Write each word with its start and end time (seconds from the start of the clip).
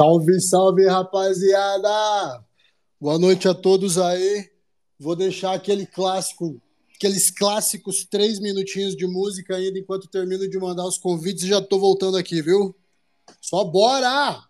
Salve, 0.00 0.40
salve, 0.40 0.86
rapaziada! 0.86 2.42
Boa 2.98 3.18
noite 3.18 3.46
a 3.46 3.52
todos 3.52 3.98
aí. 3.98 4.50
Vou 4.98 5.14
deixar 5.14 5.52
aquele 5.52 5.84
clássico, 5.84 6.58
aqueles 6.96 7.30
clássicos 7.30 8.06
três 8.06 8.40
minutinhos 8.40 8.96
de 8.96 9.06
música 9.06 9.56
ainda 9.56 9.78
enquanto 9.78 10.08
termino 10.08 10.48
de 10.48 10.58
mandar 10.58 10.86
os 10.86 10.96
convites 10.96 11.42
e 11.42 11.48
já 11.48 11.60
tô 11.60 11.78
voltando 11.78 12.16
aqui, 12.16 12.40
viu? 12.40 12.74
Só 13.42 13.62
bora! 13.62 14.42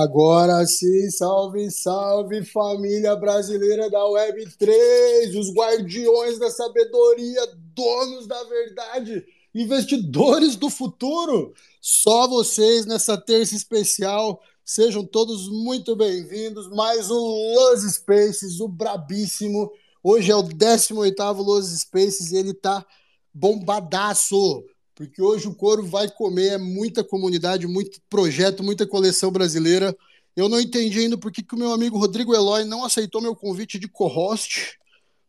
Agora 0.00 0.66
sim, 0.66 1.10
salve, 1.10 1.70
salve 1.70 2.42
família 2.42 3.14
brasileira 3.16 3.90
da 3.90 3.98
Web3, 3.98 5.38
os 5.38 5.52
guardiões 5.52 6.38
da 6.38 6.50
sabedoria, 6.50 7.46
donos 7.74 8.26
da 8.26 8.42
verdade, 8.44 9.22
investidores 9.54 10.56
do 10.56 10.70
futuro. 10.70 11.52
Só 11.82 12.26
vocês 12.26 12.86
nessa 12.86 13.18
terça 13.18 13.54
especial. 13.54 14.40
Sejam 14.64 15.04
todos 15.04 15.50
muito 15.50 15.94
bem-vindos. 15.94 16.66
Mais 16.70 17.10
um 17.10 17.54
Los 17.54 17.82
Spaces, 17.82 18.58
o 18.58 18.68
brabíssimo. 18.68 19.70
Hoje 20.02 20.30
é 20.30 20.36
o 20.36 20.42
18º 20.42 21.44
Los 21.44 21.78
Spaces 21.78 22.32
e 22.32 22.36
ele 22.38 22.54
tá 22.54 22.86
bombadaço 23.34 24.64
porque 25.00 25.22
hoje 25.22 25.48
o 25.48 25.54
couro 25.54 25.82
vai 25.82 26.10
comer, 26.10 26.48
é 26.48 26.58
muita 26.58 27.02
comunidade, 27.02 27.66
muito 27.66 28.02
projeto, 28.10 28.62
muita 28.62 28.86
coleção 28.86 29.32
brasileira. 29.32 29.96
Eu 30.36 30.46
não 30.46 30.60
entendi 30.60 30.98
ainda 30.98 31.16
por 31.16 31.32
que, 31.32 31.42
que 31.42 31.54
o 31.54 31.58
meu 31.58 31.72
amigo 31.72 31.96
Rodrigo 31.96 32.34
Eloy 32.34 32.66
não 32.66 32.84
aceitou 32.84 33.22
meu 33.22 33.34
convite 33.34 33.78
de 33.78 33.88
co-host. 33.88 34.78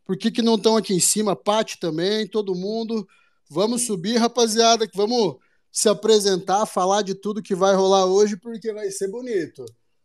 Por 0.06 0.18
que, 0.18 0.30
que 0.30 0.42
não 0.42 0.56
estão 0.56 0.76
aqui 0.76 0.94
em 0.94 1.00
cima? 1.00 1.38
Pati 1.38 1.80
também, 1.80 2.28
todo 2.28 2.54
mundo. 2.54 3.08
Vamos 3.50 3.84
subir, 3.84 4.18
rapaziada, 4.18 4.86
que 4.86 4.98
vamos 4.98 5.38
se 5.72 5.88
apresentar, 5.88 6.66
falar 6.66 7.02
de 7.02 7.16
tudo 7.16 7.42
que 7.42 7.56
vai 7.56 7.74
rolar 7.74 8.06
hoje, 8.08 8.36
porque 8.36 8.74
vai 8.74 8.92
ser 8.92 9.08
bonito. 9.08 9.64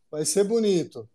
Vai 0.09 0.25
ser 0.25 0.45
bonito. 0.45 1.09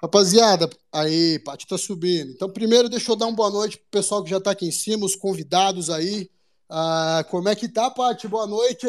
Rapaziada, 0.00 0.70
aí, 0.92 1.40
Pati 1.40 1.66
tá 1.66 1.76
subindo. 1.76 2.30
Então, 2.30 2.48
primeiro, 2.48 2.88
deixa 2.88 3.10
eu 3.10 3.16
dar 3.16 3.26
uma 3.26 3.34
boa 3.34 3.50
noite 3.50 3.78
pro 3.78 4.00
pessoal 4.00 4.22
que 4.22 4.30
já 4.30 4.40
tá 4.40 4.52
aqui 4.52 4.64
em 4.64 4.70
cima, 4.70 5.04
os 5.04 5.16
convidados 5.16 5.90
aí. 5.90 6.30
Ah, 6.68 7.24
como 7.30 7.48
é 7.48 7.54
que 7.54 7.68
tá, 7.68 7.88
Paty? 7.90 8.26
Boa 8.26 8.46
noite. 8.46 8.86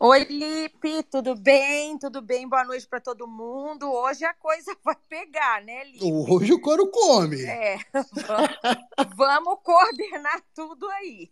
Oi, 0.00 0.24
Lipe, 0.24 1.04
tudo 1.04 1.36
bem? 1.36 1.96
Tudo 1.96 2.20
bem? 2.20 2.48
Boa 2.48 2.64
noite 2.64 2.88
para 2.88 3.00
todo 3.00 3.28
mundo. 3.28 3.88
Hoje 3.88 4.24
a 4.24 4.34
coisa 4.34 4.76
vai 4.84 4.96
pegar, 5.08 5.62
né, 5.62 5.84
Lipe? 5.84 6.04
Hoje 6.04 6.52
o 6.52 6.60
couro 6.60 6.90
come. 6.90 7.40
É, 7.44 7.78
vamos, 7.92 9.16
vamos 9.16 9.58
coordenar 9.62 10.42
tudo 10.52 10.88
aí. 10.90 11.30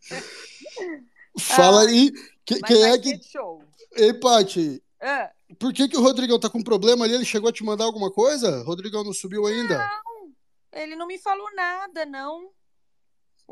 Fala 1.37 1.83
ah, 1.83 1.89
aí, 1.89 2.13
que, 2.45 2.61
quem 2.61 2.85
é 2.85 2.97
que... 2.97 3.21
Show. 3.25 3.65
Ei, 3.97 4.15
Paty, 4.15 4.81
ah. 5.01 5.33
por 5.59 5.73
que, 5.73 5.89
que 5.89 5.97
o 5.97 6.03
Rodrigão 6.03 6.39
tá 6.39 6.49
com 6.49 6.63
problema 6.63 7.05
ali? 7.05 7.15
Ele 7.15 7.25
chegou 7.25 7.51
a 7.51 7.53
te 7.53 7.65
mandar 7.65 7.87
alguma 7.87 8.11
coisa? 8.13 8.63
Rodrigão 8.63 9.03
não 9.03 9.13
subiu 9.13 9.47
ainda? 9.47 9.79
Não, 9.79 10.33
ele 10.73 10.95
não 10.95 11.09
me 11.09 11.19
falou 11.19 11.53
nada, 11.57 12.07
não. 12.07 12.53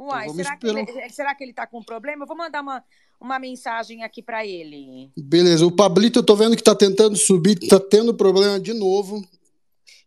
Uai, 0.00 0.24
então 0.24 0.34
será, 0.34 0.56
que 0.56 0.66
ele, 0.66 1.10
será 1.10 1.34
que 1.34 1.44
ele 1.44 1.52
tá 1.52 1.66
com 1.66 1.82
problema? 1.82 2.22
Eu 2.22 2.26
vou 2.26 2.34
mandar 2.36 2.62
uma, 2.62 2.82
uma 3.20 3.38
mensagem 3.38 4.02
aqui 4.02 4.22
para 4.22 4.46
ele. 4.46 5.12
Beleza, 5.14 5.66
o 5.66 5.70
Pablito 5.70 6.20
eu 6.20 6.22
tô 6.22 6.34
vendo 6.34 6.56
que 6.56 6.62
tá 6.62 6.74
tentando 6.74 7.16
subir, 7.16 7.58
tá 7.68 7.78
tendo 7.78 8.14
problema 8.14 8.58
de 8.58 8.72
novo. 8.72 9.22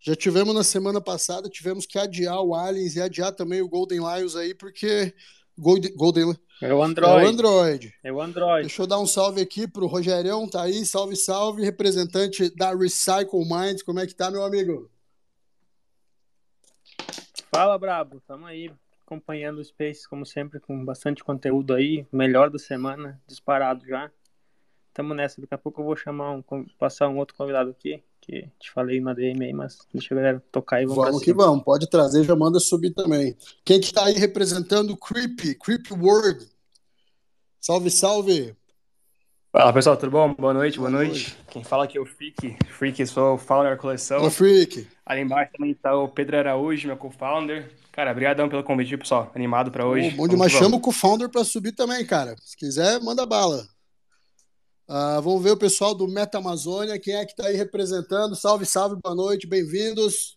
Já 0.01 0.15
tivemos 0.15 0.55
na 0.55 0.63
semana 0.63 0.99
passada, 0.99 1.47
tivemos 1.47 1.85
que 1.85 1.99
adiar 1.99 2.41
o 2.41 2.55
Aliens 2.55 2.95
e 2.95 3.01
adiar 3.01 3.33
também 3.33 3.61
o 3.61 3.69
Golden 3.69 3.99
Lions 3.99 4.35
aí, 4.35 4.55
porque 4.55 5.13
Golden, 5.55 5.95
Golden 5.95 6.35
é 6.59 6.73
o 6.73 6.81
Android. 6.81 7.11
É 7.11 7.23
o 7.23 7.27
Android. 7.27 7.93
É 8.05 8.11
o 8.13 8.21
Android. 8.21 8.61
Deixa 8.67 8.81
eu 8.81 8.87
dar 8.87 8.99
um 8.99 9.05
salve 9.05 9.41
aqui 9.41 9.67
pro 9.67 9.85
Rogerião, 9.85 10.49
tá 10.49 10.63
aí, 10.63 10.83
salve, 10.87 11.15
salve, 11.15 11.63
representante 11.63 12.49
da 12.55 12.73
Recycle 12.73 13.47
Minds, 13.47 13.83
como 13.83 13.99
é 13.99 14.07
que 14.07 14.15
tá, 14.15 14.31
meu 14.31 14.43
amigo? 14.43 14.89
Fala, 17.51 17.77
brabo, 17.77 18.19
tamo 18.25 18.47
aí 18.47 18.71
acompanhando 19.05 19.59
o 19.59 19.63
Space, 19.63 20.07
como 20.07 20.25
sempre, 20.25 20.59
com 20.59 20.83
bastante 20.83 21.23
conteúdo 21.23 21.73
aí. 21.73 22.05
Melhor 22.11 22.49
da 22.49 22.57
semana, 22.57 23.21
disparado 23.27 23.85
já. 23.85 24.09
Tamo 24.93 25.13
nessa. 25.13 25.41
Daqui 25.41 25.53
a 25.53 25.57
pouco 25.57 25.81
eu 25.81 25.85
vou 25.85 25.95
chamar 25.95 26.31
um, 26.31 26.43
passar 26.77 27.07
um 27.09 27.17
outro 27.17 27.35
convidado 27.35 27.71
aqui, 27.71 28.03
que 28.21 28.49
te 28.59 28.71
falei 28.71 29.01
na 29.01 29.13
DM 29.13 29.45
aí, 29.45 29.53
mas 29.53 29.79
deixa 29.93 30.13
a 30.13 30.17
galera 30.17 30.43
tocar 30.51 30.77
aí. 30.77 30.85
Vamos, 30.85 31.03
vamos 31.03 31.23
que 31.23 31.33
vamos. 31.33 31.63
Pode 31.63 31.89
trazer, 31.89 32.23
já 32.23 32.35
manda 32.35 32.59
subir 32.59 32.91
também. 32.91 33.35
Quem 33.65 33.81
que 33.81 33.93
tá 33.93 34.05
aí 34.05 34.13
representando 34.13 34.91
o 34.91 34.97
Creepy, 34.97 35.55
Creepy 35.55 35.93
World? 35.93 36.47
Salve, 37.59 37.89
salve! 37.89 38.55
Fala 39.55 39.71
pessoal, 39.71 39.95
tudo 39.95 40.09
bom? 40.09 40.33
Boa 40.33 40.51
noite, 40.51 40.79
boa, 40.79 40.89
boa 40.89 41.03
noite. 41.03 41.29
noite. 41.29 41.37
Quem 41.51 41.63
fala 41.63 41.83
aqui 41.83 41.95
é 41.95 42.01
o 42.01 42.07
Freak. 42.07 42.57
Freak, 42.69 43.05
sou 43.05 43.35
o 43.35 43.37
founder 43.37 43.73
da 43.73 43.77
coleção. 43.77 44.23
Ô, 44.23 44.31
Freak. 44.31 44.87
Ali 45.05 45.21
embaixo 45.21 45.51
também 45.55 45.69
está 45.69 45.95
o 45.95 46.07
Pedro 46.07 46.37
Araújo, 46.37 46.87
meu 46.87 46.97
co-founder. 46.97 47.71
Cara, 47.91 48.09
obrigadão 48.09 48.49
pelo 48.49 48.63
convite, 48.63 48.97
pessoal. 48.97 49.31
Animado 49.35 49.69
para 49.69 49.85
hoje. 49.85 50.09
bom 50.09 50.27
demais. 50.27 50.51
Chama 50.51 50.77
o 50.77 50.79
co-founder 50.81 51.29
para 51.29 51.43
subir 51.43 51.71
também, 51.71 52.03
cara. 52.03 52.35
Se 52.41 52.57
quiser, 52.57 52.99
manda 52.99 53.27
bala. 53.27 53.63
Uh, 54.89 55.21
vamos 55.21 55.43
ver 55.43 55.51
o 55.51 55.57
pessoal 55.57 55.93
do 55.93 56.07
Meta 56.07 56.39
Amazônia. 56.39 56.99
Quem 56.99 57.13
é 57.13 57.23
que 57.23 57.33
está 57.33 57.45
aí 57.45 57.55
representando? 57.55 58.35
Salve, 58.35 58.65
salve, 58.65 58.99
boa 59.03 59.13
noite, 59.13 59.45
bem-vindos. 59.45 60.35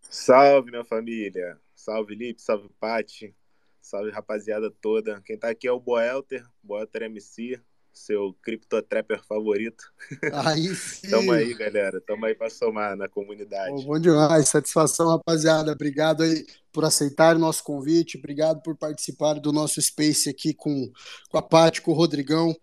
Salve, 0.00 0.70
minha 0.70 0.82
família. 0.82 1.58
Salve, 1.74 2.14
Lipe, 2.14 2.40
salve, 2.40 2.70
Pati. 2.80 3.36
Salve, 3.82 4.10
rapaziada 4.10 4.70
toda. 4.80 5.20
Quem 5.26 5.36
está 5.36 5.50
aqui 5.50 5.68
é 5.68 5.72
o 5.72 5.78
Boelter, 5.78 6.42
Boelter 6.62 7.02
MC 7.02 7.60
seu 7.94 8.34
criptotrapper 8.42 9.22
favorito. 9.24 9.84
Aí 10.32 10.74
sim. 10.74 11.08
Tamo 11.08 11.32
aí, 11.32 11.54
galera. 11.54 12.00
Tamo 12.00 12.26
aí 12.26 12.34
para 12.34 12.50
somar 12.50 12.96
na 12.96 13.08
comunidade. 13.08 13.70
Bom, 13.70 13.84
bom 13.84 13.98
demais. 13.98 14.48
Satisfação, 14.48 15.08
rapaziada. 15.08 15.72
Obrigado 15.72 16.24
aí 16.24 16.44
por 16.72 16.84
aceitar 16.84 17.36
o 17.36 17.38
nosso 17.38 17.62
convite. 17.62 18.18
Obrigado 18.18 18.60
por 18.62 18.76
participar 18.76 19.34
do 19.34 19.52
nosso 19.52 19.80
Space 19.80 20.28
aqui 20.28 20.52
com, 20.52 20.90
com 21.30 21.38
a 21.38 21.42
Paty, 21.42 21.80
com 21.80 21.92
o 21.92 21.94
Rodrigão. 21.94 22.54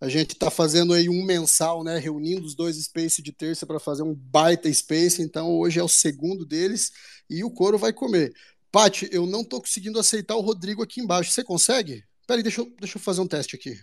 A 0.00 0.08
gente 0.08 0.32
está 0.32 0.50
fazendo 0.50 0.92
aí 0.92 1.08
um 1.08 1.24
mensal, 1.24 1.84
né? 1.84 1.98
Reunindo 1.98 2.44
os 2.44 2.54
dois 2.54 2.76
Space 2.76 3.22
de 3.22 3.32
terça 3.32 3.66
para 3.66 3.78
fazer 3.78 4.02
um 4.02 4.14
baita 4.14 4.72
Space. 4.72 5.22
Então 5.22 5.56
hoje 5.56 5.78
é 5.78 5.82
o 5.82 5.88
segundo 5.88 6.44
deles 6.44 6.90
e 7.28 7.44
o 7.44 7.50
couro 7.50 7.78
vai 7.78 7.92
comer. 7.92 8.32
Paty, 8.72 9.08
eu 9.12 9.26
não 9.26 9.44
tô 9.44 9.60
conseguindo 9.60 9.98
aceitar 9.98 10.36
o 10.36 10.40
Rodrigo 10.40 10.82
aqui 10.82 11.00
embaixo. 11.00 11.30
Você 11.30 11.44
consegue? 11.44 12.04
Peraí, 12.26 12.42
deixa 12.42 12.60
eu, 12.60 12.72
deixa 12.78 12.96
eu 12.96 13.02
fazer 13.02 13.20
um 13.20 13.26
teste 13.26 13.56
aqui. 13.56 13.76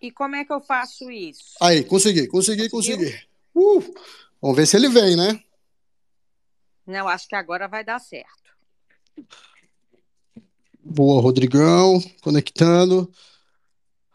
E 0.00 0.10
como 0.12 0.36
é 0.36 0.44
que 0.44 0.52
eu 0.52 0.60
faço 0.60 1.10
isso? 1.10 1.54
Aí, 1.60 1.84
consegui, 1.84 2.26
consegui, 2.28 2.68
Conseguiu? 2.68 2.98
consegui. 2.98 3.28
Uh, 3.54 3.94
vamos 4.40 4.56
ver 4.56 4.66
se 4.66 4.76
ele 4.76 4.88
vem, 4.88 5.16
né? 5.16 5.42
Não, 6.86 7.08
acho 7.08 7.26
que 7.28 7.34
agora 7.34 7.66
vai 7.68 7.84
dar 7.84 7.98
certo. 7.98 8.28
Boa, 10.82 11.20
Rodrigão, 11.20 12.00
conectando. 12.22 13.12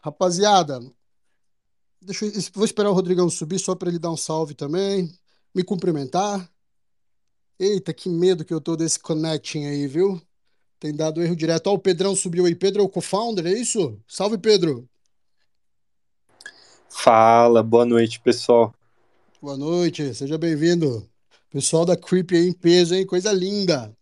Rapaziada, 0.02 0.80
deixa 2.00 2.26
eu, 2.26 2.32
vou 2.52 2.64
esperar 2.64 2.90
o 2.90 2.94
Rodrigão 2.94 3.30
subir 3.30 3.58
só 3.58 3.74
para 3.74 3.88
ele 3.88 3.98
dar 3.98 4.10
um 4.10 4.16
salve 4.16 4.54
também, 4.54 5.10
me 5.54 5.62
cumprimentar. 5.64 6.50
Eita, 7.58 7.94
que 7.94 8.08
medo 8.08 8.44
que 8.44 8.52
eu 8.52 8.60
tô 8.60 8.76
desse 8.76 8.98
connecting 8.98 9.64
aí, 9.66 9.86
viu? 9.86 10.20
Tem 10.80 10.94
dado 10.94 11.22
erro 11.22 11.36
direto. 11.36 11.68
Ó, 11.68 11.74
o 11.74 11.78
Pedrão 11.78 12.14
subiu 12.16 12.44
aí. 12.44 12.54
Pedro 12.54 12.82
é 12.82 12.84
o 12.84 12.88
co-founder, 12.88 13.46
é 13.46 13.52
isso? 13.52 13.98
Salve, 14.06 14.36
Pedro. 14.36 14.86
Fala, 16.96 17.62
boa 17.62 17.84
noite, 17.84 18.18
pessoal. 18.20 18.72
Boa 19.42 19.58
noite, 19.58 20.14
seja 20.14 20.38
bem-vindo. 20.38 21.06
Pessoal 21.50 21.84
da 21.84 21.96
Creep 21.96 22.30
aí 22.32 22.48
em 22.48 22.52
peso, 22.52 22.94
hein? 22.94 23.04
Coisa 23.04 23.30
linda. 23.30 23.94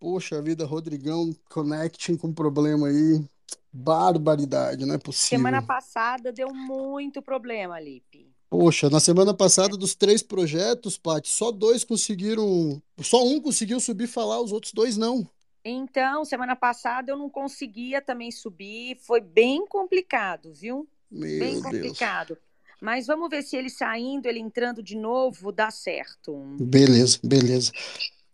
Poxa 0.00 0.42
vida, 0.42 0.64
Rodrigão 0.64 1.30
connecting 1.48 2.16
com 2.16 2.32
problema 2.32 2.88
aí. 2.88 3.24
Barbaridade, 3.70 4.84
não 4.84 4.94
é 4.94 4.98
possível. 4.98 5.38
Semana 5.38 5.62
passada 5.62 6.32
deu 6.32 6.52
muito 6.52 7.22
problema, 7.22 7.78
Lipe. 7.78 8.28
Poxa, 8.50 8.90
na 8.90 8.98
semana 8.98 9.32
passada, 9.32 9.76
dos 9.76 9.94
três 9.94 10.22
projetos, 10.22 10.98
Paty, 10.98 11.28
só 11.28 11.52
dois 11.52 11.84
conseguiram. 11.84 12.82
Só 13.02 13.22
um 13.24 13.40
conseguiu 13.40 13.78
subir 13.78 14.04
e 14.04 14.08
falar, 14.08 14.40
os 14.40 14.50
outros 14.50 14.72
dois 14.72 14.96
não. 14.96 15.28
Então, 15.64 16.24
semana 16.24 16.56
passada 16.56 17.12
eu 17.12 17.16
não 17.16 17.28
conseguia 17.28 18.00
também 18.00 18.32
subir, 18.32 18.96
foi 19.00 19.20
bem 19.20 19.64
complicado, 19.66 20.52
viu? 20.52 20.88
Meu 21.10 21.38
bem 21.38 21.60
complicado. 21.60 22.28
Deus. 22.28 22.40
Mas 22.80 23.06
vamos 23.06 23.30
ver 23.30 23.42
se 23.42 23.56
ele 23.56 23.70
saindo, 23.70 24.26
ele 24.26 24.38
entrando 24.38 24.82
de 24.82 24.96
novo, 24.96 25.50
dá 25.50 25.70
certo. 25.70 26.34
Beleza, 26.60 27.18
beleza. 27.22 27.72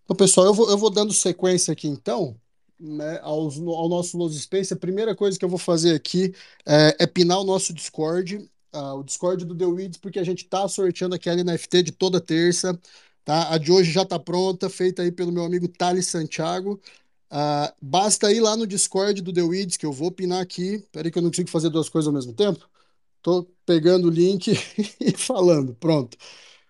Então, 0.05 0.17
pessoal, 0.17 0.47
eu 0.47 0.55
vou, 0.55 0.69
eu 0.69 0.76
vou 0.76 0.91
dando 0.91 1.12
sequência 1.12 1.73
aqui 1.73 1.87
então. 1.87 2.37
Né, 2.79 3.21
aos, 3.23 3.59
ao 3.59 3.88
nosso 3.88 4.19
Los 4.19 4.37
Space, 4.43 4.73
a 4.73 4.76
primeira 4.76 5.14
coisa 5.14 5.38
que 5.38 5.45
eu 5.45 5.49
vou 5.49 5.59
fazer 5.59 5.95
aqui 5.95 6.35
é, 6.67 6.97
é 6.99 7.07
pinar 7.07 7.38
o 7.38 7.45
nosso 7.45 7.73
Discord, 7.73 8.38
uh, 8.75 8.99
o 8.99 9.05
Discord 9.05 9.45
do 9.45 9.57
The 9.57 9.67
Weeds, 9.67 9.99
porque 9.99 10.19
a 10.19 10.25
gente 10.25 10.43
está 10.43 10.67
sorteando 10.67 11.14
aquela 11.14 11.45
NFT 11.45 11.85
de 11.85 11.93
toda 11.93 12.21
terça. 12.21 12.76
Tá? 13.25 13.55
A 13.55 13.59
de 13.59 13.71
hoje 13.71 13.93
já 13.93 14.02
está 14.02 14.19
pronta, 14.19 14.69
feita 14.69 15.02
aí 15.02 15.12
pelo 15.12 15.31
meu 15.31 15.45
amigo 15.45 15.69
Thales 15.69 16.09
Santiago. 16.09 16.81
Uh, 17.33 17.73
basta 17.81 18.31
ir 18.31 18.41
lá 18.41 18.55
no 18.55 18.67
Discord 18.67 19.23
do 19.23 19.33
The 19.33 19.43
Weeds, 19.43 19.79
que 19.79 19.87
eu 19.87 19.93
vou 19.93 20.12
pinar 20.12 20.43
aqui. 20.43 20.87
Peraí 20.93 21.11
que 21.11 21.17
eu 21.17 21.23
não 21.23 21.31
consigo 21.31 21.49
fazer 21.49 21.71
duas 21.71 21.89
coisas 21.89 22.07
ao 22.07 22.12
mesmo 22.12 22.35
tempo. 22.35 22.69
Tô 23.23 23.45
pegando 23.65 24.09
o 24.09 24.11
link 24.11 24.53
e 25.01 25.12
falando. 25.12 25.75
Pronto. 25.75 26.19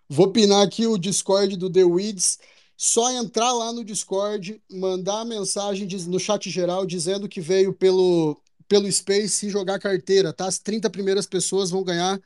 Vou 0.08 0.30
pinar 0.30 0.62
aqui 0.62 0.86
o 0.86 0.98
Discord 0.98 1.56
do 1.56 1.70
The 1.70 1.84
Weeds. 1.84 2.38
Só 2.76 3.10
entrar 3.12 3.52
lá 3.52 3.72
no 3.72 3.84
Discord, 3.84 4.62
mandar 4.70 5.20
a 5.22 5.24
mensagem 5.24 5.88
no 6.06 6.20
chat 6.20 6.48
geral 6.50 6.86
dizendo 6.86 7.28
que 7.28 7.40
veio 7.40 7.72
pelo, 7.72 8.40
pelo 8.68 8.90
Space 8.90 9.46
e 9.46 9.50
jogar 9.50 9.78
carteira, 9.80 10.32
tá? 10.32 10.46
As 10.46 10.58
30 10.58 10.90
primeiras 10.90 11.26
pessoas 11.26 11.70
vão 11.70 11.82
ganhar 11.84 12.20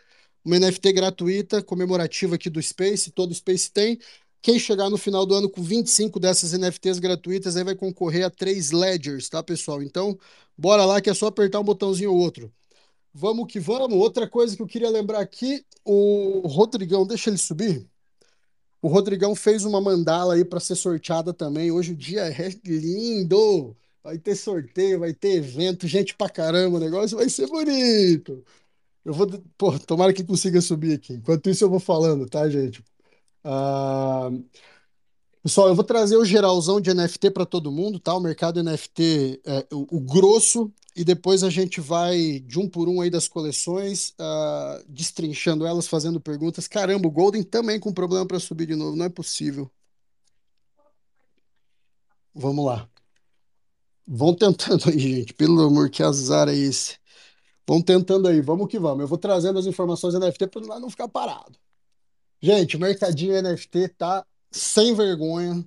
uma 0.45 0.59
NFT 0.59 0.93
gratuita, 0.93 1.63
comemorativa 1.63 2.37
aqui 2.37 2.51
do 2.51 2.63
Space. 2.63 3.11
Todo 3.11 3.35
Space 3.35 3.71
tem. 3.71 3.99
Quem 4.47 4.61
chegar 4.61 4.89
no 4.89 4.97
final 4.97 5.27
do 5.27 5.35
ano 5.35 5.51
com 5.51 5.61
25 5.61 6.21
dessas 6.21 6.53
NFTs 6.53 7.01
gratuitas 7.01 7.57
aí 7.57 7.65
vai 7.65 7.75
concorrer 7.75 8.25
a 8.25 8.31
três 8.31 8.71
ledgers, 8.71 9.29
tá, 9.29 9.43
pessoal? 9.43 9.83
Então, 9.83 10.17
bora 10.57 10.85
lá 10.85 11.01
que 11.01 11.11
é 11.11 11.15
só 11.15 11.27
apertar 11.27 11.59
um 11.59 11.65
botãozinho 11.65 12.13
ou 12.13 12.17
outro. 12.17 12.55
Vamos 13.13 13.53
que 13.53 13.59
vamos. 13.59 13.99
Outra 13.99 14.29
coisa 14.29 14.55
que 14.55 14.63
eu 14.63 14.67
queria 14.69 14.89
lembrar 14.89 15.19
aqui, 15.19 15.67
o 15.85 16.47
Rodrigão, 16.47 17.05
deixa 17.05 17.29
ele 17.29 17.39
subir. 17.39 17.89
O 18.81 18.87
Rodrigão 18.87 19.35
fez 19.35 19.65
uma 19.65 19.81
mandala 19.81 20.35
aí 20.35 20.45
para 20.45 20.61
ser 20.61 20.77
sorteada 20.77 21.35
também. 21.35 21.73
Hoje 21.73 21.91
o 21.91 21.97
dia 21.97 22.23
é 22.29 22.49
lindo. 22.65 23.77
Vai 24.01 24.17
ter 24.17 24.37
sorteio, 24.37 25.01
vai 25.01 25.13
ter 25.13 25.39
evento, 25.39 25.89
gente 25.89 26.15
pra 26.15 26.31
caramba, 26.31 26.77
o 26.77 26.81
negócio 26.81 27.17
vai 27.17 27.29
ser 27.29 27.49
bonito. 27.49 28.45
Eu 29.05 29.13
vou, 29.13 29.27
pô, 29.59 29.77
tomara 29.81 30.13
que 30.13 30.23
consiga 30.23 30.61
subir 30.61 30.95
aqui. 30.95 31.15
Enquanto 31.15 31.51
isso 31.51 31.65
eu 31.65 31.71
vou 31.71 31.81
falando, 31.81 32.27
tá, 32.29 32.49
gente? 32.49 32.81
Uh, 33.47 34.45
pessoal, 35.41 35.69
eu 35.69 35.75
vou 35.77 35.85
trazer 35.85 36.17
o 36.17 36.25
geralzão 36.25 36.81
de 36.81 36.93
NFT 36.93 37.31
para 37.31 37.47
todo 37.47 37.71
mundo, 37.71 38.01
tá? 38.01 38.13
O 38.13 38.21
mercado 38.21 38.61
NFT, 38.61 39.41
é, 39.45 39.67
o, 39.73 39.99
o, 39.99 40.01
grosso, 40.01 40.73
e 40.97 41.05
depois 41.05 41.45
a 41.45 41.51
gente 41.51 41.81
vai 41.81 42.41
de 42.41 42.59
um 42.59 42.69
por 42.69 42.89
um 42.89 43.01
aí 43.01 43.09
das 43.09 43.29
coleções, 43.29 44.11
uh, 44.21 44.85
destrinchando 44.89 45.65
elas, 45.65 45.87
fazendo 45.87 46.21
perguntas. 46.21 46.67
Caramba, 46.67 47.07
o 47.07 47.11
Golden 47.11 47.45
também 47.45 47.79
com 47.79 47.93
problema 47.93 48.27
para 48.27 48.41
subir 48.41 48.67
de 48.67 48.75
novo, 48.75 48.97
não 48.97 49.05
é 49.07 49.09
possível. 49.09 49.71
Vamos 52.35 52.65
lá. 52.67 52.89
Vão 54.07 54.35
tentando 54.35 54.89
aí, 54.91 54.99
gente. 54.99 55.35
Pelo 55.35 55.61
amor, 55.63 55.91
que 55.91 56.03
azar 56.03 56.49
é 56.49 56.55
esse? 56.55 56.99
Vão 57.67 57.83
tentando 57.83 58.29
aí, 58.29 58.41
vamos 58.41 58.69
que 58.69 58.79
vamos. 58.79 59.01
Eu 59.03 59.09
vou 59.09 59.19
trazendo 59.19 59.59
as 59.59 59.67
informações 59.67 60.15
NFT 60.15 60.49
para 60.49 60.81
não 60.81 60.91
ficar 60.91 61.09
parado. 61.09 61.59
Gente, 62.41 62.77
o 62.77 62.81
mercadinho 62.81 63.41
NFT 63.41 63.89
tá 63.91 64.25
sem 64.51 64.95
vergonha, 64.95 65.65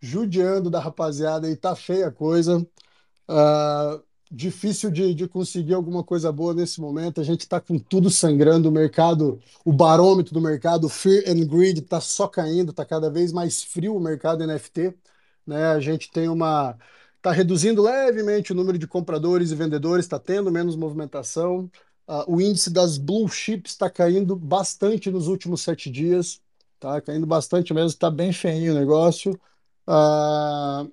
judiando 0.00 0.70
da 0.70 0.80
rapaziada 0.80 1.46
aí, 1.46 1.56
tá 1.56 1.74
feia 1.76 2.08
a 2.08 2.12
coisa. 2.12 2.58
Uh, 3.28 4.02
difícil 4.30 4.90
de, 4.90 5.14
de 5.14 5.28
conseguir 5.28 5.74
alguma 5.74 6.02
coisa 6.02 6.32
boa 6.32 6.54
nesse 6.54 6.80
momento. 6.80 7.20
A 7.20 7.24
gente 7.24 7.46
tá 7.46 7.60
com 7.60 7.78
tudo 7.78 8.10
sangrando, 8.10 8.68
o 8.68 8.72
mercado, 8.72 9.40
o 9.64 9.72
barômetro 9.72 10.32
do 10.32 10.40
mercado, 10.40 10.88
Fear 10.88 11.24
and 11.28 11.46
Greed, 11.46 11.82
tá 11.82 12.00
só 12.00 12.26
caindo, 12.26 12.72
tá 12.72 12.84
cada 12.84 13.10
vez 13.10 13.32
mais 13.32 13.62
frio 13.62 13.94
o 13.94 14.00
mercado 14.00 14.46
NFT. 14.46 14.94
Né? 15.46 15.66
A 15.66 15.80
gente 15.80 16.10
tem 16.10 16.28
uma. 16.28 16.76
Está 17.16 17.30
reduzindo 17.30 17.82
levemente 17.82 18.52
o 18.52 18.54
número 18.54 18.78
de 18.78 18.86
compradores 18.86 19.52
e 19.52 19.54
vendedores, 19.54 20.04
está 20.04 20.18
tendo 20.18 20.50
menos 20.50 20.74
movimentação. 20.76 21.70
Uh, 22.12 22.34
o 22.34 22.40
índice 22.42 22.68
das 22.68 22.98
blue 22.98 23.26
chips 23.26 23.72
está 23.72 23.88
caindo 23.88 24.36
bastante 24.36 25.10
nos 25.10 25.28
últimos 25.28 25.62
sete 25.62 25.90
dias, 25.90 26.42
tá 26.78 27.00
caindo 27.00 27.26
bastante 27.26 27.72
mesmo, 27.72 27.88
está 27.88 28.10
bem 28.10 28.32
feinho 28.34 28.72
o 28.72 28.78
negócio. 28.78 29.32
Uh, 29.88 30.92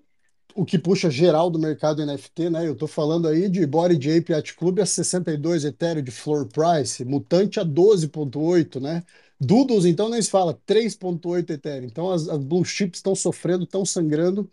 o 0.55 0.65
que 0.65 0.79
puxa 0.79 1.09
geral 1.11 1.49
do 1.49 1.59
mercado 1.59 2.05
NFT, 2.05 2.49
né? 2.49 2.65
Eu 2.67 2.73
estou 2.73 2.87
falando 2.87 3.27
aí 3.27 3.49
de 3.49 3.65
Body 3.65 3.95
Ape 4.17 4.31
Yacht 4.31 4.55
Club 4.55 4.79
a 4.79 4.85
62 4.85 5.65
Ethereum 5.65 6.03
de 6.03 6.11
floor 6.11 6.47
price, 6.47 7.03
Mutante 7.03 7.59
a 7.59 7.65
12.8, 7.65 8.79
né? 8.79 9.03
Doodles, 9.39 9.85
então, 9.85 10.09
nem 10.09 10.21
se 10.21 10.29
fala, 10.29 10.53
3.8 10.65 11.49
Ethereum. 11.51 11.85
Então, 11.85 12.11
as, 12.11 12.29
as 12.29 12.39
blue 12.43 12.63
chips 12.63 12.99
estão 12.99 13.15
sofrendo, 13.15 13.65
estão 13.65 13.85
sangrando. 13.85 14.49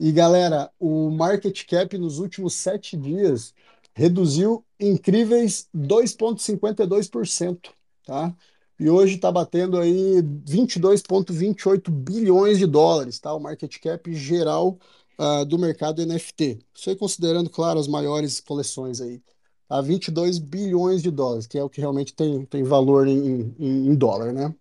E, 0.00 0.12
galera, 0.12 0.70
o 0.78 1.10
market 1.10 1.64
cap 1.66 1.96
nos 1.98 2.18
últimos 2.18 2.54
sete 2.54 2.96
dias 2.96 3.54
reduziu 3.94 4.65
incríveis 4.80 5.68
2,52%, 5.74 7.70
tá? 8.04 8.34
E 8.78 8.90
hoje 8.90 9.14
está 9.16 9.32
batendo 9.32 9.78
aí 9.78 10.22
22,28 10.22 11.90
bilhões 11.90 12.58
de 12.58 12.66
dólares, 12.66 13.18
tá? 13.18 13.32
O 13.34 13.40
market 13.40 13.78
cap 13.80 14.14
geral 14.14 14.78
uh, 15.18 15.44
do 15.46 15.58
mercado 15.58 16.04
NFT. 16.04 16.58
Isso 16.74 16.90
aí 16.90 16.96
considerando, 16.96 17.48
claro, 17.50 17.78
as 17.80 17.88
maiores 17.88 18.40
coleções 18.40 19.00
aí. 19.00 19.22
a 19.68 19.80
22 19.80 20.38
bilhões 20.38 21.02
de 21.02 21.10
dólares, 21.10 21.46
que 21.46 21.58
é 21.58 21.64
o 21.64 21.70
que 21.70 21.80
realmente 21.80 22.14
tem, 22.14 22.44
tem 22.46 22.62
valor 22.64 23.08
em, 23.08 23.54
em, 23.58 23.88
em 23.88 23.94
dólar, 23.94 24.32
né? 24.32 24.54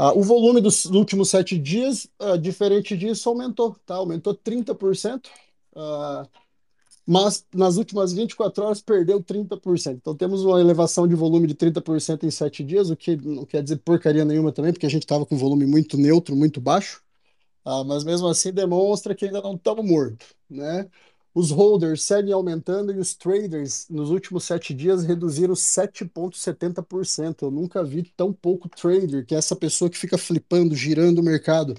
Uh, 0.00 0.16
o 0.18 0.22
volume 0.22 0.60
dos 0.60 0.84
últimos 0.86 1.28
sete 1.30 1.58
dias, 1.58 2.08
uh, 2.22 2.38
diferente 2.38 2.96
disso, 2.96 3.28
aumentou, 3.28 3.76
tá? 3.84 3.96
Aumentou 3.96 4.34
30%, 4.34 5.26
uh, 5.74 6.28
mas 7.08 7.46
nas 7.54 7.76
últimas 7.78 8.12
24 8.12 8.64
horas 8.64 8.82
perdeu 8.82 9.22
30%. 9.22 9.96
Então 10.02 10.14
temos 10.14 10.44
uma 10.44 10.60
elevação 10.60 11.08
de 11.08 11.14
volume 11.14 11.46
de 11.46 11.54
30% 11.54 12.24
em 12.24 12.30
sete 12.30 12.62
dias, 12.62 12.90
o 12.90 12.96
que 12.96 13.16
não 13.16 13.46
quer 13.46 13.62
dizer 13.62 13.78
porcaria 13.78 14.24
nenhuma 14.26 14.52
também, 14.52 14.72
porque 14.72 14.86
a 14.86 14.90
gente 14.90 15.04
estava 15.04 15.24
com 15.24 15.36
volume 15.36 15.66
muito 15.66 15.96
neutro, 15.96 16.36
muito 16.36 16.60
baixo, 16.60 17.02
mas 17.86 18.04
mesmo 18.04 18.28
assim 18.28 18.52
demonstra 18.52 19.14
que 19.14 19.26
ainda 19.26 19.42
não 19.42 19.54
estamos 19.54 19.84
mortos, 19.84 20.28
né? 20.48 20.88
Os 21.34 21.50
holders 21.50 22.02
seguem 22.02 22.32
aumentando 22.32 22.92
e 22.92 22.98
os 22.98 23.14
traders, 23.14 23.86
nos 23.88 24.10
últimos 24.10 24.44
sete 24.44 24.74
dias, 24.74 25.04
reduziram 25.04 25.54
7,70%. 25.54 27.42
Eu 27.42 27.50
nunca 27.50 27.84
vi 27.84 28.02
tão 28.16 28.32
pouco 28.32 28.68
trader, 28.68 29.24
que 29.24 29.34
é 29.34 29.38
essa 29.38 29.54
pessoa 29.54 29.90
que 29.90 29.98
fica 29.98 30.18
flipando, 30.18 30.74
girando 30.74 31.20
o 31.20 31.22
mercado. 31.22 31.74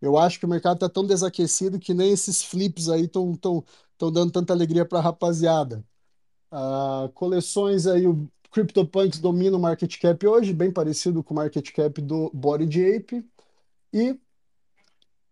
Eu 0.00 0.18
acho 0.18 0.38
que 0.38 0.46
o 0.46 0.48
mercado 0.48 0.76
está 0.76 0.88
tão 0.88 1.06
desaquecido 1.06 1.78
que 1.78 1.94
nem 1.94 2.12
esses 2.12 2.42
flips 2.42 2.88
aí 2.88 3.04
estão 3.04 3.34
tão, 3.36 3.64
tão 3.98 4.12
dando 4.12 4.32
tanta 4.32 4.52
alegria 4.52 4.84
para 4.84 4.98
a 4.98 5.02
rapaziada. 5.02 5.84
Ah, 6.50 7.10
coleções 7.14 7.86
aí, 7.86 8.06
o 8.06 8.28
CryptoPunks 8.50 9.18
domina 9.18 9.56
o 9.56 9.60
market 9.60 9.98
cap 9.98 10.26
hoje, 10.26 10.52
bem 10.52 10.72
parecido 10.72 11.22
com 11.22 11.34
o 11.34 11.36
market 11.36 11.72
cap 11.72 12.00
do 12.00 12.30
Body 12.32 12.96
Ape. 12.96 13.24
E 13.92 14.18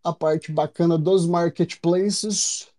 a 0.05 0.13
parte 0.13 0.51
bacana 0.51 0.99
dos 0.99 1.27
marketplaces, 1.27 2.73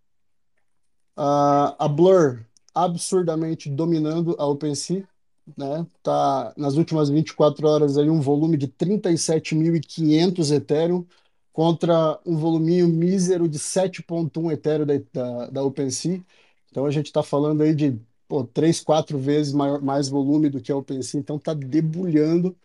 Uh, 1.16 1.78
a 1.78 1.88
Blur 1.88 2.44
absurdamente 2.74 3.70
dominando 3.70 4.36
a 4.40 4.48
OpenSea, 4.48 5.08
né? 5.56 5.86
Tá 6.02 6.52
nas 6.58 6.76
últimas 6.76 7.08
24 7.10 7.68
horas 7.68 7.98
aí 7.98 8.10
um 8.10 8.20
volume 8.20 8.58
de 8.58 8.68
37.500 8.68 10.52
Ethereum 10.52 11.06
contra 11.54 12.20
um 12.26 12.36
voluminho 12.38 12.88
mísero 12.88 13.48
de 13.48 13.60
7.1 13.60 14.52
Ethereum 14.52 14.86
da, 14.86 14.96
da, 15.14 15.50
da 15.52 15.64
OpenSea. 15.64 16.22
Então 16.72 16.86
a 16.86 16.92
gente 16.92 17.08
está 17.08 17.24
falando 17.24 17.62
aí 17.62 17.76
de 17.76 18.00
pô, 18.28 18.44
3, 18.44 18.82
4 18.82 19.18
vezes 19.20 19.54
maior, 19.54 19.82
mais 19.82 20.10
volume 20.10 20.50
do 20.50 20.60
que 20.62 20.72
a 20.72 20.78
OpenSea, 20.78 21.20
então 21.20 21.38
está 21.38 21.54
debulhando 21.54 22.58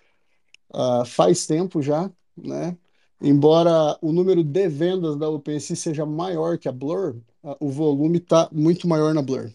uh, 0.75 1.05
faz 1.05 1.47
tempo 1.47 1.83
já, 1.83 2.11
né? 2.37 2.77
Embora 3.21 3.99
o 4.01 4.13
número 4.13 4.45
de 4.45 4.69
vendas 4.69 5.17
da 5.17 5.29
OpenSea 5.29 5.77
seja 5.77 6.07
maior 6.07 6.57
que 6.59 6.69
a 6.69 6.73
Blur, 6.73 7.17
o 7.61 7.69
volume 7.71 8.19
está 8.19 8.49
muito 8.53 8.87
maior 8.89 9.13
na 9.13 9.23
Blur. 9.23 9.51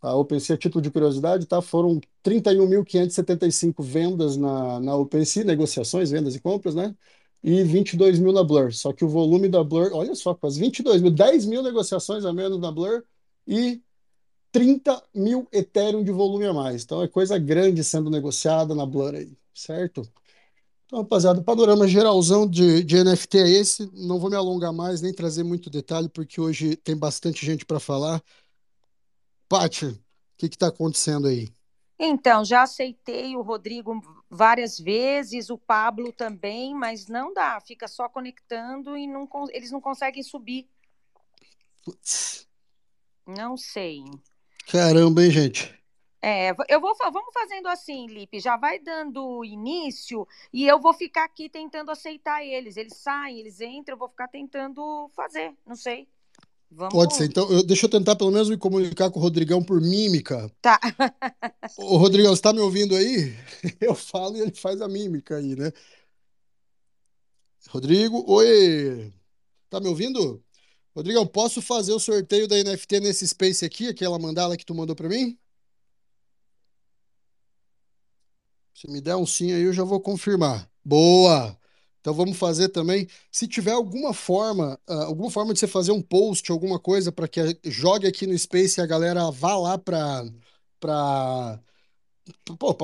A 0.00 0.14
OpenSea, 0.14 0.54
a 0.54 0.58
título 0.58 0.82
de 0.82 0.90
curiosidade, 0.90 1.46
tá, 1.46 1.60
foram 1.60 2.00
31.575 2.22 3.82
vendas 3.82 4.36
na, 4.36 4.78
na 4.80 4.96
OpenSea, 4.96 5.44
negociações, 5.44 6.10
vendas 6.10 6.36
e 6.36 6.40
compras, 6.40 6.74
né? 6.76 6.94
E 7.46 7.62
22 7.62 8.18
mil 8.18 8.32
na 8.32 8.42
Blur. 8.42 8.72
Só 8.74 8.92
que 8.92 9.04
o 9.04 9.08
volume 9.08 9.48
da 9.48 9.62
Blur, 9.62 9.90
olha 9.92 10.16
só, 10.16 10.34
quase 10.34 10.58
22 10.58 11.00
mil, 11.00 11.12
10 11.12 11.46
mil 11.46 11.62
negociações 11.62 12.24
a 12.24 12.32
menos 12.32 12.58
na 12.58 12.72
Blur 12.72 13.04
e 13.46 13.80
30 14.50 15.00
mil 15.14 15.46
Ethereum 15.52 16.02
de 16.02 16.10
volume 16.10 16.44
a 16.44 16.52
mais. 16.52 16.82
Então 16.82 17.00
é 17.02 17.06
coisa 17.06 17.38
grande 17.38 17.84
sendo 17.84 18.10
negociada 18.10 18.74
na 18.74 18.84
Blur 18.84 19.14
aí, 19.14 19.32
certo? 19.54 20.02
Então, 20.86 21.00
rapaziada, 21.00 21.40
o 21.40 21.44
panorama 21.44 21.86
geralzão 21.86 22.48
de, 22.48 22.82
de 22.82 23.02
NFT 23.02 23.38
é 23.38 23.48
esse. 23.48 23.90
Não 23.92 24.18
vou 24.18 24.28
me 24.28 24.36
alongar 24.36 24.72
mais, 24.72 25.00
nem 25.00 25.12
trazer 25.12 25.44
muito 25.44 25.70
detalhe, 25.70 26.08
porque 26.08 26.40
hoje 26.40 26.76
tem 26.76 26.96
bastante 26.96 27.46
gente 27.46 27.64
para 27.64 27.78
falar. 27.78 28.22
Paty, 29.48 29.86
o 29.86 29.98
que 30.36 30.46
está 30.46 30.68
acontecendo 30.68 31.28
aí? 31.28 31.48
Então, 31.98 32.44
já 32.44 32.62
aceitei 32.62 33.36
o 33.36 33.42
Rodrigo 33.42 34.00
várias 34.30 34.78
vezes, 34.78 35.50
o 35.50 35.58
Pablo 35.58 36.12
também, 36.12 36.74
mas 36.74 37.06
não 37.06 37.32
dá, 37.32 37.60
fica 37.60 37.86
só 37.88 38.08
conectando 38.08 38.96
e 38.96 39.06
não, 39.06 39.28
eles 39.50 39.70
não 39.70 39.80
conseguem 39.80 40.22
subir. 40.22 40.68
Putz. 41.84 42.48
Não 43.26 43.56
sei. 43.56 44.04
Caramba, 44.66 45.22
hein, 45.22 45.30
gente? 45.30 45.76
É, 46.20 46.50
eu 46.68 46.80
vou, 46.80 46.92
vamos 46.96 47.32
fazendo 47.32 47.68
assim, 47.68 48.06
Lipe, 48.06 48.40
já 48.40 48.56
vai 48.56 48.80
dando 48.80 49.44
início 49.44 50.26
e 50.52 50.66
eu 50.66 50.80
vou 50.80 50.92
ficar 50.92 51.24
aqui 51.24 51.48
tentando 51.48 51.90
aceitar 51.90 52.44
eles. 52.44 52.76
Eles 52.76 52.96
saem, 52.96 53.38
eles 53.38 53.60
entram, 53.60 53.94
eu 53.94 53.98
vou 53.98 54.08
ficar 54.08 54.26
tentando 54.26 55.08
fazer, 55.14 55.54
não 55.64 55.76
sei. 55.76 56.08
Vamos... 56.70 56.92
Pode 56.92 57.14
ser. 57.14 57.24
Então, 57.24 57.50
eu, 57.50 57.62
deixa 57.62 57.86
eu 57.86 57.90
tentar 57.90 58.16
pelo 58.16 58.30
menos 58.30 58.48
me 58.48 58.56
comunicar 58.56 59.10
com 59.10 59.18
o 59.18 59.22
Rodrigão 59.22 59.62
por 59.62 59.80
mímica. 59.80 60.50
Tá. 60.60 60.78
Ô, 61.78 61.96
Rodrigão, 61.96 62.34
você 62.34 62.42
tá 62.42 62.52
me 62.52 62.60
ouvindo 62.60 62.94
aí? 62.94 63.34
Eu 63.80 63.94
falo 63.94 64.36
e 64.36 64.40
ele 64.40 64.54
faz 64.54 64.80
a 64.80 64.88
mímica 64.88 65.36
aí, 65.36 65.56
né? 65.56 65.72
Rodrigo, 67.68 68.24
oi! 68.30 69.12
Tá 69.68 69.80
me 69.80 69.88
ouvindo? 69.88 70.42
Rodrigão, 70.94 71.26
posso 71.26 71.60
fazer 71.60 71.92
o 71.92 71.98
sorteio 71.98 72.48
da 72.48 72.56
NFT 72.56 73.00
nesse 73.00 73.26
space 73.26 73.64
aqui, 73.64 73.88
aquela 73.88 74.18
mandala 74.18 74.56
que 74.56 74.64
tu 74.64 74.74
mandou 74.74 74.94
para 74.96 75.08
mim? 75.08 75.38
Se 78.74 78.90
me 78.90 79.00
der 79.00 79.16
um 79.16 79.26
sim 79.26 79.52
aí, 79.52 79.62
eu 79.62 79.72
já 79.72 79.84
vou 79.84 80.00
confirmar. 80.00 80.70
Boa! 80.84 81.58
Então 82.06 82.14
vamos 82.14 82.38
fazer 82.38 82.68
também. 82.68 83.08
Se 83.32 83.48
tiver 83.48 83.72
alguma 83.72 84.14
forma, 84.14 84.78
uh, 84.88 85.02
alguma 85.02 85.28
forma 85.28 85.52
de 85.52 85.58
você 85.58 85.66
fazer 85.66 85.90
um 85.90 86.00
post, 86.00 86.52
alguma 86.52 86.78
coisa 86.78 87.10
para 87.10 87.26
que 87.26 87.58
jogue 87.64 88.06
aqui 88.06 88.28
no 88.28 88.38
Space 88.38 88.78
e 88.78 88.80
a 88.80 88.86
galera 88.86 89.28
vá 89.32 89.56
lá 89.56 89.76
para 89.76 90.24
para 90.78 91.60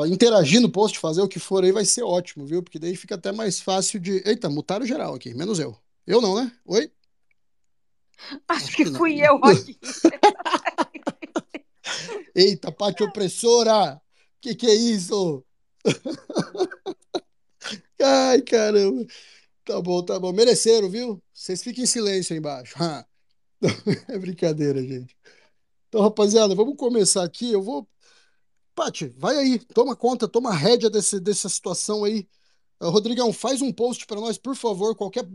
interagir 0.09 0.61
no 0.61 0.69
post, 0.69 0.99
fazer 0.99 1.23
o 1.23 1.29
que 1.29 1.39
for 1.39 1.63
aí, 1.63 1.71
vai 1.71 1.85
ser 1.85 2.03
ótimo, 2.03 2.45
viu? 2.45 2.65
Porque 2.65 2.81
daí 2.81 2.97
fica 2.97 3.15
até 3.15 3.31
mais 3.31 3.61
fácil 3.61 4.01
de. 4.01 4.21
Eita, 4.27 4.51
mutaram 4.51 4.85
geral 4.85 5.15
aqui, 5.15 5.33
menos 5.33 5.61
eu. 5.61 5.77
Eu 6.05 6.21
não, 6.21 6.35
né? 6.35 6.51
Oi? 6.67 6.91
Acho, 8.49 8.65
Acho 8.65 8.77
que, 8.77 8.85
que 8.87 8.91
fui 8.91 9.25
eu 9.25 9.37
aqui. 9.37 9.79
Eita, 12.35 12.73
parte 12.73 13.05
opressora! 13.05 14.03
Que 14.41 14.53
que 14.57 14.67
é 14.67 14.75
isso? 14.75 15.45
Ai, 18.03 18.43
caramba. 18.43 19.07
Tá 19.65 19.81
bom, 19.81 20.05
tá 20.05 20.19
bom. 20.21 20.33
Mereceram, 20.33 20.91
viu? 20.91 21.23
Vocês 21.35 21.62
fiquem 21.62 21.85
em 21.85 21.87
silêncio 21.87 22.35
aí 22.35 22.38
embaixo. 22.38 22.75
É 24.09 24.19
brincadeira, 24.19 24.83
gente. 24.83 25.17
Então, 25.88 26.03
rapaziada, 26.03 26.55
vamos 26.55 26.77
começar 26.77 27.25
aqui. 27.25 27.53
Eu 27.53 27.62
vou. 27.62 27.88
Pati, 28.75 29.09
vai 29.19 29.37
aí, 29.37 29.59
toma 29.59 29.97
conta, 29.97 30.29
toma 30.29 30.55
rédea 30.55 30.91
desse, 30.91 31.21
dessa 31.21 31.49
situação 31.49 32.05
aí. 32.05 32.29
Uh, 32.83 32.91
Rodrigão, 32.91 33.33
faz 33.33 33.62
um 33.62 33.73
post 33.73 34.07
para 34.07 34.21
nós, 34.21 34.38
por 34.38 34.57
favor, 34.57 34.97
qualquer 34.97 35.27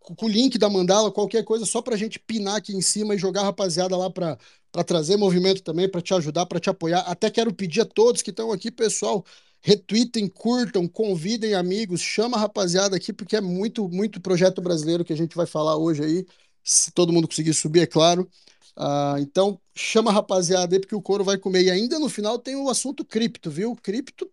com 0.00 0.26
o 0.26 0.28
link 0.28 0.58
da 0.58 0.70
mandala, 0.70 1.12
qualquer 1.12 1.44
coisa, 1.44 1.66
só 1.66 1.82
para 1.82 1.94
a 1.94 1.98
gente 1.98 2.18
pinar 2.18 2.56
aqui 2.56 2.74
em 2.74 2.80
cima 2.80 3.14
e 3.14 3.18
jogar 3.18 3.42
a 3.42 3.44
rapaziada 3.44 3.96
lá 3.96 4.10
para 4.10 4.38
trazer 4.86 5.16
movimento 5.16 5.62
também, 5.62 5.88
para 5.88 6.00
te 6.00 6.14
ajudar, 6.14 6.46
para 6.46 6.60
te 6.60 6.70
apoiar. 6.70 7.00
Até 7.02 7.30
quero 7.30 7.54
pedir 7.54 7.82
a 7.82 7.86
todos 7.86 8.22
que 8.22 8.30
estão 8.30 8.52
aqui, 8.52 8.70
pessoal, 8.70 9.24
retweetem, 9.60 10.28
curtam, 10.28 10.88
convidem 10.88 11.54
amigos, 11.54 12.00
chama 12.00 12.36
a 12.36 12.40
rapaziada 12.40 12.96
aqui, 12.96 13.12
porque 13.12 13.36
é 13.36 13.40
muito, 13.40 13.88
muito 13.88 14.20
projeto 14.20 14.60
brasileiro 14.62 15.04
que 15.04 15.12
a 15.12 15.16
gente 15.16 15.36
vai 15.36 15.46
falar 15.46 15.76
hoje 15.76 16.02
aí, 16.02 16.26
se 16.62 16.90
todo 16.92 17.12
mundo 17.12 17.28
conseguir 17.28 17.54
subir, 17.54 17.80
é 17.80 17.86
claro. 17.86 18.28
Uh, 18.76 19.18
então, 19.20 19.60
chama 19.74 20.10
a 20.10 20.14
rapaziada 20.14 20.74
aí, 20.74 20.80
porque 20.80 20.94
o 20.94 21.02
couro 21.02 21.24
vai 21.24 21.36
comer. 21.36 21.64
E 21.64 21.70
ainda 21.70 21.98
no 21.98 22.08
final 22.08 22.38
tem 22.38 22.56
o 22.56 22.68
assunto 22.68 23.04
cripto, 23.04 23.50
viu? 23.50 23.76
Cripto, 23.76 24.30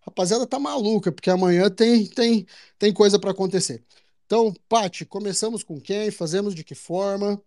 rapaziada 0.00 0.46
tá 0.46 0.58
maluca, 0.58 1.12
porque 1.12 1.30
amanhã 1.30 1.68
tem, 1.70 2.06
tem, 2.06 2.46
tem 2.78 2.92
coisa 2.92 3.18
para 3.18 3.32
acontecer. 3.32 3.84
Então, 4.24 4.54
Pati, 4.68 5.04
começamos 5.04 5.62
com 5.64 5.80
quem? 5.80 6.10
Fazemos 6.10 6.54
de 6.54 6.62
que 6.64 6.74
forma? 6.74 7.42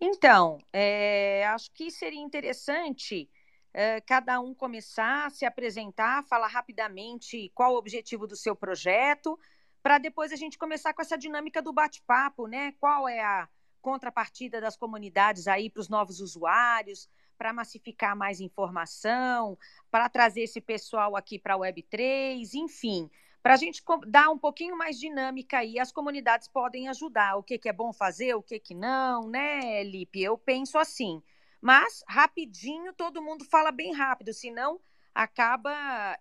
Então, 0.00 0.58
é, 0.72 1.44
acho 1.48 1.70
que 1.72 1.90
seria 1.90 2.20
interessante 2.20 3.28
cada 4.06 4.40
um 4.40 4.54
começar 4.54 5.30
se 5.30 5.44
apresentar, 5.44 6.24
falar 6.24 6.48
rapidamente 6.48 7.50
qual 7.54 7.74
o 7.74 7.78
objetivo 7.78 8.26
do 8.26 8.36
seu 8.36 8.56
projeto, 8.56 9.38
para 9.82 9.98
depois 9.98 10.32
a 10.32 10.36
gente 10.36 10.58
começar 10.58 10.92
com 10.92 11.02
essa 11.02 11.16
dinâmica 11.16 11.62
do 11.62 11.72
bate-papo, 11.72 12.46
né? 12.46 12.72
Qual 12.80 13.08
é 13.08 13.20
a 13.20 13.48
contrapartida 13.80 14.60
das 14.60 14.76
comunidades 14.76 15.46
aí 15.46 15.70
para 15.70 15.80
os 15.80 15.88
novos 15.88 16.20
usuários, 16.20 17.08
para 17.36 17.52
massificar 17.52 18.16
mais 18.16 18.40
informação, 18.40 19.56
para 19.90 20.08
trazer 20.08 20.42
esse 20.42 20.60
pessoal 20.60 21.16
aqui 21.16 21.38
para 21.38 21.54
a 21.54 21.58
Web3, 21.58 22.54
enfim, 22.54 23.08
para 23.42 23.54
a 23.54 23.56
gente 23.56 23.82
dar 24.08 24.28
um 24.28 24.38
pouquinho 24.38 24.76
mais 24.76 24.98
dinâmica 24.98 25.58
aí, 25.58 25.78
as 25.78 25.92
comunidades 25.92 26.48
podem 26.48 26.88
ajudar. 26.88 27.36
O 27.36 27.42
que, 27.42 27.56
que 27.56 27.68
é 27.68 27.72
bom 27.72 27.92
fazer, 27.92 28.34
o 28.34 28.42
que, 28.42 28.58
que 28.58 28.74
não, 28.74 29.28
né, 29.28 29.84
Lipe? 29.84 30.20
Eu 30.20 30.36
penso 30.36 30.76
assim. 30.76 31.22
Mas, 31.60 32.02
rapidinho, 32.08 32.92
todo 32.94 33.22
mundo 33.22 33.44
fala 33.44 33.70
bem 33.72 33.92
rápido, 33.92 34.32
senão 34.32 34.80
acaba 35.14 35.72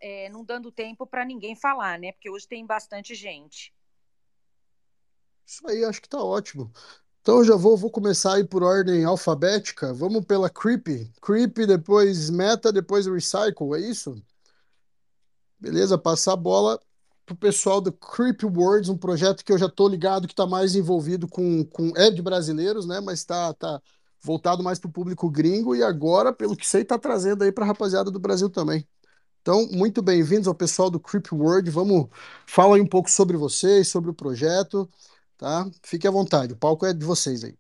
é, 0.02 0.30
não 0.30 0.43
dando 0.43 0.71
tempo 0.71 1.06
para 1.06 1.23
ninguém 1.23 1.56
falar, 1.56 2.00
né? 2.00 2.12
Porque 2.12 2.30
hoje 2.30 2.47
tem 2.47 2.65
bastante 2.65 3.13
gente. 3.13 3.73
Isso 5.45 5.65
aí, 5.67 5.86
acho 5.86 6.02
que 6.02 6.10
tá 6.10 6.21
ótimo. 6.21 6.71
Então 7.21 7.43
já 7.43 7.56
vou, 7.56 7.78
vou 7.78 7.91
começar 7.91 8.36
aí 8.36 8.43
por 8.43 8.63
ordem 8.63 9.06
alfabética. 9.06 9.93
Vamos 9.93 10.26
pela 10.26 10.50
Creep. 10.50 11.12
Creep, 11.21 11.58
depois 11.67 12.30
Meta, 12.30 12.71
depois 12.71 13.06
Recycle, 13.06 13.76
é 13.76 13.80
isso? 13.80 14.15
Beleza, 15.60 15.97
passar 15.97 16.34
a 16.34 16.38
bola 16.38 16.80
pro 17.26 17.36
pessoal 17.36 17.82
do 17.82 17.91
Creep 17.91 18.43
Words, 18.43 18.89
um 18.89 18.97
projeto 18.97 19.43
que 19.43 19.52
eu 19.52 19.58
já 19.58 19.67
tô 19.67 19.88
ligado 19.88 20.28
que 20.28 20.34
está 20.34 20.47
mais 20.47 20.76
envolvido 20.76 21.28
com, 21.28 21.65
com 21.65 21.91
é 21.97 22.10
de 22.10 22.21
brasileiros, 22.21 22.88
né? 22.88 23.02
Mas 23.02 23.26
tá, 23.26 23.54
tá 23.54 23.82
voltado 24.21 24.63
mais 24.63 24.80
para 24.80 24.89
o 24.89 24.91
público 24.91 25.30
gringo 25.30 25.75
e 25.75 25.84
agora, 25.84 26.34
pelo 26.34 26.56
que 26.56 26.67
sei, 26.67 26.84
tá 26.84 26.97
trazendo 26.97 27.43
aí 27.43 27.51
para 27.51 27.63
a 27.63 27.67
rapaziada 27.67 28.12
do 28.12 28.19
Brasil 28.19 28.49
também. 28.49 28.88
Então, 29.41 29.67
muito 29.71 30.01
bem-vindos 30.01 30.47
ao 30.47 30.56
pessoal 30.56 30.89
do 30.89 30.99
Creep 30.99 31.32
World. 31.32 31.69
Vamos 31.71 32.08
falar 32.45 32.75
aí 32.75 32.82
um 32.82 32.88
pouco 32.88 33.10
sobre 33.10 33.38
vocês, 33.38 33.88
sobre 33.88 34.10
o 34.10 34.13
projeto 34.13 34.89
tá? 35.38 35.69
Fique 35.84 36.08
à 36.08 36.12
vontade, 36.12 36.53
o 36.53 36.58
palco 36.58 36.86
é 36.86 36.93
de 36.93 37.06
vocês 37.06 37.43
aí. 37.43 37.56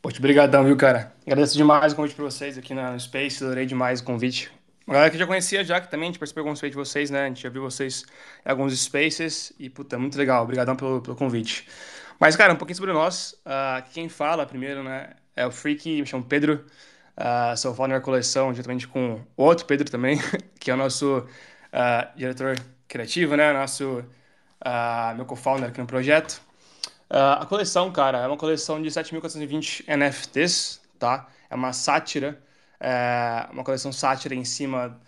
Poxa, 0.00 0.18
obrigadão, 0.18 0.64
viu, 0.64 0.76
cara? 0.76 1.12
Agradeço 1.26 1.56
demais 1.56 1.92
o 1.92 1.96
convite 1.96 2.14
para 2.14 2.24
vocês 2.24 2.56
aqui 2.58 2.74
na 2.74 2.98
Space, 2.98 3.42
adorei 3.42 3.66
demais 3.66 4.00
o 4.00 4.04
convite. 4.04 4.52
Uma 4.86 4.94
galera 4.94 5.10
que 5.10 5.18
já 5.18 5.26
conhecia 5.26 5.64
já, 5.64 5.80
que 5.80 5.90
também 5.90 6.08
a 6.08 6.12
gente 6.12 6.18
participou 6.18 6.52
de 6.52 6.70
de 6.70 6.76
vocês, 6.76 7.10
né? 7.10 7.24
A 7.24 7.28
gente 7.28 7.42
já 7.42 7.48
viu 7.48 7.62
vocês 7.62 8.04
em 8.44 8.50
alguns 8.50 8.78
spaces 8.78 9.50
e, 9.58 9.70
puta, 9.70 9.98
muito 9.98 10.18
legal. 10.18 10.44
Obrigadão 10.44 10.76
pelo, 10.76 11.00
pelo 11.00 11.16
convite. 11.16 11.66
Mas, 12.20 12.36
cara, 12.36 12.52
um 12.52 12.56
pouquinho 12.56 12.76
sobre 12.76 12.92
nós. 12.92 13.34
Uh, 13.46 13.82
quem 13.94 14.10
fala 14.10 14.44
primeiro, 14.44 14.84
né, 14.84 15.14
é 15.36 15.46
o 15.46 15.50
Freak, 15.50 16.00
me 16.00 16.06
chamo 16.06 16.24
Pedro. 16.24 16.64
Uh, 17.16 17.56
sou 17.56 17.74
founder 17.74 17.98
da 17.98 18.04
coleção, 18.04 18.52
juntamente 18.52 18.88
com 18.88 19.20
outro 19.36 19.66
Pedro 19.66 19.90
também, 19.90 20.18
que 20.58 20.70
é 20.70 20.74
o 20.74 20.76
nosso 20.76 21.18
uh, 21.18 22.16
diretor 22.16 22.56
criativo, 22.88 23.36
né? 23.36 23.52
Nosso 23.52 24.00
uh, 24.00 25.14
meu 25.16 25.24
co-founder 25.24 25.68
aqui 25.68 25.80
no 25.80 25.86
projeto. 25.86 26.40
Uh, 27.10 27.40
a 27.40 27.46
coleção, 27.46 27.92
cara, 27.92 28.18
é 28.18 28.26
uma 28.26 28.36
coleção 28.36 28.82
de 28.82 28.88
7.420 28.88 29.84
NFTs, 29.86 30.80
tá? 30.98 31.28
É 31.48 31.54
uma 31.54 31.72
sátira, 31.72 32.42
é 32.80 33.46
uma 33.52 33.62
coleção 33.62 33.92
sátira 33.92 34.34
em 34.34 34.44
cima 34.44 35.00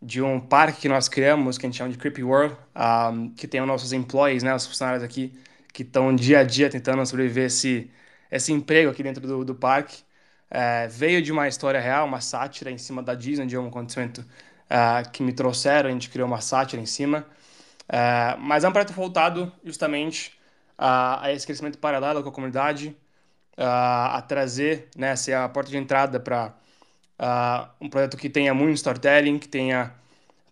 de 0.00 0.20
um 0.20 0.40
parque 0.40 0.82
que 0.82 0.88
nós 0.88 1.08
criamos, 1.08 1.56
que 1.56 1.64
a 1.64 1.68
gente 1.68 1.78
chama 1.78 1.90
de 1.90 1.96
Creepy 1.96 2.24
World, 2.24 2.56
um, 2.74 3.30
que 3.30 3.46
tem 3.46 3.60
os 3.60 3.68
nossos 3.68 3.92
employees, 3.92 4.42
né, 4.42 4.52
os 4.52 4.66
funcionários 4.66 5.04
aqui, 5.04 5.32
que 5.72 5.82
estão 5.82 6.14
dia 6.14 6.40
a 6.40 6.44
dia 6.44 6.68
tentando 6.68 7.06
sobreviver 7.06 7.46
esse, 7.46 7.88
esse 8.32 8.52
emprego 8.52 8.90
aqui 8.90 9.02
dentro 9.02 9.26
do, 9.26 9.44
do 9.44 9.54
parque. 9.54 10.02
É, 10.50 10.88
veio 10.88 11.22
de 11.22 11.30
uma 11.30 11.46
história 11.48 11.80
real, 11.80 12.06
uma 12.06 12.20
sátira 12.20 12.70
em 12.70 12.78
cima 12.78 13.02
da 13.02 13.14
Disney, 13.14 13.46
de 13.46 13.56
um 13.58 13.68
acontecimento 13.68 14.20
uh, 14.22 15.10
que 15.10 15.22
me 15.22 15.32
trouxeram, 15.32 15.88
a 15.88 15.92
gente 15.92 16.10
criou 16.10 16.26
uma 16.26 16.40
sátira 16.40 16.80
em 16.82 16.86
cima. 16.86 17.26
É, 17.88 18.36
mas 18.38 18.64
é 18.64 18.68
um 18.68 18.72
projeto 18.72 18.92
voltado 18.94 19.52
justamente 19.64 20.32
a, 20.78 21.26
a 21.26 21.32
esse 21.32 21.46
crescimento 21.46 21.78
paralelo 21.78 22.22
com 22.22 22.28
a 22.30 22.32
comunidade, 22.32 22.96
a, 23.56 24.18
a 24.18 24.22
trazer, 24.22 24.88
né, 24.96 25.16
ser 25.16 25.34
a 25.34 25.48
porta 25.48 25.70
de 25.70 25.76
entrada 25.76 26.18
para 26.20 26.54
um 27.80 27.88
projeto 27.88 28.16
que 28.16 28.28
tenha 28.30 28.54
muito 28.54 28.76
storytelling, 28.76 29.38
que 29.38 29.48
tenha 29.48 29.94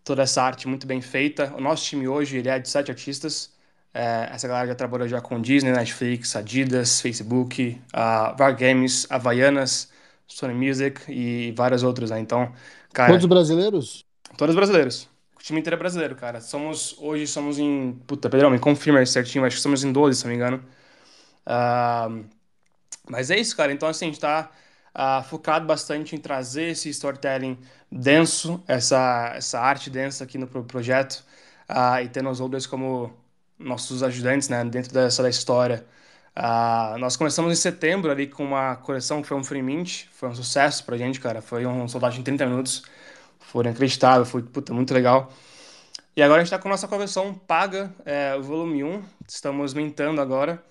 toda 0.05 0.23
essa 0.23 0.43
arte 0.43 0.69
muito 0.69 0.87
bem 0.87 1.01
feita. 1.01 1.53
O 1.57 1.61
nosso 1.61 1.85
time 1.85 2.09
hoje 2.09 2.39
ele 2.39 2.49
é 2.49 2.59
de 2.59 2.69
sete 2.69 2.91
artistas. 2.91 3.53
É, 3.93 4.31
essa 4.33 4.47
galera 4.47 4.69
já 4.69 4.75
trabalhou 4.75 5.09
já 5.09 5.21
com 5.21 5.41
Disney, 5.41 5.73
Netflix, 5.73 6.37
Adidas, 6.37 7.01
Facebook, 7.01 7.81
uh, 7.93 8.37
VAR 8.37 8.57
Games, 8.57 9.07
Havaianas, 9.11 9.91
Sony 10.27 10.55
Music 10.55 11.01
e 11.09 11.53
várias 11.57 11.83
outras. 11.83 12.11
Né? 12.11 12.21
Então, 12.21 12.53
cara... 12.93 13.13
Todos 13.13 13.27
brasileiros? 13.27 14.05
Todos 14.37 14.55
brasileiros. 14.55 15.09
O 15.37 15.43
time 15.43 15.59
inteiro 15.59 15.75
é 15.75 15.79
brasileiro, 15.79 16.15
cara. 16.15 16.41
Somos, 16.41 16.95
hoje 16.99 17.27
somos 17.27 17.59
em. 17.59 17.93
Puta, 18.07 18.29
Pedrão, 18.29 18.51
me 18.51 18.59
confirma 18.59 19.05
certinho, 19.07 19.45
acho 19.45 19.57
que 19.57 19.63
somos 19.63 19.83
em 19.83 19.91
12, 19.91 20.19
se 20.19 20.25
não 20.25 20.31
me 20.31 20.37
engano. 20.37 20.63
Uh, 21.47 22.25
mas 23.09 23.31
é 23.31 23.39
isso, 23.39 23.57
cara. 23.57 23.73
Então, 23.73 23.89
assim, 23.89 24.05
a 24.05 24.09
gente 24.09 24.21
tá 24.21 24.51
uh, 24.95 25.23
focado 25.25 25.67
bastante 25.67 26.15
em 26.15 26.19
trazer 26.19 26.71
esse 26.71 26.91
storytelling 26.91 27.59
denso, 27.91 28.63
essa, 28.69 29.33
essa 29.35 29.59
arte 29.59 29.89
densa 29.89 30.25
aqui 30.25 30.37
no 30.37 30.47
projeto, 30.47 31.25
uh, 31.69 32.03
e 32.05 32.09
ter 32.09 32.23
nós 32.23 32.39
outros 32.39 32.67
como 32.67 33.11
nossos 33.61 34.03
ajudantes, 34.03 34.49
né, 34.49 34.65
dentro 34.65 34.93
dessa 34.93 35.23
da 35.23 35.31
história. 35.31 35.87
Uh, 36.37 36.99
nós 36.99 37.17
começamos 37.17 37.53
em 37.53 37.57
setembro 37.57 38.11
ali 38.11 38.27
com 38.27 38.45
uma 38.45 38.77
coleção 38.77 39.23
que 39.23 39.29
foi 39.29 39.37
um 39.37 39.45
free 39.45 39.63
mint, 39.63 40.07
foi 40.13 40.29
um 40.29 40.35
sucesso 40.35 40.85
pra 40.85 40.97
gente, 40.97 41.21
cara. 41.21 41.43
Foi 41.43 41.67
um 41.67 41.87
soldado 41.87 42.17
em 42.17 42.23
30 42.23 42.47
minutos 42.47 42.83
foram 43.51 43.71
inacreditável, 43.71 44.25
foi 44.25 44.43
puta, 44.43 44.73
muito 44.73 44.95
legal. 44.95 45.33
E 46.17 46.23
agora 46.23 46.41
a 46.41 46.45
gente 46.45 46.53
está 46.53 46.59
com 46.59 46.69
a 46.69 46.73
nossa 46.73 46.89
conversão 46.89 47.35
paga, 47.35 47.93
é, 48.05 48.35
o 48.37 48.43
volume 48.43 48.85
1, 48.85 49.03
estamos 49.29 49.75
mintando 49.75 50.21
agora. 50.21 50.63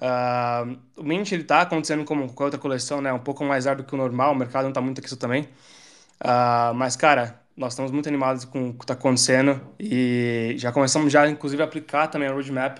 Uh, 0.00 0.78
o 0.96 1.04
Mint 1.04 1.30
ele 1.32 1.44
tá 1.44 1.60
acontecendo 1.60 2.04
como 2.04 2.32
com 2.32 2.42
a 2.42 2.46
outra 2.46 2.58
coleção, 2.58 3.00
né? 3.02 3.12
Um 3.12 3.18
pouco 3.18 3.44
mais 3.44 3.66
rápido 3.66 3.86
que 3.86 3.94
o 3.94 3.98
normal, 3.98 4.32
o 4.32 4.34
mercado 4.34 4.62
não 4.62 4.70
está 4.70 4.80
muito 4.80 4.98
aqui 4.98 5.06
isso 5.06 5.16
também. 5.16 5.42
Uh, 6.22 6.74
mas, 6.74 6.96
cara, 6.96 7.39
nós 7.60 7.74
estamos 7.74 7.92
muito 7.92 8.08
animados 8.08 8.44
com 8.44 8.70
o 8.70 8.74
que 8.74 8.84
está 8.84 8.94
acontecendo 8.94 9.60
e 9.78 10.54
já 10.56 10.72
começamos 10.72 11.12
já, 11.12 11.28
inclusive, 11.28 11.62
a 11.62 11.66
aplicar 11.66 12.08
também 12.08 12.28
a 12.28 12.32
roadmap 12.32 12.78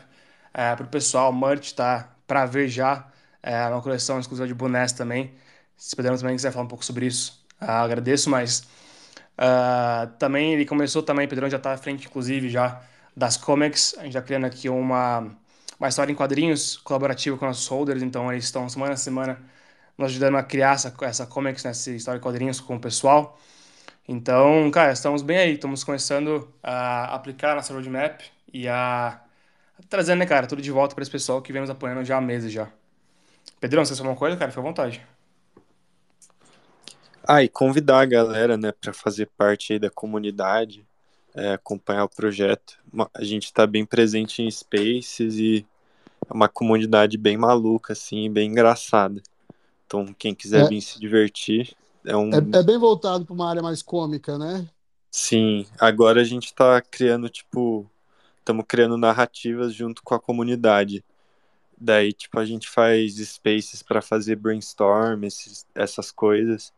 é, 0.54 0.74
para 0.74 0.84
o 0.84 0.88
pessoal. 0.88 1.32
Merch 1.32 1.72
tá 1.74 2.08
para 2.26 2.46
ver 2.46 2.68
já, 2.68 3.06
é 3.42 3.66
uma 3.68 3.82
coleção 3.82 4.18
exclusiva 4.18 4.48
de 4.48 4.54
bonés 4.54 4.92
também. 4.92 5.32
Se 5.76 5.94
puderem 5.94 6.16
também 6.18 6.34
quiser 6.34 6.50
falar 6.50 6.64
um 6.64 6.68
pouco 6.68 6.84
sobre 6.84 7.06
isso, 7.06 7.44
uh, 7.60 7.70
agradeço, 7.70 8.30
mas 8.30 8.66
Uh, 9.40 10.06
também 10.18 10.52
ele 10.52 10.66
começou 10.66 11.02
também, 11.02 11.26
Pedrão 11.26 11.48
já 11.48 11.56
está 11.56 11.72
à 11.72 11.76
frente, 11.78 12.06
inclusive, 12.06 12.50
já 12.50 12.82
das 13.16 13.38
comics. 13.38 13.94
A 13.96 14.02
gente 14.02 14.10
está 14.10 14.20
criando 14.20 14.44
aqui 14.44 14.68
uma, 14.68 15.34
uma 15.78 15.88
história 15.88 16.12
em 16.12 16.14
quadrinhos 16.14 16.76
colaborativa 16.76 17.38
com 17.38 17.46
nossos 17.46 17.66
holders, 17.66 18.02
então 18.02 18.30
eles 18.30 18.44
estão 18.44 18.68
semana 18.68 18.92
a 18.92 18.96
semana 18.98 19.40
nos 19.96 20.10
ajudando 20.10 20.36
a 20.36 20.42
criar 20.42 20.74
essa, 20.74 20.94
essa 21.02 21.26
comics, 21.26 21.64
né, 21.64 21.70
essa 21.70 21.90
história 21.90 22.18
em 22.18 22.20
quadrinhos 22.20 22.60
com 22.60 22.76
o 22.76 22.80
pessoal. 22.80 23.38
Então, 24.08 24.70
cara, 24.70 24.92
estamos 24.92 25.22
bem 25.22 25.38
aí, 25.38 25.54
estamos 25.54 25.84
começando 25.84 26.52
a 26.62 27.14
aplicar 27.14 27.54
nossa 27.54 27.72
roadmap 27.72 28.20
e 28.52 28.66
a, 28.66 29.20
a 29.78 29.82
trazendo, 29.88 30.18
né, 30.18 30.26
cara, 30.26 30.46
tudo 30.46 30.60
de 30.60 30.70
volta 30.70 30.94
para 30.94 31.02
esse 31.02 31.10
pessoal 31.10 31.40
que 31.40 31.52
vem 31.52 31.60
nos 31.60 31.70
apoiando 31.70 32.04
já 32.04 32.16
há 32.16 32.20
meses 32.20 32.52
já. 32.52 32.68
Pedrão, 33.60 33.84
você 33.84 33.92
alguma 33.92 34.16
coisa, 34.16 34.36
cara? 34.36 34.50
Fica 34.50 34.60
à 34.60 34.64
vontade. 34.64 35.06
Ah, 37.22 37.42
e 37.44 37.48
convidar 37.48 38.00
a 38.00 38.06
galera, 38.06 38.56
né, 38.56 38.72
para 38.72 38.92
fazer 38.92 39.28
parte 39.36 39.74
aí 39.74 39.78
da 39.78 39.90
comunidade, 39.90 40.84
é, 41.34 41.52
acompanhar 41.52 42.04
o 42.04 42.08
projeto. 42.08 42.78
A 43.14 43.22
gente 43.22 43.44
está 43.44 43.66
bem 43.66 43.84
presente 43.84 44.42
em 44.42 44.50
Spaces 44.50 45.36
e 45.36 45.66
é 46.28 46.32
uma 46.32 46.48
comunidade 46.48 47.16
bem 47.16 47.36
maluca, 47.36 47.92
assim, 47.92 48.30
bem 48.30 48.50
engraçada. 48.50 49.22
Então, 49.86 50.14
quem 50.18 50.34
quiser 50.34 50.64
é, 50.64 50.68
vir 50.68 50.80
se 50.80 50.98
divertir, 50.98 51.76
é 52.04 52.16
um. 52.16 52.30
É, 52.30 52.38
é 52.58 52.62
bem 52.62 52.78
voltado 52.78 53.24
para 53.24 53.34
uma 53.34 53.48
área 53.48 53.62
mais 53.62 53.82
cômica, 53.82 54.38
né? 54.38 54.66
Sim, 55.10 55.66
agora 55.78 56.20
a 56.20 56.24
gente 56.24 56.46
está 56.46 56.80
criando, 56.80 57.28
tipo, 57.28 57.90
estamos 58.38 58.64
criando 58.68 58.96
narrativas 58.96 59.74
junto 59.74 60.02
com 60.02 60.14
a 60.14 60.20
comunidade. 60.20 61.04
Daí, 61.80 62.12
tipo, 62.12 62.38
a 62.38 62.44
gente 62.44 62.68
faz 62.68 63.16
spaces 63.16 63.82
para 63.82 64.02
fazer 64.02 64.36
brainstorm, 64.36 65.24
esses, 65.24 65.66
essas 65.74 66.10
coisas. 66.10 66.72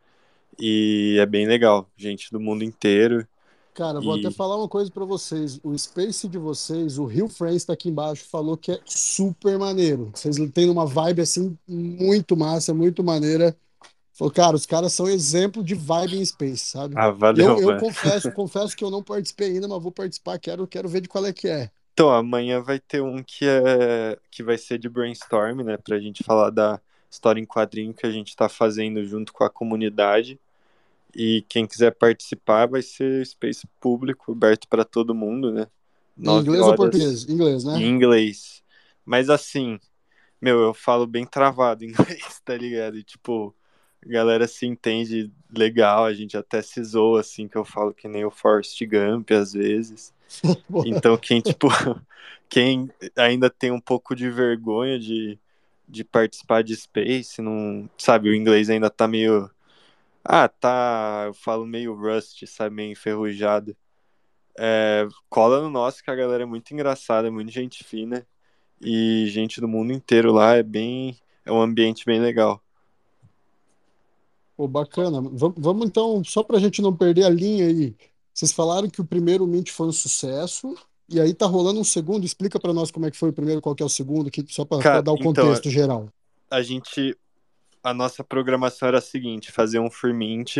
E 0.58 1.16
é 1.20 1.26
bem 1.26 1.46
legal, 1.46 1.88
gente 1.96 2.30
do 2.30 2.38
mundo 2.38 2.62
inteiro. 2.62 3.26
Cara, 3.74 4.00
vou 4.00 4.14
até 4.14 4.30
falar 4.30 4.56
uma 4.56 4.68
coisa 4.68 4.90
para 4.90 5.04
vocês. 5.04 5.58
O 5.62 5.76
Space 5.76 6.28
de 6.28 6.36
vocês, 6.36 6.98
o 6.98 7.06
Rio 7.06 7.26
Friends 7.26 7.64
tá 7.64 7.72
aqui 7.72 7.88
embaixo, 7.88 8.26
falou 8.30 8.56
que 8.56 8.72
é 8.72 8.80
super 8.84 9.58
maneiro. 9.58 10.10
Vocês 10.14 10.36
têm 10.52 10.68
uma 10.68 10.84
vibe 10.86 11.22
assim 11.22 11.56
muito 11.66 12.36
massa, 12.36 12.74
muito 12.74 13.02
maneira. 13.02 13.56
Falou, 14.12 14.32
cara, 14.32 14.54
os 14.54 14.66
caras 14.66 14.92
são 14.92 15.08
exemplo 15.08 15.64
de 15.64 15.74
vibe 15.74 16.18
em 16.18 16.24
Space, 16.24 16.66
sabe? 16.66 16.94
Ah, 16.96 17.10
valeu. 17.10 17.58
Eu, 17.58 17.70
eu 17.72 17.78
confesso, 17.78 18.30
confesso 18.32 18.76
que 18.76 18.84
eu 18.84 18.90
não 18.90 19.02
participei 19.02 19.48
ainda, 19.48 19.66
mas 19.66 19.82
vou 19.82 19.90
participar, 19.90 20.38
quero, 20.38 20.66
quero 20.66 20.88
ver 20.88 21.00
de 21.00 21.08
qual 21.08 21.24
é 21.24 21.32
que 21.32 21.48
é. 21.48 21.70
Então, 21.94 22.10
amanhã 22.10 22.60
vai 22.60 22.78
ter 22.78 23.02
um 23.02 23.22
que 23.22 23.46
é 23.46 24.18
que 24.30 24.42
vai 24.42 24.56
ser 24.58 24.78
de 24.78 24.88
brainstorm, 24.88 25.62
né, 25.62 25.76
pra 25.76 25.98
gente 25.98 26.22
falar 26.24 26.50
da 26.50 26.80
história 27.10 27.40
em 27.40 27.44
quadrinho 27.44 27.92
que 27.92 28.06
a 28.06 28.10
gente 28.10 28.28
está 28.28 28.48
fazendo 28.48 29.04
junto 29.04 29.32
com 29.32 29.44
a 29.44 29.50
comunidade. 29.50 30.38
E 31.14 31.44
quem 31.48 31.66
quiser 31.66 31.90
participar 31.90 32.66
vai 32.66 32.80
ser 32.80 33.24
space 33.26 33.66
público, 33.78 34.32
aberto 34.32 34.66
para 34.66 34.84
todo 34.84 35.14
mundo, 35.14 35.52
né? 35.52 35.66
Em 36.18 36.38
inglês 36.38 36.62
ou 36.62 36.74
português? 36.74 37.28
Inglês, 37.28 37.64
né? 37.64 37.78
Em 37.78 37.86
inglês. 37.86 38.62
Mas 39.04 39.28
assim, 39.28 39.78
meu, 40.40 40.60
eu 40.60 40.74
falo 40.74 41.06
bem 41.06 41.26
travado 41.26 41.84
em 41.84 41.88
inglês, 41.92 42.40
tá 42.42 42.56
ligado? 42.56 42.96
E, 42.96 43.04
tipo, 43.04 43.54
a 44.04 44.08
galera 44.08 44.46
se 44.48 44.66
entende 44.66 45.30
legal, 45.56 46.04
a 46.04 46.14
gente 46.14 46.36
até 46.36 46.62
se 46.62 46.82
zoa, 46.82 47.20
assim, 47.20 47.48
que 47.48 47.56
eu 47.56 47.64
falo 47.64 47.94
que 47.94 48.08
nem 48.08 48.24
o 48.24 48.30
Forrest 48.30 48.80
Gump 48.84 49.30
às 49.32 49.52
vezes. 49.52 50.12
então, 50.86 51.16
quem, 51.16 51.40
tipo, 51.40 51.68
quem 52.48 52.90
ainda 53.16 53.50
tem 53.50 53.70
um 53.70 53.80
pouco 53.80 54.14
de 54.14 54.30
vergonha 54.30 54.98
de 54.98 55.38
de 55.88 56.04
participar 56.04 56.62
de 56.62 56.74
Space, 56.74 57.42
não, 57.42 57.88
sabe, 57.98 58.30
o 58.30 58.34
inglês 58.34 58.70
ainda 58.70 58.88
tá 58.88 59.06
meio 59.06 59.50
ah, 60.24 60.48
tá, 60.48 61.24
eu 61.26 61.34
falo 61.34 61.66
meio 61.66 61.94
rust, 61.94 62.46
sabe, 62.46 62.74
meio 62.76 62.92
enferrujado. 62.92 63.76
É, 64.58 65.06
cola 65.28 65.60
no 65.62 65.70
nosso 65.70 66.02
que 66.04 66.10
a 66.10 66.14
galera 66.14 66.44
é 66.44 66.46
muito 66.46 66.72
engraçada, 66.72 67.28
é 67.28 67.30
muito 67.30 67.50
gente 67.50 67.82
fina 67.84 68.26
e 68.80 69.26
gente 69.28 69.60
do 69.60 69.68
mundo 69.68 69.92
inteiro 69.92 70.32
lá 70.32 70.54
é 70.56 70.62
bem 70.62 71.16
é 71.44 71.52
um 71.52 71.60
ambiente 71.60 72.04
bem 72.06 72.20
legal. 72.20 72.62
Pô, 74.62 74.68
bacana. 74.68 75.20
Vam- 75.20 75.54
Vamos 75.56 75.86
então, 75.86 76.22
só 76.22 76.40
para 76.44 76.56
a 76.56 76.60
gente 76.60 76.80
não 76.80 76.96
perder 76.96 77.24
a 77.24 77.28
linha 77.28 77.66
aí. 77.66 77.96
Vocês 78.32 78.52
falaram 78.52 78.88
que 78.88 79.00
o 79.00 79.04
primeiro 79.04 79.44
Mint 79.44 79.70
foi 79.70 79.88
um 79.88 79.92
sucesso, 79.92 80.72
e 81.08 81.20
aí 81.20 81.34
tá 81.34 81.46
rolando 81.46 81.80
um 81.80 81.84
segundo. 81.84 82.24
Explica 82.24 82.60
para 82.60 82.72
nós 82.72 82.92
como 82.92 83.04
é 83.06 83.10
que 83.10 83.16
foi 83.16 83.30
o 83.30 83.32
primeiro, 83.32 83.60
qual 83.60 83.74
que 83.74 83.82
é 83.82 83.86
o 83.86 83.88
segundo, 83.88 84.30
que, 84.30 84.44
só 84.48 84.64
para 84.64 85.02
dar 85.02 85.10
o 85.12 85.16
então, 85.16 85.32
contexto 85.32 85.68
geral. 85.68 86.08
a 86.48 86.62
gente 86.62 87.16
a 87.82 87.92
nossa 87.92 88.22
programação 88.22 88.86
era 88.86 88.98
a 88.98 89.02
seguinte, 89.02 89.50
fazer 89.50 89.80
um 89.80 89.90
free 89.90 90.12
mint 90.12 90.58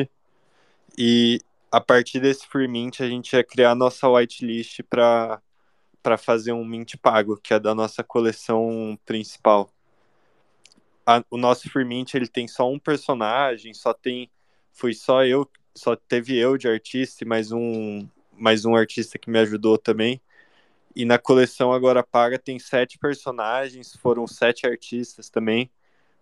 e 0.98 1.40
a 1.70 1.80
partir 1.80 2.20
desse 2.20 2.46
free 2.48 2.68
mint 2.68 3.00
a 3.00 3.08
gente 3.08 3.32
ia 3.34 3.44
criar 3.44 3.70
a 3.70 3.74
nossa 3.74 4.08
whitelist 4.08 4.82
para 4.90 5.40
fazer 6.18 6.52
um 6.52 6.64
mint 6.64 6.96
pago, 7.00 7.36
que 7.36 7.54
é 7.54 7.60
da 7.60 7.74
nossa 7.74 8.02
coleção 8.02 8.98
principal. 9.06 9.71
A- 11.06 11.24
o 11.30 11.36
nosso 11.36 11.68
free 11.70 11.84
mint 11.84 12.14
ele 12.14 12.28
tem 12.28 12.46
só 12.48 12.70
um 12.70 12.78
personagem, 12.78 13.74
só 13.74 13.92
tem 13.92 14.30
fui 14.72 14.94
só 14.94 15.24
eu, 15.24 15.48
só 15.74 15.96
teve 15.96 16.36
eu 16.38 16.56
de 16.56 16.68
artista 16.68 17.24
e 17.24 17.26
mais 17.26 17.52
um 17.52 18.06
mais 18.32 18.64
um 18.64 18.74
artista 18.74 19.18
que 19.18 19.30
me 19.30 19.38
ajudou 19.38 19.78
também. 19.78 20.20
E 20.96 21.04
na 21.04 21.18
coleção 21.18 21.72
agora 21.72 22.02
paga 22.04 22.38
tem 22.38 22.58
sete 22.58 22.98
personagens, 22.98 23.94
foram 23.96 24.26
sete 24.26 24.66
artistas 24.66 25.30
também 25.30 25.70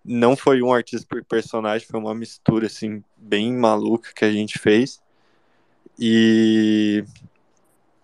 não 0.04 0.36
foi 0.36 0.62
um 0.62 0.72
artista 0.72 1.06
por 1.08 1.24
personagem, 1.24 1.86
foi 1.86 2.00
uma 2.00 2.14
mistura 2.14 2.66
assim 2.66 3.04
bem 3.16 3.52
maluca 3.54 4.12
que 4.14 4.24
a 4.24 4.32
gente 4.32 4.58
fez. 4.58 5.00
E 5.98 7.04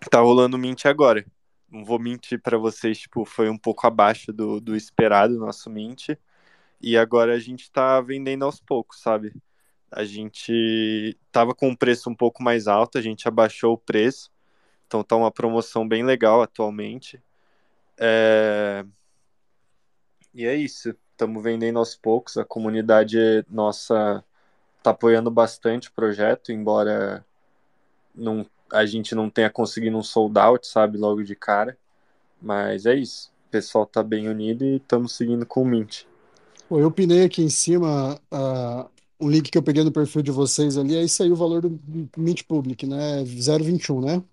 tá 0.09 0.19
rolando 0.19 0.57
mint 0.57 0.85
agora. 0.85 1.25
Não 1.69 1.83
vou 1.83 1.99
mentir 1.99 2.41
para 2.41 2.57
vocês, 2.57 2.97
tipo, 2.99 3.25
foi 3.25 3.49
um 3.49 3.57
pouco 3.57 3.85
abaixo 3.85 4.31
do, 4.31 4.59
do 4.61 4.75
esperado 4.75 5.37
nosso 5.37 5.69
mint. 5.69 6.09
E 6.81 6.97
agora 6.97 7.33
a 7.33 7.39
gente 7.39 7.71
tá 7.71 7.99
vendendo 8.01 8.45
aos 8.45 8.59
poucos, 8.59 8.99
sabe? 9.01 9.33
A 9.91 10.03
gente 10.03 11.17
tava 11.31 11.55
com 11.55 11.69
um 11.69 11.75
preço 11.75 12.09
um 12.09 12.15
pouco 12.15 12.43
mais 12.43 12.67
alto, 12.67 12.97
a 12.97 13.01
gente 13.01 13.27
abaixou 13.27 13.73
o 13.73 13.77
preço. 13.77 14.31
Então 14.85 15.03
tá 15.03 15.15
uma 15.15 15.31
promoção 15.31 15.87
bem 15.87 16.03
legal 16.03 16.41
atualmente. 16.41 17.21
É... 17.97 18.85
E 20.33 20.45
é 20.45 20.55
isso. 20.55 20.95
Estamos 21.11 21.41
vendendo 21.43 21.79
aos 21.79 21.95
poucos. 21.95 22.37
A 22.37 22.45
comunidade 22.45 23.17
nossa 23.49 24.23
está 24.77 24.91
apoiando 24.91 25.31
bastante 25.31 25.89
o 25.89 25.93
projeto, 25.93 26.51
embora 26.51 27.25
não, 28.15 28.45
a 28.71 28.85
gente 28.85 29.15
não 29.15 29.29
tenha 29.29 29.49
conseguido 29.49 29.97
um 29.97 30.03
sold 30.03 30.37
out, 30.39 30.67
sabe, 30.67 30.97
logo 30.97 31.23
de 31.23 31.35
cara. 31.35 31.77
Mas 32.41 32.85
é 32.85 32.95
isso. 32.95 33.31
O 33.47 33.49
pessoal 33.49 33.85
tá 33.85 34.03
bem 34.03 34.29
unido 34.29 34.63
e 34.63 34.77
estamos 34.77 35.13
seguindo 35.13 35.45
com 35.45 35.63
o 35.63 35.65
Mint. 35.65 36.05
Pô, 36.67 36.79
eu 36.79 36.91
pinei 36.91 37.23
aqui 37.23 37.41
em 37.41 37.49
cima 37.49 38.19
ah, 38.31 38.87
o 39.19 39.29
link 39.29 39.49
que 39.49 39.57
eu 39.57 39.63
peguei 39.63 39.83
no 39.83 39.91
perfil 39.91 40.21
de 40.21 40.31
vocês 40.31 40.77
ali, 40.77 40.97
aí 40.97 41.07
saiu 41.07 41.33
o 41.33 41.35
valor 41.35 41.61
do 41.61 41.79
Mint 42.17 42.43
Public, 42.43 42.85
né? 42.85 43.23
0,21, 43.23 44.01
né? 44.01 44.23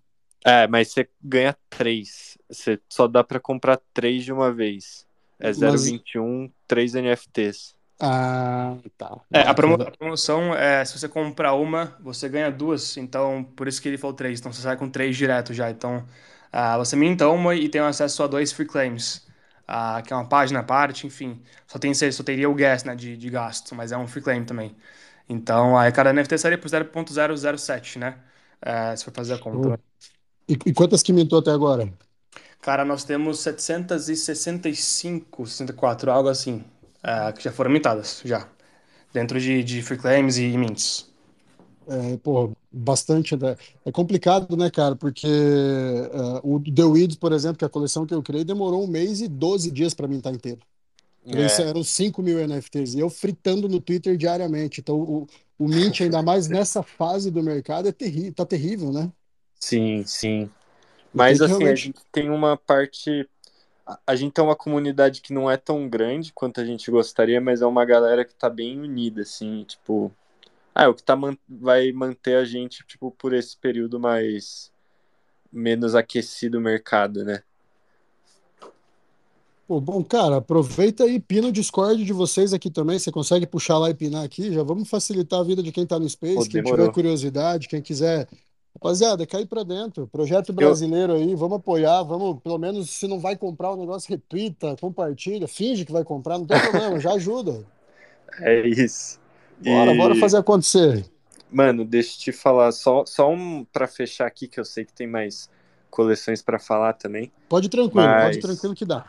É, 0.44 0.66
mas 0.66 0.92
você 0.92 1.08
ganha 1.22 1.56
três. 1.70 2.36
Você 2.50 2.78
só 2.90 3.08
dá 3.08 3.24
para 3.24 3.40
comprar 3.40 3.80
três 3.94 4.24
de 4.24 4.32
uma 4.32 4.52
vez. 4.52 5.06
É 5.40 5.46
Mas- 5.48 5.58
0,21, 5.60 6.50
três 6.66 6.94
NFTs. 6.94 7.74
Ah, 8.00 8.76
tá. 8.98 9.16
É, 9.32 9.40
a, 9.40 9.54
promo- 9.54 9.80
a 9.80 9.90
promoção 9.90 10.54
é 10.54 10.84
se 10.84 10.98
você 10.98 11.08
comprar 11.08 11.54
uma, 11.54 11.96
você 12.00 12.28
ganha 12.28 12.50
duas. 12.50 12.96
Então, 12.96 13.44
por 13.56 13.68
isso 13.68 13.80
que 13.80 13.88
ele 13.88 13.96
falou 13.96 14.14
três. 14.14 14.40
Então, 14.40 14.52
você 14.52 14.60
sai 14.60 14.76
com 14.76 14.90
três 14.90 15.16
direto 15.16 15.54
já. 15.54 15.70
Então, 15.70 16.04
ah, 16.52 16.76
você 16.76 16.96
minta 16.96 17.28
uma 17.28 17.54
e 17.54 17.68
tem 17.68 17.80
acesso 17.80 18.22
a 18.22 18.26
dois 18.26 18.52
free 18.52 18.66
claims. 18.66 19.23
Ah, 19.66 20.02
que 20.02 20.12
é 20.12 20.16
uma 20.16 20.28
página 20.28 20.60
à 20.60 20.62
parte, 20.62 21.06
enfim. 21.06 21.42
Só, 21.66 21.78
tem, 21.78 21.94
só 21.94 22.22
teria 22.22 22.48
o 22.50 22.54
gas, 22.54 22.84
né, 22.84 22.94
de, 22.94 23.16
de 23.16 23.30
gasto, 23.30 23.74
mas 23.74 23.92
é 23.92 23.96
um 23.96 24.06
free 24.06 24.22
claim 24.22 24.44
também. 24.44 24.76
Então, 25.28 25.76
aí 25.78 25.90
cada 25.92 26.12
NFT 26.12 26.38
seria 26.38 26.58
por 26.58 26.68
0.007, 26.68 27.98
né? 27.98 28.18
É, 28.60 28.94
se 28.96 29.04
for 29.04 29.12
fazer 29.14 29.34
a 29.34 29.38
conta. 29.38 29.72
E, 30.48 30.54
e 30.66 30.72
quantas 30.74 31.02
que 31.02 31.12
mintou 31.12 31.38
até 31.38 31.50
agora? 31.50 31.92
Cara, 32.60 32.84
nós 32.84 33.04
temos 33.04 33.40
765, 33.40 35.46
64, 35.46 36.10
algo 36.10 36.28
assim, 36.28 36.64
é, 37.02 37.32
que 37.32 37.42
já 37.44 37.52
foram 37.52 37.70
mintadas, 37.70 38.22
já. 38.24 38.48
Dentro 39.12 39.40
de, 39.40 39.62
de 39.64 39.82
free 39.82 39.98
claims 39.98 40.38
e 40.38 40.56
mints. 40.58 41.10
É, 41.88 42.16
pô, 42.18 42.52
bastante. 42.72 43.36
né? 43.36 43.56
É 43.84 43.92
complicado, 43.92 44.56
né, 44.56 44.70
cara? 44.70 44.96
Porque 44.96 45.26
ah, 46.12 46.40
o 46.42 46.60
The 46.60 46.84
Weeds, 46.84 47.16
por 47.16 47.32
exemplo, 47.32 47.58
que 47.58 47.64
é 47.64 47.66
a 47.66 47.70
coleção 47.70 48.06
que 48.06 48.14
eu 48.14 48.22
criei, 48.22 48.44
demorou 48.44 48.84
um 48.84 48.86
mês 48.86 49.20
e 49.20 49.28
12 49.28 49.70
dias 49.70 49.94
para 49.94 50.08
mintar 50.08 50.34
inteiro. 50.34 50.60
Isso 51.26 51.60
É, 51.60 51.62
eram 51.62 51.84
5 51.84 52.22
mil 52.22 52.38
NFTs. 52.40 52.94
E 52.94 53.00
eu 53.00 53.10
fritando 53.10 53.68
no 53.68 53.80
Twitter 53.80 54.16
diariamente. 54.16 54.80
Então, 54.80 54.96
o, 55.00 55.28
o 55.58 55.68
Mint, 55.68 56.00
ainda 56.02 56.22
mais 56.22 56.48
nessa 56.48 56.82
fase 56.82 57.30
do 57.30 57.42
mercado, 57.42 57.88
é 57.88 57.92
terri 57.92 58.32
tá 58.32 58.46
terrível, 58.46 58.92
né? 58.92 59.12
sim, 59.60 60.04
sim. 60.04 60.50
Mas 61.12 61.40
assim, 61.42 61.66
a 61.68 61.74
realmente. 61.74 61.76
gente 61.76 62.04
tem 62.12 62.30
uma 62.30 62.56
parte. 62.56 63.28
a- 63.86 64.00
A 64.08 64.16
gente 64.16 64.34
tem 64.34 64.44
uma 64.44 64.56
comunidade 64.56 65.20
que 65.22 65.32
não 65.34 65.50
é 65.50 65.56
tão 65.58 65.88
grande 65.88 66.32
quanto 66.34 66.60
a 66.60 66.66
gente 66.66 66.90
gostaria, 66.90 67.40
mas 67.40 67.62
é 67.62 67.66
uma 67.66 67.84
galera 67.86 68.24
que 68.24 68.34
tá 68.34 68.50
bem 68.50 68.80
unida, 68.80 69.22
assim, 69.22 69.64
tipo. 69.64 70.12
Ah, 70.74 70.84
é 70.84 70.88
o 70.88 70.94
que 70.94 71.02
tá, 71.02 71.16
vai 71.48 71.92
manter 71.92 72.36
a 72.36 72.44
gente, 72.44 72.84
tipo, 72.86 73.10
por 73.12 73.32
esse 73.32 73.56
período 73.56 74.00
mais. 74.00 74.72
menos 75.52 75.94
aquecido 75.94 76.58
o 76.58 76.60
mercado, 76.60 77.24
né? 77.24 77.42
Pô, 79.66 79.80
bom, 79.80 80.04
cara, 80.04 80.36
aproveita 80.36 81.06
e 81.06 81.18
pina 81.18 81.48
o 81.48 81.52
Discord 81.52 82.04
de 82.04 82.12
vocês 82.12 82.52
aqui 82.52 82.68
também. 82.68 82.98
Você 82.98 83.10
consegue 83.10 83.46
puxar 83.46 83.78
lá 83.78 83.88
e 83.88 83.94
pinar 83.94 84.24
aqui? 84.24 84.52
Já 84.52 84.62
vamos 84.62 84.90
facilitar 84.90 85.40
a 85.40 85.44
vida 85.44 85.62
de 85.62 85.72
quem 85.72 85.86
tá 85.86 85.96
no 85.96 86.04
Pô, 86.04 86.10
Space, 86.10 86.48
quem 86.50 86.62
tiver 86.62 86.92
curiosidade, 86.92 87.68
quem 87.68 87.80
quiser. 87.80 88.28
Rapaziada, 88.74 89.24
cai 89.26 89.46
pra 89.46 89.62
dentro. 89.62 90.06
Projeto 90.08 90.50
Eu, 90.50 90.56
brasileiro 90.56 91.14
aí, 91.14 91.34
vamos 91.34 91.58
apoiar, 91.58 92.02
vamos, 92.02 92.42
pelo 92.42 92.58
menos, 92.58 92.90
se 92.90 93.06
não 93.06 93.20
vai 93.20 93.36
comprar 93.36 93.70
o 93.70 93.76
negócio, 93.76 94.10
retweeta, 94.10 94.76
compartilha, 94.80 95.46
finge 95.46 95.84
que 95.84 95.92
vai 95.92 96.04
comprar, 96.04 96.38
não 96.38 96.44
tem 96.44 96.60
problema, 96.60 96.98
já 96.98 97.12
ajuda. 97.12 97.64
é 98.42 98.66
isso. 98.68 99.23
Bora, 99.60 99.94
bora 99.94 100.14
E, 100.14 100.20
fazer 100.20 100.38
acontecer. 100.38 101.04
mano, 101.50 101.84
deixa 101.84 102.14
eu 102.16 102.18
te 102.20 102.32
falar, 102.32 102.72
só, 102.72 103.04
só 103.06 103.30
um 103.30 103.64
pra 103.64 103.86
fechar 103.86 104.26
aqui, 104.26 104.48
que 104.48 104.58
eu 104.58 104.64
sei 104.64 104.84
que 104.84 104.92
tem 104.92 105.06
mais 105.06 105.48
coleções 105.90 106.42
pra 106.42 106.58
falar 106.58 106.94
também, 106.94 107.30
Pode 107.48 107.68
tranquilo, 107.68 108.18
pode 108.18 108.38
mas 108.38 108.38
tranquilo 108.38 108.74
que 108.74 108.84
dá. 108.84 109.06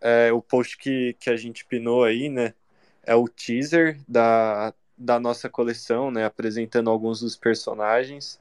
é, 0.00 0.32
o 0.32 0.40
post 0.40 0.76
que, 0.78 1.14
que 1.18 1.30
a 1.30 1.36
gente 1.36 1.64
pinou 1.64 2.04
aí, 2.04 2.28
né, 2.28 2.54
é 3.02 3.14
o 3.14 3.28
teaser 3.28 4.00
da, 4.06 4.72
da 4.96 5.18
nossa 5.18 5.48
coleção, 5.48 6.10
né, 6.10 6.24
apresentando 6.24 6.90
alguns 6.90 7.20
dos 7.20 7.36
personagens. 7.36 8.40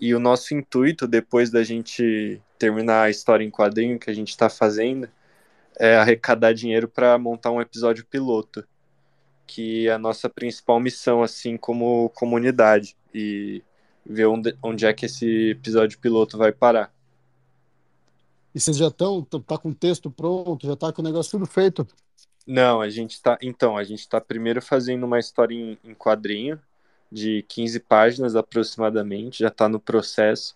E 0.00 0.14
o 0.14 0.18
nosso 0.18 0.54
intuito, 0.54 1.06
depois 1.06 1.50
da 1.50 1.62
gente 1.62 2.40
terminar 2.58 3.02
a 3.04 3.10
história 3.10 3.44
em 3.44 3.50
quadrinho 3.50 3.98
que 3.98 4.10
a 4.10 4.14
gente 4.14 4.30
está 4.30 4.48
fazendo, 4.50 5.08
é 5.78 5.96
arrecadar 5.96 6.52
dinheiro 6.52 6.88
para 6.88 7.18
montar 7.18 7.50
um 7.50 7.60
episódio 7.60 8.04
piloto, 8.06 8.66
que 9.46 9.88
é 9.88 9.92
a 9.92 9.98
nossa 9.98 10.28
principal 10.28 10.80
missão, 10.80 11.22
assim 11.22 11.56
como 11.56 12.10
comunidade, 12.10 12.96
e 13.14 13.62
ver 14.04 14.26
onde, 14.26 14.56
onde 14.62 14.86
é 14.86 14.92
que 14.92 15.06
esse 15.06 15.50
episódio 15.50 15.98
piloto 15.98 16.36
vai 16.36 16.52
parar. 16.52 16.92
E 18.54 18.60
vocês 18.60 18.76
já 18.76 18.88
estão, 18.88 19.22
tá 19.22 19.58
com 19.58 19.70
o 19.70 19.74
texto 19.74 20.10
pronto, 20.10 20.66
já 20.66 20.76
tá 20.76 20.92
com 20.92 21.02
o 21.02 21.04
negócio 21.04 21.32
tudo 21.32 21.46
feito. 21.46 21.86
Não, 22.46 22.80
a 22.80 22.88
gente 22.88 23.20
tá. 23.20 23.38
Então, 23.42 23.76
a 23.76 23.82
gente 23.82 24.08
tá 24.08 24.20
primeiro 24.20 24.60
fazendo 24.62 25.04
uma 25.04 25.18
história 25.18 25.54
em, 25.54 25.78
em 25.82 25.94
quadrinho, 25.94 26.60
de 27.10 27.44
15 27.48 27.80
páginas 27.80 28.36
aproximadamente, 28.36 29.40
já 29.40 29.50
tá 29.50 29.68
no 29.68 29.80
processo. 29.80 30.54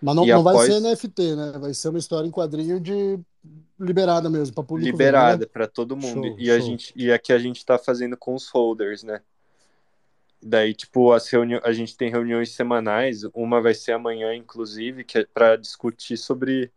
Mas 0.00 0.14
não, 0.14 0.26
não 0.26 0.42
vai 0.42 0.66
ser 0.66 0.76
após 0.76 0.82
NFT, 0.82 1.36
né? 1.36 1.52
Vai 1.58 1.74
ser 1.74 1.88
uma 1.88 1.98
história 1.98 2.26
em 2.26 2.30
quadrinho 2.30 2.80
de 2.80 3.18
liberada 3.78 4.30
mesmo, 4.30 4.54
para 4.54 4.62
público 4.64 4.86
né? 4.86 4.92
liberada 4.96 5.46
para 5.46 5.66
todo 5.66 5.96
mundo. 5.96 6.28
Show, 6.28 6.36
E 6.38 6.50
a 6.50 6.58
show. 6.58 6.66
gente 6.66 6.92
e 6.96 7.12
aqui 7.12 7.32
a 7.32 7.38
gente 7.38 7.64
tá 7.64 7.78
fazendo 7.78 8.16
com 8.16 8.34
os 8.34 8.48
holders, 8.48 9.02
né? 9.02 9.20
Daí, 10.44 10.74
tipo, 10.74 11.12
as 11.12 11.28
reuni 11.28 11.54
a 11.62 11.72
gente 11.72 11.96
tem 11.96 12.10
reuniões 12.10 12.50
semanais, 12.50 13.22
uma 13.32 13.60
vai 13.60 13.74
ser 13.74 13.92
amanhã, 13.92 14.34
inclusive, 14.34 15.04
que 15.04 15.18
é 15.18 15.24
para 15.24 15.56
discutir 15.56 16.16
sobre, 16.16 16.72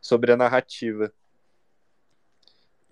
sobre 0.00 0.32
a 0.32 0.36
narrativa. 0.36 1.12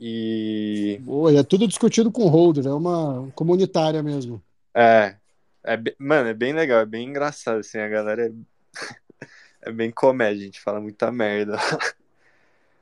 E 0.01 1.01
Boa, 1.03 1.33
e 1.33 1.37
é 1.37 1.43
tudo 1.43 1.67
discutido 1.67 2.13
com 2.13 2.29
holder, 2.29 2.67
é 2.67 2.73
uma 2.73 3.31
comunitária 3.35 4.03
mesmo. 4.03 4.41
é, 4.75 5.17
é 5.65 5.77
be- 5.77 5.97
mano, 5.99 6.29
é 6.29 6.35
bem 6.35 6.53
legal, 6.53 6.81
é 6.81 6.87
bem 6.87 7.09
engraçado, 7.09 7.59
assim, 7.61 7.79
a 7.79 7.89
galera 7.89 8.27
é, 8.29 8.33
é 9.63 9.73
bem 9.73 9.91
comédia, 9.91 10.43
a 10.43 10.45
gente 10.47 10.61
fala 10.61 10.81
muita 10.81 11.11
merda. 11.11 11.57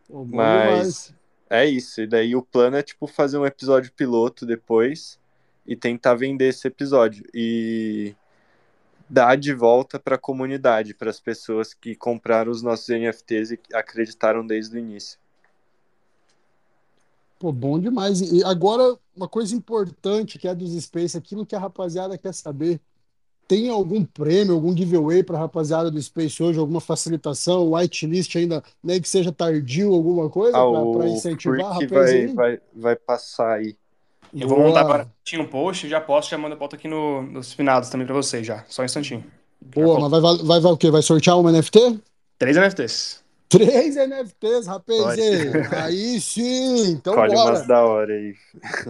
Mas 0.08 1.14
é 1.48 1.66
isso. 1.66 2.00
E 2.00 2.06
daí 2.06 2.34
o 2.34 2.42
plano 2.42 2.76
é, 2.76 2.82
tipo, 2.82 3.06
fazer 3.06 3.38
um 3.38 3.46
episódio 3.46 3.92
piloto 3.92 4.44
depois 4.44 5.18
e 5.66 5.74
tentar 5.74 6.14
vender 6.14 6.48
esse 6.48 6.66
episódio. 6.66 7.24
E 7.34 8.14
dar 9.08 9.36
de 9.36 9.54
volta 9.54 9.98
para 9.98 10.16
a 10.16 10.18
comunidade, 10.18 10.94
para 10.94 11.10
as 11.10 11.20
pessoas 11.20 11.72
que 11.72 11.94
compraram 11.94 12.50
os 12.50 12.62
nossos 12.62 12.88
NFTs 12.88 13.52
e 13.52 13.60
acreditaram 13.72 14.44
desde 14.46 14.76
o 14.76 14.78
início. 14.78 15.18
Pô, 17.38 17.52
bom 17.52 17.78
demais. 17.78 18.20
E 18.20 18.42
agora, 18.42 18.96
uma 19.14 19.28
coisa 19.28 19.54
importante 19.54 20.38
que 20.38 20.48
é 20.48 20.54
dos 20.54 20.72
Space, 20.82 21.16
aquilo 21.16 21.46
que 21.46 21.54
a 21.54 21.58
rapaziada 21.58 22.16
quer 22.16 22.32
saber. 22.32 22.80
Tem 23.48 23.68
algum 23.68 24.04
prêmio, 24.04 24.54
algum 24.54 24.76
giveaway 24.76 25.22
para 25.22 25.36
a 25.36 25.40
rapaziada 25.40 25.90
do 25.90 26.02
Space 26.02 26.42
hoje, 26.42 26.58
alguma 26.58 26.80
facilitação, 26.80 27.72
whitelist 27.72 28.34
ainda, 28.36 28.62
nem 28.82 29.00
que 29.00 29.08
seja 29.08 29.30
tardio, 29.30 29.94
alguma 29.94 30.28
coisa, 30.28 30.58
Ah, 30.58 30.64
para 30.92 31.08
incentivar 31.08 31.72
rapaz 31.72 31.90
vai, 31.90 32.10
aí? 32.10 32.26
vai, 32.26 32.60
vai 32.74 32.96
passar 32.96 33.54
aí. 33.54 33.76
Eu 34.34 34.48
vou 34.48 34.58
montar 34.58 34.70
Boa, 34.70 34.80
agora 34.80 35.12
um 35.38 35.46
post, 35.46 35.88
já 35.88 36.00
posto, 36.00 36.30
já 36.30 36.38
mando 36.38 36.54
a 36.54 36.58
pauta 36.58 36.76
aqui 36.76 36.88
no, 36.88 37.22
nos 37.22 37.52
finados 37.52 37.88
também 37.88 38.06
pra 38.06 38.14
vocês 38.14 38.46
já. 38.46 38.64
Só 38.68 38.82
um 38.82 38.84
instantinho. 38.84 39.24
Boa, 39.60 40.08
mas 40.08 40.10
vai, 40.10 40.36
vai, 40.38 40.60
vai, 40.60 40.72
o 40.72 40.76
quê? 40.76 40.90
Vai 40.90 41.02
sortear 41.02 41.38
uma 41.38 41.50
NFT? 41.50 42.00
Três 42.38 42.56
NFTs. 42.56 43.24
Três 43.48 43.96
NFTs, 43.96 44.66
rapaz. 44.66 45.18
Aí 45.84 46.20
sim, 46.20 46.88
então 46.90 47.14
umas 47.14 47.32
bora. 47.32 47.62
da 47.66 47.84
hora 47.84 48.12
aí. 48.12 48.34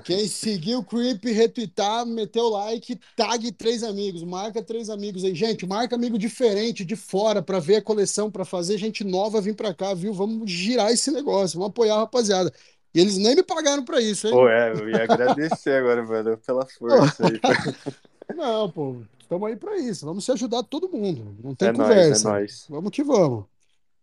Quem 0.04 0.26
seguir 0.26 0.76
o 0.76 0.82
Creep, 0.82 1.24
retweetar, 1.24 2.06
meter 2.06 2.40
o 2.40 2.48
like, 2.50 2.98
tag 3.14 3.52
três 3.52 3.82
amigos, 3.82 4.22
marca 4.22 4.62
três 4.62 4.88
amigos 4.88 5.24
aí. 5.24 5.34
Gente, 5.34 5.66
marca 5.66 5.94
amigo 5.94 6.18
diferente, 6.18 6.84
de 6.84 6.96
fora, 6.96 7.42
para 7.42 7.58
ver 7.58 7.76
a 7.76 7.82
coleção, 7.82 8.30
para 8.30 8.44
fazer 8.44 8.78
gente 8.78 9.04
nova 9.04 9.40
vir 9.40 9.54
para 9.54 9.74
cá, 9.74 9.92
viu? 9.92 10.12
Vamos 10.14 10.50
girar 10.50 10.90
esse 10.90 11.10
negócio, 11.10 11.58
vamos 11.58 11.70
apoiar 11.70 11.96
a 11.96 11.98
rapaziada. 12.00 12.50
E 12.94 13.00
eles 13.00 13.18
nem 13.18 13.36
me 13.36 13.42
pagaram 13.42 13.84
para 13.84 14.00
isso, 14.00 14.26
hein? 14.26 14.32
Pô, 14.32 14.48
é, 14.48 14.72
eu 14.72 14.88
ia 14.88 15.04
agradecer 15.04 15.74
agora, 15.76 16.02
mano, 16.02 16.38
pela 16.38 16.66
força 16.66 17.26
aí. 17.26 17.38
Não, 18.34 18.70
pô, 18.70 19.02
estamos 19.20 19.48
aí 19.48 19.56
para 19.56 19.76
isso. 19.78 20.06
Vamos 20.06 20.24
se 20.24 20.32
ajudar 20.32 20.62
todo 20.62 20.88
mundo. 20.88 21.36
Não 21.44 21.54
tem 21.54 21.68
É 21.68 21.72
nóis, 21.72 22.08
é 22.08 22.14
conversa. 22.14 22.30
nóis. 22.30 22.66
Vamos 22.70 22.90
que 22.90 23.04
vamos. 23.04 23.44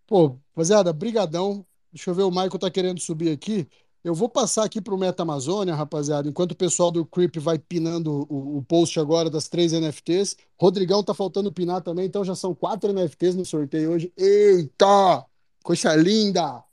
Pô, 0.08 0.38
rapaziada, 0.50 0.92
brigadão. 0.94 1.66
Deixa 1.92 2.10
eu 2.10 2.16
ver, 2.16 2.24
o 2.24 2.30
Michael 2.30 2.60
tá 2.60 2.70
querendo 2.72 3.00
subir 3.00 3.32
aqui. 3.32 3.68
Eu 4.04 4.14
vou 4.14 4.28
passar 4.28 4.66
aqui 4.66 4.82
pro 4.82 4.98
Meta 4.98 5.24
Amazônia, 5.24 5.74
rapaziada, 5.74 6.28
enquanto 6.28 6.52
o 6.52 6.56
pessoal 6.56 6.92
do 6.92 7.06
Creep 7.06 7.38
vai 7.38 7.58
pinando 7.58 8.28
o, 8.30 8.58
o 8.58 8.64
post 8.64 9.00
agora 9.00 9.30
das 9.30 9.48
três 9.48 9.72
NFTs. 9.72 10.36
Rodrigão 10.60 11.02
tá 11.04 11.14
faltando 11.14 11.54
pinar 11.54 11.82
também, 11.82 12.06
então 12.06 12.24
já 12.26 12.36
são 12.36 12.54
quatro 12.54 12.92
NFTs 12.92 13.36
no 13.36 13.46
sorteio 13.46 13.92
hoje. 13.92 14.12
Eita! 14.18 15.26
Coisa 15.64 15.96
linda! 15.96 16.64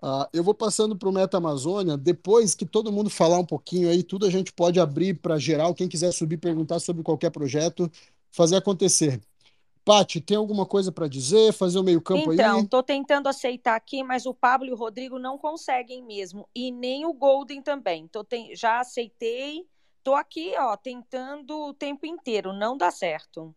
Ah, 0.00 0.28
eu 0.32 0.44
vou 0.44 0.54
passando 0.54 0.96
pro 0.96 1.12
Meta 1.12 1.36
Amazônia. 1.36 1.96
Depois 1.96 2.54
que 2.54 2.64
todo 2.64 2.92
mundo 2.92 3.10
falar 3.10 3.38
um 3.38 3.44
pouquinho 3.44 3.90
aí, 3.90 4.02
tudo 4.02 4.24
a 4.24 4.30
gente 4.30 4.52
pode 4.52 4.80
abrir 4.80 5.14
para 5.14 5.38
geral. 5.38 5.74
Quem 5.74 5.88
quiser 5.88 6.12
subir, 6.12 6.38
perguntar 6.38 6.78
sobre 6.80 7.02
qualquer 7.02 7.30
projeto, 7.30 7.90
fazer 8.30 8.56
acontecer. 8.56 9.20
Paty, 9.86 10.20
tem 10.20 10.36
alguma 10.36 10.66
coisa 10.66 10.90
para 10.90 11.06
dizer? 11.06 11.52
Fazer 11.52 11.78
o 11.78 11.82
meio-campo 11.84 12.32
Então, 12.32 12.56
aí? 12.56 12.64
estou 12.64 12.82
tentando 12.82 13.28
aceitar 13.28 13.76
aqui, 13.76 14.02
mas 14.02 14.26
o 14.26 14.34
Pablo 14.34 14.66
e 14.66 14.72
o 14.72 14.76
Rodrigo 14.76 15.16
não 15.16 15.38
conseguem 15.38 16.02
mesmo. 16.04 16.44
E 16.52 16.72
nem 16.72 17.06
o 17.06 17.12
Golden 17.14 17.62
também. 17.62 18.08
Tô 18.08 18.24
ten- 18.24 18.52
Já 18.56 18.80
aceitei. 18.80 19.64
Tô 20.02 20.16
aqui, 20.16 20.54
ó, 20.58 20.76
tentando 20.76 21.56
o 21.56 21.72
tempo 21.72 22.04
inteiro. 22.04 22.52
Não 22.52 22.76
dá 22.76 22.90
certo. 22.90 23.54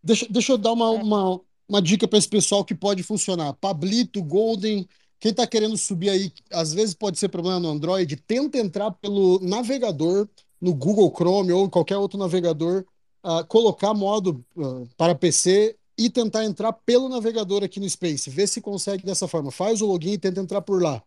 Deixa, 0.00 0.24
deixa 0.30 0.52
eu 0.52 0.58
dar 0.58 0.72
uma, 0.72 0.86
É. 0.94 1.02
uma, 1.02 1.40
uma 1.68 1.82
dica 1.82 2.06
para 2.06 2.18
esse 2.18 2.28
pessoal 2.28 2.64
que 2.64 2.74
pode 2.74 3.02
funcionar. 3.02 3.54
Pablito, 3.54 4.22
Golden, 4.22 4.86
quem 5.18 5.32
está 5.32 5.48
querendo 5.48 5.76
subir 5.76 6.10
aí, 6.10 6.32
às 6.52 6.72
vezes 6.72 6.94
pode 6.94 7.18
ser 7.18 7.28
problema 7.28 7.58
no 7.58 7.70
Android, 7.70 8.14
tenta 8.18 8.56
entrar 8.56 8.92
pelo 8.92 9.40
navegador, 9.40 10.28
no 10.60 10.72
Google 10.72 11.12
Chrome 11.12 11.52
ou 11.52 11.66
em 11.66 11.70
qualquer 11.70 11.96
outro 11.96 12.16
navegador, 12.16 12.84
ah, 13.22 13.44
colocar 13.44 13.94
modo 13.94 14.44
ah, 14.58 14.84
para 14.96 15.14
PC 15.14 15.76
e 15.96 16.10
tentar 16.10 16.44
entrar 16.44 16.72
pelo 16.72 17.08
navegador 17.08 17.62
aqui 17.62 17.78
no 17.78 17.88
Space. 17.88 18.30
Vê 18.30 18.46
se 18.46 18.60
consegue 18.60 19.04
dessa 19.04 19.28
forma. 19.28 19.50
Faz 19.50 19.80
o 19.82 19.86
login 19.86 20.12
e 20.12 20.18
tenta 20.18 20.40
entrar 20.40 20.62
por 20.62 20.82
lá. 20.82 21.02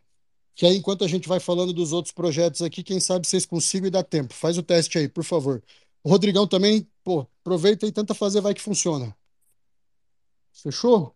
Que 0.55 0.65
aí, 0.65 0.77
enquanto 0.77 1.03
a 1.03 1.07
gente 1.07 1.27
vai 1.27 1.39
falando 1.39 1.73
dos 1.73 1.91
outros 1.91 2.13
projetos 2.13 2.61
aqui, 2.61 2.81
quem 2.81 2.99
sabe 2.99 3.27
vocês 3.27 3.45
consigam 3.45 3.87
e 3.87 3.91
dá 3.91 4.01
tempo. 4.01 4.33
Faz 4.33 4.57
o 4.57 4.63
teste 4.63 4.97
aí, 4.97 5.09
por 5.09 5.23
favor. 5.23 5.61
O 6.01 6.09
Rodrigão 6.09 6.47
também, 6.47 6.87
pô, 7.03 7.27
aproveita 7.41 7.85
e 7.85 7.91
tenta 7.91 8.13
fazer, 8.13 8.39
vai 8.39 8.53
que 8.53 8.61
funciona. 8.61 9.13
Fechou? 10.53 11.13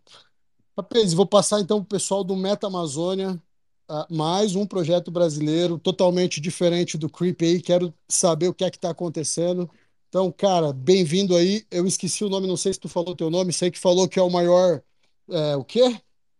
Rapaz, 0.77 1.13
vou 1.13 1.25
passar 1.25 1.61
então 1.61 1.77
para 1.79 1.85
o 1.85 1.89
pessoal 1.89 2.23
do 2.23 2.35
Meta 2.35 2.67
Amazônia, 2.67 3.41
ah, 3.87 4.05
mais 4.09 4.55
um 4.55 4.65
projeto 4.65 5.09
brasileiro, 5.09 5.79
totalmente 5.79 6.41
diferente 6.41 6.97
do 6.97 7.09
Creep 7.09 7.41
aí. 7.41 7.61
Quero 7.61 7.93
saber 8.07 8.47
o 8.49 8.53
que 8.53 8.63
é 8.63 8.69
que 8.69 8.77
está 8.77 8.89
acontecendo. 8.89 9.69
Então, 10.09 10.31
cara, 10.31 10.73
bem-vindo 10.73 11.35
aí. 11.35 11.63
Eu 11.69 11.85
esqueci 11.85 12.25
o 12.25 12.29
nome, 12.29 12.47
não 12.47 12.57
sei 12.57 12.73
se 12.73 12.79
tu 12.79 12.89
falou 12.89 13.15
teu 13.15 13.29
nome, 13.29 13.53
sei 13.53 13.69
que 13.69 13.77
falou 13.77 14.09
que 14.09 14.17
é 14.17 14.23
o 14.23 14.29
maior, 14.29 14.81
é, 15.29 15.55
o 15.55 15.63
quê? 15.63 15.83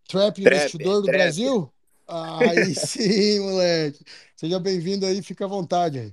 Trap 0.08 0.40
investidor 0.40 0.96
do 0.96 1.02
trapper. 1.04 1.20
Brasil? 1.20 1.72
Aí 2.08 2.74
sim, 2.74 3.38
moleque. 3.38 4.04
Seja 4.34 4.58
bem-vindo 4.58 5.06
aí, 5.06 5.22
fica 5.22 5.44
à 5.44 5.48
vontade 5.48 6.00
aí. 6.00 6.12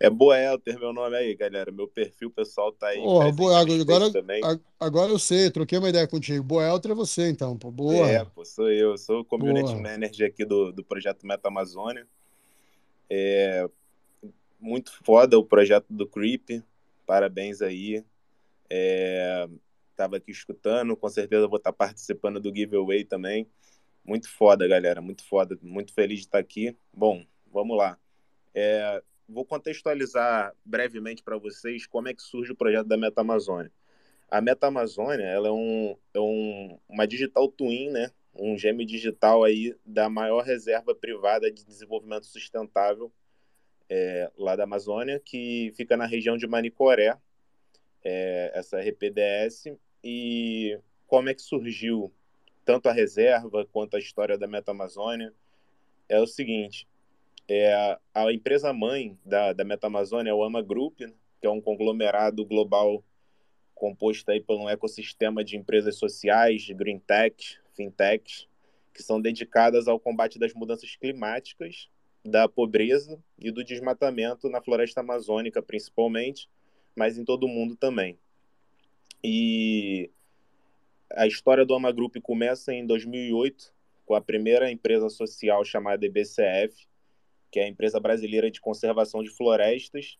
É 0.00 0.10
Boelter 0.10 0.80
meu 0.80 0.92
nome 0.92 1.14
aí, 1.14 1.32
galera. 1.36 1.70
Meu 1.70 1.86
perfil 1.86 2.28
pessoal 2.28 2.72
tá 2.72 2.88
aí 2.88 2.96
Porra, 2.96 3.30
boa, 3.30 3.60
agora, 3.60 4.10
também. 4.10 4.40
agora 4.80 5.12
eu 5.12 5.18
sei, 5.18 5.48
troquei 5.48 5.78
uma 5.78 5.90
ideia 5.90 6.08
contigo. 6.08 6.42
Boeltra 6.42 6.90
é 6.90 6.94
você, 6.94 7.30
então, 7.30 7.56
pô. 7.56 7.68
É, 7.68 7.70
Boa, 7.70 8.26
pô, 8.34 8.44
sou 8.44 8.68
eu. 8.68 8.98
Sou 8.98 9.20
o 9.20 9.24
community 9.24 9.70
boa. 9.70 9.82
manager 9.82 10.26
aqui 10.26 10.44
do, 10.44 10.72
do 10.72 10.82
projeto 10.82 11.24
Meta 11.24 11.46
Amazônia. 11.46 12.04
É 13.08 13.68
muito 14.58 14.92
foda 15.04 15.38
o 15.38 15.44
projeto 15.44 15.86
do 15.88 16.06
Creep. 16.06 16.62
Parabéns 17.10 17.60
aí. 17.60 18.04
É, 18.70 19.48
tava 19.96 20.18
aqui 20.18 20.30
escutando, 20.30 20.96
com 20.96 21.08
certeza 21.08 21.48
vou 21.48 21.56
estar 21.56 21.72
participando 21.72 22.38
do 22.38 22.54
giveaway 22.54 23.04
também. 23.04 23.50
Muito 24.04 24.30
foda, 24.30 24.68
galera, 24.68 25.00
muito 25.00 25.24
foda. 25.24 25.58
Muito 25.60 25.92
feliz 25.92 26.20
de 26.20 26.26
estar 26.26 26.38
aqui. 26.38 26.78
Bom, 26.92 27.26
vamos 27.52 27.76
lá. 27.76 27.98
É, 28.54 29.02
vou 29.28 29.44
contextualizar 29.44 30.54
brevemente 30.64 31.20
para 31.20 31.36
vocês 31.36 31.84
como 31.84 32.06
é 32.06 32.14
que 32.14 32.22
surge 32.22 32.52
o 32.52 32.56
projeto 32.56 32.86
da 32.86 32.96
Meta 32.96 33.22
Amazônia. 33.22 33.72
A 34.30 34.40
Meta 34.40 34.68
Amazônia 34.68 35.24
ela 35.24 35.48
é, 35.48 35.50
um, 35.50 35.96
é 36.14 36.20
um, 36.20 36.78
uma 36.88 37.08
digital 37.08 37.48
twin, 37.48 37.90
né? 37.90 38.12
um 38.32 38.56
gêmeo 38.56 38.86
digital 38.86 39.42
aí 39.42 39.74
da 39.84 40.08
maior 40.08 40.44
reserva 40.44 40.94
privada 40.94 41.50
de 41.50 41.64
desenvolvimento 41.64 42.26
sustentável 42.26 43.12
é, 43.90 44.30
lá 44.38 44.54
da 44.54 44.62
Amazônia, 44.62 45.18
que 45.18 45.72
fica 45.76 45.96
na 45.96 46.06
região 46.06 46.36
de 46.36 46.46
Manicoré, 46.46 47.18
é, 48.04 48.52
essa 48.54 48.78
RPDS. 48.78 49.76
E 50.02 50.78
como 51.08 51.28
é 51.28 51.34
que 51.34 51.42
surgiu 51.42 52.12
tanto 52.64 52.88
a 52.88 52.92
reserva 52.92 53.66
quanto 53.66 53.96
a 53.96 53.98
história 53.98 54.38
da 54.38 54.46
Meta 54.46 54.70
Amazônia? 54.70 55.34
É 56.08 56.20
o 56.20 56.26
seguinte, 56.26 56.86
é, 57.48 57.98
a 58.14 58.32
empresa 58.32 58.72
mãe 58.72 59.18
da, 59.24 59.52
da 59.52 59.64
Meta 59.64 59.88
Amazônia 59.88 60.30
é 60.30 60.34
o 60.34 60.44
AMA 60.44 60.62
Group, 60.62 61.00
né, 61.00 61.12
que 61.40 61.46
é 61.46 61.50
um 61.50 61.60
conglomerado 61.60 62.44
global 62.44 63.02
composto 63.74 64.30
aí 64.30 64.40
por 64.40 64.60
um 64.60 64.68
ecossistema 64.68 65.42
de 65.42 65.56
empresas 65.56 65.96
sociais, 65.96 66.68
green 66.70 66.98
tech, 66.98 67.58
fintechs, 67.74 68.46
que 68.92 69.02
são 69.02 69.20
dedicadas 69.20 69.88
ao 69.88 69.98
combate 69.98 70.38
das 70.38 70.52
mudanças 70.52 70.94
climáticas, 70.96 71.88
da 72.24 72.48
pobreza 72.48 73.18
e 73.38 73.50
do 73.50 73.64
desmatamento 73.64 74.48
na 74.48 74.60
floresta 74.60 75.00
amazônica, 75.00 75.62
principalmente, 75.62 76.48
mas 76.94 77.18
em 77.18 77.24
todo 77.24 77.44
o 77.44 77.48
mundo 77.48 77.76
também. 77.76 78.18
E 79.22 80.10
a 81.12 81.26
história 81.26 81.64
do 81.64 81.74
AMA 81.74 81.92
Group 81.92 82.16
começa 82.22 82.72
em 82.72 82.86
2008, 82.86 83.72
com 84.04 84.14
a 84.14 84.20
primeira 84.20 84.70
empresa 84.70 85.08
social 85.08 85.64
chamada 85.64 86.04
EBCF, 86.04 86.88
que 87.50 87.58
é 87.58 87.64
a 87.64 87.68
empresa 87.68 87.98
brasileira 87.98 88.50
de 88.50 88.60
conservação 88.60 89.22
de 89.22 89.30
florestas, 89.30 90.18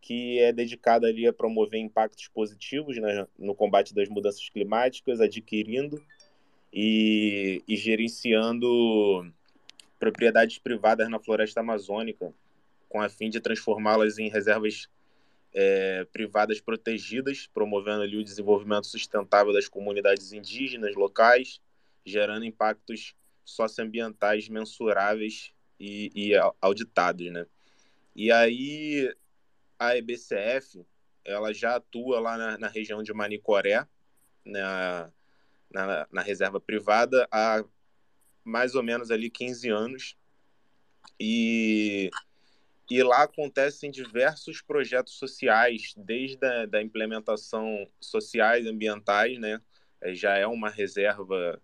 que 0.00 0.38
é 0.38 0.52
dedicada 0.52 1.06
ali 1.06 1.26
a 1.26 1.32
promover 1.32 1.80
impactos 1.80 2.28
positivos 2.28 2.96
né, 2.98 3.26
no 3.38 3.54
combate 3.54 3.94
das 3.94 4.08
mudanças 4.08 4.48
climáticas, 4.48 5.20
adquirindo 5.20 6.02
e, 6.72 7.62
e 7.66 7.76
gerenciando 7.76 9.30
propriedades 9.98 10.58
privadas 10.58 11.08
na 11.08 11.18
floresta 11.18 11.60
amazônica, 11.60 12.32
com 12.88 13.00
a 13.00 13.08
fim 13.08 13.28
de 13.28 13.40
transformá-las 13.40 14.18
em 14.18 14.28
reservas 14.28 14.88
é, 15.52 16.04
privadas 16.12 16.60
protegidas, 16.60 17.46
promovendo 17.46 18.02
ali 18.02 18.16
o 18.16 18.24
desenvolvimento 18.24 18.86
sustentável 18.86 19.52
das 19.52 19.68
comunidades 19.68 20.32
indígenas 20.32 20.94
locais, 20.94 21.60
gerando 22.04 22.44
impactos 22.44 23.14
socioambientais 23.44 24.48
mensuráveis 24.48 25.52
e, 25.80 26.10
e 26.14 26.32
auditados, 26.60 27.30
né? 27.30 27.46
E 28.14 28.32
aí 28.32 29.14
a 29.78 29.96
EBCF 29.96 30.84
ela 31.24 31.52
já 31.52 31.76
atua 31.76 32.20
lá 32.20 32.36
na, 32.36 32.58
na 32.58 32.68
região 32.68 33.02
de 33.02 33.12
Manicoré, 33.12 33.86
na, 34.44 35.12
na, 35.70 36.06
na, 36.10 36.22
reserva 36.22 36.58
privada, 36.58 37.28
há 37.30 37.62
mais 38.44 38.74
ou 38.74 38.82
menos 38.82 39.10
ali 39.10 39.30
15 39.30 39.68
anos. 39.68 40.16
E, 41.18 42.10
e 42.90 43.02
lá 43.02 43.22
acontecem 43.22 43.90
diversos 43.90 44.60
projetos 44.60 45.14
sociais, 45.14 45.94
desde 45.96 46.44
a 46.44 46.66
da 46.66 46.82
implementação 46.82 47.88
sociais 48.00 48.66
ambientais, 48.66 49.38
né? 49.38 49.60
Já 50.12 50.36
é 50.36 50.46
uma 50.46 50.70
reserva 50.70 51.60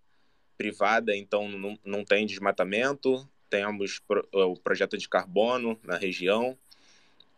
privada, 0.56 1.16
então 1.16 1.48
não, 1.48 1.78
não 1.84 2.04
tem 2.04 2.26
desmatamento, 2.26 3.28
temos 3.48 4.00
o 4.32 4.56
projeto 4.56 4.96
de 4.96 5.08
carbono 5.08 5.78
na 5.82 5.96
região 5.96 6.58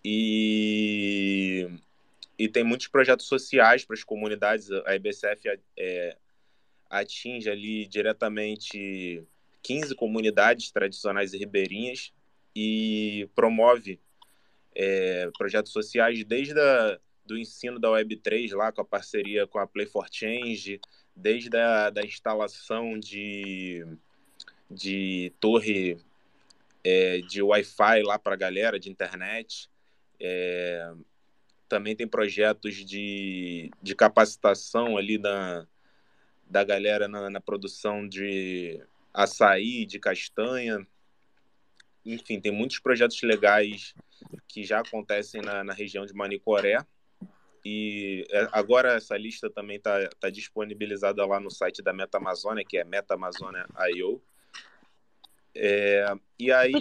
e, 0.09 1.69
e 2.39 2.49
tem 2.49 2.63
muitos 2.63 2.87
projetos 2.87 3.27
sociais 3.27 3.85
para 3.85 3.95
as 3.95 4.05
comunidades. 4.05 4.71
A 4.87 4.95
IBCF 4.95 5.59
é, 5.77 6.17
atinge 6.89 7.49
ali 7.51 7.87
diretamente 7.87 9.23
15 9.63 9.95
comunidades 9.95 10.71
tradicionais 10.71 11.33
e 11.33 11.39
ribeirinhas 11.39 12.13
e 12.55 13.29
promove 13.35 14.01
é, 14.75 15.31
projetos 15.37 15.73
sociais 15.73 16.25
desde 16.25 16.59
a, 16.59 16.99
do 17.25 17.37
ensino 17.37 17.79
da 17.79 17.89
Web3 17.89 18.55
lá 18.55 18.71
com 18.71 18.81
a 18.81 18.85
parceria 18.85 19.47
com 19.47 19.59
a 19.59 19.67
Play 19.67 19.87
for 19.87 20.07
Change, 20.11 20.81
desde 21.15 21.57
a 21.57 21.91
da 21.91 22.03
instalação 22.03 22.99
de, 22.99 23.85
de 24.71 25.33
torre 25.41 25.99
é, 26.85 27.21
de 27.23 27.43
Wi-Fi 27.43 28.03
lá 28.03 28.19
para 28.19 28.35
a 28.35 28.39
galera, 28.39 28.79
de 28.79 28.91
internet. 28.91 29.69
É, 30.21 30.93
também 31.69 31.97
tem 31.97 32.07
projetos 32.07 32.77
de, 32.85 33.71
de 33.83 33.95
capacitação 33.95 34.97
ali 34.97 35.19
da, 35.19 35.67
da 36.49 36.65
galera 36.65 37.09
na, 37.09 37.29
na 37.29 37.41
produção 37.41 38.07
de 38.07 38.81
açaí, 39.13 39.85
de 39.85 39.99
castanha. 39.99 40.87
Enfim, 42.05 42.41
tem 42.41 42.53
muitos 42.53 42.79
projetos 42.79 43.21
legais 43.23 43.95
que 44.47 44.65
já 44.65 44.81
acontecem 44.81 45.43
na, 45.43 45.65
na 45.65 45.73
região 45.73 46.07
de 46.07 46.15
Manicoré. 46.15 46.85
E 47.65 48.25
é, 48.31 48.49
agora 48.53 48.95
essa 48.95 49.17
lista 49.17 49.51
também 49.51 49.77
está 49.77 50.09
tá 50.21 50.31
disponibilizada 50.31 51.27
lá 51.27 51.41
no 51.41 51.51
site 51.51 51.83
da 51.83 51.93
Meta 51.93 52.19
Amazônia, 52.19 52.65
que 52.65 52.79
é 52.79 52.85
MetaAmazônia.io. 52.85 54.23
É, 55.53 56.15
e 56.39 56.53
aí, 56.53 56.73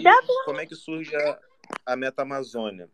como 0.44 0.60
é 0.60 0.66
que 0.66 0.76
surge 0.76 1.16
a, 1.16 1.40
a 1.86 1.96
Meta 1.96 2.22
Amazônia? 2.22 2.88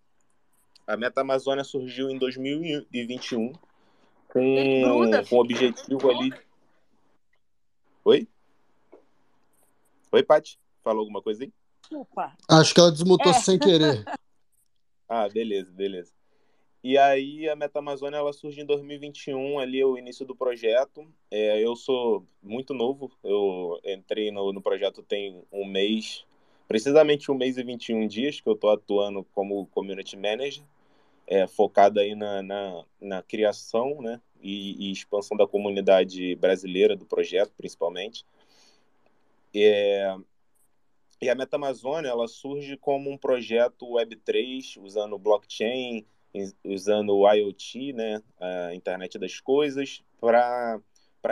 A 0.87 0.97
Meta 0.97 1.21
Amazônia 1.21 1.65
surgiu 1.65 2.09
em 2.09 2.19
2021 2.19 3.53
com, 4.29 5.23
com 5.29 5.37
o 5.37 5.41
objetivo 5.41 6.11
ali. 6.11 6.33
Oi? 8.05 8.27
Oi, 10.11 10.23
Paty? 10.25 10.59
Falou 10.83 11.01
alguma 11.01 11.23
coisa 11.23 11.45
aí? 11.45 11.53
Opa. 11.93 12.37
Acho 12.51 12.75
que 12.75 12.81
ela 12.81 12.91
desmutou 12.91 13.31
é. 13.31 13.35
sem 13.35 13.59
querer. 13.59 14.05
Ah, 15.15 15.29
beleza, 15.29 15.71
beleza. 15.71 16.11
E 16.83 16.97
aí 16.97 17.47
a 17.47 17.55
Meta 17.55 17.81
Amazônia 17.81 18.17
ela 18.17 18.33
surge 18.33 18.63
em 18.63 18.65
2021, 18.65 19.59
ali 19.59 19.79
é 19.79 19.85
o 19.85 19.99
início 19.99 20.25
do 20.25 20.35
projeto. 20.35 21.07
É, 21.31 21.61
eu 21.61 21.77
sou 21.77 22.27
muito 22.43 22.73
novo, 22.73 23.13
eu 23.23 23.79
entrei 23.85 24.31
no, 24.31 24.55
no 24.55 24.63
projeto 24.63 25.03
tem 25.03 25.45
um 25.53 25.67
mês, 25.67 26.25
precisamente 26.67 27.31
um 27.31 27.35
mês 27.35 27.59
e 27.59 27.63
21 27.63 28.09
dias 28.09 28.41
que 28.41 28.49
eu 28.49 28.55
estou 28.55 28.71
atuando 28.71 29.23
como 29.35 29.67
Community 29.67 30.17
Manager, 30.17 30.65
é, 31.27 31.47
focado 31.47 32.01
aí 32.01 32.15
na, 32.15 32.43
na, 32.43 32.85
na 33.01 33.23
criação 33.23 34.01
né, 34.01 34.21
e, 34.41 34.89
e, 34.89 34.93
expansão 34.93 35.37
da 35.37 35.47
comunidade 35.47 36.35
brasileira 36.37 36.97
do 36.97 37.07
projeto, 37.07 37.53
principalmente. 37.57 38.27
É, 39.55 40.17
e 41.21 41.29
a 41.29 41.35
Meta 41.35 41.57
ela 42.05 42.27
surge 42.27 42.77
como 42.77 43.11
um 43.11 43.17
projeto 43.17 43.87
Web3, 43.87 44.81
usando 44.83 45.19
blockchain, 45.19 46.05
usando 46.65 47.29
IoT, 47.33 47.93
né, 47.93 48.23
a 48.41 48.75
internet 48.75 49.19
das 49.19 49.39
coisas, 49.39 50.03
para 50.19 50.81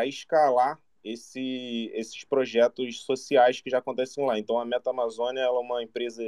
escalar 0.07 0.78
esse, 1.03 1.91
esses 1.95 2.22
projetos 2.24 3.03
sociais 3.03 3.61
que 3.61 3.70
já 3.70 3.78
acontecem 3.78 4.24
lá. 4.24 4.38
Então, 4.38 4.59
a 4.59 4.64
Meta 4.64 4.91
Amazônia 4.91 5.41
é 5.41 5.51
uma 5.51 5.82
empresa 5.82 6.22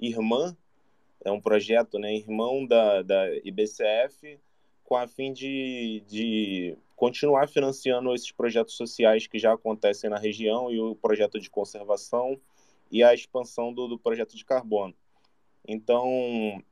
irmã, 0.00 0.56
é 1.24 1.30
um 1.30 1.40
projeto 1.40 1.98
né, 1.98 2.14
irmão 2.14 2.66
da, 2.66 3.02
da 3.02 3.34
IBCF, 3.44 4.38
com 4.84 4.96
a 4.96 5.08
fim 5.08 5.32
de, 5.32 6.02
de 6.06 6.76
continuar 6.94 7.48
financiando 7.48 8.14
esses 8.14 8.30
projetos 8.30 8.76
sociais 8.76 9.26
que 9.26 9.38
já 9.38 9.54
acontecem 9.54 10.10
na 10.10 10.18
região 10.18 10.70
e 10.70 10.78
o 10.78 10.94
projeto 10.94 11.40
de 11.40 11.48
conservação 11.48 12.38
e 12.90 13.02
a 13.02 13.14
expansão 13.14 13.72
do, 13.72 13.88
do 13.88 13.98
projeto 13.98 14.36
de 14.36 14.44
carbono. 14.44 14.94
Então, 15.66 16.62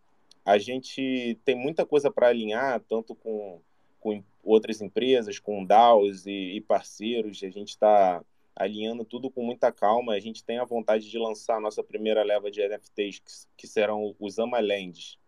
a 0.45 0.59
gente 0.59 1.39
tem 1.45 1.57
muita 1.57 1.87
coisa 1.87 2.11
para 2.11 2.29
alinhar, 2.29 2.81
tanto 2.81 3.15
com, 3.15 3.61
com 3.99 4.23
outras 4.45 4.83
empresas, 4.83 5.39
com 5.39 5.65
DAOs 5.65 6.27
e, 6.27 6.57
e 6.57 6.61
parceiros. 6.61 7.43
A 7.43 7.49
gente 7.49 7.71
está 7.71 8.23
alinhando 8.55 9.05
tudo 9.05 9.31
com 9.31 9.45
muita 9.45 9.73
calma. 9.73 10.15
A 10.15 10.21
gente 10.21 10.45
tem 10.45 10.59
a 10.59 10.65
vontade 10.65 11.11
de 11.11 11.19
lançar 11.19 11.57
a 11.57 11.61
nossa 11.61 11.83
primeira 11.83 12.23
leva 12.23 12.51
de 12.51 12.67
NFTs, 12.67 13.19
que, 13.19 13.33
que 13.57 13.67
serão 13.67 14.15
os 14.19 14.39
Amalands. 14.39 15.19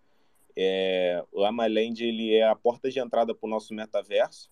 É, 0.57 1.25
o 1.33 1.45
Amaland 1.45 2.01
ele 2.05 2.35
é 2.35 2.47
a 2.47 2.55
porta 2.55 2.91
de 2.91 3.01
entrada 3.01 3.35
para 3.35 3.47
o 3.47 3.51
nosso 3.51 3.75
metaverso. 3.75 4.51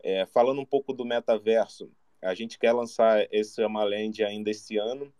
É, 0.00 0.26
falando 0.26 0.60
um 0.60 0.66
pouco 0.66 0.92
do 0.92 1.04
metaverso, 1.04 1.90
a 2.22 2.34
gente 2.34 2.58
quer 2.58 2.72
lançar 2.72 3.26
esse 3.32 3.62
Amaland 3.62 4.22
ainda 4.24 4.50
esse 4.50 4.76
ano, 4.76 5.12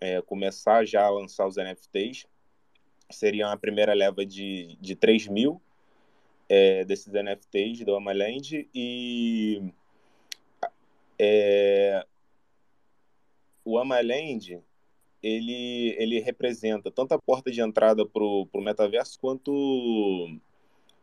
é, 0.00 0.22
começar 0.22 0.86
já 0.86 1.04
a 1.04 1.10
lançar 1.10 1.46
os 1.46 1.56
NFTs 1.56 2.26
seria 3.10 3.50
a 3.50 3.56
primeira 3.56 3.92
leva 3.92 4.24
de, 4.24 4.76
de 4.80 4.94
3 4.94 5.28
mil 5.28 5.60
é, 6.48 6.84
desses 6.84 7.12
NFTs 7.12 7.84
do 7.84 7.94
Amaland 7.94 8.68
e 8.74 9.62
é, 11.18 12.06
o 13.70 13.78
Amaland 13.78 14.60
ele, 15.22 15.94
ele 15.98 16.18
representa 16.20 16.90
tanto 16.90 17.12
a 17.12 17.18
porta 17.18 17.50
de 17.50 17.60
entrada 17.60 18.06
para 18.06 18.22
o 18.22 18.48
metaverso 18.56 19.18
quanto 19.20 20.40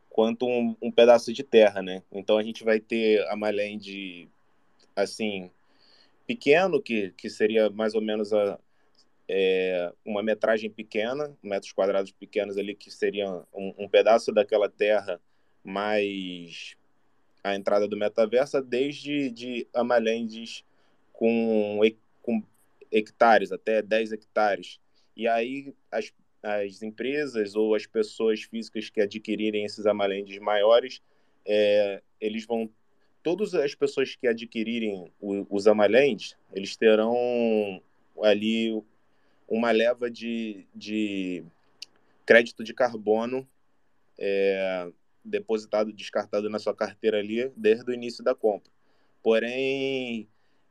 quanto 0.10 0.48
um, 0.48 0.76
um, 0.82 0.92
pedaço 0.92 1.32
de 1.32 1.44
terra, 1.44 1.82
né? 1.82 2.02
Então 2.12 2.40
a 2.40 2.44
gente 2.44 2.64
vai 2.64 2.80
ter 2.80 3.22
Amaland 3.30 4.28
assim 4.96 5.52
pequeno 6.26 6.82
que, 6.82 7.12
que 7.12 7.30
seria 7.30 7.70
mais 7.70 7.94
ou 7.94 8.02
menos 8.02 8.34
a, 8.34 8.60
é, 9.30 9.94
uma 10.04 10.24
metragem 10.24 10.72
pequena, 10.72 11.38
metros 11.44 11.72
quadrados 11.72 12.12
pequenos 12.12 12.58
ali, 12.58 12.74
que 12.74 12.90
seriam 12.90 13.46
um, 13.54 13.74
um, 13.78 13.90
pedaço 13.90 14.32
daquela 14.32 14.68
terra 14.68 15.22
mais 15.64 16.76
a 17.44 17.56
entrada 17.56 17.88
do 17.88 17.96
metaverso, 17.96 18.62
desde 18.62 19.30
de 19.30 19.68
Amalendes 19.74 20.66
com 21.14 21.80
hectares, 22.92 23.52
até 23.52 23.82
10 23.82 24.12
hectares. 24.12 24.80
E 25.16 25.28
aí 25.28 25.74
as, 25.92 26.12
as 26.44 26.82
empresas 26.82 27.56
ou 27.56 27.76
as 27.76 27.86
pessoas 27.86 28.44
físicas 28.44 28.90
que 28.90 29.02
adquirirem 29.02 29.66
esses 29.66 29.86
Amalendes 29.86 30.38
maiores, 30.40 31.02
é, 31.46 32.02
eles 32.20 32.46
vão 32.46 32.70
todas 33.24 33.54
as 33.54 33.76
pessoas 33.76 34.16
que 34.16 34.28
adquirirem 34.28 35.12
o, 35.20 35.46
os 35.50 35.68
Amalendes, 35.68 36.38
eles 36.54 36.78
terão 36.78 37.82
ali 38.24 38.82
uma 39.48 39.72
leva 39.72 40.10
de, 40.10 40.66
de 40.74 41.44
crédito 42.26 42.64
de 42.64 42.74
carbono 42.74 43.48
é, 44.18 44.90
depositado, 45.24 45.92
descartado 45.92 46.50
na 46.50 46.60
sua 46.60 46.76
carteira 46.76 47.20
ali 47.20 47.52
desde 47.56 47.90
o 47.90 47.94
início 47.94 48.24
da 48.24 48.34
compra. 48.34 48.72
Porém, 49.22 50.28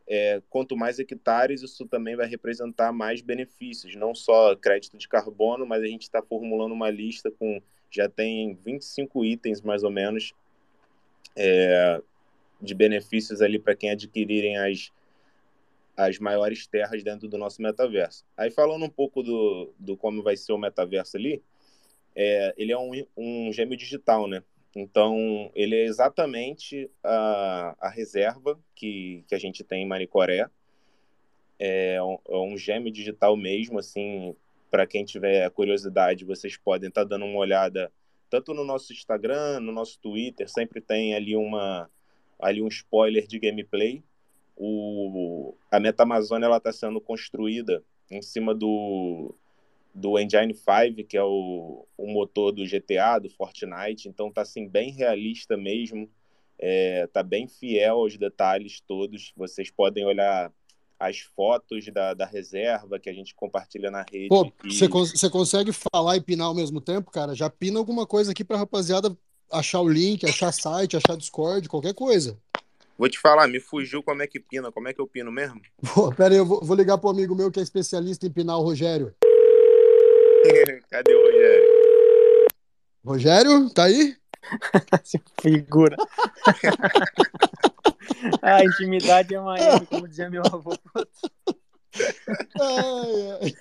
é, 0.08 0.40
quanto 0.48 0.76
mais 0.76 0.98
hectares, 0.98 1.62
isso 1.62 1.86
também 1.86 2.14
vai 2.14 2.26
representar 2.26 2.92
mais 2.92 3.20
benefícios, 3.20 3.96
não 3.96 4.14
só 4.14 4.54
crédito 4.54 4.96
de 4.96 5.08
carbono, 5.08 5.66
mas 5.66 5.82
a 5.82 5.86
gente 5.86 6.02
está 6.02 6.22
formulando 6.22 6.72
uma 6.72 6.90
lista 6.90 7.30
com 7.30 7.60
já 7.90 8.08
tem 8.08 8.54
25 8.54 9.24
itens 9.24 9.60
mais 9.60 9.82
ou 9.82 9.90
menos 9.90 10.32
é, 11.34 12.00
de 12.60 12.74
benefícios 12.74 13.40
ali 13.40 13.58
para 13.58 13.74
quem 13.74 13.90
adquirirem 13.90 14.56
as 14.58 14.92
as 15.96 16.18
maiores 16.18 16.66
terras 16.66 17.02
dentro 17.02 17.26
do 17.26 17.38
nosso 17.38 17.62
metaverso. 17.62 18.22
Aí 18.36 18.50
falando 18.50 18.84
um 18.84 18.90
pouco 18.90 19.22
do, 19.22 19.72
do 19.78 19.96
como 19.96 20.22
vai 20.22 20.36
ser 20.36 20.52
o 20.52 20.58
metaverso 20.58 21.16
ali, 21.16 21.42
é, 22.14 22.54
ele 22.58 22.70
é 22.70 22.78
um, 22.78 22.90
um 23.16 23.50
gêmeo 23.50 23.76
digital, 23.76 24.28
né? 24.28 24.42
Então, 24.76 25.50
ele 25.54 25.74
é 25.74 25.84
exatamente 25.84 26.90
a, 27.02 27.74
a 27.80 27.88
reserva 27.88 28.58
que, 28.74 29.24
que 29.26 29.34
a 29.34 29.38
gente 29.38 29.64
tem 29.64 29.82
em 29.82 29.88
Maricoré. 29.88 30.48
É 31.58 32.02
um, 32.02 32.18
é 32.28 32.36
um 32.36 32.56
gêmeo 32.56 32.92
digital 32.92 33.36
mesmo, 33.36 33.78
assim, 33.78 34.36
para 34.70 34.86
quem 34.86 35.04
tiver 35.04 35.50
curiosidade, 35.50 36.24
vocês 36.24 36.56
podem 36.56 36.90
estar 36.90 37.02
tá 37.02 37.08
dando 37.08 37.24
uma 37.24 37.38
olhada 37.38 37.90
tanto 38.28 38.52
no 38.52 38.64
nosso 38.64 38.92
Instagram, 38.92 39.60
no 39.60 39.72
nosso 39.72 39.98
Twitter, 40.00 40.48
sempre 40.48 40.80
tem 40.80 41.14
ali 41.14 41.34
uma 41.34 41.88
ali 42.38 42.60
um 42.60 42.68
spoiler 42.68 43.26
de 43.26 43.38
gameplay 43.38 44.04
o, 44.56 45.54
a 45.70 45.78
Meta 45.78 46.02
Amazônia 46.02 46.54
está 46.56 46.72
sendo 46.72 47.00
construída 47.00 47.84
em 48.10 48.22
cima 48.22 48.54
do, 48.54 49.34
do 49.96 50.18
Engine 50.18 50.52
5, 50.52 51.08
que 51.08 51.16
é 51.16 51.22
o, 51.22 51.86
o 51.96 52.06
motor 52.06 52.52
do 52.52 52.66
GTA, 52.66 53.18
do 53.18 53.30
Fortnite, 53.30 54.08
então 54.08 54.28
está 54.28 54.42
assim, 54.42 54.68
bem 54.68 54.92
realista 54.92 55.56
mesmo, 55.56 56.02
está 56.02 56.12
é, 56.58 57.06
tá 57.06 57.22
bem 57.22 57.48
fiel 57.48 57.96
aos 57.96 58.18
detalhes 58.18 58.78
todos, 58.86 59.32
vocês 59.34 59.70
podem 59.70 60.04
olhar 60.04 60.52
as 61.00 61.20
fotos 61.20 61.86
da, 61.92 62.12
da 62.12 62.26
reserva 62.26 62.98
que 62.98 63.08
a 63.08 63.12
gente 63.12 63.34
compartilha 63.34 63.90
na 63.90 64.04
rede. 64.10 64.28
Pô, 64.28 64.52
e... 64.62 64.74
você, 64.74 64.86
você 64.86 65.30
consegue 65.30 65.72
falar 65.72 66.16
e 66.16 66.20
pinar 66.20 66.46
ao 66.46 66.54
mesmo 66.54 66.80
tempo, 66.80 67.10
cara? 67.10 67.34
Já 67.34 67.48
pina 67.48 67.78
alguma 67.78 68.06
coisa 68.06 68.32
aqui 68.32 68.44
pra 68.44 68.58
rapaziada 68.58 69.16
achar 69.50 69.80
o 69.80 69.88
link, 69.88 70.26
achar 70.26 70.52
site, 70.52 70.96
achar 70.96 71.16
Discord, 71.16 71.70
qualquer 71.70 71.94
coisa. 71.94 72.38
Vou 72.98 73.08
te 73.08 73.18
falar, 73.18 73.48
me 73.48 73.60
fugiu 73.60 74.02
como 74.02 74.22
é 74.22 74.26
que 74.26 74.40
pina, 74.40 74.70
como 74.70 74.88
é 74.88 74.92
que 74.92 75.00
eu 75.00 75.06
pino 75.06 75.32
mesmo? 75.32 75.60
Pô, 75.94 76.12
pera 76.14 76.34
aí, 76.34 76.38
eu 76.38 76.46
vou, 76.46 76.62
vou 76.62 76.76
ligar 76.76 76.98
pro 76.98 77.10
amigo 77.10 77.34
meu 77.34 77.50
que 77.50 77.60
é 77.60 77.62
especialista 77.62 78.26
em 78.26 78.30
pinar 78.30 78.58
o 78.58 78.62
Rogério. 78.62 79.14
Cadê 80.90 81.14
o 81.14 81.22
Rogério? 81.22 81.66
Rogério, 83.04 83.70
tá 83.70 83.84
aí? 83.84 84.16
Figura. 85.40 85.96
a 88.42 88.64
intimidade 88.64 89.34
é 89.34 89.40
maior, 89.40 89.84
como 89.86 90.08
dizia 90.08 90.30
meu 90.30 90.42
avô. 90.42 90.76
Ai, 92.60 93.30
ai. 93.40 93.54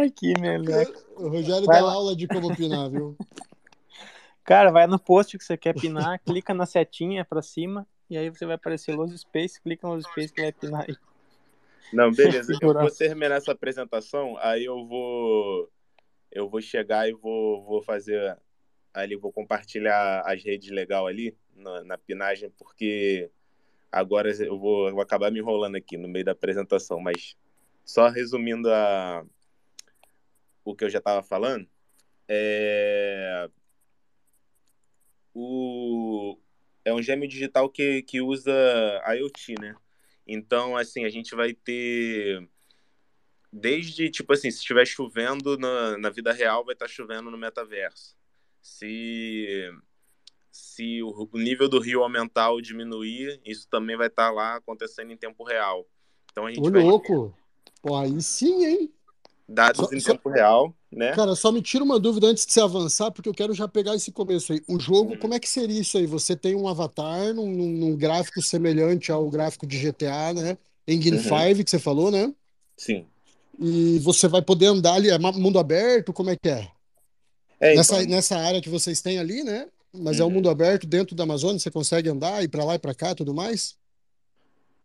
Ai, 0.00 0.10
que 0.10 0.32
meleca. 0.40 0.98
O 1.16 1.28
Rogério 1.28 1.66
Vai 1.66 1.80
dá 1.80 1.86
lá. 1.86 1.92
aula 1.92 2.16
de 2.16 2.26
como 2.26 2.54
pinar, 2.56 2.90
viu? 2.90 3.16
Cara, 4.44 4.70
vai 4.72 4.86
no 4.86 4.98
post 4.98 5.38
que 5.38 5.44
você 5.44 5.56
quer 5.56 5.74
pinar, 5.74 6.18
clica 6.24 6.52
na 6.52 6.66
setinha 6.66 7.24
pra 7.24 7.42
cima 7.42 7.86
e 8.08 8.16
aí 8.16 8.28
você 8.28 8.44
vai 8.44 8.56
aparecer 8.56 8.94
Los 8.96 9.12
Space, 9.20 9.60
clica 9.60 9.86
no 9.86 9.94
Los 9.94 10.06
Space 10.06 10.32
que 10.32 10.42
vai 10.42 10.52
pinar 10.52 10.86
aí. 10.88 10.96
Não, 11.92 12.10
beleza. 12.10 12.52
Eu 12.60 12.72
vou 12.74 12.90
terminar 12.90 13.36
essa 13.36 13.52
apresentação, 13.52 14.36
aí 14.38 14.64
eu 14.64 14.86
vou 14.86 15.68
eu 16.30 16.48
vou 16.48 16.60
chegar 16.60 17.08
e 17.08 17.12
vou, 17.12 17.64
vou 17.64 17.82
fazer 17.82 18.38
ali, 18.92 19.16
vou 19.16 19.32
compartilhar 19.32 20.22
as 20.24 20.42
redes 20.42 20.70
legal 20.70 21.06
ali 21.06 21.36
na, 21.54 21.84
na 21.84 21.98
pinagem, 21.98 22.50
porque 22.58 23.30
agora 23.90 24.30
eu 24.30 24.58
vou, 24.58 24.88
eu 24.88 24.94
vou 24.94 25.02
acabar 25.02 25.30
me 25.30 25.40
enrolando 25.40 25.76
aqui 25.76 25.96
no 25.96 26.08
meio 26.08 26.24
da 26.24 26.32
apresentação, 26.32 27.00
mas 27.00 27.36
só 27.84 28.08
resumindo 28.08 28.70
a, 28.70 29.24
o 30.64 30.74
que 30.74 30.84
eu 30.84 30.90
já 30.90 30.98
estava 30.98 31.22
falando, 31.22 31.68
é, 32.28 33.48
o, 35.34 36.38
é 36.84 36.92
um 36.92 37.02
gêmeo 37.02 37.28
digital 37.28 37.68
que, 37.68 38.02
que 38.02 38.20
usa 38.20 38.52
IoT, 39.16 39.54
né? 39.60 39.74
Então, 40.26 40.76
assim, 40.76 41.04
a 41.04 41.08
gente 41.08 41.34
vai 41.34 41.52
ter 41.52 42.48
desde, 43.52 44.10
tipo 44.10 44.32
assim, 44.32 44.50
se 44.50 44.58
estiver 44.58 44.86
chovendo 44.86 45.58
na, 45.58 45.98
na 45.98 46.10
vida 46.10 46.32
real, 46.32 46.64
vai 46.64 46.74
estar 46.74 46.88
chovendo 46.88 47.30
no 47.30 47.38
metaverso. 47.38 48.16
Se, 48.62 49.70
se 50.50 51.02
o, 51.02 51.28
o 51.32 51.38
nível 51.38 51.68
do 51.68 51.80
rio 51.80 52.02
aumentar 52.02 52.50
ou 52.50 52.60
diminuir, 52.60 53.40
isso 53.44 53.68
também 53.70 53.96
vai 53.96 54.08
estar 54.08 54.30
lá 54.32 54.56
acontecendo 54.56 55.12
em 55.12 55.16
tempo 55.16 55.44
real. 55.44 55.86
Então 56.32 56.46
a 56.46 56.52
gente 56.52 56.62
Ô, 56.62 56.68
vai 56.70 56.82
louco. 56.82 57.34
Pô, 57.82 57.96
aí 57.96 58.20
sim, 58.22 58.64
hein? 58.64 58.94
dados 59.48 59.80
Só- 59.80 59.92
em 59.92 60.00
só- 60.00 60.12
tempo 60.14 60.28
real, 60.30 60.74
né? 60.90 61.12
Cara, 61.12 61.34
só 61.34 61.50
me 61.50 61.60
tira 61.60 61.82
uma 61.82 61.98
dúvida 61.98 62.28
antes 62.28 62.46
de 62.46 62.52
você 62.52 62.60
avançar, 62.60 63.10
porque 63.10 63.28
eu 63.28 63.34
quero 63.34 63.52
já 63.52 63.66
pegar 63.66 63.96
esse 63.96 64.12
começo 64.12 64.52
aí. 64.52 64.62
O 64.68 64.78
jogo, 64.78 65.10
Uhum. 65.12 65.18
como 65.18 65.34
é 65.34 65.40
que 65.40 65.48
seria 65.48 65.80
isso 65.80 65.98
aí? 65.98 66.06
Você 66.06 66.36
tem 66.36 66.54
um 66.54 66.68
avatar 66.68 67.34
num, 67.34 67.50
num- 67.50 67.72
num 67.78 67.96
gráfico 67.96 68.40
semelhante 68.40 69.10
ao 69.10 69.28
gráfico 69.28 69.66
de 69.66 69.76
GTA, 69.78 70.32
né? 70.32 70.58
Engine 70.86 71.18
Uhum. 71.18 71.18
5, 71.18 71.64
que 71.64 71.70
você 71.70 71.78
falou, 71.80 72.10
né? 72.12 72.32
Sim. 72.76 73.09
E 73.60 73.98
você 73.98 74.26
vai 74.26 74.40
poder 74.40 74.66
andar 74.66 74.94
ali, 74.94 75.10
é 75.10 75.18
mundo 75.18 75.58
aberto, 75.58 76.12
como 76.12 76.30
é 76.30 76.36
que 76.36 76.48
é? 76.48 76.68
É, 77.60 77.74
Nessa, 77.76 77.96
então, 78.02 78.10
nessa 78.10 78.36
área 78.38 78.60
que 78.60 78.70
vocês 78.70 79.02
têm 79.02 79.18
ali, 79.18 79.42
né? 79.44 79.68
Mas 79.92 80.18
é 80.18 80.24
um 80.24 80.28
Uhum. 80.28 80.34
mundo 80.34 80.48
aberto 80.48 80.86
dentro 80.86 81.14
da 81.14 81.24
Amazônia, 81.24 81.58
você 81.58 81.70
consegue 81.70 82.08
andar, 82.08 82.42
ir 82.42 82.48
pra 82.48 82.64
lá 82.64 82.76
e 82.76 82.78
pra 82.78 82.94
cá, 82.94 83.14
tudo 83.14 83.34
mais? 83.34 83.76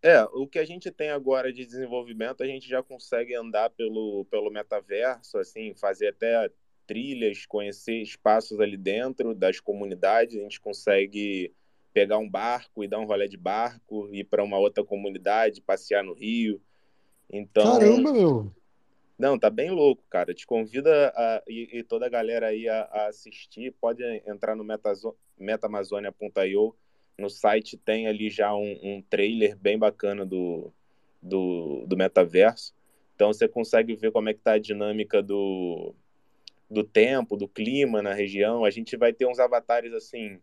É, 0.01 0.23
o 0.33 0.45
que 0.45 0.59
a 0.59 0.65
gente 0.65 0.91
tem 0.91 1.09
agora 1.09 1.51
de 1.51 1.65
desenvolvimento, 1.65 2.43
a 2.43 2.45
gente 2.45 2.67
já 2.67 2.83
consegue 2.83 3.33
andar 3.33 3.69
pelo, 3.71 4.25
pelo 4.25 4.51
metaverso, 4.51 5.37
assim, 5.37 5.73
fazer 5.73 6.09
até 6.09 6.49
trilhas, 6.85 7.45
conhecer 7.45 8.01
espaços 8.01 8.59
ali 8.59 8.77
dentro 8.77 9.33
das 9.33 9.59
comunidades, 9.59 10.35
a 10.37 10.41
gente 10.41 10.59
consegue 10.61 11.51
pegar 11.91 12.17
um 12.19 12.29
barco 12.29 12.83
e 12.83 12.87
dar 12.87 12.99
um 12.99 13.05
rolê 13.05 13.27
de 13.27 13.37
barco, 13.37 14.07
ir 14.13 14.25
para 14.25 14.43
uma 14.43 14.59
outra 14.59 14.83
comunidade, 14.83 15.61
passear 15.61 16.03
no 16.03 16.13
rio. 16.13 16.61
Então, 17.31 17.79
Caramba, 17.79 18.13
meu. 18.13 18.51
Não, 19.17 19.39
tá 19.39 19.49
bem 19.49 19.71
louco, 19.71 20.03
cara. 20.09 20.33
Te 20.33 20.45
convida 20.45 21.13
a, 21.15 21.43
e, 21.47 21.79
e 21.79 21.83
toda 21.83 22.05
a 22.05 22.09
galera 22.09 22.47
aí 22.47 22.67
a, 22.67 22.81
a 22.83 23.07
assistir. 23.07 23.71
Pode 23.79 24.03
entrar 24.27 24.55
no 24.55 24.63
metazo-. 24.63 25.15
No 27.17 27.29
site 27.29 27.77
tem 27.77 28.07
ali 28.07 28.29
já 28.29 28.53
um, 28.53 28.77
um 28.83 29.01
trailer 29.01 29.55
bem 29.57 29.77
bacana 29.77 30.25
do, 30.25 30.71
do, 31.21 31.85
do 31.87 31.95
metaverso. 31.95 32.73
Então 33.15 33.31
você 33.31 33.47
consegue 33.47 33.95
ver 33.95 34.11
como 34.11 34.27
é 34.27 34.33
que 34.33 34.41
tá 34.41 34.53
a 34.53 34.59
dinâmica 34.59 35.23
do, 35.23 35.95
do 36.69 36.83
tempo, 36.83 37.37
do 37.37 37.47
clima 37.47 38.01
na 38.01 38.13
região. 38.13 38.65
A 38.65 38.69
gente 38.69 38.97
vai 38.97 39.13
ter 39.13 39.25
uns 39.25 39.39
avatares 39.39 39.93
assim 39.93 40.41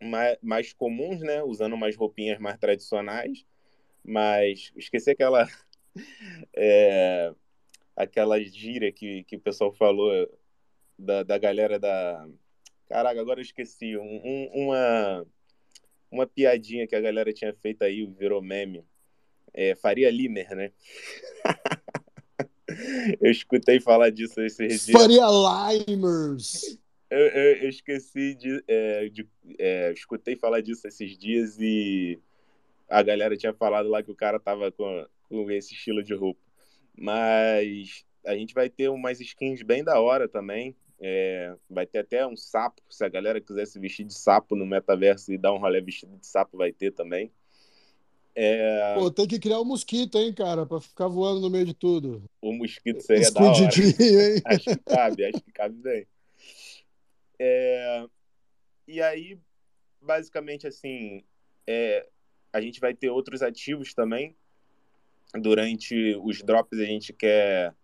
mais, 0.00 0.38
mais 0.40 0.72
comuns, 0.72 1.20
né? 1.20 1.42
Usando 1.42 1.72
umas 1.72 1.96
roupinhas 1.96 2.38
mais 2.38 2.56
tradicionais. 2.58 3.44
Mas 4.04 4.72
esqueci 4.76 5.10
aquela. 5.10 5.48
é, 6.54 7.34
aquela 7.96 8.40
gíria 8.42 8.90
que, 8.92 9.24
que 9.24 9.36
o 9.36 9.40
pessoal 9.40 9.72
falou 9.72 10.10
da, 10.98 11.22
da 11.22 11.38
galera 11.38 11.78
da. 11.78 12.26
Caraca, 12.88 13.20
agora 13.20 13.40
eu 13.40 13.44
esqueci. 13.44 13.96
Um, 13.96 14.20
um- 14.24 14.50
uma, 14.64 15.26
uma 16.10 16.26
piadinha 16.26 16.86
que 16.86 16.94
a 16.96 17.00
galera 17.00 17.32
tinha 17.32 17.54
feito 17.54 17.82
aí, 17.82 18.04
virou 18.06 18.42
meme. 18.42 18.84
É, 19.54 19.74
Faria 19.74 20.10
Limer, 20.10 20.54
né? 20.54 20.72
eu 23.20 23.30
escutei 23.30 23.80
falar 23.80 24.10
disso 24.10 24.40
esses 24.40 24.86
dias. 24.86 25.00
Faria 25.00 25.26
Limers. 25.86 26.78
Eu, 27.10 27.18
eu- 27.18 27.56
eu 27.64 27.68
esqueci 27.68 28.34
de, 28.34 28.64
é, 28.66 29.08
de- 29.10 29.28
é, 29.58 29.92
escutei 29.92 30.36
falar 30.36 30.60
disso 30.62 30.86
esses 30.88 31.16
dias 31.18 31.58
e 31.60 32.18
a 32.88 33.02
galera 33.02 33.36
tinha 33.36 33.52
falado 33.52 33.88
lá 33.88 34.02
que 34.02 34.10
o 34.10 34.14
cara 34.14 34.40
tava 34.40 34.72
com, 34.72 35.06
com 35.28 35.50
esse 35.50 35.74
estilo 35.74 36.02
de 36.02 36.14
roupa. 36.14 36.40
Mas 36.96 38.04
a 38.24 38.34
gente 38.34 38.54
vai 38.54 38.68
ter 38.68 38.88
umas 38.88 39.20
skins 39.20 39.62
bem 39.62 39.82
da 39.82 40.00
hora 40.00 40.28
também. 40.28 40.76
É, 41.00 41.56
vai 41.68 41.86
ter 41.86 41.98
até 41.98 42.26
um 42.26 42.36
sapo. 42.36 42.80
Se 42.88 43.04
a 43.04 43.08
galera 43.08 43.40
quiser 43.40 43.66
se 43.66 43.78
vestir 43.78 44.04
de 44.04 44.14
sapo 44.14 44.54
no 44.54 44.64
metaverso 44.64 45.32
e 45.32 45.38
dar 45.38 45.52
um 45.52 45.58
rolê 45.58 45.80
vestido 45.80 46.16
de 46.16 46.26
sapo, 46.26 46.56
vai 46.56 46.72
ter 46.72 46.92
também. 46.92 47.32
É, 48.34 48.94
Pô, 48.94 49.10
tem 49.10 49.26
que 49.26 49.38
criar 49.38 49.60
um 49.60 49.64
mosquito, 49.64 50.16
hein, 50.16 50.32
cara, 50.32 50.64
pra 50.64 50.80
ficar 50.80 51.06
voando 51.06 51.40
no 51.40 51.50
meio 51.50 51.66
de 51.66 51.74
tudo. 51.74 52.24
o 52.40 52.52
mosquito 52.52 53.02
seria 53.02 53.30
da 53.30 53.42
hora. 53.42 53.58
Hein? 53.58 54.42
Acho 54.46 54.64
que 54.64 54.76
cabe, 54.78 55.24
acho 55.24 55.42
que 55.42 55.52
cabe 55.52 55.74
bem. 55.76 56.06
É, 57.38 58.06
e 58.86 59.02
aí, 59.02 59.38
basicamente, 60.00 60.66
assim, 60.66 61.24
é, 61.66 62.08
a 62.52 62.60
gente 62.60 62.80
vai 62.80 62.94
ter 62.94 63.10
outros 63.10 63.42
ativos 63.42 63.92
também. 63.92 64.36
Durante 65.40 66.16
os 66.22 66.42
drops, 66.42 66.78
a 66.78 66.84
gente 66.84 67.12
quer. 67.12 67.74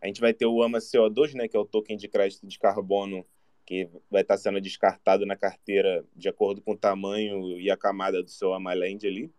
A 0.00 0.06
gente 0.06 0.20
vai 0.20 0.32
ter 0.32 0.46
o 0.46 0.62
AMA 0.62 0.78
CO2, 0.78 1.34
né, 1.34 1.48
que 1.48 1.56
é 1.56 1.60
o 1.60 1.64
token 1.64 1.96
de 1.96 2.08
crédito 2.08 2.46
de 2.46 2.58
carbono 2.58 3.26
que 3.66 3.88
vai 4.08 4.22
estar 4.22 4.36
sendo 4.36 4.60
descartado 4.60 5.26
na 5.26 5.34
carteira 5.34 6.04
de 6.14 6.28
acordo 6.28 6.62
com 6.62 6.72
o 6.72 6.76
tamanho 6.76 7.58
e 7.58 7.68
a 7.70 7.76
camada 7.76 8.22
do 8.22 8.30
seu 8.30 8.54
AMA 8.54 8.72
Land 8.74 9.06
ali. 9.06 9.30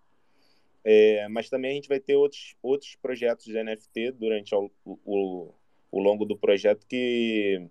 É, 0.84 1.28
mas 1.30 1.50
também 1.50 1.72
a 1.72 1.74
gente 1.76 1.88
vai 1.88 2.00
ter 2.00 2.16
outros, 2.16 2.56
outros 2.62 2.96
projetos 2.96 3.46
de 3.46 3.64
NFT 3.64 4.12
durante 4.12 4.54
o, 4.54 4.70
o, 4.86 5.54
o 5.92 6.00
longo 6.00 6.26
do 6.26 6.38
projeto 6.38 6.86
que, 6.88 7.66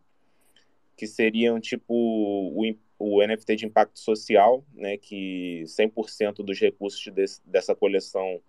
que 0.97 1.07
seriam 1.07 1.61
tipo 1.61 1.95
o, 1.95 2.75
o 2.99 3.27
NFT 3.27 3.57
de 3.57 3.67
impacto 3.67 3.99
social, 3.99 4.65
né, 4.75 4.97
que 4.97 5.63
100% 5.65 6.37
dos 6.45 6.59
recursos 6.59 7.07
desse, 7.13 7.41
dessa 7.47 7.75
coleção 7.75 8.41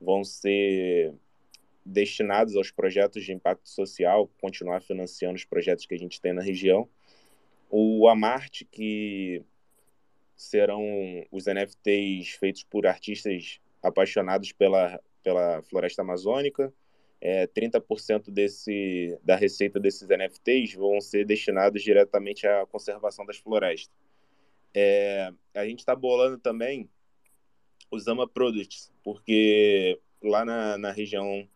vão 0.00 0.24
ser 0.24 1.14
destinados 1.84 2.56
aos 2.56 2.70
projetos 2.70 3.24
de 3.24 3.32
impacto 3.32 3.68
social, 3.68 4.30
continuar 4.40 4.80
financiando 4.80 5.36
os 5.36 5.44
projetos 5.44 5.84
que 5.86 5.94
a 5.94 5.98
gente 5.98 6.20
tem 6.20 6.32
na 6.32 6.42
região. 6.42 6.88
O 7.68 8.08
Amarte, 8.08 8.64
que 8.64 9.42
serão 10.36 10.82
os 11.30 11.46
NFTs 11.46 12.30
feitos 12.30 12.64
por 12.64 12.86
artistas 12.86 13.60
apaixonados 13.82 14.52
pela, 14.52 15.00
pela 15.22 15.62
floresta 15.62 16.02
amazônica. 16.02 16.72
É, 17.20 17.46
30% 17.46 18.30
desse, 18.30 19.18
da 19.22 19.34
receita 19.36 19.80
desses 19.80 20.06
NFTs 20.08 20.74
vão 20.74 21.00
ser 21.00 21.24
destinados 21.24 21.82
diretamente 21.82 22.46
à 22.46 22.66
conservação 22.66 23.24
das 23.24 23.38
florestas. 23.38 23.94
É, 24.74 25.32
a 25.54 25.64
gente 25.64 25.78
está 25.78 25.94
bolando 25.94 26.36
também 26.36 26.88
os 27.90 28.06
Ama 28.08 28.28
Products, 28.28 28.92
porque 29.02 30.00
lá 30.22 30.44
na, 30.44 30.78
na 30.78 30.90
região 30.90 31.46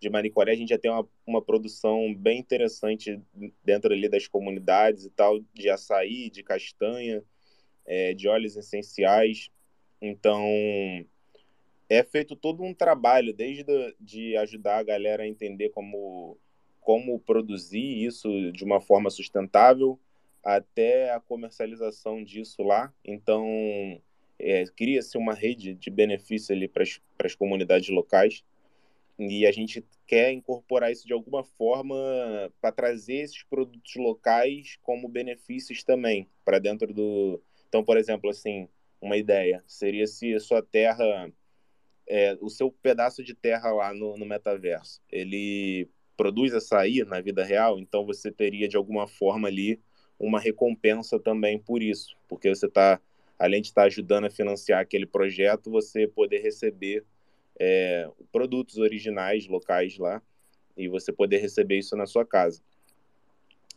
de 0.00 0.10
Manicoré 0.10 0.52
a 0.52 0.56
gente 0.56 0.68
já 0.68 0.78
tem 0.78 0.90
uma, 0.90 1.08
uma 1.26 1.42
produção 1.42 2.14
bem 2.14 2.38
interessante 2.38 3.20
dentro 3.64 3.92
ali 3.92 4.08
das 4.08 4.26
comunidades 4.26 5.04
e 5.04 5.10
tal, 5.10 5.40
de 5.54 5.70
açaí, 5.70 6.30
de 6.30 6.42
castanha, 6.42 7.24
é, 7.84 8.12
de 8.12 8.28
óleos 8.28 8.56
essenciais. 8.56 9.50
Então, 10.00 10.44
é 11.88 12.02
feito 12.02 12.36
todo 12.36 12.62
um 12.62 12.74
trabalho, 12.74 13.32
desde 13.32 13.64
de 13.98 14.36
ajudar 14.36 14.78
a 14.78 14.82
galera 14.82 15.22
a 15.22 15.28
entender 15.28 15.70
como, 15.70 16.36
como 16.80 17.18
produzir 17.20 18.04
isso 18.04 18.52
de 18.52 18.64
uma 18.64 18.80
forma 18.80 19.08
sustentável, 19.08 19.98
até 20.44 21.10
a 21.12 21.20
comercialização 21.20 22.22
disso 22.22 22.62
lá. 22.62 22.92
Então, 23.04 24.00
é, 24.38 24.64
cria-se 24.66 25.16
uma 25.16 25.34
rede 25.34 25.74
de 25.74 25.90
benefício 25.90 26.54
ali 26.54 26.68
para 26.68 26.84
as 27.24 27.34
comunidades 27.34 27.88
locais 27.88 28.44
e 29.18 29.46
a 29.46 29.52
gente 29.52 29.84
quer 30.06 30.30
incorporar 30.32 30.92
isso 30.92 31.06
de 31.06 31.12
alguma 31.12 31.42
forma 31.42 31.96
para 32.60 32.70
trazer 32.70 33.16
esses 33.16 33.42
produtos 33.42 33.94
locais 33.96 34.78
como 34.82 35.08
benefícios 35.08 35.82
também 35.82 36.28
para 36.44 36.58
dentro 36.58 36.92
do. 36.92 37.42
Então, 37.68 37.82
por 37.82 37.96
exemplo, 37.96 38.28
assim, 38.30 38.68
uma 39.00 39.16
ideia 39.16 39.62
seria 39.66 40.06
se 40.06 40.34
a 40.34 40.40
sua 40.40 40.62
terra, 40.62 41.32
é, 42.06 42.36
o 42.40 42.50
seu 42.50 42.70
pedaço 42.70 43.24
de 43.24 43.34
terra 43.34 43.72
lá 43.72 43.94
no, 43.94 44.16
no 44.16 44.26
metaverso, 44.26 45.02
ele 45.10 45.88
produz 46.16 46.54
açaí 46.54 47.04
na 47.04 47.20
vida 47.20 47.44
real, 47.44 47.78
então 47.78 48.06
você 48.06 48.30
teria 48.30 48.68
de 48.68 48.76
alguma 48.76 49.06
forma 49.06 49.48
ali 49.48 49.80
uma 50.18 50.40
recompensa 50.40 51.18
também 51.18 51.58
por 51.58 51.82
isso, 51.82 52.16
porque 52.28 52.48
você 52.48 52.66
está, 52.66 53.00
além 53.38 53.60
de 53.60 53.68
estar 53.68 53.84
ajudando 53.84 54.26
a 54.26 54.30
financiar 54.30 54.80
aquele 54.80 55.06
projeto, 55.06 55.70
você 55.70 56.06
poder 56.06 56.38
receber 56.40 57.04
é, 57.58 58.08
produtos 58.32 58.78
originais 58.78 59.46
locais 59.46 59.98
lá 59.98 60.22
e 60.76 60.88
você 60.88 61.12
poder 61.12 61.38
receber 61.38 61.78
isso 61.78 61.96
na 61.96 62.06
sua 62.06 62.24
casa. 62.24 62.62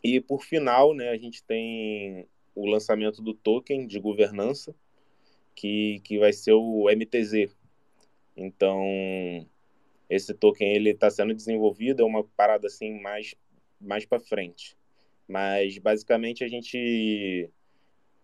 E 0.03 0.20
por 0.20 0.43
final, 0.43 0.93
né, 0.93 1.10
a 1.10 1.18
gente 1.18 1.43
tem 1.43 2.28
o 2.55 2.66
lançamento 2.66 3.22
do 3.22 3.34
token 3.34 3.86
de 3.86 3.99
governança, 3.99 4.76
que, 5.55 6.01
que 6.03 6.18
vai 6.18 6.32
ser 6.32 6.53
o 6.53 6.89
MTZ. 6.89 7.53
Então, 8.36 8.82
esse 10.10 10.34
token 10.34 10.74
ele 10.74 10.91
está 10.91 11.10
sendo 11.10 11.34
desenvolvido, 11.34 12.01
é 12.01 12.05
uma 12.05 12.24
parada 12.24 12.68
assim 12.68 12.99
mais, 13.01 13.36
mais 13.80 14.05
para 14.05 14.20
frente. 14.20 14.78
Mas 15.28 15.78
basicamente 15.78 16.43
a 16.43 16.47
gente 16.47 17.49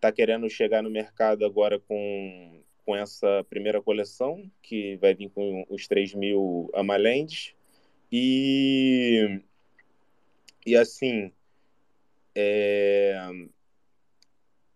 está 0.06 0.12
querendo 0.12 0.48
chegar 0.50 0.84
no 0.84 0.90
mercado 0.90 1.44
agora 1.46 1.80
com 1.80 2.62
com 2.86 2.96
essa 2.96 3.44
primeira 3.50 3.82
coleção, 3.82 4.50
que 4.62 4.96
vai 4.98 5.16
vir 5.16 5.30
com 5.32 5.66
os 5.68 5.88
3 5.88 6.14
mil 6.14 6.70
Amalendes. 6.72 7.56
E, 8.12 9.42
e 10.64 10.76
assim, 10.78 11.34
é, 12.36 13.18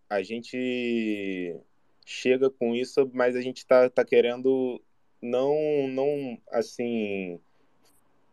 a 0.08 0.20
gente 0.24 1.56
chega 2.04 2.50
com 2.50 2.74
isso, 2.74 3.08
mas 3.14 3.36
a 3.36 3.40
gente 3.40 3.58
está 3.58 3.88
tá 3.88 4.04
querendo 4.04 4.82
não, 5.22 5.86
não 5.86 6.36
assim, 6.50 7.38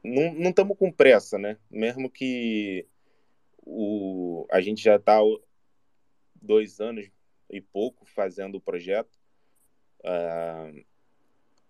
não 0.03 0.49
estamos 0.49 0.75
com 0.75 0.91
pressa, 0.91 1.37
né? 1.37 1.55
Mesmo 1.69 2.09
que 2.09 2.83
o, 3.63 4.47
a 4.49 4.59
gente 4.59 4.81
já 4.83 4.95
está 4.95 5.19
dois 6.41 6.79
anos 6.79 7.09
e 7.49 7.61
pouco 7.61 8.05
fazendo 8.05 8.55
o 8.55 8.61
projeto, 8.61 9.17
Uh, 10.03 10.85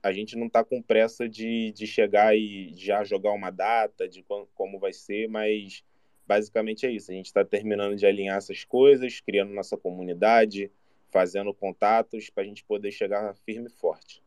a 0.04 0.14
gente 0.14 0.38
não 0.38 0.48
está 0.48 0.64
com 0.64 0.82
pressa 0.82 1.28
de, 1.28 1.72
de 1.72 1.88
chegar 1.88 2.36
e 2.36 2.74
já 2.76 3.04
jogar 3.04 3.32
uma 3.32 3.50
data 3.50 4.08
de 4.08 4.24
como, 4.24 4.48
como 4.54 4.80
vai 4.80 4.94
ser, 4.94 5.28
mas 5.28 5.84
basicamente 6.26 6.86
é 6.86 6.92
isso. 6.92 7.12
A 7.12 7.14
gente 7.14 7.26
está 7.26 7.44
terminando 7.44 7.96
de 7.96 8.06
alinhar 8.06 8.38
essas 8.38 8.64
coisas, 8.64 9.20
criando 9.20 9.54
nossa 9.54 9.76
comunidade, 9.76 10.72
fazendo 11.10 11.54
contatos 11.54 12.30
para 12.30 12.44
a 12.44 12.46
gente 12.46 12.64
poder 12.64 12.92
chegar 12.92 13.36
firme 13.46 13.68
e 13.68 13.74
forte. 13.74 14.24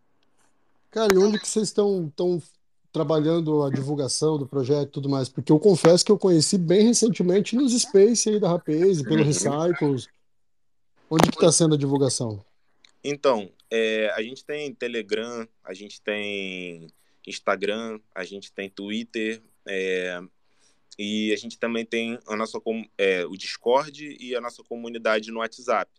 Cara, 0.90 1.14
e 1.14 1.18
onde 1.18 1.38
que 1.38 1.48
vocês 1.48 1.68
estão 1.68 2.06
estão 2.06 2.42
trabalhando 2.92 3.62
a 3.62 3.70
divulgação 3.70 4.36
do 4.36 4.46
projeto 4.46 4.88
e 4.88 4.92
tudo 4.92 5.08
mais? 5.08 5.28
Porque 5.28 5.52
eu 5.52 5.60
confesso 5.60 6.04
que 6.04 6.10
eu 6.10 6.18
conheci 6.18 6.58
bem 6.58 6.86
recentemente 6.86 7.54
nos 7.54 7.80
Space 7.80 8.28
aí 8.28 8.40
da 8.40 8.48
Rapaze, 8.48 9.04
pelo 9.04 9.22
Recycles. 9.24 10.08
Onde 11.10 11.28
que 11.28 11.36
está 11.36 11.50
sendo 11.50 11.74
a 11.74 11.78
divulgação? 11.78 12.44
Então, 13.02 13.52
é, 13.68 14.10
a 14.10 14.22
gente 14.22 14.44
tem 14.44 14.72
Telegram, 14.72 15.48
a 15.64 15.74
gente 15.74 16.00
tem 16.00 16.86
Instagram, 17.26 17.98
a 18.14 18.22
gente 18.22 18.52
tem 18.52 18.70
Twitter, 18.70 19.42
é, 19.66 20.20
e 20.96 21.32
a 21.32 21.36
gente 21.36 21.58
também 21.58 21.84
tem 21.84 22.16
a 22.28 22.36
nossa, 22.36 22.60
é, 22.96 23.26
o 23.26 23.36
Discord 23.36 24.16
e 24.20 24.36
a 24.36 24.40
nossa 24.40 24.62
comunidade 24.62 25.32
no 25.32 25.40
WhatsApp. 25.40 25.90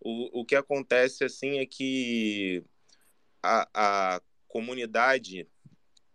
O, 0.00 0.40
o 0.40 0.44
que 0.44 0.54
acontece 0.54 1.24
assim 1.24 1.58
é 1.58 1.66
que 1.66 2.62
a, 3.42 3.68
a 3.74 4.22
comunidade 4.46 5.48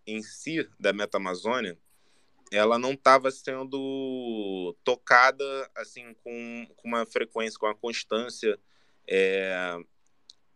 em 0.05 0.21
si 0.21 0.65
da 0.79 0.93
Meta 0.93 1.17
Amazônia 1.17 1.77
ela 2.51 2.79
não 2.79 2.93
estava 2.93 3.29
sendo 3.31 4.75
tocada 4.83 5.43
assim 5.75 6.13
com, 6.23 6.67
com 6.75 6.87
uma 6.87 7.05
frequência, 7.05 7.59
com 7.59 7.65
uma 7.65 7.75
constância 7.75 8.57
é, 9.07 9.77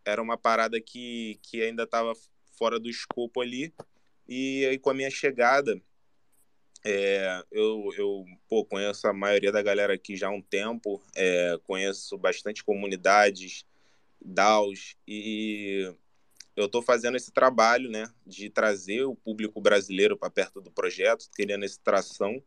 era 0.04 0.20
uma 0.22 0.36
parada 0.36 0.80
que, 0.80 1.38
que 1.42 1.62
ainda 1.62 1.84
estava 1.84 2.12
fora 2.58 2.78
do 2.78 2.88
escopo 2.90 3.40
ali. 3.40 3.72
E 4.28 4.66
aí, 4.66 4.78
com 4.78 4.90
a 4.90 4.94
minha 4.94 5.10
chegada, 5.10 5.80
é, 6.84 7.42
eu, 7.50 7.88
eu 7.96 8.24
pô, 8.48 8.64
conheço 8.64 9.06
a 9.06 9.12
maioria 9.12 9.50
da 9.50 9.62
galera 9.62 9.94
aqui 9.94 10.16
já 10.16 10.28
há 10.28 10.30
um 10.30 10.42
tempo, 10.42 11.02
é, 11.14 11.58
conheço 11.64 12.16
bastante 12.18 12.62
comunidades, 12.62 13.64
DAOs, 14.20 14.96
e 15.06 15.92
eu 16.54 16.66
estou 16.66 16.82
fazendo 16.82 17.16
esse 17.16 17.32
trabalho 17.32 17.90
né, 17.90 18.10
de 18.26 18.50
trazer 18.50 19.04
o 19.04 19.14
público 19.14 19.60
brasileiro 19.60 20.16
para 20.16 20.30
perto 20.30 20.60
do 20.60 20.70
projeto, 20.70 21.28
querendo 21.34 21.64
essa 21.64 21.80
tração 21.82 22.42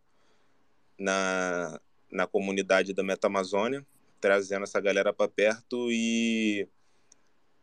na, 0.97 1.79
na 2.11 2.27
comunidade 2.27 2.93
da 2.93 3.03
Meta 3.03 3.27
Amazônia, 3.27 3.85
trazendo 4.21 4.63
essa 4.63 4.79
galera 4.79 5.13
para 5.13 5.29
perto 5.29 5.91
e 5.91 6.67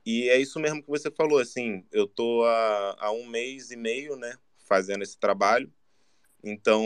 e 0.05 0.29
é 0.29 0.37
isso 0.37 0.59
mesmo 0.59 0.83
que 0.83 0.89
você 0.89 1.13
falou, 1.13 1.39
assim, 1.39 1.87
eu 1.93 2.09
tô 2.09 2.45
há, 2.45 2.97
há 2.99 3.13
um 3.13 3.25
mês 3.25 3.71
e 3.71 3.77
meio, 3.77 4.17
né, 4.17 4.37
fazendo 4.59 5.03
esse 5.03 5.17
trabalho, 5.17 5.73
então 6.43 6.85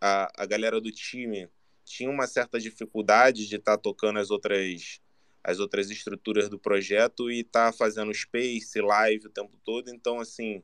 a, 0.00 0.42
a 0.42 0.44
galera 0.44 0.80
do 0.80 0.90
time 0.90 1.48
tinha 1.84 2.10
uma 2.10 2.26
certa 2.26 2.58
dificuldade 2.58 3.46
de 3.46 3.56
estar 3.56 3.76
tá 3.76 3.82
tocando 3.82 4.18
as 4.18 4.30
outras 4.30 5.00
as 5.42 5.58
outras 5.58 5.90
estruturas 5.90 6.48
do 6.48 6.58
projeto 6.58 7.30
e 7.30 7.42
tá 7.42 7.72
fazendo 7.72 8.14
space, 8.14 8.80
live 8.80 9.26
o 9.26 9.30
tempo 9.30 9.56
todo, 9.64 9.90
então 9.90 10.20
assim, 10.20 10.62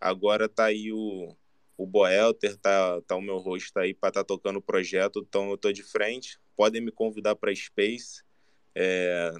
agora 0.00 0.48
tá 0.48 0.66
aí 0.66 0.92
o, 0.92 1.34
o 1.76 1.86
Boelter, 1.86 2.56
tá, 2.56 3.00
tá 3.02 3.16
o 3.16 3.22
meu 3.22 3.38
rosto 3.38 3.78
aí 3.78 3.94
para 3.94 4.12
tá 4.12 4.24
tocando 4.24 4.58
o 4.58 4.62
projeto, 4.62 5.24
então 5.26 5.50
eu 5.50 5.56
tô 5.56 5.72
de 5.72 5.82
frente, 5.82 6.38
podem 6.56 6.80
me 6.80 6.90
convidar 6.90 7.36
para 7.36 7.54
space, 7.54 8.22
é, 8.74 9.32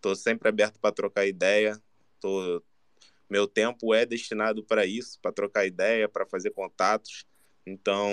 Estou 0.00 0.16
sempre 0.16 0.48
aberto 0.48 0.80
para 0.80 0.94
trocar 0.94 1.26
ideia. 1.26 1.78
Tô... 2.18 2.62
Meu 3.28 3.46
tempo 3.46 3.94
é 3.94 4.06
destinado 4.06 4.64
para 4.64 4.86
isso, 4.86 5.20
para 5.20 5.30
trocar 5.30 5.66
ideia, 5.66 6.08
para 6.08 6.24
fazer 6.24 6.50
contatos. 6.52 7.26
Então, 7.66 8.10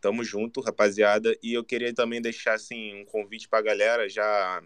tamo 0.00 0.24
junto, 0.24 0.60
rapaziada. 0.60 1.36
E 1.42 1.54
eu 1.54 1.64
queria 1.64 1.92
também 1.94 2.20
deixar 2.20 2.54
assim 2.54 3.00
um 3.00 3.04
convite 3.04 3.48
para 3.48 3.58
a 3.58 3.62
galera 3.62 4.08
já 4.08 4.62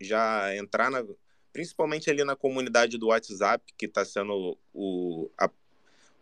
já 0.00 0.56
entrar 0.56 0.90
na 0.90 1.04
principalmente 1.52 2.08
ali 2.10 2.24
na 2.24 2.36
comunidade 2.36 2.96
do 2.96 3.08
WhatsApp, 3.08 3.72
que 3.76 3.86
está 3.86 4.04
sendo 4.04 4.56
o, 4.72 5.30
a, 5.36 5.50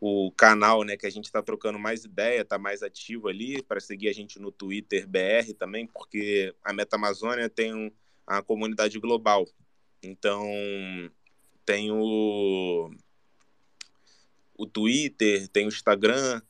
o 0.01 0.33
canal 0.33 0.85
né, 0.85 0.97
que 0.97 1.07
a 1.07 1.11
gente 1.11 1.27
está 1.27 1.43
trocando 1.43 1.79
mais 1.79 2.05
ideia, 2.05 2.43
está 2.43 2.59
mais 2.59 2.83
ativo 2.83 3.29
ali, 3.29 3.63
para 3.63 3.81
seguir 3.81 4.09
a 4.09 4.13
gente 4.13 4.39
no 4.39 4.51
Twitter 4.51 5.07
BR 5.07 5.53
também, 5.59 5.87
porque 5.87 6.55
a 6.65 6.73
Meta 6.73 6.97
Amazônia 6.97 7.49
tem 7.49 7.93
a 8.27 8.43
comunidade 8.43 8.99
global. 8.99 9.47
Então, 10.03 10.47
tem 11.65 11.91
o, 11.91 12.91
o 14.57 14.67
Twitter, 14.67 15.49
tem 15.49 15.67
o 15.67 15.69
Instagram, 15.69 16.41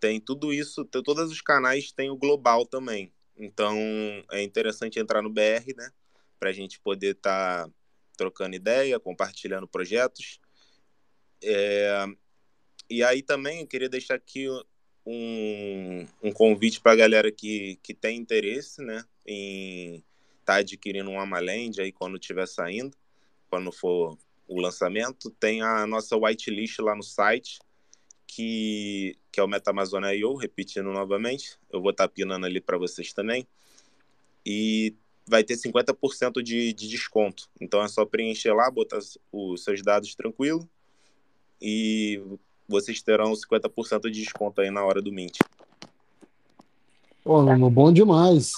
tem 0.00 0.20
tudo 0.20 0.52
isso, 0.52 0.84
tem, 0.84 1.02
todos 1.02 1.30
os 1.30 1.40
canais 1.40 1.92
tem 1.92 2.10
o 2.10 2.16
global 2.16 2.66
também. 2.66 3.12
Então, 3.36 3.76
é 4.32 4.42
interessante 4.42 4.98
entrar 4.98 5.22
no 5.22 5.30
BR, 5.30 5.74
né? 5.76 5.90
Para 6.38 6.50
a 6.50 6.52
gente 6.52 6.80
poder 6.80 7.16
estar 7.16 7.64
tá 7.64 7.72
trocando 8.16 8.56
ideia, 8.56 8.98
compartilhando 8.98 9.68
projetos. 9.68 10.40
É, 11.42 12.04
e 12.90 13.02
aí 13.02 13.22
também 13.22 13.60
eu 13.60 13.66
queria 13.66 13.88
deixar 13.88 14.14
aqui 14.14 14.48
um, 15.06 16.06
um 16.22 16.32
convite 16.32 16.80
para 16.80 16.92
a 16.92 16.96
galera 16.96 17.30
que, 17.30 17.78
que 17.82 17.94
tem 17.94 18.18
interesse 18.18 18.82
né, 18.82 19.04
em 19.26 20.04
está 20.48 20.56
adquirindo 20.56 21.10
um 21.10 21.20
Amaland 21.20 21.78
aí 21.78 21.92
quando 21.92 22.16
estiver 22.16 22.48
saindo, 22.48 22.96
quando 23.50 23.70
for 23.70 24.16
o 24.46 24.58
lançamento. 24.58 25.30
Tem 25.32 25.60
a 25.60 25.86
nossa 25.86 26.16
whitelist 26.16 26.78
lá 26.78 26.96
no 26.96 27.02
site, 27.02 27.58
que, 28.26 29.14
que 29.38 29.40
é 29.40 29.44
o 29.44 29.46
MetaAmazônia.io, 29.46 30.34
repetindo 30.34 30.92
novamente. 30.92 31.60
Eu 31.72 31.80
vou 31.80 31.92
estar 31.92 32.08
tá 32.08 32.12
pinando 32.12 32.44
ali 32.44 32.60
para 32.60 32.76
vocês 32.76 33.12
também. 33.12 33.46
E 34.44 34.96
vai 35.24 35.44
ter 35.44 35.54
50% 35.54 36.42
de, 36.42 36.72
de 36.72 36.88
desconto. 36.88 37.48
Então 37.60 37.80
é 37.80 37.86
só 37.86 38.04
preencher 38.04 38.52
lá, 38.52 38.68
botar 38.68 38.98
os 39.30 39.62
seus 39.62 39.80
dados 39.80 40.16
tranquilo 40.16 40.68
e 41.62 42.20
vocês 42.68 43.00
terão 43.00 43.32
50% 43.32 44.10
de 44.10 44.22
desconto 44.22 44.60
aí 44.60 44.72
na 44.72 44.84
hora 44.84 45.00
do 45.00 45.12
Mint. 45.12 45.38
Pô, 47.22 47.40
Luma, 47.40 47.70
bom 47.70 47.92
demais. 47.92 48.54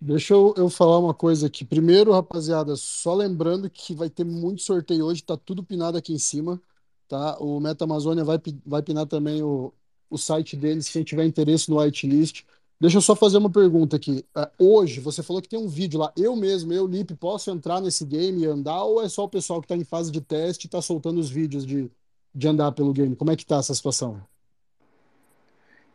Deixa 0.00 0.32
eu, 0.32 0.54
eu 0.56 0.70
falar 0.70 0.98
uma 0.98 1.12
coisa 1.12 1.46
aqui. 1.46 1.62
Primeiro, 1.62 2.12
rapaziada, 2.12 2.74
só 2.74 3.14
lembrando 3.14 3.68
que 3.68 3.94
vai 3.94 4.08
ter 4.08 4.24
muito 4.24 4.62
sorteio 4.62 5.04
hoje, 5.04 5.22
tá 5.22 5.36
tudo 5.36 5.62
pinado 5.62 5.98
aqui 5.98 6.14
em 6.14 6.18
cima, 6.18 6.58
tá? 7.06 7.36
O 7.38 7.60
Meta 7.60 7.84
Amazônia 7.84 8.24
vai, 8.24 8.40
vai 8.64 8.82
pinar 8.82 9.04
também 9.06 9.42
o, 9.42 9.74
o 10.10 10.18
site 10.18 10.56
deles, 10.56 10.88
quem 10.88 11.04
tiver 11.04 11.24
interesse 11.24 11.70
no 11.70 11.78
whitelist. 11.78 12.44
Deixa 12.80 12.96
eu 12.96 13.02
só 13.02 13.14
fazer 13.14 13.38
uma 13.38 13.50
pergunta 13.50 13.96
aqui. 13.96 14.24
Uh, 14.34 14.64
hoje, 14.76 15.00
você 15.00 15.22
falou 15.22 15.40
que 15.40 15.48
tem 15.48 15.58
um 15.58 15.68
vídeo 15.68 16.00
lá. 16.00 16.12
Eu 16.16 16.34
mesmo, 16.34 16.72
eu, 16.72 16.86
Lipe, 16.86 17.14
posso 17.14 17.50
entrar 17.50 17.80
nesse 17.80 18.04
game 18.06 18.42
e 18.42 18.46
andar? 18.46 18.82
Ou 18.84 19.02
é 19.02 19.08
só 19.08 19.24
o 19.24 19.28
pessoal 19.28 19.60
que 19.60 19.66
está 19.66 19.76
em 19.76 19.84
fase 19.84 20.10
de 20.10 20.20
teste 20.20 20.66
e 20.66 20.68
está 20.68 20.80
soltando 20.80 21.20
os 21.20 21.30
vídeos 21.30 21.66
de, 21.66 21.90
de 22.34 22.48
andar 22.48 22.72
pelo 22.72 22.92
game? 22.92 23.14
Como 23.14 23.30
é 23.30 23.36
que 23.36 23.44
tá 23.44 23.58
essa 23.58 23.74
situação? 23.74 24.26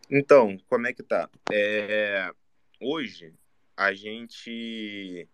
Então, 0.10 0.58
como 0.70 0.86
é 0.86 0.94
que 0.94 1.02
tá? 1.02 1.28
É... 1.52 2.32
Hoje, 2.80 3.34
a 3.76 3.92
gente 3.94 5.28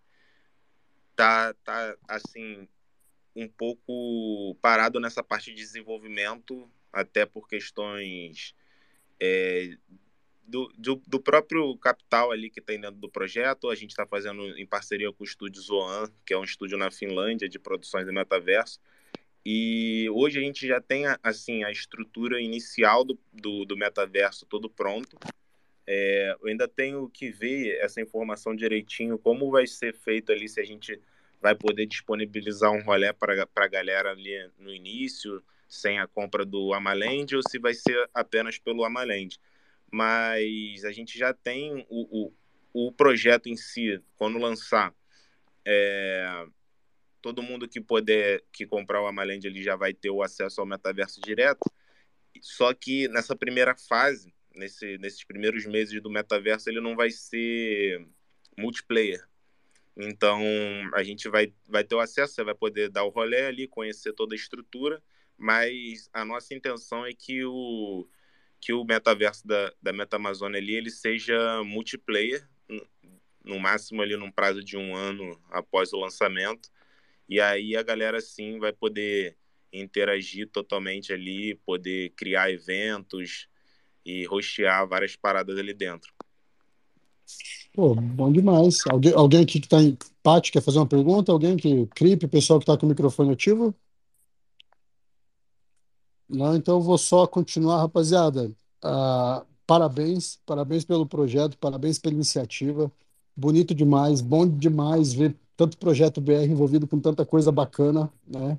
tá, 1.17 1.53
tá, 1.65 1.97
assim, 2.07 2.65
um 3.36 3.47
pouco 3.49 4.55
parado 4.61 5.01
nessa 5.01 5.21
parte 5.21 5.51
de 5.51 5.57
desenvolvimento, 5.57 6.69
até 6.93 7.25
por 7.25 7.47
questões 7.47 8.55
é, 9.22 9.78
do, 10.43 10.67
do, 10.76 11.01
do, 11.07 11.19
próprio 11.19 11.78
capital 11.78 12.32
ali 12.32 12.49
que 12.49 12.59
tem 12.59 12.82
dentro 12.82 12.99
do 12.99 13.09
projeto. 13.09 13.69
A 13.69 13.76
gente 13.76 13.91
está 13.91 14.05
fazendo 14.05 14.57
em 14.57 14.65
parceria 14.65 15.13
com 15.13 15.24
o 15.24 15.28
estúdio 15.28 15.61
Zoan, 15.61 16.11
que 16.26 16.34
é 16.34 16.38
um 16.38 16.43
estúdio 16.43 16.78
na 16.78 16.89
Finlândia 16.89 17.47
de 17.47 17.59
produções 17.59 18.05
de 18.05 18.11
metaverso. 18.11 18.80
E 19.45 20.09
hoje 20.11 20.39
a 20.39 20.41
gente 20.41 20.67
já 20.67 20.82
tem 20.82 21.03
assim 21.24 21.63
a 21.63 21.72
estrutura 21.72 22.41
inicial 22.41 23.03
do, 23.03 23.17
do, 23.32 23.63
do 23.63 23.78
metaverso 23.78 24.45
todo 24.47 24.69
pronto. 24.69 25.17
É, 25.86 26.36
eu 26.41 26.47
ainda 26.47 26.67
tenho 26.67 27.07
que 27.09 27.30
ver 27.30 27.78
essa 27.80 28.01
informação 28.01 28.55
direitinho, 28.55 29.17
como 29.17 29.51
vai 29.51 29.67
ser 29.67 29.93
feito 29.93 30.32
ali, 30.32 30.47
se 30.47 30.59
a 30.59 30.65
gente 30.65 30.99
vai 31.41 31.55
poder 31.55 31.88
disponibilizar 31.88 32.72
um 32.72 32.84
rolê 32.84 33.11
para 33.13 33.45
a 33.55 33.67
galera 33.67 34.11
ali 34.11 34.49
no 34.59 34.72
início, 34.72 35.43
sem 35.72 35.99
a 35.99 36.07
compra 36.07 36.45
do 36.45 36.74
Amaland, 36.74 37.36
ou 37.36 37.41
se 37.49 37.57
vai 37.57 37.74
ser 37.74 38.09
apenas 38.13 38.59
pelo 38.59 38.84
Amaland 38.84 39.39
mas 39.91 40.86
a 40.86 40.91
gente 40.91 41.19
já 41.19 41.34
tem 41.34 41.86
o, 41.89 42.32
o, 42.74 42.88
o 42.88 42.91
projeto 42.93 43.49
em 43.49 43.57
si, 43.57 44.01
quando 44.15 44.39
lançar, 44.39 44.95
é, 45.65 46.45
todo 47.22 47.43
mundo 47.43 47.67
que 47.67 47.82
puder 47.82 48.41
que 48.53 48.65
comprar 48.65 49.01
o 49.01 49.07
Amaland 49.07 49.45
ele 49.45 49.61
já 49.61 49.76
vai 49.76 49.93
ter 49.93 50.09
o 50.09 50.24
acesso 50.24 50.61
ao 50.61 50.65
metaverso 50.65 51.19
direto. 51.19 51.69
Só 52.39 52.74
que 52.74 53.09
nessa 53.09 53.36
primeira 53.36 53.76
fase, 53.76 54.34
nesse, 54.55 54.97
nesses 54.97 55.26
primeiros 55.26 55.65
meses 55.65 56.01
do 56.01 56.09
metaverso, 56.09 56.69
ele 56.69 56.80
não 56.80 56.95
vai 56.95 57.11
ser 57.11 58.07
multiplayer. 58.57 59.28
Então 59.97 60.41
a 60.95 61.03
gente 61.03 61.28
vai, 61.28 61.53
vai 61.67 61.84
ter 61.84 61.95
o 61.95 61.99
acesso, 61.99 62.34
você 62.34 62.43
vai 62.45 62.55
poder 62.55 62.89
dar 62.89 63.03
o 63.03 63.09
rolê 63.09 63.45
ali, 63.45 63.67
conhecer 63.67 64.13
toda 64.13 64.34
a 64.34 64.38
estrutura, 64.38 65.03
mas 65.41 66.07
a 66.13 66.23
nossa 66.23 66.53
intenção 66.53 67.03
é 67.03 67.13
que 67.13 67.43
o, 67.43 68.07
que 68.59 68.71
o 68.71 68.83
metaverso 68.83 69.45
da, 69.47 69.73
da 69.81 69.91
MetaAmazônia 69.91 70.59
ali 70.59 70.75
ele 70.75 70.91
seja 70.91 71.63
multiplayer, 71.63 72.47
no 73.43 73.59
máximo 73.59 74.03
ali 74.03 74.15
num 74.15 74.31
prazo 74.31 74.63
de 74.63 74.77
um 74.77 74.95
ano 74.95 75.35
após 75.49 75.91
o 75.93 75.99
lançamento. 75.99 76.69
E 77.27 77.41
aí 77.41 77.75
a 77.75 77.81
galera 77.81 78.21
sim 78.21 78.59
vai 78.59 78.71
poder 78.71 79.35
interagir 79.73 80.47
totalmente 80.47 81.11
ali, 81.11 81.55
poder 81.65 82.11
criar 82.11 82.51
eventos 82.51 83.47
e 84.05 84.25
rostear 84.25 84.87
várias 84.87 85.15
paradas 85.15 85.57
ali 85.57 85.73
dentro. 85.73 86.13
Pô, 87.73 87.95
bom 87.95 88.31
demais. 88.31 88.79
Alguém, 88.87 89.13
alguém 89.13 89.41
aqui 89.41 89.59
que 89.59 89.65
está 89.65 89.81
em 89.81 89.97
Paty 90.21 90.51
quer 90.51 90.61
fazer 90.61 90.77
uma 90.77 90.87
pergunta? 90.87 91.31
Alguém 91.31 91.57
que. 91.57 91.87
Cripe, 91.95 92.27
pessoal 92.27 92.59
que 92.59 92.63
está 92.63 92.77
com 92.77 92.85
o 92.85 92.89
microfone 92.89 93.31
ativo? 93.31 93.73
Não, 96.32 96.55
então 96.55 96.75
eu 96.75 96.82
vou 96.82 96.97
só 96.97 97.27
continuar, 97.27 97.79
rapaziada. 97.79 98.51
Ah, 98.82 99.45
parabéns, 99.67 100.39
parabéns 100.45 100.86
pelo 100.86 101.05
projeto, 101.05 101.57
parabéns 101.57 101.99
pela 101.99 102.15
iniciativa. 102.15 102.91
Bonito 103.36 103.75
demais, 103.75 104.21
bom 104.21 104.47
demais 104.47 105.13
ver 105.13 105.36
tanto 105.57 105.77
projeto 105.77 106.21
BR 106.21 106.45
envolvido 106.49 106.88
com 106.88 106.99
tanta 106.99 107.25
coisa 107.25 107.51
bacana, 107.51 108.11
né? 108.25 108.57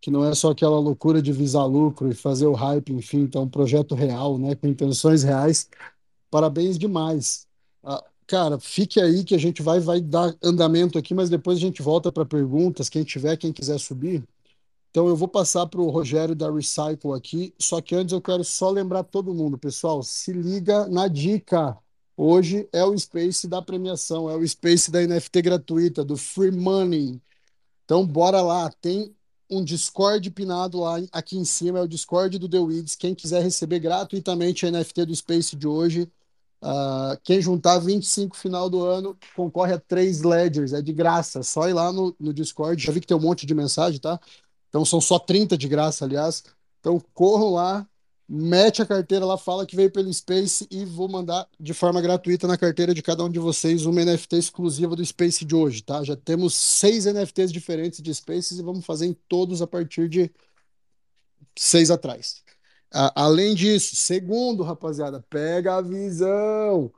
Que 0.00 0.10
não 0.10 0.24
é 0.24 0.34
só 0.34 0.50
aquela 0.50 0.78
loucura 0.78 1.22
de 1.22 1.32
visar 1.32 1.64
lucro 1.64 2.10
e 2.10 2.14
fazer 2.14 2.46
o 2.46 2.54
hype, 2.54 2.92
enfim, 2.92 3.20
então 3.20 3.44
um 3.44 3.48
projeto 3.48 3.94
real, 3.94 4.36
né? 4.38 4.54
Com 4.56 4.66
intenções 4.66 5.22
reais. 5.22 5.68
Parabéns 6.30 6.78
demais. 6.78 7.46
Ah, 7.84 8.04
cara, 8.26 8.58
fique 8.58 9.00
aí 9.00 9.24
que 9.24 9.34
a 9.34 9.38
gente 9.38 9.62
vai, 9.62 9.80
vai 9.80 10.00
dar 10.00 10.34
andamento 10.42 10.98
aqui, 10.98 11.14
mas 11.14 11.30
depois 11.30 11.58
a 11.58 11.60
gente 11.60 11.82
volta 11.82 12.10
para 12.12 12.24
perguntas. 12.26 12.88
Quem 12.88 13.04
tiver, 13.04 13.36
quem 13.36 13.52
quiser 13.52 13.78
subir, 13.78 14.24
então 14.92 15.08
eu 15.08 15.16
vou 15.16 15.26
passar 15.26 15.66
para 15.66 15.80
o 15.80 15.88
Rogério 15.88 16.34
da 16.34 16.52
Recycle 16.52 17.14
aqui, 17.14 17.54
só 17.58 17.80
que 17.80 17.94
antes 17.94 18.12
eu 18.12 18.20
quero 18.20 18.44
só 18.44 18.68
lembrar 18.68 19.02
todo 19.02 19.32
mundo, 19.32 19.56
pessoal, 19.56 20.02
se 20.02 20.34
liga 20.34 20.86
na 20.86 21.08
dica. 21.08 21.78
Hoje 22.14 22.68
é 22.70 22.84
o 22.84 22.96
Space 22.98 23.48
da 23.48 23.62
premiação, 23.62 24.28
é 24.28 24.36
o 24.36 24.46
Space 24.46 24.90
da 24.90 25.00
NFT 25.00 25.40
gratuita, 25.40 26.04
do 26.04 26.14
Free 26.14 26.50
Money. 26.50 27.18
Então 27.86 28.06
bora 28.06 28.42
lá, 28.42 28.70
tem 28.82 29.16
um 29.50 29.64
Discord 29.64 30.30
pinado 30.30 30.80
lá 30.80 30.96
aqui 31.10 31.38
em 31.38 31.44
cima, 31.46 31.78
é 31.78 31.82
o 31.82 31.88
Discord 31.88 32.38
do 32.38 32.46
The 32.46 32.58
Weeds. 32.58 32.94
Quem 32.94 33.14
quiser 33.14 33.42
receber 33.42 33.78
gratuitamente 33.80 34.66
a 34.66 34.70
NFT 34.70 35.06
do 35.06 35.16
Space 35.16 35.56
de 35.56 35.66
hoje, 35.66 36.02
uh, 36.62 37.18
quem 37.24 37.40
juntar 37.40 37.78
25 37.78 38.36
final 38.36 38.68
do 38.68 38.84
ano 38.84 39.16
concorre 39.34 39.72
a 39.72 39.78
três 39.78 40.20
ledgers, 40.20 40.74
é 40.74 40.82
de 40.82 40.92
graça. 40.92 41.42
Só 41.42 41.66
ir 41.66 41.72
lá 41.72 41.90
no, 41.90 42.14
no 42.20 42.34
Discord. 42.34 42.82
Já 42.84 42.92
vi 42.92 43.00
que 43.00 43.06
tem 43.06 43.16
um 43.16 43.20
monte 43.20 43.46
de 43.46 43.54
mensagem, 43.54 43.98
tá? 43.98 44.20
Então 44.72 44.86
são 44.86 45.02
só 45.02 45.18
30 45.18 45.58
de 45.58 45.68
graça, 45.68 46.06
aliás. 46.06 46.42
Então 46.80 46.98
corram 47.12 47.50
lá, 47.50 47.86
mete 48.26 48.80
a 48.80 48.86
carteira 48.86 49.26
lá, 49.26 49.36
fala 49.36 49.66
que 49.66 49.76
veio 49.76 49.90
pelo 49.90 50.10
Space 50.10 50.66
e 50.70 50.86
vou 50.86 51.10
mandar 51.10 51.46
de 51.60 51.74
forma 51.74 52.00
gratuita 52.00 52.48
na 52.48 52.56
carteira 52.56 52.94
de 52.94 53.02
cada 53.02 53.22
um 53.22 53.28
de 53.28 53.38
vocês 53.38 53.84
uma 53.84 54.02
NFT 54.02 54.36
exclusiva 54.36 54.96
do 54.96 55.04
Space 55.04 55.44
de 55.44 55.54
hoje, 55.54 55.82
tá? 55.82 56.02
Já 56.02 56.16
temos 56.16 56.54
seis 56.54 57.04
NFTs 57.04 57.52
diferentes 57.52 58.00
de 58.00 58.14
Spaces 58.14 58.58
e 58.58 58.62
vamos 58.62 58.86
fazer 58.86 59.04
em 59.04 59.12
todos 59.28 59.60
a 59.60 59.66
partir 59.66 60.08
de 60.08 60.32
seis 61.54 61.90
atrás. 61.90 62.42
além 63.14 63.54
disso, 63.54 63.94
segundo, 63.94 64.62
rapaziada, 64.62 65.22
pega 65.28 65.76
a 65.76 65.82
visão. 65.82 66.90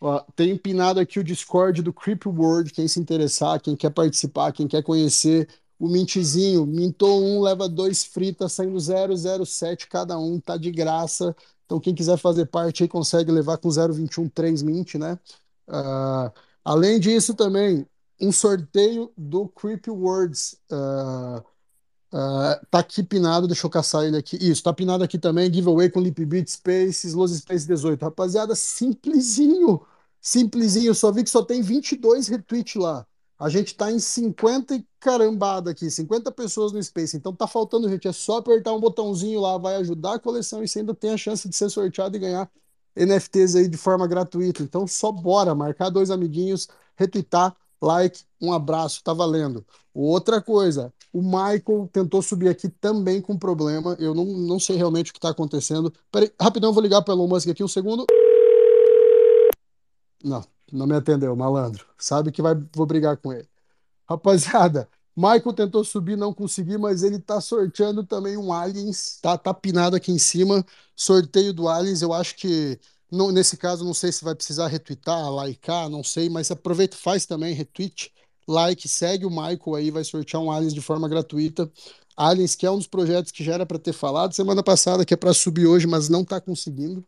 Ó, 0.00 0.20
tem 0.34 0.50
empinado 0.50 0.98
aqui 0.98 1.20
o 1.20 1.24
Discord 1.24 1.82
do 1.82 1.92
Creep 1.92 2.26
World, 2.26 2.72
quem 2.72 2.88
se 2.88 2.98
interessar, 2.98 3.60
quem 3.60 3.76
quer 3.76 3.90
participar, 3.90 4.52
quem 4.52 4.66
quer 4.66 4.82
conhecer 4.82 5.48
o 5.80 5.88
Mintzinho, 5.88 6.66
mintou 6.66 7.24
um, 7.24 7.40
leva 7.40 7.66
dois 7.66 8.04
fritas, 8.04 8.52
saindo 8.52 8.78
007 8.78 9.88
cada 9.88 10.18
um, 10.18 10.38
tá 10.38 10.58
de 10.58 10.70
graça. 10.70 11.34
Então, 11.64 11.80
quem 11.80 11.94
quiser 11.94 12.18
fazer 12.18 12.46
parte 12.46 12.82
aí 12.82 12.88
consegue 12.88 13.32
levar 13.32 13.56
com 13.56 13.70
021 13.70 14.28
3 14.28 14.62
Mint, 14.62 14.96
né? 14.96 15.18
Uh, 15.66 16.30
além 16.62 17.00
disso, 17.00 17.32
também, 17.34 17.86
um 18.20 18.30
sorteio 18.30 19.10
do 19.16 19.48
Creepy 19.48 19.90
Words. 19.90 20.58
Uh, 20.70 21.38
uh, 22.12 22.66
tá 22.70 22.80
aqui 22.80 23.02
pinado, 23.02 23.46
deixa 23.46 23.66
eu 23.66 23.70
caçar 23.70 24.04
ele 24.04 24.18
aqui. 24.18 24.36
Isso, 24.36 24.62
tá 24.62 24.74
pinado 24.74 25.02
aqui 25.02 25.18
também, 25.18 25.52
giveaway 25.52 25.88
com 25.88 26.00
Lip 26.00 26.22
Beat 26.26 26.48
Spaces, 26.48 27.14
Los 27.14 27.32
Space 27.38 27.66
18. 27.66 28.02
Rapaziada, 28.02 28.54
simplesinho, 28.54 29.80
simplesinho. 30.20 30.94
Só 30.94 31.10
vi 31.10 31.24
que 31.24 31.30
só 31.30 31.42
tem 31.42 31.62
22 31.62 32.28
retweets 32.28 32.74
lá. 32.74 33.06
A 33.40 33.48
gente 33.48 33.74
tá 33.74 33.90
em 33.90 33.98
50 33.98 34.74
e 34.74 34.86
carambada 35.00 35.70
aqui, 35.70 35.90
50 35.90 36.30
pessoas 36.32 36.72
no 36.72 36.82
Space. 36.82 37.16
Então 37.16 37.34
tá 37.34 37.46
faltando 37.46 37.88
gente. 37.88 38.06
É 38.06 38.12
só 38.12 38.36
apertar 38.36 38.74
um 38.74 38.80
botãozinho 38.80 39.40
lá, 39.40 39.56
vai 39.56 39.76
ajudar 39.76 40.16
a 40.16 40.18
coleção 40.18 40.62
e 40.62 40.68
você 40.68 40.80
ainda 40.80 40.94
tem 40.94 41.10
a 41.10 41.16
chance 41.16 41.48
de 41.48 41.56
ser 41.56 41.70
sorteado 41.70 42.14
e 42.14 42.20
ganhar 42.20 42.50
NFTs 42.94 43.56
aí 43.56 43.66
de 43.66 43.78
forma 43.78 44.06
gratuita. 44.06 44.62
Então 44.62 44.86
só 44.86 45.10
bora, 45.10 45.54
marcar 45.54 45.88
dois 45.88 46.10
amiguinhos, 46.10 46.68
retweetar, 46.94 47.56
like, 47.80 48.20
um 48.38 48.52
abraço, 48.52 49.02
tá 49.02 49.14
valendo. 49.14 49.64
Outra 49.94 50.42
coisa, 50.42 50.92
o 51.10 51.22
Michael 51.22 51.88
tentou 51.90 52.20
subir 52.20 52.50
aqui 52.50 52.68
também 52.68 53.22
com 53.22 53.38
problema. 53.38 53.96
Eu 53.98 54.14
não, 54.14 54.26
não 54.26 54.60
sei 54.60 54.76
realmente 54.76 55.12
o 55.12 55.14
que 55.14 55.18
está 55.18 55.30
acontecendo. 55.30 55.90
Peraí, 56.12 56.30
rapidão, 56.38 56.74
vou 56.74 56.82
ligar 56.82 57.00
para 57.00 57.14
Elon 57.14 57.26
Musk 57.26 57.48
aqui 57.48 57.64
um 57.64 57.68
segundo. 57.68 58.04
Não, 60.22 60.44
não 60.72 60.86
me 60.86 60.94
atendeu, 60.94 61.34
malandro. 61.36 61.86
Sabe 61.98 62.32
que 62.32 62.42
vai, 62.42 62.54
vou 62.74 62.86
brigar 62.86 63.16
com 63.16 63.32
ele. 63.32 63.48
Rapaziada, 64.08 64.88
Michael 65.16 65.52
tentou 65.54 65.84
subir, 65.84 66.16
não 66.16 66.32
consegui, 66.34 66.78
mas 66.78 67.02
ele 67.02 67.18
tá 67.18 67.40
sorteando 67.40 68.04
também 68.04 68.36
um 68.36 68.52
Aliens, 68.52 69.18
tá, 69.20 69.38
tá 69.38 69.54
pinado 69.54 69.96
aqui 69.96 70.12
em 70.12 70.18
cima. 70.18 70.64
Sorteio 70.96 71.52
do 71.52 71.68
Aliens, 71.68 72.02
eu 72.02 72.12
acho 72.12 72.36
que 72.36 72.78
Não, 73.10 73.32
nesse 73.32 73.56
caso, 73.56 73.84
não 73.84 73.94
sei 73.94 74.12
se 74.12 74.24
vai 74.24 74.34
precisar 74.34 74.68
retweetar, 74.68 75.30
likear, 75.44 75.88
não 75.88 76.04
sei, 76.04 76.28
mas 76.30 76.50
aproveita, 76.50 76.96
faz 76.96 77.26
também 77.26 77.54
retweet, 77.54 78.12
like, 78.48 78.88
segue 78.88 79.26
o 79.26 79.30
Michael 79.30 79.74
aí, 79.76 79.90
vai 79.90 80.04
sortear 80.04 80.42
um 80.42 80.50
Aliens 80.50 80.74
de 80.74 80.80
forma 80.80 81.08
gratuita. 81.08 81.70
Aliens, 82.16 82.54
que 82.54 82.66
é 82.66 82.70
um 82.70 82.76
dos 82.78 82.86
projetos 82.86 83.32
que 83.32 83.42
já 83.42 83.54
era 83.54 83.66
para 83.66 83.78
ter 83.78 83.92
falado 83.92 84.34
semana 84.34 84.62
passada, 84.62 85.04
que 85.04 85.14
é 85.14 85.16
para 85.16 85.32
subir 85.34 85.66
hoje, 85.66 85.86
mas 85.86 86.08
não 86.08 86.22
está 86.22 86.40
conseguindo. 86.40 87.04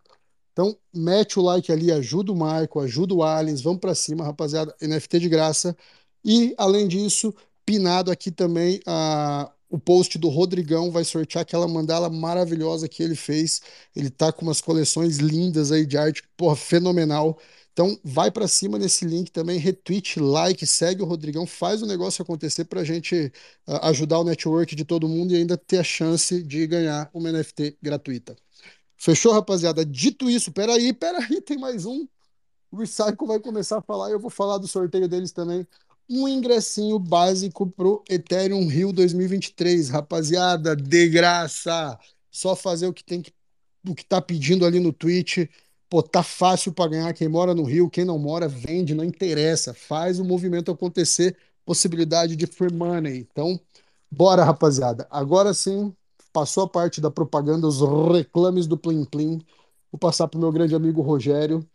Então, 0.53 0.77
mete 0.93 1.39
o 1.39 1.43
like 1.43 1.73
ali, 1.73 1.91
ajuda 1.91 2.33
o 2.33 2.35
Michael, 2.35 2.81
ajuda 2.85 3.15
o 3.15 3.23
Aliens, 3.23 3.63
vamos 3.63 3.81
para 3.81 3.95
cima, 3.95 4.25
rapaziada, 4.25 4.75
NFT 4.81 5.19
de 5.21 5.29
graça. 5.29 5.77
E, 6.25 6.55
além 6.59 6.87
disso, 6.89 7.35
pinado 7.65 8.11
aqui 8.11 8.31
também 8.31 8.81
a, 8.87 9.51
o 9.69 9.79
post 9.79 10.19
do 10.19 10.29
Rodrigão 10.29 10.91
vai 10.91 11.05
sortear 11.05 11.43
aquela 11.43 11.67
mandala 11.67 12.11
maravilhosa 12.11 12.89
que 12.89 13.03
ele 13.03 13.17
fez. 13.17 13.63
Ele 13.97 14.11
tá 14.11 14.31
com 14.33 14.43
umas 14.43 14.61
coleções 14.61 15.17
lindas 15.19 15.73
aí 15.73 15.87
de 15.87 15.97
arte, 15.97 16.23
porra, 16.37 16.55
fenomenal. 16.57 17.39
Então, 17.73 17.99
vai 18.05 18.31
para 18.31 18.47
cima 18.47 18.79
nesse 18.79 19.07
link 19.07 19.31
também, 19.31 19.59
retweet, 19.59 20.21
like, 20.21 20.67
segue 20.67 21.03
o 21.03 21.07
Rodrigão, 21.07 21.47
faz 21.47 21.81
o 21.83 21.87
negócio 21.87 22.23
acontecer 22.23 22.67
para 22.67 22.83
a 22.83 22.85
gente 22.85 23.33
uh, 23.67 23.77
ajudar 23.87 24.19
o 24.19 24.25
network 24.25 24.77
de 24.77 24.85
todo 24.85 25.09
mundo 25.09 25.33
e 25.33 25.37
ainda 25.37 25.57
ter 25.57 25.79
a 25.79 25.85
chance 25.85 26.43
de 26.43 26.67
ganhar 26.67 27.11
uma 27.15 27.33
NFT 27.33 27.79
gratuita. 27.81 28.37
Fechou, 29.03 29.33
rapaziada? 29.33 29.85
Dito 29.85 30.31
isso, 30.31 30.53
peraí, 30.53 30.93
peraí, 30.93 31.41
tem 31.43 31.59
mais 31.59 31.85
um. 31.85 32.07
O 32.71 32.77
Recycle 32.77 33.27
vai 33.27 33.41
começar 33.41 33.79
a 33.79 33.83
falar 33.83 34.11
e 34.11 34.13
eu 34.13 34.21
vou 34.21 34.31
falar 34.31 34.59
do 34.59 34.69
sorteio 34.69 35.09
deles 35.09 35.33
também 35.33 35.67
um 36.09 36.29
ingressinho 36.29 37.01
básico 37.01 37.69
pro 37.69 38.05
Ethereum 38.09 38.69
Rio 38.69 38.93
2023, 38.93 39.89
rapaziada, 39.89 40.77
de 40.77 41.09
graça. 41.09 41.99
Só 42.31 42.55
fazer 42.55 42.87
o 42.87 42.93
que 42.93 43.03
tem 43.03 43.21
que 43.23 43.33
o 43.89 43.95
que 43.95 44.05
tá 44.05 44.23
pedindo 44.23 44.65
ali 44.65 44.79
no 44.79 44.93
Twitch. 44.93 45.49
Pô, 45.89 46.01
tá 46.03 46.23
fácil 46.23 46.73
para 46.73 46.91
ganhar. 46.91 47.13
Quem 47.13 47.27
mora 47.27 47.55
no 47.55 47.65
Rio, 47.65 47.91
quem 47.91 48.05
não 48.05 48.19
mora, 48.19 48.47
vende, 48.47 48.95
não 48.95 49.03
interessa. 49.03 49.75
Faz 49.75 50.21
o 50.21 50.25
movimento 50.25 50.71
acontecer. 50.71 51.37
Possibilidade 51.65 52.37
de 52.37 52.47
free 52.47 52.73
money. 52.73 53.27
Então, 53.31 53.61
bora, 54.09 54.45
rapaziada. 54.45 55.09
Agora 55.11 55.53
sim, 55.53 55.93
passou 56.33 56.65
a 56.65 56.69
parte 56.69 57.01
da 57.01 57.11
propaganda, 57.11 57.67
os 57.67 57.81
reclames 58.13 58.67
do 58.67 58.77
Plim 58.77 59.05
Plim. 59.05 59.41
Vou 59.91 59.99
passar 59.99 60.27
pro 60.29 60.41
meu 60.41 60.51
grande 60.51 60.75
amigo 60.75 61.03
Rogério. 61.03 61.67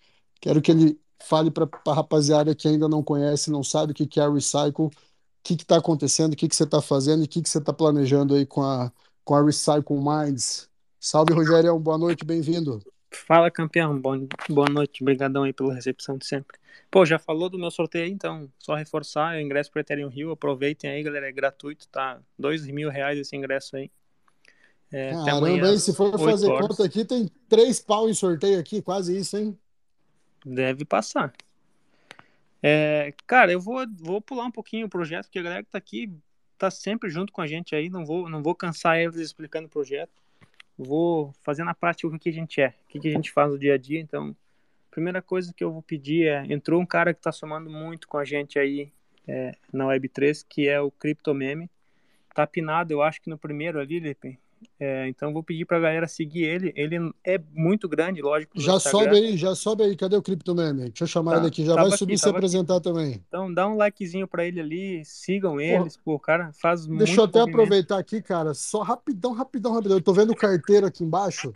Quero 0.42 0.62
que 0.62 0.72
ele 0.72 1.00
fale 1.24 1.52
para 1.52 1.68
a 1.88 1.94
rapaziada 1.94 2.56
que 2.56 2.68
ainda 2.68 2.88
não 2.88 3.04
conhece, 3.04 3.52
não 3.52 3.64
sabe 3.64 3.92
o 3.92 3.96
que, 3.96 4.06
que 4.08 4.20
é 4.20 4.30
Recycle, 4.30 4.86
o 4.86 4.92
que 5.44 5.54
está 5.54 5.78
acontecendo, 5.78 6.34
o 6.34 6.36
que, 6.36 6.48
que 6.48 6.56
você 6.56 6.64
está 6.64 6.82
fazendo 6.82 7.22
e 7.22 7.26
o 7.26 7.28
que, 7.28 7.42
que 7.42 7.50
você 7.50 7.58
está 7.58 7.74
planejando 7.74 8.36
aí 8.36 8.46
com 8.46 8.64
a, 8.64 8.92
com 9.24 9.36
a 9.36 9.44
Recycle 9.44 9.98
Minds. 9.98 10.70
Salve, 11.00 11.34
Rogério, 11.34 11.78
boa 11.80 11.98
noite, 11.98 12.26
bem-vindo. 12.26 12.82
Fala, 13.12 13.50
campeão, 13.50 14.00
boa, 14.00 14.28
boa 14.50 14.70
noite, 14.70 15.02
obrigadão 15.02 15.44
aí 15.44 15.54
pela 15.54 15.74
recepção 15.74 16.18
de 16.18 16.26
sempre. 16.26 16.58
Pô, 16.90 17.06
já 17.06 17.18
falou 17.18 17.50
do 17.50 17.58
meu 17.58 17.72
sorteio 17.72 18.06
aí, 18.06 18.12
então, 18.12 18.50
só 18.60 18.76
reforçar, 18.76 19.36
eu 19.36 19.42
ingresso 19.42 19.72
para 19.72 19.82
Ethereum 19.82 20.10
Rio, 20.10 20.32
aproveitem 20.32 20.90
aí, 20.90 21.04
galera, 21.04 21.28
é 21.28 21.32
gratuito, 21.32 21.88
tá? 21.90 22.20
Dois 22.38 22.66
mil 22.68 22.90
reais 22.90 23.18
esse 23.18 23.36
ingresso 23.36 23.76
aí. 23.76 23.92
É, 24.92 25.12
Caramba, 25.12 25.68
aí, 25.68 25.80
se 25.80 25.94
for 25.94 26.18
fazer 26.18 26.48
horas. 26.48 26.68
conta 26.68 26.86
aqui, 26.86 27.04
tem 27.04 27.30
três 27.50 27.80
pau 27.80 28.10
em 28.10 28.14
sorteio 28.14 28.60
aqui, 28.60 28.82
quase 28.82 29.18
isso, 29.18 29.38
hein? 29.38 29.58
Deve 30.46 30.86
passar. 30.86 31.34
É, 32.64 33.14
cara, 33.26 33.52
eu 33.52 33.60
vou, 33.60 33.86
vou 34.00 34.22
pular 34.22 34.46
um 34.46 34.52
pouquinho 34.52 34.88
o 34.88 34.90
projeto, 34.90 35.26
porque 35.26 35.40
a 35.40 35.44
galera 35.44 35.64
que 35.64 35.72
tá 35.72 35.78
aqui 35.78 36.12
tá 36.58 36.72
sempre 36.72 37.10
junto 37.10 37.32
com 37.32 37.42
a 37.42 37.48
gente 37.48 37.76
aí, 37.76 37.90
não 37.90 38.06
vou, 38.06 38.30
não 38.30 38.42
vou 38.42 38.56
cansar 38.56 38.98
eles 38.98 39.18
explicando 39.18 39.68
o 39.68 39.70
projeto. 39.70 40.12
Vou 40.78 41.34
fazer 41.42 41.64
na 41.64 41.74
prática 41.74 42.08
o 42.08 42.20
que 42.20 42.30
a 42.30 42.34
gente 42.34 42.62
é, 42.62 42.74
o 42.86 43.00
que 43.00 43.08
a 43.08 43.12
gente 43.12 43.32
faz 43.32 43.52
no 43.52 43.60
dia 43.60 43.74
a 43.74 43.78
dia. 43.78 44.00
Então, 44.00 44.36
primeira 44.92 45.22
coisa 45.22 45.54
que 45.54 45.64
eu 45.64 45.72
vou 45.72 45.82
pedir 45.82 46.28
é: 46.28 46.46
entrou 46.52 46.82
um 46.82 46.86
cara 46.86 47.14
que 47.14 47.22
tá 47.22 47.32
somando 47.32 47.70
muito 47.70 48.08
com 48.08 48.18
a 48.18 48.26
gente 48.26 48.58
aí 48.58 48.92
é, 49.28 49.56
na 49.72 49.86
Web3, 49.86 50.46
que 50.48 50.68
é 50.68 50.80
o 50.80 50.92
Cryptomeme. 50.92 51.70
Tá 52.34 52.46
pinado, 52.46 52.94
eu 52.94 53.02
acho 53.02 53.22
que 53.22 53.30
no 53.30 53.38
primeiro 53.38 53.80
ali, 53.80 54.00
Lipe, 54.00 54.40
é, 54.80 55.08
então 55.08 55.34
vou 55.34 55.42
pedir 55.44 55.66
para 55.66 55.78
a 55.78 55.80
galera 55.80 56.08
seguir 56.08 56.44
ele. 56.44 56.72
Ele 56.76 57.12
é 57.24 57.40
muito 57.54 57.88
grande, 57.90 58.22
lógico. 58.22 58.60
Já 58.60 58.80
sobe 58.80 59.10
aí, 59.10 59.38
já 59.38 59.56
sobe 59.56 59.84
aí. 59.84 59.96
Cadê 59.96 60.16
o 60.16 60.22
Cryptoman? 60.22 60.76
Deixa 60.76 61.04
eu 61.04 61.08
chamar 61.08 61.34
tá, 61.34 61.38
ele 61.40 61.48
aqui. 61.48 61.66
Já 61.66 61.76
vai 61.76 61.92
subir 61.92 62.14
aqui, 62.14 62.22
se 62.22 62.30
apresentar 62.30 62.76
aqui. 62.76 62.84
também. 62.84 63.24
Então 63.28 63.52
dá 63.54 63.68
um 63.68 63.76
likezinho 63.76 64.28
para 64.28 64.46
ele 64.46 64.60
ali, 64.60 65.06
sigam 65.06 65.60
eles, 65.60 65.98
pô, 65.98 66.20
cara, 66.20 66.52
faz 66.54 66.82
Deixa 66.82 66.90
muito. 66.90 67.06
Deixa 67.06 67.22
eu 67.22 67.26
até 67.26 67.40
movimento. 67.40 67.62
aproveitar 67.62 67.98
aqui, 67.98 68.22
cara. 68.22 68.54
Só 68.54 68.82
rapidão, 68.82 69.34
rapidão, 69.34 69.74
rapidão. 69.74 69.98
Eu 69.98 70.04
tô 70.04 70.14
vendo 70.14 70.32
o 70.32 70.36
carteiro 70.36 70.86
aqui 70.86 71.04
embaixo. 71.04 71.52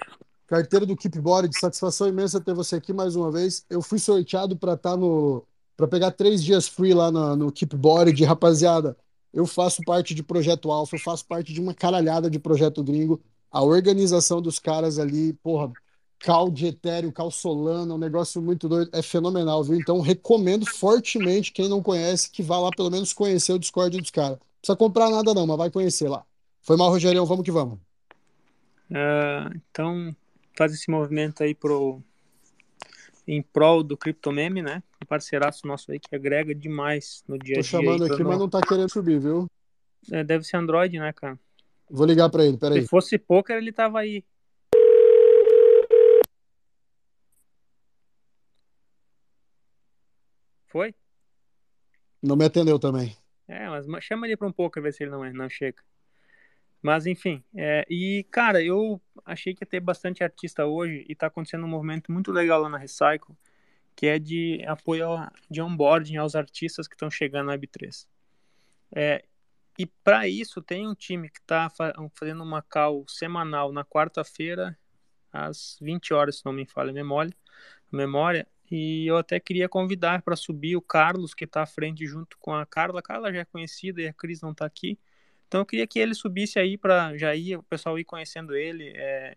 Carteiro 0.48 0.86
do 0.86 0.98
Keepboard, 0.98 1.48
de 1.48 1.60
satisfação 1.60 2.08
imensa 2.08 2.42
ter 2.42 2.54
você 2.54 2.76
aqui 2.76 2.92
mais 2.92 3.16
uma 3.16 3.32
vez. 3.32 3.66
Eu 3.70 3.82
fui 3.82 4.00
sorteado 4.00 4.58
para 4.58 4.74
estar 4.74 4.92
tá 4.92 4.98
no. 4.98 5.46
para 5.78 5.88
pegar 5.88 6.12
três 6.12 6.44
dias 6.44 6.68
free 6.68 6.94
lá 6.94 7.12
no, 7.12 7.36
no 7.36 7.52
Keepboard, 7.52 8.24
rapaziada 8.26 8.98
eu 9.34 9.46
faço 9.46 9.82
parte 9.84 10.14
de 10.14 10.24
Projeto 10.24 10.72
Alfa, 10.72 10.96
eu 10.96 11.00
faço 11.00 11.26
parte 11.26 11.54
de 11.54 11.60
uma 11.62 11.74
caralhada 11.74 12.30
de 12.30 12.40
Projeto 12.40 12.84
Gringo. 12.84 13.22
A 13.52 13.64
organização 13.64 14.42
dos 14.42 14.60
caras 14.60 15.00
ali, 15.00 15.34
porra, 15.34 15.72
cal 16.20 16.50
de 16.50 16.68
etéreo, 16.68 17.12
cal 17.12 17.32
solano, 17.32 17.94
é 17.94 17.96
um 17.96 18.00
negócio 18.00 18.42
muito 18.42 18.70
doido, 18.70 18.90
é 18.94 19.02
fenomenal, 19.02 19.64
viu? 19.64 19.78
Então 19.78 20.00
recomendo 20.02 20.66
fortemente 20.66 21.52
quem 21.52 21.68
não 21.68 21.82
conhece 21.82 22.30
que 22.30 22.44
vá 22.44 22.60
lá 22.60 22.70
pelo 22.72 22.92
menos 22.92 23.14
conhecer 23.14 23.54
o 23.54 23.60
Discord 23.60 23.98
dos 23.98 24.12
caras. 24.12 24.38
Não 24.38 24.62
precisa 24.62 24.78
comprar 24.78 25.10
nada 25.10 25.34
não, 25.34 25.48
mas 25.48 25.58
vai 25.58 25.72
conhecer 25.72 26.08
lá. 26.08 26.24
Foi 26.62 26.78
mal, 26.78 26.90
Rogerião, 26.90 27.26
vamos 27.26 27.44
que 27.44 27.52
vamos. 27.52 27.80
Uh, 28.90 29.60
então, 29.72 30.16
faz 30.56 30.74
esse 30.74 30.92
movimento 30.92 31.42
aí 31.42 31.56
pro 31.56 32.02
em 33.28 33.42
prol 33.42 33.84
do 33.84 33.98
Criptomeme, 33.98 34.62
né? 34.62 34.84
Um 35.02 35.06
parceiraço 35.06 35.68
nosso 35.68 35.92
aí 35.92 36.00
que 36.00 36.16
agrega 36.16 36.54
demais 36.54 37.24
no 37.28 37.38
dia 37.38 37.58
a 37.58 37.62
dia. 37.62 37.64
Tô 37.64 37.64
chamando 37.64 38.06
aqui, 38.06 38.24
mas 38.24 38.40
não 38.40 38.50
tá 38.50 38.62
querendo 38.62 38.90
subir, 38.90 39.20
viu? 39.20 39.48
É, 40.12 40.24
deve 40.24 40.44
ser 40.44 40.58
Android, 40.58 40.98
né, 41.00 41.14
cara? 41.14 41.40
Vou 41.90 42.06
ligar 42.06 42.30
para 42.30 42.46
ele, 42.46 42.58
peraí. 42.58 42.82
Se 42.82 42.88
fosse 42.88 43.18
poker, 43.18 43.58
ele 43.58 43.72
tava 43.72 44.00
aí. 44.00 44.24
Foi? 50.68 50.96
Não 52.22 52.36
me 52.36 52.46
atendeu 52.46 52.80
também. 52.80 53.16
É, 53.48 53.68
mas 53.68 54.04
chama 54.04 54.26
ele 54.26 54.38
para 54.38 54.48
um 54.48 54.52
poker, 54.54 54.82
ver 54.82 54.94
se 54.94 55.04
ele 55.04 55.12
não, 55.12 55.26
é, 55.26 55.34
não 55.34 55.50
chega. 55.50 55.84
Mas 56.82 57.06
enfim, 57.06 57.44
é, 57.56 57.86
e 57.90 58.26
cara, 58.32 58.64
eu 58.64 59.00
achei 59.26 59.54
que 59.54 59.64
ia 59.64 59.68
ter 59.68 59.80
bastante 59.80 60.24
artista 60.24 60.66
hoje 60.66 61.06
e 61.08 61.16
tá 61.16 61.28
acontecendo 61.28 61.66
um 61.66 61.70
movimento 61.70 62.12
muito 62.12 62.32
legal 62.32 62.62
lá 62.62 62.70
na 62.70 62.78
Recycle, 62.78 63.36
que 63.96 64.08
é 64.08 64.18
de 64.18 64.64
apoio 64.66 65.08
de 65.50 65.62
onboarding 65.62 66.18
aos 66.18 66.36
artistas 66.36 66.88
que 66.88 66.96
estão 66.96 67.10
chegando 67.10 67.48
na 67.48 67.58
Web3. 67.58 68.08
É, 68.96 69.24
e 69.78 69.86
para 69.86 70.28
isso 70.28 70.62
tem 70.62 70.88
um 70.88 70.96
time 70.96 71.30
que 71.30 71.40
está 71.40 71.70
fazendo 72.16 72.44
uma 72.44 72.62
call 72.62 73.06
semanal 73.08 73.72
na 73.72 73.86
quarta-feira 73.86 74.78
às 75.32 75.78
20 75.82 76.14
horas, 76.14 76.40
se 76.40 76.46
não 76.46 76.52
me 76.52 76.66
falha 76.66 76.90
a 76.90 76.94
memória, 76.94 77.34
a 77.92 77.96
memória 77.96 78.48
e 78.72 79.06
eu 79.06 79.18
até 79.18 79.38
queria 79.38 79.68
convidar 79.68 80.22
para 80.22 80.38
subir 80.38 80.78
o 80.78 80.82
Carlos, 80.82 81.34
que 81.34 81.44
está 81.44 81.64
à 81.64 81.66
frente 81.66 82.08
junto 82.08 82.38
com 82.40 82.54
a 82.54 82.66
Carla. 82.66 83.02
A 83.02 83.04
Carla 83.04 83.32
já 83.34 83.40
é 83.40 83.46
conhecida 83.46 84.02
e 84.02 84.08
a 84.08 84.14
Cris 84.14 84.42
não 84.42 84.52
está 84.52 84.66
aqui. 84.66 84.98
Então 85.52 85.60
eu 85.60 85.66
queria 85.66 85.86
que 85.86 86.00
ele 86.00 86.16
subisse 86.16 86.58
aí 86.58 86.78
para 86.78 87.18
já 87.18 87.36
ir, 87.36 87.58
o 87.58 87.64
pessoal 87.64 88.00
ir 88.00 88.06
conhecendo 88.06 88.56
ele. 88.56 88.94
É, 88.96 89.36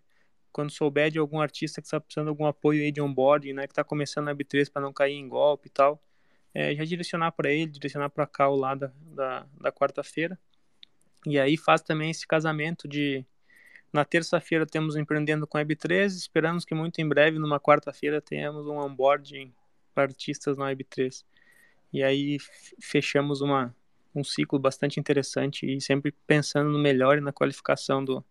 quando 0.49 0.71
souber 0.71 1.11
de 1.11 1.19
algum 1.19 1.41
artista 1.41 1.81
que 1.81 1.87
está 1.87 1.99
precisando 1.99 2.27
de 2.27 2.29
algum 2.29 2.45
apoio 2.45 2.81
aí 2.81 2.89
de 2.89 3.01
onboarding, 3.01 3.51
né, 3.51 3.67
que 3.67 3.73
está 3.73 3.83
começando 3.83 4.27
na 4.27 4.33
B3 4.33 4.71
para 4.71 4.81
não 4.81 4.93
cair 4.93 5.15
em 5.15 5.27
golpe 5.27 5.67
e 5.67 5.69
tal, 5.69 6.01
é, 6.53 6.73
já 6.73 6.85
direcionar 6.85 7.33
para 7.33 7.51
ele, 7.51 7.69
direcionar 7.69 8.09
para 8.09 8.25
cá 8.25 8.47
o 8.47 8.55
lado 8.55 8.79
da, 8.79 8.93
da, 9.13 9.47
da 9.59 9.71
quarta-feira. 9.73 10.39
E 11.25 11.37
aí 11.37 11.57
faz 11.57 11.81
também 11.81 12.11
esse 12.11 12.25
casamento 12.25 12.87
de. 12.87 13.25
Na 13.91 14.05
terça-feira 14.05 14.65
temos 14.65 14.95
Empreendendo 14.95 15.45
com 15.45 15.57
Web3, 15.57 16.05
esperamos 16.05 16.63
que 16.63 16.73
muito 16.73 17.01
em 17.01 17.09
breve, 17.09 17.39
numa 17.39 17.59
quarta-feira, 17.59 18.21
tenhamos 18.21 18.67
um 18.67 18.77
onboarding 18.77 19.53
para 19.93 20.03
artistas 20.03 20.57
na 20.57 20.67
Web3. 20.67 21.25
E 21.91 22.01
aí 22.01 22.37
fechamos 22.79 23.41
uma, 23.41 23.75
um 24.15 24.23
ciclo 24.23 24.57
bastante 24.57 24.99
interessante 24.99 25.65
e 25.65 25.81
sempre 25.81 26.13
pensando 26.25 26.69
no 26.69 26.79
melhor 26.79 27.17
e 27.17 27.21
na 27.21 27.33
qualificação 27.33 28.03
do, 28.03 28.23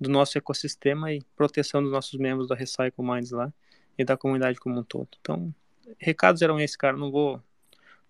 do 0.00 0.10
nosso 0.10 0.36
ecossistema 0.36 1.12
e 1.12 1.22
proteção 1.36 1.82
dos 1.82 1.92
nossos 1.92 2.18
membros 2.18 2.48
da 2.48 2.56
Recycle 2.56 3.04
Minds 3.04 3.30
lá 3.30 3.52
e 3.96 4.04
da 4.04 4.16
comunidade 4.16 4.58
como 4.58 4.80
um 4.80 4.82
todo. 4.82 5.08
Então, 5.20 5.54
recados 5.98 6.42
eram 6.42 6.60
esses, 6.60 6.76
cara. 6.76 6.96
Não 6.96 7.10
vou, 7.10 7.40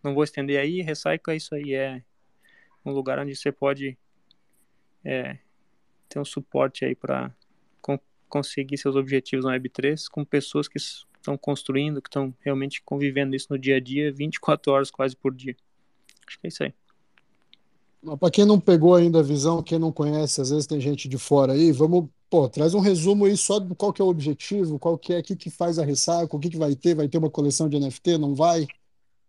não 0.03 0.15
vou 0.15 0.25
estender 0.25 0.59
aí. 0.59 0.81
Recycle 0.81 1.35
é 1.35 1.37
isso 1.37 1.55
aí, 1.55 1.75
é 1.75 2.03
um 2.85 2.93
lugar 2.93 3.19
onde 3.19 3.37
você 3.37 3.53
pode 3.53 3.97
é, 5.05 5.39
ter 6.09 6.19
um 6.19 6.25
suporte 6.25 6.85
aí 6.85 6.95
para 6.95 7.33
conseguir 8.29 8.79
seus 8.79 8.97
objetivos 8.97 9.45
na 9.45 9.53
Web3 9.53 10.07
com 10.11 10.25
pessoas 10.25 10.67
que 10.67 10.79
estão 10.79 11.37
construindo, 11.37 12.01
que 12.01 12.09
estão 12.09 12.35
realmente 12.41 12.81
convivendo 12.83 13.37
isso 13.37 13.49
no 13.51 13.59
dia 13.59 13.77
a 13.77 13.81
dia, 13.81 14.11
24 14.11 14.73
horas 14.73 14.91
quase 14.91 15.15
por 15.15 15.35
dia. 15.35 15.55
Acho 16.27 16.41
que 16.41 16.47
é 16.47 16.49
isso 16.49 16.63
aí. 16.63 16.73
Para 18.19 18.31
quem 18.31 18.45
não 18.45 18.59
pegou 18.59 18.95
ainda 18.95 19.21
a 19.21 19.23
visão, 19.23 19.63
quem 19.63 19.79
não 19.79 19.93
conhece, 19.93 20.41
às 20.41 20.51
vezes 20.51 20.67
tem 20.67 20.81
gente 20.81 21.09
de 21.09 21.19
fora 21.19 21.53
aí, 21.53 21.71
vamos 21.71 22.09
pô, 22.33 22.49
traz 22.49 22.73
um 22.73 22.81
resumo 22.81 23.27
aí 23.27 23.37
só 23.37 23.61
do 23.61 23.75
qual 23.75 23.93
que 23.93 24.01
é 24.01 24.05
o 24.05 24.09
objetivo, 24.09 24.79
qual 24.79 24.97
que 24.97 25.13
é, 25.13 25.19
o 25.19 25.23
que, 25.23 25.37
que 25.37 25.51
faz 25.51 25.79
a 25.79 25.85
Ressaca, 25.85 26.35
o 26.35 26.41
que, 26.41 26.49
que 26.49 26.57
vai 26.57 26.75
ter, 26.75 26.95
vai 26.95 27.07
ter 27.07 27.19
uma 27.19 27.29
coleção 27.29 27.69
de 27.69 27.79
NFT, 27.79 28.17
não 28.17 28.35
vai? 28.35 28.67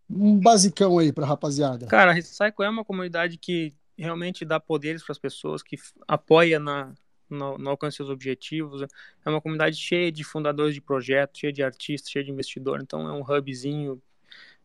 Um 0.09 0.39
basicão 0.39 0.97
aí 0.97 1.11
pra 1.11 1.25
rapaziada. 1.25 1.85
Cara, 1.87 2.11
a 2.11 2.13
Recycle 2.13 2.63
é 2.63 2.69
uma 2.69 2.85
comunidade 2.85 3.37
que 3.37 3.73
realmente 3.97 4.45
dá 4.45 4.57
poderes 4.57 5.03
para 5.03 5.11
as 5.11 5.19
pessoas, 5.19 5.61
que 5.61 5.75
apoia 6.07 6.59
na, 6.59 6.93
no, 7.29 7.57
no 7.57 7.69
alcance 7.71 7.97
dos 7.97 8.09
objetivos. 8.09 8.83
É 9.25 9.29
uma 9.29 9.41
comunidade 9.41 9.75
cheia 9.75 10.09
de 10.09 10.23
fundadores 10.23 10.73
de 10.73 10.79
projetos, 10.79 11.41
cheia 11.41 11.51
de 11.51 11.61
artistas, 11.61 12.09
cheia 12.09 12.23
de 12.23 12.31
investidor. 12.31 12.79
Então 12.81 13.05
é 13.05 13.11
um 13.11 13.21
hubzinho 13.21 14.01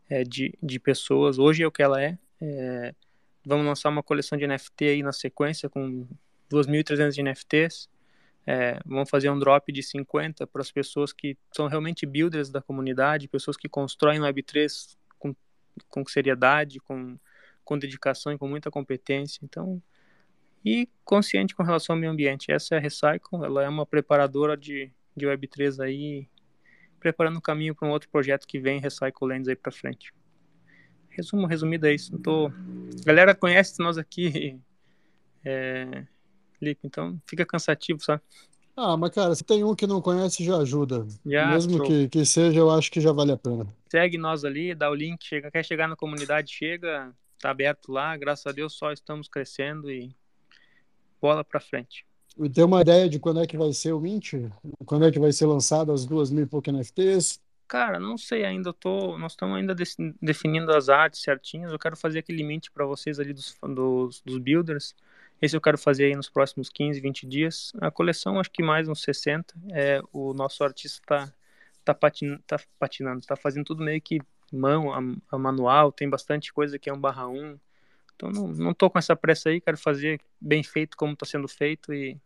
é, 0.09 0.23
de, 0.23 0.53
de 0.63 0.79
pessoas. 0.79 1.37
Hoje 1.37 1.63
é 1.63 1.67
o 1.67 1.71
que 1.71 1.83
ela 1.83 2.01
é. 2.01 2.17
é 2.41 2.95
vamos 3.45 3.65
lançar 3.65 3.89
uma 3.89 4.03
coleção 4.03 4.37
de 4.37 4.45
NFT 4.45 4.85
aí 4.85 5.03
na 5.03 5.11
sequência 5.11 5.69
com 5.69 6.07
2.300 6.51 7.21
NFTs. 7.23 7.89
É, 8.45 8.79
vamos 8.85 9.09
fazer 9.09 9.29
um 9.29 9.37
drop 9.37 9.71
de 9.71 9.83
50 9.83 10.47
para 10.47 10.61
as 10.61 10.71
pessoas 10.71 11.13
que 11.13 11.37
são 11.55 11.67
realmente 11.67 12.05
builders 12.05 12.49
da 12.49 12.61
comunidade, 12.61 13.27
pessoas 13.27 13.55
que 13.55 13.69
constroem 13.69 14.19
Web3 14.19 14.97
com, 15.19 15.35
com 15.87 16.05
seriedade, 16.05 16.79
com, 16.79 17.17
com 17.63 17.77
dedicação 17.77 18.31
e 18.31 18.37
com 18.37 18.47
muita 18.47 18.71
competência. 18.71 19.41
Então, 19.43 19.81
e 20.65 20.89
consciente 21.05 21.55
com 21.55 21.63
relação 21.63 21.95
ao 21.95 21.99
meio 21.99 22.11
ambiente. 22.11 22.51
Essa 22.51 22.75
é 22.75 22.77
a 22.77 22.81
Recycle, 22.81 23.43
ela 23.43 23.63
é 23.63 23.69
uma 23.69 23.85
preparadora 23.85 24.57
de, 24.57 24.91
de 25.15 25.25
Web3 25.25 25.83
aí, 25.83 26.27
preparando 26.99 27.37
o 27.37 27.41
caminho 27.41 27.75
para 27.75 27.87
um 27.87 27.91
outro 27.91 28.09
projeto 28.09 28.47
que 28.47 28.59
vem, 28.59 28.79
Recycle 28.79 29.27
Lands 29.27 29.47
aí 29.47 29.55
para 29.55 29.71
frente. 29.71 30.13
Resumo, 31.19 31.45
resumido 31.45 31.85
é 31.85 31.93
isso. 31.93 32.17
Tô... 32.19 32.47
A 32.47 33.05
galera 33.05 33.35
conhece 33.35 33.79
nós 33.79 33.97
aqui, 33.97 34.57
é... 35.43 36.05
Então 36.83 37.21
fica 37.25 37.45
cansativo, 37.45 38.03
sabe? 38.03 38.21
Ah, 38.75 38.95
mas 38.95 39.11
cara, 39.11 39.35
se 39.35 39.43
tem 39.43 39.63
um 39.63 39.75
que 39.75 39.85
não 39.85 40.01
conhece, 40.01 40.43
já 40.43 40.57
ajuda. 40.57 41.05
Já, 41.25 41.51
Mesmo 41.51 41.83
que, 41.83 42.07
que 42.07 42.25
seja, 42.25 42.59
eu 42.59 42.71
acho 42.71 42.89
que 42.89 43.01
já 43.01 43.11
vale 43.11 43.33
a 43.33 43.37
pena. 43.37 43.67
Segue 43.89 44.17
nós 44.17 44.45
ali, 44.45 44.73
dá 44.73 44.89
o 44.89 44.95
link, 44.95 45.21
chega, 45.21 45.51
quer 45.51 45.63
chegar 45.65 45.87
na 45.87 45.97
comunidade, 45.97 46.53
chega, 46.53 47.11
tá 47.39 47.49
aberto 47.49 47.91
lá, 47.91 48.15
graças 48.15 48.45
a 48.45 48.51
Deus 48.53 48.73
só 48.73 48.91
estamos 48.93 49.27
crescendo 49.27 49.91
e 49.91 50.15
bola 51.21 51.43
para 51.43 51.59
frente. 51.59 52.05
E 52.37 52.49
tem 52.49 52.63
uma 52.63 52.81
ideia 52.81 53.09
de 53.09 53.19
quando 53.19 53.41
é 53.41 53.47
que 53.47 53.57
vai 53.57 53.73
ser 53.73 53.91
o 53.91 53.99
Mint? 53.99 54.33
Quando 54.85 55.05
é 55.05 55.11
que 55.11 55.19
vai 55.19 55.33
ser 55.33 55.45
lançado 55.45 55.91
as 55.91 56.05
duas 56.05 56.31
mil 56.31 56.43
e 56.43 56.47
poucos 56.47 56.73
NFTs? 56.73 57.41
Cara, 57.69 57.99
não 57.99 58.17
sei 58.17 58.45
ainda, 58.45 58.73
tô, 58.73 59.15
nós 59.19 59.33
estamos 59.33 59.55
ainda 59.55 59.75
definindo 60.19 60.75
as 60.75 60.89
artes 60.89 61.21
certinhas, 61.21 61.71
eu 61.71 61.77
quero 61.77 61.95
fazer 61.95 62.17
aquele 62.17 62.43
mint 62.43 62.69
para 62.73 62.83
vocês 62.83 63.19
ali 63.19 63.31
dos, 63.31 63.55
dos, 63.61 64.21
dos, 64.21 64.39
builders, 64.39 64.95
esse 65.39 65.55
eu 65.55 65.61
quero 65.61 65.77
fazer 65.77 66.05
aí 66.05 66.15
nos 66.15 66.27
próximos 66.27 66.67
15, 66.67 66.99
20 66.99 67.27
dias, 67.27 67.71
a 67.79 67.91
coleção 67.91 68.39
acho 68.39 68.49
que 68.49 68.63
mais 68.63 68.89
uns 68.89 69.03
60, 69.03 69.53
é, 69.71 70.01
o 70.11 70.33
nosso 70.33 70.63
artista 70.63 70.99
tá, 71.05 71.33
tá, 71.85 71.93
patin, 71.93 72.39
tá 72.47 72.59
patinando, 72.79 73.23
tá 73.23 73.35
fazendo 73.35 73.65
tudo 73.65 73.83
meio 73.83 74.01
que 74.01 74.19
mão, 74.51 74.91
a, 74.91 75.35
a 75.35 75.37
manual, 75.37 75.91
tem 75.91 76.09
bastante 76.09 76.51
coisa 76.51 76.79
que 76.79 76.89
é 76.89 76.93
um 76.93 76.99
barra 76.99 77.27
1, 77.27 77.59
então 78.15 78.31
não, 78.31 78.47
não 78.47 78.73
tô 78.73 78.89
com 78.89 78.97
essa 78.97 79.15
pressa 79.15 79.49
aí, 79.49 79.61
quero 79.61 79.77
fazer 79.77 80.19
bem 80.41 80.63
feito 80.63 80.97
como 80.97 81.13
está 81.13 81.23
sendo 81.27 81.47
feito 81.47 81.93
e 81.93 82.17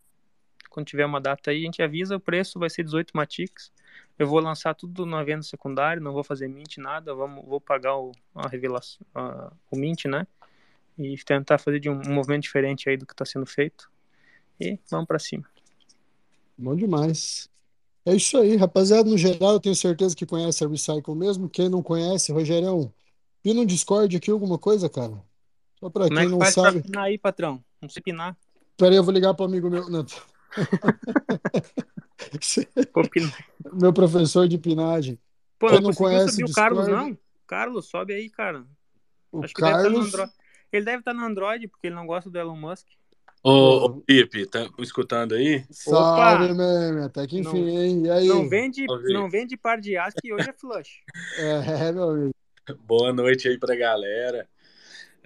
quando 0.69 0.87
tiver 0.87 1.05
uma 1.05 1.19
data 1.19 1.51
aí 1.51 1.63
a 1.63 1.65
gente 1.65 1.81
avisa, 1.83 2.15
o 2.15 2.19
preço 2.19 2.57
vai 2.57 2.69
ser 2.69 2.83
18 2.83 3.11
Matix. 3.13 3.73
Eu 4.17 4.27
vou 4.27 4.39
lançar 4.39 4.73
tudo 4.75 5.05
na 5.05 5.23
venda 5.23 5.43
secundária, 5.43 6.01
não 6.01 6.13
vou 6.13 6.23
fazer 6.23 6.47
mint 6.47 6.77
nada, 6.77 7.13
vamos, 7.13 7.43
vou 7.45 7.59
pagar 7.59 7.97
o, 7.97 8.11
a 8.35 8.47
revelação, 8.47 9.05
a, 9.13 9.51
o 9.71 9.77
mint, 9.77 10.05
né? 10.05 10.27
E 10.97 11.17
tentar 11.23 11.57
fazer 11.57 11.79
de 11.79 11.89
um, 11.89 11.99
um 12.07 12.13
movimento 12.13 12.43
diferente 12.43 12.87
aí 12.87 12.95
do 12.95 13.05
que 13.05 13.13
está 13.13 13.25
sendo 13.25 13.45
feito. 13.45 13.89
E 14.59 14.77
vamos 14.89 15.07
para 15.07 15.17
cima. 15.17 15.45
Bom 16.57 16.75
demais. 16.75 17.49
É 18.05 18.13
isso 18.15 18.37
aí, 18.37 18.55
rapaziada. 18.55 19.09
No 19.09 19.17
geral, 19.17 19.53
eu 19.53 19.59
tenho 19.59 19.75
certeza 19.75 20.15
que 20.15 20.25
conhece 20.25 20.63
a 20.63 20.67
Recycle 20.67 21.15
mesmo. 21.15 21.49
Quem 21.49 21.69
não 21.69 21.81
conhece, 21.81 22.31
Rogerão, 22.31 22.93
e 23.43 23.53
no 23.53 23.65
Discord 23.65 24.15
aqui 24.15 24.31
alguma 24.31 24.57
coisa, 24.57 24.89
cara? 24.89 25.21
Só 25.79 25.89
pra 25.89 26.07
Como 26.07 26.19
é 26.19 26.21
quem 26.21 26.33
é 26.33 26.37
que 26.37 26.45
não 26.45 26.51
sabe. 26.51 26.79
Pra 26.81 26.89
pinar 26.89 27.03
aí, 27.05 27.17
patrão? 27.17 27.63
Não 27.81 27.89
sei 27.89 28.01
pinar. 28.01 28.37
Peraí, 28.77 28.95
eu 28.95 29.03
vou 29.03 29.13
ligar 29.13 29.33
pro 29.33 29.45
amigo 29.45 29.69
meu. 29.69 29.89
Não. 29.89 30.05
meu 33.73 33.93
professor 33.93 34.47
de 34.47 34.57
pinagem. 34.57 35.19
Pô, 35.59 35.71
não, 35.71 35.81
não 35.81 35.93
conhece 35.93 36.43
o 36.43 36.51
Carlos, 36.51 36.87
não? 36.87 37.17
Carlos, 37.47 37.87
sobe 37.87 38.13
aí, 38.13 38.29
cara. 38.29 38.65
O 39.31 39.43
Acho 39.43 39.53
Carlos... 39.53 40.11
Deve 40.11 40.31
ele 40.73 40.85
deve 40.85 40.99
estar 40.99 41.13
no 41.13 41.23
Android, 41.23 41.67
porque 41.67 41.87
ele 41.87 41.95
não 41.95 42.07
gosta 42.07 42.31
do 42.31 42.39
Elon 42.39 42.55
Musk. 42.55 42.87
Ô, 43.43 43.85
ô 43.85 44.01
Pipe, 44.01 44.47
tá 44.47 44.67
escutando 44.79 45.35
aí? 45.35 45.63
Salve, 45.69 46.51
meme, 46.53 47.03
até 47.03 47.27
que 47.27 47.39
enfim, 47.39 47.61
não, 47.61 47.69
hein? 47.69 48.05
E 48.05 48.09
aí? 48.09 48.27
Não 48.27 48.49
vende, 48.49 48.85
não 48.85 49.29
vende 49.29 49.55
par 49.55 49.79
de 49.79 49.95
aço 49.95 50.17
que 50.19 50.33
hoje 50.33 50.49
é 50.49 50.53
flush. 50.53 51.01
é, 51.37 51.91
meu 51.91 52.09
amigo. 52.09 52.35
Boa 52.87 53.13
noite 53.13 53.47
aí 53.47 53.59
pra 53.59 53.75
galera. 53.75 54.49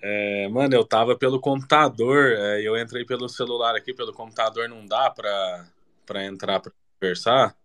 É, 0.01 0.47
mano, 0.49 0.75
eu 0.75 0.85
tava 0.85 1.17
pelo 1.17 1.39
computador, 1.39 2.31
é, 2.33 2.61
eu 2.61 2.77
entrei 2.77 3.03
pelo 3.03 3.27
celular 3.27 3.75
aqui, 3.75 3.93
pelo 3.93 4.13
computador 4.13 4.69
não 4.69 4.85
dá 4.85 5.09
pra, 5.09 5.65
pra 6.05 6.23
entrar 6.23 6.59
pra 6.59 6.71
conversar. 6.99 7.55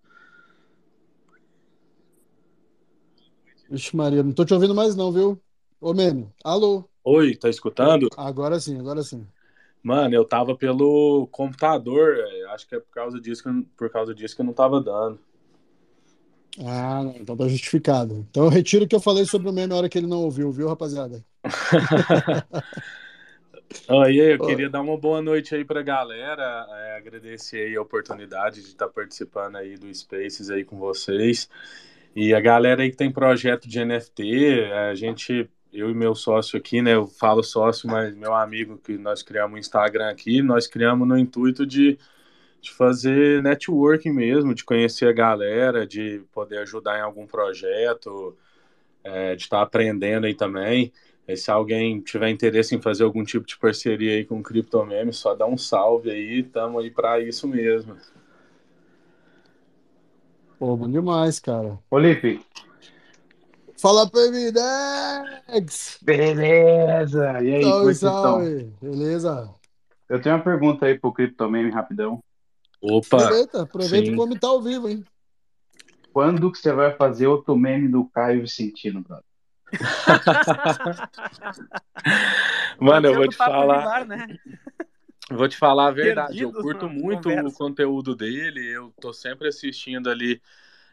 Vixe 3.68 3.94
Maria, 3.94 4.22
não 4.22 4.32
tô 4.32 4.44
te 4.44 4.54
ouvindo 4.54 4.74
mais 4.74 4.96
não, 4.96 5.12
viu? 5.12 5.40
Ô, 5.80 5.92
Meme, 5.92 6.28
alô? 6.42 6.88
Oi, 7.04 7.36
tá 7.36 7.48
escutando? 7.48 8.08
Agora 8.16 8.58
sim, 8.60 8.78
agora 8.78 9.02
sim. 9.02 9.26
Mano, 9.82 10.14
eu 10.14 10.24
tava 10.24 10.56
pelo 10.56 11.26
computador, 11.32 12.16
é, 12.16 12.44
acho 12.52 12.68
que 12.68 12.76
é 12.76 12.80
por 12.80 12.90
causa 12.90 13.20
disso 13.20 13.42
que, 13.42 13.62
por 13.76 13.90
causa 13.90 14.14
disso 14.14 14.34
que 14.36 14.40
eu 14.40 14.46
não 14.46 14.52
tava 14.52 14.80
dando. 14.80 15.18
Ah, 16.60 17.02
então 17.16 17.36
tá 17.36 17.48
justificado. 17.48 18.26
Então 18.30 18.44
eu 18.44 18.50
retiro 18.50 18.84
o 18.84 18.88
que 18.88 18.94
eu 18.94 19.00
falei 19.00 19.24
sobre 19.24 19.48
o 19.48 19.52
meme 19.52 19.68
na 19.68 19.76
hora 19.76 19.88
que 19.88 19.98
ele 19.98 20.06
não 20.06 20.22
ouviu, 20.22 20.52
viu, 20.52 20.68
rapaziada? 20.68 21.24
aí, 23.88 24.18
eu 24.18 24.38
queria 24.38 24.70
dar 24.70 24.80
uma 24.80 24.96
boa 24.96 25.20
noite 25.22 25.54
aí 25.54 25.64
pra 25.64 25.82
galera, 25.82 26.66
é, 26.70 26.96
agradecer 26.96 27.66
aí 27.66 27.76
a 27.76 27.82
oportunidade 27.82 28.62
de 28.62 28.68
estar 28.68 28.86
tá 28.86 28.92
participando 28.92 29.56
aí 29.56 29.76
do 29.76 29.92
Spaces 29.94 30.50
aí 30.50 30.64
com 30.64 30.78
vocês. 30.78 31.48
E 32.14 32.34
a 32.34 32.40
galera 32.40 32.82
aí 32.82 32.90
que 32.90 32.96
tem 32.96 33.10
projeto 33.10 33.68
de 33.68 33.84
NFT, 33.84 34.70
a 34.90 34.94
gente, 34.94 35.48
eu 35.72 35.90
e 35.90 35.94
meu 35.94 36.14
sócio 36.14 36.58
aqui, 36.58 36.82
né, 36.82 36.94
eu 36.94 37.06
falo 37.06 37.42
sócio, 37.42 37.88
mas 37.88 38.14
meu 38.14 38.34
amigo 38.34 38.78
que 38.78 38.98
nós 38.98 39.22
criamos 39.22 39.56
o 39.56 39.58
Instagram 39.58 40.10
aqui, 40.10 40.42
nós 40.42 40.66
criamos 40.66 41.08
no 41.08 41.18
intuito 41.18 41.66
de 41.66 41.98
de 42.62 42.70
fazer 42.70 43.42
networking 43.42 44.12
mesmo, 44.12 44.54
de 44.54 44.64
conhecer 44.64 45.08
a 45.08 45.12
galera, 45.12 45.84
de 45.84 46.22
poder 46.32 46.58
ajudar 46.58 46.96
em 46.96 47.02
algum 47.02 47.26
projeto, 47.26 48.38
é, 49.02 49.34
de 49.34 49.42
estar 49.42 49.58
tá 49.58 49.62
aprendendo 49.64 50.26
aí 50.26 50.34
também. 50.34 50.92
E 51.26 51.36
se 51.36 51.50
alguém 51.50 52.00
tiver 52.00 52.30
interesse 52.30 52.74
em 52.74 52.82
fazer 52.82 53.04
algum 53.04 53.22
tipo 53.22 53.46
de 53.46 53.56
parceria 53.56 54.16
aí 54.16 54.24
com 54.24 54.40
o 54.40 54.42
CryptoMeme, 54.42 55.12
só 55.12 55.34
dá 55.34 55.46
um 55.46 55.56
salve 55.56 56.10
aí, 56.10 56.40
estamos 56.40 56.82
aí 56.82 56.90
para 56.90 57.20
isso 57.20 57.46
mesmo. 57.46 57.96
Pô, 60.58 60.76
bom 60.76 60.90
demais, 60.90 61.38
cara. 61.38 61.78
Felipe. 61.88 62.40
Fala 63.78 64.08
pra 64.08 64.30
mim, 64.30 64.52
Dex! 64.52 65.98
Beleza! 66.02 67.42
E 67.42 67.54
aí, 67.54 67.62
salve, 67.62 67.90
é 67.90 67.94
salve! 67.94 68.72
Beleza? 68.80 69.54
Eu 70.08 70.20
tenho 70.20 70.36
uma 70.36 70.44
pergunta 70.44 70.86
aí 70.86 70.98
pro 70.98 71.12
CryptoMeme 71.12 71.70
rapidão. 71.70 72.22
Opa! 72.80 73.16
Aproveita, 73.16 73.62
aproveita 73.62 74.10
sim. 74.10 74.16
como 74.16 74.38
tá 74.38 74.48
ao 74.48 74.62
vivo, 74.62 74.88
hein? 74.88 75.04
Quando 76.12 76.52
que 76.52 76.58
você 76.58 76.72
vai 76.72 76.94
fazer 76.94 77.26
outro 77.26 77.56
meme 77.56 77.88
do 77.88 78.04
Caio 78.04 78.42
Vicentino, 78.42 79.00
brother? 79.00 79.31
Mano, 82.78 83.08
eu 83.08 83.14
vou 83.14 83.28
te 83.28 83.36
falar. 83.36 84.06
né? 84.06 84.26
Vou 85.30 85.48
te 85.48 85.56
falar 85.56 85.86
a 85.86 85.90
verdade. 85.90 86.36
Perdido 86.36 86.58
eu 86.58 86.62
curto 86.62 86.88
muito 86.90 87.30
conversa. 87.30 87.48
o 87.48 87.52
conteúdo 87.52 88.14
dele. 88.14 88.68
Eu 88.68 88.92
tô 89.00 89.14
sempre 89.14 89.48
assistindo 89.48 90.10
ali 90.10 90.42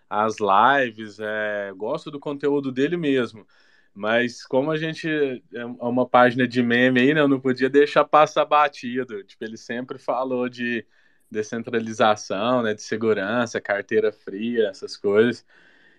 as 0.10 0.38
lives. 0.40 1.20
É, 1.20 1.74
gosto 1.76 2.10
do 2.10 2.20
conteúdo 2.20 2.72
dele 2.72 2.96
mesmo. 2.96 3.46
Mas 3.94 4.46
como 4.46 4.72
a 4.72 4.78
gente 4.78 5.10
é 5.54 5.66
uma 5.66 6.08
página 6.08 6.48
de 6.48 6.64
meme 6.64 7.02
aí, 7.02 7.14
né, 7.14 7.20
eu 7.20 7.28
não 7.28 7.40
podia 7.40 7.70
deixar 7.70 8.06
passar 8.06 8.46
batido. 8.46 9.24
Tipo, 9.24 9.44
ele 9.44 9.58
sempre 9.58 9.98
falou 9.98 10.48
de 10.48 10.86
descentralização, 11.30 12.64
né, 12.64 12.74
de 12.74 12.82
segurança, 12.82 13.60
carteira 13.60 14.12
fria, 14.12 14.70
essas 14.70 14.96
coisas. 14.96 15.46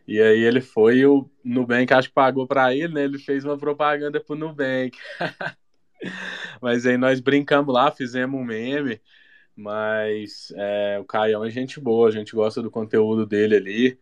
E 0.07 0.21
aí 0.21 0.41
ele 0.41 0.61
foi 0.61 1.05
o 1.07 1.29
Nubank 1.45 1.93
acho 1.93 2.09
que 2.09 2.15
pagou 2.15 2.47
para 2.47 2.75
ele, 2.75 2.93
né? 2.95 3.05
Ele 3.05 3.19
fez 3.19 3.45
uma 3.45 3.57
propaganda 3.57 4.21
pro 4.21 4.37
Nubank. 4.37 4.99
mas 6.61 6.87
aí 6.87 6.97
nós 6.97 7.21
brincamos 7.21 7.73
lá, 7.73 7.91
fizemos 7.91 8.41
um 8.41 8.45
meme, 8.45 9.01
mas 9.55 10.53
é, 10.57 10.99
o 11.01 11.05
Caião 11.05 11.45
é 11.45 11.51
gente 11.51 11.79
boa, 11.79 12.09
a 12.09 12.13
gente 12.13 12.35
gosta 12.35 12.63
do 12.63 12.71
conteúdo 12.71 13.27
dele 13.27 13.57
ali. 13.57 13.99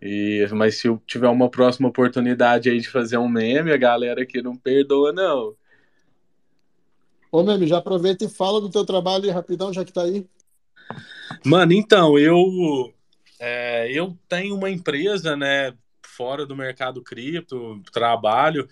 E, 0.00 0.44
mas 0.52 0.78
se 0.78 0.88
eu 0.88 1.00
tiver 1.06 1.28
uma 1.28 1.48
próxima 1.48 1.88
oportunidade 1.88 2.68
aí 2.68 2.80
de 2.80 2.88
fazer 2.88 3.18
um 3.18 3.28
meme, 3.28 3.72
a 3.72 3.76
galera 3.76 4.22
aqui 4.22 4.42
não 4.42 4.56
perdoa, 4.56 5.12
não. 5.12 5.54
Ô, 7.30 7.42
meme, 7.42 7.66
já 7.66 7.78
aproveita 7.78 8.24
e 8.24 8.28
fala 8.28 8.60
do 8.60 8.68
teu 8.68 8.84
trabalho 8.84 9.24
aí 9.24 9.30
rapidão, 9.30 9.72
já 9.72 9.84
que 9.84 9.92
tá 9.92 10.02
aí. 10.02 10.26
Mano, 11.46 11.72
então, 11.72 12.18
eu, 12.18 12.92
é, 13.44 13.90
eu 13.90 14.16
tenho 14.28 14.54
uma 14.54 14.70
empresa, 14.70 15.36
né, 15.36 15.74
fora 16.00 16.46
do 16.46 16.54
mercado 16.54 17.02
cripto, 17.02 17.82
trabalho, 17.92 18.68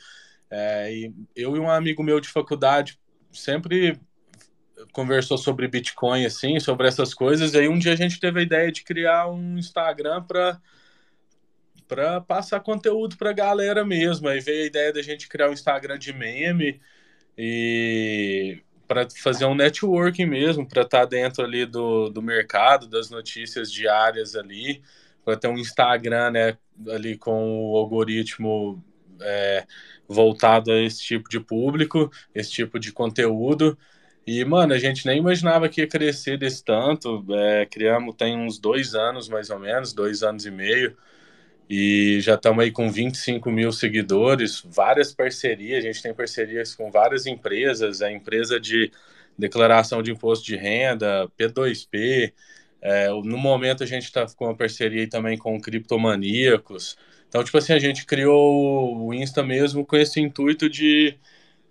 é, 0.49 0.95
e 0.95 1.15
eu 1.35 1.57
e 1.57 1.59
um 1.59 1.69
amigo 1.69 2.05
meu 2.05 2.21
de 2.21 2.29
faculdade 2.29 2.97
sempre 3.33 3.99
conversou 4.93 5.37
sobre 5.37 5.67
Bitcoin, 5.67 6.25
assim, 6.25 6.61
sobre 6.61 6.87
essas 6.87 7.13
coisas, 7.13 7.53
e 7.53 7.59
aí 7.59 7.69
um 7.69 7.81
dia 7.81 7.95
a 7.95 7.97
gente 7.97 8.21
teve 8.21 8.39
a 8.39 8.43
ideia 8.45 8.71
de 8.71 8.85
criar 8.85 9.29
um 9.29 9.59
Instagram 9.59 10.23
para 10.23 10.61
para 11.89 12.21
passar 12.21 12.61
conteúdo 12.61 13.17
para 13.17 13.31
a 13.31 13.33
galera 13.33 13.85
mesmo. 13.85 14.29
Aí 14.29 14.39
veio 14.39 14.63
a 14.63 14.67
ideia 14.67 14.93
da 14.93 15.03
gente 15.03 15.29
criar 15.29 15.51
um 15.51 15.53
Instagram 15.53 15.99
de 15.99 16.13
meme 16.13 16.81
e 17.37 18.63
para 18.91 19.07
fazer 19.23 19.45
um 19.45 19.55
networking 19.55 20.27
mesmo, 20.27 20.67
para 20.67 20.83
estar 20.83 20.99
tá 21.03 21.05
dentro 21.05 21.45
ali 21.45 21.65
do, 21.65 22.09
do 22.09 22.21
mercado, 22.21 22.89
das 22.89 23.09
notícias 23.09 23.71
diárias 23.71 24.35
ali, 24.35 24.83
para 25.25 25.37
ter 25.37 25.47
um 25.47 25.57
Instagram, 25.57 26.33
né, 26.33 26.59
ali 26.89 27.17
com 27.17 27.71
o 27.71 27.77
algoritmo 27.77 28.83
é, 29.21 29.65
voltado 30.09 30.73
a 30.73 30.83
esse 30.83 31.01
tipo 31.05 31.31
de 31.31 31.39
público, 31.39 32.11
esse 32.35 32.51
tipo 32.51 32.81
de 32.81 32.91
conteúdo. 32.91 33.79
E, 34.27 34.45
mano, 34.45 34.75
a 34.75 34.79
gente 34.79 35.07
nem 35.07 35.19
imaginava 35.19 35.69
que 35.69 35.83
ia 35.83 35.87
crescer 35.87 36.37
desse 36.37 36.65
tanto. 36.65 37.25
É, 37.31 37.67
criamos 37.67 38.17
tem 38.17 38.37
uns 38.37 38.59
dois 38.59 38.97
anos, 38.97 39.29
mais 39.29 39.51
ou 39.51 39.61
menos, 39.61 39.93
dois 39.93 40.25
anos 40.25 40.45
e 40.47 40.51
meio 40.51 40.97
e 41.71 42.21
já 42.21 42.35
estamos 42.35 42.65
aí 42.65 42.73
com 42.73 42.91
25 42.91 43.49
mil 43.53 43.71
seguidores, 43.71 44.61
várias 44.67 45.15
parcerias, 45.15 45.79
a 45.85 45.87
gente 45.87 46.03
tem 46.03 46.13
parcerias 46.13 46.75
com 46.75 46.91
várias 46.91 47.27
empresas, 47.27 48.03
a 48.03 48.11
empresa 48.11 48.59
de 48.59 48.91
declaração 49.39 50.03
de 50.03 50.11
imposto 50.11 50.45
de 50.45 50.57
renda, 50.57 51.29
P2P, 51.39 52.33
é, 52.83 53.09
no 53.09 53.39
momento 53.39 53.85
a 53.85 53.87
gente 53.87 54.03
está 54.05 54.27
com 54.35 54.47
uma 54.47 54.57
parceria 54.57 55.09
também 55.09 55.39
com 55.39 55.61
criptomaníacos, 55.61 56.97
então, 57.29 57.45
tipo 57.45 57.57
assim, 57.59 57.73
a 57.73 57.79
gente 57.79 58.05
criou 58.05 59.07
o 59.07 59.15
Insta 59.15 59.41
mesmo 59.41 59.87
com 59.87 59.97
esse 59.97 60.21
intuito 60.21 60.69
de, 60.69 61.17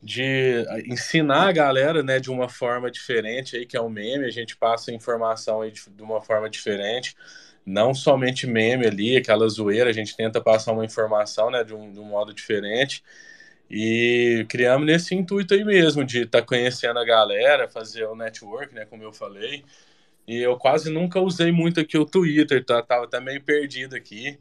de 0.01 0.65
ensinar 0.85 1.49
a 1.49 1.51
galera, 1.51 2.01
né, 2.01 2.19
de 2.21 2.31
uma 2.31 2.47
forma 2.47 2.89
diferente 2.89 3.57
aí, 3.57 3.65
que 3.65 3.75
é 3.75 3.81
o 3.81 3.89
meme, 3.89 4.25
a 4.25 4.31
gente 4.31 4.55
passa 4.55 4.93
informação 4.93 5.61
aí 5.61 5.71
de, 5.71 5.81
de 5.89 6.01
uma 6.01 6.21
forma 6.21 6.49
diferente, 6.49 7.13
não 7.70 7.93
somente 7.93 8.47
meme 8.47 8.88
ali, 8.88 9.15
aquela 9.17 9.47
zoeira, 9.47 9.89
a 9.89 9.93
gente 9.93 10.15
tenta 10.15 10.41
passar 10.41 10.74
uma 10.74 10.84
informação, 10.86 11.51
né, 11.51 11.63
de 11.63 11.74
um, 11.74 11.91
de 11.91 11.99
um 11.99 12.05
modo 12.05 12.34
diferente. 12.34 13.03
E 13.70 14.45
criamos 14.49 14.88
nesse 14.88 15.13
intuito 15.13 15.53
aí 15.53 15.63
mesmo, 15.63 16.03
de 16.03 16.24
estar 16.24 16.41
tá 16.41 16.45
conhecendo 16.45 16.99
a 16.99 17.05
galera, 17.05 17.70
fazer 17.70 18.05
o 18.05 18.15
network, 18.15 18.74
né, 18.74 18.86
como 18.86 19.03
eu 19.03 19.13
falei. 19.13 19.63
E 20.28 20.38
eu 20.38 20.57
quase 20.57 20.91
nunca 20.91 21.20
usei 21.20 21.51
muito 21.51 21.80
aqui 21.80 21.97
o 21.97 22.05
Twitter, 22.05 22.63
tá? 22.65 22.82
Tava 22.84 23.05
até 23.05 23.20
meio 23.20 23.41
perdido 23.41 23.95
aqui. 23.95 24.38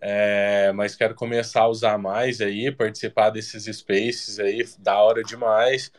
É, 0.00 0.72
mas 0.72 0.94
quero 0.96 1.14
começar 1.14 1.62
a 1.62 1.68
usar 1.68 1.98
mais 1.98 2.40
aí, 2.40 2.70
participar 2.72 3.30
desses 3.30 3.64
spaces 3.76 4.38
aí, 4.38 4.64
da 4.78 4.98
hora 5.00 5.22
demais. 5.22 5.92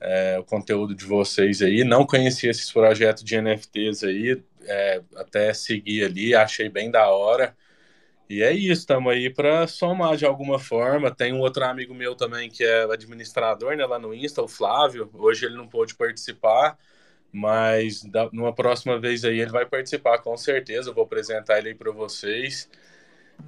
É, 0.00 0.38
o 0.38 0.44
conteúdo 0.44 0.94
de 0.94 1.04
vocês 1.04 1.62
aí. 1.62 1.84
Não 1.84 2.06
conhecia 2.06 2.50
esses 2.50 2.72
projetos 2.72 3.22
de 3.24 3.36
NFTs 3.40 4.04
aí, 4.04 4.42
é, 4.64 5.02
até 5.16 5.52
seguir 5.52 6.04
ali, 6.04 6.34
achei 6.34 6.68
bem 6.68 6.90
da 6.90 7.08
hora. 7.10 7.56
E 8.28 8.42
é 8.44 8.52
isso, 8.52 8.82
estamos 8.82 9.12
aí 9.12 9.28
para 9.28 9.66
somar 9.66 10.16
de 10.16 10.24
alguma 10.24 10.58
forma. 10.58 11.10
Tem 11.10 11.32
um 11.32 11.40
outro 11.40 11.64
amigo 11.64 11.92
meu 11.92 12.14
também 12.14 12.48
que 12.48 12.62
é 12.62 12.84
administrador 12.84 13.76
né, 13.76 13.84
lá 13.84 13.98
no 13.98 14.14
Insta, 14.14 14.40
o 14.40 14.46
Flávio. 14.46 15.10
Hoje 15.14 15.46
ele 15.46 15.56
não 15.56 15.66
pôde 15.66 15.96
participar, 15.96 16.78
mas 17.32 18.04
da, 18.04 18.30
numa 18.32 18.54
próxima 18.54 19.00
vez 19.00 19.24
aí 19.24 19.40
ele 19.40 19.50
vai 19.50 19.66
participar 19.66 20.18
com 20.18 20.36
certeza. 20.36 20.90
Eu 20.90 20.94
vou 20.94 21.04
apresentar 21.04 21.58
ele 21.58 21.70
aí 21.70 21.74
para 21.74 21.90
vocês. 21.90 22.68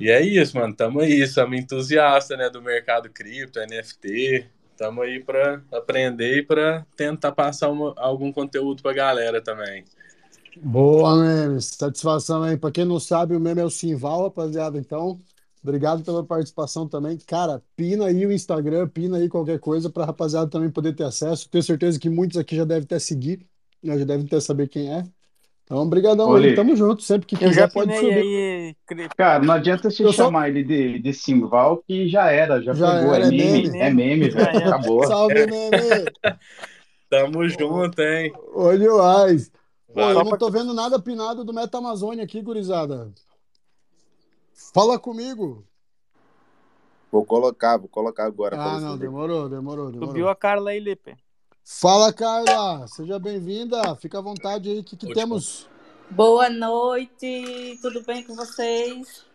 E 0.01 0.11
é 0.11 0.21
isso, 0.21 0.57
mano. 0.57 0.75
Tamo 0.75 1.01
aí, 1.01 1.27
somos 1.29 1.59
entusiasta 1.59 2.37
né, 2.37 2.51
do 2.51 2.61
mercado 2.61 3.09
cripto, 3.09 3.61
NFT. 3.61 4.49
Tamo 4.77 5.03
aí 5.03 5.23
para 5.23 5.63
aprender 5.73 6.39
e 6.39 6.43
para 6.43 6.85
tentar 6.97 7.31
passar 7.33 7.69
uma, 7.69 7.95
algum 7.97 8.33
conteúdo 8.33 8.83
para 8.83 8.93
galera 8.95 9.41
também. 9.41 9.85
Boa, 10.61 11.17
Memes. 11.17 11.67
Satisfação 11.67 12.43
aí. 12.43 12.57
Para 12.57 12.71
quem 12.71 12.85
não 12.85 13.01
sabe, 13.01 13.35
o 13.35 13.41
meme 13.41 13.61
é 13.61 13.65
o 13.65 13.71
Simval, 13.71 14.25
rapaziada. 14.25 14.79
Então, 14.79 15.19
obrigado 15.63 16.03
pela 16.03 16.25
participação 16.25 16.87
também. 16.87 17.19
Cara, 17.27 17.63
pina 17.77 18.07
aí 18.07 18.27
o 18.27 18.33
Instagram, 18.33 18.89
pina 18.89 19.19
aí 19.19 19.29
qualquer 19.29 19.59
coisa 19.59 19.89
para 19.89 20.05
rapaziada 20.05 20.51
também 20.51 20.71
poder 20.71 20.95
ter 20.95 21.05
acesso. 21.05 21.49
Tenho 21.49 21.65
certeza 21.65 21.99
que 21.99 22.11
muitos 22.11 22.37
aqui 22.37 22.57
já 22.57 22.65
devem 22.65 22.85
até 22.85 22.99
seguir, 22.99 23.47
né? 23.83 23.99
já 23.99 24.05
devem 24.05 24.27
até 24.27 24.41
saber 24.41 24.69
quem 24.69 24.93
é. 24.93 25.05
Então, 25.65 25.89
brigadão 25.89 26.35
aí. 26.35 26.55
Tamo 26.55 26.77
junto. 26.77 27.03
Sempre 27.03 27.27
que 27.27 27.37
quiser, 27.37 27.73
pode 27.73 27.95
subir. 27.97 28.77
Aí... 28.91 29.09
Cara, 29.17 29.43
não 29.43 29.55
adianta 29.55 29.91
se 29.91 30.03
Eu 30.03 30.13
chamar 30.13 30.43
só... 30.43 30.49
ele 30.49 30.63
de, 30.65 30.99
de 30.99 31.13
Simval, 31.15 31.83
que 31.87 32.09
já 32.09 32.31
era, 32.31 32.61
já, 32.61 32.75
já 32.75 32.99
pegou. 32.99 33.15
Era, 33.15 33.27
é, 33.27 33.31
meme, 33.31 33.63
meme, 33.63 33.79
é 33.79 33.91
meme, 33.91 34.29
velho. 34.29 34.59
Acabou. 34.59 35.07
Salve, 35.07 35.47
meme. 35.47 36.05
Tamo 37.09 37.49
junto, 37.49 38.03
hein? 38.03 38.33
Olha 38.55 38.93
o 38.93 39.01
Ais. 39.01 39.51
Pô, 39.93 40.01
eu 40.01 40.25
não 40.25 40.39
tô 40.39 40.51
vendo 40.51 40.73
nada 40.73 41.01
pinado 41.01 41.45
do 41.45 41.53
Meta 41.53 41.79
Amazônia 41.79 42.25
aqui, 42.25 42.41
gurizada. 42.41 43.13
Fala 44.73 44.99
comigo. 44.99 45.65
Vou 47.11 47.27
colocar, 47.27 47.77
vou 47.77 47.89
colocar 47.89 48.25
agora. 48.25 48.57
Ah, 48.59 48.81
não, 48.81 48.97
demorou, 48.97 49.49
demorou, 49.49 49.91
demorou. 49.91 50.09
Subiu 50.09 50.29
a 50.31 50.35
Carla 50.35 50.71
aí, 50.71 50.81
Lipe. 50.81 51.15
Fala, 51.63 52.11
Carla. 52.11 52.87
Seja 52.89 53.19
bem-vinda. 53.19 53.95
Fica 53.97 54.19
à 54.19 54.23
vontade 54.23 54.71
aí. 54.71 54.79
O 54.79 54.85
que, 54.85 54.97
que 54.97 55.13
temos? 55.13 55.69
Boa 56.09 56.49
noite. 56.49 57.79
Tudo 57.83 58.03
bem 58.03 58.25
com 58.25 58.35
vocês? 58.35 59.27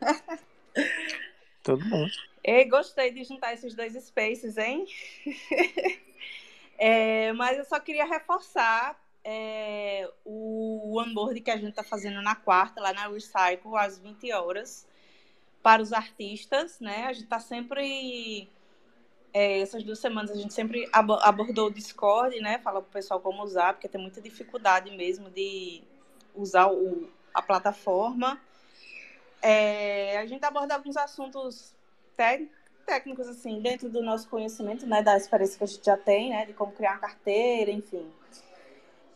Tudo 1.62 1.88
bom. 1.88 2.06
E 2.44 2.66
gostei 2.66 3.12
de 3.12 3.24
juntar 3.24 3.54
esses 3.54 3.76
dois 3.76 3.94
spaces, 3.94 4.58
hein? 4.58 4.86
é, 6.80 7.32
mas 7.34 7.60
eu 7.60 7.66
só 7.66 7.80
queria 7.80 8.06
reforçar 8.06 9.00
é, 9.30 10.10
o 10.24 11.02
onboard 11.02 11.42
que 11.42 11.52
a 11.52 11.58
gente 11.58 11.72
está 11.72 11.84
fazendo 11.84 12.22
na 12.22 12.34
quarta, 12.34 12.80
lá 12.80 12.94
na 12.94 13.10
Recycle, 13.10 13.76
às 13.76 14.00
20 14.00 14.32
horas, 14.32 14.88
para 15.62 15.82
os 15.82 15.92
artistas, 15.92 16.80
né? 16.80 17.08
A 17.08 17.14
gente 17.14 17.26
está 17.26 17.38
sempre. 17.38 18.48
É, 19.34 19.60
essas 19.60 19.84
duas 19.84 20.00
semanas 20.00 20.32
a 20.32 20.36
gente 20.36 20.54
sempre 20.54 20.90
abordou 20.94 21.68
o 21.68 21.74
Discord, 21.74 22.40
né? 22.40 22.60
Fala 22.60 22.82
para 22.82 22.90
o 22.90 22.94
pessoal 22.94 23.20
como 23.20 23.44
usar, 23.44 23.74
porque 23.74 23.90
tem 23.90 24.00
muita 24.00 24.22
dificuldade 24.22 24.96
mesmo 24.96 25.30
de 25.30 25.84
usar 26.34 26.72
o, 26.72 27.10
a 27.34 27.42
plataforma. 27.42 28.40
É, 29.42 30.20
a 30.20 30.26
gente 30.26 30.46
aborda 30.46 30.74
alguns 30.74 30.96
assuntos 30.96 31.76
técnicos, 32.86 33.28
assim, 33.28 33.60
dentro 33.62 33.90
do 33.90 34.02
nosso 34.02 34.30
conhecimento, 34.30 34.88
né? 34.88 35.04
Da 35.04 35.18
experiência 35.18 35.58
que 35.58 35.66
a 35.66 35.68
gente 35.68 35.86
já 35.86 35.98
tem, 35.98 36.30
né? 36.30 36.46
De 36.46 36.54
como 36.54 36.72
criar 36.72 36.94
uma 36.94 37.00
carteira, 37.00 37.72
enfim. 37.72 38.10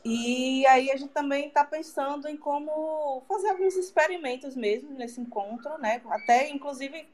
E 0.04 0.66
aí 0.66 0.92
a 0.92 0.98
gente 0.98 1.12
também 1.12 1.48
está 1.48 1.64
pensando 1.64 2.28
em 2.28 2.36
como 2.36 3.22
fazer 3.28 3.50
alguns 3.50 3.76
experimentos 3.76 4.56
mesmo 4.56 4.92
nesse 4.92 5.22
encontro, 5.22 5.78
né? 5.78 6.02
Até 6.10 6.50
inclusive 6.50 7.08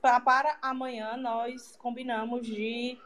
para 0.00 0.58
amanhã 0.62 1.16
nós 1.18 1.76
combinamos 1.76 2.46
de 2.46 2.98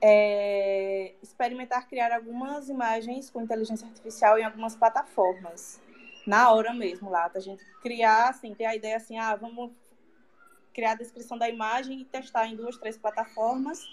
é, 0.00 1.12
experimentar 1.22 1.86
criar 1.88 2.12
algumas 2.12 2.68
imagens 2.68 3.30
com 3.30 3.40
inteligência 3.40 3.86
artificial 3.86 4.36
em 4.38 4.44
algumas 4.44 4.74
plataformas 4.74 5.80
na 6.26 6.50
hora 6.52 6.72
mesmo 6.72 7.10
lá, 7.10 7.30
a 7.34 7.40
gente 7.40 7.64
criar 7.82 8.28
assim, 8.28 8.54
ter 8.54 8.64
a 8.64 8.74
ideia 8.76 8.96
assim, 8.96 9.18
ah, 9.18 9.34
vamos 9.34 9.72
criar 10.72 10.92
a 10.92 10.96
descrição 10.96 11.36
da 11.36 11.48
imagem 11.48 12.00
e 12.00 12.04
testar 12.04 12.46
em 12.46 12.56
duas, 12.56 12.76
três 12.76 12.96
plataformas, 12.96 13.84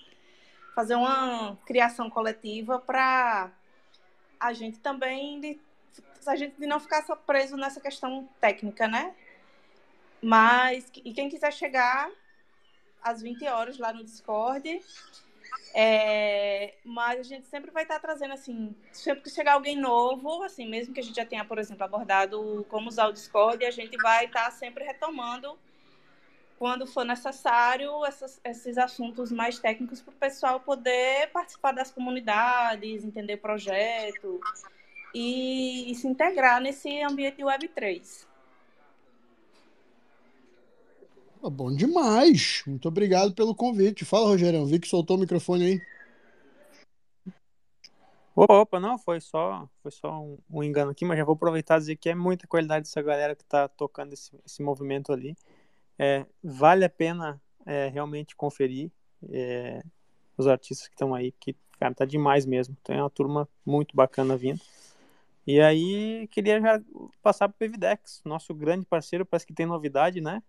fazer 0.75 0.95
uma 0.95 1.57
criação 1.65 2.09
coletiva 2.09 2.79
para 2.79 3.51
a 4.39 4.53
gente 4.53 4.79
também 4.79 5.39
de, 5.39 5.59
a 6.25 6.35
gente 6.35 6.55
de 6.57 6.67
não 6.67 6.79
ficar 6.79 7.03
só 7.05 7.15
preso 7.15 7.55
nessa 7.57 7.79
questão 7.79 8.27
técnica, 8.39 8.87
né? 8.87 9.13
Mas 10.21 10.89
e 11.03 11.13
quem 11.13 11.29
quiser 11.29 11.53
chegar 11.53 12.09
às 13.01 13.21
20 13.21 13.45
horas 13.47 13.77
lá 13.77 13.93
no 13.93 14.03
Discord, 14.03 14.81
é, 15.73 16.73
mas 16.83 17.19
a 17.19 17.23
gente 17.23 17.47
sempre 17.47 17.71
vai 17.71 17.83
estar 17.83 17.99
trazendo 17.99 18.33
assim, 18.33 18.75
sempre 18.91 19.23
que 19.23 19.29
chegar 19.29 19.53
alguém 19.53 19.75
novo, 19.75 20.43
assim, 20.43 20.67
mesmo 20.67 20.93
que 20.93 20.99
a 20.99 21.03
gente 21.03 21.15
já 21.15 21.25
tenha, 21.25 21.45
por 21.45 21.59
exemplo, 21.59 21.83
abordado 21.83 22.65
como 22.69 22.89
usar 22.89 23.07
o 23.07 23.13
Discord, 23.13 23.63
a 23.63 23.71
gente 23.71 23.95
vai 23.97 24.25
estar 24.25 24.49
sempre 24.51 24.83
retomando 24.83 25.57
quando 26.57 26.87
for 26.87 27.05
necessário, 27.05 28.03
essas, 28.05 28.41
esses 28.43 28.77
assuntos 28.77 29.31
mais 29.31 29.59
técnicos 29.59 30.01
para 30.01 30.11
o 30.11 30.17
pessoal 30.17 30.59
poder 30.59 31.29
participar 31.31 31.71
das 31.71 31.91
comunidades, 31.91 33.03
entender 33.03 33.37
projeto 33.37 34.39
e, 35.13 35.91
e, 35.91 35.95
se 35.95 36.07
integrar 36.07 36.59
nesse 36.59 37.01
ambiente 37.01 37.43
Web3. 37.43 38.25
Ah, 41.43 41.49
bom 41.49 41.73
demais! 41.73 42.63
Muito 42.65 42.87
obrigado 42.87 43.33
pelo 43.33 43.55
convite. 43.55 44.03
Fala, 44.03 44.27
Rogerão. 44.27 44.65
Vi 44.65 44.79
que 44.79 44.87
soltou 44.87 45.15
o 45.15 45.19
microfone 45.19 45.65
aí. 45.65 45.81
Opa, 48.35 48.79
não, 48.79 48.99
foi 48.99 49.19
só, 49.19 49.67
foi 49.81 49.91
só 49.91 50.21
um, 50.21 50.37
um, 50.49 50.63
engano 50.63 50.91
aqui, 50.91 51.03
mas 51.03 51.17
já 51.17 51.25
vou 51.25 51.33
aproveitar 51.33 51.77
e 51.77 51.79
dizer 51.79 51.95
que 51.95 52.09
é 52.09 52.15
muita 52.15 52.45
qualidade 52.47 52.83
dessa 52.83 53.01
galera 53.01 53.35
que 53.35 53.41
está 53.41 53.67
tocando 53.67 54.13
esse, 54.13 54.31
esse 54.45 54.61
movimento 54.61 55.11
ali. 55.11 55.35
É, 55.99 56.25
vale 56.43 56.85
a 56.85 56.89
pena 56.89 57.41
é, 57.65 57.87
realmente 57.89 58.35
conferir 58.35 58.91
é, 59.29 59.81
os 60.37 60.47
artistas 60.47 60.87
que 60.87 60.93
estão 60.93 61.13
aí, 61.13 61.31
que, 61.33 61.55
cara, 61.79 61.93
tá 61.93 62.05
demais 62.05 62.45
mesmo. 62.45 62.77
Tem 62.83 62.97
uma 62.99 63.09
turma 63.09 63.47
muito 63.65 63.95
bacana 63.95 64.37
vindo. 64.37 64.61
E 65.45 65.61
aí, 65.61 66.27
queria 66.27 66.59
já 66.59 66.81
passar 67.21 67.49
o 67.49 67.53
Pevidex, 67.53 68.21
nosso 68.25 68.53
grande 68.53 68.85
parceiro, 68.85 69.25
parece 69.25 69.47
que 69.47 69.53
tem 69.53 69.65
novidade, 69.65 70.19
né? 70.19 70.43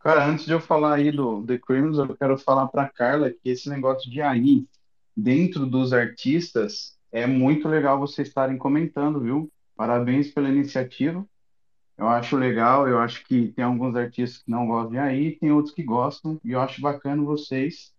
Cara, 0.00 0.24
antes 0.24 0.44
de 0.44 0.52
eu 0.52 0.60
falar 0.60 0.94
aí 0.94 1.10
do 1.10 1.44
The 1.44 1.58
Criminals, 1.58 1.98
eu 1.98 2.16
quero 2.16 2.38
falar 2.38 2.68
para 2.68 2.88
Carla 2.88 3.30
que 3.30 3.48
esse 3.48 3.68
negócio 3.68 4.08
de 4.10 4.20
AI 4.20 4.66
dentro 5.16 5.66
dos 5.66 5.92
artistas 5.92 6.96
é 7.10 7.26
muito 7.26 7.66
legal 7.66 7.98
vocês 7.98 8.28
estarem 8.28 8.58
comentando, 8.58 9.20
viu? 9.20 9.50
Parabéns 9.74 10.30
pela 10.30 10.48
iniciativa. 10.48 11.26
Eu 11.98 12.08
acho 12.08 12.36
legal, 12.36 12.86
eu 12.86 12.98
acho 12.98 13.24
que 13.24 13.52
tem 13.52 13.64
alguns 13.64 13.96
artistas 13.96 14.42
que 14.42 14.50
não 14.50 14.66
gostam 14.66 14.90
de 14.92 14.98
AI, 14.98 15.32
tem 15.40 15.50
outros 15.50 15.74
que 15.74 15.82
gostam, 15.82 16.38
e 16.44 16.52
eu 16.52 16.60
acho 16.60 16.80
bacana 16.80 17.22
vocês, 17.22 17.94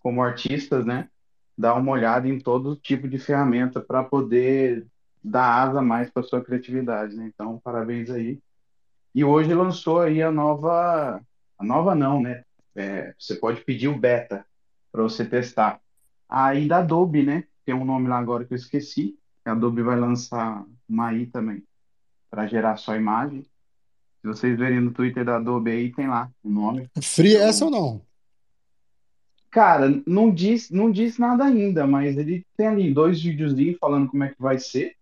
como 0.00 0.22
artistas, 0.22 0.84
né, 0.84 1.08
dar 1.56 1.74
uma 1.74 1.92
olhada 1.92 2.28
em 2.28 2.38
todo 2.38 2.76
tipo 2.76 3.08
de 3.08 3.18
ferramenta 3.18 3.80
para 3.80 4.04
poder 4.04 4.86
dar 5.24 5.62
asa 5.62 5.82
mais 5.82 6.10
para 6.10 6.22
sua 6.22 6.44
criatividade, 6.44 7.16
né? 7.16 7.26
Então, 7.34 7.58
parabéns 7.60 8.10
aí. 8.10 8.40
E 9.14 9.24
hoje 9.24 9.52
lançou 9.54 10.00
aí 10.00 10.22
a 10.22 10.30
nova 10.30 11.20
a 11.58 11.64
nova 11.64 11.94
não, 11.94 12.22
né? 12.22 12.44
É, 12.76 13.14
você 13.18 13.36
pode 13.36 13.62
pedir 13.64 13.88
o 13.88 13.98
beta 13.98 14.46
para 14.92 15.02
você 15.02 15.24
testar. 15.24 15.80
Aí 16.28 16.68
da 16.68 16.78
Adobe, 16.78 17.24
né? 17.24 17.44
Tem 17.64 17.74
um 17.74 17.84
nome 17.84 18.08
lá 18.08 18.18
agora 18.18 18.44
que 18.44 18.54
eu 18.54 18.56
esqueci. 18.56 19.18
A 19.44 19.52
Adobe 19.52 19.82
vai 19.82 19.98
lançar 19.98 20.64
uma 20.88 21.08
AI 21.08 21.26
também 21.26 21.67
para 22.30 22.46
gerar 22.46 22.76
só 22.76 22.94
imagem. 22.94 23.42
Se 24.20 24.26
vocês 24.26 24.58
verem 24.58 24.80
no 24.80 24.92
Twitter 24.92 25.24
da 25.24 25.36
Adobe 25.36 25.70
aí, 25.70 25.92
tem 25.92 26.08
lá 26.08 26.30
o 26.42 26.50
nome. 26.50 26.90
Free 27.00 27.34
então, 27.34 27.48
essa 27.48 27.64
ou 27.64 27.70
não? 27.70 28.02
Cara, 29.50 29.88
não 30.06 30.30
diz, 30.30 30.70
não 30.70 30.90
diz 30.90 31.18
nada 31.18 31.44
ainda, 31.44 31.86
mas 31.86 32.16
ele 32.18 32.44
tem 32.56 32.66
ali 32.66 32.92
dois 32.92 33.22
videozinhos 33.22 33.78
falando 33.78 34.08
como 34.08 34.24
é 34.24 34.28
que 34.28 34.40
vai 34.40 34.58
ser. 34.58 34.94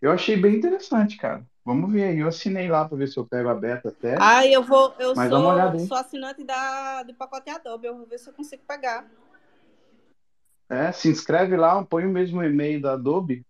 Eu 0.00 0.12
achei 0.12 0.36
bem 0.36 0.56
interessante, 0.56 1.16
cara. 1.16 1.44
Vamos 1.64 1.92
ver 1.92 2.04
aí. 2.04 2.18
Eu 2.18 2.28
assinei 2.28 2.68
lá 2.68 2.88
para 2.88 2.96
ver 2.96 3.08
se 3.08 3.18
eu 3.18 3.26
pego 3.26 3.48
a 3.48 3.54
beta 3.54 3.88
até. 3.88 4.16
Ah, 4.18 4.46
eu 4.46 4.62
vou. 4.62 4.94
Eu 4.98 5.14
Mas 5.14 5.30
sou, 5.30 5.44
olhada, 5.44 5.78
sou 5.80 5.96
assinante 5.96 6.44
da, 6.44 7.02
do 7.02 7.14
pacote 7.14 7.50
Adobe. 7.50 7.86
Eu 7.86 7.96
vou 7.96 8.06
ver 8.06 8.18
se 8.18 8.28
eu 8.28 8.32
consigo 8.32 8.62
pegar. 8.66 9.06
É, 10.68 10.92
se 10.92 11.08
inscreve 11.08 11.56
lá, 11.56 11.84
põe 11.84 12.06
o 12.06 12.10
mesmo 12.10 12.42
e-mail 12.42 12.80
da 12.80 12.92
Adobe, 12.92 13.44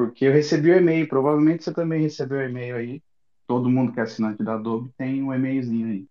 porque 0.00 0.24
eu 0.24 0.32
recebi 0.32 0.70
o 0.70 0.76
e-mail. 0.78 1.06
Provavelmente 1.06 1.62
você 1.62 1.74
também 1.74 2.00
recebeu 2.00 2.38
o 2.38 2.42
e-mail 2.42 2.76
aí. 2.76 3.02
Todo 3.46 3.68
mundo 3.68 3.92
que 3.92 4.00
é 4.00 4.04
assinante 4.04 4.42
da 4.42 4.54
Adobe 4.54 4.90
tem 4.96 5.22
um 5.22 5.34
e-mailzinho 5.34 5.88
aí. 5.88 6.06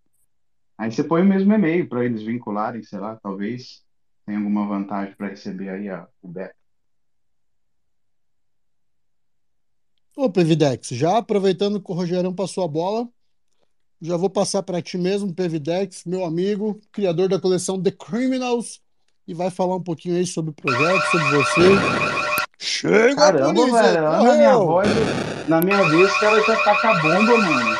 Aí 0.77 0.91
você 0.91 1.03
põe 1.03 1.23
o 1.23 1.25
mesmo 1.25 1.51
e-mail 1.51 1.89
para 1.89 2.05
eles 2.05 2.21
vincularem, 2.21 2.83
sei 2.83 2.99
lá, 2.99 3.15
talvez 3.15 3.83
tenha 4.25 4.37
alguma 4.37 4.67
vantagem 4.67 5.15
para 5.15 5.29
receber 5.29 5.69
aí 5.69 5.89
a, 5.89 6.07
o 6.21 6.27
beta. 6.27 6.53
Ô, 10.15 10.29
Pevidex, 10.29 10.89
já 10.89 11.17
aproveitando 11.17 11.81
que 11.81 11.91
o 11.91 11.95
Rogerão 11.95 12.33
passou 12.33 12.63
a 12.63 12.67
bola, 12.67 13.09
já 14.01 14.17
vou 14.17 14.29
passar 14.29 14.61
para 14.61 14.81
ti 14.81 14.97
mesmo, 14.97 15.33
Pevidex, 15.33 16.03
meu 16.05 16.23
amigo, 16.23 16.79
criador 16.91 17.27
da 17.27 17.39
coleção 17.39 17.81
The 17.81 17.91
Criminals, 17.91 18.81
e 19.27 19.33
vai 19.33 19.49
falar 19.49 19.75
um 19.75 19.83
pouquinho 19.83 20.15
aí 20.15 20.27
sobre 20.27 20.51
o 20.51 20.53
projeto, 20.53 21.03
sobre 21.11 21.37
você. 21.37 22.18
Chega, 22.61 23.15
Caramba, 23.15 23.53
polícia, 23.53 23.81
velho, 23.81 24.01
na 24.01 24.35
minha 24.35 24.57
voz, 24.57 24.89
na 25.47 25.61
minha 25.61 25.81
vez, 25.89 26.11
o 26.11 26.19
cara 26.19 26.43
já 26.43 26.61
tá 26.61 26.81
com 26.81 26.87
a 26.87 27.01
bomba, 27.01 27.37
mano. 27.37 27.77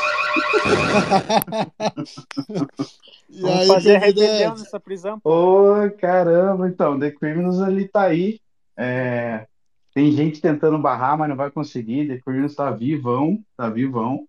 e 3.28 3.42
Vamos 3.42 3.60
aí, 3.60 3.66
fazer 3.66 3.98
rebelião 3.98 4.56
nessa 4.56 4.80
prisão. 4.80 5.20
Ô, 5.22 5.74
caramba, 5.98 6.66
então, 6.66 6.98
The 6.98 7.10
Criminals 7.10 7.60
ali 7.60 7.88
tá 7.88 8.04
aí. 8.04 8.40
É, 8.74 9.46
tem 9.92 10.10
gente 10.12 10.40
tentando 10.40 10.78
barrar, 10.78 11.18
mas 11.18 11.28
não 11.28 11.36
vai 11.36 11.50
conseguir. 11.50 12.08
The 12.08 12.16
Corinthians 12.24 12.52
está 12.52 12.70
vivão, 12.70 13.38
está 13.50 13.68
vivão. 13.68 14.26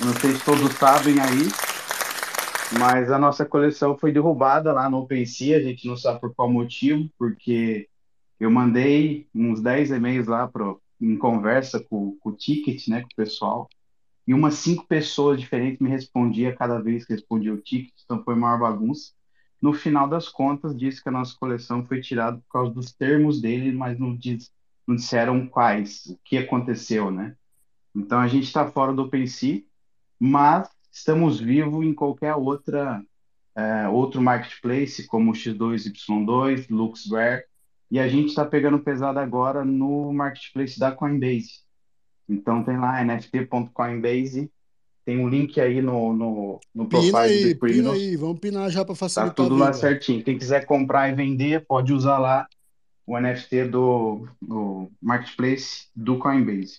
Não 0.00 0.12
sei 0.14 0.34
se 0.34 0.44
todos 0.44 0.72
sabem 0.74 1.18
aí, 1.18 1.48
mas 2.78 3.10
a 3.10 3.18
nossa 3.18 3.44
coleção 3.44 3.98
foi 3.98 4.12
derrubada 4.12 4.72
lá 4.72 4.88
no 4.88 4.98
OpenSea. 4.98 5.56
A 5.56 5.62
gente 5.62 5.88
não 5.88 5.96
sabe 5.96 6.20
por 6.20 6.32
qual 6.32 6.48
motivo, 6.48 7.10
porque 7.18 7.89
eu 8.40 8.50
mandei 8.50 9.28
uns 9.34 9.60
10 9.60 9.90
e-mails 9.90 10.26
lá 10.26 10.48
pro, 10.48 10.82
em 10.98 11.16
conversa 11.16 11.78
com, 11.78 12.16
com 12.18 12.30
o 12.30 12.36
ticket, 12.36 12.88
né, 12.88 13.02
com 13.02 13.08
o 13.08 13.16
pessoal. 13.16 13.68
E 14.26 14.32
umas 14.32 14.54
cinco 14.54 14.86
pessoas 14.86 15.38
diferentes 15.38 15.78
me 15.78 15.90
respondiam 15.90 16.54
cada 16.56 16.80
vez 16.80 17.04
que 17.04 17.12
respondia 17.12 17.52
o 17.52 17.60
ticket, 17.60 17.92
então 18.02 18.24
foi 18.24 18.34
maior 18.34 18.58
bagunça. 18.58 19.12
No 19.60 19.74
final 19.74 20.08
das 20.08 20.28
contas, 20.28 20.76
disse 20.76 21.02
que 21.02 21.08
a 21.10 21.12
nossa 21.12 21.36
coleção 21.38 21.84
foi 21.86 22.00
tirada 22.00 22.38
por 22.38 22.48
causa 22.50 22.72
dos 22.72 22.92
termos 22.92 23.40
dele, 23.40 23.72
mas 23.72 23.98
não 23.98 24.16
diz 24.16 24.50
não 24.86 24.96
disseram 24.96 25.46
quais, 25.46 26.06
o 26.06 26.18
que 26.24 26.36
aconteceu, 26.36 27.12
né? 27.12 27.36
Então 27.94 28.18
a 28.18 28.26
gente 28.26 28.44
está 28.44 28.68
fora 28.68 28.92
do 28.92 29.02
OpenSea, 29.02 29.62
mas 30.18 30.68
estamos 30.90 31.38
vivos 31.38 31.84
em 31.84 31.94
qualquer 31.94 32.34
outra 32.34 33.00
é, 33.54 33.88
outro 33.88 34.22
marketplace, 34.22 35.06
como 35.06 35.30
o 35.30 35.34
X2Y2, 35.34 36.66
LuxRare, 36.70 37.44
e 37.90 37.98
a 37.98 38.08
gente 38.08 38.28
está 38.28 38.44
pegando 38.44 38.78
pesado 38.78 39.18
agora 39.18 39.64
no 39.64 40.12
marketplace 40.12 40.78
da 40.78 40.92
Coinbase. 40.92 41.60
Então 42.28 42.62
tem 42.62 42.78
lá 42.78 43.02
nft.coinbase, 43.04 44.50
tem 45.04 45.18
um 45.18 45.28
link 45.28 45.60
aí 45.60 45.82
no, 45.82 46.12
no, 46.12 46.60
no 46.72 46.88
profile 46.88 47.10
pina 47.10 47.20
aí, 47.20 47.54
do 47.54 47.60
Pina 47.60 47.92
aí, 47.92 48.16
vamos 48.16 48.38
pinar 48.38 48.70
já 48.70 48.84
para 48.84 48.94
facilitar 48.94 49.34
Tá 49.34 49.42
tudo 49.42 49.56
lá 49.56 49.72
certinho. 49.72 50.22
Quem 50.22 50.38
quiser 50.38 50.64
comprar 50.64 51.08
e 51.08 51.14
vender, 51.14 51.66
pode 51.66 51.92
usar 51.92 52.18
lá 52.18 52.46
o 53.04 53.18
NFT 53.18 53.64
do, 53.64 54.28
do 54.40 54.88
Marketplace 55.02 55.88
do 55.96 56.18
Coinbase. 56.18 56.78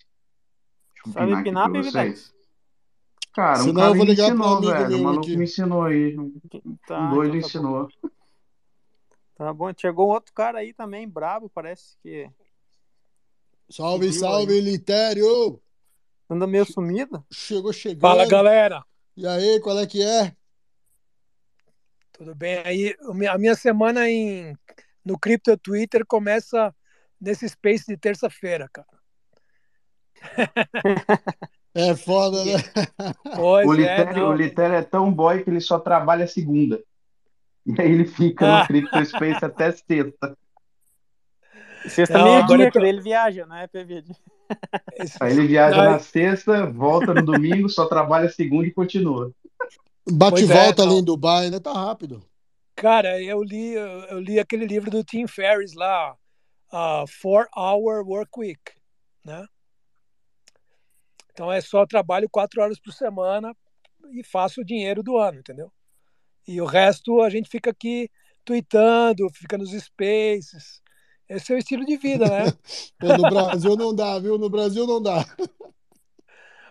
Sabe 1.12 1.34
empinar, 1.34 1.70
vocês. 1.70 2.32
Cara, 3.34 3.60
um 3.60 3.64
Senão 3.64 3.82
cara 3.82 3.96
me 3.96 4.12
ensinou, 4.12 4.62
velho. 4.62 4.98
O 4.98 5.04
maluco 5.04 5.26
aqui. 5.26 5.38
me 5.38 5.44
ensinou 5.44 5.84
aí. 5.84 6.16
Tá, 6.88 7.02
um 7.02 7.16
doido 7.16 7.38
então 7.38 7.42
tá 7.42 7.48
ensinou. 7.48 7.90
Bom. 8.02 8.10
Tá 9.42 9.52
bom, 9.52 9.74
chegou 9.76 10.08
outro 10.08 10.32
cara 10.36 10.60
aí 10.60 10.72
também, 10.72 11.10
brabo, 11.10 11.50
parece 11.50 11.98
que. 12.04 12.30
Salve, 13.68 14.14
salve, 14.14 14.54
aí. 14.54 14.62
Litério! 14.62 15.60
Anda 16.30 16.46
meio 16.46 16.64
sumido? 16.64 17.26
Chegou 17.32 17.74
chegando. 17.74 18.02
Fala, 18.02 18.28
galera! 18.28 18.86
E 19.18 19.26
aí, 19.26 19.60
qual 19.60 19.80
é 19.80 19.88
que 19.88 20.04
é? 20.04 20.36
Tudo 22.12 22.36
bem? 22.36 22.60
Aí, 22.60 22.96
a 23.28 23.38
minha 23.40 23.56
semana 23.56 24.08
em 24.08 24.56
no 25.04 25.18
Crypto 25.18 25.58
Twitter 25.58 26.06
começa 26.06 26.72
nesse 27.20 27.50
space 27.50 27.88
de 27.88 27.98
terça-feira, 27.98 28.70
cara. 28.72 29.02
É 31.74 31.96
foda, 31.96 32.44
né? 32.44 32.52
Pois 33.34 33.66
o, 33.66 33.72
Litério, 33.72 34.24
é, 34.24 34.28
o 34.28 34.34
Litério 34.34 34.76
é 34.76 34.82
tão 34.82 35.10
boy 35.10 35.42
que 35.42 35.50
ele 35.50 35.62
só 35.62 35.80
trabalha 35.80 36.28
segunda. 36.28 36.84
E 37.66 37.80
aí 37.80 37.92
ele 37.92 38.06
fica 38.06 38.60
no 38.60 38.68
Crypto 38.68 39.06
Space 39.06 39.46
até 39.46 39.72
sexta. 39.72 40.38
Sexta 41.88 42.18
não, 42.18 42.46
meio-dia, 42.48 42.72
que 42.72 42.78
ele 42.80 43.02
viaja, 43.02 43.46
né, 43.46 43.68
PVD? 43.68 44.14
Aí 45.20 45.32
ele 45.32 45.48
viaja 45.48 45.84
não, 45.84 45.92
na 45.92 46.00
sexta, 46.00 46.66
volta 46.66 47.14
no 47.14 47.24
domingo, 47.24 47.70
só 47.70 47.86
trabalha 47.86 48.30
segunda 48.30 48.68
e 48.68 48.72
continua. 48.72 49.32
Bate 50.10 50.44
e 50.44 50.46
volta 50.46 50.82
é, 50.82 50.86
ali 50.86 50.96
em 50.96 51.04
Dubai, 51.04 51.50
né? 51.50 51.60
Tá 51.60 51.74
rápido. 51.74 52.24
Cara, 52.76 53.22
eu 53.22 53.44
li, 53.44 53.74
eu 53.74 54.20
li 54.20 54.40
aquele 54.40 54.66
livro 54.66 54.90
do 54.90 55.04
Tim 55.04 55.28
Ferriss 55.28 55.74
lá, 55.74 56.16
uh, 56.74 57.06
Four 57.08 57.48
Hour 57.56 58.06
Work 58.08 58.32
Week, 58.40 58.62
né? 59.24 59.46
Então 61.32 61.52
é 61.52 61.62
só 61.62 61.86
trabalho 61.86 62.30
quatro 62.30 62.62
horas 62.62 62.80
por 62.80 62.92
semana 62.92 63.56
e 64.12 64.24
faço 64.24 64.62
o 64.62 64.66
dinheiro 64.66 65.02
do 65.02 65.18
ano, 65.18 65.40
entendeu? 65.40 65.72
E 66.48 66.60
o 66.62 66.66
resto 66.66 67.22
a 67.22 67.30
gente 67.30 67.50
fica 67.50 67.72
aqui 67.72 68.10
tweetando, 68.44 69.30
fica 69.30 69.58
nos 69.58 69.72
spaces. 69.72 70.82
Esse 71.30 71.54
é 71.54 71.56
o 71.56 71.60
estilo 71.60 71.86
de 71.86 71.96
vida, 71.98 72.26
né? 72.26 72.52
Pô, 73.00 73.08
no 73.16 73.30
Brasil 73.30 73.76
não 73.76 73.96
dá, 73.96 74.20
viu? 74.20 74.38
No 74.38 74.50
Brasil 74.50 74.86
não 74.86 75.02
dá. 75.02 75.26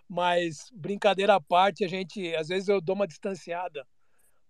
Mas 0.08 0.68
brincadeira 0.72 1.36
à 1.36 1.40
parte, 1.40 1.84
a 1.84 1.88
gente, 1.88 2.34
às 2.34 2.48
vezes 2.48 2.68
eu 2.68 2.80
dou 2.80 2.96
uma 2.96 3.06
distanciada, 3.06 3.86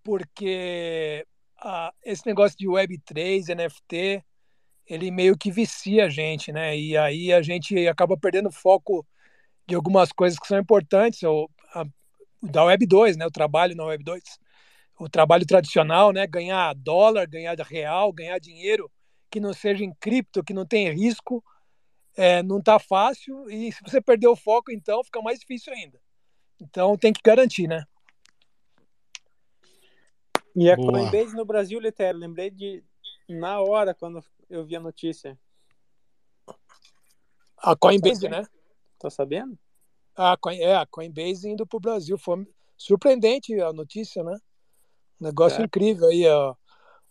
porque 0.02 1.24
ah, 1.58 1.92
esse 2.02 2.26
negócio 2.26 2.56
de 2.56 2.66
Web3, 2.66 3.54
NFT, 3.54 4.24
ele 4.86 5.10
meio 5.10 5.36
que 5.36 5.52
vicia 5.52 6.06
a 6.06 6.08
gente, 6.08 6.50
né? 6.50 6.76
E 6.76 6.96
aí 6.96 7.32
a 7.32 7.42
gente 7.42 7.86
acaba 7.86 8.16
perdendo 8.16 8.50
foco 8.50 9.06
de 9.68 9.74
algumas 9.74 10.10
coisas 10.10 10.38
que 10.38 10.48
são 10.48 10.58
importantes, 10.58 11.22
ou 11.22 11.48
a, 11.74 11.84
da 12.42 12.64
Web 12.64 12.86
2, 12.86 13.16
né? 13.16 13.26
O 13.26 13.30
trabalho 13.30 13.76
na 13.76 13.84
Web 13.84 14.02
2. 14.02 14.22
O 15.00 15.08
trabalho 15.08 15.46
tradicional, 15.46 16.12
né? 16.12 16.26
Ganhar 16.26 16.74
dólar, 16.74 17.26
ganhar 17.26 17.56
real, 17.60 18.12
ganhar 18.12 18.38
dinheiro, 18.38 18.92
que 19.30 19.40
não 19.40 19.54
seja 19.54 19.82
em 19.82 19.94
cripto, 19.94 20.44
que 20.44 20.52
não 20.52 20.66
tenha 20.66 20.92
risco, 20.92 21.42
é, 22.14 22.42
não 22.42 22.58
está 22.58 22.78
fácil. 22.78 23.48
E 23.48 23.72
se 23.72 23.80
você 23.82 23.98
perder 23.98 24.28
o 24.28 24.36
foco, 24.36 24.70
então 24.70 25.02
fica 25.02 25.22
mais 25.22 25.40
difícil 25.40 25.72
ainda. 25.72 25.98
Então 26.60 26.98
tem 26.98 27.14
que 27.14 27.22
garantir, 27.24 27.66
né? 27.66 27.82
E 30.54 30.70
a 30.70 30.76
Boa. 30.76 30.92
Coinbase 30.92 31.34
no 31.34 31.46
Brasil, 31.46 31.80
Litério, 31.80 32.20
lembrei 32.20 32.50
de 32.50 32.84
na 33.26 33.58
hora 33.58 33.94
quando 33.94 34.22
eu 34.50 34.66
vi 34.66 34.76
a 34.76 34.80
notícia. 34.80 35.38
A 37.56 37.74
Coinbase, 37.74 38.28
né? 38.28 38.44
Tá 38.98 39.08
sabendo? 39.08 39.58
A, 40.14 40.36
é, 40.58 40.76
a 40.76 40.84
Coinbase 40.84 41.48
indo 41.48 41.66
para 41.66 41.78
o 41.78 41.80
Brasil. 41.80 42.18
Foi 42.18 42.46
surpreendente 42.76 43.58
a 43.62 43.72
notícia, 43.72 44.22
né? 44.22 44.36
Negócio 45.20 45.60
é. 45.60 45.64
incrível 45.64 46.08
aí. 46.08 46.26
Ó. 46.26 46.54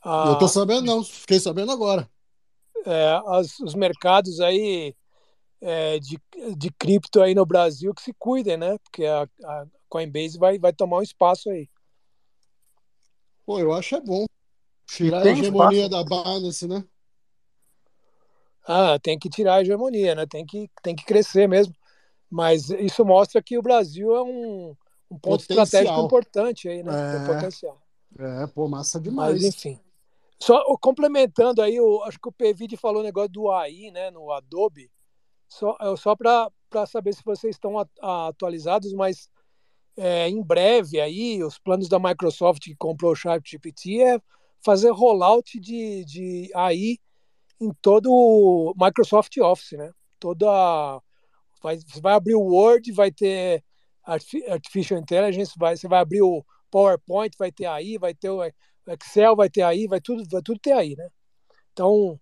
A, 0.03 0.29
Eu 0.29 0.37
tô 0.37 0.47
sabendo, 0.47 0.85
não. 0.85 1.03
Fiquei 1.03 1.39
sabendo 1.39 1.71
agora. 1.71 2.09
É, 2.85 3.21
as, 3.27 3.59
os 3.59 3.75
mercados 3.75 4.39
aí 4.39 4.95
é, 5.61 5.99
de, 5.99 6.19
de 6.55 6.71
cripto 6.71 7.21
aí 7.21 7.35
no 7.35 7.45
Brasil 7.45 7.93
que 7.93 8.01
se 8.01 8.13
cuidem, 8.17 8.57
né? 8.57 8.77
Porque 8.79 9.05
a, 9.05 9.27
a 9.43 9.65
Coinbase 9.89 10.37
vai, 10.37 10.57
vai 10.57 10.73
tomar 10.73 10.97
um 10.97 11.03
espaço 11.03 11.49
aí. 11.49 11.69
Pô, 13.45 13.59
eu 13.59 13.73
acho 13.73 13.95
é 13.95 14.01
bom. 14.01 14.25
Tirar 14.87 15.21
tem 15.21 15.33
a 15.33 15.37
hegemonia 15.37 15.85
espaço. 15.85 16.05
da 16.05 16.23
Binance, 16.23 16.67
né? 16.67 16.83
Ah, 18.65 18.99
tem 18.99 19.17
que 19.17 19.29
tirar 19.29 19.55
a 19.55 19.61
hegemonia, 19.61 20.15
né? 20.15 20.25
Tem 20.25 20.45
que, 20.45 20.69
tem 20.81 20.95
que 20.95 21.05
crescer 21.05 21.47
mesmo. 21.47 21.73
Mas 22.29 22.69
isso 22.69 23.03
mostra 23.03 23.41
que 23.41 23.57
o 23.57 23.61
Brasil 23.61 24.15
é 24.15 24.21
um, 24.21 24.75
um 25.09 25.17
ponto 25.17 25.41
potencial. 25.41 25.63
estratégico 25.63 26.05
importante 26.05 26.69
aí, 26.69 26.83
né? 26.83 26.91
É, 26.93 27.25
potencial. 27.25 27.81
É, 28.17 28.47
pô, 28.47 28.67
massa 28.67 28.99
demais. 28.99 29.41
Mas, 29.41 29.55
enfim. 29.55 29.79
Só 30.41 30.63
complementando 30.81 31.61
aí, 31.61 31.75
eu 31.75 32.01
acho 32.03 32.17
que 32.19 32.29
o 32.29 32.31
PVD 32.31 32.77
falou 32.77 33.01
o 33.01 33.05
negócio 33.05 33.29
do 33.29 33.51
AI, 33.51 33.91
né, 33.91 34.09
no 34.09 34.31
Adobe. 34.31 34.89
Só, 35.47 35.75
é, 35.81 35.95
só 35.97 36.15
para 36.15 36.49
saber 36.87 37.13
se 37.13 37.23
vocês 37.23 37.55
estão 37.55 37.75
atualizados, 38.01 38.93
mas 38.93 39.29
é, 39.97 40.29
em 40.29 40.41
breve 40.41 41.01
aí, 41.01 41.43
os 41.43 41.59
planos 41.59 41.89
da 41.89 41.99
Microsoft 41.99 42.63
que 42.63 42.75
comprou 42.75 43.11
o 43.11 43.15
ChatGPT 43.15 44.01
é 44.01 44.21
fazer 44.61 44.91
rollout 44.91 45.59
de, 45.59 46.05
de 46.05 46.51
AI 46.55 46.99
em 47.59 47.73
todo 47.81 48.09
o 48.09 48.73
Microsoft 48.77 49.35
Office, 49.37 49.77
né? 49.77 49.91
Toda 50.19 51.01
vai, 51.61 51.77
você 51.77 51.99
vai 51.99 52.13
abrir 52.13 52.35
o 52.35 52.41
Word, 52.41 52.91
vai 52.93 53.11
ter 53.11 53.63
Artificial 54.03 54.99
Intelligence, 54.99 55.53
vai, 55.57 55.75
você 55.75 55.87
vai 55.87 55.99
abrir 55.99 56.21
o 56.21 56.45
PowerPoint, 56.69 57.35
vai 57.37 57.51
ter 57.51 57.65
aí, 57.65 57.97
vai 57.97 58.13
ter 58.13 58.29
o 58.29 58.41
Excel, 58.87 59.35
vai 59.35 59.49
ter 59.49 59.61
aí, 59.61 59.87
vai 59.87 59.99
tudo, 60.01 60.23
vai 60.29 60.41
tudo 60.41 60.59
ter 60.59 60.73
aí, 60.73 60.95
né? 60.95 61.09
Então, 61.73 62.19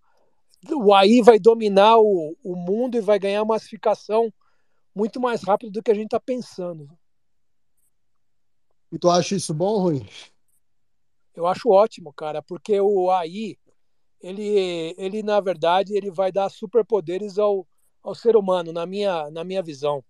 o 0.71 0.93
AI 0.93 1.21
vai 1.21 1.39
dominar 1.39 1.97
o, 1.97 2.35
o 2.43 2.55
mundo 2.55 2.97
e 2.97 3.01
vai 3.01 3.19
ganhar 3.19 3.43
massificação 3.45 4.33
muito 4.93 5.19
mais 5.19 5.43
rápido 5.43 5.71
do 5.71 5.83
que 5.83 5.91
a 5.91 5.93
gente 5.93 6.05
está 6.05 6.19
pensando. 6.19 6.89
E 8.91 8.97
tu 8.97 9.09
acha 9.09 9.35
isso 9.35 9.53
bom 9.53 9.67
ou 9.67 9.79
ruim? 9.79 10.09
Eu 11.35 11.45
acho 11.45 11.69
ótimo, 11.69 12.11
cara, 12.13 12.41
porque 12.41 12.79
o 12.81 13.11
AI, 13.11 13.57
ele, 14.19 14.95
ele 14.97 15.21
na 15.21 15.39
verdade, 15.39 15.95
ele 15.95 16.09
vai 16.09 16.31
dar 16.31 16.49
superpoderes 16.49 17.37
ao, 17.37 17.67
ao 18.01 18.15
ser 18.15 18.35
humano, 18.35 18.73
na 18.73 18.85
minha, 18.85 19.29
na 19.29 19.43
minha 19.43 19.61
visão. 19.61 20.03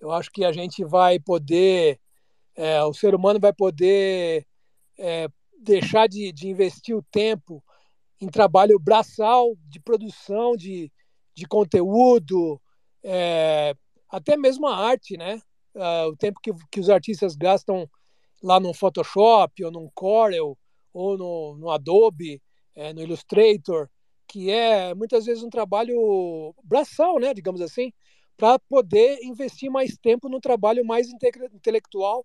Eu 0.00 0.10
acho 0.10 0.30
que 0.30 0.44
a 0.44 0.50
gente 0.50 0.84
vai 0.84 1.20
poder, 1.20 2.00
é, 2.56 2.82
o 2.82 2.94
ser 2.94 3.14
humano 3.14 3.38
vai 3.38 3.52
poder 3.52 4.46
é, 4.98 5.28
deixar 5.60 6.08
de, 6.08 6.32
de 6.32 6.48
investir 6.48 6.96
o 6.96 7.02
tempo 7.10 7.62
em 8.20 8.28
trabalho 8.28 8.78
braçal 8.78 9.54
de 9.68 9.78
produção 9.78 10.56
de, 10.56 10.90
de 11.34 11.46
conteúdo, 11.46 12.60
é, 13.02 13.74
até 14.08 14.36
mesmo 14.36 14.66
a 14.66 14.76
arte, 14.76 15.16
né? 15.16 15.40
Uh, 15.74 16.08
o 16.08 16.16
tempo 16.16 16.40
que, 16.42 16.50
que 16.70 16.80
os 16.80 16.88
artistas 16.88 17.36
gastam 17.36 17.86
lá 18.42 18.58
no 18.58 18.72
Photoshop 18.72 19.62
ou 19.62 19.70
no 19.70 19.90
Corel 19.94 20.56
ou 20.92 21.18
no, 21.18 21.56
no 21.58 21.70
Adobe, 21.70 22.40
é, 22.74 22.94
no 22.94 23.02
Illustrator, 23.02 23.86
que 24.26 24.50
é 24.50 24.94
muitas 24.94 25.26
vezes 25.26 25.42
um 25.42 25.50
trabalho 25.50 26.54
braçal, 26.64 27.18
né, 27.18 27.34
digamos 27.34 27.60
assim, 27.60 27.92
para 28.36 28.58
poder 28.58 29.18
investir 29.22 29.70
mais 29.70 29.96
tempo 29.98 30.28
no 30.28 30.40
trabalho 30.40 30.84
mais 30.84 31.08
intelectual, 31.08 32.24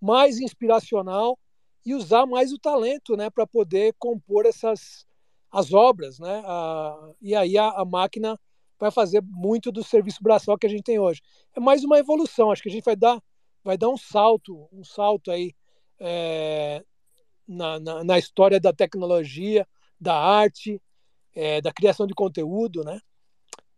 mais 0.00 0.40
inspiracional 0.40 1.38
e 1.84 1.94
usar 1.94 2.26
mais 2.26 2.52
o 2.52 2.58
talento, 2.58 3.16
né, 3.16 3.30
para 3.30 3.46
poder 3.46 3.94
compor 3.98 4.46
essas 4.46 5.06
as 5.50 5.72
obras, 5.72 6.18
né? 6.18 6.42
A, 6.46 7.12
e 7.20 7.34
aí 7.34 7.58
a, 7.58 7.70
a, 7.70 7.84
máquina 7.84 8.38
vai 8.78 8.90
fazer 8.90 9.20
muito 9.22 9.72
do 9.72 9.82
serviço 9.82 10.22
braçal 10.22 10.56
que 10.56 10.66
a 10.66 10.70
gente 10.70 10.84
tem 10.84 10.98
hoje. 10.98 11.20
É 11.54 11.60
mais 11.60 11.82
uma 11.82 11.98
evolução. 11.98 12.50
Acho 12.50 12.62
que 12.62 12.68
a 12.68 12.72
gente 12.72 12.84
vai 12.84 12.94
dar 12.94 13.20
vai 13.62 13.76
dar 13.76 13.90
um 13.90 13.96
salto, 13.96 14.68
um 14.72 14.84
salto 14.84 15.30
aí 15.30 15.52
é, 15.98 16.82
na, 17.46 17.78
na, 17.78 18.04
na, 18.04 18.18
história 18.18 18.58
da 18.58 18.72
tecnologia, 18.72 19.66
da 20.00 20.14
arte, 20.14 20.80
é, 21.34 21.60
da 21.60 21.72
criação 21.72 22.06
de 22.06 22.14
conteúdo, 22.14 22.82
né? 22.82 23.00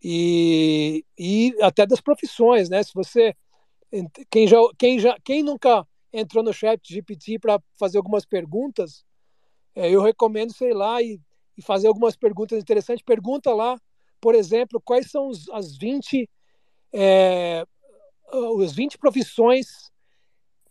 E, 0.01 1.05
e 1.19 1.57
até 1.61 1.87
das 1.87 2.01
profissões, 2.01 2.69
né? 2.69 2.83
Se 2.83 2.93
você 2.95 3.35
quem 4.31 4.47
já 4.47 4.59
quem 4.79 4.99
já 4.99 5.17
quem 5.25 5.43
nunca 5.43 5.87
entrou 6.13 6.45
no 6.45 6.53
chat 6.53 6.81
GPT 6.83 7.39
para 7.39 7.61
fazer 7.79 7.99
algumas 7.99 8.25
perguntas, 8.25 9.05
é, 9.75 9.91
eu 9.91 10.03
recomendo, 10.03 10.53
sei 10.53 10.75
lá, 10.75 11.01
e, 11.01 11.21
e, 11.57 11.63
fazer 11.63 11.89
algumas 11.89 12.17
perguntas 12.17 12.61
interessantes. 12.61 13.03
Pergunta 13.03 13.55
lá, 13.55 13.81
por 14.21 14.35
exemplo, 14.35 14.81
quais 14.81 15.11
são 15.11 15.29
os, 15.29 15.49
as 15.51 15.77
20 15.77 16.29
é, 16.93 17.65
as 18.63 18.73
20 18.73 18.99
profissões 18.99 19.91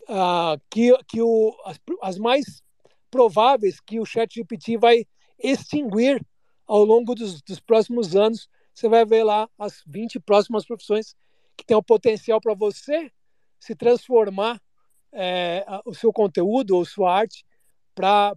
uh, 0.04 0.60
que, 0.70 0.96
que 1.08 1.22
o, 1.22 1.56
as, 1.66 1.80
as, 2.02 2.18
mais 2.18 2.64
prováveis 3.10 3.80
que 3.80 4.00
o 4.00 4.06
Chat 4.06 4.34
GPT 4.34 4.78
vai 4.78 5.06
extinguir 5.38 6.26
ao 6.66 6.84
longo 6.84 7.14
dos, 7.14 7.42
dos, 7.42 7.60
próximos 7.60 8.16
anos. 8.16 8.48
Você 8.74 8.88
vai 8.88 9.06
ver 9.06 9.24
lá 9.24 9.50
as 9.60 9.84
20 9.86 10.20
próximas 10.20 10.66
profissões 10.66 11.16
que 11.58 11.66
têm 11.66 11.78
o 11.78 11.84
potencial 11.84 12.40
para 12.40 12.54
você 12.54 13.12
se 13.60 13.76
transformar 13.76 14.60
é, 15.14 15.66
o 15.86 15.94
seu 15.94 16.12
conteúdo 16.12 16.76
ou 16.76 16.86
sua 16.86 17.14
arte 17.14 17.46
para 17.94 18.34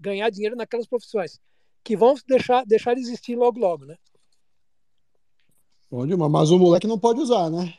ganhar 0.00 0.30
dinheiro 0.30 0.56
naquelas 0.56 0.86
profissões 0.86 1.40
que 1.82 1.96
vão 1.96 2.14
deixar, 2.26 2.64
deixar 2.64 2.94
de 2.94 3.00
existir 3.00 3.36
logo, 3.36 3.60
logo, 3.60 3.84
né? 3.84 3.96
Bom 5.90 6.06
demais, 6.06 6.32
mas 6.32 6.50
o 6.50 6.58
moleque 6.58 6.86
não 6.86 6.98
pode 6.98 7.20
usar, 7.20 7.50
né? 7.50 7.72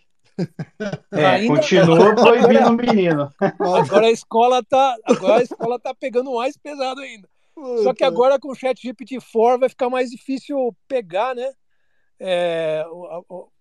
É, 1.11 1.25
Ainda... 1.25 1.55
continua 1.55 2.13
proibindo 2.13 2.69
o 2.69 2.73
menino. 2.73 3.33
Agora 3.39 4.07
a 4.07 4.11
escola 4.11 4.63
tá, 4.63 4.95
agora 5.05 5.39
a 5.39 5.43
escola 5.43 5.79
tá 5.79 5.93
pegando 5.95 6.35
mais 6.35 6.57
pesado 6.57 7.01
ainda. 7.01 7.27
Só 7.83 7.93
que 7.93 8.03
agora 8.03 8.37
com 8.37 8.51
o 8.51 8.55
Chat 8.55 8.81
GPT-4 8.85 9.59
vai 9.59 9.69
ficar 9.69 9.89
mais 9.89 10.09
difícil 10.09 10.75
pegar, 10.87 11.33
né? 11.33 11.53
É, 12.19 12.83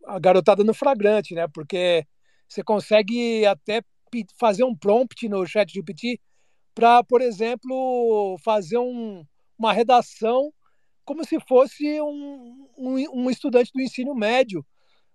a, 0.06 0.14
a, 0.14 0.18
garotada 0.18 0.64
no 0.64 0.74
flagrante, 0.74 1.34
né? 1.34 1.46
Porque 1.52 2.04
você 2.48 2.62
consegue 2.62 3.46
até 3.46 3.82
fazer 4.38 4.64
um 4.64 4.76
prompt 4.76 5.28
no 5.28 5.46
Chat 5.46 5.72
GPT 5.72 6.20
para, 6.74 7.02
por 7.04 7.20
exemplo, 7.20 8.36
fazer 8.44 8.78
um, 8.78 9.24
uma 9.58 9.72
redação 9.72 10.52
como 11.04 11.24
se 11.24 11.38
fosse 11.40 12.00
um, 12.00 12.68
um, 12.76 13.24
um 13.24 13.30
estudante 13.30 13.70
do 13.72 13.80
ensino 13.80 14.14
médio 14.14 14.64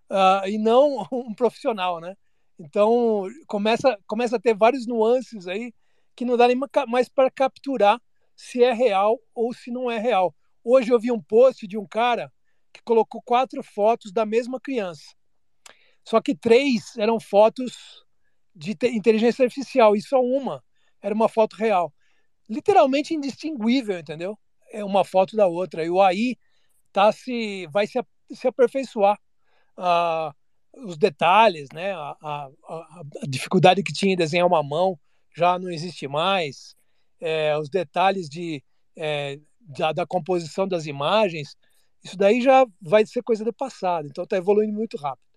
uh, 0.10 0.48
e 0.48 0.58
não 0.58 1.06
um 1.12 1.34
profissional, 1.34 2.00
né? 2.00 2.16
Então 2.60 3.28
começa, 3.48 3.98
começa 4.06 4.36
a 4.36 4.40
ter 4.40 4.54
vários 4.54 4.86
nuances 4.86 5.48
aí 5.48 5.74
que 6.16 6.26
não 6.26 6.36
dá 6.36 6.48
nem 6.48 6.58
mais 6.88 7.08
para 7.08 7.32
capturar 7.32 8.02
se 8.36 8.64
é 8.64 8.74
real 8.74 9.18
ou 9.34 9.54
se 9.54 9.72
não 9.72 9.90
é 9.90 9.98
real. 9.98 10.36
Hoje 10.64 10.92
eu 10.92 11.00
vi 11.00 11.12
um 11.12 11.22
post 11.22 11.66
de 11.66 11.78
um 11.78 11.88
cara 11.88 12.32
que 12.74 12.82
colocou 12.84 13.22
quatro 13.22 13.64
fotos 13.64 14.12
da 14.12 14.26
mesma 14.26 14.60
criança. 14.60 15.16
Só 16.04 16.22
que 16.22 16.36
três 16.36 16.98
eram 16.98 17.20
fotos 17.20 18.04
de 18.56 18.72
inteligência 18.84 19.44
artificial 19.44 19.96
e 19.96 20.02
só 20.02 20.22
uma 20.22 20.64
era 21.02 21.14
uma 21.14 21.30
foto 21.30 21.56
real. 21.56 21.94
Literalmente 22.50 23.14
indistinguível, 23.14 24.00
entendeu? 24.00 24.38
É 24.72 24.84
uma 24.84 25.04
foto 25.04 25.36
da 25.36 25.48
outra. 25.48 25.86
E 25.86 25.90
o 25.90 26.02
AI 26.02 26.36
tá 26.92 27.12
se, 27.12 27.68
vai 27.68 27.88
se, 27.88 28.00
se 28.32 28.48
aperfeiçoar 28.48 29.18
uh, 29.78 30.34
os 30.86 30.98
detalhes, 30.98 31.70
né? 31.74 31.94
A, 31.94 32.16
a, 32.22 32.50
a, 32.68 33.04
dificuldade 33.28 33.84
que 33.84 33.94
tinha 33.94 34.14
em 34.14 34.18
desenhar 34.18 34.48
uma 34.48 34.64
mão 34.64 35.00
já 35.36 35.58
não 35.58 35.70
existe 35.70 36.08
mais. 36.08 36.76
É, 37.22 37.58
os 37.58 37.70
detalhes 37.70 38.30
de, 38.30 38.64
é, 38.96 39.40
da, 39.60 39.92
da, 39.92 40.06
composição 40.06 40.68
das 40.68 40.86
imagens, 40.86 41.56
isso 42.04 42.18
daí 42.18 42.42
já 42.42 42.66
vai 42.82 43.06
ser 43.06 43.22
coisa 43.22 43.44
do 43.44 43.54
passado. 43.54 44.08
Então 44.08 44.24
está 44.24 44.38
evoluindo 44.38 44.74
muito 44.74 44.98
rápido. 44.98 45.29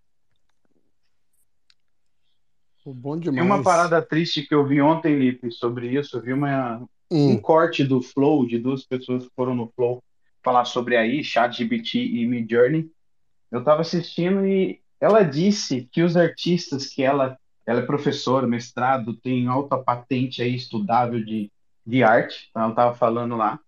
Bom 2.87 3.19
demais. 3.19 3.37
Tem 3.37 3.45
uma 3.45 3.63
parada 3.63 4.03
triste 4.03 4.43
que 4.43 4.55
eu 4.55 4.67
vi 4.67 4.81
ontem, 4.81 5.19
Lipe, 5.19 5.51
sobre 5.53 5.99
isso. 5.99 6.17
Eu 6.17 6.23
vi 6.23 6.33
uma, 6.33 6.83
hum. 7.11 7.33
um 7.33 7.39
corte 7.39 7.85
do 7.85 8.03
Flow 8.03 8.47
de 8.47 8.59
duas 8.59 8.85
pessoas 8.85 9.25
que 9.25 9.31
foram 9.37 9.55
no 9.55 9.73
Flow 9.75 10.03
falar 10.43 10.65
sobre 10.65 10.97
aí, 10.97 11.23
ChatGPT 11.23 11.99
e 11.99 12.27
Midjourney. 12.27 12.91
Eu 13.51 13.61
estava 13.61 13.83
assistindo 13.83 14.47
e 14.47 14.81
ela 15.01 15.23
disse 15.23 15.89
que 15.93 16.03
os 16.03 16.17
artistas 16.17 16.87
que 16.87 17.03
ela, 17.03 17.37
ela 17.67 17.81
é 17.81 17.87
professora, 17.87 18.47
mestrado, 18.47 19.15
tem 19.15 19.47
alta 19.47 19.77
patente 19.77 20.43
aí 20.43 20.55
estudável 20.55 21.25
de, 21.25 21.51
de 21.87 22.03
arte, 22.03 22.49
então 22.51 22.63
ela 22.63 22.73
estava 22.73 22.95
falando 22.95 23.37
lá, 23.37 23.59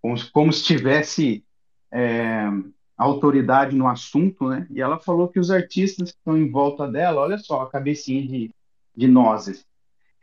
como, 0.00 0.16
como 0.32 0.52
se 0.52 0.64
tivesse 0.64 1.44
é, 1.92 2.48
autoridade 2.96 3.76
no 3.76 3.86
assunto, 3.86 4.48
né? 4.48 4.66
E 4.70 4.80
ela 4.80 4.98
falou 4.98 5.28
que 5.28 5.38
os 5.38 5.50
artistas 5.50 6.10
que 6.10 6.18
estão 6.18 6.36
em 6.36 6.50
volta 6.50 6.88
dela, 6.88 7.20
olha 7.20 7.38
só 7.38 7.62
a 7.62 7.70
cabecinha 7.70 8.26
de, 8.26 8.50
de 8.96 9.06
nozes, 9.06 9.66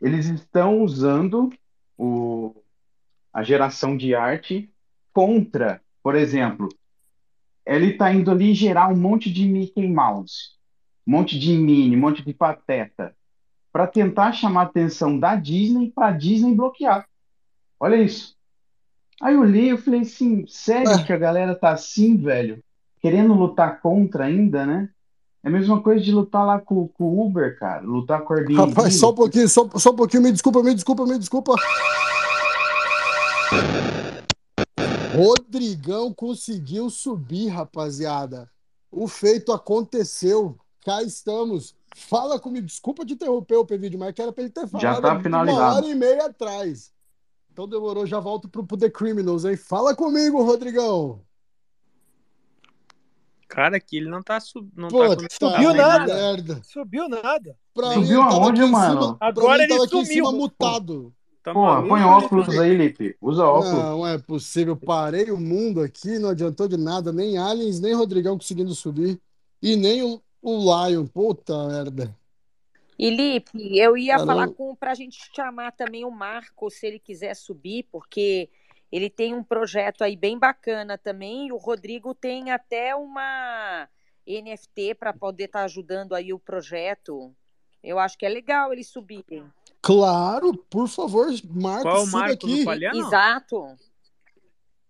eles 0.00 0.26
estão 0.26 0.82
usando 0.82 1.50
o, 1.96 2.54
a 3.32 3.42
geração 3.42 3.96
de 3.96 4.14
arte 4.14 4.70
contra, 5.12 5.80
por 6.02 6.16
exemplo, 6.16 6.68
ele 7.64 7.92
está 7.92 8.12
indo 8.12 8.30
ali 8.30 8.52
gerar 8.52 8.88
um 8.88 8.96
monte 8.96 9.32
de 9.32 9.46
Mickey 9.46 9.88
Mouse, 9.88 10.50
um 11.06 11.12
monte 11.12 11.38
de 11.38 11.56
Minnie, 11.56 11.96
um 11.96 12.00
monte 12.00 12.22
de 12.22 12.34
Pateta, 12.34 13.16
para 13.72 13.86
tentar 13.86 14.32
chamar 14.32 14.62
a 14.62 14.64
atenção 14.64 15.18
da 15.18 15.34
Disney 15.36 15.90
para 15.90 16.08
a 16.08 16.12
Disney 16.12 16.54
bloquear. 16.54 17.08
Olha 17.80 17.96
isso. 17.96 18.36
Aí 19.22 19.34
eu 19.34 19.44
li, 19.44 19.68
eu 19.68 19.78
falei 19.78 20.00
assim, 20.00 20.44
sério 20.46 20.90
ah. 20.90 21.02
que 21.02 21.12
a 21.12 21.16
galera 21.16 21.54
tá 21.54 21.70
assim, 21.70 22.16
velho? 22.16 22.62
Querendo 23.00 23.34
lutar 23.34 23.80
contra 23.80 24.24
ainda, 24.24 24.66
né? 24.66 24.88
É 25.42 25.48
a 25.48 25.50
mesma 25.50 25.82
coisa 25.82 26.02
de 26.02 26.10
lutar 26.10 26.46
lá 26.46 26.58
com, 26.58 26.90
o 26.98 27.26
Uber, 27.26 27.58
cara. 27.58 27.82
Lutar 27.82 28.22
com 28.22 28.32
o 28.32 28.36
Airbnb. 28.36 28.70
Rapaz, 28.70 28.96
só 28.96 29.10
um 29.10 29.14
pouquinho, 29.14 29.48
só, 29.48 29.68
só 29.76 29.90
um 29.90 29.96
pouquinho, 29.96 30.22
me 30.22 30.32
desculpa, 30.32 30.62
me 30.62 30.74
desculpa, 30.74 31.06
me 31.06 31.18
desculpa. 31.18 31.54
Rodrigão 35.14 36.12
conseguiu 36.14 36.88
subir, 36.88 37.48
rapaziada. 37.48 38.50
O 38.90 39.06
feito 39.06 39.52
aconteceu. 39.52 40.56
Cá 40.84 41.02
estamos. 41.02 41.74
Fala 41.94 42.38
comigo. 42.40 42.66
Desculpa 42.66 43.04
te 43.04 43.12
interromper 43.12 43.56
o 43.56 43.64
vídeo, 43.64 43.98
mas 43.98 44.12
que 44.12 44.22
era 44.22 44.32
para 44.32 44.44
ele 44.44 44.52
ter 44.52 44.66
falado 44.66 44.82
já 44.82 45.00
tá 45.00 45.20
finalizado. 45.20 45.60
uma 45.60 45.74
hora 45.74 45.86
e 45.86 45.94
meia 45.94 46.26
atrás. 46.26 46.93
Então 47.54 47.68
demorou, 47.68 48.04
já 48.04 48.18
volto 48.18 48.48
pro, 48.48 48.66
pro 48.66 48.76
The 48.76 48.90
Criminals, 48.90 49.44
hein? 49.44 49.56
Fala 49.56 49.94
comigo, 49.94 50.42
Rodrigão. 50.42 51.20
Cara, 53.46 53.76
aqui 53.76 53.98
ele 53.98 54.08
não 54.08 54.20
tá, 54.20 54.40
sub... 54.40 54.68
não 54.74 54.88
Pô, 54.88 55.14
tá 55.14 55.28
subiu 55.30 55.72
nada. 55.72 56.12
Merda. 56.12 56.60
Subiu 56.64 57.08
nada. 57.08 57.56
Pra 57.72 57.92
subiu 57.92 58.20
aonde, 58.22 58.64
mano? 58.64 59.02
Cima, 59.02 59.16
Agora 59.20 59.62
ele, 59.62 59.72
ele 59.72 59.86
sumiu. 59.86 60.32
mutado. 60.32 61.14
Tá 61.44 61.52
Pô, 61.52 61.80
põe 61.86 62.02
óculos 62.02 62.48
aí, 62.58 62.76
Lipe. 62.76 63.16
Usa 63.22 63.44
óculos. 63.44 63.72
Não, 63.72 64.04
é 64.04 64.18
possível. 64.18 64.74
Parei 64.74 65.30
o 65.30 65.38
mundo 65.38 65.80
aqui, 65.80 66.18
não 66.18 66.30
adiantou 66.30 66.66
de 66.66 66.76
nada. 66.76 67.12
Nem 67.12 67.38
Aliens, 67.38 67.78
nem 67.78 67.94
Rodrigão 67.94 68.36
conseguindo 68.36 68.74
subir. 68.74 69.20
E 69.62 69.76
nem 69.76 70.02
o, 70.02 70.20
o 70.42 70.88
Lion. 70.88 71.06
Puta 71.06 71.68
merda. 71.68 72.12
E 72.98 73.10
Lipe, 73.10 73.76
eu 73.76 73.96
ia 73.96 74.14
Caramba. 74.14 74.32
falar 74.32 74.48
com 74.48 74.74
pra 74.74 74.94
gente 74.94 75.18
chamar 75.34 75.72
também 75.72 76.04
o 76.04 76.10
Marco, 76.10 76.70
se 76.70 76.86
ele 76.86 76.98
quiser 76.98 77.34
subir, 77.34 77.88
porque 77.90 78.48
ele 78.90 79.10
tem 79.10 79.34
um 79.34 79.42
projeto 79.42 80.04
aí 80.04 80.16
bem 80.16 80.38
bacana 80.38 80.96
também. 80.96 81.50
o 81.50 81.56
Rodrigo 81.56 82.14
tem 82.14 82.52
até 82.52 82.94
uma 82.94 83.88
NFT 84.26 84.94
para 84.94 85.12
poder 85.12 85.44
estar 85.44 85.60
tá 85.60 85.64
ajudando 85.64 86.14
aí 86.14 86.32
o 86.32 86.38
projeto. 86.38 87.34
Eu 87.82 87.98
acho 87.98 88.16
que 88.16 88.24
é 88.24 88.28
legal 88.28 88.72
eles 88.72 88.88
subirem. 88.88 89.44
Claro, 89.82 90.56
por 90.70 90.88
favor, 90.88 91.26
Marco, 91.50 91.82
Qual 91.82 92.06
suba 92.06 92.18
Marco 92.18 92.46
aqui. 92.46 92.64
Exato. 92.96 93.76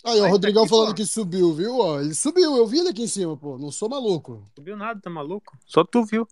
Aí, 0.04 0.20
o 0.20 0.28
Rodrigão 0.28 0.62
tá 0.62 0.66
aqui, 0.66 0.70
falando 0.70 0.88
pô. 0.90 0.94
que 0.94 1.06
subiu, 1.06 1.54
viu? 1.54 1.78
Ó, 1.78 1.98
ele 1.98 2.14
subiu, 2.14 2.56
eu 2.56 2.66
vi 2.66 2.80
ele 2.80 2.90
aqui 2.90 3.02
em 3.02 3.08
cima, 3.08 3.36
pô. 3.36 3.56
Não 3.56 3.72
sou 3.72 3.88
maluco. 3.88 4.46
Subiu 4.54 4.76
nada, 4.76 5.00
tá 5.00 5.08
maluco? 5.08 5.56
Só 5.66 5.82
tu 5.82 6.04
viu. 6.04 6.28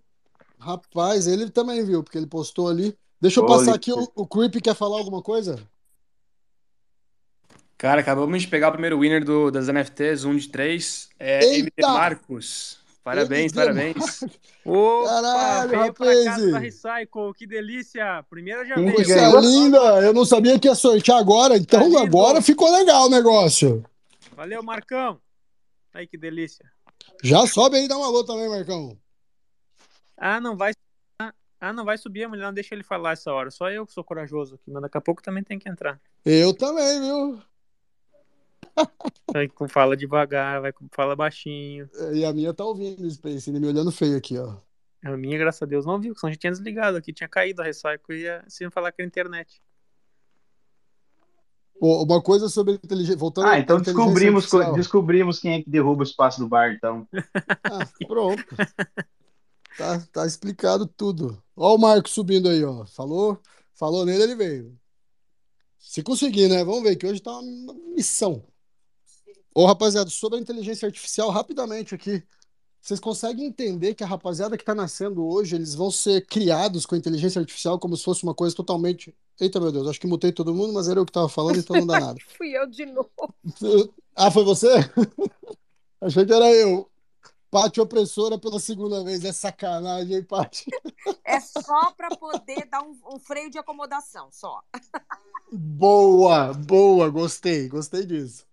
Rapaz, 0.63 1.27
ele 1.27 1.51
também 1.51 1.85
viu, 1.85 2.05
porque 2.05 2.17
ele 2.17 2.27
postou 2.27 2.69
ali. 2.69 2.97
Deixa 3.21 3.41
eu 3.41 3.47
passar 3.47 3.75
aqui, 3.75 3.93
o, 3.93 4.07
o 4.15 4.25
Creep 4.25 4.63
quer 4.63 4.77
falar 4.77 4.97
alguma 4.97 5.21
coisa? 5.21 5.59
Cara, 7.77 8.01
acabamos 8.01 8.43
de 8.43 8.47
pegar 8.47 8.69
o 8.69 8.73
primeiro 8.73 9.01
winner 9.01 9.25
do, 9.25 9.51
das 9.51 9.67
NFTs, 9.67 10.25
um 10.25 10.37
de 10.37 10.49
três. 10.49 11.09
É 11.19 11.45
Eita! 11.45 11.57
MD 11.59 11.83
Marcos. 11.83 12.79
Parabéns, 13.03 13.53
parabéns. 13.53 14.23
Opa, 14.65 15.09
Caralho, 15.09 15.79
rapaz. 15.81 16.53
Recycle, 16.55 17.35
que 17.37 17.45
delícia. 17.45 18.25
Primeira 18.31 18.65
já 18.65 18.77
veio. 18.77 18.95
Coisa 18.95 19.41
linda. 19.41 20.01
Eu 20.01 20.13
não 20.13 20.25
sabia 20.25 20.61
que 20.61 20.69
ia 20.69 20.77
sortear 20.77 21.19
agora, 21.19 21.57
então 21.57 21.93
tá 21.93 22.03
agora 22.03 22.41
ficou 22.41 22.71
legal 22.71 23.07
o 23.07 23.11
negócio. 23.11 23.85
Valeu, 24.37 24.63
Marcão. 24.63 25.19
Aí, 25.93 26.07
que 26.07 26.17
delícia. 26.17 26.65
Já 27.21 27.49
sobe 27.49 27.79
aí 27.79 27.87
e 27.87 27.89
dá 27.89 27.97
uma 27.97 28.07
alô 28.07 28.23
também, 28.23 28.49
Marcão. 28.49 28.97
Ah, 30.25 30.41
não 30.41 30.57
vai. 30.57 30.73
Ah, 31.61 31.73
não 31.73 31.85
vai 31.85 31.99
subir 31.99 32.23
a 32.23 32.29
mulher, 32.29 32.45
não 32.45 32.55
deixa 32.55 32.77
ele 32.77 32.85
falar 32.85 33.13
essa 33.13 33.33
hora. 33.33 33.51
Só 33.51 33.69
eu 33.71 33.85
que 33.85 33.93
sou 33.93 34.05
corajoso 34.05 34.55
aqui, 34.55 34.71
mas 34.71 34.83
daqui 34.83 34.97
a 34.97 35.01
pouco 35.01 35.21
também 35.21 35.43
tem 35.43 35.59
que 35.59 35.69
entrar. 35.69 36.01
Eu 36.25 36.55
também, 36.55 37.01
viu? 37.01 37.43
Vai 39.33 39.49
com 39.49 39.69
fala 39.69 39.97
devagar, 39.97 40.61
vai 40.61 40.73
com 40.73 40.87
fala 40.93 41.15
baixinho. 41.15 41.91
É, 41.95 42.15
e 42.15 42.25
a 42.25 42.33
minha 42.33 42.55
tá 42.55 42.65
ouvindo 42.65 43.05
o 43.05 43.11
Space, 43.11 43.51
me 43.51 43.67
olhando 43.67 43.91
feio 43.91 44.17
aqui, 44.17 44.39
ó. 44.39 44.57
A 45.05 45.17
minha, 45.17 45.37
graças 45.37 45.61
a 45.61 45.67
Deus, 45.67 45.85
não 45.85 46.01
viu, 46.01 46.15
senão 46.15 46.29
a 46.29 46.33
gente 46.33 46.41
tinha 46.41 46.53
desligado 46.53 46.97
aqui, 46.97 47.13
tinha 47.13 47.29
caído 47.29 47.61
a 47.61 47.65
Recycle 47.65 48.17
e 48.17 48.23
ia 48.23 48.45
sem 48.49 48.71
falar 48.71 48.93
com 48.93 49.03
a 49.03 49.05
internet. 49.05 49.61
Uma 51.81 52.23
coisa 52.23 52.49
sobre 52.49 52.75
inteligência. 52.75 53.17
Voltando 53.17 53.49
ah, 53.49 53.59
então 53.59 53.81
descobrimos, 53.81 54.49
descobrimos 54.75 55.39
quem 55.41 55.55
é 55.55 55.63
que 55.63 55.69
derruba 55.69 56.01
o 56.01 56.05
espaço 56.07 56.39
do 56.39 56.49
bar, 56.49 56.73
então. 56.73 57.07
Ah, 57.65 57.87
pronto. 58.07 58.45
tá, 59.77 60.01
tá 60.13 60.27
explicado 60.27 60.87
tudo. 60.87 61.43
Ó 61.57 61.75
o 61.75 61.79
Marco 61.79 62.09
subindo 62.09 62.49
aí, 62.49 62.65
ó. 62.65 62.87
Falou, 62.87 63.39
falou 63.75 64.05
nele, 64.05 64.23
ele 64.23 64.35
veio. 64.35 64.79
Se 65.79 66.03
conseguir, 66.03 66.49
né? 66.49 66.65
Vamos 66.65 66.83
ver 66.83 66.97
que 66.97 67.07
hoje 67.07 67.21
tá 67.21 67.33
uma 67.39 67.75
missão. 67.95 68.45
Ô, 69.55 69.67
rapaziada, 69.67 70.09
sobre 70.09 70.39
a 70.39 70.43
inteligência 70.43 70.87
artificial, 70.87 71.31
rapidamente 71.31 71.95
aqui. 71.95 72.23
Vocês 72.81 72.99
conseguem 72.99 73.47
entender 73.47 73.95
que 73.95 74.03
a 74.03 74.07
rapaziada 74.07 74.57
que 74.57 74.63
está 74.63 74.75
nascendo 74.75 75.25
hoje, 75.25 75.55
eles 75.55 75.75
vão 75.75 75.89
ser 75.89 76.27
criados 76.27 76.85
com 76.85 76.97
inteligência 76.97 77.39
artificial 77.39 77.79
como 77.79 77.97
se 77.97 78.03
fosse 78.03 78.25
uma 78.25 78.35
coisa 78.35 78.57
totalmente. 78.57 79.15
Eita, 79.41 79.61
meu 79.61 79.71
Deus, 79.71 79.87
acho 79.87 80.01
que 80.01 80.07
mutei 80.07 80.33
todo 80.33 80.55
mundo, 80.55 80.73
mas 80.73 80.89
era 80.89 80.99
eu 80.99 81.05
que 81.05 81.11
estava 81.11 81.29
falando, 81.29 81.59
então 81.59 81.77
não 81.77 81.87
dá 81.87 82.01
nada. 82.01 82.19
Fui 82.37 82.51
eu 82.57 82.67
de 82.67 82.87
novo. 82.87 83.11
Ah, 84.15 84.31
foi 84.31 84.45
você? 84.45 84.69
Achei 85.99 86.27
que 86.27 86.33
era 86.35 86.53
eu. 86.53 86.92
Pati 87.53 87.83
opressora 87.83 88.39
pela 88.39 88.59
segunda 88.59 89.05
vez. 89.05 89.23
É 89.27 89.31
sacanagem, 89.31 90.17
hein, 90.17 90.25
Pati? 90.25 90.71
É 91.23 91.39
só 91.39 91.93
para 91.93 92.09
poder 92.17 92.67
dar 92.67 92.83
um, 92.83 92.99
um, 93.15 93.19
freio 93.19 93.51
de 93.51 93.59
acomodação, 93.59 94.29
só. 94.33 94.63
Boa, 95.53 96.55
boa, 96.55 97.11
gostei, 97.11 97.69
gostei 97.69 98.07
disso. 98.07 98.47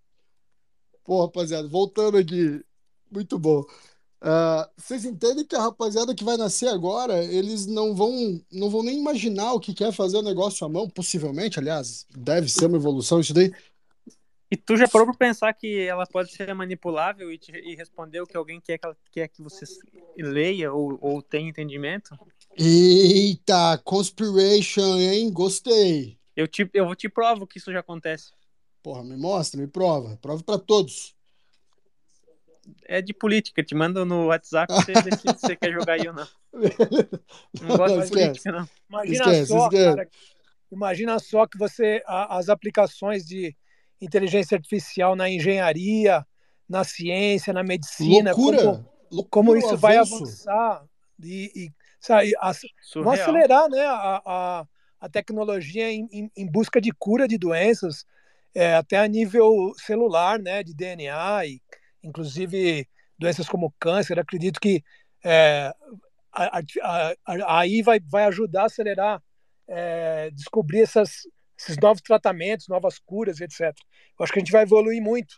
Pô, 1.02 1.22
rapaziada, 1.22 1.66
voltando 1.66 2.18
aqui, 2.18 2.62
muito 3.10 3.38
bom. 3.38 3.60
Uh, 4.20 4.68
vocês 4.76 5.06
entendem 5.06 5.46
que 5.46 5.56
a 5.56 5.62
rapaziada 5.62 6.14
que 6.14 6.22
vai 6.22 6.36
nascer 6.36 6.68
agora, 6.68 7.24
eles 7.24 7.64
não 7.64 7.94
vão, 7.94 8.38
não 8.52 8.68
vão 8.68 8.82
nem 8.82 8.98
imaginar 8.98 9.54
o 9.54 9.60
que 9.60 9.72
quer 9.72 9.92
fazer 9.92 10.18
o 10.18 10.22
negócio 10.22 10.66
à 10.66 10.68
mão, 10.68 10.90
possivelmente, 10.90 11.58
aliás, 11.58 12.06
deve 12.14 12.50
ser 12.50 12.66
uma 12.66 12.76
evolução 12.76 13.18
isso 13.18 13.32
daí. 13.32 13.50
E 14.50 14.56
tu 14.56 14.76
já 14.76 14.88
parou 14.88 15.06
pra 15.06 15.16
pensar 15.16 15.52
que 15.52 15.82
ela 15.82 16.04
pode 16.04 16.32
ser 16.32 16.52
manipulável 16.52 17.30
e, 17.30 17.38
te, 17.38 17.52
e 17.52 17.76
responder 17.76 18.20
o 18.20 18.26
que 18.26 18.36
alguém 18.36 18.60
quer 18.60 18.78
que, 18.78 18.84
ela, 18.84 18.96
quer 19.12 19.28
que 19.28 19.40
você 19.40 19.64
leia 20.18 20.72
ou, 20.72 20.98
ou 21.00 21.22
tenha 21.22 21.48
entendimento? 21.48 22.18
Eita, 22.56 23.80
conspiration, 23.84 24.98
hein? 24.98 25.32
Gostei. 25.32 26.18
Eu 26.34 26.48
te, 26.48 26.68
eu 26.74 26.92
te 26.96 27.08
provo 27.08 27.46
que 27.46 27.58
isso 27.58 27.72
já 27.72 27.78
acontece. 27.78 28.32
Porra, 28.82 29.04
me 29.04 29.16
mostra, 29.16 29.60
me 29.60 29.68
prova. 29.68 30.16
Prova 30.16 30.42
para 30.42 30.58
todos. 30.58 31.14
É 32.84 33.00
de 33.00 33.12
política, 33.12 33.62
te 33.62 33.74
manda 33.74 34.04
no 34.04 34.26
WhatsApp 34.26 34.72
você 34.72 34.92
decide 34.92 35.38
se 35.38 35.46
você 35.46 35.56
quer 35.56 35.72
jogar 35.72 35.94
aí 35.94 36.08
ou 36.08 36.14
não. 36.14 36.28
Não 37.62 37.76
gosto 37.76 38.02
de 38.02 38.08
política, 38.08 38.52
não. 38.52 38.68
Imagina 38.88 39.24
esquece, 39.24 39.46
só, 39.46 39.64
esquece. 39.64 39.84
cara. 39.84 40.10
Imagina 40.72 41.18
só 41.18 41.46
que 41.46 41.56
você. 41.56 42.02
as 42.06 42.48
aplicações 42.48 43.24
de 43.24 43.56
inteligência 44.00 44.56
artificial 44.56 45.14
na 45.14 45.28
engenharia, 45.28 46.26
na 46.68 46.84
ciência, 46.84 47.52
na 47.52 47.62
medicina. 47.62 48.32
Loucura! 48.32 48.58
Como, 48.58 48.90
Loucura 49.10 49.28
como 49.30 49.56
isso 49.56 49.76
vai 49.76 49.96
avançar 49.96 50.84
e, 51.22 51.50
e 51.54 51.72
sabe, 52.00 52.32
as, 52.40 52.60
vão 52.94 53.12
acelerar 53.12 53.68
né, 53.68 53.84
a, 53.84 54.22
a, 54.24 54.66
a 55.00 55.08
tecnologia 55.08 55.90
em, 55.90 56.08
em, 56.12 56.30
em 56.36 56.46
busca 56.46 56.80
de 56.80 56.92
cura 56.92 57.26
de 57.26 57.36
doenças 57.36 58.04
é, 58.54 58.74
até 58.74 58.98
a 58.98 59.06
nível 59.06 59.72
celular, 59.76 60.38
né, 60.38 60.62
de 60.62 60.74
DNA 60.74 61.46
e 61.46 61.62
inclusive 62.02 62.88
doenças 63.18 63.48
como 63.48 63.74
câncer. 63.78 64.18
Acredito 64.18 64.60
que 64.60 64.82
é, 65.24 65.72
a, 66.32 66.58
a, 66.58 67.14
a, 67.26 67.60
aí 67.60 67.82
vai, 67.82 68.00
vai 68.00 68.24
ajudar 68.24 68.62
a 68.62 68.66
acelerar, 68.66 69.22
é, 69.68 70.30
descobrir 70.32 70.82
essas, 70.82 71.26
esses 71.60 71.76
novos 71.76 72.00
tratamentos, 72.00 72.68
novas 72.68 72.98
curas, 72.98 73.40
etc. 73.40 73.60
Eu 74.18 74.24
acho 74.24 74.32
que 74.32 74.38
a 74.38 74.42
gente 74.42 74.52
vai 74.52 74.62
evoluir 74.62 75.02
muito. 75.02 75.36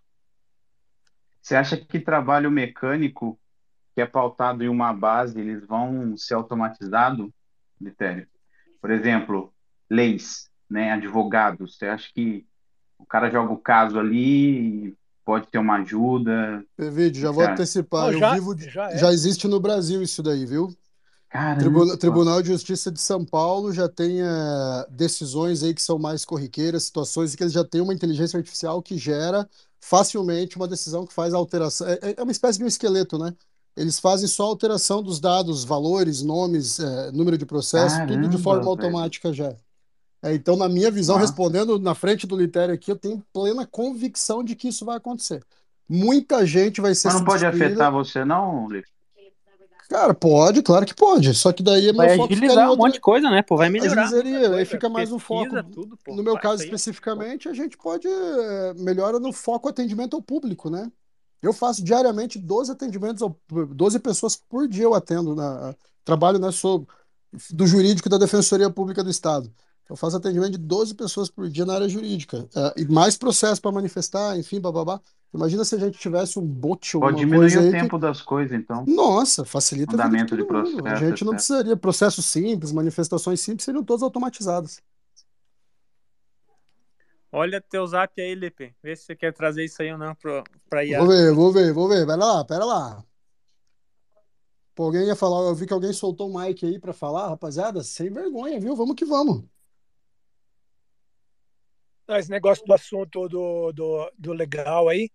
Você 1.40 1.56
acha 1.56 1.76
que 1.76 1.98
trabalho 1.98 2.50
mecânico 2.50 3.38
que 3.94 4.00
é 4.00 4.06
pautado 4.06 4.62
em 4.62 4.68
uma 4.68 4.92
base, 4.92 5.38
eles 5.38 5.66
vão 5.66 6.16
ser 6.16 6.34
automatizados, 6.34 7.28
Litério? 7.80 8.26
Por 8.80 8.90
exemplo, 8.90 9.52
leis, 9.90 10.48
né, 10.70 10.92
advogados. 10.92 11.76
Você 11.76 11.86
acha 11.86 12.08
que 12.14 12.46
o 12.98 13.04
cara 13.04 13.30
joga 13.30 13.52
o 13.52 13.58
caso 13.58 13.98
ali 13.98 14.96
pode 15.24 15.48
ter 15.48 15.58
uma 15.58 15.76
ajuda? 15.76 16.64
Pevide, 16.76 17.20
já 17.20 17.30
vou 17.30 17.44
antecipar. 17.44 18.12
Não, 18.12 18.18
já, 18.18 18.34
vivo, 18.34 18.58
já, 18.58 18.90
é. 18.90 18.98
já 18.98 19.12
existe 19.12 19.46
no 19.46 19.60
Brasil 19.60 20.00
isso 20.00 20.22
daí, 20.22 20.46
viu? 20.46 20.74
Tribunal, 21.58 21.96
Tribunal 21.96 22.42
de 22.42 22.48
Justiça 22.48 22.90
de 22.90 23.00
São 23.00 23.24
Paulo 23.24 23.72
já 23.72 23.88
tem 23.88 24.22
uh, 24.22 24.26
decisões 24.90 25.62
aí 25.62 25.72
que 25.72 25.80
são 25.80 25.98
mais 25.98 26.26
corriqueiras, 26.26 26.84
situações 26.84 27.32
em 27.32 27.36
que 27.36 27.42
eles 27.42 27.54
já 27.54 27.64
têm 27.64 27.80
uma 27.80 27.94
inteligência 27.94 28.36
artificial 28.36 28.82
que 28.82 28.98
gera 28.98 29.48
facilmente 29.80 30.56
uma 30.56 30.68
decisão 30.68 31.06
que 31.06 31.12
faz 31.12 31.32
alteração. 31.32 31.88
É, 31.88 31.98
é, 32.02 32.14
é 32.18 32.22
uma 32.22 32.32
espécie 32.32 32.58
de 32.58 32.64
um 32.64 32.68
esqueleto, 32.68 33.18
né? 33.18 33.34
Eles 33.74 33.98
fazem 33.98 34.28
só 34.28 34.44
alteração 34.44 35.02
dos 35.02 35.18
dados, 35.18 35.64
valores, 35.64 36.22
nomes, 36.22 36.78
é, 36.78 37.10
número 37.10 37.38
de 37.38 37.46
processo, 37.46 37.96
Caramba, 37.96 38.12
tudo 38.12 38.28
de 38.28 38.42
forma 38.42 38.68
automática 38.68 39.32
já. 39.32 39.54
É, 40.22 40.34
então, 40.34 40.56
na 40.56 40.68
minha 40.68 40.90
visão, 40.90 41.16
ah. 41.16 41.20
respondendo 41.20 41.78
na 41.78 41.94
frente 41.94 42.26
do 42.26 42.36
Litério 42.36 42.74
aqui, 42.74 42.92
eu 42.92 42.96
tenho 42.96 43.24
plena 43.32 43.66
convicção 43.66 44.44
de 44.44 44.54
que 44.54 44.68
isso 44.68 44.84
vai 44.84 44.98
acontecer. 44.98 45.42
Muita 45.88 46.46
gente 46.46 46.80
vai 46.80 46.94
ser. 46.94 47.08
Mas 47.08 47.16
não 47.16 47.24
pode 47.24 47.44
afetar 47.44 47.90
você, 47.90 48.24
não, 48.24 48.68
Litério? 48.68 48.92
Cara, 49.92 50.14
pode, 50.14 50.62
claro 50.62 50.86
que 50.86 50.94
pode. 50.94 51.34
Só 51.34 51.52
que 51.52 51.62
daí 51.62 51.90
é 51.90 51.92
vai 51.92 52.16
meu 52.16 52.26
foco 52.26 52.32
um 52.72 52.76
monte 52.76 52.94
de 52.94 53.00
coisa, 53.00 53.28
né? 53.28 53.42
Pô, 53.42 53.58
vai 53.58 53.68
melhorar. 53.68 54.04
Agilizaria, 54.04 54.50
aí 54.54 54.64
fica 54.64 54.88
mais 54.88 55.12
um 55.12 55.18
foco. 55.18 55.62
Tudo, 55.64 55.98
pô, 56.02 56.16
no 56.16 56.22
meu 56.22 56.38
caso 56.38 56.64
especificamente, 56.64 57.46
a 57.46 57.52
gente 57.52 57.76
pode 57.76 58.08
é, 58.08 58.74
melhora 58.78 59.20
no 59.20 59.34
foco 59.34 59.68
atendimento 59.68 60.16
ao 60.16 60.22
público, 60.22 60.70
né? 60.70 60.90
Eu 61.42 61.52
faço 61.52 61.84
diariamente 61.84 62.38
12 62.38 62.72
atendimentos, 62.72 63.22
12 63.50 63.98
pessoas 63.98 64.34
por 64.34 64.66
dia 64.66 64.84
eu 64.84 64.94
atendo 64.94 65.34
na 65.34 65.74
trabalho, 66.04 66.38
né, 66.38 66.50
sou 66.50 66.86
do 67.50 67.66
jurídico 67.66 68.08
da 68.08 68.16
Defensoria 68.16 68.70
Pública 68.70 69.04
do 69.04 69.10
Estado. 69.10 69.52
Eu 69.90 69.96
faço 69.96 70.16
atendimento 70.16 70.52
de 70.52 70.58
12 70.58 70.94
pessoas 70.94 71.28
por 71.28 71.48
dia 71.50 71.66
na 71.66 71.74
área 71.74 71.88
jurídica. 71.88 72.48
Uh, 72.54 72.80
e 72.80 72.84
mais 72.86 73.16
processo 73.16 73.60
para 73.60 73.72
manifestar, 73.72 74.38
enfim, 74.38 74.58
bababá. 74.58 75.00
Imagina 75.34 75.64
se 75.64 75.74
a 75.74 75.78
gente 75.78 75.98
tivesse 75.98 76.38
um 76.38 76.42
bot 76.42 76.96
ou 76.96 77.00
Pode 77.00 77.16
diminuir 77.16 77.56
o 77.56 77.70
tempo 77.70 77.96
que... 77.96 78.02
das 78.02 78.20
coisas, 78.20 78.52
então. 78.52 78.84
Nossa, 78.86 79.44
facilita 79.44 79.92
Fundamento 79.92 80.34
a 80.34 80.36
vida 80.36 80.36
de, 80.36 80.42
de 80.42 80.48
processo. 80.48 80.86
A 80.86 80.94
gente 80.96 81.24
não 81.24 81.32
precisaria. 81.32 81.76
Processos 81.76 82.24
simples, 82.26 82.70
manifestações 82.70 83.40
simples 83.40 83.64
seriam 83.64 83.82
todas 83.82 84.02
automatizadas. 84.02 84.82
Olha 87.34 87.62
teu 87.62 87.86
zap 87.86 88.20
aí, 88.20 88.34
Lipe. 88.34 88.74
Vê 88.82 88.94
se 88.94 89.04
você 89.04 89.16
quer 89.16 89.32
trazer 89.32 89.64
isso 89.64 89.80
aí 89.80 89.90
ou 89.90 89.96
não 89.96 90.14
para 90.68 90.84
IA. 90.84 90.98
Vou 90.98 91.08
ver, 91.08 91.32
vou 91.32 91.52
ver, 91.52 91.72
vou 91.72 91.88
ver. 91.88 92.04
Vai 92.04 92.16
lá, 92.18 92.44
pera 92.44 92.66
lá. 92.66 93.02
Pô, 94.74 94.84
alguém 94.84 95.06
ia 95.06 95.16
falar, 95.16 95.48
eu 95.48 95.54
vi 95.54 95.66
que 95.66 95.72
alguém 95.72 95.92
soltou 95.94 96.30
o 96.30 96.38
mic 96.38 96.64
aí 96.64 96.78
para 96.78 96.92
falar, 96.92 97.28
rapaziada, 97.28 97.82
sem 97.82 98.10
vergonha, 98.10 98.60
viu? 98.60 98.76
Vamos 98.76 98.96
que 98.96 99.04
vamos. 99.04 99.44
Esse 102.18 102.30
negócio 102.30 102.64
do 102.64 102.72
assunto 102.72 103.28
do, 103.28 103.72
do, 103.72 104.12
do 104.18 104.32
legal 104.32 104.88
aí, 104.88 105.10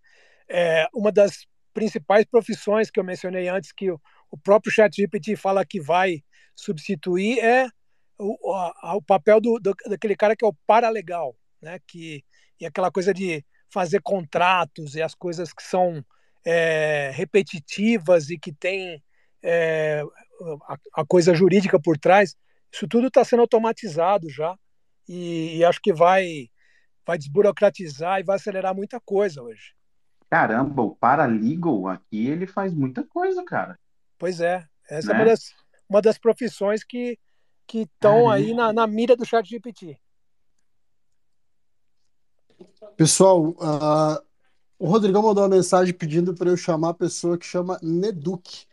é 0.49 0.87
uma 0.93 1.11
das 1.11 1.45
principais 1.73 2.25
profissões 2.25 2.89
que 2.89 2.99
eu 2.99 3.03
mencionei 3.03 3.47
antes, 3.47 3.71
que 3.71 3.91
o, 3.91 4.01
o 4.31 4.37
próprio 4.37 4.71
ChatGPT 4.71 5.35
fala 5.35 5.65
que 5.65 5.79
vai 5.79 6.23
substituir, 6.55 7.39
é 7.39 7.67
o, 8.17 8.35
o, 8.41 8.95
o 8.97 9.01
papel 9.01 9.39
do, 9.39 9.59
do, 9.59 9.75
daquele 9.87 10.15
cara 10.15 10.35
que 10.35 10.43
é 10.43 10.47
o 10.47 10.55
paralegal, 10.65 11.35
né? 11.61 11.79
Que, 11.87 12.23
e 12.59 12.65
aquela 12.65 12.91
coisa 12.91 13.13
de 13.13 13.45
fazer 13.69 14.01
contratos 14.01 14.95
e 14.95 15.01
as 15.01 15.13
coisas 15.13 15.53
que 15.53 15.61
são 15.61 16.03
é, 16.45 17.11
repetitivas 17.13 18.29
e 18.29 18.39
que 18.39 18.51
tem 18.53 19.03
é, 19.43 20.01
a, 20.67 21.01
a, 21.01 21.05
coisa 21.05 21.33
jurídica 21.33 21.79
por 21.79 21.97
trás, 21.97 22.35
isso 22.71 22.87
tudo 22.87 23.07
está 23.07 23.23
sendo 23.23 23.41
automatizado 23.41 24.29
já 24.29 24.57
e, 25.07 25.57
e, 25.57 25.65
acho 25.65 25.79
que 25.81 25.93
vai 25.93 26.49
vai 27.07 27.17
desburocratizar 27.17 28.19
e 28.19 28.23
vai 28.23 28.35
acelerar 28.35 28.75
muita 28.75 28.99
coisa 28.99 29.41
hoje. 29.41 29.73
Caramba, 30.29 30.81
o 30.81 30.93
paralegal 30.93 31.87
aqui 31.87 32.27
ele 32.27 32.45
faz 32.45 32.73
muita 32.73 33.01
coisa, 33.01 33.45
cara. 33.45 33.79
Pois 34.17 34.41
é, 34.41 34.67
essa 34.89 35.13
né? 35.13 35.13
é 35.13 35.17
uma 35.17 35.25
das, 35.25 35.53
uma 35.89 36.01
das 36.01 36.17
profissões 36.17 36.83
que 36.83 37.17
que 37.65 37.79
estão 37.79 38.29
aí 38.29 38.53
na, 38.53 38.71
na 38.71 38.87
mira 38.87 39.13
do 39.13 39.25
chat 39.25 39.45
GPT. 39.45 39.99
Pessoal, 42.95 43.49
uh, 43.49 44.23
o 44.79 44.87
Rodrigão 44.87 45.21
mandou 45.21 45.43
uma 45.43 45.53
mensagem 45.53 45.93
pedindo 45.93 46.33
para 46.33 46.49
eu 46.49 46.55
chamar 46.55 46.91
a 46.91 46.93
pessoa 46.93 47.37
que 47.37 47.45
chama 47.45 47.77
Neduk, 47.83 48.65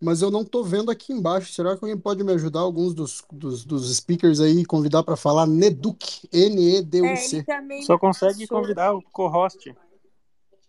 mas 0.00 0.22
eu 0.22 0.30
não 0.30 0.40
estou 0.40 0.64
vendo 0.64 0.90
aqui 0.90 1.12
embaixo. 1.12 1.52
Será 1.52 1.76
que 1.76 1.84
alguém 1.84 1.98
pode 1.98 2.24
me 2.24 2.32
ajudar? 2.32 2.60
Alguns 2.60 2.94
dos, 2.94 3.22
dos, 3.30 3.64
dos 3.64 3.94
speakers 3.94 4.40
aí, 4.40 4.64
convidar 4.64 5.02
para 5.02 5.16
falar 5.16 5.46
Neduk, 5.46 6.28
N-E-D-U-C. 6.32 7.44
É, 7.46 7.82
Só 7.82 7.98
consegue 7.98 8.46
passou. 8.46 8.60
convidar 8.60 8.94
o 8.94 9.02
co-host. 9.02 9.74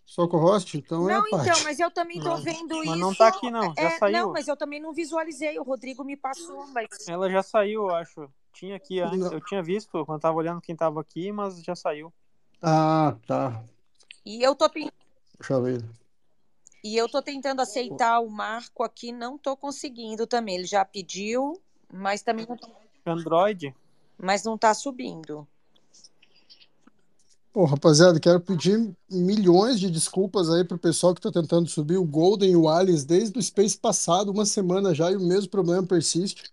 Só 0.05 0.27
co-host? 0.27 0.77
Então 0.77 1.09
é 1.09 1.13
não, 1.13 1.25
é 1.25 1.29
então, 1.29 1.63
mas 1.63 1.79
eu 1.79 1.89
também 1.89 2.17
estou 2.17 2.37
vendo 2.37 2.75
mas 2.75 2.81
isso. 2.81 2.89
Mas 2.89 2.99
não 2.99 3.11
está 3.13 3.27
aqui, 3.29 3.49
não. 3.49 3.73
Já 3.73 3.83
é, 3.83 3.97
saiu. 3.97 4.17
Não, 4.17 4.33
mas 4.33 4.47
eu 4.49 4.57
também 4.57 4.81
não 4.81 4.91
visualizei. 4.93 5.57
O 5.57 5.63
Rodrigo 5.63 6.03
me 6.03 6.17
passou, 6.17 6.67
mas. 6.67 6.87
Ela 7.07 7.29
já 7.29 7.41
saiu, 7.41 7.83
eu 7.83 7.95
acho. 7.95 8.29
Tinha 8.51 8.75
aqui 8.75 8.99
antes. 8.99 9.31
Eu 9.31 9.39
tinha 9.45 9.63
visto 9.63 10.05
quando 10.05 10.17
estava 10.17 10.35
olhando 10.35 10.59
quem 10.59 10.73
estava 10.73 10.99
aqui, 10.99 11.31
mas 11.31 11.63
já 11.63 11.73
saiu. 11.73 12.11
Ah, 12.61 13.15
tá. 13.25 13.63
E 14.25 14.43
eu 14.43 14.53
tô 14.53 14.67
Deixa 14.69 15.53
eu 15.53 15.63
ver. 15.63 15.83
E 16.83 16.97
eu 16.97 17.07
tô 17.07 17.21
tentando 17.21 17.61
aceitar 17.61 18.19
o 18.19 18.29
Marco 18.29 18.83
aqui, 18.83 19.11
não 19.11 19.37
tô 19.37 19.55
conseguindo 19.55 20.25
também. 20.25 20.55
Ele 20.55 20.65
já 20.65 20.83
pediu, 20.83 21.61
mas 21.91 22.23
também 22.23 22.47
não 22.47 22.57
Android? 23.05 23.75
Mas 24.17 24.43
não 24.43 24.57
tá 24.57 24.73
subindo. 24.73 25.47
Pô, 27.53 27.65
rapaziada, 27.65 28.19
quero 28.19 28.39
pedir 28.39 28.95
milhões 29.09 29.79
de 29.79 29.91
desculpas 29.91 30.49
aí 30.49 30.63
pro 30.63 30.77
pessoal 30.77 31.13
que 31.13 31.19
tá 31.19 31.31
tentando 31.31 31.67
subir 31.67 31.97
o 31.97 32.05
Golden 32.05 32.51
e 32.51 32.55
o 32.55 32.69
Alice 32.69 33.05
desde 33.05 33.37
o 33.37 33.43
Space 33.43 33.77
passado, 33.77 34.31
uma 34.31 34.45
semana 34.45 34.95
já, 34.95 35.11
e 35.11 35.17
o 35.17 35.19
mesmo 35.19 35.49
problema 35.49 35.85
persiste. 35.85 36.49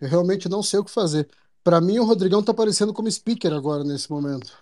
Eu 0.00 0.08
realmente 0.08 0.48
não 0.48 0.62
sei 0.62 0.78
o 0.78 0.84
que 0.84 0.90
fazer. 0.92 1.28
Para 1.64 1.80
mim, 1.80 1.98
o 1.98 2.04
Rodrigão 2.04 2.42
tá 2.42 2.52
aparecendo 2.52 2.94
como 2.94 3.10
speaker 3.10 3.52
agora 3.52 3.82
nesse 3.82 4.08
momento. 4.10 4.56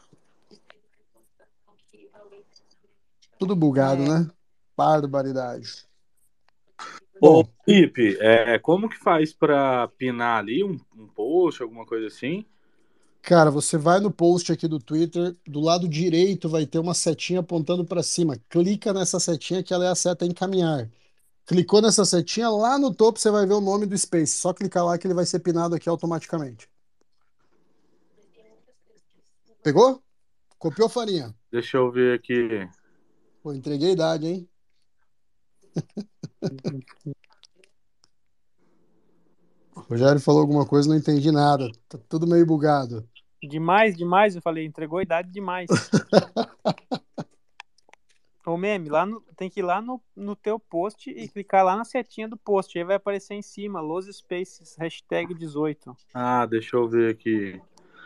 Tudo 3.38 3.54
bugado, 3.54 4.02
é. 4.02 4.08
né? 4.08 4.30
Barbaridade. 4.76 5.86
Ô, 7.20 7.44
Felipe, 7.64 8.18
é, 8.20 8.58
como 8.58 8.88
que 8.88 8.98
faz 8.98 9.32
para 9.32 9.88
pinar 9.88 10.40
ali 10.40 10.62
um, 10.62 10.78
um 10.94 11.06
post, 11.06 11.62
alguma 11.62 11.86
coisa 11.86 12.08
assim? 12.08 12.44
Cara, 13.22 13.50
você 13.50 13.76
vai 13.76 13.98
no 13.98 14.10
post 14.10 14.52
aqui 14.52 14.68
do 14.68 14.78
Twitter, 14.78 15.34
do 15.46 15.60
lado 15.60 15.88
direito 15.88 16.48
vai 16.48 16.64
ter 16.66 16.78
uma 16.78 16.94
setinha 16.94 17.40
apontando 17.40 17.84
para 17.84 18.02
cima. 18.02 18.38
Clica 18.48 18.92
nessa 18.92 19.18
setinha 19.18 19.62
que 19.62 19.74
ela 19.74 19.86
é 19.86 19.88
a 19.88 19.94
seta 19.94 20.24
encaminhar. 20.24 20.88
Clicou 21.46 21.80
nessa 21.80 22.04
setinha, 22.04 22.50
lá 22.50 22.78
no 22.78 22.94
topo 22.94 23.18
você 23.18 23.30
vai 23.30 23.46
ver 23.46 23.54
o 23.54 23.60
nome 23.60 23.86
do 23.86 23.96
Space. 23.96 24.36
Só 24.36 24.52
clicar 24.52 24.84
lá 24.84 24.98
que 24.98 25.06
ele 25.06 25.14
vai 25.14 25.24
ser 25.24 25.40
pinado 25.40 25.74
aqui 25.74 25.88
automaticamente. 25.88 26.68
Pegou? 29.62 30.00
Copiou, 30.58 30.88
Farinha? 30.88 31.34
Deixa 31.50 31.78
eu 31.78 31.90
ver 31.90 32.18
aqui. 32.18 32.68
Pô, 33.42 33.52
entreguei 33.52 33.88
a 33.88 33.92
idade, 33.92 34.26
hein? 34.26 34.48
O 39.74 39.80
Rogério 39.88 40.20
falou 40.20 40.40
alguma 40.40 40.66
coisa, 40.66 40.88
não 40.88 40.96
entendi 40.96 41.30
nada. 41.30 41.70
Tá 41.88 41.98
tudo 42.08 42.26
meio 42.26 42.46
bugado. 42.46 43.08
Demais, 43.42 43.96
demais, 43.96 44.34
eu 44.34 44.42
falei, 44.42 44.64
entregou 44.64 44.98
a 44.98 45.02
idade 45.02 45.30
demais. 45.30 45.68
O 48.46 48.56
meme, 48.56 48.88
lá 48.88 49.04
no, 49.04 49.20
tem 49.36 49.50
que 49.50 49.58
ir 49.58 49.64
lá 49.64 49.82
no, 49.82 50.00
no 50.14 50.36
teu 50.36 50.56
post 50.56 51.10
e 51.10 51.26
clicar 51.26 51.64
lá 51.64 51.76
na 51.76 51.84
setinha 51.84 52.28
do 52.28 52.36
post. 52.36 52.78
Aí 52.78 52.84
vai 52.84 52.94
aparecer 52.94 53.34
em 53.34 53.42
cima, 53.42 53.80
Los 53.80 54.06
Spaces, 54.06 54.76
hashtag 54.78 55.34
18. 55.34 55.96
Ah, 56.14 56.46
deixa 56.46 56.76
eu 56.76 56.88
ver 56.88 57.10
aqui. 57.10 57.60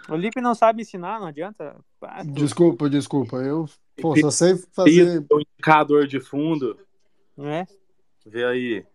O 0.08 0.16
Lipe 0.16 0.40
não 0.40 0.54
sabe 0.54 0.80
ensinar, 0.80 1.20
não 1.20 1.26
adianta. 1.26 1.76
Ah, 2.00 2.24
desculpa, 2.24 2.88
desculpa. 2.88 3.36
Eu 3.36 3.68
pô, 4.00 4.16
só 4.18 4.30
sei 4.30 4.56
fazer. 4.72 5.26
O 5.30 5.40
indicador 5.40 6.06
de 6.06 6.18
fundo. 6.18 6.78
É? 7.42 7.66
Vê 8.26 8.44
aí. 8.44 8.86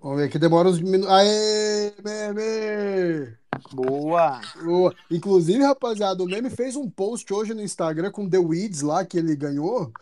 Vamos 0.00 0.18
ver 0.18 0.30
que 0.30 0.38
demora 0.38 0.68
uns 0.68 0.80
minutos. 0.80 1.10
Aê, 1.10 1.92
meme! 2.02 3.36
Boa! 3.72 4.40
Boa! 4.62 4.94
Inclusive, 5.10 5.62
rapaziada, 5.62 6.22
o 6.22 6.26
meme 6.26 6.48
fez 6.48 6.76
um 6.76 6.88
post 6.88 7.32
hoje 7.32 7.54
no 7.54 7.62
Instagram 7.62 8.10
com 8.10 8.28
The 8.28 8.38
Weeds 8.38 8.82
lá 8.82 9.04
que 9.04 9.18
ele 9.18 9.34
ganhou. 9.34 9.92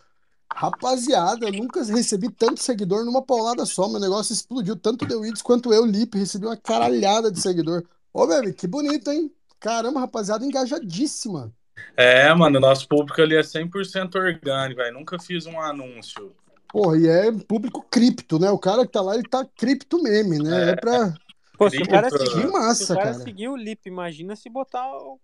Rapaziada, 0.53 1.47
eu 1.47 1.51
nunca 1.51 1.83
recebi 1.83 2.29
tanto 2.29 2.61
seguidor 2.61 3.03
numa 3.03 3.21
paulada 3.21 3.65
só. 3.65 3.89
Meu 3.89 3.99
negócio 3.99 4.31
explodiu. 4.31 4.75
Tanto 4.75 5.05
The 5.05 5.15
Weeds 5.15 5.41
quanto 5.41 5.73
eu, 5.73 5.85
Lipe, 5.85 6.17
recebi 6.17 6.45
uma 6.45 6.55
caralhada 6.55 7.31
de 7.31 7.41
seguidor. 7.41 7.83
Ô, 8.13 8.25
meme, 8.25 8.53
que 8.53 8.67
bonito, 8.67 9.11
hein? 9.11 9.29
Caramba, 9.59 9.99
rapaziada, 9.99 10.45
engajadíssima. 10.45 11.51
É, 11.97 12.33
mano, 12.33 12.59
nosso 12.59 12.87
público 12.87 13.21
ali 13.21 13.35
é 13.35 13.41
100% 13.41 14.15
orgânico, 14.15 14.81
velho. 14.81 14.93
Nunca 14.93 15.19
fiz 15.19 15.45
um 15.45 15.59
anúncio. 15.59 16.31
Porra, 16.75 16.97
e 16.97 17.07
é 17.07 17.31
público 17.31 17.81
cripto, 17.89 18.37
né? 18.37 18.51
O 18.51 18.59
cara 18.59 18.85
que 18.85 18.91
tá 18.91 19.01
lá, 19.01 19.13
ele 19.13 19.23
tá 19.23 19.45
cripto 19.45 20.03
meme, 20.03 20.39
né? 20.39 20.65
É, 20.65 20.69
é 20.71 20.75
pra. 20.75 21.13
Pô, 21.57 21.69
se 21.69 21.81
o 21.81 21.87
cara, 21.87 22.09
seguir, 22.09 22.51
massa, 22.51 22.85
se 22.85 22.91
o 22.91 22.95
cara, 22.97 23.11
cara. 23.13 23.23
seguir 23.23 23.47
o 23.47 23.55
Lip, 23.55 23.87
imagina 23.87 24.35
se 24.35 24.49
botar 24.49 24.85
o. 24.85 25.17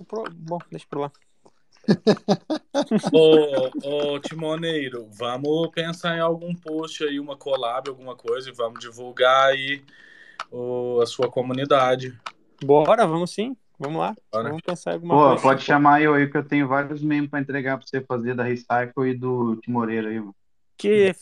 o 0.00 0.04
pro... 0.04 0.24
Bom, 0.34 0.58
deixa 0.72 0.86
pra 0.90 1.02
lá. 1.02 1.12
ô, 3.14 4.14
ô, 4.14 4.18
Timoneiro, 4.18 5.08
vamos 5.12 5.70
pensar 5.70 6.16
em 6.16 6.20
algum 6.20 6.52
post 6.52 7.04
aí, 7.04 7.20
uma 7.20 7.36
collab, 7.36 7.88
alguma 7.88 8.16
coisa, 8.16 8.50
e 8.50 8.52
vamos 8.52 8.80
divulgar 8.80 9.50
aí 9.50 9.84
o, 10.50 11.00
a 11.00 11.06
sua 11.06 11.30
comunidade. 11.30 12.12
Bora, 12.60 13.06
vamos 13.06 13.30
sim. 13.30 13.56
Vamos 13.78 13.98
lá. 14.00 14.14
Bora. 14.32 14.48
Vamos 14.48 14.62
pensar 14.62 14.90
em 14.90 14.94
alguma 14.94 15.14
Pô, 15.14 15.26
coisa. 15.28 15.42
pode 15.42 15.62
chamar 15.62 16.02
eu 16.02 16.14
aí, 16.14 16.28
que 16.28 16.36
eu 16.36 16.42
tenho 16.46 16.66
vários 16.66 17.00
memes 17.02 17.30
pra 17.30 17.40
entregar 17.40 17.78
pra 17.78 17.86
você 17.86 18.00
fazer 18.00 18.34
da 18.34 18.42
Recycle 18.42 19.08
e 19.10 19.14
do 19.14 19.56
Timoreiro 19.56 20.08
aí, 20.08 20.18
mano. 20.18 20.34
Que 20.76 21.12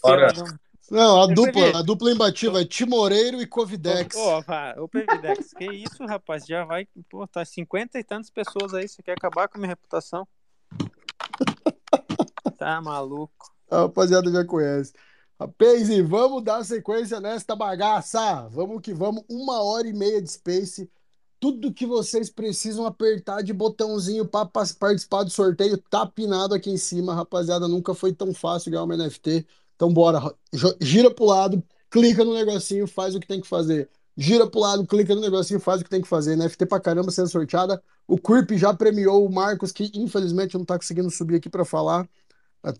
Não, 0.91 1.23
a 1.23 1.25
Eu 1.25 1.35
dupla, 1.35 1.53
peguei. 1.53 1.75
a 1.75 1.83
dupla 1.83 2.13
imbatível 2.13 2.59
é 2.59 2.65
Timoreiro 2.65 3.43
e 3.43 3.47
Covidex. 3.47 4.17
Ô, 4.17 4.83
ô, 4.83 4.89
Pevidex, 4.89 5.53
que 5.53 5.67
isso, 5.67 6.05
rapaz? 6.07 6.47
Já 6.47 6.65
vai. 6.65 6.87
Pô, 7.11 7.27
tá 7.27 7.45
cinquenta 7.45 7.99
e 7.99 8.05
tantas 8.05 8.31
pessoas 8.31 8.73
aí. 8.73 8.89
Você 8.89 9.03
quer 9.03 9.13
acabar 9.13 9.49
com 9.49 9.59
a 9.59 9.61
minha 9.61 9.69
reputação? 9.71 10.27
Tá 12.59 12.81
maluco. 12.81 13.53
A 13.71 13.81
rapaziada 13.81 14.31
já 14.33 14.45
conhece. 14.45 14.93
Rapaz, 15.39 15.91
e 15.91 16.01
vamos 16.01 16.43
dar 16.43 16.65
sequência 16.65 17.21
nesta 17.21 17.55
bagaça. 17.55 18.49
Vamos 18.51 18.81
que 18.81 18.95
vamos. 18.95 19.23
Uma 19.29 19.63
hora 19.63 19.87
e 19.87 19.93
meia 19.93 20.23
de 20.23 20.31
Space. 20.31 20.91
Tudo 21.47 21.73
que 21.73 21.87
vocês 21.87 22.29
precisam 22.29 22.87
apertar 22.87 23.41
de 23.41 23.53
botãozinho 23.53 24.27
para 24.27 24.47
participar 24.47 25.23
do 25.23 25.31
sorteio 25.31 25.79
tá 25.79 26.05
pinado 26.05 26.53
aqui 26.53 26.69
em 26.69 26.77
cima, 26.77 27.15
rapaziada. 27.15 27.69
Nunca 27.69 27.95
foi 27.95 28.13
tão 28.13 28.35
fácil 28.35 28.73
ganhar 28.73 28.83
uma 28.83 28.97
NFT. 28.97 29.47
Então 29.77 29.93
bora, 29.93 30.21
gira 30.81 31.09
pro 31.09 31.27
lado, 31.27 31.63
clica 31.89 32.25
no 32.25 32.35
negocinho, 32.35 32.85
faz 32.89 33.15
o 33.15 33.21
que 33.21 33.29
tem 33.29 33.41
que 33.41 33.47
fazer. 33.47 33.89
Gira 34.17 34.45
pro 34.51 34.59
lado, 34.59 34.85
clica 34.89 35.15
no 35.15 35.21
negocinho, 35.21 35.61
faz 35.61 35.81
o 35.81 35.85
que 35.85 35.91
tem 35.91 36.03
que 36.03 36.09
fazer. 36.09 36.35
NFT 36.35 36.67
pra 36.67 36.81
caramba 36.81 37.13
sendo 37.13 37.29
sorteada. 37.29 37.81
O 38.09 38.19
Creep 38.19 38.59
já 38.59 38.75
premiou 38.75 39.25
o 39.25 39.33
Marcos, 39.33 39.71
que 39.71 39.89
infelizmente 39.95 40.59
não 40.59 40.65
tá 40.65 40.77
conseguindo 40.77 41.13
subir 41.13 41.37
aqui 41.37 41.49
para 41.49 41.65
falar. 41.65 42.09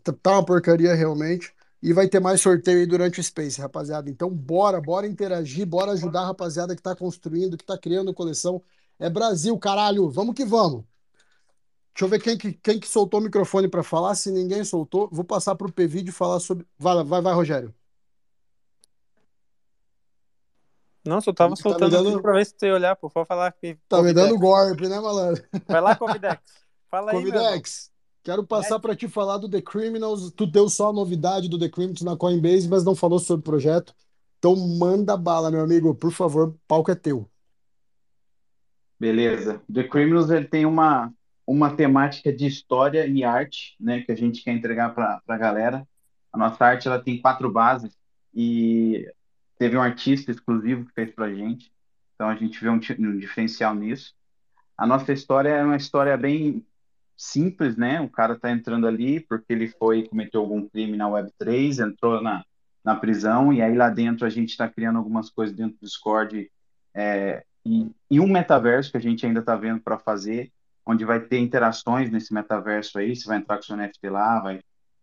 Tá 0.03 0.13
tá 0.21 0.33
uma 0.33 0.45
porcaria 0.45 0.93
realmente. 0.93 1.55
E 1.83 1.93
vai 1.93 2.09
ter 2.09 2.21
mais 2.21 2.41
sorteio 2.41 2.79
aí 2.81 2.87
durante 2.87 3.21
o 3.21 3.23
Space, 3.23 3.61
rapaziada. 3.61 4.09
Então, 4.11 4.31
bora, 4.31 4.81
bora 4.81 5.07
interagir, 5.07 5.67
bora 5.67 5.93
ajudar 5.93 6.23
a 6.23 6.27
rapaziada 6.27 6.75
que 6.75 6.83
tá 6.83 6.97
construindo, 6.97 7.57
que 7.57 7.65
tá 7.65 7.77
criando 7.79 8.15
coleção. 8.15 8.63
É 8.99 9.11
Brasil, 9.11 9.57
caralho. 9.59 10.09
Vamos 10.09 10.35
que 10.35 10.45
vamos. 10.45 10.85
Deixa 11.95 12.05
eu 12.05 12.09
ver 12.09 12.21
quem 12.21 12.37
que, 12.37 12.53
quem 12.55 12.81
que 12.81 12.89
soltou 12.89 13.21
o 13.21 13.23
microfone 13.23 13.69
para 13.69 13.83
falar. 13.83 14.15
Se 14.15 14.31
ninguém 14.31 14.65
soltou, 14.65 15.09
vou 15.13 15.25
passar 15.25 15.55
pro 15.55 15.71
P-Vídeo 15.73 16.13
falar 16.13 16.41
sobre. 16.41 16.67
Vai, 16.79 17.03
vai, 17.05 17.21
vai, 17.23 17.35
Rogério. 17.35 17.75
Não, 21.05 21.21
só 21.21 21.33
tava 21.33 21.55
Tá 21.55 21.63
soltando 21.63 21.91
dando- 21.91 22.07
vídeo 22.07 22.23
pra 22.23 22.33
ver 22.33 22.47
se 22.47 22.55
você 22.59 22.71
olhar, 22.73 22.97
pô. 22.97 23.09
Pode 23.09 23.29
falar 23.29 23.53
que. 23.53 23.79
Tá 23.89 24.03
me 24.03 24.13
dando 24.13 24.35
Covidex. 24.39 24.41
golpe, 24.41 24.89
né, 24.89 24.99
malandro? 25.01 25.45
Vai 25.69 25.81
lá, 25.81 25.95
Covidex. 25.95 26.41
Fala 26.91 27.13
aí. 27.13 27.19
Covidex, 27.19 27.91
quero 28.27 28.45
passar 28.45 28.81
para 28.81 28.97
te 28.97 29.07
falar 29.07 29.39
do 29.39 29.49
The 29.49 29.63
Criminals. 29.63 30.33
Tu 30.33 30.49
deu 30.49 30.69
só 30.69 30.91
a 30.91 30.93
novidade 30.93 31.49
do 31.49 31.57
The 31.57 31.69
Criminals 31.69 32.03
na 32.03 32.17
Coinbase, 32.17 32.69
mas 32.69 32.85
não 32.85 32.97
falou 32.97 33.21
sobre 33.21 33.39
o 33.39 33.45
projeto. 33.45 33.95
Então 34.37 34.57
manda 34.57 35.17
bala, 35.17 35.49
meu 35.49 35.61
amigo. 35.61 35.95
Por 35.95 36.11
favor, 36.11 36.57
palco 36.67 36.91
é 36.91 36.97
teu. 36.97 37.31
Beleza. 38.99 39.63
The 39.73 39.85
Criminals 39.85 40.29
ele 40.29 40.45
tem 40.45 40.67
uma, 40.67 41.15
uma 41.47 41.77
temática 41.77 42.33
de 42.33 42.47
história 42.47 43.07
e 43.07 43.23
arte, 43.23 43.77
né, 43.79 44.01
que 44.01 44.11
a 44.11 44.17
gente 44.17 44.43
quer 44.43 44.53
entregar 44.53 44.93
para 44.93 45.23
a 45.29 45.39
galera. 45.39 45.87
A 46.33 46.37
nossa 46.37 46.65
arte 46.65 46.89
ela 46.89 46.99
tem 46.99 47.21
quatro 47.21 47.49
bases 47.49 47.97
e 48.35 49.09
teve 49.57 49.77
um 49.77 49.83
artista 49.83 50.33
exclusivo 50.33 50.85
que 50.87 50.93
fez 50.95 51.15
para 51.15 51.27
a 51.27 51.33
gente. 51.33 51.71
Então 52.17 52.29
a 52.29 52.35
gente 52.35 52.61
vê 52.61 52.69
um, 52.69 52.81
um 52.99 53.19
diferencial 53.19 53.73
nisso. 53.73 54.15
A 54.77 54.85
nossa 54.85 55.13
história 55.13 55.51
é 55.51 55.63
uma 55.63 55.77
história 55.77 56.17
bem 56.17 56.67
simples, 57.17 57.77
né? 57.77 58.01
O 58.01 58.09
cara 58.09 58.39
tá 58.39 58.51
entrando 58.51 58.87
ali 58.87 59.21
porque 59.21 59.53
ele 59.53 59.69
foi 59.69 60.07
cometeu 60.07 60.41
algum 60.41 60.69
crime 60.69 60.97
na 60.97 61.09
Web3, 61.09 61.87
entrou 61.87 62.21
na, 62.23 62.45
na 62.85 62.95
prisão 62.95 63.53
e 63.53 63.63
aí 63.63 63.75
lá 63.75 63.89
dentro 63.89 64.27
a 64.27 64.31
gente 64.31 64.51
está 64.51 64.69
criando 64.69 64.99
algumas 64.99 65.31
coisas 65.31 65.55
dentro 65.55 65.77
do 65.79 65.87
Discord 65.87 66.51
é, 66.95 67.45
e, 67.65 67.91
e 68.11 68.21
um 68.21 68.29
metaverso 68.29 68.91
que 68.91 68.97
a 68.97 69.01
gente 69.01 69.27
ainda 69.27 69.41
está 69.41 69.57
vendo 69.57 69.81
para 69.81 69.99
fazer, 69.99 70.53
onde 70.85 71.05
vai 71.05 71.21
ter 71.21 71.39
interações 71.39 72.11
nesse 72.11 72.33
metaverso 72.33 72.99
aí, 72.99 73.17
você 73.17 73.27
vai 73.27 73.39
entrar 73.39 73.57
com 73.57 73.63
seu 73.63 73.77
NFT 73.77 74.09
lá, 74.09 74.41
vai 74.41 74.61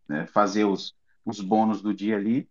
né, 0.08 0.26
fazer 0.28 0.64
os, 0.64 0.96
os 1.26 1.42
bônus 1.42 1.82
do 1.82 1.94
dia 1.94 2.16
ali, 2.16 2.50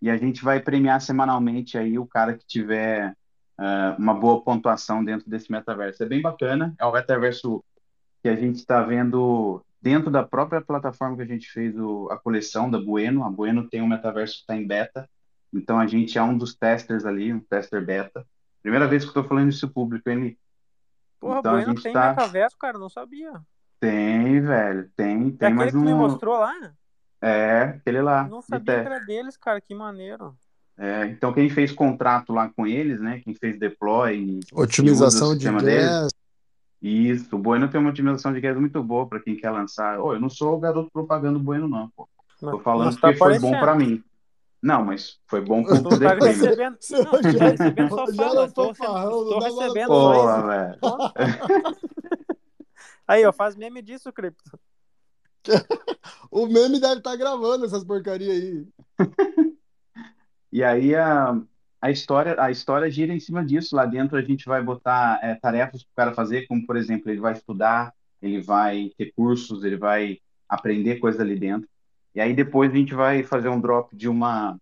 e 0.00 0.08
a 0.08 0.16
gente 0.16 0.44
vai 0.44 0.60
premiar 0.60 1.00
semanalmente 1.00 1.76
aí 1.76 1.98
o 1.98 2.06
cara 2.06 2.38
que 2.38 2.46
tiver 2.46 3.14
ah, 3.58 3.96
uma 3.98 4.14
boa 4.14 4.40
pontuação 4.40 5.04
dentro 5.04 5.28
desse 5.28 5.50
metaverso. 5.50 6.02
É 6.04 6.06
bem 6.06 6.22
bacana, 6.22 6.72
é 6.78 6.86
um 6.86 6.92
metaverso 6.92 7.64
que 8.22 8.28
a 8.28 8.36
gente 8.36 8.56
está 8.56 8.82
vendo 8.82 9.62
dentro 9.80 10.10
da 10.10 10.22
própria 10.22 10.60
plataforma 10.60 11.16
que 11.16 11.22
a 11.22 11.26
gente 11.26 11.48
fez 11.50 11.76
o, 11.78 12.08
a 12.10 12.18
coleção 12.18 12.70
da 12.70 12.78
Bueno. 12.80 13.24
A 13.24 13.30
Bueno 13.30 13.68
tem 13.68 13.80
um 13.82 13.86
metaverso 13.88 14.34
que 14.36 14.40
está 14.40 14.56
em 14.56 14.66
beta, 14.66 15.08
então 15.52 15.78
a 15.78 15.86
gente 15.86 16.18
é 16.18 16.22
um 16.22 16.36
dos 16.36 16.54
testers 16.54 17.04
ali, 17.04 17.32
um 17.32 17.40
tester 17.40 17.84
beta. 17.84 18.26
Primeira 18.62 18.86
vez 18.88 19.02
que 19.04 19.08
eu 19.08 19.10
estou 19.10 19.24
falando 19.24 19.50
isso 19.50 19.68
público, 19.68 20.10
hein, 20.10 20.20
Li? 20.20 20.38
Porra, 21.20 21.38
Então 21.38 21.52
a 21.52 21.54
Bueno 21.58 21.70
gente 21.72 21.82
tem 21.82 21.92
tá- 21.92 22.10
metaverso, 22.10 22.56
cara, 22.58 22.78
não 22.78 22.88
sabia. 22.88 23.32
Tem, 23.80 24.40
velho, 24.40 24.90
tem, 24.96 25.12
É 25.12 25.16
tem 25.16 25.30
aquele 25.36 25.54
mais 25.54 25.72
que 25.72 25.78
tu 25.78 25.84
me 25.84 25.92
um. 25.94 25.98
mostrou 25.98 26.38
lá? 26.38 26.52
É, 27.22 27.62
aquele 27.62 28.02
lá. 28.02 28.24
Não 28.28 28.40
de 28.40 28.46
sabia 28.46 28.60
que 28.60 28.80
teste. 28.80 28.92
era 28.94 29.04
deles, 29.04 29.36
cara, 29.36 29.60
que 29.60 29.74
maneiro. 29.74 30.36
É, 30.76 31.06
então 31.06 31.32
quem 31.32 31.48
fez 31.50 31.72
contrato 31.72 32.32
lá 32.32 32.48
com 32.48 32.64
eles, 32.66 33.00
né? 33.00 33.20
Quem 33.24 33.34
fez 33.34 33.58
deploy 33.58 34.16
e, 34.16 34.40
Otimização 34.52 35.28
de 35.30 35.40
sistema 35.42 35.60
deles. 35.60 35.84
gas. 35.88 36.12
Isso, 36.80 37.34
o 37.34 37.38
Bueno 37.38 37.68
tem 37.68 37.80
uma 37.80 37.90
otimização 37.90 38.32
de 38.32 38.40
gas 38.40 38.56
muito 38.56 38.82
boa 38.82 39.06
para 39.08 39.20
quem 39.20 39.36
quer 39.36 39.50
lançar. 39.50 39.98
Ô, 40.00 40.14
eu 40.14 40.20
não 40.20 40.30
sou 40.30 40.56
o 40.56 40.60
garoto 40.60 40.90
propagando 40.92 41.38
Bueno, 41.38 41.68
não, 41.68 41.88
pô. 41.90 42.08
Tô 42.40 42.60
falando 42.60 42.94
tá 42.94 43.08
porque 43.08 43.18
foi 43.18 43.38
bom 43.38 43.50
para 43.50 43.74
mim. 43.74 44.02
Não, 44.62 44.84
mas 44.84 45.18
foi 45.26 45.40
bom 45.40 45.62
pro 45.62 45.82
Tu 45.82 46.00
tá 46.00 46.14
recebendo. 46.14 46.78
Não, 46.90 47.20
tá 47.20 47.44
recebendo 47.48 47.88
só 47.88 48.06
fala. 48.12 48.44
um 48.44 48.50
Tô, 48.50 48.74
fanfarrão, 48.74 49.10
tô 49.10 49.38
recebendo. 49.40 49.88
Porra, 49.88 50.46
velho. 50.46 50.78
Aí, 53.06 53.24
ó, 53.24 53.32
faz 53.32 53.56
meme 53.56 53.82
disso, 53.82 54.12
Cripto. 54.12 54.58
O 56.30 56.46
meme 56.46 56.78
deve 56.78 56.98
estar 56.98 57.16
gravando 57.16 57.64
essas 57.64 57.82
porcarias 57.82 58.30
aí. 58.30 58.68
E 60.50 60.64
aí 60.64 60.94
a, 60.94 61.38
a 61.80 61.90
história 61.90 62.34
a 62.38 62.50
história 62.50 62.90
gira 62.90 63.12
em 63.12 63.20
cima 63.20 63.44
disso. 63.44 63.76
Lá 63.76 63.86
dentro 63.86 64.16
a 64.16 64.22
gente 64.22 64.46
vai 64.46 64.62
botar 64.62 65.20
é, 65.22 65.34
tarefas 65.34 65.82
para 65.82 65.92
o 65.92 65.96
cara 65.96 66.14
fazer, 66.14 66.46
como 66.46 66.66
por 66.66 66.76
exemplo, 66.76 67.10
ele 67.10 67.20
vai 67.20 67.32
estudar, 67.32 67.92
ele 68.20 68.40
vai 68.40 68.90
ter 68.96 69.12
cursos, 69.12 69.64
ele 69.64 69.76
vai 69.76 70.18
aprender 70.48 70.96
coisas 70.96 71.20
ali 71.20 71.38
dentro. 71.38 71.68
E 72.14 72.20
aí 72.20 72.34
depois 72.34 72.72
a 72.72 72.76
gente 72.76 72.94
vai 72.94 73.22
fazer 73.22 73.48
um 73.48 73.60
drop 73.60 73.94
de 73.96 74.08
uma 74.08 74.58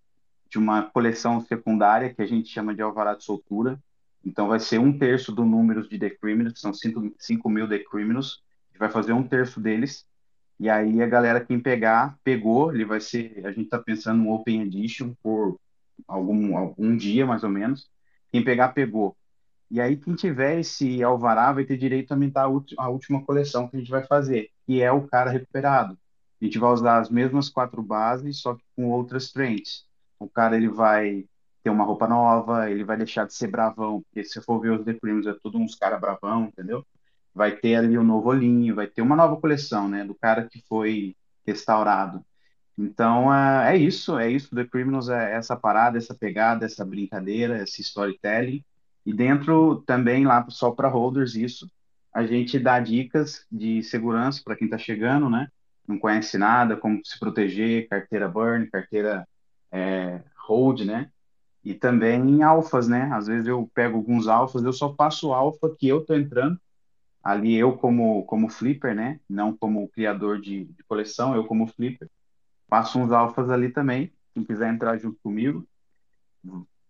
de 0.49 0.59
uma 0.59 0.83
coleção 0.83 1.41
secundária 1.41 2.15
que 2.15 2.23
a 2.23 2.27
gente 2.27 2.49
chama 2.49 2.75
de 2.75 2.83
alvará 2.83 3.15
de 3.15 3.25
soltura. 3.25 3.79
Então 4.25 4.49
vai 4.49 4.61
ser 4.61 4.79
um 4.79 4.97
terço 4.97 5.33
do 5.33 5.45
número 5.45 5.89
de 5.89 5.99
The 5.99 6.11
Criminals, 6.11 6.61
são 6.61 6.73
5 6.73 7.51
mil 7.51 7.69
The 7.69 7.81
Criminals. 7.81 8.43
A 8.69 8.73
gente 8.73 8.79
vai 8.79 8.91
fazer 8.91 9.13
um 9.13 9.23
terço 9.23 9.61
deles. 9.61 10.07
E 10.59 10.69
aí 10.69 11.03
a 11.03 11.07
galera, 11.07 11.45
quem 11.45 11.61
pegar, 11.61 12.17
pegou, 12.25 12.73
ele 12.73 12.85
vai 12.85 13.01
ser, 13.01 13.43
a 13.45 13.51
gente 13.51 13.65
está 13.65 13.79
pensando 13.79 14.23
um 14.23 14.33
Open 14.33 14.63
Edition 14.63 15.15
por 15.23 15.59
algum, 16.07 16.57
algum 16.57 16.97
dia, 16.97 17.27
mais 17.27 17.43
ou 17.45 17.51
menos. 17.51 17.91
Quem 18.31 18.45
pegar, 18.45 18.71
pegou. 18.71 19.17
E 19.71 19.81
aí, 19.81 19.97
quem 19.97 20.15
tiver 20.15 20.61
esse 20.61 21.03
alvará 21.03 21.53
vai 21.53 21.65
ter 21.65 21.77
direito 21.77 22.13
a 22.13 22.17
mintar 22.17 22.45
a, 22.79 22.89
última 22.89 23.25
coleção 23.25 23.69
que 23.69 23.77
a 23.77 23.79
gente 23.81 23.91
vai 23.91 24.05
fazer, 24.05 24.51
que 24.65 24.81
é 24.81 24.93
o 24.93 25.07
cara 25.09 25.31
recuperado. 25.31 25.99
A 26.41 26.45
gente 26.45 26.59
vai 26.59 26.71
usar 26.71 26.99
as 26.99 27.11
mesmas 27.11 27.49
quatro 27.49 27.83
bases, 27.83 28.41
só 28.41 28.55
que 28.55 28.63
com 28.77 28.91
outras 28.91 29.33
trends. 29.33 29.85
O 30.19 30.29
cara, 30.29 30.57
ele 30.57 30.69
vai 30.69 31.25
ter 31.63 31.71
uma 31.71 31.85
roupa 31.85 32.07
nova, 32.07 32.71
ele 32.71 32.85
vai 32.85 32.97
deixar 32.97 33.27
de 33.27 33.35
ser 33.35 33.49
bravão, 33.49 34.03
porque 34.03 34.23
se 34.23 34.41
for 34.41 34.61
ver 34.61 34.71
os 34.71 34.85
The 34.85 34.95
Criminals, 34.95 35.27
é 35.27 35.37
tudo 35.43 35.59
uns 35.59 35.75
cara 35.75 35.99
bravão, 35.99 36.45
entendeu? 36.45 36.87
Vai 37.35 37.57
ter 37.57 37.75
ali 37.75 37.99
um 37.99 38.05
novo 38.05 38.29
olhinho, 38.29 38.75
vai 38.75 38.87
ter 38.87 39.03
uma 39.03 39.17
nova 39.17 39.37
coleção, 39.41 39.89
né, 39.89 40.05
do 40.05 40.15
cara 40.15 40.49
que 40.49 40.63
foi 40.69 41.17
restaurado. 41.45 42.25
Então, 42.79 43.33
é, 43.33 43.75
é 43.75 43.77
isso, 43.79 44.19
é 44.19 44.31
isso. 44.31 44.55
The 44.55 44.65
Criminals 44.67 45.09
é 45.09 45.33
essa 45.35 45.57
parada, 45.57 45.97
essa 45.99 46.15
pegada, 46.15 46.67
essa 46.67 46.85
brincadeira, 46.85 47.63
esse 47.63 47.81
storytelling. 47.83 48.65
E 49.05 49.13
dentro 49.15 49.83
também, 49.87 50.27
lá 50.27 50.45
só 50.51 50.71
para 50.71 50.89
holders, 50.89 51.35
isso. 51.35 51.71
A 52.13 52.27
gente 52.27 52.59
dá 52.59 52.81
dicas 52.81 53.47
de 53.51 53.83
segurança 53.83 54.43
para 54.45 54.57
quem 54.57 54.67
está 54.67 54.79
chegando, 54.79 55.31
né? 55.31 55.49
Não 55.87 55.99
conhece 55.99 56.37
nada, 56.39 56.77
como 56.77 57.01
se 57.05 57.19
proteger, 57.19 57.89
carteira 57.89 58.29
burn, 58.29 58.69
carteira 58.71 59.27
é, 59.73 60.23
hold, 60.47 60.81
né? 60.83 61.11
E 61.65 61.75
também 61.75 62.43
alfas, 62.43 62.89
né? 62.89 63.11
Às 63.13 63.27
vezes 63.27 63.47
eu 63.47 63.71
pego 63.75 63.97
alguns 63.97 64.29
alfas, 64.29 64.65
eu 64.65 64.73
só 64.73 64.95
faço 64.95 65.33
alfa 65.33 65.75
que 65.79 65.89
eu 65.89 66.05
tô 66.05 66.15
entrando. 66.15 66.59
Ali 67.23 67.57
eu 67.57 67.77
como, 67.77 68.25
como 68.25 68.49
flipper, 68.49 68.95
né? 68.95 69.21
Não 69.29 69.57
como 69.57 69.89
criador 69.89 70.41
de, 70.41 70.65
de 70.67 70.83
coleção, 70.85 71.35
eu 71.35 71.45
como 71.47 71.67
flipper. 71.67 72.09
Faço 72.69 72.99
uns 72.99 73.13
alfas 73.13 73.51
ali 73.51 73.71
também. 73.71 74.13
Quem 74.35 74.45
quiser 74.45 74.73
entrar 74.73 74.99
junto 74.99 75.19
comigo. 75.23 75.67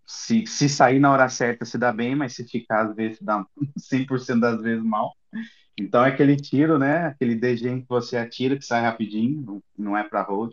Se, 0.07 0.47
se 0.47 0.69
sair 0.69 1.01
na 1.01 1.11
hora 1.11 1.29
certa, 1.29 1.65
se 1.65 1.77
dá 1.77 1.93
bem, 1.93 2.15
mas 2.15 2.35
se 2.35 2.45
ficar, 2.45 2.87
às 2.87 2.95
vezes, 2.95 3.21
dá 3.21 3.45
100% 3.79 4.41
das 4.41 4.63
vezes 4.63 4.85
mal. 4.85 5.13
Então 5.79 6.05
é 6.05 6.09
aquele 6.09 6.37
tiro, 6.37 6.79
né? 6.79 7.07
Aquele 7.07 7.35
DG 7.35 7.83
que 7.83 7.89
você 7.89 8.17
atira, 8.17 8.57
que 8.57 8.65
sai 8.65 8.83
rapidinho, 8.83 9.43
não, 9.43 9.63
não 9.77 9.97
é 9.97 10.03
para 10.05 10.23
hold, 10.23 10.53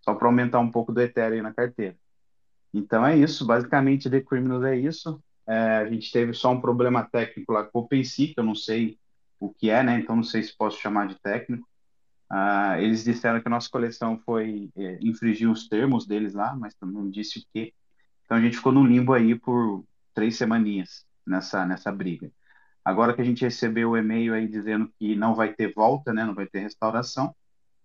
só 0.00 0.14
para 0.14 0.28
aumentar 0.28 0.60
um 0.60 0.70
pouco 0.70 0.92
do 0.92 1.00
Ethereum 1.00 1.42
na 1.42 1.52
carteira. 1.52 1.96
Então 2.72 3.04
é 3.04 3.16
isso, 3.16 3.44
basicamente 3.46 4.08
The 4.08 4.20
Criminals 4.20 4.64
é 4.64 4.76
isso. 4.76 5.22
É, 5.46 5.78
a 5.78 5.86
gente 5.86 6.12
teve 6.12 6.32
só 6.32 6.52
um 6.52 6.60
problema 6.60 7.02
técnico 7.04 7.52
lá 7.52 7.64
com 7.64 7.80
o 7.80 7.82
OpenSea, 7.82 8.28
que 8.28 8.38
eu 8.38 8.44
não 8.44 8.54
sei 8.54 8.98
o 9.40 9.52
que 9.52 9.70
é, 9.70 9.82
né? 9.82 9.98
Então 9.98 10.14
não 10.14 10.22
sei 10.22 10.42
se 10.42 10.56
posso 10.56 10.78
chamar 10.80 11.08
de 11.08 11.18
técnico. 11.20 11.68
Ah, 12.30 12.80
eles 12.80 13.04
disseram 13.04 13.40
que 13.40 13.48
a 13.48 13.50
nossa 13.50 13.68
coleção 13.68 14.18
foi 14.24 14.70
é, 14.76 14.98
infringir 15.02 15.50
os 15.50 15.68
termos 15.68 16.06
deles 16.06 16.32
lá, 16.34 16.54
mas 16.56 16.74
não 16.80 17.10
disse 17.10 17.40
o 17.40 17.42
quê. 17.52 17.74
Então 18.24 18.36
a 18.38 18.40
gente 18.40 18.56
ficou 18.56 18.72
no 18.72 18.86
limbo 18.86 19.12
aí 19.12 19.34
por 19.38 19.84
três 20.14 20.36
semaninhas 20.36 21.04
nessa 21.26 21.66
nessa 21.66 21.90
briga. 21.92 22.30
Agora 22.84 23.14
que 23.14 23.20
a 23.20 23.24
gente 23.24 23.42
recebeu 23.44 23.90
o 23.90 23.96
e-mail 23.96 24.34
aí 24.34 24.48
dizendo 24.48 24.90
que 24.98 25.16
não 25.16 25.34
vai 25.34 25.52
ter 25.52 25.74
volta, 25.74 26.12
né, 26.12 26.24
não 26.24 26.34
vai 26.34 26.46
ter 26.46 26.60
restauração, 26.60 27.34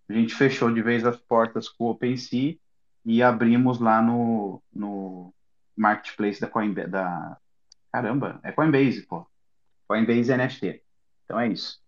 a 0.07 0.13
gente 0.13 0.35
fechou 0.35 0.71
de 0.71 0.81
vez 0.81 1.05
as 1.05 1.17
portas 1.17 1.67
com 1.67 1.85
o 1.85 1.89
OpenSea 1.91 2.57
e 3.03 3.23
abrimos 3.23 3.79
lá 3.79 4.01
no, 4.01 4.61
no 4.73 5.33
marketplace 5.75 6.39
da 6.39 6.47
Coinbase, 6.47 6.89
da 6.89 7.37
caramba, 7.91 8.39
é 8.43 8.51
Coinbase, 8.51 9.03
pô. 9.07 9.27
Coinbase 9.87 10.35
NFT. 10.35 10.83
Então 11.25 11.39
é 11.39 11.47
isso. 11.47 11.81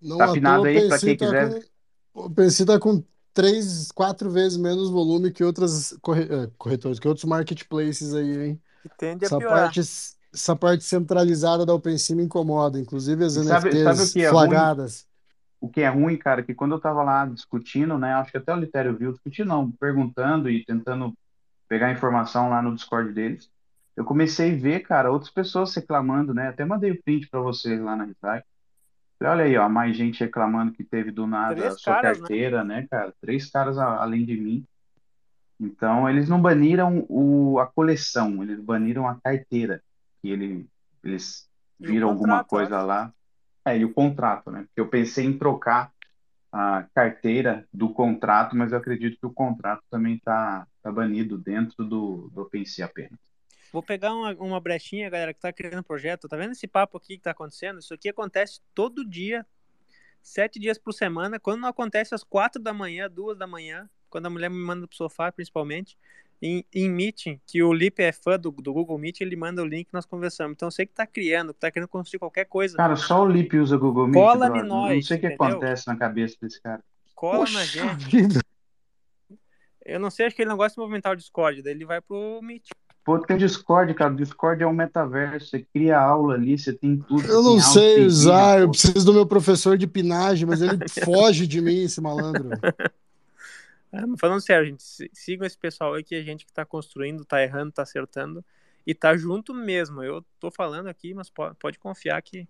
Não 0.00 0.18
tá 0.18 0.32
pinado 0.32 0.64
aí 0.64 0.88
para 0.88 0.98
quem 0.98 1.16
tá 1.16 1.26
quiser. 1.26 1.64
Com, 2.12 2.20
o 2.20 2.26
OpenSea 2.26 2.66
tá 2.66 2.78
com 2.78 3.02
três, 3.32 3.90
quatro 3.92 4.30
vezes 4.30 4.56
menos 4.56 4.90
volume 4.90 5.30
que 5.30 5.44
outras 5.44 5.92
é, 5.92 6.50
corretores, 6.56 6.98
que 6.98 7.08
outros 7.08 7.24
marketplaces 7.24 8.14
aí, 8.14 8.46
hein? 8.48 8.60
Que 8.82 8.88
tende 8.96 9.24
a 9.24 9.26
Essa 9.26 9.38
piorar. 9.38 9.64
parte 9.64 9.80
essa 10.36 10.54
parte 10.54 10.84
centralizada 10.84 11.64
da 11.64 11.74
OpenSea 11.74 12.14
me 12.14 12.22
incomoda, 12.22 12.78
inclusive 12.78 13.24
as 13.24 13.34
sabe, 13.34 13.70
NFTs 13.70 13.82
sabe 13.82 14.10
o 14.10 14.12
que 14.12 14.24
é 14.24 14.28
flagradas. 14.30 15.00
Ruim? 15.00 15.16
O 15.58 15.68
que 15.70 15.80
é 15.80 15.88
ruim, 15.88 16.16
cara, 16.16 16.42
que 16.42 16.54
quando 16.54 16.72
eu 16.72 16.76
estava 16.76 17.02
lá 17.02 17.24
discutindo, 17.24 17.98
né, 17.98 18.12
acho 18.14 18.30
que 18.30 18.36
até 18.36 18.52
o 18.54 18.58
Litério 18.58 18.96
viu, 18.96 19.12
discutindo 19.12 19.48
não, 19.48 19.70
perguntando 19.72 20.50
e 20.50 20.64
tentando 20.64 21.14
pegar 21.68 21.90
informação 21.90 22.50
lá 22.50 22.60
no 22.60 22.74
Discord 22.74 23.12
deles, 23.12 23.50
eu 23.96 24.04
comecei 24.04 24.54
a 24.54 24.58
ver, 24.58 24.80
cara, 24.80 25.10
outras 25.10 25.30
pessoas 25.30 25.74
reclamando, 25.74 26.34
né, 26.34 26.48
até 26.48 26.64
mandei 26.64 26.90
o 26.90 27.02
print 27.02 27.28
para 27.28 27.40
vocês 27.40 27.80
lá 27.80 27.96
na 27.96 28.04
Retype. 28.04 28.46
Olha 29.22 29.44
aí, 29.44 29.56
ó, 29.56 29.68
mais 29.68 29.96
gente 29.96 30.20
reclamando 30.20 30.72
que 30.72 30.84
teve 30.84 31.10
do 31.10 31.26
nada 31.26 31.54
Três 31.54 31.74
a 31.74 31.78
sua 31.78 31.94
caras, 31.94 32.18
né? 32.18 32.18
carteira, 32.20 32.64
né? 32.64 32.80
né, 32.82 32.86
cara? 32.90 33.14
Três 33.20 33.50
caras 33.50 33.78
além 33.78 34.24
de 34.24 34.36
mim. 34.36 34.64
Então, 35.58 36.08
eles 36.08 36.28
não 36.28 36.40
baniram 36.40 37.06
o, 37.08 37.58
a 37.58 37.66
coleção, 37.66 38.42
eles 38.42 38.60
baniram 38.60 39.08
a 39.08 39.18
carteira 39.18 39.82
que 40.20 40.28
ele, 40.28 40.66
eles 41.02 41.48
viram 41.80 42.10
alguma 42.10 42.44
coisa 42.44 42.82
lá. 42.82 43.12
É, 43.64 43.76
e 43.76 43.84
o 43.84 43.92
contrato, 43.92 44.50
né? 44.50 44.66
Eu 44.76 44.88
pensei 44.88 45.24
em 45.24 45.36
trocar 45.36 45.90
a 46.52 46.84
carteira 46.94 47.66
do 47.72 47.92
contrato, 47.92 48.54
mas 48.54 48.72
eu 48.72 48.78
acredito 48.78 49.18
que 49.18 49.26
o 49.26 49.32
contrato 49.32 49.82
também 49.90 50.14
está 50.16 50.66
tá 50.82 50.92
banido 50.92 51.36
dentro 51.36 51.84
do, 51.84 52.30
do 52.32 52.42
OpenSea 52.42 52.84
apenas. 52.84 53.18
Vou 53.72 53.82
pegar 53.82 54.14
uma, 54.14 54.32
uma 54.34 54.60
brechinha, 54.60 55.10
galera, 55.10 55.32
que 55.32 55.38
está 55.38 55.52
criando 55.52 55.82
projeto. 55.82 56.28
Tá 56.28 56.36
vendo 56.36 56.52
esse 56.52 56.66
papo 56.66 56.96
aqui 56.96 57.14
que 57.14 57.20
está 57.20 57.32
acontecendo? 57.32 57.78
Isso 57.78 57.92
aqui 57.92 58.08
acontece 58.08 58.60
todo 58.74 59.08
dia, 59.08 59.44
sete 60.22 60.58
dias 60.58 60.78
por 60.78 60.92
semana. 60.92 61.38
Quando 61.38 61.60
não 61.60 61.68
acontece 61.68 62.14
às 62.14 62.24
quatro 62.24 62.62
da 62.62 62.72
manhã, 62.72 63.10
duas 63.10 63.36
da 63.36 63.46
manhã, 63.46 63.88
quando 64.08 64.26
a 64.26 64.30
mulher 64.30 64.48
me 64.48 64.58
manda 64.58 64.86
pro 64.86 64.96
sofá, 64.96 65.30
principalmente, 65.30 65.98
em, 66.40 66.64
em 66.72 66.90
Meeting, 66.90 67.40
que 67.46 67.62
o 67.62 67.72
Lipe 67.72 68.02
é 68.02 68.12
fã 68.12 68.38
do, 68.38 68.50
do 68.50 68.72
Google 68.72 68.98
Meet, 68.98 69.20
ele 69.20 69.36
manda 69.36 69.62
o 69.62 69.66
link 69.66 69.88
e 69.88 69.92
nós 69.92 70.04
conversamos. 70.04 70.54
Então, 70.54 70.70
você 70.70 70.86
que 70.86 70.92
tá 70.92 71.06
criando, 71.06 71.54
que 71.54 71.60
tá 71.60 71.70
querendo 71.70 71.88
construir 71.88 72.18
qualquer 72.18 72.44
coisa. 72.44 72.76
Cara, 72.76 72.96
só 72.96 73.22
o 73.22 73.28
Lipe 73.28 73.58
usa 73.58 73.76
Google 73.76 74.06
Meet. 74.06 74.14
Cola 74.14 74.58
em 74.58 74.62
nós. 74.62 74.94
Não 74.94 75.02
sei 75.02 75.16
o 75.16 75.20
que 75.20 75.26
acontece 75.26 75.86
na 75.86 75.96
cabeça 75.96 76.36
desse 76.40 76.60
cara. 76.60 76.82
Cola 77.14 77.38
Poxa 77.38 77.58
na 77.58 77.64
gente. 77.64 78.10
Vida. 78.10 78.40
Eu 79.84 80.00
não 80.00 80.10
sei, 80.10 80.26
acho 80.26 80.36
que 80.36 80.42
ele 80.42 80.50
não 80.50 80.56
gosta 80.56 80.74
de 80.74 80.80
movimentar 80.80 81.12
o 81.12 81.16
Discord, 81.16 81.62
daí 81.62 81.72
ele 81.72 81.84
vai 81.84 82.00
pro 82.00 82.40
Meet. 82.42 82.68
Pô, 83.06 83.20
tem 83.20 83.36
Discord, 83.36 83.94
cara. 83.94 84.12
O 84.12 84.16
Discord 84.16 84.60
é 84.60 84.66
um 84.66 84.72
metaverso. 84.72 85.46
Você 85.46 85.60
cria 85.72 85.96
aula 85.96 86.34
ali, 86.34 86.58
você 86.58 86.72
tem 86.72 86.98
tudo. 86.98 87.24
Eu 87.24 87.40
não 87.40 87.60
sei 87.60 88.04
usar, 88.04 88.58
eu 88.58 88.68
preciso 88.68 89.06
do 89.06 89.14
meu 89.14 89.24
professor 89.24 89.78
de 89.78 89.86
pinagem, 89.86 90.44
mas 90.44 90.60
ele 90.60 90.76
foge 91.04 91.46
de 91.46 91.60
mim, 91.60 91.84
esse 91.84 92.00
malandro. 92.00 92.50
É, 93.92 94.00
falando 94.18 94.40
sério, 94.42 94.66
gente, 94.66 94.82
sigam 95.14 95.46
esse 95.46 95.56
pessoal 95.56 95.94
aí 95.94 96.02
que 96.02 96.16
a 96.16 96.22
gente 96.22 96.44
que 96.44 96.52
tá 96.52 96.66
construindo, 96.66 97.24
tá 97.24 97.40
errando, 97.40 97.72
tá 97.72 97.82
acertando 97.82 98.44
e 98.84 98.92
tá 98.92 99.16
junto 99.16 99.54
mesmo. 99.54 100.02
Eu 100.02 100.22
tô 100.40 100.50
falando 100.50 100.88
aqui, 100.88 101.14
mas 101.14 101.30
pode, 101.30 101.54
pode 101.54 101.78
confiar 101.78 102.20
que 102.20 102.46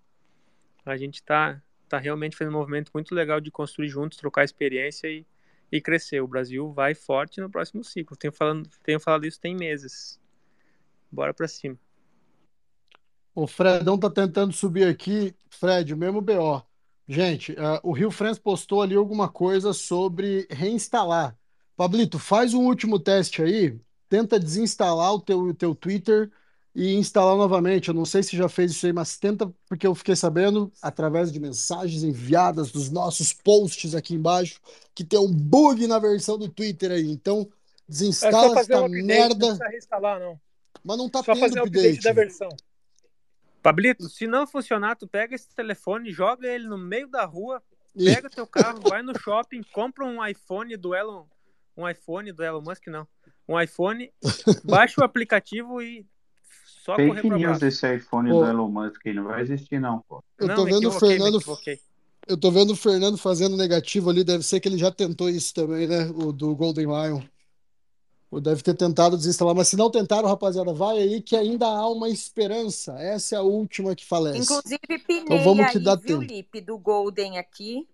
a 0.83 0.97
gente 0.97 1.23
tá, 1.23 1.61
tá 1.87 1.99
realmente 1.99 2.35
fazendo 2.35 2.55
um 2.55 2.57
movimento 2.57 2.91
muito 2.93 3.15
legal 3.15 3.39
de 3.39 3.51
construir 3.51 3.87
juntos, 3.87 4.17
trocar 4.17 4.43
experiência 4.43 5.07
e, 5.07 5.25
e 5.71 5.79
crescer. 5.79 6.19
O 6.21 6.27
Brasil 6.27 6.73
vai 6.73 6.93
forte 6.95 7.39
no 7.39 7.49
próximo 7.49 7.83
ciclo. 7.83 8.17
Tenho, 8.17 8.33
falando, 8.33 8.67
tenho 8.83 8.99
falado 8.99 9.25
isso 9.25 9.39
tem 9.39 9.55
meses. 9.55 10.19
Bora 11.11 11.33
pra 11.33 11.47
cima. 11.47 11.77
O 13.33 13.45
Fredão 13.45 13.97
tá 13.97 14.09
tentando 14.09 14.51
subir 14.51 14.87
aqui. 14.87 15.35
Fred, 15.49 15.93
o 15.93 15.97
mesmo 15.97 16.21
BO. 16.21 16.63
Gente, 17.07 17.53
uh, 17.53 17.79
o 17.83 17.91
Rio 17.91 18.11
France 18.11 18.39
postou 18.39 18.81
ali 18.81 18.95
alguma 18.95 19.29
coisa 19.29 19.71
sobre 19.73 20.47
reinstalar. 20.49 21.37
Pablito, 21.75 22.17
faz 22.17 22.53
um 22.53 22.65
último 22.65 22.99
teste 22.99 23.41
aí, 23.41 23.79
tenta 24.09 24.39
desinstalar 24.39 25.13
o 25.13 25.21
teu, 25.21 25.39
o 25.39 25.53
teu 25.53 25.75
Twitter 25.75 26.31
e 26.75 26.95
instalar 26.95 27.37
novamente. 27.37 27.87
Eu 27.87 27.93
não 27.93 28.05
sei 28.05 28.23
se 28.23 28.35
já 28.35 28.49
fez 28.49 28.71
isso 28.71 28.87
aí, 28.87 28.91
mas 28.91 29.17
tenta, 29.17 29.53
porque 29.69 29.85
eu 29.85 29.95
fiquei 29.95 30.15
sabendo, 30.15 30.71
através 30.81 31.31
de 31.31 31.39
mensagens 31.39 32.03
enviadas 32.03 32.71
dos 32.71 32.89
nossos 32.89 33.31
posts 33.31 33.95
aqui 33.95 34.15
embaixo, 34.15 34.59
que 34.93 35.03
tem 35.03 35.19
um 35.19 35.31
bug 35.31 35.87
na 35.87 35.99
versão 35.99 36.37
do 36.37 36.49
Twitter 36.49 36.91
aí. 36.91 37.09
Então, 37.09 37.47
desinstala 37.87 38.57
é 38.57 38.61
essa 38.61 38.81
um 38.81 38.89
merda. 38.89 39.55
Não 39.55 39.69
reinstalar, 39.69 40.19
não. 40.19 40.39
Mas 40.87 40.97
não 40.97 41.09
tá 41.09 41.21
só 41.21 41.33
tendo 41.33 41.39
fazer 41.41 41.59
update. 41.59 41.85
update 41.85 42.03
da 42.03 42.13
versão. 42.13 42.49
Pablito, 43.61 44.07
se 44.07 44.25
não 44.25 44.47
funcionar, 44.47 44.95
tu 44.95 45.05
pega 45.05 45.35
esse 45.35 45.53
telefone, 45.53 46.13
joga 46.13 46.47
ele 46.47 46.65
no 46.65 46.77
meio 46.77 47.09
da 47.09 47.25
rua, 47.25 47.61
pega 47.93 48.29
teu 48.29 48.47
carro, 48.47 48.79
vai 48.87 49.01
no 49.01 49.11
shopping, 49.19 49.61
compra 49.73 50.05
um 50.05 50.25
iPhone 50.25 50.77
do 50.77 50.95
Elon, 50.95 51.25
um 51.75 51.89
iPhone 51.89 52.31
do 52.31 52.41
Elon 52.41 52.61
Musk, 52.61 52.87
não, 52.87 53.05
um 53.45 53.59
iPhone, 53.59 54.09
baixa 54.63 55.01
o 55.01 55.03
aplicativo 55.03 55.81
e 55.81 56.05
só 56.65 56.95
Fake 56.95 57.09
correr 57.09 57.27
pra 57.27 57.37
news 57.37 57.59
desse 57.59 57.93
iPhone 57.93 58.29
pô. 58.29 58.39
do 58.39 58.49
Elon 58.49 58.69
Musk 58.69 59.05
aí, 59.05 59.13
não 59.13 59.25
vai 59.25 59.41
existir 59.41 59.81
não, 59.81 59.99
pô. 60.07 60.23
Eu 60.39 60.47
tô 60.47 60.55
não, 60.55 60.65
vendo 60.65 60.87
o 60.87 60.91
Fernando... 60.93 61.39
Eu 62.29 62.37
tô 62.37 62.51
vendo 62.51 62.71
o 62.71 62.75
Fernando 62.75 63.17
fazendo 63.17 63.55
negativo 63.57 64.09
ali, 64.09 64.21
deve 64.21 64.43
ser 64.43 64.59
que 64.59 64.67
ele 64.67 64.77
já 64.77 64.91
tentou 64.91 65.29
isso 65.29 65.53
também, 65.53 65.87
né? 65.87 66.09
O 66.13 66.33
do 66.33 66.53
Golden 66.55 66.85
Lion. 66.85 67.21
Ou 68.29 68.41
deve 68.41 68.61
ter 68.61 68.73
tentado 68.73 69.15
desinstalar, 69.15 69.55
mas 69.55 69.69
se 69.69 69.77
não 69.77 69.89
tentaram, 69.89 70.27
rapaziada, 70.27 70.73
vai 70.73 70.97
aí 70.97 71.21
que 71.21 71.35
ainda 71.35 71.65
há 71.65 71.87
uma 71.89 72.09
esperança. 72.09 72.93
Essa 72.99 73.35
é 73.35 73.37
a 73.37 73.41
última 73.41 73.95
que 73.95 74.05
falece. 74.05 74.39
Inclusive, 74.39 74.79
pinei 75.05 75.23
então, 75.23 75.43
vamos 75.43 75.65
aí, 75.65 75.71
que 75.71 75.79
dá 75.79 75.95
viu, 75.95 76.19
tempo. 76.19 76.33
Lipe, 76.33 76.59
do 76.59 76.77
Golden 76.77 77.37
aqui, 77.37 77.87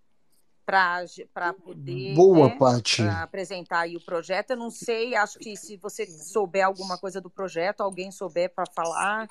para 0.66 1.54
poder 1.54 2.16
Boa, 2.16 2.48
né, 2.48 2.56
Paty. 2.58 3.04
apresentar 3.04 3.82
aí 3.82 3.96
o 3.96 4.02
projeto. 4.02 4.52
Eu 4.52 4.58
não 4.58 4.72
sei, 4.72 5.14
acho 5.14 5.38
que 5.38 5.56
se 5.56 5.78
você 5.78 6.08
souber 6.08 6.66
alguma 6.66 6.98
coisa 6.98 7.22
do 7.22 7.30
projeto, 7.30 7.82
alguém 7.82 8.12
souber 8.12 8.52
para 8.54 8.66
falar. 8.74 9.30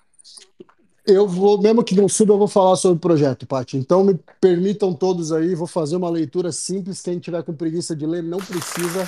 Eu 1.04 1.26
vou, 1.26 1.60
mesmo 1.60 1.82
que 1.82 1.96
não 1.96 2.08
suba, 2.08 2.34
eu 2.34 2.38
vou 2.38 2.46
falar 2.46 2.76
sobre 2.76 2.98
o 2.98 3.00
projeto, 3.00 3.44
Paty. 3.44 3.76
Então 3.76 4.04
me 4.04 4.16
permitam 4.40 4.94
todos 4.94 5.32
aí, 5.32 5.52
vou 5.56 5.66
fazer 5.66 5.96
uma 5.96 6.08
leitura 6.08 6.52
simples. 6.52 7.02
Quem 7.02 7.18
tiver 7.18 7.42
com 7.42 7.52
preguiça 7.52 7.96
de 7.96 8.06
ler, 8.06 8.22
não 8.22 8.38
precisa. 8.38 9.04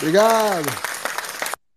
Obrigado. 0.00 0.66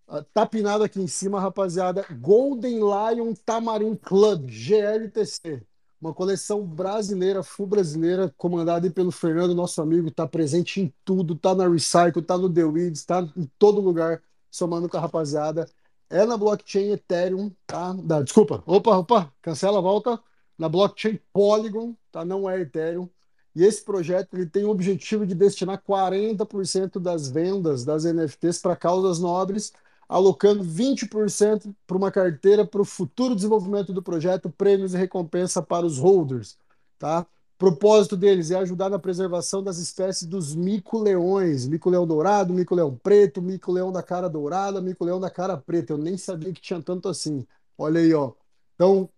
Ah, 0.07 0.23
tá 0.33 0.45
pinado 0.45 0.81
aqui 0.81 0.97
em 1.01 1.07
cima, 1.07 1.41
rapaziada. 1.41 2.05
Golden 2.21 2.79
Lion 2.79 3.33
Tamarin 3.45 3.97
Club, 3.97 4.49
GLTC. 4.49 5.61
Uma 5.99 6.13
coleção 6.13 6.65
brasileira, 6.65 7.43
full 7.43 7.67
brasileira, 7.67 8.33
comandada 8.37 8.89
pelo 8.89 9.11
Fernando, 9.11 9.53
nosso 9.53 9.81
amigo. 9.81 10.09
Tá 10.09 10.25
presente 10.25 10.79
em 10.79 10.93
tudo. 11.03 11.35
Tá 11.35 11.53
na 11.53 11.67
Recycle, 11.67 12.21
tá 12.21 12.37
no 12.37 12.49
The 12.49 12.63
Weeds, 12.63 13.03
tá 13.03 13.27
em 13.35 13.49
todo 13.59 13.81
lugar, 13.81 14.21
somando 14.49 14.87
com 14.87 14.95
a 14.95 15.01
rapaziada. 15.01 15.67
É 16.09 16.25
na 16.25 16.37
blockchain 16.37 16.91
Ethereum, 16.91 17.51
tá? 17.67 17.91
Da, 17.91 18.21
desculpa. 18.21 18.63
Opa, 18.65 18.99
opa, 18.99 19.33
cancela, 19.41 19.81
volta. 19.81 20.17
Na 20.57 20.69
blockchain 20.69 21.19
Polygon, 21.33 21.93
tá? 22.09 22.23
Não 22.23 22.49
é 22.49 22.61
Ethereum. 22.61 23.09
E 23.55 23.63
esse 23.63 23.83
projeto 23.83 24.35
ele 24.35 24.45
tem 24.45 24.63
o 24.65 24.69
objetivo 24.69 25.25
de 25.25 25.35
destinar 25.35 25.81
40% 25.81 26.99
das 26.99 27.29
vendas 27.29 27.85
das 27.85 28.03
NFTs 28.05 28.59
para 28.59 28.75
causas 28.75 29.19
nobres, 29.19 29.71
alocando 30.09 30.63
20% 30.63 31.73
para 31.85 31.97
uma 31.97 32.11
carteira 32.11 32.65
para 32.65 32.81
o 32.81 32.85
futuro 32.85 33.35
desenvolvimento 33.35 33.93
do 33.93 34.01
projeto, 34.01 34.49
prêmios 34.49 34.93
e 34.93 34.97
recompensa 34.97 35.61
para 35.61 35.85
os 35.85 35.97
holders. 35.97 36.57
Tá? 36.97 37.25
propósito 37.63 38.17
deles 38.17 38.51
é 38.51 38.55
ajudar 38.57 38.89
na 38.89 38.99
preservação 38.99 39.63
das 39.63 39.77
espécies 39.77 40.27
dos 40.27 40.53
mico-leões, 40.53 41.65
mico-leão 41.65 42.05
dourado, 42.05 42.53
mico-leão 42.53 42.93
preto, 43.01 43.41
mico-leão 43.41 43.89
da 43.89 44.03
cara 44.03 44.29
dourada, 44.29 44.81
mico-leão 44.81 45.17
da 45.17 45.29
cara 45.29 45.55
preta. 45.55 45.93
Eu 45.93 45.97
nem 45.97 46.17
sabia 46.17 46.51
que 46.51 46.59
tinha 46.59 46.81
tanto 46.81 47.07
assim. 47.07 47.47
Olha 47.77 48.01
aí, 48.01 48.13
ó. 48.13 48.33
Então, 48.75 49.09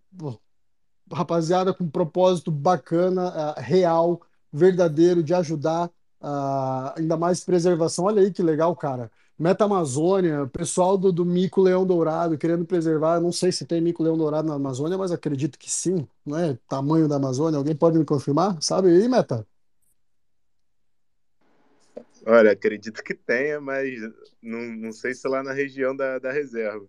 rapaziada, 1.12 1.74
com 1.74 1.84
um 1.84 1.90
propósito 1.90 2.52
bacana, 2.52 3.30
uh, 3.30 3.62
real, 3.62 4.22
verdadeiro, 4.52 5.24
de 5.24 5.34
ajudar, 5.34 5.88
uh, 6.22 6.94
ainda 6.96 7.18
mais 7.18 7.44
preservação. 7.44 8.06
Olha 8.06 8.22
aí 8.22 8.32
que 8.32 8.42
legal, 8.42 8.76
cara. 8.76 9.12
Meta 9.38 9.66
Amazônia, 9.66 10.48
pessoal 10.48 10.98
do, 10.98 11.12
do 11.12 11.26
Mico 11.26 11.62
Leão 11.62 11.86
Dourado 11.86 12.38
querendo 12.38 12.66
preservar. 12.66 13.20
Não 13.20 13.34
sei 13.34 13.52
se 13.52 13.66
tem 13.66 13.82
Mico 13.82 14.02
Leão 14.02 14.18
Dourado 14.18 14.48
na 14.48 14.56
Amazônia, 14.56 14.98
mas 14.98 15.12
acredito 15.12 15.60
que 15.60 15.70
sim, 15.70 16.08
não 16.26 16.38
é? 16.38 16.58
Tamanho 16.70 17.08
da 17.08 17.18
Amazônia. 17.18 17.58
Alguém 17.58 17.76
pode 17.76 17.98
me 18.00 18.06
confirmar? 18.06 18.58
Sabe 18.62 18.90
aí, 18.90 19.08
Meta? 19.10 19.46
Olha, 22.26 22.52
acredito 22.52 23.04
que 23.04 23.14
tenha, 23.14 23.62
mas 23.62 24.00
não, 24.42 24.60
não 24.78 24.92
sei 24.92 25.14
se 25.14 25.28
lá 25.28 25.44
na 25.44 25.54
região 25.54 25.96
da, 25.96 26.18
da 26.18 26.32
reserva. 26.32 26.88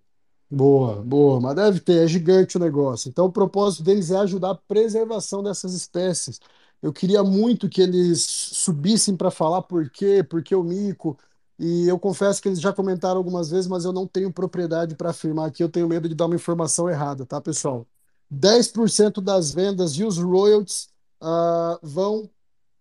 Boa, 0.49 1.03
boa, 1.03 1.41
mas 1.41 1.57
deve 1.57 1.81
ter, 1.81 2.05
é 2.05 2.07
gigante 2.07 2.57
o 2.57 2.61
negócio. 2.61 3.09
Então, 3.09 3.25
o 3.27 3.33
propósito 3.33 3.83
deles 3.83 4.11
é 4.13 4.17
ajudar 4.19 4.51
a 4.53 4.55
preservação 4.55 5.43
dessas 5.43 5.75
espécies. 5.75 6.39
Eu 6.81 6.93
queria 6.93 7.25
muito 7.25 7.69
que 7.69 7.81
eles 7.83 8.21
subissem 8.23 9.17
para 9.17 9.31
falar 9.31 9.63
por 9.63 9.91
quê, 9.91 10.23
por 10.23 10.43
que 10.45 10.55
o 10.55 10.63
mico. 10.63 11.19
E 11.59 11.89
eu 11.89 11.99
confesso 11.99 12.41
que 12.41 12.49
eles 12.49 12.61
já 12.61 12.73
comentaram 12.73 13.17
algumas 13.19 13.51
vezes, 13.51 13.67
mas 13.67 13.85
eu 13.85 13.93
não 13.93 14.07
tenho 14.07 14.33
propriedade 14.33 14.95
para 14.95 15.11
afirmar 15.11 15.49
aqui, 15.49 15.63
eu 15.65 15.69
tenho 15.71 15.89
medo 15.89 16.09
de 16.09 16.15
dar 16.15 16.27
uma 16.27 16.37
informação 16.37 16.89
errada, 16.89 17.27
tá, 17.27 17.41
pessoal? 17.41 17.85
10% 18.31 19.21
das 19.21 19.53
vendas 19.53 19.93
e 19.95 20.05
os 20.05 20.19
royalties 20.19 20.89
uh, 21.23 21.79
vão 21.83 22.31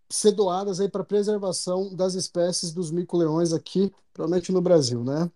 ser 0.09 0.31
doadas 0.33 0.79
aí 0.79 0.89
para 0.89 1.03
preservação 1.03 1.95
das 1.95 2.15
espécies 2.15 2.71
dos 2.73 2.91
mico-leões 2.91 3.53
aqui, 3.53 3.91
provavelmente 4.13 4.51
no 4.51 4.61
Brasil, 4.61 5.03
né? 5.03 5.29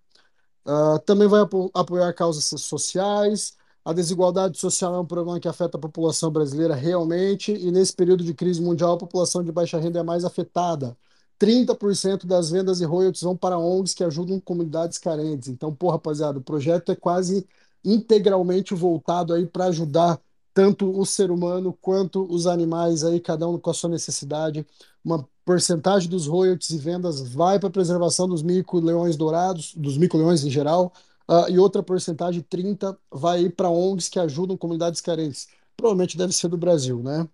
Uh, 0.69 0.99
também 0.99 1.27
vai 1.27 1.41
apo 1.41 1.71
apoiar 1.73 2.13
causas 2.13 2.45
sociais. 2.61 3.57
A 3.83 3.91
desigualdade 3.91 4.59
social 4.59 4.93
é 4.93 4.99
um 4.99 5.05
problema 5.05 5.39
que 5.39 5.47
afeta 5.47 5.77
a 5.77 5.81
população 5.81 6.29
brasileira 6.29 6.75
realmente, 6.75 7.51
e 7.51 7.71
nesse 7.71 7.93
período 7.95 8.23
de 8.23 8.33
crise 8.35 8.61
mundial, 8.61 8.93
a 8.93 8.97
população 8.97 9.43
de 9.43 9.51
baixa 9.51 9.79
renda 9.79 9.99
é 9.99 10.03
mais 10.03 10.23
afetada. 10.23 10.95
30% 11.39 12.27
das 12.27 12.51
vendas 12.51 12.81
e 12.81 12.85
royalties 12.85 13.23
vão 13.23 13.35
para 13.35 13.57
ONGs 13.57 13.95
que 13.95 14.03
ajudam 14.03 14.39
comunidades 14.39 14.99
carentes. 14.99 15.47
Então, 15.47 15.73
pô, 15.73 15.89
rapaziada, 15.89 16.37
o 16.37 16.43
projeto 16.43 16.91
é 16.91 16.95
quase 16.95 17.47
integralmente 17.83 18.75
voltado 18.75 19.33
aí 19.33 19.47
para 19.47 19.65
ajudar 19.65 20.19
tanto 20.53 20.91
o 20.99 21.05
ser 21.05 21.31
humano 21.31 21.73
quanto 21.81 22.23
os 22.31 22.45
animais 22.45 23.03
aí, 23.03 23.19
cada 23.19 23.47
um 23.47 23.57
com 23.57 23.69
a 23.71 23.73
sua 23.73 23.89
necessidade. 23.89 24.65
Uma 25.03 25.27
porcentagem 25.49 26.07
dos 26.07 26.27
royalties 26.27 26.69
e 26.69 26.77
vendas 26.77 27.21
vai 27.21 27.59
para 27.59 27.71
preservação 27.71 28.27
dos 28.27 28.43
mico-leões 28.43 29.17
dourados, 29.17 29.73
dos 29.73 29.97
mico-leões 29.97 30.43
em 30.43 30.49
geral, 30.51 30.93
uh, 31.27 31.49
e 31.49 31.57
outra 31.57 31.81
porcentagem, 31.81 32.45
30, 32.47 32.95
vai 33.11 33.49
para 33.49 33.67
ONGs 33.67 34.09
que 34.09 34.19
ajudam 34.19 34.55
comunidades 34.55 35.01
carentes. 35.01 35.47
Provavelmente 35.75 36.15
deve 36.15 36.33
ser 36.33 36.49
do 36.49 36.57
Brasil, 36.57 37.01
né? 37.01 37.27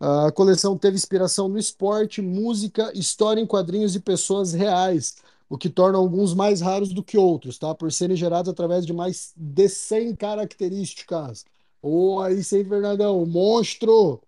A 0.00 0.32
coleção 0.32 0.74
teve 0.78 0.96
inspiração 0.96 1.50
no 1.50 1.58
esporte, 1.58 2.22
música, 2.22 2.90
história 2.94 3.42
em 3.42 3.46
quadrinhos 3.46 3.94
e 3.94 4.00
pessoas 4.00 4.54
reais, 4.54 5.16
o 5.46 5.58
que 5.58 5.68
torna 5.68 5.98
alguns 5.98 6.32
mais 6.32 6.62
raros 6.62 6.94
do 6.94 7.02
que 7.02 7.18
outros, 7.18 7.58
tá? 7.58 7.74
Por 7.74 7.92
serem 7.92 8.16
gerados 8.16 8.50
através 8.50 8.86
de 8.86 8.94
mais 8.94 9.34
de 9.36 9.68
100 9.68 10.16
características. 10.16 11.44
Ô, 11.82 12.14
oh, 12.14 12.20
aí 12.20 12.42
sim, 12.42 12.64
Fernandão, 12.64 13.26
monstro! 13.26 14.22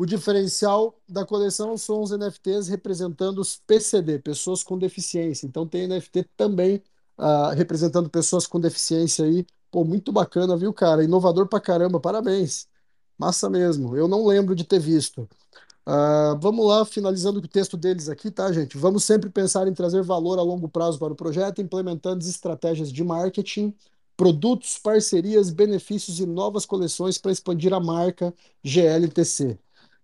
O 0.00 0.06
diferencial 0.06 0.98
da 1.06 1.26
coleção 1.26 1.76
são 1.76 2.00
os 2.00 2.10
NFTs 2.10 2.68
representando 2.68 3.38
os 3.38 3.58
PCD, 3.66 4.18
pessoas 4.18 4.62
com 4.62 4.78
deficiência. 4.78 5.46
Então 5.46 5.66
tem 5.66 5.86
NFT 5.86 6.24
também 6.38 6.82
uh, 7.18 7.54
representando 7.54 8.08
pessoas 8.08 8.46
com 8.46 8.58
deficiência 8.58 9.26
aí. 9.26 9.44
Pô, 9.70 9.84
muito 9.84 10.10
bacana, 10.10 10.56
viu, 10.56 10.72
cara? 10.72 11.04
Inovador 11.04 11.46
pra 11.48 11.60
caramba, 11.60 12.00
parabéns. 12.00 12.66
Massa 13.18 13.50
mesmo. 13.50 13.94
Eu 13.94 14.08
não 14.08 14.24
lembro 14.26 14.54
de 14.54 14.64
ter 14.64 14.78
visto. 14.80 15.28
Uh, 15.86 16.34
vamos 16.40 16.66
lá, 16.66 16.82
finalizando 16.86 17.38
o 17.38 17.46
texto 17.46 17.76
deles 17.76 18.08
aqui, 18.08 18.30
tá, 18.30 18.50
gente? 18.50 18.78
Vamos 18.78 19.04
sempre 19.04 19.28
pensar 19.28 19.68
em 19.68 19.74
trazer 19.74 20.02
valor 20.02 20.38
a 20.38 20.42
longo 20.42 20.66
prazo 20.66 20.98
para 20.98 21.12
o 21.12 21.16
projeto, 21.16 21.60
implementando 21.60 22.24
estratégias 22.24 22.90
de 22.90 23.04
marketing, 23.04 23.74
produtos, 24.16 24.78
parcerias, 24.78 25.50
benefícios 25.50 26.20
e 26.20 26.26
novas 26.26 26.64
coleções 26.64 27.18
para 27.18 27.32
expandir 27.32 27.74
a 27.74 27.80
marca 27.80 28.32
GLTC. 28.64 29.58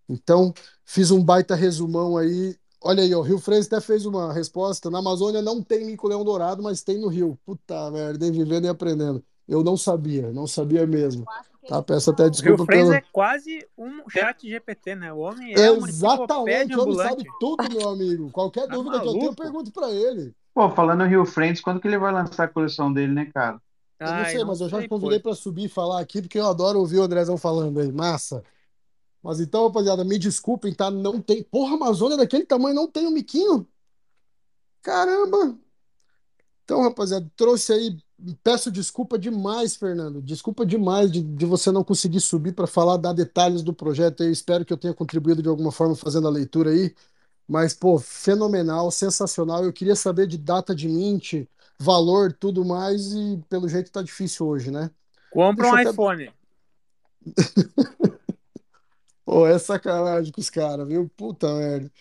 Então, 0.09 0.53
fiz 0.85 1.11
um 1.11 1.23
baita 1.23 1.55
resumão 1.55 2.17
aí. 2.17 2.57
Olha 2.83 3.03
aí, 3.03 3.15
o 3.15 3.23
Rio 3.23 3.39
Frenz 3.39 3.67
até 3.67 3.81
fez 3.81 4.07
uma 4.07 4.33
resposta. 4.33 4.91
Na 4.91 4.99
Amazônia 4.99 5.43
não 5.43 5.63
tem 5.63 5.85
mico-leão 5.85 6.25
dourado, 6.25 6.63
mas 6.63 6.83
tem 6.83 6.99
no 7.01 7.09
Rio. 7.09 7.39
Puta 7.45 7.91
merda, 7.91 8.31
vivendo 8.31 8.67
e 8.67 8.69
aprendendo. 8.69 9.25
Eu 9.49 9.63
não 9.63 9.77
sabia, 9.77 10.33
não 10.33 10.47
sabia 10.47 10.87
mesmo. 10.87 11.25
Tá, 11.69 11.83
peço 11.83 12.11
até 12.11 12.29
desculpa. 12.31 12.63
O 12.63 12.67
pelo... 12.67 12.93
é 12.93 13.03
quase 13.13 13.67
um 13.77 14.09
chat 14.09 14.49
GPT, 14.49 14.95
né? 14.95 15.13
O 15.13 15.19
homem 15.19 15.53
é 15.53 15.69
Exatamente, 15.69 16.77
o 16.77 16.83
homem 16.83 16.97
sabe 16.97 17.25
tudo, 17.41 17.69
meu 17.69 17.89
amigo. 17.89 18.31
Qualquer 18.31 18.69
tá 18.69 18.75
dúvida 18.75 18.99
maluco? 18.99 19.13
que 19.13 19.17
eu 19.17 19.21
tenho, 19.21 19.31
eu 19.31 19.35
pergunto 19.35 19.73
pra 19.73 19.91
ele. 19.91 20.33
Pô, 20.55 20.71
falando 20.71 21.01
no 21.01 21.07
Rio 21.07 21.27
Friends, 21.27 21.61
quando 21.61 21.81
que 21.81 21.89
ele 21.89 21.99
vai 21.99 22.13
lançar 22.13 22.45
a 22.45 22.49
coleção 22.49 22.93
dele, 22.93 23.13
né, 23.13 23.27
cara? 23.27 23.61
Eu 23.99 24.07
não 24.07 24.25
sei, 24.27 24.45
mas 24.45 24.61
eu 24.61 24.69
já 24.69 24.87
convidei 24.89 25.19
para 25.19 25.35
subir 25.35 25.65
e 25.65 25.69
falar 25.69 26.01
aqui, 26.01 26.21
porque 26.21 26.39
eu 26.39 26.47
adoro 26.47 26.79
ouvir 26.79 26.99
o 26.99 27.03
Andrezão 27.03 27.37
falando 27.37 27.81
aí. 27.81 27.91
Massa. 27.91 28.43
Mas 29.27 29.41
então, 29.41 29.67
rapaziada, 29.67 30.05
me 30.05 30.19
desculpem, 30.21 30.73
tá? 30.73 30.89
Não 30.89 31.21
tem. 31.21 31.43
Porra, 31.43 31.75
Amazônia 31.75 32.17
daquele 32.17 32.47
tamanho 32.47 32.77
não 32.77 32.87
tem 32.87 33.09
um 33.09 33.11
miquinho? 33.11 33.67
Caramba! 34.81 35.59
Então, 36.65 36.81
rapaziada, 36.81 37.29
trouxe 37.37 37.73
aí 37.73 37.99
Peço 38.43 38.71
desculpa 38.71 39.19
demais, 39.19 39.77
Fernando. 39.77 40.23
Desculpa 40.23 40.65
demais 40.65 41.11
de, 41.11 41.23
de 41.23 41.45
você 41.45 41.71
não 41.71 41.85
conseguir 41.85 42.21
subir 42.21 42.53
para 42.53 42.67
falar, 42.67 42.97
dar 42.97 43.13
detalhes 43.13 43.63
do 43.63 43.75
projeto. 43.75 44.23
Eu 44.23 44.31
espero 44.31 44.65
que 44.65 44.73
eu 44.73 44.79
tenha 44.79 44.95
contribuído 44.95 45.43
de 45.43 45.49
alguma 45.49 45.71
forma 45.71 45.95
fazendo 45.95 46.27
a 46.27 46.31
leitura 46.31 46.71
aí. 46.71 46.95
Mas, 47.47 47.75
pô, 47.75 47.99
fenomenal, 47.99 48.91
sensacional. 48.91 49.65
Eu 49.65 49.73
queria 49.73 49.97
saber 49.97 50.27
de 50.29 50.39
data 50.39 50.75
de 50.75 50.89
mint, 50.89 51.47
valor, 51.79 52.33
tudo 52.33 52.65
mais, 52.65 53.13
e 53.13 53.39
pelo 53.51 53.69
jeito 53.69 53.91
tá 53.93 54.03
difícil 54.03 54.47
hoje, 54.47 54.71
né? 54.71 54.91
Compra 55.31 55.71
Deixa 55.71 55.77
um 55.77 55.81
até... 55.81 55.91
iPhone. 55.91 56.31
pô, 59.27 59.47
é 59.47 59.59
sacanagem 59.59 60.33
com 60.33 60.41
os 60.43 60.51
caras, 60.51 60.89
viu? 60.89 61.11
Puta 61.17 61.55
merda. 61.55 61.93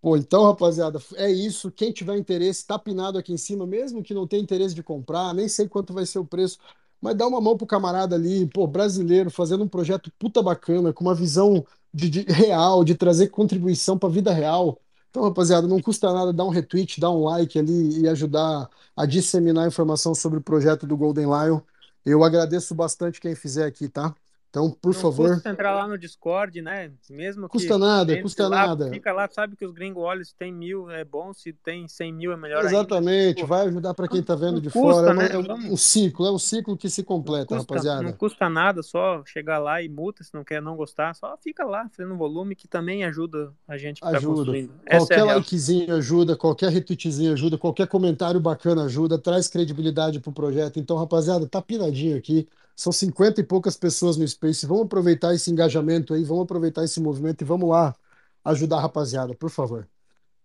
Pô, 0.00 0.16
então, 0.16 0.44
rapaziada, 0.44 0.98
é 1.16 1.30
isso. 1.30 1.70
Quem 1.70 1.92
tiver 1.92 2.16
interesse, 2.16 2.66
tá 2.66 2.78
pinado 2.78 3.18
aqui 3.18 3.32
em 3.32 3.36
cima, 3.36 3.66
mesmo 3.66 4.02
que 4.02 4.14
não 4.14 4.26
tenha 4.26 4.42
interesse 4.42 4.74
de 4.74 4.82
comprar, 4.82 5.34
nem 5.34 5.46
sei 5.48 5.68
quanto 5.68 5.92
vai 5.92 6.06
ser 6.06 6.18
o 6.18 6.24
preço, 6.24 6.58
mas 7.00 7.14
dá 7.16 7.26
uma 7.26 7.40
mão 7.40 7.56
pro 7.56 7.66
camarada 7.66 8.16
ali, 8.16 8.46
pô, 8.46 8.66
brasileiro, 8.66 9.30
fazendo 9.30 9.64
um 9.64 9.68
projeto 9.68 10.10
puta 10.18 10.42
bacana, 10.42 10.92
com 10.92 11.04
uma 11.04 11.14
visão 11.14 11.64
de, 11.92 12.08
de 12.08 12.22
real, 12.22 12.82
de 12.84 12.94
trazer 12.94 13.28
contribuição 13.28 13.98
para 13.98 14.08
a 14.08 14.12
vida 14.12 14.32
real. 14.32 14.80
Então, 15.10 15.22
rapaziada, 15.24 15.66
não 15.66 15.80
custa 15.82 16.12
nada 16.12 16.32
dar 16.32 16.44
um 16.44 16.50
retweet, 16.50 16.98
dar 17.00 17.10
um 17.10 17.24
like 17.24 17.58
ali 17.58 18.00
e 18.00 18.08
ajudar 18.08 18.70
a 18.96 19.04
disseminar 19.06 19.66
informação 19.68 20.14
sobre 20.14 20.38
o 20.38 20.42
projeto 20.42 20.86
do 20.86 20.96
Golden 20.96 21.26
Lion. 21.26 21.60
Eu 22.04 22.24
agradeço 22.24 22.74
bastante 22.74 23.20
quem 23.20 23.34
fizer 23.34 23.66
aqui, 23.66 23.88
tá? 23.88 24.14
Então, 24.50 24.68
por 24.68 24.92
não 24.92 25.00
favor. 25.00 25.34
Custa 25.34 25.48
entrar 25.48 25.72
lá 25.76 25.86
no 25.86 25.96
Discord, 25.96 26.60
né? 26.60 26.90
Mesmo. 27.08 27.48
Custa 27.48 27.78
nada, 27.78 28.20
custa 28.20 28.48
lá, 28.48 28.66
nada. 28.66 28.90
Fica 28.90 29.12
lá, 29.12 29.28
sabe 29.30 29.54
que 29.54 29.64
os 29.64 29.72
gringos 29.72 30.02
olham 30.02 30.24
se 30.24 30.34
tem 30.34 30.52
mil 30.52 30.90
é 30.90 31.04
bom, 31.04 31.32
se 31.32 31.52
tem 31.52 31.86
cem 31.86 32.12
mil 32.12 32.32
é 32.32 32.36
melhor 32.36 32.64
Exatamente, 32.64 33.42
ainda. 33.42 33.46
vai 33.46 33.66
ajudar 33.68 33.94
para 33.94 34.08
quem 34.08 34.18
está 34.18 34.34
vendo 34.34 34.60
de 34.60 34.68
custa, 34.68 34.80
fora. 34.80 35.14
Né? 35.14 35.28
É 35.30 35.38
um, 35.38 35.72
um, 35.72 35.76
ciclo, 35.76 36.26
é 36.26 36.32
um 36.32 36.38
ciclo 36.38 36.76
que 36.76 36.90
se 36.90 37.04
completa, 37.04 37.54
não 37.54 37.60
custa, 37.60 37.74
rapaziada. 37.74 38.02
Não 38.02 38.12
custa 38.12 38.48
nada, 38.48 38.82
só 38.82 39.22
chegar 39.24 39.58
lá 39.58 39.80
e 39.80 39.88
multa 39.88 40.24
se 40.24 40.34
não 40.34 40.42
quer 40.42 40.60
não 40.60 40.76
gostar, 40.76 41.14
só 41.14 41.36
fica 41.36 41.64
lá 41.64 41.88
fazendo 41.88 42.16
volume 42.16 42.56
que 42.56 42.66
também 42.66 43.04
ajuda 43.04 43.54
a 43.68 43.78
gente 43.78 44.00
tá 44.00 44.08
ajuda. 44.08 44.34
Construindo. 44.34 44.72
Qualquer 44.90 45.18
é 45.20 45.22
likezinho 45.22 45.94
ajuda, 45.94 46.36
qualquer 46.36 46.70
retweetzinho 46.72 47.32
ajuda, 47.34 47.56
qualquer 47.56 47.86
comentário 47.86 48.40
bacana 48.40 48.84
ajuda, 48.84 49.16
traz 49.16 49.46
credibilidade 49.46 50.18
pro 50.18 50.32
projeto. 50.32 50.80
Então, 50.80 50.96
rapaziada, 50.96 51.46
tá 51.46 51.62
pinadinho 51.62 52.16
aqui. 52.16 52.48
São 52.80 52.90
50 52.90 53.42
e 53.42 53.44
poucas 53.44 53.76
pessoas 53.76 54.16
no 54.16 54.24
Space. 54.40 54.66
Vamos 54.66 54.84
aproveitar 54.84 55.34
esse 55.34 55.50
engajamento 55.50 56.14
aí, 56.14 56.24
vamos 56.24 56.44
aproveitar 56.44 56.82
esse 56.82 56.98
movimento 57.00 57.42
e 57.42 57.44
vamos 57.44 57.68
lá 57.68 57.94
ajudar 58.44 58.78
a 58.78 58.80
rapaziada, 58.80 59.34
por 59.34 59.50
favor. 59.50 59.86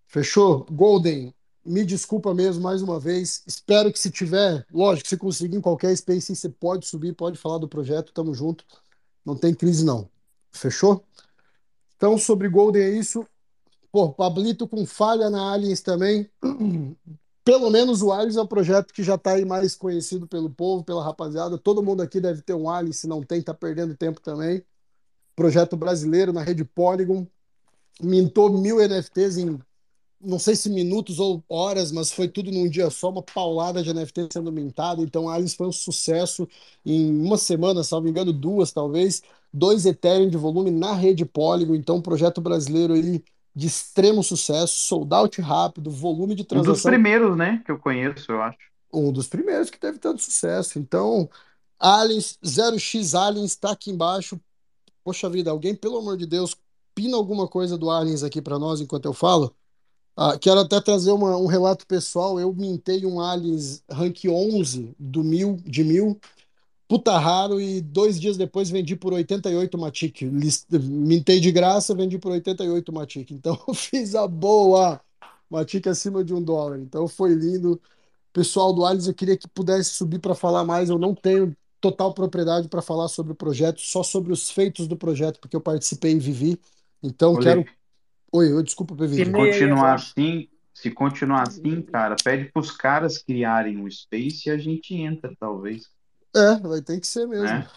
Fechou? 0.08 0.66
Golden, 0.70 1.34
me 1.66 1.86
desculpa 1.86 2.34
mesmo 2.34 2.62
mais 2.62 2.82
uma 2.82 3.00
vez. 3.00 3.42
Espero 3.48 3.92
que 3.92 3.98
se 3.98 4.12
tiver, 4.12 4.66
lógico, 4.72 5.08
se 5.08 5.18
conseguir 5.18 5.56
em 5.56 5.62
qualquer 5.62 5.96
Space, 5.96 6.36
você 6.36 6.50
pode 6.50 6.86
subir, 6.86 7.14
pode 7.14 7.38
falar 7.38 7.58
do 7.58 7.68
projeto, 7.68 8.14
tamo 8.14 8.34
junto. 8.34 8.66
Não 9.26 9.36
tem 9.36 9.54
crise, 9.54 9.84
não. 9.84 10.10
Fechou? 10.52 11.04
Então, 11.96 12.18
sobre 12.18 12.50
Golden 12.50 12.84
é 12.84 12.90
isso. 12.90 13.26
Pô, 13.92 14.12
Pablito 14.12 14.68
com 14.68 14.86
falha 14.86 15.30
na 15.30 15.54
Aliens 15.54 15.82
também. 15.82 16.30
pelo 17.46 17.70
menos 17.70 18.02
o 18.02 18.12
Alice 18.12 18.38
é 18.38 18.42
um 18.42 18.48
projeto 18.48 18.94
que 18.94 19.04
já 19.04 19.16
está 19.16 19.34
aí 19.34 19.46
mais 19.46 19.76
conhecido 19.76 20.28
pelo 20.28 20.50
povo, 20.50 20.84
pela 20.84 21.04
rapaziada. 21.04 21.58
Todo 21.58 21.84
mundo 21.84 22.02
aqui 22.02 22.20
deve 22.20 22.42
ter 22.42 22.56
um 22.56 22.70
Alice, 22.70 23.02
se 23.02 23.08
não 23.08 23.24
tem, 23.24 23.42
tá 23.42 23.54
perdendo 23.54 23.96
tempo 23.96 24.20
também. 24.22 24.64
projeto 25.36 25.78
brasileiro 25.78 26.34
na 26.34 26.42
rede 26.44 26.66
Polygon. 26.66 27.28
Mintou 28.02 28.50
mil 28.52 28.80
NFTs 28.82 29.38
em 29.38 29.60
não 30.20 30.40
sei 30.40 30.56
se 30.56 30.70
minutos 30.70 31.20
ou 31.20 31.44
horas, 31.48 31.92
mas 31.92 32.12
foi 32.12 32.28
tudo 32.28 32.52
num 32.52 32.68
dia 32.70 32.90
só, 32.90 33.10
uma 33.10 33.22
paulada 33.22 33.84
de 33.84 33.94
NFT 33.94 34.30
sendo 34.34 34.52
mintada. 34.52 35.02
Então, 35.02 35.30
Alice 35.30 35.56
foi 35.56 35.68
um 35.68 35.72
sucesso 35.72 36.48
em 36.86 37.12
uma 37.22 37.38
semana, 37.38 37.82
me 38.02 38.10
engano, 38.10 38.34
duas 38.34 38.72
talvez. 38.72 39.22
Dois 39.54 39.86
Ethereum 39.86 40.30
de 40.30 40.38
volume 40.38 40.72
na 40.72 40.94
rede 40.94 41.26
Polygon. 41.26 41.76
Então, 41.76 42.02
projeto 42.02 42.42
brasileiro 42.42 42.94
aí 42.94 43.24
de 43.56 43.68
extremo 43.68 44.22
sucesso, 44.22 44.76
sold 44.76 45.14
out 45.14 45.40
rápido, 45.42 45.90
volume 45.90 46.36
de 46.36 46.44
transação. 46.44 46.72
Um 46.72 46.76
dos 46.76 46.84
primeiros, 46.84 47.38
né, 47.38 47.62
que 47.66 47.72
eu 47.72 47.80
conheço, 47.80 48.32
eu 48.32 48.42
acho. 48.42 48.58
Um 48.92 49.12
dos 49.12 49.28
primeiros 49.28 49.70
que 49.70 49.80
teve 49.80 49.98
tanto 49.98 50.22
sucesso. 50.22 50.78
Então, 50.78 51.30
Aliens, 51.80 52.38
0x 52.44 53.18
Aliens 53.18 53.52
está 53.52 53.72
aqui 53.72 53.92
embaixo. 53.92 54.40
Poxa 55.04 55.30
vida, 55.30 55.52
alguém, 55.52 55.76
pelo 55.76 55.98
amor 55.98 56.18
de 56.18 56.26
Deus, 56.26 56.56
pina 56.94 57.16
alguma 57.16 57.48
coisa 57.48 57.78
do 57.78 57.90
Aliens 57.90 58.24
aqui 58.24 58.42
para 58.42 58.60
nós 58.60 58.82
enquanto 58.82 59.06
eu 59.06 59.14
falo. 59.14 59.56
Ah, 60.18 60.38
quero 60.40 60.62
até 60.62 60.80
trazer 60.80 61.12
uma, 61.12 61.38
um 61.38 61.46
relato 61.46 61.86
pessoal. 61.86 62.40
Eu 62.40 62.54
mintei 62.54 63.06
um 63.06 63.20
Aliens 63.20 63.84
rank 63.90 64.26
11 64.26 64.96
do 64.98 65.24
mil, 65.24 65.58
de 65.66 65.84
mil, 65.84 66.20
puta 66.88 67.18
raro, 67.18 67.60
e 67.60 67.82
dois 67.82 68.20
dias 68.20 68.38
depois 68.38 68.70
vendi 68.70 68.96
por 68.96 69.14
88 69.14 69.78
Matic. 69.78 70.22
Mintei 70.72 71.40
de 71.40 71.52
graça, 71.52 71.96
vendi 71.96 72.18
por 72.18 72.32
88 72.32 72.94
Matic. 72.94 73.32
Então 73.32 73.60
fiz 73.74 74.16
a 74.16 74.28
boa 74.28 75.00
Matic 75.50 75.88
acima 75.88 76.24
de 76.24 76.34
um 76.34 76.42
dólar. 76.42 76.80
Então 76.80 77.08
foi 77.08 77.34
lindo. 77.34 77.82
Pessoal 78.34 78.74
do 78.74 78.86
Aliens, 78.86 79.08
eu 79.08 79.14
queria 79.14 79.38
que 79.38 79.48
pudesse 79.48 79.92
subir 79.92 80.20
para 80.20 80.36
falar 80.36 80.66
mais. 80.66 80.90
Eu 80.90 81.00
não 81.00 81.16
tenho 81.16 81.56
total 81.80 82.14
propriedade 82.14 82.68
para 82.68 82.82
falar 82.82 83.08
sobre 83.08 83.32
o 83.32 83.36
projeto, 83.36 83.80
só 83.80 84.04
sobre 84.04 84.34
os 84.34 84.52
feitos 84.52 84.88
do 84.88 84.98
projeto, 84.98 85.40
porque 85.40 85.56
eu 85.56 85.62
participei 85.62 86.14
e 86.14 86.20
vivi. 86.20 86.60
Então 87.02 87.34
Olê. 87.34 87.44
quero 87.44 87.66
Oi, 88.36 88.52
eu 88.52 88.62
desculpa, 88.62 88.94
PV. 88.94 89.16
Se 89.16 89.32
continuar 89.32 89.94
assim, 89.94 90.50
se 90.74 90.92
continuar 90.92 91.44
assim, 91.44 91.82
cara, 91.82 92.18
pede 92.22 92.52
para 92.52 92.60
os 92.60 92.70
caras 92.70 93.18
criarem 93.18 93.78
um 93.78 93.90
space 93.90 94.50
e 94.50 94.52
a 94.52 94.58
gente 94.58 94.94
entra, 94.94 95.34
talvez. 95.40 95.90
É, 96.36 96.56
vai 96.60 96.82
ter 96.82 97.00
que 97.00 97.08
ser 97.08 97.28
mesmo. 97.28 97.48
É. 97.48 97.68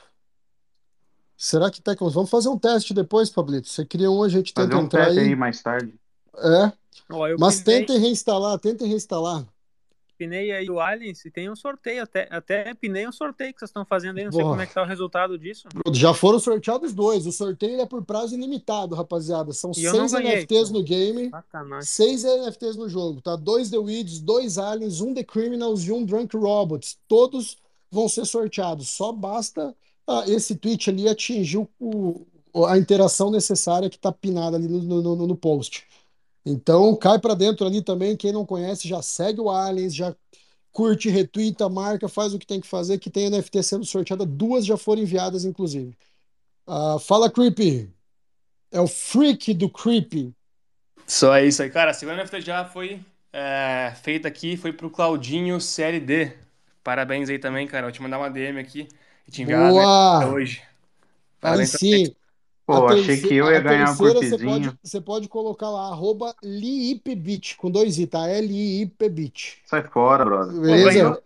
Será 1.36 1.70
que 1.70 1.80
Tecnos? 1.80 2.14
Vamos 2.14 2.30
fazer 2.30 2.48
um 2.48 2.58
teste 2.58 2.92
depois, 2.92 3.30
Pablito. 3.30 3.68
Você 3.68 3.86
cria 3.86 4.10
um, 4.10 4.22
a 4.22 4.28
gente 4.28 4.52
tenta 4.52 4.68
fazer 4.68 4.82
um 4.82 4.84
entrar 4.86 5.04
teste 5.06 5.20
aí. 5.20 5.26
aí 5.28 5.36
mais 5.36 5.62
tarde. 5.62 5.94
É. 6.36 6.72
Mas 7.38 7.60
tentem 7.60 7.98
reinstalar, 7.98 8.58
tentem 8.58 8.88
reinstalar 8.88 9.46
pinei 10.18 10.50
aí 10.50 10.68
o 10.68 10.80
Aliens 10.80 11.24
e 11.24 11.30
tem 11.30 11.48
um 11.48 11.54
sorteio, 11.54 12.02
até, 12.02 12.26
até 12.30 12.74
pinei 12.74 13.06
um 13.06 13.12
sorteio 13.12 13.54
que 13.54 13.60
vocês 13.60 13.68
estão 13.70 13.84
fazendo 13.84 14.18
aí, 14.18 14.24
não 14.24 14.32
sei 14.32 14.42
como 14.42 14.60
é 14.60 14.66
que 14.66 14.74
tá 14.74 14.82
o 14.82 14.86
resultado 14.86 15.38
disso. 15.38 15.68
Já 15.92 16.12
foram 16.12 16.40
sorteados 16.40 16.92
dois, 16.92 17.24
o 17.26 17.32
sorteio 17.32 17.80
é 17.80 17.86
por 17.86 18.04
prazo 18.04 18.34
ilimitado, 18.34 18.96
rapaziada, 18.96 19.52
são 19.52 19.70
e 19.70 19.88
seis 19.88 20.12
NFTs 20.12 20.70
no 20.70 20.82
game, 20.82 21.30
Sacanagem. 21.30 21.86
seis 21.86 22.24
NFTs 22.24 22.76
no 22.76 22.88
jogo, 22.88 23.20
tá? 23.20 23.36
Dois 23.36 23.70
The 23.70 23.78
Weeds, 23.78 24.18
dois 24.18 24.58
Aliens, 24.58 25.00
um 25.00 25.14
The 25.14 25.22
Criminals 25.22 25.84
e 25.84 25.92
um 25.92 26.04
Drunk 26.04 26.36
Robots, 26.36 26.98
todos 27.06 27.56
vão 27.90 28.08
ser 28.08 28.24
sorteados, 28.24 28.88
só 28.90 29.12
basta 29.12 29.74
ah, 30.06 30.24
esse 30.26 30.56
tweet 30.56 30.90
ali 30.90 31.08
atingir 31.08 31.66
o, 31.78 32.26
a 32.66 32.78
interação 32.78 33.30
necessária 33.30 33.90
que 33.90 33.98
tá 33.98 34.10
pinada 34.10 34.56
ali 34.56 34.66
no, 34.66 35.02
no, 35.02 35.26
no, 35.26 35.36
post. 35.36 35.86
Então, 36.44 36.96
cai 36.96 37.18
para 37.18 37.34
dentro 37.34 37.66
ali 37.66 37.82
também. 37.82 38.16
Quem 38.16 38.32
não 38.32 38.46
conhece, 38.46 38.88
já 38.88 39.02
segue 39.02 39.40
o 39.40 39.50
Aliens, 39.50 39.94
já 39.94 40.14
curte, 40.72 41.10
retuita, 41.10 41.68
marca, 41.68 42.08
faz 42.08 42.32
o 42.32 42.38
que 42.38 42.46
tem 42.46 42.60
que 42.60 42.66
fazer, 42.66 42.98
que 42.98 43.10
tem 43.10 43.28
NFT 43.28 43.62
sendo 43.62 43.84
sorteada. 43.84 44.24
Duas 44.24 44.64
já 44.64 44.76
foram 44.76 45.02
enviadas, 45.02 45.44
inclusive. 45.44 45.96
Uh, 46.66 46.98
fala, 46.98 47.30
Creepy. 47.30 47.92
É 48.70 48.80
o 48.80 48.86
freak 48.86 49.54
do 49.54 49.68
Creepy. 49.68 50.34
Só 51.06 51.38
isso 51.38 51.62
aí. 51.62 51.70
Cara, 51.70 51.90
a 51.90 51.94
segunda 51.94 52.22
NFT 52.22 52.42
já 52.42 52.64
foi 52.66 53.00
é, 53.32 53.92
feita 54.02 54.28
aqui, 54.28 54.56
foi 54.56 54.72
pro 54.72 54.90
Claudinho 54.90 55.60
CLD. 55.60 56.32
Parabéns 56.82 57.28
aí 57.28 57.38
também, 57.38 57.66
cara. 57.66 57.84
Vou 57.86 57.92
te 57.92 58.02
mandar 58.02 58.18
uma 58.18 58.30
DM 58.30 58.60
aqui 58.60 58.88
e 59.26 59.30
te 59.30 59.42
enviar 59.42 59.70
Boa! 59.70 60.28
hoje. 60.28 60.62
Parabéns 61.40 61.74
aí 61.74 61.78
sim. 61.78 62.16
Pô, 62.66 62.86
a 62.86 62.92
achei 62.92 63.18
que 63.18 63.34
eu 63.34 63.50
ia 63.50 63.60
ganhar 63.60 63.90
um 63.92 63.96
curtizinho. 63.96 64.38
Você 64.38 64.44
pode, 64.44 64.78
você 64.82 65.00
pode 65.00 65.28
colocar 65.28 65.70
lá, 65.70 65.88
arroba 65.88 66.34
LIIPBIT, 66.42 67.56
com 67.56 67.70
dois 67.70 67.98
I, 67.98 68.06
tá? 68.06 68.28
L-I-I-P-BIT. 68.28 69.62
Sai 69.64 69.82
fora, 69.84 70.24
brother. 70.24 70.60
Beleza? 70.60 71.22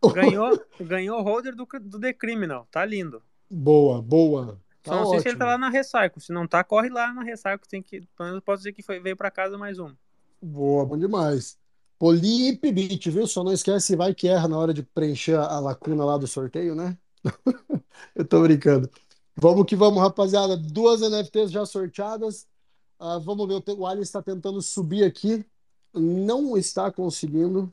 Pô, 0.00 0.10
ganhou, 0.10 0.60
ganhou 0.80 1.20
o 1.20 1.22
holder 1.22 1.54
do, 1.54 1.64
do 1.82 2.00
The 2.00 2.12
Criminal, 2.12 2.66
tá 2.72 2.84
lindo. 2.84 3.22
Boa, 3.48 4.02
boa. 4.02 4.60
Tá 4.82 4.90
Só 4.90 4.94
não 4.96 5.02
ótimo. 5.02 5.10
sei 5.10 5.20
se 5.20 5.28
ele 5.28 5.38
tá 5.38 5.46
lá 5.46 5.58
na 5.58 5.68
Recycle. 5.68 6.20
Se 6.20 6.32
não 6.32 6.46
tá, 6.46 6.64
corre 6.64 6.88
lá 6.88 7.12
na 7.12 7.22
Recycle. 7.22 7.68
Tem 7.68 7.82
que, 7.82 8.00
pelo 8.16 8.30
menos 8.30 8.42
posso 8.42 8.58
dizer 8.58 8.72
que 8.72 8.82
foi, 8.82 8.98
veio 8.98 9.16
pra 9.16 9.30
casa 9.30 9.58
mais 9.58 9.78
um. 9.78 9.94
Boa, 10.42 10.84
bom 10.86 10.98
demais. 10.98 11.59
Polipbit, 12.00 13.10
viu? 13.10 13.26
Só 13.26 13.44
não 13.44 13.52
esquece, 13.52 13.94
vai 13.94 14.14
que 14.14 14.26
erra 14.26 14.48
na 14.48 14.56
hora 14.58 14.72
de 14.72 14.82
preencher 14.82 15.36
a 15.38 15.60
lacuna 15.60 16.02
lá 16.02 16.16
do 16.16 16.26
sorteio, 16.26 16.74
né? 16.74 16.96
Eu 18.16 18.24
tô 18.26 18.40
brincando. 18.40 18.90
Vamos 19.36 19.66
que 19.66 19.76
vamos, 19.76 20.00
rapaziada. 20.00 20.56
Duas 20.56 21.02
NFTs 21.02 21.50
já 21.50 21.66
sorteadas. 21.66 22.48
Uh, 22.98 23.20
vamos 23.20 23.46
ver, 23.46 23.62
o 23.76 23.86
Alien 23.86 24.02
está 24.02 24.22
tentando 24.22 24.62
subir 24.62 25.04
aqui. 25.04 25.44
Não 25.92 26.56
está 26.56 26.90
conseguindo. 26.90 27.70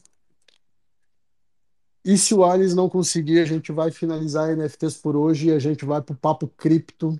E 2.04 2.18
se 2.18 2.36
o 2.36 2.44
Aliens 2.44 2.76
não 2.76 2.90
conseguir, 2.90 3.40
a 3.40 3.46
gente 3.46 3.72
vai 3.72 3.92
finalizar 3.92 4.54
NFTs 4.54 4.98
por 4.98 5.16
hoje 5.16 5.48
e 5.48 5.52
a 5.54 5.60
gente 5.60 5.86
vai 5.86 6.02
para 6.02 6.14
o 6.14 6.18
papo 6.18 6.50
cripto, 6.50 7.18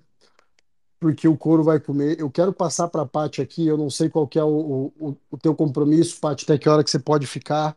porque 0.98 1.28
o 1.28 1.36
couro 1.36 1.62
vai 1.62 1.78
comer. 1.78 2.18
Eu 2.20 2.30
quero 2.30 2.52
passar 2.52 2.88
para 2.88 3.02
a 3.02 3.06
Paty 3.06 3.40
aqui, 3.40 3.66
eu 3.66 3.76
não 3.76 3.90
sei 3.90 4.08
qual 4.08 4.28
é 4.34 4.42
o, 4.42 4.92
o, 4.98 5.16
o 5.30 5.38
teu 5.38 5.54
compromisso, 5.54 6.20
Paty, 6.20 6.44
até 6.44 6.58
que 6.58 6.68
hora 6.68 6.82
que 6.82 6.90
você 6.90 6.98
pode 6.98 7.26
ficar. 7.26 7.76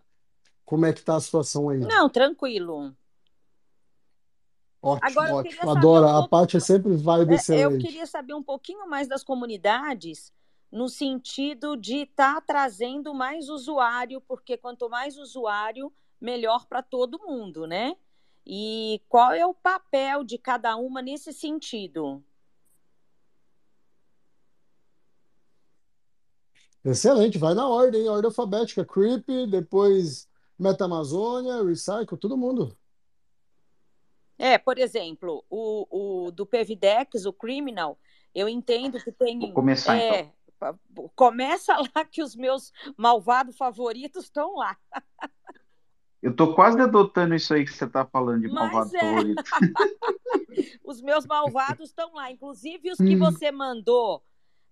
Como 0.66 0.86
é 0.86 0.94
que 0.94 1.04
tá 1.04 1.16
a 1.16 1.22
situação 1.22 1.70
aí? 1.70 1.80
Não, 1.80 2.10
tranquilo. 2.10 2.96
Ótimo, 4.82 5.08
Agora, 5.08 5.36
ótimo. 5.36 5.70
Adoro. 5.70 6.08
Um 6.08 6.18
a 6.18 6.28
Paty 6.28 6.60
sempre 6.60 6.96
vai 6.96 7.26
desse 7.26 7.54
é, 7.54 7.66
Eu 7.66 7.78
queria 7.78 8.06
saber 8.08 8.34
um 8.34 8.42
pouquinho 8.42 8.90
mais 8.90 9.08
das 9.08 9.24
comunidades, 9.24 10.34
no 10.72 10.90
sentido 10.90 11.76
de 11.76 12.04
estar 12.04 12.36
tá 12.36 12.42
trazendo 12.42 13.14
mais 13.14 13.50
usuário, 13.50 14.22
porque 14.22 14.58
quanto 14.58 14.90
mais 14.90 15.18
usuário, 15.18 15.94
melhor 16.20 16.66
para 16.66 16.82
todo 16.82 17.20
mundo, 17.20 17.68
né? 17.68 17.96
E 18.46 19.02
qual 19.08 19.34
é 19.34 19.46
o 19.46 19.54
papel 19.54 20.24
de 20.24 20.38
cada 20.38 20.76
uma 20.76 21.02
nesse 21.02 21.32
sentido? 21.32 22.24
Excelente, 26.84 27.38
vai 27.38 27.54
na 27.54 27.68
ordem, 27.68 28.08
ordem 28.10 28.28
alfabética. 28.28 28.86
Creep, 28.86 29.28
depois 29.50 30.28
Meta 30.58 30.86
Amazônia, 30.86 31.64
Recycle, 31.64 32.18
todo 32.18 32.38
mundo. 32.38 32.76
É, 34.38 34.58
por 34.58 34.80
exemplo, 34.80 35.46
o, 35.50 36.26
o 36.28 36.32
do 36.32 36.46
PVDEX, 36.46 37.26
o 37.26 37.34
Criminal, 37.34 38.00
eu 38.34 38.50
entendo 38.50 39.00
que 39.00 39.12
tem. 39.12 39.40
Vou 39.40 39.54
começar 39.54 39.96
é, 39.96 40.22
então. 40.22 40.34
Começa 41.16 41.76
lá 41.76 42.06
que 42.10 42.22
os 42.22 42.36
meus 42.36 42.72
malvados 42.98 43.58
favoritos 43.58 44.26
estão 44.26 44.56
lá. 44.56 44.78
Eu 46.22 46.36
tô 46.36 46.54
quase 46.54 46.80
adotando 46.80 47.34
isso 47.34 47.52
aí 47.52 47.66
que 47.66 47.74
você 47.74 47.88
tá 47.88 48.06
falando 48.06 48.42
de 48.42 48.48
malvado 48.48 48.96
é. 48.96 49.00
favorito. 49.00 49.44
os 50.86 51.02
meus 51.02 51.26
malvados 51.26 51.90
estão 51.90 52.14
lá, 52.14 52.30
inclusive 52.30 52.92
os 52.92 53.00
que 53.00 53.16
hum. 53.16 53.18
você 53.18 53.52
mandou 53.52 54.18
uh, 54.18 54.22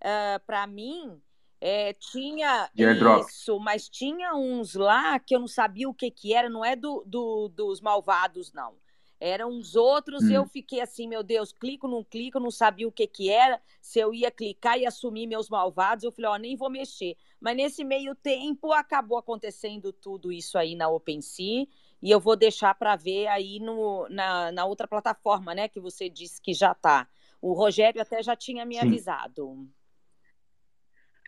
eh, 0.01 0.39
para 0.45 0.67
mim. 0.67 1.19
É, 1.61 1.93
tinha 1.93 2.69
isso, 3.19 3.59
mas 3.59 3.89
tinha 3.89 4.33
uns 4.33 4.75
lá 4.75 5.19
que 5.19 5.35
eu 5.35 5.39
não 5.39 5.47
sabia 5.47 5.89
o 5.89 5.93
que 5.93 6.09
que 6.09 6.33
era, 6.33 6.49
não 6.49 6.63
é 6.63 6.75
do, 6.75 7.03
do 7.05 7.49
dos 7.49 7.81
malvados, 7.81 8.53
não. 8.53 8.75
Eram 9.19 9.49
os 9.57 9.75
outros, 9.75 10.23
hum. 10.23 10.31
eu 10.31 10.45
fiquei 10.45 10.79
assim, 10.79 11.05
meu 11.05 11.21
Deus, 11.21 11.51
clico, 11.51 11.89
não 11.89 12.01
clico, 12.05 12.39
não 12.39 12.49
sabia 12.49 12.87
o 12.87 12.91
que 12.91 13.05
que 13.05 13.29
era, 13.29 13.61
se 13.81 13.99
eu 13.99 14.13
ia 14.13 14.31
clicar 14.31 14.79
e 14.79 14.85
assumir 14.85 15.27
meus 15.27 15.49
malvados, 15.49 16.05
eu 16.05 16.11
falei, 16.11 16.31
ó, 16.31 16.37
nem 16.37 16.55
vou 16.55 16.69
mexer. 16.69 17.17
Mas 17.41 17.57
nesse 17.57 17.83
meio 17.83 18.15
tempo 18.15 18.71
acabou 18.71 19.17
acontecendo 19.17 19.91
tudo 19.91 20.31
isso 20.31 20.57
aí 20.57 20.73
na 20.73 20.87
OpenSea, 20.87 21.67
e 22.01 22.09
eu 22.09 22.19
vou 22.21 22.37
deixar 22.37 22.73
para 22.75 22.95
ver 22.95 23.27
aí 23.27 23.59
no, 23.59 24.07
na, 24.09 24.53
na 24.53 24.65
outra 24.65 24.87
plataforma, 24.87 25.53
né, 25.53 25.67
que 25.67 25.81
você 25.81 26.09
disse 26.09 26.41
que 26.41 26.53
já 26.53 26.71
está. 26.71 27.05
O 27.41 27.51
Rogério 27.51 28.01
até 28.01 28.23
já 28.23 28.37
tinha 28.37 28.65
me 28.65 28.75
Sim. 28.75 28.81
avisado. 28.81 29.67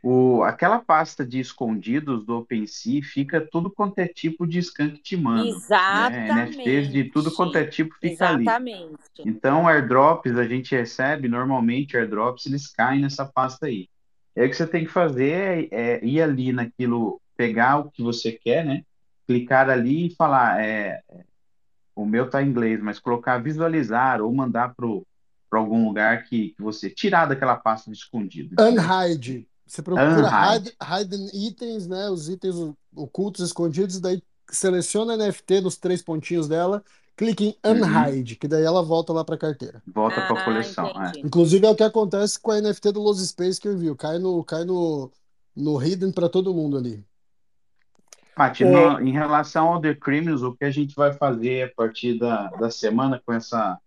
O, 0.03 0.41
aquela 0.43 0.79
pasta 0.79 1.23
de 1.23 1.39
escondidos 1.39 2.25
do 2.25 2.39
OpenSea 2.39 3.03
fica 3.03 3.39
tudo 3.39 3.69
quanto 3.69 3.99
é 3.99 4.07
tipo 4.07 4.47
de 4.47 4.57
skunk 4.57 4.99
te 4.99 5.15
manda. 5.15 5.47
Exatamente. 5.47 6.33
Né? 6.33 6.45
NFTs 6.45 6.91
de 6.91 7.03
tudo 7.05 7.31
quanto 7.31 7.55
é 7.57 7.65
tipo 7.65 7.93
fica 7.95 8.31
Exatamente. 8.31 8.97
ali. 9.19 9.29
Então, 9.29 9.67
airdrops 9.67 10.35
a 10.35 10.47
gente 10.47 10.75
recebe, 10.75 11.27
normalmente 11.27 11.95
airdrops 11.95 12.47
eles 12.47 12.67
caem 12.67 13.01
nessa 13.01 13.25
pasta 13.25 13.67
aí. 13.67 13.87
E 14.35 14.41
aí 14.41 14.47
o 14.47 14.49
que 14.49 14.57
você 14.57 14.65
tem 14.65 14.85
que 14.85 14.91
fazer 14.91 15.31
é, 15.31 15.67
é, 15.71 16.05
ir 16.05 16.19
ali 16.19 16.51
naquilo, 16.51 17.21
pegar 17.37 17.77
o 17.77 17.91
que 17.91 18.01
você 18.01 18.31
quer, 18.31 18.65
né? 18.65 18.83
Clicar 19.27 19.69
ali 19.69 20.07
e 20.07 20.15
falar, 20.15 20.59
é, 20.63 20.99
o 21.95 22.05
meu 22.05 22.27
tá 22.27 22.41
em 22.41 22.47
inglês, 22.47 22.81
mas 22.81 22.97
colocar 22.97 23.37
visualizar 23.37 24.19
ou 24.19 24.33
mandar 24.33 24.73
pro 24.73 25.05
para 25.47 25.59
algum 25.59 25.85
lugar 25.85 26.23
que, 26.23 26.51
que, 26.51 26.63
você 26.63 26.89
tirar 26.89 27.25
daquela 27.25 27.57
pasta 27.57 27.91
de 27.91 27.97
escondido. 27.97 28.55
Unhide. 28.57 29.45
Você 29.71 29.81
procura 29.81 30.57
hide. 30.57 30.75
hidden 30.81 31.29
itens, 31.33 31.87
né? 31.87 32.09
Os 32.09 32.27
itens 32.27 32.55
ocultos, 32.93 33.39
escondidos, 33.39 34.01
daí 34.01 34.21
seleciona 34.49 35.15
NFT 35.15 35.61
nos 35.61 35.77
três 35.77 36.01
pontinhos 36.01 36.45
dela, 36.45 36.83
clique 37.15 37.57
em 37.63 37.81
uhum. 37.81 37.87
Unhide, 37.87 38.33
uhum. 38.33 38.39
que 38.41 38.49
daí 38.49 38.65
ela 38.65 38.83
volta 38.83 39.13
lá 39.13 39.23
para 39.23 39.35
a 39.35 39.37
carteira. 39.37 39.81
Volta 39.87 40.19
ah, 40.19 40.27
para 40.27 40.41
a 40.41 40.43
coleção. 40.43 40.87
É. 40.87 41.13
Inclusive 41.19 41.65
é 41.65 41.69
o 41.69 41.75
que 41.75 41.83
acontece 41.83 42.37
com 42.37 42.51
a 42.51 42.59
NFT 42.59 42.91
do 42.91 43.01
Los 43.01 43.25
Space 43.25 43.61
que 43.61 43.69
eu 43.69 43.77
vi. 43.77 43.95
Cai 43.95 44.19
no, 44.19 44.43
cai 44.43 44.65
no, 44.65 45.09
no 45.55 45.81
Hidden 45.81 46.11
para 46.11 46.27
todo 46.27 46.53
mundo 46.53 46.77
ali. 46.77 47.05
Paty, 48.35 48.65
é. 48.65 49.01
em 49.01 49.13
relação 49.13 49.69
ao 49.69 49.79
The 49.79 49.95
Criminals, 49.95 50.41
o 50.41 50.53
que 50.53 50.65
a 50.65 50.71
gente 50.71 50.93
vai 50.93 51.13
fazer 51.13 51.69
a 51.69 51.73
partir 51.73 52.19
da, 52.19 52.49
da 52.49 52.69
semana 52.69 53.21
com 53.25 53.31
essa, 53.31 53.79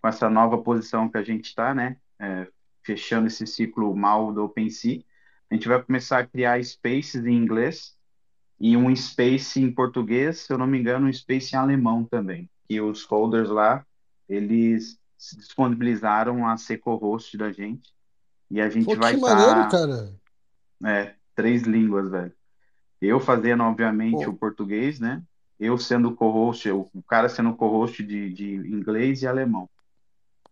com 0.00 0.08
essa 0.08 0.30
nova 0.30 0.56
posição 0.56 1.10
que 1.10 1.18
a 1.18 1.22
gente 1.22 1.44
está, 1.44 1.74
né? 1.74 1.98
É, 2.18 2.46
fechando 2.82 3.26
esse 3.26 3.46
ciclo 3.46 3.94
mal 3.94 4.32
do 4.32 4.44
OpenSea, 4.44 5.02
a 5.50 5.54
gente 5.54 5.66
vai 5.66 5.82
começar 5.82 6.20
a 6.20 6.26
criar 6.26 6.62
spaces 6.62 7.26
em 7.26 7.34
inglês 7.34 7.96
e 8.58 8.76
um 8.76 8.94
space 8.94 9.60
em 9.60 9.72
português, 9.72 10.40
se 10.40 10.52
eu 10.52 10.58
não 10.58 10.66
me 10.66 10.78
engano, 10.78 11.08
um 11.08 11.12
space 11.12 11.54
em 11.54 11.58
alemão 11.58 12.04
também. 12.04 12.48
E 12.68 12.80
os 12.80 13.04
holders 13.04 13.48
lá, 13.48 13.84
eles 14.28 14.98
se 15.18 15.36
disponibilizaram 15.36 16.46
a 16.46 16.56
ser 16.56 16.78
co-host 16.78 17.36
da 17.36 17.50
gente. 17.50 17.92
E 18.50 18.60
a 18.60 18.68
gente 18.68 18.84
Pô, 18.84 18.96
vai 18.96 19.14
estar. 19.14 19.68
Tá, 19.68 19.68
cara. 19.68 20.14
É, 20.84 21.14
três 21.34 21.62
línguas, 21.62 22.10
velho. 22.10 22.32
Eu 23.00 23.18
fazendo, 23.18 23.62
obviamente, 23.64 24.24
Pô. 24.24 24.30
o 24.30 24.36
português, 24.36 25.00
né? 25.00 25.22
Eu 25.58 25.76
sendo 25.76 26.14
co-host, 26.14 26.70
o 26.70 27.02
cara 27.08 27.28
sendo 27.28 27.54
co-host 27.54 28.02
de, 28.02 28.32
de 28.32 28.54
inglês 28.54 29.22
e 29.22 29.26
alemão. 29.26 29.68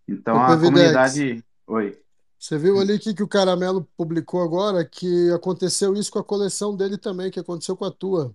Então 0.07 0.43
a 0.43 0.59
comunidade. 0.59 1.45
Oi. 1.67 1.99
Você 2.39 2.57
viu 2.57 2.79
ali 2.79 2.99
que, 2.99 3.13
que 3.13 3.23
o 3.23 3.29
Caramelo 3.29 3.87
publicou 3.97 4.43
agora 4.43 4.85
que 4.85 5.31
aconteceu 5.33 5.95
isso 5.95 6.11
com 6.11 6.21
a 6.21 6.25
coleção 6.25 6.77
dele 6.77 6.97
também, 6.97 7.31
que 7.31 7.41
aconteceu 7.41 7.77
com 7.77 7.85
a 7.85 7.91
tua. 7.91 8.33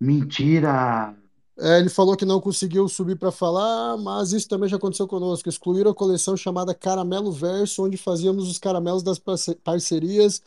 Mentira! 0.00 1.14
É, 1.60 1.78
ele 1.80 1.88
falou 1.88 2.16
que 2.16 2.24
não 2.24 2.40
conseguiu 2.40 2.88
subir 2.88 3.16
para 3.16 3.32
falar, 3.32 3.96
mas 3.96 4.32
isso 4.32 4.48
também 4.48 4.68
já 4.68 4.76
aconteceu 4.76 5.08
conosco. 5.08 5.48
Excluíram 5.48 5.90
a 5.90 5.94
coleção 5.94 6.36
chamada 6.36 6.74
Caramelo 6.74 7.32
Verso, 7.32 7.84
onde 7.84 7.96
fazíamos 7.96 8.48
os 8.48 8.58
caramelos 8.58 9.02
das 9.02 9.18
parcerias 9.18 10.42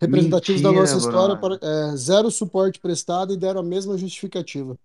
representativos 0.00 0.60
Mentira, 0.60 0.74
da 0.74 0.80
nossa 0.80 0.96
história, 0.98 1.36
para, 1.36 1.58
é, 1.62 1.96
zero 1.96 2.30
suporte 2.30 2.80
prestado 2.80 3.32
e 3.32 3.36
deram 3.36 3.60
a 3.60 3.64
mesma 3.64 3.96
justificativa. 3.96 4.76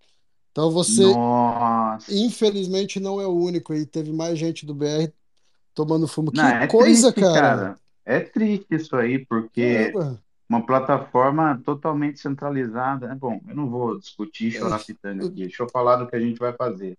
Então 0.52 0.70
você, 0.70 1.02
Nossa. 1.02 2.12
infelizmente, 2.14 3.00
não 3.00 3.20
é 3.20 3.26
o 3.26 3.32
único 3.32 3.72
aí. 3.72 3.84
Teve 3.86 4.12
mais 4.12 4.38
gente 4.38 4.64
do 4.64 4.74
BR 4.74 5.12
tomando 5.74 6.08
fumo. 6.08 6.30
Não, 6.34 6.44
que 6.44 6.54
é 6.56 6.66
coisa, 6.66 7.12
triste, 7.12 7.32
cara. 7.32 7.56
cara. 7.56 7.76
É 8.04 8.20
triste 8.20 8.66
isso 8.70 8.96
aí, 8.96 9.24
porque 9.24 9.92
uma 10.48 10.64
plataforma 10.64 11.60
totalmente 11.64 12.20
centralizada. 12.20 13.06
É 13.06 13.14
bom, 13.14 13.40
eu 13.48 13.56
não 13.56 13.68
vou 13.68 13.98
discutir 13.98 14.50
chorar 14.50 14.80
é. 14.80 14.84
pitanga 14.84 15.26
aqui. 15.26 15.40
Deixa 15.40 15.62
eu 15.62 15.68
falar 15.68 15.96
do 15.96 16.06
que 16.06 16.14
a 16.14 16.20
gente 16.20 16.38
vai 16.38 16.52
fazer. 16.52 16.96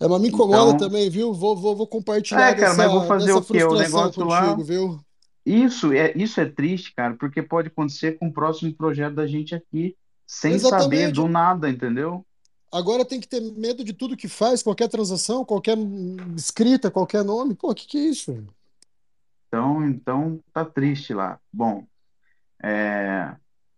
É, 0.00 0.06
mas 0.06 0.20
me 0.20 0.28
incomoda 0.28 0.72
então... 0.72 0.88
também, 0.88 1.08
viu? 1.08 1.32
Vou, 1.32 1.56
vou, 1.56 1.74
vou 1.76 1.86
compartilhar 1.86 2.48
é, 2.48 2.54
cara, 2.54 2.68
dessa, 2.68 2.76
mas 2.76 2.92
vou 2.92 3.06
fazer 3.06 3.32
o 3.32 3.42
quê? 3.42 3.64
O 3.64 3.74
negócio 3.74 4.22
contigo, 4.22 4.26
lá... 4.26 4.54
viu? 4.56 5.00
Isso 5.44 5.92
é, 5.92 6.12
isso 6.16 6.40
é 6.40 6.46
triste, 6.46 6.92
cara, 6.94 7.14
porque 7.14 7.40
pode 7.40 7.68
acontecer 7.68 8.18
com 8.18 8.26
o 8.26 8.32
próximo 8.32 8.74
projeto 8.74 9.14
da 9.14 9.26
gente 9.28 9.54
aqui, 9.54 9.94
sem 10.26 10.54
Exatamente. 10.54 10.82
saber 10.82 11.12
do 11.12 11.28
nada, 11.28 11.70
entendeu? 11.70 12.25
Agora 12.72 13.04
tem 13.04 13.20
que 13.20 13.28
ter 13.28 13.40
medo 13.40 13.84
de 13.84 13.92
tudo 13.92 14.16
que 14.16 14.28
faz, 14.28 14.62
qualquer 14.62 14.88
transação, 14.88 15.44
qualquer 15.44 15.76
escrita, 16.36 16.90
qualquer 16.90 17.24
nome. 17.24 17.54
Pô, 17.54 17.70
o 17.70 17.74
que, 17.74 17.86
que 17.86 17.98
é 17.98 18.08
isso? 18.08 18.46
Então, 19.46 19.86
então 19.86 20.40
tá 20.52 20.64
triste 20.64 21.14
lá. 21.14 21.38
Bom, 21.52 21.86
é... 22.62 23.34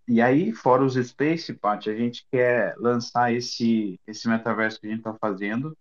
e 0.06 0.20
aí, 0.20 0.52
fora 0.52 0.85
os 0.85 0.94
Space, 0.94 1.52
Pat, 1.52 1.86
a 1.86 1.94
gente 1.94 2.27
quer 2.31 2.74
lançar 2.78 3.32
esse, 3.32 4.01
esse 4.06 4.28
metaverso 4.28 4.81
que 4.81 4.86
a 4.86 4.90
gente 4.90 5.01
está 5.01 5.15
fazendo. 5.15 5.77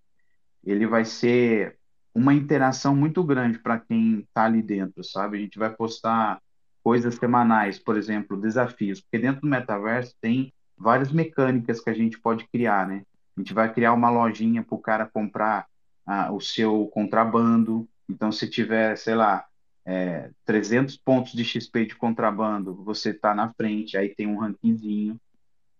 Ele 0.63 0.85
vai 0.85 1.05
ser 1.05 1.77
uma 2.13 2.34
interação 2.34 2.95
muito 2.95 3.23
grande 3.23 3.59
para 3.59 3.79
quem 3.79 4.19
está 4.19 4.45
ali 4.45 4.61
dentro, 4.61 5.03
sabe? 5.03 5.38
A 5.38 5.41
gente 5.41 5.57
vai 5.57 5.73
postar 5.73 6.41
coisas 6.84 7.15
semanais, 7.15 7.77
por 7.77 7.97
exemplo, 7.97 8.39
desafios, 8.39 9.01
porque 9.01 9.19
dentro 9.19 9.41
do 9.41 9.47
metaverso 9.47 10.15
tem 10.19 10.53
várias 10.77 11.11
mecânicas 11.11 11.79
que 11.79 11.89
a 11.89 11.93
gente 11.93 12.19
pode 12.19 12.45
criar, 12.47 12.87
né? 12.87 13.03
A 13.35 13.39
gente 13.39 13.53
vai 13.53 13.71
criar 13.71 13.93
uma 13.93 14.09
lojinha 14.09 14.63
para 14.63 14.75
o 14.75 14.79
cara 14.79 15.05
comprar 15.05 15.67
ah, 16.05 16.31
o 16.31 16.39
seu 16.39 16.87
contrabando. 16.87 17.87
Então, 18.09 18.31
se 18.31 18.49
tiver, 18.49 18.97
sei 18.97 19.15
lá, 19.15 19.45
é, 19.85 20.31
300 20.45 20.97
pontos 20.97 21.33
de 21.33 21.43
XP 21.45 21.85
de 21.85 21.95
contrabando, 21.95 22.75
você 22.75 23.11
está 23.11 23.33
na 23.33 23.53
frente, 23.53 23.97
aí 23.97 24.09
tem 24.09 24.27
um 24.27 24.39
rankingzinho. 24.39 25.19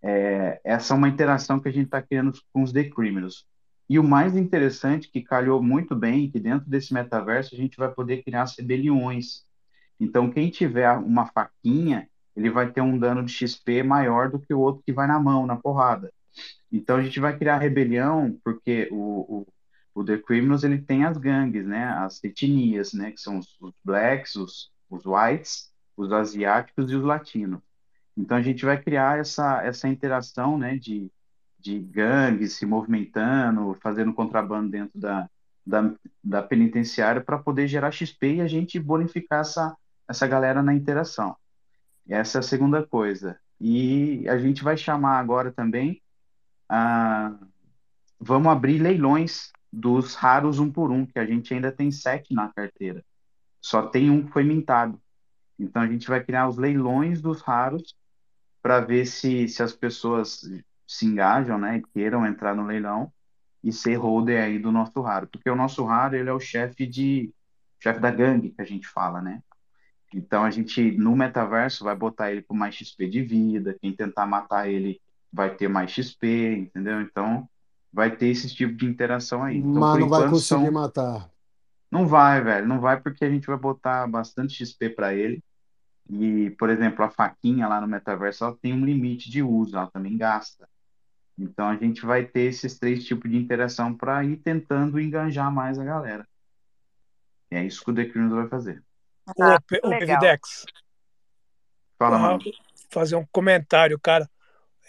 É, 0.02 0.62
essa 0.64 0.94
é 0.94 0.98
uma 0.98 1.10
interação 1.10 1.60
que 1.60 1.68
a 1.68 1.72
gente 1.72 1.86
está 1.86 2.02
criando 2.02 2.32
com 2.54 2.64
os 2.64 2.72
The 2.72 2.86
Criminals. 2.86 3.46
E 3.90 3.98
o 3.98 4.04
mais 4.04 4.36
interessante, 4.36 5.10
que 5.10 5.22
calhou 5.22 5.62
muito 5.62 5.96
bem, 5.96 6.30
que 6.30 6.40
dentro 6.40 6.70
desse 6.70 6.94
metaverso 6.94 7.56
a 7.56 7.58
gente 7.58 7.78
vai 7.78 7.90
poder 7.90 8.24
criar 8.24 8.44
as 8.44 8.58
rebeliões. 8.58 9.46
Então, 10.00 10.30
quem 10.30 10.50
tiver 10.50 10.92
uma 10.92 11.26
faquinha, 11.26 12.08
ele 12.38 12.52
vai 12.52 12.72
ter 12.72 12.82
um 12.82 12.98
dano 13.00 13.26
de 13.26 13.34
XP 13.34 13.82
maior 13.82 14.30
do 14.30 14.40
que 14.40 14.54
o 14.54 14.60
outro 14.60 14.84
que 14.86 14.94
vai 14.94 15.08
na 15.08 15.20
mão, 15.20 15.48
na 15.48 15.56
porrada. 15.56 16.14
Então, 16.72 16.98
a 16.98 17.02
gente 17.02 17.20
vai 17.20 17.36
criar 17.36 17.58
rebelião, 17.58 18.40
porque 18.44 18.88
o, 18.92 19.40
o, 19.40 19.48
o 19.96 20.06
The 20.06 20.20
Criminals 20.20 20.64
ele 20.64 20.80
tem 20.80 21.04
as 21.04 21.18
gangues, 21.18 21.66
né? 21.66 21.86
as 21.86 22.24
etnias, 22.24 22.94
né? 22.94 23.12
que 23.12 23.20
são 23.20 23.40
os, 23.40 23.58
os 23.60 23.74
blacks, 23.84 24.36
os, 24.36 24.72
os 24.88 25.04
whites, 25.04 25.72
os 25.98 26.12
asiáticos 26.14 26.92
e 26.92 26.96
os 26.96 27.04
latinos. 27.04 27.60
Então, 28.16 28.38
a 28.38 28.42
gente 28.42 28.64
vai 28.64 28.80
criar 28.80 29.18
essa, 29.18 29.64
essa 29.64 29.88
interação 29.88 30.60
né? 30.60 30.78
de, 30.78 31.12
de 31.58 31.80
gangues 31.80 32.54
se 32.54 32.68
movimentando, 32.68 33.76
fazendo 33.82 34.14
contrabando 34.14 34.70
dentro 34.70 35.00
da, 35.00 35.28
da, 35.66 35.92
da 36.24 36.44
penitenciária 36.44 37.20
para 37.20 37.40
poder 37.40 37.68
gerar 37.68 37.90
XP 37.90 38.36
e 38.36 38.42
a 38.42 38.48
gente 38.48 38.80
bonificar 38.80 39.40
essa, 39.40 39.76
essa 40.08 40.28
galera 40.28 40.62
na 40.62 40.76
interação. 40.76 41.36
Essa 42.10 42.38
é 42.38 42.40
a 42.40 42.44
segunda 42.44 42.86
coisa. 42.86 43.40
E 43.60 44.28
a 44.30 44.38
gente 44.38 44.64
vai 44.64 44.78
chamar 44.78 45.20
agora 45.20 45.52
também, 45.52 46.02
a, 46.70 47.36
vamos 48.20 48.52
abrir 48.52 48.80
leilões 48.80 49.52
dos 49.72 50.16
raros 50.16 50.60
um 50.60 50.72
por 50.72 50.92
um, 50.92 51.06
que 51.06 51.20
a 51.20 51.26
gente 51.26 51.54
ainda 51.54 51.72
tem 51.72 51.92
sete 51.92 52.34
na 52.34 52.50
carteira. 52.54 53.04
Só 53.62 53.88
tem 53.88 54.10
um 54.10 54.26
que 54.26 54.32
foi 54.32 54.44
mintado. 54.44 55.02
Então 55.60 55.82
a 55.82 55.88
gente 55.88 56.08
vai 56.08 56.24
criar 56.24 56.48
os 56.48 56.58
leilões 56.58 57.22
dos 57.22 57.42
raros 57.42 57.96
para 58.62 58.80
ver 58.80 59.06
se, 59.06 59.48
se 59.48 59.64
as 59.64 59.74
pessoas 59.74 60.42
se 60.88 61.06
engajam, 61.06 61.58
né, 61.58 61.82
queiram 61.94 62.26
entrar 62.26 62.56
no 62.56 62.66
leilão 62.66 63.12
e 63.64 63.74
ser 63.74 63.96
holder 63.96 64.44
aí 64.44 64.60
do 64.60 64.72
nosso 64.72 65.02
raro, 65.02 65.28
porque 65.28 65.50
o 65.50 65.56
nosso 65.56 65.84
raro 65.84 66.16
ele 66.16 66.30
é 66.30 66.34
o 66.34 66.40
chefe 66.40 66.86
de 66.86 67.34
chefe 67.80 68.00
da 68.00 68.12
gangue 68.12 68.52
que 68.52 68.62
a 68.62 68.66
gente 68.66 68.88
fala, 68.88 69.22
né? 69.22 69.42
Então 70.14 70.44
a 70.44 70.50
gente 70.50 70.92
no 70.92 71.16
metaverso 71.16 71.84
vai 71.84 71.96
botar 71.96 72.32
ele 72.32 72.42
com 72.42 72.56
mais 72.56 72.76
XP 72.76 73.08
de 73.08 73.22
vida, 73.22 73.76
quem 73.80 73.94
tentar 73.94 74.26
matar 74.26 74.70
ele 74.70 75.02
vai 75.32 75.54
ter 75.54 75.68
mais 75.68 75.92
XP, 75.92 76.56
entendeu? 76.56 77.02
Então 77.02 77.48
vai 77.92 78.16
ter 78.16 78.28
esse 78.28 78.54
tipo 78.54 78.74
de 78.74 78.86
interação 78.86 79.44
aí. 79.44 79.58
Então, 79.58 79.74
Mas 79.74 80.00
não 80.00 80.10
vai 80.10 80.30
conseguir 80.30 80.66
são... 80.66 80.72
matar. 80.72 81.30
Não 81.90 82.06
vai, 82.06 82.42
velho, 82.42 82.68
não 82.68 82.80
vai 82.80 83.00
porque 83.00 83.24
a 83.24 83.30
gente 83.30 83.48
vai 83.48 83.58
botar 83.58 84.08
bastante 84.08 84.66
XP 84.66 84.90
para 84.90 85.14
ele. 85.14 85.42
E, 86.10 86.52
por 86.52 86.70
exemplo, 86.70 87.04
a 87.04 87.10
faquinha 87.10 87.68
lá 87.68 87.82
no 87.82 87.88
metaverso 87.88 88.44
ela 88.44 88.58
tem 88.62 88.74
um 88.74 88.86
limite 88.86 89.30
de 89.30 89.42
uso, 89.44 89.76
ela 89.76 89.88
também 89.88 90.18
gasta. 90.18 90.68
Então 91.38 91.68
a 91.68 91.76
gente 91.76 92.06
vai 92.06 92.26
ter 92.26 92.42
esses 92.42 92.80
três 92.80 93.06
tipos 93.06 93.30
de 93.30 93.38
interação 93.38 93.94
para 93.94 94.24
ir 94.24 94.38
tentando 94.38 95.00
enganjar 95.00 95.52
mais 95.52 95.78
a 95.78 95.84
galera. 95.84 96.28
E 97.52 97.56
é 97.56 97.66
isso 97.66 97.84
que 97.84 97.92
o 97.92 97.94
The 97.94 98.06
vai 98.06 98.48
fazer. 98.48 98.84
Ah, 99.40 99.60
o, 99.84 99.88
o 99.88 100.00
PVDex. 100.00 100.66
Fala, 101.98 102.18
mano. 102.18 102.40
Fazer 102.90 103.16
um 103.16 103.26
comentário, 103.32 104.00
cara. 104.00 104.30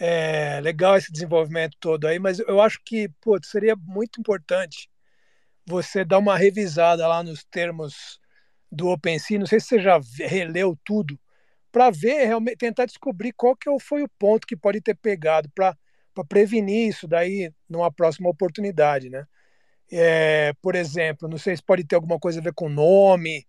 É 0.00 0.60
legal 0.60 0.96
esse 0.96 1.10
desenvolvimento 1.10 1.76
todo 1.80 2.06
aí, 2.06 2.20
mas 2.20 2.38
eu 2.38 2.60
acho 2.60 2.80
que 2.84 3.08
pô, 3.20 3.36
seria 3.42 3.74
muito 3.74 4.20
importante 4.20 4.88
você 5.66 6.04
dar 6.04 6.18
uma 6.18 6.36
revisada 6.36 7.06
lá 7.08 7.22
nos 7.22 7.44
termos 7.44 8.20
do 8.70 8.88
OpenSea. 8.88 9.40
Não 9.40 9.46
sei 9.46 9.58
se 9.58 9.66
você 9.66 9.80
já 9.80 10.00
releu 10.20 10.78
tudo, 10.84 11.18
para 11.72 11.90
ver 11.90 12.26
realmente, 12.26 12.58
tentar 12.58 12.86
descobrir 12.86 13.32
qual 13.32 13.56
que 13.56 13.68
foi 13.80 14.02
o 14.02 14.08
ponto 14.08 14.46
que 14.46 14.56
pode 14.56 14.80
ter 14.80 14.94
pegado 14.94 15.50
para 15.54 15.76
para 16.18 16.24
prevenir 16.24 16.88
isso 16.88 17.06
daí 17.06 17.52
numa 17.68 17.92
próxima 17.92 18.28
oportunidade, 18.28 19.08
né? 19.08 19.24
É, 19.90 20.52
por 20.60 20.74
exemplo, 20.74 21.28
não 21.28 21.38
sei 21.38 21.56
se 21.56 21.62
pode 21.62 21.84
ter 21.84 21.94
alguma 21.94 22.18
coisa 22.18 22.40
a 22.40 22.42
ver 22.42 22.52
com 22.52 22.68
nome, 22.68 23.46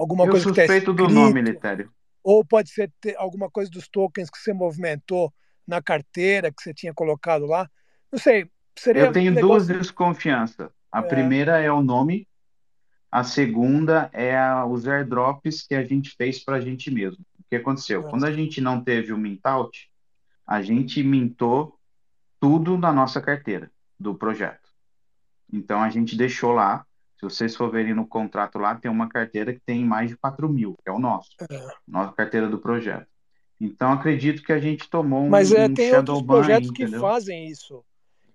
alguma 0.00 0.24
Eu 0.24 0.30
coisa 0.30 0.46
que 0.46 0.50
está 0.52 0.64
escrito, 0.64 0.94
do 0.94 1.08
nome, 1.08 1.42
Litério. 1.42 1.92
Ou 2.24 2.44
pode 2.44 2.70
ser 2.70 2.90
alguma 3.16 3.50
coisa 3.50 3.70
dos 3.70 3.88
tokens 3.88 4.30
que 4.30 4.38
você 4.38 4.52
movimentou 4.52 5.32
na 5.66 5.82
carteira 5.82 6.50
que 6.50 6.62
você 6.62 6.72
tinha 6.72 6.94
colocado 6.94 7.44
lá. 7.46 7.68
Não 8.10 8.18
sei, 8.18 8.50
seria 8.76 9.04
Eu 9.04 9.12
tenho 9.12 9.34
duas 9.34 9.66
desconfianças. 9.66 10.70
A 10.90 11.00
é... 11.00 11.02
primeira 11.02 11.60
é 11.60 11.70
o 11.70 11.82
nome, 11.82 12.26
A 13.12 13.24
segunda 13.24 14.08
é 14.12 14.38
a, 14.38 14.64
os 14.64 14.86
airdrops 14.86 15.66
que 15.66 15.74
a 15.74 15.84
gente 15.84 16.14
fez 16.16 16.42
para 16.42 16.56
a 16.56 16.60
gente 16.60 16.90
mesmo. 16.90 17.24
O 17.38 17.44
que 17.50 17.56
aconteceu? 17.56 18.04
Quando 18.04 18.24
a 18.24 18.32
gente 18.32 18.60
não 18.60 18.82
teve 18.82 19.12
o 19.12 19.18
mintout, 19.18 19.90
a 20.46 20.62
gente 20.62 21.02
mintou 21.02 21.76
tudo 22.38 22.78
na 22.78 22.92
nossa 22.92 23.20
carteira 23.20 23.70
do 23.98 24.14
projeto. 24.14 24.68
Então 25.52 25.82
a 25.82 25.90
gente 25.90 26.16
deixou 26.16 26.52
lá. 26.52 26.86
Se 27.20 27.24
vocês 27.24 27.54
for 27.54 27.70
verem 27.70 27.92
no 27.92 28.06
contrato 28.06 28.58
lá, 28.58 28.74
tem 28.74 28.90
uma 28.90 29.06
carteira 29.06 29.52
que 29.52 29.60
tem 29.60 29.84
mais 29.84 30.08
de 30.08 30.16
4 30.16 30.48
mil, 30.48 30.74
que 30.82 30.88
é 30.88 30.92
o 30.92 30.98
nosso, 30.98 31.28
é. 31.50 31.68
nossa 31.86 32.12
carteira 32.12 32.48
do 32.48 32.58
projeto. 32.58 33.06
Então 33.60 33.92
acredito 33.92 34.42
que 34.42 34.52
a 34.52 34.58
gente 34.58 34.88
tomou 34.88 35.24
um, 35.24 35.28
Mas 35.28 35.52
é, 35.52 35.66
um 35.66 35.74
tem 35.74 35.94
outros 35.94 36.22
projetos 36.22 36.70
aí, 36.70 36.74
que 36.74 36.98
fazem 36.98 37.46
isso. 37.48 37.84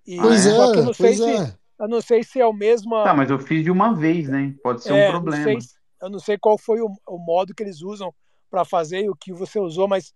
E, 0.06 0.18
pois 0.18 0.46
é, 0.46 0.50
eu 0.50 0.84
não 0.84 0.94
sei 0.94 1.14
se, 1.14 1.36
é. 1.36 1.54
Eu 1.80 1.88
não 1.88 2.00
sei 2.00 2.22
se 2.22 2.40
é 2.40 2.46
o 2.46 2.52
mesmo. 2.52 2.90
Tá, 3.02 3.12
mas 3.12 3.28
eu 3.28 3.40
fiz 3.40 3.64
de 3.64 3.72
uma 3.72 3.92
vez, 3.92 4.28
né? 4.28 4.54
Pode 4.62 4.84
ser 4.84 4.94
é, 4.94 5.08
um 5.08 5.10
problema. 5.10 5.52
Não 5.52 5.60
sei, 5.60 5.70
eu 6.02 6.10
não 6.10 6.18
sei 6.20 6.38
qual 6.38 6.56
foi 6.56 6.80
o, 6.80 6.88
o 7.08 7.18
modo 7.18 7.52
que 7.56 7.64
eles 7.64 7.82
usam 7.82 8.14
para 8.48 8.64
fazer 8.64 9.02
e 9.02 9.10
o 9.10 9.16
que 9.16 9.32
você 9.32 9.58
usou, 9.58 9.88
mas 9.88 10.14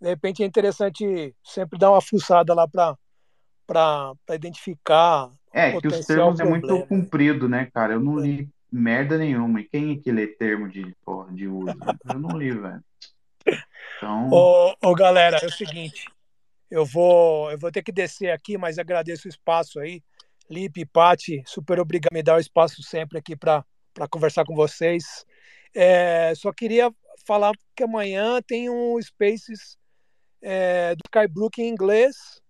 de 0.00 0.08
repente 0.08 0.42
é 0.42 0.46
interessante 0.46 1.36
sempre 1.44 1.78
dar 1.78 1.92
uma 1.92 2.00
fuçada 2.00 2.52
lá 2.52 2.66
para 2.66 4.16
identificar. 4.34 5.30
É, 5.52 5.80
que 5.80 5.88
os 5.88 6.06
termos 6.06 6.36
problema. 6.36 6.44
é 6.44 6.70
muito 6.70 6.86
comprido, 6.86 7.48
né, 7.48 7.68
cara? 7.72 7.94
Eu 7.94 8.00
não 8.00 8.18
li 8.18 8.48
merda 8.70 9.16
nenhuma. 9.16 9.60
E 9.60 9.64
quem 9.64 9.92
é 9.92 9.96
que 9.96 10.12
lê 10.12 10.26
termo 10.26 10.68
de, 10.68 10.94
porra, 11.04 11.32
de 11.32 11.46
uso? 11.48 11.76
Eu 12.08 12.18
não 12.18 12.36
li, 12.36 12.50
velho. 12.50 12.84
Então... 13.96 14.28
Ô, 14.30 14.74
ô, 14.82 14.94
galera, 14.94 15.38
é 15.42 15.46
o 15.46 15.52
seguinte. 15.52 16.04
Eu 16.70 16.84
vou, 16.84 17.50
eu 17.50 17.58
vou 17.58 17.72
ter 17.72 17.82
que 17.82 17.90
descer 17.90 18.30
aqui, 18.30 18.58
mas 18.58 18.78
agradeço 18.78 19.26
o 19.26 19.30
espaço 19.30 19.80
aí. 19.80 20.02
Lipe, 20.50 20.84
Pati, 20.86 21.42
super 21.46 21.80
obrigado 21.80 22.12
me 22.12 22.22
dar 22.22 22.36
o 22.36 22.40
espaço 22.40 22.82
sempre 22.82 23.18
aqui 23.18 23.36
para 23.36 23.64
conversar 24.10 24.44
com 24.44 24.54
vocês. 24.54 25.24
É, 25.74 26.32
só 26.34 26.52
queria 26.52 26.90
falar 27.26 27.52
que 27.74 27.84
amanhã 27.84 28.40
tem 28.42 28.70
um 28.70 29.00
Spaces 29.00 29.76
é, 30.42 30.94
do 30.94 31.00
Skybrook 31.06 31.60
em 31.60 31.68
inglês. 31.68 32.40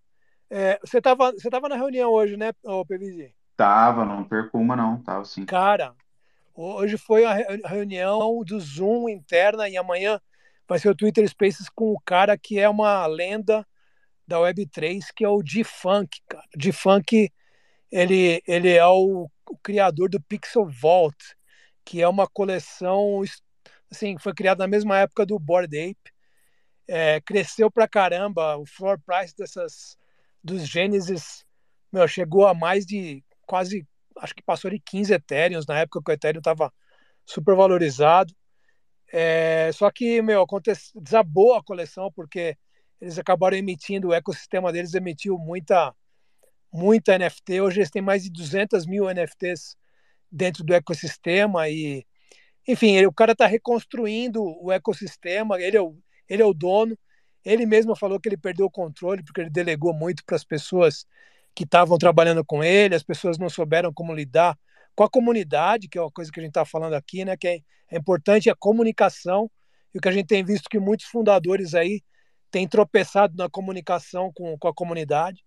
É, 0.50 0.78
você 0.82 0.98
estava 0.98 1.32
você 1.32 1.50
tava 1.50 1.68
na 1.68 1.76
reunião 1.76 2.10
hoje, 2.10 2.36
né, 2.36 2.52
PVZ? 2.86 3.32
Tava, 3.56 4.04
não 4.04 4.24
perco 4.24 4.58
uma 4.58 4.76
não, 4.76 5.02
tava 5.02 5.24
sim. 5.24 5.44
Cara, 5.44 5.94
hoje 6.54 6.96
foi 6.96 7.24
a 7.24 7.34
reunião 7.66 8.42
do 8.44 8.58
Zoom 8.58 9.08
interna 9.08 9.68
e 9.68 9.76
amanhã 9.76 10.20
vai 10.66 10.78
ser 10.78 10.88
o 10.88 10.94
Twitter 10.94 11.28
Spaces 11.28 11.68
com 11.68 11.92
o 11.92 12.00
cara 12.00 12.38
que 12.38 12.58
é 12.58 12.68
uma 12.68 13.04
lenda 13.06 13.66
da 14.26 14.38
Web3, 14.38 15.06
que 15.16 15.24
é 15.24 15.28
o 15.28 15.42
D-Funk, 15.42 16.20
cara. 16.28 16.44
D-Funk 16.54 17.32
ele, 17.90 18.42
ele 18.46 18.70
é 18.74 18.86
o, 18.86 19.30
o, 19.48 19.58
criador 19.58 20.10
do 20.10 20.20
Pixel 20.20 20.66
Vault, 20.66 21.16
que 21.84 22.02
é 22.02 22.08
uma 22.08 22.28
coleção, 22.28 23.22
assim, 23.90 24.18
foi 24.18 24.34
criada 24.34 24.62
na 24.62 24.68
mesma 24.68 24.98
época 24.98 25.24
do 25.24 25.38
Bored 25.38 25.74
Ape, 25.74 26.12
é, 26.86 27.20
cresceu 27.20 27.70
pra 27.70 27.88
caramba, 27.88 28.56
o 28.56 28.66
floor 28.66 28.98
price 29.00 29.34
dessas, 29.36 29.96
dos 30.48 30.68
Genesis, 30.68 31.44
meu, 31.92 32.06
chegou 32.08 32.46
a 32.46 32.54
mais 32.54 32.84
de 32.86 33.22
quase, 33.46 33.86
acho 34.18 34.34
que 34.34 34.42
passou 34.42 34.70
de 34.70 34.80
15 34.80 35.12
Ethereum, 35.14 35.60
na 35.68 35.80
época 35.80 36.00
que 36.04 36.10
o 36.10 36.14
Ethereum 36.14 36.40
estava 36.40 36.72
super 37.24 37.54
valorizado, 37.54 38.34
é, 39.12 39.70
só 39.72 39.90
que, 39.90 40.20
meu, 40.20 40.44
desabou 40.96 41.54
a 41.54 41.62
coleção, 41.62 42.10
porque 42.12 42.56
eles 43.00 43.18
acabaram 43.18 43.56
emitindo, 43.56 44.08
o 44.08 44.12
ecossistema 44.12 44.72
deles 44.72 44.94
emitiu 44.94 45.38
muita 45.38 45.94
muita 46.72 47.18
NFT. 47.18 47.60
Hoje 47.60 47.80
eles 47.80 47.90
têm 47.90 48.02
mais 48.02 48.22
de 48.24 48.30
200 48.30 48.86
mil 48.86 49.08
NFTs 49.08 49.76
dentro 50.30 50.62
do 50.62 50.74
ecossistema 50.74 51.68
e, 51.68 52.06
enfim, 52.66 52.96
ele, 52.96 53.06
o 53.06 53.12
cara 53.12 53.32
está 53.32 53.46
reconstruindo 53.46 54.42
o 54.62 54.70
ecossistema. 54.70 55.60
Ele 55.60 55.76
é 55.76 55.80
o, 55.80 55.96
ele 56.28 56.42
é 56.42 56.44
o 56.44 56.52
dono. 56.52 56.98
Ele 57.48 57.66
mesmo 57.66 57.96
falou 57.96 58.20
que 58.20 58.28
ele 58.28 58.36
perdeu 58.36 58.66
o 58.66 58.70
controle 58.70 59.22
porque 59.22 59.40
ele 59.40 59.50
delegou 59.50 59.92
muito 59.92 60.24
para 60.24 60.36
as 60.36 60.44
pessoas 60.44 61.06
que 61.54 61.64
estavam 61.64 61.96
trabalhando 61.98 62.44
com 62.44 62.62
ele. 62.62 62.94
As 62.94 63.02
pessoas 63.02 63.38
não 63.38 63.48
souberam 63.48 63.92
como 63.92 64.14
lidar 64.14 64.56
com 64.94 65.04
a 65.04 65.08
comunidade, 65.08 65.88
que 65.88 65.96
é 65.96 66.00
uma 66.00 66.10
coisa 66.10 66.30
que 66.30 66.40
a 66.40 66.42
gente 66.42 66.50
está 66.50 66.64
falando 66.64 66.94
aqui, 66.94 67.24
né? 67.24 67.36
Que 67.36 67.48
é, 67.48 67.60
é 67.90 67.96
importante 67.96 68.50
a 68.50 68.54
comunicação 68.54 69.50
e 69.94 69.98
o 69.98 70.00
que 70.00 70.08
a 70.08 70.12
gente 70.12 70.26
tem 70.26 70.44
visto 70.44 70.68
que 70.68 70.78
muitos 70.78 71.06
fundadores 71.06 71.74
aí 71.74 72.02
têm 72.50 72.66
tropeçado 72.68 73.34
na 73.36 73.48
comunicação 73.48 74.30
com, 74.34 74.58
com 74.58 74.68
a 74.68 74.74
comunidade 74.74 75.44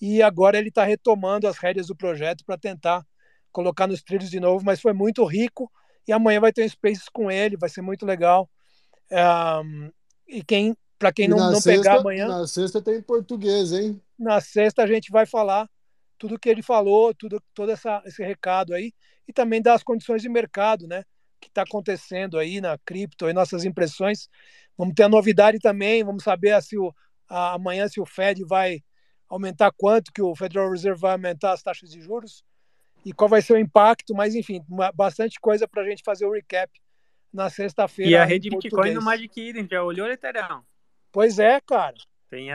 e 0.00 0.22
agora 0.22 0.58
ele 0.58 0.68
está 0.68 0.84
retomando 0.84 1.46
as 1.46 1.58
rédeas 1.58 1.88
do 1.88 1.96
projeto 1.96 2.44
para 2.44 2.56
tentar 2.56 3.04
colocar 3.50 3.86
nos 3.86 4.02
trilhos 4.02 4.30
de 4.30 4.38
novo, 4.38 4.64
mas 4.64 4.80
foi 4.80 4.92
muito 4.92 5.24
rico 5.24 5.70
e 6.06 6.12
amanhã 6.12 6.40
vai 6.40 6.52
ter 6.52 6.64
um 6.64 6.68
Spaces 6.68 7.08
com 7.12 7.30
ele, 7.30 7.56
vai 7.56 7.68
ser 7.68 7.82
muito 7.82 8.06
legal. 8.06 8.48
Um, 9.10 9.90
e 10.26 10.42
quem, 10.42 10.76
para 10.98 11.12
quem 11.12 11.28
não, 11.28 11.36
não 11.36 11.60
sexta, 11.60 11.70
pegar 11.70 12.00
amanhã. 12.00 12.26
Na 12.26 12.46
sexta 12.46 12.82
tem 12.82 13.00
português, 13.00 13.72
hein? 13.72 14.00
Na 14.18 14.40
sexta 14.40 14.82
a 14.82 14.86
gente 14.86 15.10
vai 15.10 15.26
falar 15.26 15.68
tudo 16.18 16.38
que 16.38 16.48
ele 16.48 16.62
falou, 16.62 17.14
tudo, 17.14 17.40
todo 17.54 17.70
essa, 17.70 18.02
esse 18.04 18.22
recado 18.24 18.74
aí, 18.74 18.92
e 19.26 19.32
também 19.32 19.62
das 19.62 19.82
condições 19.82 20.20
de 20.20 20.28
mercado, 20.28 20.88
né? 20.88 21.04
Que 21.40 21.48
está 21.48 21.62
acontecendo 21.62 22.38
aí 22.38 22.60
na 22.60 22.76
cripto 22.78 23.28
e 23.28 23.32
nossas 23.32 23.64
impressões. 23.64 24.28
Vamos 24.76 24.94
ter 24.94 25.04
a 25.04 25.08
novidade 25.08 25.58
também, 25.60 26.02
vamos 26.02 26.24
saber 26.24 26.60
se 26.62 26.76
o, 26.76 26.92
a, 27.28 27.54
amanhã 27.54 27.86
se 27.86 28.00
o 28.00 28.06
Fed 28.06 28.44
vai 28.44 28.82
aumentar 29.28 29.70
quanto 29.76 30.12
que 30.12 30.22
o 30.22 30.34
Federal 30.34 30.70
Reserve 30.70 31.00
vai 31.00 31.12
aumentar 31.12 31.52
as 31.52 31.62
taxas 31.62 31.90
de 31.90 32.00
juros 32.00 32.42
e 33.04 33.12
qual 33.12 33.28
vai 33.28 33.40
ser 33.40 33.52
o 33.52 33.58
impacto, 33.58 34.14
mas 34.14 34.34
enfim, 34.34 34.60
bastante 34.94 35.38
coisa 35.38 35.68
para 35.68 35.82
a 35.82 35.84
gente 35.88 36.02
fazer 36.04 36.26
o 36.26 36.32
recap 36.32 36.70
na 37.32 37.48
sexta-feira. 37.48 38.10
E 38.10 38.16
a 38.16 38.24
rede 38.24 38.50
Bitcoin 38.50 38.94
no 38.94 39.02
Magic 39.02 39.40
Eden, 39.40 39.68
já 39.70 39.82
olhou, 39.82 40.10
Ethereum? 40.10 40.62
Pois 41.12 41.38
é, 41.38 41.60
cara. 41.60 41.94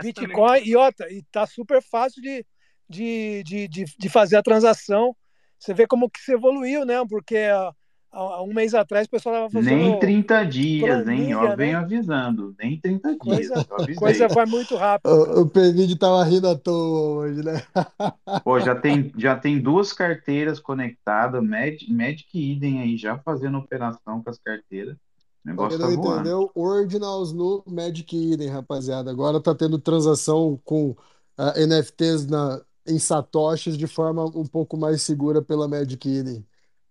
Bitcoin, 0.02 0.60
também. 0.60 0.68
e 0.68 0.76
outra, 0.76 1.12
e 1.12 1.24
tá 1.32 1.48
super 1.48 1.82
fácil 1.82 2.22
de, 2.22 2.46
de, 2.88 3.44
de, 3.44 3.68
de, 3.68 3.86
de 3.98 4.10
fazer 4.10 4.38
a 4.38 4.44
transação. 4.44 5.16
Você 5.58 5.74
vê 5.74 5.88
como 5.88 6.10
que 6.10 6.20
se 6.20 6.34
evoluiu, 6.34 6.86
né? 6.86 6.96
Porque 7.10 7.38
há 8.12 8.44
um 8.44 8.54
mês 8.54 8.74
atrás 8.74 9.08
o 9.08 9.10
pessoal 9.10 9.36
estava 9.36 9.50
fazendo. 9.50 9.76
Nem 9.76 10.00
30 10.00 10.44
dias, 10.46 11.04
planilha, 11.04 11.24
hein? 11.24 11.32
Eu 11.32 11.42
né? 11.42 11.56
venho 11.56 11.78
avisando. 11.80 12.56
Nem 12.60 12.80
30 12.80 13.18
coisa, 13.18 13.66
dias. 13.86 13.98
Coisa 13.98 14.28
vai 14.28 14.46
muito 14.46 14.76
rápido. 14.76 15.10
O, 15.10 15.42
o 15.42 15.50
PVD 15.50 15.98
tava 15.98 16.24
rindo 16.24 16.48
à 16.48 16.56
toa 16.56 17.26
hoje, 17.26 17.44
né? 17.44 17.64
Pô, 18.44 18.60
já 18.60 18.76
tem, 18.76 19.12
já 19.18 19.36
tem 19.36 19.60
duas 19.60 19.92
carteiras 19.92 20.60
conectadas, 20.60 21.42
Magic, 21.42 21.92
Magic 21.92 22.52
Eden 22.52 22.82
aí 22.82 22.98
já 22.98 23.18
fazendo 23.18 23.58
operação 23.58 24.22
com 24.22 24.30
as 24.30 24.38
carteiras. 24.38 24.96
O 25.46 25.50
negócio 25.50 25.78
tá 25.78 25.88
voando. 25.88 26.14
entendeu? 26.14 26.52
Ordinals 26.56 27.34
no 27.34 27.64
Magic 27.68 28.34
Eden, 28.34 28.50
rapaziada. 28.50 29.12
Agora 29.12 29.42
tá 29.42 29.54
tendo 29.54 29.78
transação 29.78 30.60
com 30.64 30.92
uh, 30.92 30.98
ah, 31.38 31.54
NFTs 31.58 32.26
na, 32.28 32.62
em 32.88 32.98
satoshis 32.98 33.78
de 33.78 33.88
forma 33.88 34.24
um 34.26 34.46
pouco 34.46 34.78
mais 34.78 35.02
segura 35.02 35.42
pela 35.42 35.68
Magic 35.68 36.08
Eden. 36.08 36.46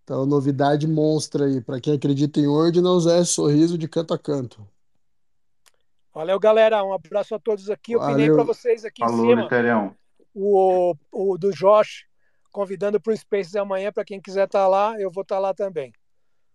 Então, 0.04 0.26
novidade 0.26 0.86
monstra 0.86 1.46
aí. 1.46 1.60
Para 1.60 1.80
quem 1.80 1.94
acredita 1.94 2.40
em 2.40 2.46
Ordinals, 2.46 3.06
é 3.06 3.24
sorriso 3.24 3.78
de 3.78 3.88
canto 3.88 4.12
a 4.12 4.18
canto. 4.18 4.66
Valeu, 6.12 6.38
galera. 6.38 6.84
Um 6.84 6.92
abraço 6.92 7.34
a 7.34 7.38
todos 7.38 7.70
aqui. 7.70 7.92
Eu 7.92 8.00
pinei 8.00 8.30
para 8.30 8.42
vocês 8.42 8.84
aqui 8.84 9.00
Falou, 9.00 9.24
em 9.24 9.48
cima. 9.48 9.96
O, 10.34 10.94
o 11.10 11.38
do 11.38 11.50
Josh, 11.52 12.04
convidando 12.50 13.00
para 13.00 13.12
o 13.12 13.16
Spaces 13.16 13.56
amanhã. 13.56 13.90
Para 13.90 14.04
quem 14.04 14.20
quiser 14.20 14.44
estar 14.44 14.64
tá 14.64 14.68
lá, 14.68 15.00
eu 15.00 15.10
vou 15.10 15.22
estar 15.22 15.36
tá 15.36 15.40
lá 15.40 15.54
também. 15.54 15.92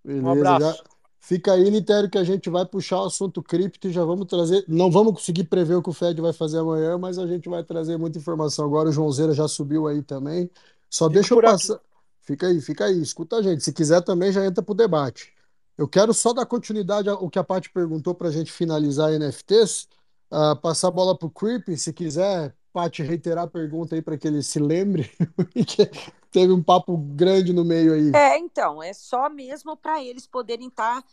Beleza, 0.03 0.27
um 0.27 0.31
abraço. 0.31 0.77
Já... 0.77 0.96
Fica 1.19 1.53
aí, 1.53 1.69
Litério, 1.69 2.09
que 2.09 2.17
a 2.17 2.23
gente 2.23 2.49
vai 2.49 2.65
puxar 2.65 3.01
o 3.01 3.05
assunto 3.05 3.43
cripto 3.43 3.87
e 3.87 3.91
já 3.91 4.03
vamos 4.03 4.27
trazer. 4.27 4.63
Não 4.67 4.89
vamos 4.89 5.13
conseguir 5.13 5.45
prever 5.45 5.75
o 5.75 5.81
que 5.81 5.89
o 5.89 5.93
Fed 5.93 6.21
vai 6.21 6.31
fazer 6.31 6.59
amanhã, 6.59 6.97
mas 6.97 7.17
a 7.17 7.27
gente 7.27 7.49
vai 7.49 7.63
trazer 7.63 7.97
muita 7.97 8.17
informação 8.17 8.65
agora. 8.65 8.89
O 8.89 8.91
Joãozeira 8.91 9.33
já 9.33 9.47
subiu 9.47 9.87
aí 9.87 10.01
também. 10.01 10.49
Só 10.89 11.05
Fico 11.05 11.13
deixa 11.13 11.33
eu 11.33 11.41
passar. 11.41 11.73
Aqui. 11.75 11.83
Fica 12.21 12.47
aí, 12.47 12.61
fica 12.61 12.85
aí, 12.85 13.01
escuta 13.01 13.37
a 13.37 13.41
gente. 13.41 13.63
Se 13.63 13.73
quiser 13.73 14.01
também, 14.01 14.31
já 14.31 14.45
entra 14.45 14.61
para 14.61 14.73
o 14.73 14.75
debate. 14.75 15.33
Eu 15.77 15.87
quero 15.87 16.13
só 16.13 16.33
dar 16.33 16.45
continuidade 16.45 17.07
ao 17.07 17.29
que 17.29 17.39
a 17.39 17.43
Paty 17.43 17.69
perguntou 17.69 18.15
para 18.15 18.29
a 18.29 18.31
gente 18.31 18.51
finalizar 18.51 19.11
NFTs, 19.11 19.83
uh, 20.31 20.35
ah, 20.35 20.55
passar 20.55 20.87
a 20.87 20.91
bola 20.91 21.17
para 21.17 21.27
o 21.27 21.31
Creep, 21.31 21.69
se 21.77 21.93
quiser, 21.93 22.53
Paty, 22.73 23.03
reiterar 23.03 23.45
a 23.45 23.47
pergunta 23.47 23.95
aí 23.95 24.01
para 24.01 24.17
que 24.17 24.27
ele 24.27 24.41
se 24.41 24.59
lembre, 24.59 25.09
teve 26.37 26.53
um 26.53 26.61
papo 26.61 26.95
grande 26.95 27.51
no 27.51 27.65
meio 27.65 27.93
aí. 27.93 28.11
É, 28.13 28.37
então, 28.37 28.83
é 28.83 28.93
só 28.93 29.27
mesmo 29.27 29.75
para 29.75 30.03
eles 30.03 30.27
poderem 30.27 30.67
estar 30.67 31.01
tá, 31.01 31.07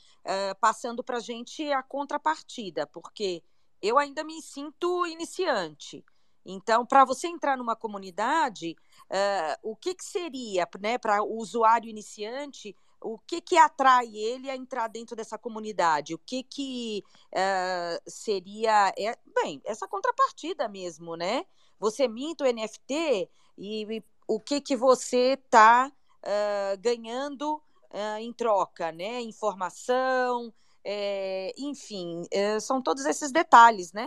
uh, 0.52 0.54
passando 0.60 1.02
para 1.02 1.16
a 1.16 1.20
gente 1.20 1.66
a 1.72 1.82
contrapartida, 1.82 2.86
porque 2.86 3.42
eu 3.80 3.98
ainda 3.98 4.22
me 4.22 4.42
sinto 4.42 5.06
iniciante. 5.06 6.04
Então, 6.44 6.84
para 6.84 7.06
você 7.06 7.26
entrar 7.26 7.56
numa 7.56 7.74
comunidade, 7.74 8.76
uh, 9.10 9.70
o 9.70 9.74
que, 9.74 9.94
que 9.94 10.04
seria, 10.04 10.68
né, 10.78 10.98
para 10.98 11.22
o 11.22 11.38
usuário 11.38 11.88
iniciante, 11.88 12.76
o 13.00 13.18
que, 13.18 13.40
que 13.40 13.56
atrai 13.56 14.14
ele 14.14 14.50
a 14.50 14.56
entrar 14.56 14.88
dentro 14.88 15.16
dessa 15.16 15.38
comunidade? 15.38 16.14
O 16.14 16.18
que, 16.18 16.42
que 16.42 17.02
uh, 17.32 18.10
seria, 18.10 18.92
é, 18.98 19.16
bem, 19.42 19.62
essa 19.64 19.88
contrapartida 19.88 20.68
mesmo, 20.68 21.16
né? 21.16 21.46
Você 21.80 22.06
minta 22.06 22.44
o 22.44 22.46
NFT 22.46 23.28
e, 23.56 23.84
e 23.84 24.04
o 24.26 24.40
que, 24.40 24.60
que 24.60 24.76
você 24.76 25.38
está 25.44 25.90
uh, 26.22 26.80
ganhando 26.80 27.56
uh, 27.90 28.18
em 28.18 28.32
troca, 28.32 28.92
né? 28.92 29.20
Informação, 29.20 30.52
é, 30.84 31.54
enfim, 31.56 32.26
é, 32.30 32.60
são 32.60 32.82
todos 32.82 33.06
esses 33.06 33.32
detalhes, 33.32 33.92
né? 33.92 34.06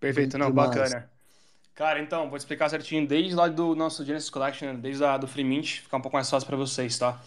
Perfeito, 0.00 0.38
não, 0.38 0.50
bacana. 0.50 1.10
Cara, 1.74 2.00
então, 2.00 2.28
vou 2.28 2.36
explicar 2.36 2.68
certinho 2.68 3.06
desde 3.06 3.34
lá 3.34 3.46
do 3.46 3.74
nosso 3.76 4.04
Genesis 4.04 4.30
Collection, 4.30 4.74
desde 4.74 5.04
a 5.04 5.16
do 5.16 5.28
Free 5.28 5.44
Mint, 5.44 5.80
ficar 5.80 5.96
um 5.96 6.00
pouco 6.00 6.16
mais 6.16 6.28
fácil 6.28 6.46
para 6.46 6.56
vocês, 6.56 6.98
tá? 6.98 7.20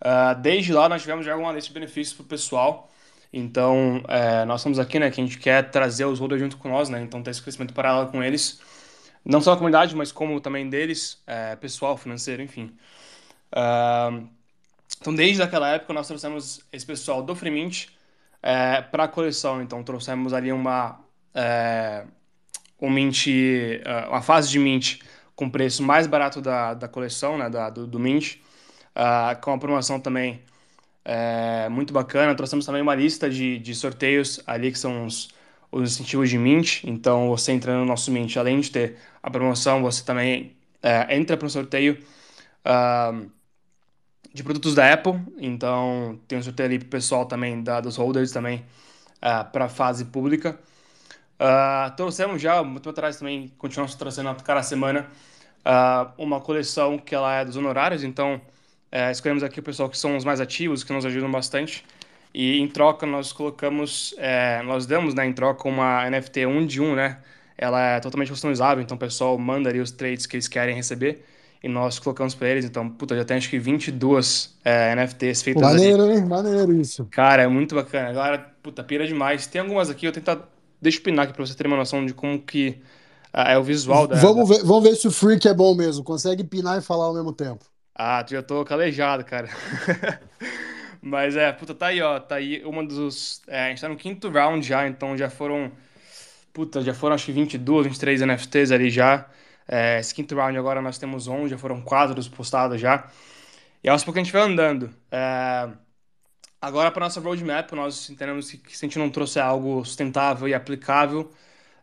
Uh, 0.00 0.40
desde 0.40 0.72
lá 0.72 0.88
nós 0.88 1.02
tivemos 1.02 1.24
já 1.24 1.32
alguma 1.32 1.52
lista 1.52 1.68
de 1.68 1.74
benefícios 1.74 2.16
para 2.16 2.24
o 2.24 2.28
pessoal. 2.28 2.91
Então, 3.32 4.02
é, 4.08 4.44
nós 4.44 4.60
estamos 4.60 4.78
aqui, 4.78 4.98
né, 4.98 5.10
que 5.10 5.20
a 5.20 5.24
gente 5.24 5.38
quer 5.38 5.70
trazer 5.70 6.04
os 6.04 6.18
holders 6.18 6.40
junto 6.42 6.58
com 6.58 6.68
nós, 6.68 6.90
né? 6.90 7.00
Então, 7.00 7.22
ter 7.22 7.30
esse 7.30 7.40
crescimento 7.40 7.72
paralelo 7.72 8.10
com 8.10 8.22
eles. 8.22 8.60
Não 9.24 9.40
só 9.40 9.52
a 9.52 9.56
comunidade, 9.56 9.96
mas 9.96 10.12
como 10.12 10.40
também 10.40 10.68
deles, 10.68 11.22
é, 11.26 11.56
pessoal, 11.56 11.96
financeiro, 11.96 12.42
enfim. 12.42 12.76
Uh, 13.52 14.28
então, 15.00 15.14
desde 15.14 15.42
aquela 15.42 15.68
época, 15.68 15.92
nós 15.94 16.06
trouxemos 16.06 16.60
esse 16.72 16.84
pessoal 16.84 17.22
do 17.22 17.34
Fremint 17.34 17.86
é, 18.42 18.82
para 18.82 19.04
a 19.04 19.08
coleção. 19.08 19.62
Então, 19.62 19.82
trouxemos 19.82 20.34
ali 20.34 20.52
uma, 20.52 21.00
é, 21.34 22.04
um 22.80 22.90
mint, 22.90 23.28
uh, 23.28 24.10
uma 24.10 24.22
fase 24.22 24.50
de 24.50 24.58
mint 24.58 25.00
com 25.34 25.48
preço 25.48 25.82
mais 25.82 26.06
barato 26.06 26.40
da, 26.42 26.74
da 26.74 26.88
coleção, 26.88 27.38
né, 27.38 27.48
da, 27.48 27.70
do, 27.70 27.86
do 27.86 27.98
mint, 27.98 28.36
uh, 28.94 29.40
com 29.40 29.52
a 29.52 29.58
promoção 29.58 29.98
também 29.98 30.42
é, 31.04 31.68
muito 31.68 31.92
bacana. 31.92 32.34
Trouxemos 32.34 32.66
também 32.66 32.82
uma 32.82 32.94
lista 32.94 33.28
de, 33.28 33.58
de 33.58 33.74
sorteios 33.74 34.40
ali 34.46 34.70
que 34.72 34.78
são 34.78 35.06
os, 35.06 35.30
os 35.70 35.92
incentivos 35.92 36.30
de 36.30 36.38
Mint. 36.38 36.84
Então, 36.84 37.28
você 37.28 37.52
entrando 37.52 37.80
no 37.80 37.86
nosso 37.86 38.10
Mint, 38.10 38.36
além 38.36 38.60
de 38.60 38.70
ter 38.70 38.98
a 39.22 39.30
promoção, 39.30 39.82
você 39.82 40.04
também 40.04 40.56
é, 40.82 41.16
entra 41.16 41.36
para 41.36 41.46
o 41.46 41.50
sorteio 41.50 41.98
uh, 42.66 43.30
de 44.32 44.42
produtos 44.42 44.74
da 44.74 44.92
Apple. 44.92 45.20
Então, 45.38 46.18
tem 46.28 46.38
um 46.38 46.42
sorteio 46.42 46.68
ali 46.68 46.78
para 46.78 46.86
o 46.86 46.90
pessoal 46.90 47.26
também, 47.26 47.62
da, 47.62 47.80
dos 47.80 47.96
holders 47.96 48.32
também, 48.32 48.58
uh, 48.58 48.62
é, 49.22 49.44
para 49.44 49.66
a 49.66 49.68
fase 49.68 50.04
pública. 50.06 50.58
Uh, 51.40 51.90
trouxemos 51.96 52.40
já, 52.40 52.62
muito 52.62 52.88
atrás 52.88 53.16
também, 53.16 53.52
continuamos 53.58 53.96
trazendo 53.96 54.28
a 54.28 54.34
cada 54.36 54.62
semana, 54.62 55.08
uh, 55.66 56.12
uma 56.16 56.40
coleção 56.40 56.98
que 56.98 57.14
ela 57.14 57.34
é 57.34 57.44
dos 57.44 57.56
honorários. 57.56 58.04
Então, 58.04 58.40
é, 58.92 59.10
escolhemos 59.10 59.42
aqui 59.42 59.58
o 59.58 59.62
pessoal 59.62 59.88
que 59.88 59.96
são 59.96 60.16
os 60.16 60.24
mais 60.24 60.38
ativos, 60.38 60.84
que 60.84 60.92
nos 60.92 61.06
ajudam 61.06 61.30
bastante. 61.30 61.82
E 62.34 62.60
em 62.60 62.68
troca 62.68 63.06
nós 63.06 63.32
colocamos, 63.32 64.14
é, 64.18 64.62
nós 64.62 64.86
damos 64.86 65.14
né, 65.14 65.26
em 65.26 65.32
troca 65.32 65.66
uma 65.66 66.08
NFT 66.08 66.46
1 66.46 66.66
de 66.66 66.80
1, 66.80 66.94
né? 66.94 67.18
Ela 67.56 67.80
é 67.96 68.00
totalmente 68.00 68.30
customizável, 68.30 68.82
então 68.82 68.96
o 68.96 69.00
pessoal 69.00 69.38
manda 69.38 69.70
ali 69.70 69.80
os 69.80 69.90
trades 69.90 70.26
que 70.26 70.36
eles 70.36 70.48
querem 70.48 70.74
receber 70.74 71.24
e 71.62 71.68
nós 71.68 71.98
colocamos 71.98 72.34
para 72.34 72.48
eles. 72.48 72.64
Então, 72.64 72.88
puta, 72.88 73.16
já 73.16 73.24
tem 73.24 73.36
acho 73.36 73.48
que 73.48 73.58
22 73.58 74.54
é, 74.64 74.94
NFTs 74.94 75.42
feitas 75.42 75.62
Maneiro, 75.62 76.02
ali. 76.02 76.14
hein? 76.14 76.24
Maneiro 76.26 76.72
isso. 76.74 77.06
Cara, 77.10 77.42
é 77.42 77.48
muito 77.48 77.74
bacana. 77.74 78.10
A 78.10 78.12
galera, 78.12 78.38
puta, 78.62 78.82
pira 78.82 79.06
demais. 79.06 79.46
Tem 79.46 79.60
algumas 79.60 79.88
aqui, 79.88 80.06
eu 80.06 80.12
tentar. 80.12 80.48
Deixa 80.80 80.98
eu 80.98 81.02
pinar 81.02 81.24
aqui 81.24 81.34
pra 81.34 81.46
você 81.46 81.54
ter 81.54 81.66
uma 81.66 81.76
noção 81.76 82.04
de 82.04 82.12
como 82.12 82.40
que 82.40 82.80
uh, 83.32 83.48
é 83.48 83.58
o 83.58 83.62
visual 83.62 84.08
da. 84.08 84.16
Vamos 84.16 84.48
ver, 84.48 84.64
vamos 84.64 84.82
ver 84.82 84.96
se 84.96 85.06
o 85.06 85.12
Freak 85.12 85.46
é 85.46 85.54
bom 85.54 85.74
mesmo. 85.74 86.02
Consegue 86.02 86.42
pinar 86.42 86.78
e 86.78 86.82
falar 86.82 87.04
ao 87.04 87.14
mesmo 87.14 87.32
tempo. 87.32 87.71
Ah, 88.04 88.24
já 88.28 88.42
tô 88.42 88.64
calejado, 88.64 89.24
cara. 89.24 89.48
Mas 91.00 91.36
é, 91.36 91.52
puta, 91.52 91.72
tá 91.72 91.86
aí, 91.86 92.02
ó. 92.02 92.18
Tá 92.18 92.36
aí 92.36 92.64
uma 92.64 92.84
dos. 92.84 93.42
É, 93.46 93.66
a 93.66 93.68
gente 93.68 93.80
tá 93.80 93.88
no 93.88 93.96
quinto 93.96 94.28
round 94.28 94.66
já, 94.66 94.88
então 94.88 95.16
já 95.16 95.30
foram. 95.30 95.70
Puta, 96.52 96.82
já 96.82 96.94
foram 96.94 97.14
acho 97.14 97.26
que 97.26 97.32
22, 97.32 97.86
23 97.86 98.22
NFTs 98.22 98.72
ali 98.72 98.90
já. 98.90 99.26
É, 99.68 100.00
esse 100.00 100.14
quinto 100.14 100.34
round 100.34 100.58
agora 100.58 100.82
nós 100.82 100.98
temos 100.98 101.28
11, 101.28 101.50
já 101.50 101.58
foram 101.58 101.80
quadros 101.80 102.28
postados 102.28 102.80
já. 102.80 103.08
E 103.84 103.88
aos 103.88 104.04
poucos 104.04 104.20
a 104.20 104.24
gente 104.24 104.32
vai 104.32 104.42
andando. 104.42 104.90
É, 105.10 105.70
agora, 106.60 106.90
para 106.90 107.04
nossa 107.06 107.20
roadmap, 107.20 107.72
nós 107.72 108.10
entendemos 108.10 108.50
que 108.52 108.76
se 108.76 108.84
a 108.84 108.88
gente 108.88 108.98
não 108.98 109.10
trouxer 109.10 109.44
algo 109.44 109.84
sustentável 109.84 110.48
e 110.48 110.54
aplicável, 110.54 111.32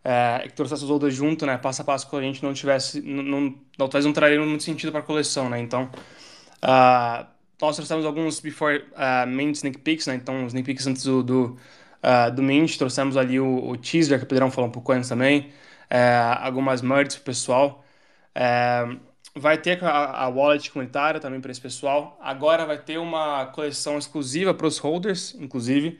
é, 0.03 0.43
que 0.47 0.53
trouxesse 0.53 0.84
os 0.84 0.89
outros 0.89 1.13
junto, 1.13 1.45
né, 1.45 1.57
passo 1.57 1.81
a 1.81 1.85
passo, 1.85 2.09
que 2.09 2.15
a 2.15 2.21
gente 2.21 2.41
não 2.41 2.53
tivesse, 2.53 3.01
não, 3.01 3.23
não, 3.23 3.55
talvez 3.77 4.05
não 4.05 4.13
traria 4.13 4.39
muito 4.39 4.63
sentido 4.63 4.91
para 4.91 5.01
a 5.01 5.03
coleção, 5.03 5.49
né, 5.49 5.59
então, 5.59 5.89
uh, 6.63 7.26
nós 7.61 7.76
trouxemos 7.76 8.05
alguns 8.05 8.39
before 8.39 8.85
uh, 8.93 9.27
mint 9.27 9.55
sneak 9.55 9.80
peeks, 9.80 10.07
né, 10.07 10.15
então, 10.15 10.47
sneak 10.47 10.65
peeks 10.65 10.88
antes 10.88 11.03
do, 11.03 11.21
do, 11.21 11.57
uh, 12.03 12.34
do 12.34 12.41
mint, 12.41 12.77
trouxemos 12.77 13.17
ali 13.17 13.39
o, 13.39 13.69
o 13.69 13.77
teaser, 13.77 14.17
que 14.19 14.23
o 14.23 14.27
Pedrão 14.27 14.49
falou 14.49 14.69
um 14.69 14.71
pouco 14.71 14.91
antes 14.91 15.09
também, 15.09 15.51
algumas 16.41 16.84
merds 16.84 17.15
pro 17.15 17.26
pessoal, 17.26 17.84
vai 19.35 19.57
ter 19.57 19.84
a, 19.84 20.26
a 20.26 20.27
wallet 20.30 20.71
comunitária 20.71 21.19
também 21.19 21.41
para 21.41 21.49
esse 21.49 21.59
pessoal, 21.59 22.15
agora 22.21 22.63
vai 22.63 22.77
ter 22.77 22.99
uma 22.99 23.47
coleção 23.47 23.97
exclusiva 23.97 24.53
para 24.53 24.67
os 24.67 24.77
holders, 24.77 25.35
inclusive, 25.39 25.99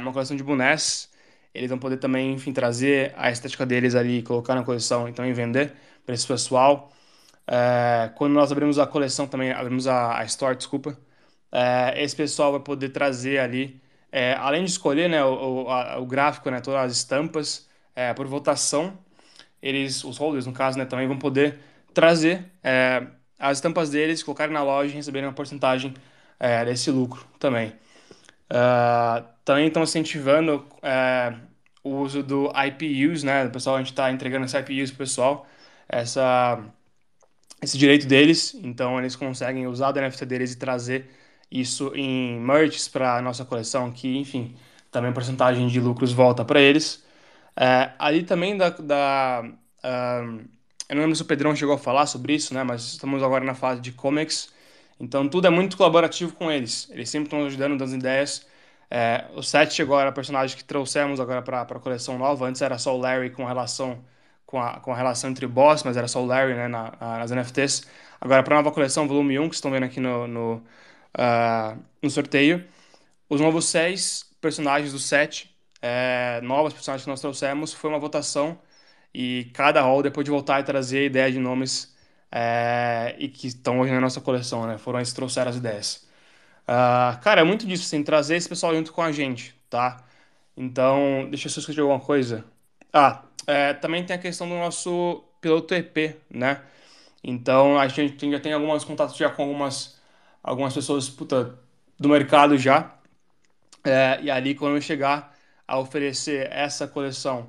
uma 0.00 0.12
coleção 0.12 0.36
de 0.36 0.44
bonés, 0.44 1.10
eles 1.56 1.70
vão 1.70 1.78
poder 1.78 1.96
também, 1.98 2.32
enfim, 2.34 2.52
trazer 2.52 3.14
a 3.16 3.30
estética 3.30 3.64
deles 3.66 3.94
ali, 3.94 4.22
colocar 4.22 4.54
na 4.54 4.62
coleção 4.62 5.08
e 5.08 5.12
também 5.12 5.32
vender 5.32 5.72
para 6.04 6.14
esse 6.14 6.26
pessoal. 6.26 6.92
É, 7.46 8.10
quando 8.16 8.32
nós 8.34 8.50
abrimos 8.50 8.78
a 8.78 8.86
coleção 8.86 9.26
também, 9.26 9.52
abrimos 9.52 9.86
a, 9.86 10.18
a 10.18 10.24
store, 10.24 10.56
desculpa, 10.56 10.98
é, 11.52 12.02
esse 12.02 12.14
pessoal 12.16 12.52
vai 12.52 12.60
poder 12.60 12.90
trazer 12.90 13.38
ali, 13.38 13.80
é, 14.10 14.34
além 14.34 14.64
de 14.64 14.70
escolher 14.70 15.08
né, 15.08 15.24
o, 15.24 15.64
o, 15.64 15.70
a, 15.70 15.98
o, 15.98 16.06
gráfico, 16.06 16.50
né, 16.50 16.60
todas 16.60 16.80
as 16.80 16.92
estampas, 16.96 17.68
é, 17.94 18.12
por 18.14 18.26
votação, 18.26 18.98
eles, 19.62 20.04
os 20.04 20.18
holders 20.18 20.46
no 20.46 20.52
caso, 20.52 20.78
né, 20.78 20.84
também 20.84 21.06
vão 21.06 21.18
poder 21.18 21.58
trazer 21.94 22.44
é, 22.62 23.06
as 23.38 23.58
estampas 23.58 23.90
deles, 23.90 24.22
colocarem 24.22 24.52
na 24.52 24.62
loja 24.62 24.92
e 24.92 24.96
receberem 24.96 25.28
uma 25.28 25.34
porcentagem 25.34 25.94
é, 26.38 26.64
desse 26.64 26.90
lucro 26.90 27.26
também. 27.38 27.72
Também 29.44 29.66
estão 29.66 29.82
incentivando 29.82 30.64
o 31.86 32.00
uso 32.00 32.22
do 32.22 32.50
IPUs, 32.54 33.22
né? 33.22 33.48
Pessoal, 33.48 33.76
a 33.76 33.78
gente 33.78 33.92
está 33.92 34.10
entregando 34.10 34.44
esse 34.46 34.58
IPUs 34.58 34.90
pro 34.90 34.98
pessoal, 34.98 35.46
essa, 35.88 36.58
esse 37.62 37.78
direito 37.78 38.06
deles. 38.06 38.54
Então, 38.62 38.98
eles 38.98 39.14
conseguem 39.16 39.66
usar 39.66 39.94
o 39.94 40.00
NFT 40.00 40.26
deles 40.26 40.52
e 40.52 40.58
trazer 40.58 41.10
isso 41.50 41.92
em 41.94 42.40
merches 42.40 42.88
para 42.88 43.22
nossa 43.22 43.44
coleção, 43.44 43.92
que, 43.92 44.16
enfim, 44.18 44.56
também 44.90 45.10
a 45.10 45.14
porcentagem 45.14 45.68
de 45.68 45.80
lucros 45.80 46.12
volta 46.12 46.44
para 46.44 46.60
eles. 46.60 47.04
Uh, 47.56 47.92
ali 47.98 48.24
também 48.24 48.56
da... 48.56 48.70
da 48.70 49.44
eu 50.88 50.94
não 50.94 51.02
lembro 51.02 51.16
se 51.16 51.22
o 51.22 51.24
Pedrão 51.24 51.54
chegou 51.54 51.74
a 51.74 51.78
falar 51.78 52.06
sobre 52.06 52.34
isso, 52.34 52.54
né? 52.54 52.62
Mas 52.64 52.82
estamos 52.82 53.22
agora 53.22 53.44
na 53.44 53.54
fase 53.54 53.80
de 53.80 53.92
comics. 53.92 54.52
Então 55.00 55.28
tudo 55.28 55.46
é 55.46 55.50
muito 55.50 55.76
colaborativo 55.76 56.32
com 56.34 56.50
eles. 56.50 56.88
Eles 56.90 57.08
sempre 57.10 57.26
estão 57.26 57.44
ajudando, 57.46 57.76
dando 57.78 57.94
ideias. 57.94 58.46
É, 58.90 59.26
o 59.34 59.42
Seth 59.42 59.78
era 59.80 60.12
personagem 60.12 60.56
que 60.56 60.64
trouxemos 60.64 61.20
agora 61.20 61.42
para 61.42 61.62
a 61.62 61.80
coleção 61.80 62.18
nova. 62.18 62.46
Antes 62.46 62.62
era 62.62 62.78
só 62.78 62.94
o 62.94 62.98
Larry 62.98 63.30
com 63.30 63.44
relação 63.44 64.04
com 64.46 64.60
a, 64.60 64.80
com 64.80 64.92
a 64.92 64.96
relação 64.96 65.30
entre 65.30 65.46
boss, 65.46 65.82
mas 65.82 65.96
era 65.96 66.08
só 66.08 66.22
o 66.22 66.26
Larry 66.26 66.54
né, 66.54 66.68
na, 66.68 66.92
nas 67.00 67.30
NFTs. 67.30 67.86
Agora 68.20 68.42
para 68.42 68.54
a 68.54 68.58
nova 68.58 68.72
coleção, 68.72 69.08
volume 69.08 69.38
1, 69.38 69.48
que 69.48 69.54
estão 69.56 69.70
vendo 69.70 69.84
aqui 69.84 70.00
no, 70.00 70.26
no, 70.26 70.54
uh, 71.18 71.78
no 72.02 72.10
sorteio. 72.10 72.64
Os 73.28 73.40
novos 73.40 73.66
seis 73.66 74.24
personagens 74.40 74.92
do 74.92 74.98
set, 74.98 75.54
é, 75.82 76.40
novos 76.42 76.72
personagens 76.72 77.04
que 77.04 77.10
nós 77.10 77.20
trouxemos, 77.20 77.72
foi 77.72 77.90
uma 77.90 77.98
votação 77.98 78.58
e 79.14 79.50
cada 79.54 79.80
hall 79.82 80.02
depois 80.02 80.24
de 80.24 80.30
voltar 80.30 80.60
e 80.60 80.64
trazer 80.64 80.98
a 81.00 81.04
ideia 81.04 81.32
de 81.32 81.38
nomes 81.38 81.94
é, 82.30 83.16
e 83.18 83.28
que 83.28 83.46
estão 83.48 83.80
hoje 83.80 83.92
na 83.92 84.00
nossa 84.00 84.20
coleção, 84.20 84.66
né? 84.66 84.78
Foram 84.78 84.98
eles 85.00 85.10
que 85.10 85.16
trouxeram 85.16 85.50
as 85.50 85.56
ideias. 85.56 86.05
Uh, 86.68 87.20
cara, 87.20 87.40
é 87.42 87.44
muito 87.44 87.66
disso, 87.66 87.84
assim, 87.84 88.02
trazer 88.02 88.36
esse 88.36 88.48
pessoal 88.48 88.74
junto 88.74 88.92
com 88.92 89.02
a 89.02 89.12
gente, 89.12 89.54
tá? 89.70 90.04
Então, 90.56 91.28
deixa 91.30 91.46
eu 91.46 91.50
só 91.50 91.60
escrever 91.60 91.82
alguma 91.82 92.00
coisa. 92.00 92.44
Ah, 92.92 93.22
é, 93.46 93.74
também 93.74 94.04
tem 94.04 94.16
a 94.16 94.18
questão 94.18 94.48
do 94.48 94.54
nosso 94.54 95.22
piloto 95.40 95.74
EP, 95.74 96.16
né? 96.30 96.62
Então, 97.22 97.78
a 97.78 97.86
gente 97.88 98.30
já 98.30 98.40
tem 98.40 98.52
alguns 98.52 98.84
contatos 98.84 99.16
já 99.16 99.30
com 99.30 99.42
algumas, 99.42 100.00
algumas 100.42 100.74
pessoas, 100.74 101.08
puta, 101.08 101.58
do 101.98 102.08
mercado 102.08 102.56
já. 102.58 102.94
É, 103.84 104.20
e 104.22 104.30
ali, 104.30 104.54
quando 104.54 104.76
eu 104.76 104.80
chegar 104.80 105.36
a 105.66 105.78
oferecer 105.78 106.48
essa 106.52 106.88
coleção, 106.88 107.48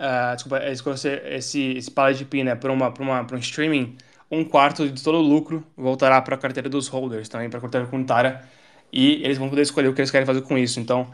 uh, 0.00 0.34
desculpa, 0.34 0.64
esse, 0.64 1.08
esse, 1.08 1.62
esse 1.76 1.90
pallet 1.90 2.18
de 2.18 2.24
pin, 2.24 2.44
né, 2.44 2.54
para 2.54 2.72
uma, 2.72 2.88
uma, 2.98 3.26
um 3.32 3.38
streaming, 3.38 3.96
um 4.30 4.44
quarto 4.44 4.88
de 4.88 5.02
todo 5.02 5.18
o 5.18 5.22
lucro 5.22 5.64
voltará 5.76 6.20
para 6.22 6.36
a 6.36 6.38
carteira 6.38 6.68
dos 6.68 6.88
holders, 6.88 7.28
também 7.28 7.50
para 7.50 7.58
a 7.58 7.62
carteira 7.62 7.86
comunitária, 7.86 8.44
e 8.92 9.22
eles 9.24 9.38
vão 9.38 9.48
poder 9.48 9.62
escolher 9.62 9.88
o 9.88 9.94
que 9.94 10.00
eles 10.00 10.10
querem 10.10 10.26
fazer 10.26 10.42
com 10.42 10.56
isso. 10.58 10.80
Então, 10.80 11.10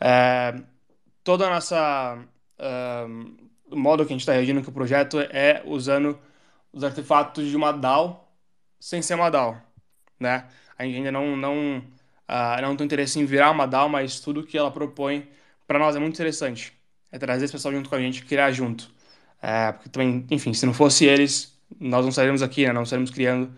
é, 0.00 0.54
toda 1.24 1.46
a 1.46 1.50
nossa. 1.50 2.18
O 3.70 3.76
modo 3.76 4.04
que 4.04 4.12
a 4.12 4.14
gente 4.14 4.22
está 4.22 4.32
reagindo 4.32 4.62
com 4.62 4.70
o 4.70 4.74
projeto 4.74 5.20
é 5.20 5.62
usando 5.64 6.18
os 6.72 6.84
artefatos 6.84 7.48
de 7.48 7.56
uma 7.56 7.72
DAO 7.72 8.28
sem 8.80 9.02
ser 9.02 9.14
uma 9.14 9.30
DAO, 9.30 9.60
né? 10.18 10.46
A 10.78 10.84
gente 10.84 10.96
ainda 10.96 11.12
não, 11.12 11.36
não, 11.36 11.78
uh, 11.78 12.62
não 12.62 12.76
tem 12.76 12.86
interesse 12.86 13.20
em 13.20 13.24
virar 13.26 13.50
uma 13.50 13.66
DAO, 13.66 13.88
mas 13.88 14.20
tudo 14.20 14.44
que 14.44 14.56
ela 14.56 14.70
propõe 14.70 15.28
para 15.66 15.78
nós 15.78 15.94
é 15.94 15.98
muito 15.98 16.14
interessante. 16.14 16.72
É 17.12 17.18
trazer 17.18 17.44
esse 17.44 17.52
pessoal 17.52 17.74
junto 17.74 17.88
com 17.90 17.94
a 17.96 18.00
gente, 18.00 18.24
criar 18.24 18.50
junto. 18.50 18.90
É, 19.42 19.72
porque 19.72 19.88
também, 19.88 20.26
enfim, 20.30 20.54
se 20.54 20.66
não 20.66 20.74
fosse 20.74 21.06
eles, 21.06 21.58
nós 21.78 22.02
não 22.02 22.10
estaremos 22.10 22.42
aqui, 22.42 22.66
né? 22.66 22.72
Não 22.72 22.82
estaremos 22.82 23.10
criando. 23.10 23.50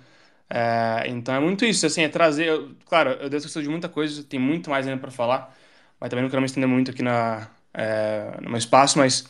É, 0.51 1.05
então 1.09 1.35
é 1.35 1.41
muito 1.41 1.65
isso, 1.65 1.87
assim, 1.87 2.03
é 2.03 2.09
trazer. 2.09 2.51
Claro, 2.87 3.11
eu 3.13 3.31
devo 3.31 3.47
de 3.49 3.69
muita 3.69 3.89
coisa, 3.89 4.23
tem 4.25 4.39
muito 4.41 4.71
mais 4.71 4.87
ainda 4.87 5.01
para 5.01 5.11
falar, 5.11 5.57
mas 5.99 6.11
também 6.11 6.23
não 6.23 6.31
quero 6.31 6.43
me 6.43 6.47
estender 6.47 6.69
muito 6.69 6.91
aqui 6.91 7.03
na, 7.03 7.49
é, 7.73 8.39
no 8.43 8.51
meu 8.51 8.59
espaço, 8.59 8.99
mas 8.99 9.27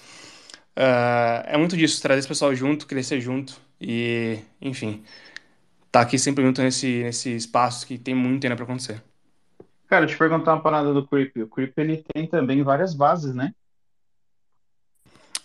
é, 0.76 1.54
é 1.54 1.56
muito 1.58 1.76
disso, 1.76 2.02
trazer 2.02 2.20
esse 2.20 2.28
pessoal 2.28 2.54
junto, 2.54 2.86
crescer 2.86 3.20
junto 3.20 3.60
e, 3.80 4.38
enfim, 4.60 5.04
tá 5.90 6.00
aqui 6.00 6.18
sempre 6.18 6.44
junto 6.44 6.62
nesse, 6.62 7.02
nesse 7.04 7.30
espaço 7.36 7.86
que 7.86 7.98
tem 7.98 8.14
muito 8.14 8.44
ainda 8.44 8.56
para 8.56 8.64
acontecer. 8.64 9.02
Cara, 9.86 10.06
te 10.06 10.16
perguntar 10.16 10.54
uma 10.54 10.62
parada 10.62 10.92
do 10.94 11.06
Creep. 11.06 11.36
O 11.36 11.48
Creep 11.48 11.76
ele 11.76 12.02
tem 12.14 12.26
também 12.26 12.62
várias 12.62 12.94
bases, 12.94 13.34
né? 13.34 13.54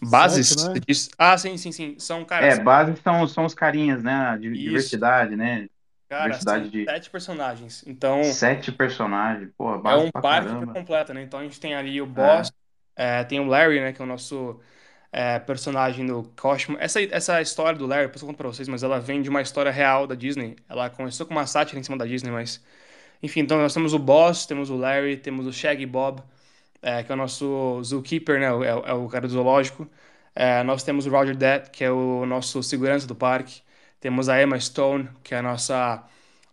Bases? 0.01 0.49
Certo, 0.49 0.75
né? 0.75 0.81
Ah, 1.17 1.37
sim, 1.37 1.57
sim, 1.57 1.71
sim. 1.71 1.95
São 1.97 2.23
caras. 2.23 2.57
É, 2.57 2.63
bases 2.63 2.99
são, 3.03 3.27
são 3.27 3.45
os 3.45 3.53
carinhas, 3.53 4.03
né? 4.03 4.37
De 4.39 4.51
diversidade, 4.51 5.35
né? 5.35 5.67
Cara, 6.09 6.23
diversidade 6.25 6.69
de 6.69 6.85
sete 6.85 7.09
personagens. 7.09 7.83
Então. 7.85 8.23
Sete 8.23 8.71
personagens, 8.71 9.49
pô, 9.57 9.77
base 9.77 10.03
É 10.03 10.07
um 10.07 10.11
parque 10.11 10.65
completo, 10.67 11.13
né? 11.13 11.23
Então 11.23 11.39
a 11.39 11.43
gente 11.43 11.59
tem 11.59 11.75
ali 11.75 12.01
o 12.01 12.05
boss, 12.05 12.51
é. 12.95 13.19
É, 13.19 13.23
tem 13.23 13.39
o 13.39 13.45
Larry, 13.45 13.79
né? 13.79 13.91
Que 13.91 14.01
é 14.01 14.05
o 14.05 14.07
nosso 14.07 14.59
é, 15.11 15.39
personagem 15.39 16.05
do 16.05 16.23
Cosmo. 16.39 16.77
Essa, 16.79 17.01
essa 17.01 17.41
história 17.41 17.77
do 17.77 17.85
Larry, 17.85 18.05
depois 18.05 18.21
eu 18.21 18.27
conto 18.27 18.37
pra 18.37 18.47
vocês, 18.47 18.67
mas 18.67 18.83
ela 18.83 18.99
vem 18.99 19.21
de 19.21 19.29
uma 19.29 19.41
história 19.41 19.71
real 19.71 20.07
da 20.07 20.15
Disney. 20.15 20.55
Ela 20.69 20.89
começou 20.89 21.25
com 21.25 21.33
uma 21.33 21.45
sátira 21.45 21.79
em 21.79 21.83
cima 21.83 21.97
da 21.97 22.05
Disney, 22.05 22.31
mas 22.31 22.63
enfim, 23.21 23.41
então 23.41 23.57
nós 23.57 23.73
temos 23.73 23.93
o 23.93 23.99
Boss, 23.99 24.45
temos 24.45 24.69
o 24.69 24.75
Larry, 24.75 25.17
temos 25.17 25.45
o 25.47 25.53
Shaggy 25.53 25.85
Bob, 25.85 26.21
é, 26.81 27.03
que 27.03 27.11
é 27.11 27.15
o 27.15 27.17
nosso 27.17 27.81
zookeeper, 27.83 28.39
né? 28.39 28.47
É, 28.65 28.91
é 28.91 28.93
o 28.93 29.07
cara 29.07 29.27
do 29.27 29.33
zoológico. 29.33 29.89
É, 30.35 30.63
nós 30.63 30.83
temos 30.83 31.05
o 31.05 31.09
Roger 31.09 31.35
Dead, 31.35 31.69
que 31.69 31.83
é 31.83 31.91
o 31.91 32.25
nosso 32.25 32.61
segurança 32.63 33.07
do 33.07 33.15
parque. 33.15 33.61
Temos 33.99 34.29
a 34.29 34.41
Emma 34.41 34.59
Stone, 34.59 35.09
que 35.23 35.33
é 35.35 35.39
a 35.39 35.41
nossa 35.41 36.03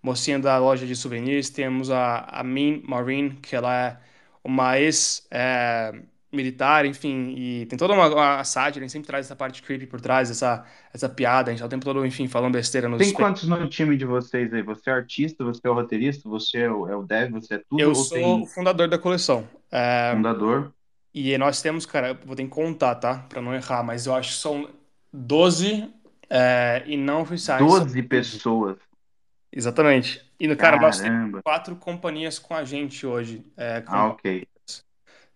mocinha 0.03 0.39
da 0.39 0.59
loja 0.59 0.87
de 0.87 0.97
souvenirs. 0.97 1.51
Temos 1.51 1.91
a, 1.91 2.21
a 2.21 2.43
Min 2.45 2.83
Maureen, 2.87 3.31
que 3.37 3.55
ela 3.57 3.75
é 3.75 3.99
uma 4.43 4.79
ex... 4.79 5.27
É, 5.31 5.93
militar, 6.35 6.85
enfim, 6.85 7.35
e 7.37 7.67
tem 7.67 7.79
toda 7.79 7.95
uma, 7.95 8.09
uma 8.09 8.45
sátira, 8.45 8.83
a 8.83 8.85
gente 8.85 8.93
sempre 8.93 9.07
traz 9.07 9.27
essa 9.27 9.37
parte 9.37 9.63
creepy 9.63 9.87
por 9.87 10.01
trás, 10.01 10.31
essa, 10.31 10.65
essa 10.93 11.09
piada, 11.09 11.51
a 11.51 11.53
gente 11.53 11.61
tá 11.61 11.67
o 11.67 11.69
tempo 11.69 11.85
todo, 11.85 12.05
enfim, 12.05 12.29
falando 12.29 12.53
besteira 12.53 12.89
nos 12.89 12.99
Tem 12.99 13.13
quantos 13.13 13.49
no 13.49 13.69
time 13.69 13.97
de 13.97 14.05
vocês 14.05 14.53
aí? 14.53 14.63
Você 14.63 14.91
é 14.91 14.93
artista, 14.93 15.45
você 15.45 15.61
é 15.65 15.71
o 15.71 15.75
roteirista, 15.75 16.29
você 16.29 16.59
é 16.59 16.71
o, 16.71 16.89
é 16.89 16.97
o 16.97 17.03
dev, 17.03 17.33
você 17.33 17.55
é 17.55 17.59
tudo? 17.59 17.81
Eu 17.81 17.95
sou 17.95 18.17
tem... 18.17 18.43
o 18.43 18.47
fundador 18.47 18.89
da 18.89 18.99
coleção. 18.99 19.49
É... 19.71 20.13
Fundador. 20.15 20.73
E 21.15 21.39
nós 21.39 21.63
temos, 21.63 21.87
cara, 21.87 22.19
vou 22.25 22.35
ter 22.35 22.43
que 22.43 22.49
contar, 22.49 22.97
tá? 22.97 23.25
Pra 23.29 23.41
não 23.41 23.55
errar, 23.55 23.85
mas 23.85 24.07
eu 24.07 24.15
acho 24.15 24.31
que 24.31 24.41
são 24.41 24.69
12 25.13 25.89
é, 26.29 26.83
e 26.87 26.97
não 26.97 27.23
oficiais. 27.23 27.65
12 27.65 28.03
pessoas. 28.03 28.77
Exatamente. 29.53 30.21
E, 30.41 30.49
cara, 30.49 30.57
Caramba. 30.57 30.87
nós 30.87 31.01
temos 31.01 31.41
quatro 31.43 31.77
companhias 31.77 32.41
com 32.41 32.55
a 32.55 32.65
gente 32.65 33.07
hoje. 33.07 33.45
É, 33.57 33.81
com... 33.81 33.95
Ah, 33.95 34.09
ok. 34.09 34.45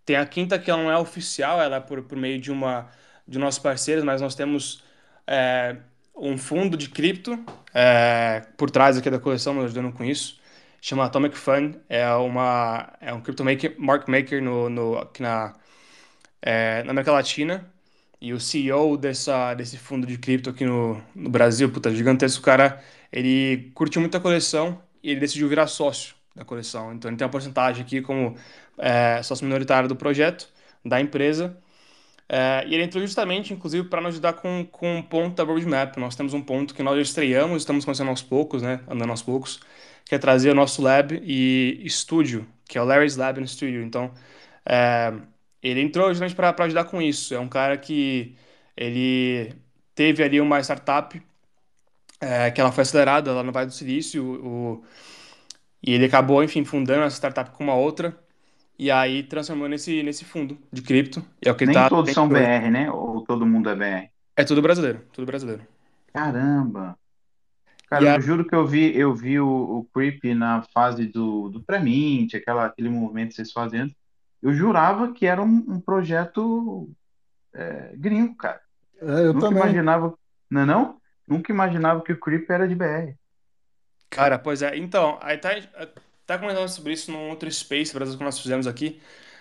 Tem 0.08 0.16
a 0.16 0.24
quinta 0.24 0.58
que 0.58 0.70
ela 0.70 0.82
não 0.82 0.90
é 0.90 0.96
oficial, 0.96 1.60
ela 1.60 1.76
é 1.76 1.80
por, 1.80 2.02
por 2.02 2.16
meio 2.16 2.40
de 2.40 2.50
uma 2.50 2.88
de 3.26 3.38
nossos 3.38 3.60
parceiros, 3.60 4.02
mas 4.02 4.22
nós 4.22 4.34
temos 4.34 4.82
é, 5.26 5.76
um 6.16 6.38
fundo 6.38 6.78
de 6.78 6.88
cripto 6.88 7.38
é, 7.74 8.42
por 8.56 8.70
trás 8.70 8.96
aqui 8.96 9.10
da 9.10 9.18
coleção, 9.18 9.52
nos 9.52 9.66
ajudando 9.66 9.92
com 9.92 10.02
isso. 10.02 10.40
Chama 10.80 11.04
Atomic 11.04 11.36
Fund, 11.36 11.76
é, 11.90 12.10
uma, 12.14 12.90
é 13.02 13.12
um 13.12 13.20
crypto 13.20 13.44
maker, 13.44 13.74
market 13.78 14.08
maker 14.08 14.42
no, 14.42 14.70
no, 14.70 14.96
aqui 14.96 15.20
na, 15.20 15.52
é, 16.40 16.82
na 16.84 16.92
América 16.92 17.12
Latina. 17.12 17.70
E 18.18 18.32
o 18.32 18.40
CEO 18.40 18.96
dessa, 18.96 19.52
desse 19.52 19.76
fundo 19.76 20.06
de 20.06 20.16
cripto 20.16 20.48
aqui 20.48 20.64
no, 20.64 21.02
no 21.14 21.28
Brasil, 21.28 21.70
puta, 21.70 21.94
gigantesco 21.94 22.42
cara, 22.42 22.82
ele 23.12 23.70
curtiu 23.74 24.00
muito 24.00 24.16
a 24.16 24.20
coleção 24.20 24.80
e 25.02 25.10
ele 25.10 25.20
decidiu 25.20 25.50
virar 25.50 25.66
sócio 25.66 26.14
da 26.34 26.46
coleção. 26.46 26.94
Então 26.94 27.10
ele 27.10 27.18
tem 27.18 27.26
uma 27.26 27.30
porcentagem 27.30 27.84
aqui 27.84 28.00
como 28.00 28.34
é, 28.78 29.22
sócio 29.22 29.44
minoritário 29.44 29.88
do 29.88 29.96
projeto, 29.96 30.48
da 30.84 31.00
empresa. 31.00 31.56
É, 32.28 32.64
e 32.66 32.74
ele 32.74 32.84
entrou 32.84 33.02
justamente, 33.02 33.54
inclusive, 33.54 33.88
para 33.88 34.00
nos 34.00 34.14
ajudar 34.14 34.34
com, 34.34 34.66
com 34.70 34.96
um 34.96 35.02
ponto 35.02 35.36
da 35.36 35.44
roadmap. 35.44 35.96
Nós 35.96 36.14
temos 36.16 36.34
um 36.34 36.42
ponto 36.42 36.74
que 36.74 36.82
nós 36.82 36.96
já 36.96 37.02
estreamos, 37.02 37.62
estamos 37.62 37.84
começando 37.84 38.08
aos 38.08 38.22
poucos, 38.22 38.62
né, 38.62 38.80
andando 38.88 39.10
aos 39.10 39.22
poucos, 39.22 39.60
que 40.04 40.14
é 40.14 40.18
trazer 40.18 40.50
o 40.50 40.54
nosso 40.54 40.82
lab 40.82 41.20
e 41.24 41.80
estúdio, 41.84 42.46
que 42.68 42.78
é 42.78 42.82
o 42.82 42.84
Larry's 42.84 43.16
Lab 43.16 43.40
and 43.40 43.46
Studio. 43.46 43.82
Então, 43.82 44.12
é, 44.66 45.12
ele 45.62 45.80
entrou 45.80 46.08
justamente 46.08 46.34
para 46.34 46.54
ajudar 46.64 46.84
com 46.84 47.00
isso. 47.02 47.34
É 47.34 47.40
um 47.40 47.48
cara 47.48 47.76
que 47.78 48.36
ele 48.76 49.54
teve 49.94 50.22
ali 50.22 50.40
uma 50.40 50.60
startup 50.60 51.20
é, 52.20 52.50
que 52.50 52.60
ela 52.60 52.72
foi 52.72 52.82
acelerada 52.82 53.32
lá 53.32 53.42
no 53.42 53.52
Vale 53.52 53.66
do 53.66 53.72
Silício, 53.72 54.24
o, 54.44 54.84
e 55.82 55.92
ele 55.94 56.06
acabou, 56.06 56.42
enfim, 56.42 56.64
fundando 56.64 57.04
essa 57.04 57.16
startup 57.16 57.50
com 57.50 57.64
uma 57.64 57.74
outra 57.74 58.16
e 58.78 58.90
aí 58.90 59.22
transformou 59.22 59.68
nesse, 59.68 60.02
nesse 60.02 60.24
fundo 60.24 60.56
de 60.72 60.82
cripto. 60.82 61.24
E 61.44 61.48
é 61.48 61.52
o 61.52 61.54
que 61.54 61.66
Nem 61.66 61.74
tá, 61.74 61.88
todos 61.88 62.12
são 62.12 62.28
BR, 62.28 62.70
né? 62.70 62.90
Ou 62.90 63.22
todo 63.24 63.44
mundo 63.44 63.68
é 63.68 63.74
BR? 63.74 64.08
É 64.36 64.44
tudo 64.44 64.62
brasileiro, 64.62 65.02
tudo 65.12 65.26
brasileiro. 65.26 65.62
Caramba! 66.12 66.96
Cara, 67.88 68.12
a... 68.12 68.16
eu 68.16 68.20
juro 68.20 68.44
que 68.44 68.54
eu 68.54 68.66
vi, 68.66 68.96
eu 68.96 69.14
vi 69.14 69.40
o, 69.40 69.48
o 69.48 69.84
Creep 69.92 70.22
na 70.34 70.62
fase 70.62 71.06
do, 71.06 71.48
do 71.48 71.62
pré-mint, 71.62 72.34
aquela, 72.34 72.66
aquele 72.66 72.88
movimento 72.88 73.30
que 73.30 73.34
vocês 73.34 73.50
fazendo. 73.50 73.92
Eu 74.40 74.52
jurava 74.54 75.12
que 75.12 75.26
era 75.26 75.42
um, 75.42 75.64
um 75.68 75.80
projeto 75.80 76.88
é, 77.52 77.92
gringo, 77.96 78.36
cara. 78.36 78.60
É, 79.00 79.26
eu 79.26 79.32
Nunca 79.32 79.46
também. 79.46 79.62
imaginava. 79.62 80.14
Não, 80.50 80.60
é 80.60 80.66
não? 80.66 81.00
Nunca 81.26 81.52
imaginava 81.52 82.02
que 82.02 82.12
o 82.12 82.20
Creep 82.20 82.48
era 82.48 82.68
de 82.68 82.74
BR. 82.74 83.14
Cara, 84.10 84.38
pois 84.38 84.62
é. 84.62 84.76
Então, 84.76 85.18
aí 85.20 85.36
tá, 85.36 85.50
tá 86.28 86.38
comentando 86.38 86.68
sobre 86.68 86.92
isso 86.92 87.10
num 87.10 87.30
outro 87.30 87.50
Space 87.50 87.94
Brasil 87.94 88.18
que 88.18 88.24
nós 88.24 88.38
fizemos 88.38 88.66
aqui. 88.66 89.00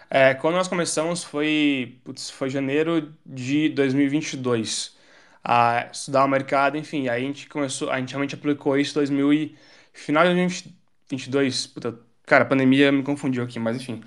É, 0.10 0.34
quando 0.36 0.56
nós 0.56 0.70
começamos 0.70 1.24
foi, 1.24 2.00
putz, 2.04 2.30
foi 2.32 2.50
janeiro 2.50 3.14
de 3.26 3.70
2022 3.70 4.98
a 5.44 5.90
estudar 5.92 6.26
o 6.26 6.28
mercado, 6.30 6.78
enfim, 6.78 7.10
aí 7.10 7.24
a 7.24 7.28
gente 7.28 7.48
começou, 7.50 7.90
a 7.92 8.00
gente 8.00 8.12
realmente 8.12 8.36
aplicou 8.36 8.78
isso 8.78 8.92
em 8.92 8.96
2000 8.96 9.34
e 9.34 9.58
final 9.94 10.24
de 10.24 10.34
2022, 10.34 11.68
puta, 11.68 12.00
cara, 12.26 12.44
a 12.46 12.48
pandemia 12.48 12.92
me 12.92 13.04
confundiu 13.04 13.44
aqui, 13.44 13.60
mas 13.60 13.78
enfim. 13.78 14.02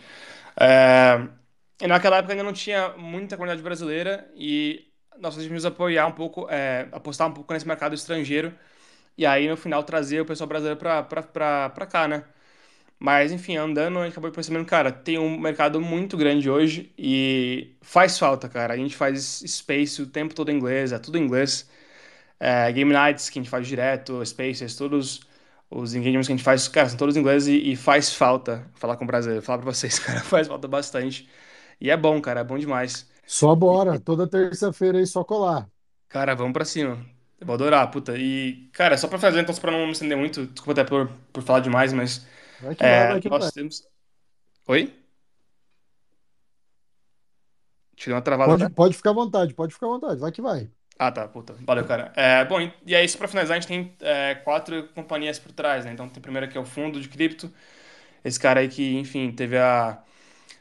É, 0.59 1.29
e 1.83 1.87
naquela 1.87 2.19
época 2.19 2.33
ainda 2.35 2.45
não 2.45 2.53
tinha 2.53 2.91
muita 2.97 3.37
comunidade 3.37 3.63
brasileira 3.63 4.31
e 4.37 4.91
nós 5.19 5.35
decidimos 5.37 5.67
apoiar 5.67 6.07
um 6.07 6.13
pouco, 6.13 6.49
é, 6.51 6.89
apostar 6.93 7.29
um 7.29 7.33
pouco 7.35 7.53
nesse 7.53 7.67
mercado 7.69 7.95
estrangeiro 7.95 8.55
e 9.17 9.27
aí, 9.27 9.49
no 9.49 9.57
final, 9.57 9.83
trazer 9.85 10.21
o 10.21 10.27
pessoal 10.27 10.49
brasileiro 10.49 10.79
pra 10.79 11.87
cá, 11.87 12.09
né? 12.09 12.25
Mas, 13.01 13.33
enfim, 13.33 13.57
andando, 13.57 13.99
a 13.99 14.05
gente 14.05 14.13
acabou 14.13 14.31
percebendo, 14.33 14.67
cara, 14.67 14.93
tem 14.93 15.19
um 15.19 15.39
mercado 15.41 15.81
muito 15.81 16.17
grande 16.19 16.51
hoje 16.51 16.93
e 16.99 17.75
faz 17.83 18.19
falta, 18.19 18.49
cara. 18.49 18.75
A 18.75 18.79
gente 18.79 18.97
faz 18.97 19.43
space 19.47 20.03
o 20.03 20.07
tempo 20.07 20.35
todo 20.35 20.51
em 20.51 20.57
inglês, 20.57 20.93
é 20.93 20.99
tudo 21.01 21.19
em 21.19 21.23
inglês. 21.25 21.69
É, 22.41 22.73
game 22.73 22.93
nights 22.93 23.31
que 23.31 23.39
a 23.39 23.43
gente 23.43 23.51
faz 23.51 23.67
direto, 23.69 24.25
spaces, 24.27 24.77
todos 24.77 25.21
os 25.71 25.95
engagements 25.95 26.27
que 26.27 26.33
a 26.33 26.37
gente 26.37 26.45
faz, 26.45 26.69
cara, 26.69 26.89
são 26.89 26.99
todos 26.99 27.17
em 27.17 27.21
inglês 27.21 27.47
e, 27.49 27.73
e 27.73 27.77
faz 27.77 28.13
falta 28.15 28.67
falar 28.77 28.97
com 28.97 29.05
o 29.05 29.07
brasileiro. 29.07 29.43
Falar 29.45 29.59
pra 29.59 29.73
vocês, 29.73 29.99
cara, 30.01 30.21
faz 30.21 30.49
falta 30.49 30.69
bastante. 30.69 31.29
E 31.81 31.91
é 31.91 31.97
bom, 31.97 32.21
cara, 32.21 32.41
é 32.41 32.45
bom 32.45 32.59
demais. 32.59 33.09
Só 33.27 33.55
bora, 33.55 33.99
toda 34.01 34.29
terça-feira 34.29 34.99
aí, 34.99 35.07
só 35.07 35.25
colar. 35.25 35.71
Cara, 36.09 36.35
vamos 36.35 36.53
pra 36.53 36.65
cima. 36.65 37.05
Eu 37.41 37.47
vou 37.47 37.55
adorar, 37.55 37.91
puta. 37.91 38.17
E, 38.19 38.69
cara, 38.73 38.97
só 38.99 39.09
pra 39.09 39.19
fazer, 39.19 39.41
então, 39.41 39.55
pra 39.55 39.71
não 39.71 39.87
me 39.87 39.93
estender 39.93 40.17
muito, 40.19 40.47
desculpa 40.47 40.73
até 40.83 40.85
por, 40.89 41.09
por 41.33 41.43
falar 41.43 41.61
demais, 41.61 41.93
mas. 41.93 42.27
Vai 42.63 42.75
que 42.75 42.85
é, 42.85 42.99
vai, 42.99 43.09
vai 43.13 43.21
que 43.21 43.29
nós 43.29 43.45
vai. 43.45 43.53
temos. 43.53 43.87
Oi? 44.69 44.95
Deu 48.05 48.15
uma 48.15 48.23
travada. 48.23 48.51
Pode, 48.53 48.65
né? 48.65 48.71
pode 48.75 48.97
ficar 48.97 49.11
à 49.11 49.13
vontade, 49.13 49.55
pode 49.55 49.75
ficar 49.75 49.87
à 49.87 49.91
vontade, 49.91 50.21
vai 50.21 50.33
que 50.33 50.41
vai. 50.41 50.71
Ah, 50.99 51.11
tá, 51.11 51.27
puta. 51.27 51.55
Valeu, 51.61 51.85
cara. 51.87 52.13
É, 52.15 52.45
bom, 52.45 52.61
e 52.85 52.95
aí, 52.95 53.09
só 53.09 53.17
pra 53.17 53.27
finalizar, 53.27 53.57
a 53.57 53.61
gente 53.61 53.69
tem 53.69 53.97
é, 54.01 54.35
quatro 54.35 54.89
companhias 54.95 55.39
por 55.39 55.51
trás, 55.51 55.85
né? 55.85 55.93
Então, 55.93 56.09
tem 56.09 56.19
a 56.19 56.23
primeira 56.23 56.47
que 56.47 56.59
é 56.59 56.61
o 56.61 56.65
fundo 56.65 57.01
de 57.01 57.09
cripto. 57.09 57.51
Esse 58.23 58.39
cara 58.39 58.61
aí 58.61 58.69
que, 58.69 58.99
enfim, 58.99 59.33
teve 59.33 59.57
a, 59.57 59.99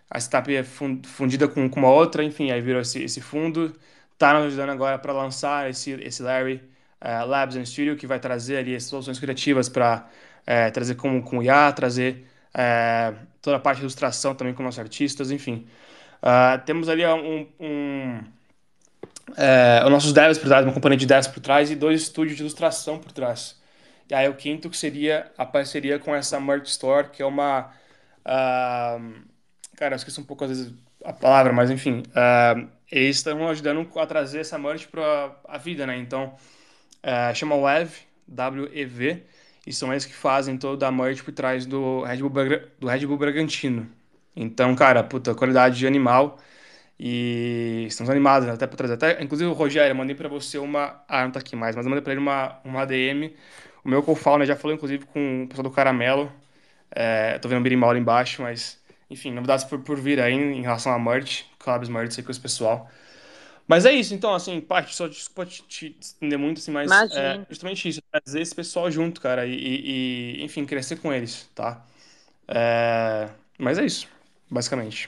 a 0.09 0.17
startup 0.17 0.55
é 0.55 0.63
fundida 0.63 1.47
com, 1.47 1.69
com 1.69 1.79
uma 1.79 1.91
outra, 1.91 2.23
enfim, 2.23 2.51
aí 2.51 2.61
virou 2.61 2.81
esse, 2.81 3.03
esse 3.03 3.19
fundo 3.19 3.75
está 4.13 4.33
nos 4.33 4.47
ajudando 4.47 4.69
agora 4.71 4.97
para 4.97 5.13
lançar 5.13 5.69
esse, 5.69 5.91
esse 5.91 6.21
Larry 6.23 6.61
uh, 7.01 7.25
Labs 7.25 7.55
and 7.55 7.65
Studio, 7.65 7.97
que 7.97 8.07
vai 8.07 8.19
trazer 8.19 8.57
ali 8.57 8.75
as 8.75 8.83
soluções 8.83 9.19
criativas 9.19 9.69
para 9.69 10.07
uh, 10.49 10.71
trazer 10.71 10.95
com, 10.95 11.21
com 11.21 11.43
IA, 11.43 11.71
trazer 11.71 12.25
uh, 12.55 13.15
toda 13.41 13.57
a 13.57 13.59
parte 13.59 13.77
de 13.77 13.83
ilustração 13.83 14.33
também 14.33 14.53
com 14.53 14.63
nossos 14.63 14.79
artistas, 14.79 15.31
enfim. 15.31 15.67
temos 16.65 16.89
ali 16.89 17.05
um, 17.05 17.47
um 17.59 18.19
os 19.85 19.91
nossos 19.91 20.11
devs 20.11 20.37
por 20.37 20.47
trás, 20.47 20.65
uma 20.65 20.73
companhia 20.73 20.97
de 20.97 21.05
devs 21.05 21.27
por 21.27 21.39
trás 21.39 21.71
e 21.71 21.75
dois 21.75 22.01
estúdios 22.01 22.35
de 22.35 22.41
ilustração 22.41 22.97
por 22.99 23.11
trás. 23.11 23.57
E 24.09 24.13
aí 24.13 24.27
o 24.27 24.33
quinto 24.33 24.69
que 24.69 24.75
seria 24.75 25.31
a 25.37 25.45
parceria 25.45 25.99
com 25.99 26.13
essa 26.15 26.39
Merch 26.39 26.67
Store, 26.67 27.09
que 27.09 27.21
é 27.21 27.25
uma... 27.25 27.71
cara, 28.25 29.93
eu 29.93 29.95
esqueci 29.95 30.19
um 30.19 30.23
pouco 30.23 30.43
às 30.43 30.49
vezes 30.49 30.73
a 31.05 31.13
palavra, 31.13 31.53
mas 31.53 31.69
enfim, 31.69 32.03
uh, 32.09 32.67
eles 32.91 33.17
estão 33.17 33.47
ajudando 33.47 33.87
a 33.97 34.05
trazer 34.05 34.39
essa 34.39 34.57
merch 34.57 34.87
para 34.87 35.35
a 35.47 35.57
vida, 35.57 35.85
né? 35.85 35.97
Então, 35.97 36.35
é, 37.03 37.33
chama 37.33 37.55
WEV, 37.55 37.91
W-E-V, 38.27 39.23
e 39.65 39.73
são 39.73 39.91
eles 39.91 40.05
que 40.05 40.13
fazem 40.13 40.57
toda 40.57 40.87
a 40.87 40.91
merch 40.91 41.23
por 41.23 41.33
trás 41.33 41.65
do 41.65 42.03
Red 42.03 42.17
Bull, 42.17 42.31
do 42.79 42.87
Red 42.87 43.05
Bull 43.05 43.17
Bragantino. 43.17 43.89
Então, 44.35 44.75
cara, 44.75 45.03
puta, 45.03 45.35
qualidade 45.35 45.77
de 45.77 45.87
animal. 45.87 46.39
E 46.99 47.85
estamos 47.87 48.09
animados 48.09 48.47
né, 48.47 48.53
até 48.53 48.67
para 48.67 48.77
trazer. 48.77 48.93
Até, 48.95 49.23
inclusive, 49.23 49.51
Rogério, 49.53 49.91
eu 49.91 49.95
mandei 49.95 50.15
para 50.15 50.29
você 50.29 50.57
uma. 50.57 51.03
Ah, 51.07 51.23
não 51.23 51.31
tá 51.31 51.39
aqui 51.39 51.55
mais, 51.55 51.75
mas 51.75 51.85
eu 51.85 51.89
mandei 51.89 52.03
para 52.03 52.13
ele 52.13 52.21
uma, 52.21 52.59
uma 52.63 52.85
DM. 52.85 53.35
O 53.83 53.89
meu 53.89 54.03
co-founder 54.03 54.47
já 54.47 54.55
falou, 54.55 54.75
inclusive, 54.75 55.05
com 55.05 55.43
o 55.45 55.47
pessoal 55.47 55.63
do 55.63 55.71
Caramelo. 55.71 56.31
É, 56.91 57.39
tô 57.39 57.47
vendo 57.49 57.59
o 57.59 57.63
Birimbau 57.63 57.89
ali 57.91 57.99
embaixo, 57.99 58.41
mas, 58.41 58.79
enfim, 59.09 59.31
novidades 59.31 59.65
por, 59.65 59.79
por 59.79 59.99
vir 59.99 60.19
aí 60.19 60.33
em 60.33 60.61
relação 60.61 60.91
a 60.93 60.99
merch, 60.99 61.45
collabs 61.59 61.89
aí 62.17 62.23
com 62.23 62.31
esse 62.31 62.39
pessoal. 62.41 62.89
Mas 63.69 63.85
é 63.85 63.91
isso, 63.91 64.15
então, 64.15 64.33
assim, 64.33 64.59
parte, 64.59 64.95
só 64.95 65.07
desculpa 65.07 65.45
te, 65.45 65.61
te 65.61 65.95
estender 66.01 66.39
muito, 66.39 66.57
assim, 66.57 66.71
mas 66.71 66.89
é 67.11 67.45
justamente 67.47 67.87
isso, 67.87 68.01
trazer 68.11 68.41
esse 68.41 68.55
pessoal 68.55 68.89
junto, 68.89 69.21
cara, 69.21 69.45
e, 69.45 69.53
e, 69.53 70.43
enfim, 70.43 70.65
crescer 70.65 70.95
com 70.95 71.13
eles, 71.13 71.47
tá? 71.53 71.85
É, 72.47 73.29
mas 73.59 73.77
é 73.77 73.85
isso, 73.85 74.07
basicamente. 74.49 75.07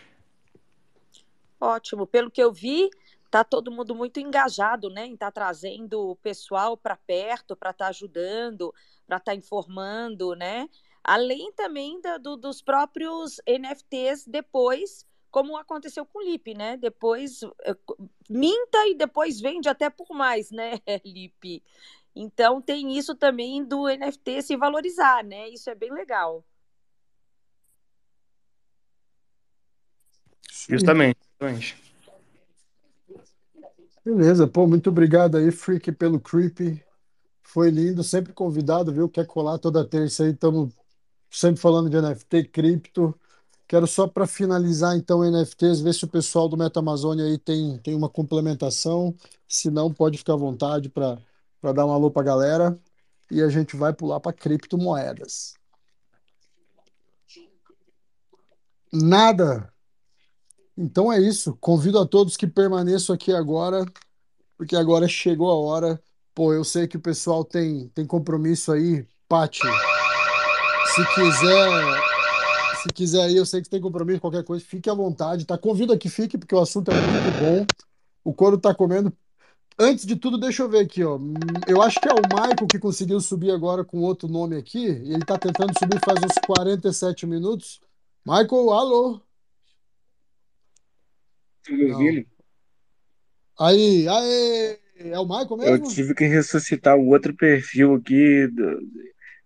Ótimo. 1.60 2.06
Pelo 2.06 2.30
que 2.30 2.42
eu 2.42 2.54
vi, 2.54 2.92
tá 3.32 3.44
todo 3.44 3.72
mundo 3.72 3.96
muito 3.96 4.20
engajado, 4.20 4.92
né, 4.92 5.08
em 5.08 5.16
estar 5.16 5.32
tá 5.32 5.42
trazendo 5.42 6.12
o 6.12 6.16
pessoal 6.18 6.78
para 6.78 6.96
perto, 6.96 7.56
para 7.56 7.72
estar 7.72 7.86
tá 7.86 7.90
ajudando, 7.90 8.72
para 9.08 9.18
estar 9.18 9.32
tá 9.32 9.36
informando, 9.36 10.36
né? 10.36 10.70
Além 11.04 11.52
também 11.54 12.00
da, 12.00 12.20
do, 12.20 12.38
dos 12.38 12.62
próprios 12.62 13.42
NFTs 13.48 14.28
depois 14.28 15.04
como 15.32 15.58
aconteceu 15.58 16.06
com 16.06 16.20
o 16.20 16.22
Lip, 16.22 16.54
né? 16.54 16.78
Depois 16.78 17.42
eh, 17.64 17.76
minta 18.30 18.88
e 18.88 18.96
depois 18.96 19.40
vende 19.40 19.70
até 19.70 19.90
por 19.90 20.10
mais, 20.10 20.52
né, 20.52 20.74
Lip? 21.06 21.64
Então 22.16 22.62
tem 22.62 22.98
isso 22.98 23.16
também 23.16 23.64
do 23.64 23.88
NFT 23.88 24.42
se 24.42 24.58
valorizar, 24.58 25.24
né? 25.24 25.50
Isso 25.50 25.70
é 25.70 25.76
bem 25.76 25.92
legal. 25.92 26.44
Justamente, 30.70 31.18
justamente. 31.30 31.82
Beleza, 34.04 34.48
pô, 34.48 34.68
muito 34.68 34.90
obrigado 34.90 35.38
aí, 35.38 35.52
Freak, 35.52 35.92
pelo 35.92 36.20
Creepy. 36.20 36.84
Foi 37.44 37.70
lindo, 37.70 38.04
sempre 38.04 38.34
convidado, 38.34 38.92
viu? 38.92 39.08
Quer 39.08 39.26
colar 39.26 39.58
toda 39.58 39.88
terça 39.88 40.24
aí, 40.24 40.32
estamos 40.32 40.74
sempre 41.30 41.62
falando 41.62 41.90
de 41.90 41.98
NFT, 41.98 42.46
cripto. 42.46 43.18
Quero 43.72 43.88
só 43.88 44.06
para 44.06 44.28
finalizar 44.28 44.98
então 44.98 45.24
NFTs, 45.24 45.80
ver 45.80 45.94
se 45.94 46.04
o 46.04 46.08
pessoal 46.10 46.50
do 46.50 46.58
MetaAmazônia 46.58 47.24
aí 47.24 47.38
tem, 47.38 47.78
tem 47.78 47.96
uma 47.96 48.10
complementação. 48.10 49.16
Se 49.48 49.72
não, 49.72 49.94
pode 49.94 50.18
ficar 50.18 50.34
à 50.34 50.36
vontade 50.36 50.90
para 50.90 51.18
dar 51.74 51.86
um 51.86 51.94
alô 51.94 52.12
para 52.12 52.22
a 52.22 52.26
galera. 52.26 52.78
E 53.32 53.42
a 53.42 53.48
gente 53.48 53.78
vai 53.78 53.94
pular 53.94 54.20
para 54.20 54.34
criptomoedas. 54.34 55.54
Nada. 58.92 59.72
Então 60.78 61.10
é 61.10 61.22
isso. 61.22 61.56
Convido 61.56 61.98
a 61.98 62.06
todos 62.06 62.36
que 62.36 62.48
permaneçam 62.48 63.16
aqui 63.16 63.32
agora, 63.32 63.86
porque 64.58 64.76
agora 64.76 65.08
chegou 65.08 65.50
a 65.50 65.56
hora. 65.56 66.04
Pô, 66.36 66.54
eu 66.54 66.66
sei 66.66 66.90
que 66.90 66.98
o 66.98 67.02
pessoal 67.02 67.46
tem, 67.46 67.88
tem 67.96 68.06
compromisso 68.06 68.74
aí. 68.74 69.08
Pati, 69.30 69.62
se 70.94 71.06
quiser 71.16 72.12
se 72.78 72.90
quiser 72.94 73.30
ir, 73.30 73.38
eu 73.38 73.46
sei 73.46 73.62
que 73.62 73.66
você 73.66 73.72
tem 73.72 73.82
compromisso, 73.82 74.22
qualquer 74.22 74.44
coisa, 74.44 74.64
fique 74.64 74.90
à 74.90 74.94
vontade, 74.94 75.46
tá? 75.46 75.58
Convido 75.58 75.98
que 75.98 76.10
fique, 76.10 76.38
porque 76.38 76.56
o 76.56 76.60
assunto 76.60 76.92
é 76.92 76.96
muito 76.96 77.40
bom. 77.40 77.66
O 78.24 78.34
couro 78.34 78.58
tá 78.58 78.74
comendo. 78.74 79.12
Antes 79.80 80.06
de 80.06 80.16
tudo, 80.16 80.38
deixa 80.38 80.64
eu 80.64 80.70
ver 80.70 80.80
aqui, 80.80 81.04
ó. 81.04 81.20
Eu 81.68 81.82
acho 81.82 82.00
que 82.00 82.08
é 82.08 82.12
o 82.12 82.22
Michael 82.22 82.68
que 82.70 82.78
conseguiu 82.78 83.20
subir 83.20 83.52
agora 83.52 83.84
com 83.84 84.00
outro 84.00 84.28
nome 84.28 84.56
aqui. 84.56 84.86
Ele 84.86 85.26
tá 85.26 85.38
tentando 85.38 85.74
subir 85.78 86.00
faz 86.06 86.20
uns 86.24 86.36
47 86.46 87.26
minutos. 87.26 87.82
Michael, 88.26 88.72
alô? 88.72 89.22
Tá 91.66 91.74
me 91.74 91.92
ouvindo? 91.92 92.28
Aí, 93.60 94.08
aí, 94.08 94.80
é 94.98 95.20
o 95.20 95.26
Michael 95.26 95.58
mesmo? 95.58 95.76
Eu 95.76 95.82
tive 95.84 96.14
que 96.14 96.26
ressuscitar 96.26 96.98
o 96.98 97.08
outro 97.08 97.36
perfil 97.36 97.96
aqui 97.96 98.48
do, 98.48 98.80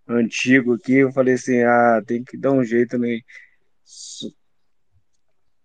antigo 0.07 0.73
aqui, 0.73 0.95
eu 0.98 1.11
falei 1.11 1.34
assim, 1.34 1.61
ah, 1.64 2.02
tem 2.06 2.23
que 2.23 2.38
dar 2.38 2.52
um 2.52 2.64
jeito 2.64 2.98
né? 2.98 3.19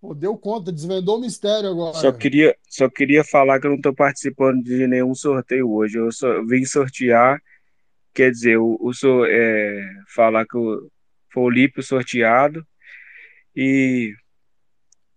Pô, 0.00 0.14
deu 0.14 0.36
conta, 0.36 0.72
desvendou 0.72 1.18
o 1.18 1.20
mistério 1.20 1.70
agora. 1.70 1.94
Só 1.94 2.10
queria, 2.10 2.56
só 2.68 2.88
queria 2.88 3.22
falar 3.22 3.60
que 3.60 3.66
eu 3.66 3.70
não 3.70 3.76
estou 3.76 3.94
participando 3.94 4.62
de 4.62 4.86
nenhum 4.86 5.14
sorteio 5.14 5.70
hoje. 5.70 5.98
Eu 5.98 6.10
só 6.10 6.42
vim 6.46 6.64
sortear, 6.64 7.38
quer 8.14 8.30
dizer, 8.30 8.56
o, 8.56 8.78
o 8.80 9.26
é, 9.26 9.86
falar 10.14 10.46
que 10.46 10.56
o, 10.56 10.90
foi 11.30 11.42
o 11.42 11.50
Lípio 11.50 11.82
sorteado 11.82 12.66
e. 13.54 14.14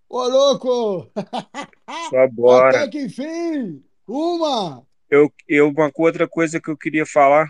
Ô, 0.09 0.27
louco! 0.27 1.09
Só 2.09 2.27
bora. 2.27 2.77
Até 2.77 2.87
que 2.89 3.05
enfim! 3.05 3.81
Uma! 4.05 4.85
Eu, 5.09 5.31
eu, 5.47 5.69
uma 5.69 5.91
outra 5.95 6.27
coisa 6.27 6.59
que 6.59 6.69
eu 6.69 6.77
queria 6.77 7.05
falar 7.05 7.47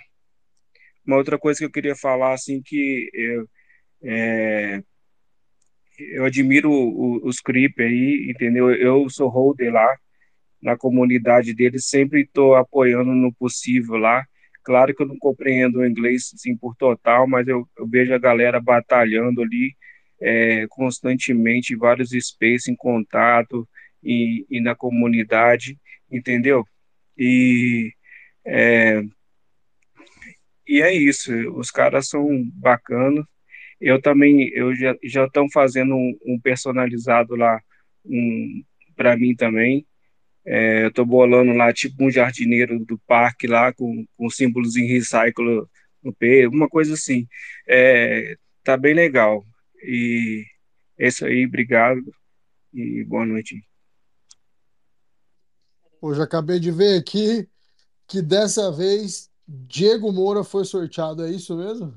uma 1.06 1.18
outra 1.18 1.38
coisa 1.38 1.60
que 1.60 1.66
eu 1.66 1.72
queria 1.72 1.96
falar, 1.96 2.34
assim, 2.34 2.62
que 2.62 3.10
eu, 3.14 3.48
é, 4.04 4.84
eu 6.00 6.26
admiro 6.26 6.72
os 7.26 7.40
Creep 7.40 7.80
aí, 7.80 8.30
entendeu? 8.30 8.72
Eu 8.74 9.10
sou 9.10 9.30
holder 9.30 9.72
lá 9.72 9.96
na 10.62 10.78
comunidade 10.78 11.54
deles, 11.54 11.88
sempre 11.88 12.22
estou 12.22 12.56
apoiando 12.56 13.12
no 13.14 13.34
possível 13.34 13.98
lá. 13.98 14.26
Claro 14.64 14.96
que 14.96 15.04
eu 15.04 15.08
não 15.08 15.18
compreendo 15.20 15.80
o 15.80 15.86
inglês 15.86 16.32
assim, 16.34 16.56
por 16.56 16.76
total, 16.76 17.28
mas 17.28 17.48
eu, 17.48 17.68
eu 17.78 17.88
vejo 17.88 18.14
a 18.14 18.18
galera 18.18 18.62
batalhando 18.62 19.42
ali 19.42 19.76
é, 20.22 20.66
constantemente, 20.70 21.76
vários 21.76 22.12
spaces 22.12 22.70
em 22.70 22.76
contato 22.76 23.68
e, 24.02 24.46
e 24.50 24.62
na 24.62 24.74
comunidade, 24.74 25.78
entendeu? 26.10 26.66
E 27.18 27.92
é, 28.46 29.02
e 30.68 30.82
é 30.82 30.94
isso, 30.94 31.32
os 31.58 31.72
caras 31.72 32.08
são 32.10 32.28
bacanas. 32.54 33.26
Eu 33.80 34.02
também, 34.02 34.50
eu 34.54 34.74
já 34.76 34.96
já 35.04 35.26
estão 35.26 35.50
fazendo 35.52 35.96
um, 35.96 36.18
um, 36.26 36.40
personalizado 36.40 37.36
lá, 37.36 37.62
um 38.06 38.64
para 38.96 39.18
mim 39.18 39.36
também. 39.36 39.86
É, 40.46 40.84
eu 40.84 40.90
estou 40.90 41.06
bolando 41.06 41.54
lá 41.54 41.74
tipo 41.74 42.04
um 42.04 42.12
jardineiro 42.12 42.80
do 42.86 42.98
parque 43.08 43.48
lá 43.48 43.74
com, 43.74 44.06
com 44.18 44.30
símbolos 44.30 44.76
em 44.76 44.86
recycle 44.88 45.66
no 46.04 46.14
peito, 46.14 46.46
alguma 46.46 46.70
coisa 46.70 46.94
assim. 46.94 47.28
É, 47.68 48.36
tá 48.64 48.78
bem 48.78 48.94
legal. 48.94 49.46
E 49.84 50.46
é 50.98 51.08
isso 51.08 51.26
aí, 51.26 51.46
obrigado 51.46 52.04
e 52.74 53.04
boa 53.06 53.26
noite. 53.26 53.62
Hoje 56.02 56.22
acabei 56.22 56.60
de 56.60 56.72
ver 56.72 57.00
aqui 57.00 57.48
que 58.08 58.22
dessa 58.22 58.72
vez 58.72 59.30
Diego 59.48 60.12
Moura 60.12 60.44
foi 60.44 60.66
sorteado, 60.66 61.24
é 61.24 61.32
isso 61.32 61.56
mesmo? 61.56 61.94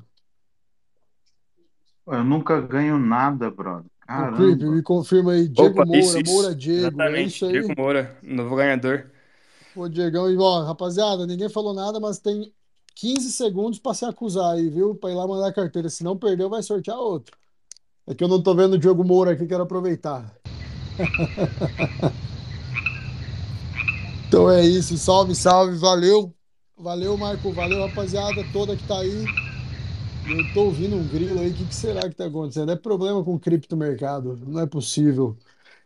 Eu 2.07 2.25
nunca 2.25 2.61
ganho 2.61 2.99
nada, 2.99 3.51
brother. 3.51 3.91
Caramba. 4.07 4.37
Creep, 4.37 4.63
me 4.63 4.83
confirma 4.83 5.33
aí. 5.33 5.49
Diego 5.49 5.81
Opa, 5.81 5.85
Moura, 5.85 5.99
isso, 5.99 6.19
isso. 6.19 6.33
Moura 6.33 6.55
Diego. 6.55 6.85
É 6.85 6.89
Exatamente. 6.89 7.19
É 7.19 7.27
isso 7.27 7.45
aí. 7.47 7.53
Diego 7.53 7.75
Moura, 7.77 8.19
novo 8.23 8.55
ganhador. 8.55 9.11
Pô, 9.75 9.89
Diegão, 9.89 10.31
e 10.31 10.37
ó, 10.39 10.63
rapaziada, 10.63 11.27
ninguém 11.27 11.49
falou 11.49 11.75
nada, 11.75 11.99
mas 11.99 12.19
tem 12.19 12.53
15 12.95 13.33
segundos 13.33 13.79
para 13.79 13.95
se 13.95 14.05
acusar 14.05 14.55
aí, 14.55 14.71
viu? 14.71 14.95
Para 14.95 15.11
ir 15.11 15.15
lá 15.15 15.27
mandar 15.27 15.49
a 15.49 15.53
carteira. 15.53 15.91
Se 15.91 16.05
não 16.05 16.17
perdeu, 16.17 16.49
vai 16.49 16.63
sortear 16.63 16.97
outro. 16.97 17.37
É 18.07 18.15
que 18.15 18.23
eu 18.23 18.29
não 18.29 18.41
tô 18.41 18.55
vendo 18.55 18.75
o 18.75 18.79
Diego 18.79 19.05
Moura 19.05 19.33
aqui, 19.33 19.47
quero 19.47 19.65
aproveitar. 19.65 20.33
então 24.29 24.49
é 24.49 24.65
isso. 24.65 24.97
Salve, 24.97 25.35
salve, 25.35 25.77
valeu. 25.77 26.33
Valeu, 26.79 27.17
Marco. 27.17 27.53
Valeu, 27.53 27.87
rapaziada 27.87 28.45
toda 28.53 28.77
que 28.77 28.87
tá 28.87 28.99
aí. 28.99 29.25
Eu 30.29 30.55
tô 30.55 30.65
ouvindo 30.67 30.97
um 30.97 31.07
grilo 31.09 31.41
aí. 31.41 31.51
O 31.51 31.55
que, 31.55 31.67
que 31.67 31.75
será 31.75 32.09
que 32.09 32.15
tá 32.15 32.27
acontecendo? 32.27 32.73
É 32.73 32.77
problema 32.77 33.25
com 33.25 33.35
o 33.35 33.41
criptomercado. 33.41 34.37
Não 34.47 34.61
é 34.61 34.67
possível. 34.67 35.37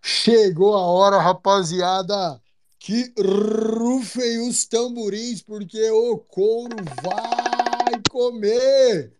Chegou 0.02 0.74
a 0.74 0.80
hora, 0.86 1.18
rapaziada, 1.20 2.40
que 2.78 3.12
rufem 3.18 4.48
os 4.48 4.64
tamborins, 4.66 5.42
porque 5.42 5.90
o 5.90 6.18
couro 6.18 6.76
vai 7.02 8.00
comer. 8.10 9.12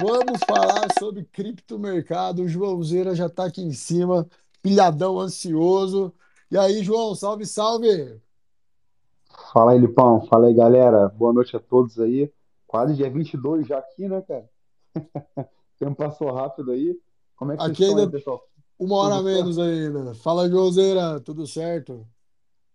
Vamos 0.00 0.40
falar 0.46 0.88
sobre 0.98 1.24
criptomercado. 1.24 2.42
O 2.42 2.48
Joãozeira 2.48 3.14
já 3.14 3.28
tá 3.28 3.46
aqui 3.46 3.62
em 3.62 3.72
cima, 3.72 4.28
pilhadão 4.62 5.18
ansioso. 5.20 6.12
E 6.50 6.58
aí, 6.58 6.82
João, 6.84 7.14
salve, 7.14 7.46
salve! 7.46 8.20
Fala 9.52 9.72
aí, 9.72 9.78
Lipão. 9.78 10.20
Fala 10.26 10.46
aí, 10.46 10.54
galera. 10.54 11.08
Boa 11.08 11.32
noite 11.32 11.56
a 11.56 11.60
todos 11.60 11.98
aí. 11.98 12.32
Quase 12.68 12.94
dia 12.94 13.10
22 13.10 13.66
já 13.66 13.78
aqui, 13.78 14.08
né, 14.08 14.22
cara? 14.22 14.48
o 15.36 15.78
tempo 15.78 15.96
passou 15.96 16.32
rápido 16.32 16.70
aí. 16.70 16.96
Como 17.34 17.50
é 17.50 17.56
que 17.56 17.62
aqui 17.64 17.76
vocês 17.76 17.88
ainda 17.90 18.16
estão 18.16 18.34
aí, 18.34 18.38
pessoal? 18.38 18.48
Uma 18.78 18.96
hora 18.96 19.16
tudo 19.16 19.24
menos 19.24 19.56
certo? 19.56 19.68
ainda. 19.68 20.14
Fala, 20.14 20.48
Joseira. 20.48 21.20
Tudo 21.20 21.46
certo? 21.48 22.06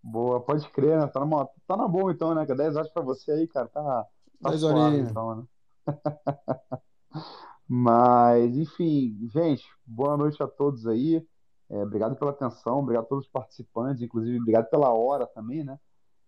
Boa, 0.03 0.41
pode 0.41 0.67
crer, 0.69 0.99
né? 0.99 1.07
Tá, 1.07 1.21
numa, 1.21 1.49
tá 1.65 1.77
na 1.77 1.87
boa 1.87 2.11
então, 2.11 2.35
né? 2.35 2.45
10 2.45 2.75
horas 2.75 2.91
pra 2.91 3.01
você 3.01 3.31
aí, 3.31 3.47
cara. 3.47 3.69
Tá, 3.69 4.05
tá 4.41 4.49
10 4.49 4.59
suave 4.59 4.79
horinhas. 4.79 5.09
então, 5.09 5.35
né? 5.35 5.43
Mas, 7.67 8.57
enfim, 8.57 9.17
gente, 9.33 9.63
boa 9.85 10.17
noite 10.17 10.43
a 10.43 10.47
todos 10.47 10.85
aí. 10.85 11.25
É, 11.69 11.83
obrigado 11.83 12.17
pela 12.17 12.31
atenção, 12.31 12.79
obrigado 12.79 13.05
a 13.05 13.07
todos 13.07 13.25
os 13.25 13.31
participantes, 13.31 14.03
inclusive 14.03 14.39
obrigado 14.39 14.69
pela 14.69 14.93
hora 14.93 15.25
também, 15.25 15.63
né? 15.63 15.79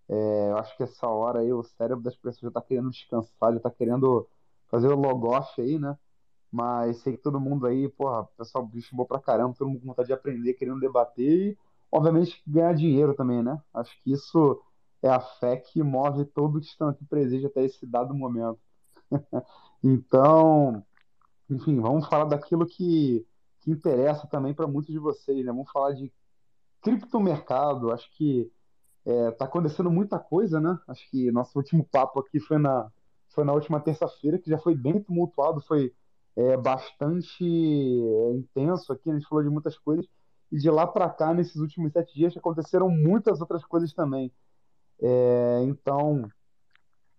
É, 0.10 0.52
eu 0.52 0.58
acho 0.58 0.76
que 0.78 0.84
essa 0.84 1.08
hora 1.08 1.40
aí 1.42 1.52
o 1.54 1.64
cérebro 1.64 2.04
das 2.04 2.16
pessoas 2.16 2.40
já 2.40 2.52
tá 2.52 2.62
querendo 2.62 2.90
descansar, 2.90 3.54
já 3.54 3.60
tá 3.60 3.72
querendo 3.72 4.28
fazer 4.70 4.88
o 4.88 4.96
logoff 4.96 5.60
aí, 5.62 5.78
né? 5.80 5.98
Mas 6.52 6.98
sei 7.00 7.18
que 7.18 7.24
todo 7.24 7.40
mundo 7.40 7.68
aí, 7.68 7.90
porra, 7.90 8.22
o 8.22 8.28
pessoal 8.38 8.66
bicho 8.66 8.96
bom 8.96 9.06
pra 9.06 9.20
caramba, 9.20 9.56
todo 9.58 9.70
mundo 9.70 9.82
com 9.82 9.88
vontade 9.88 10.08
de 10.08 10.14
aprender, 10.14 10.54
querendo 10.56 10.80
debater 10.80 11.52
e, 11.54 11.58
obviamente, 11.92 12.42
ganhar 12.48 12.74
dinheiro 12.74 13.14
também, 13.16 13.44
né? 13.44 13.62
Acho 13.74 13.92
que 14.04 14.12
isso 14.14 14.62
é 15.02 15.10
a 15.10 15.20
fé 15.20 15.58
que 15.58 15.84
move 15.84 16.26
todos 16.26 16.66
que 16.66 16.72
estão 16.72 16.90
aqui 16.90 17.06
presentes 17.06 17.46
até 17.46 17.64
esse 17.66 17.86
dado 17.86 18.14
momento. 18.16 18.60
Então, 19.84 20.84
enfim, 21.50 21.80
vamos 21.80 22.08
falar 22.08 22.26
daquilo 22.26 22.66
que, 22.66 23.26
que 23.62 23.72
interessa 23.72 24.28
também 24.28 24.54
para 24.54 24.68
muitos 24.68 24.92
de 24.94 25.00
vocês, 25.00 25.46
né? 25.46 25.52
Vamos 25.52 25.72
falar 25.72 25.94
de 25.94 26.12
criptomercado. 26.82 27.92
Acho 27.92 28.10
que 28.18 28.52
é, 29.08 29.32
tá 29.32 29.46
acontecendo 29.46 29.90
muita 29.90 30.20
coisa, 30.20 30.60
né? 30.60 30.78
Acho 30.86 31.10
que 31.10 31.32
nosso 31.32 31.58
último 31.58 31.88
papo 31.90 32.20
aqui 32.20 32.42
foi 32.42 32.58
na, 32.58 32.92
foi 33.30 33.46
na 33.46 33.54
última 33.54 33.80
terça-feira, 33.80 34.38
que 34.38 34.50
já 34.50 34.58
foi 34.58 34.76
bem 34.76 35.02
tumultuado, 35.02 35.62
foi 35.62 35.94
é, 36.36 36.58
bastante 36.58 37.42
é, 37.42 38.32
intenso 38.34 38.92
aqui, 38.92 39.10
a 39.10 39.14
gente 39.14 39.28
falou 39.28 39.44
de 39.44 39.50
muitas 39.50 39.78
coisas. 39.80 40.06
E 40.52 40.58
de 40.58 40.70
lá 40.70 40.86
para 40.86 41.10
cá, 41.10 41.34
nesses 41.34 41.56
últimos 41.56 41.94
sete 41.94 42.14
dias, 42.14 42.36
aconteceram 42.36 42.90
muitas 42.90 43.40
outras 43.40 43.66
coisas 43.66 43.94
também. 43.94 44.32
É, 45.02 45.62
então, 45.64 46.30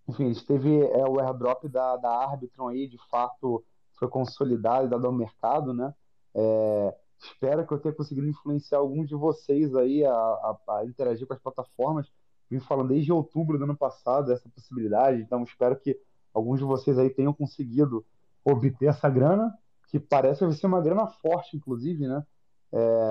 enfim, 0.07 0.25
a 0.25 0.33
gente 0.33 0.45
teve 0.45 0.79
é, 0.79 1.05
o 1.07 1.19
airdrop 1.19 1.67
da, 1.67 1.97
da 1.97 2.09
Arbitron 2.23 2.67
aí, 2.67 2.87
de 2.87 2.99
fato, 3.09 3.63
foi 3.97 4.07
consolidado 4.07 4.85
e 4.85 4.89
dado 4.89 5.07
ao 5.07 5.11
mercado, 5.11 5.73
né? 5.73 5.93
É, 6.35 6.95
espero 7.19 7.65
que 7.65 7.73
eu 7.73 7.79
tenha 7.79 7.93
conseguido 7.93 8.27
influenciar 8.27 8.79
alguns 8.79 9.07
de 9.07 9.15
vocês 9.15 9.75
aí 9.75 10.05
a, 10.05 10.11
a, 10.11 10.57
a, 10.69 10.85
interagir 10.85 11.27
com 11.27 11.33
as 11.33 11.39
plataformas. 11.39 12.07
Vim 12.49 12.59
falando 12.59 12.89
desde 12.89 13.11
outubro 13.11 13.57
do 13.57 13.63
ano 13.63 13.77
passado 13.77 14.31
essa 14.31 14.49
possibilidade, 14.49 15.21
então 15.21 15.43
espero 15.43 15.79
que 15.79 15.99
alguns 16.33 16.59
de 16.59 16.65
vocês 16.65 16.97
aí 16.97 17.09
tenham 17.09 17.33
conseguido 17.33 18.05
obter 18.43 18.87
essa 18.87 19.09
grana, 19.09 19.53
que 19.89 19.99
parece 19.99 20.51
ser 20.53 20.67
uma 20.67 20.81
grana 20.81 21.07
forte, 21.07 21.57
inclusive, 21.57 22.07
né? 22.07 22.25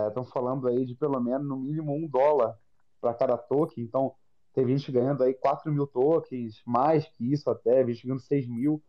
Estão 0.09 0.23
é, 0.23 0.27
falando 0.27 0.69
aí 0.69 0.85
de 0.85 0.95
pelo 0.95 1.21
menos 1.21 1.47
no 1.47 1.57
mínimo 1.57 1.93
um 1.95 2.07
dólar 2.07 2.57
para 3.01 3.15
cada 3.15 3.37
token, 3.37 3.85
então 3.85 4.15
teve 4.53 4.77
gente 4.77 4.91
ganhando 4.91 5.23
aí 5.23 5.35
4 5.35 5.71
mil 5.73 5.87
tokens, 5.87 6.61
mais 6.65 7.07
que 7.09 7.33
isso 7.33 7.49
até, 7.51 7.85
gente 7.87 8.07
ganhando 8.07 8.23
6 8.23 8.49
mil. 8.49 8.83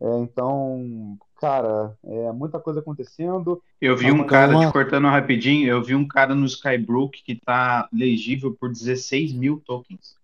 É, 0.00 0.18
então, 0.18 1.16
cara, 1.40 1.96
é 2.04 2.32
muita 2.32 2.60
coisa 2.60 2.80
acontecendo. 2.80 3.62
Eu 3.80 3.96
vi 3.96 4.10
um 4.12 4.26
cara, 4.26 4.52
uma... 4.52 4.66
te 4.66 4.72
cortando 4.72 5.06
rapidinho, 5.06 5.68
eu 5.68 5.82
vi 5.82 5.94
um 5.94 6.06
cara 6.06 6.34
no 6.34 6.44
Skybrook 6.46 7.22
que 7.22 7.34
tá 7.34 7.88
legível 7.92 8.54
por 8.54 8.70
16 8.70 9.32
mil 9.32 9.60
tokens. 9.64 10.14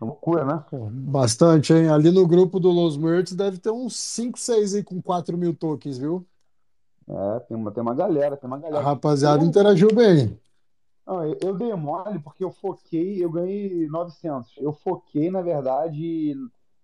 É 0.00 0.04
loucura, 0.04 0.44
né? 0.44 0.64
Bastante, 0.90 1.72
hein? 1.72 1.88
Ali 1.88 2.10
no 2.10 2.26
grupo 2.26 2.60
do 2.60 2.70
Los 2.70 2.96
Merts 2.96 3.34
deve 3.34 3.58
ter 3.58 3.70
uns 3.70 3.96
5, 3.96 4.38
6 4.38 4.74
aí 4.76 4.82
com 4.84 5.02
4 5.02 5.36
mil 5.36 5.52
tokens, 5.52 5.98
viu? 5.98 6.24
É, 7.08 7.40
tem 7.40 7.56
uma, 7.56 7.70
tem 7.70 7.82
uma 7.82 7.94
galera, 7.94 8.36
tem 8.36 8.46
uma 8.46 8.58
galera. 8.58 8.78
A 8.78 8.82
rapaziada 8.82 9.42
eu, 9.42 9.48
interagiu 9.48 9.88
bem. 9.92 10.38
Não, 11.06 11.24
eu, 11.24 11.38
eu 11.42 11.54
dei 11.56 11.74
mole 11.74 12.18
porque 12.20 12.44
eu 12.44 12.52
foquei, 12.52 13.22
eu 13.22 13.30
ganhei 13.30 13.88
900. 13.88 14.52
Eu 14.58 14.72
foquei, 14.72 15.30
na 15.30 15.42
verdade, 15.42 16.36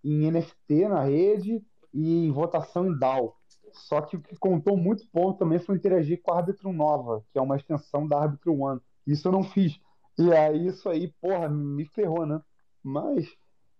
em 0.03 0.31
NFT 0.31 0.89
na 0.89 1.05
rede 1.05 1.63
e 1.95 2.31
votação 2.31 2.87
em 2.89 2.99
DAO. 2.99 3.37
Só 3.73 4.01
que 4.01 4.17
o 4.17 4.21
que 4.21 4.37
contou 4.37 4.77
muito 4.77 5.07
ponto 5.09 5.39
também 5.39 5.59
foi 5.59 5.77
interagir 5.77 6.21
com 6.23 6.33
a 6.33 6.39
Arbitrum 6.39 6.73
Nova, 6.73 7.25
que 7.33 7.39
é 7.39 7.43
uma 7.43 7.57
extensão 7.57 8.07
da 8.07 8.21
Arbitrum 8.21 8.63
One. 8.63 8.81
Isso 9.07 9.29
eu 9.29 9.33
não 9.33 9.45
fiz. 9.45 9.79
E 10.19 10.33
aí 10.33 10.67
isso 10.67 10.89
aí, 10.89 11.13
porra, 11.21 11.49
me 11.49 11.87
ferrou, 11.87 12.27
né? 12.27 12.41
Mas 12.83 13.27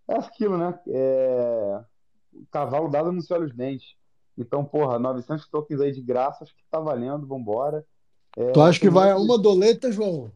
é 0.09 0.15
aquilo, 0.15 0.57
né? 0.57 0.79
É... 0.89 1.85
O 2.33 2.47
cavalo 2.51 2.89
dado 2.89 3.13
não 3.13 3.21
se 3.21 3.33
olha 3.33 3.45
os 3.45 3.55
dentes. 3.55 3.95
Então, 4.37 4.65
porra, 4.65 4.99
900 4.99 5.49
tokens 5.49 5.81
aí 5.81 5.93
de 5.93 6.03
graça, 6.03 6.43
acho 6.43 6.55
que 6.57 6.65
tá 6.69 6.81
valendo, 6.81 7.27
vambora. 7.27 7.87
É, 8.37 8.51
tu 8.51 8.61
acha 8.61 8.81
que 8.81 8.91
vai 8.91 9.15
muito... 9.15 9.25
uma 9.25 9.39
doleta, 9.39 9.93
João? 9.93 10.33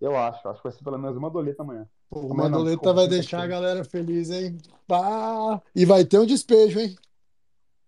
Eu 0.00 0.16
acho, 0.16 0.48
acho 0.48 0.62
que 0.62 0.68
vai 0.68 0.72
ser 0.72 0.82
pelo 0.82 0.98
menos 0.98 1.16
uma 1.16 1.28
doleta 1.28 1.62
amanhã. 1.62 1.86
Pô, 2.10 2.22
doleta 2.48 2.92
vai 2.92 3.06
deixar 3.06 3.42
a 3.42 3.46
galera 3.46 3.84
feliz, 3.84 4.30
hein? 4.30 4.56
E 5.74 5.84
vai 5.84 6.04
ter 6.04 6.18
um 6.18 6.26
despejo, 6.26 6.80
hein? 6.80 6.96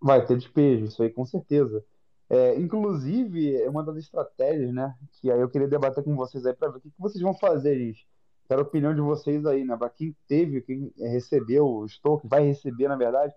Vai 0.00 0.24
ter 0.24 0.36
despejo, 0.36 0.84
isso 0.84 1.02
aí 1.02 1.10
com 1.10 1.24
certeza. 1.24 1.84
É, 2.28 2.54
inclusive, 2.60 3.56
é 3.56 3.68
uma 3.68 3.82
das 3.82 3.96
estratégias, 3.96 4.72
né? 4.72 4.94
Que 5.14 5.30
aí 5.30 5.40
eu 5.40 5.48
queria 5.48 5.66
debater 5.66 6.04
com 6.04 6.14
vocês 6.14 6.46
aí 6.46 6.54
para 6.54 6.68
ver 6.68 6.78
o 6.78 6.80
que, 6.80 6.90
que 6.90 7.00
vocês 7.00 7.22
vão 7.22 7.34
fazer, 7.34 7.78
gente. 7.78 8.06
Quero 8.46 8.60
a 8.60 8.64
opinião 8.64 8.94
de 8.94 9.00
vocês 9.00 9.44
aí, 9.46 9.64
né? 9.64 9.76
Para 9.76 9.90
quem 9.90 10.14
teve, 10.28 10.60
quem 10.60 10.92
recebeu 10.98 11.66
o 11.66 11.86
estoque, 11.86 12.28
vai 12.28 12.42
receber, 12.42 12.88
na 12.88 12.96
verdade, 12.96 13.34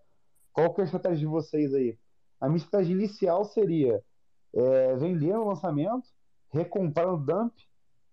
qual 0.52 0.74
que 0.74 0.82
é 0.82 0.84
a 0.84 0.86
estratégia 0.86 1.20
de 1.20 1.26
vocês 1.26 1.74
aí? 1.74 1.98
A 2.40 2.48
minha 2.48 2.58
estratégia 2.58 2.94
inicial 2.94 3.46
seria 3.46 4.04
é, 4.54 4.96
vender 4.96 5.34
no 5.34 5.48
lançamento, 5.48 6.08
recomprar 6.52 7.08
no 7.08 7.18
dump 7.18 7.54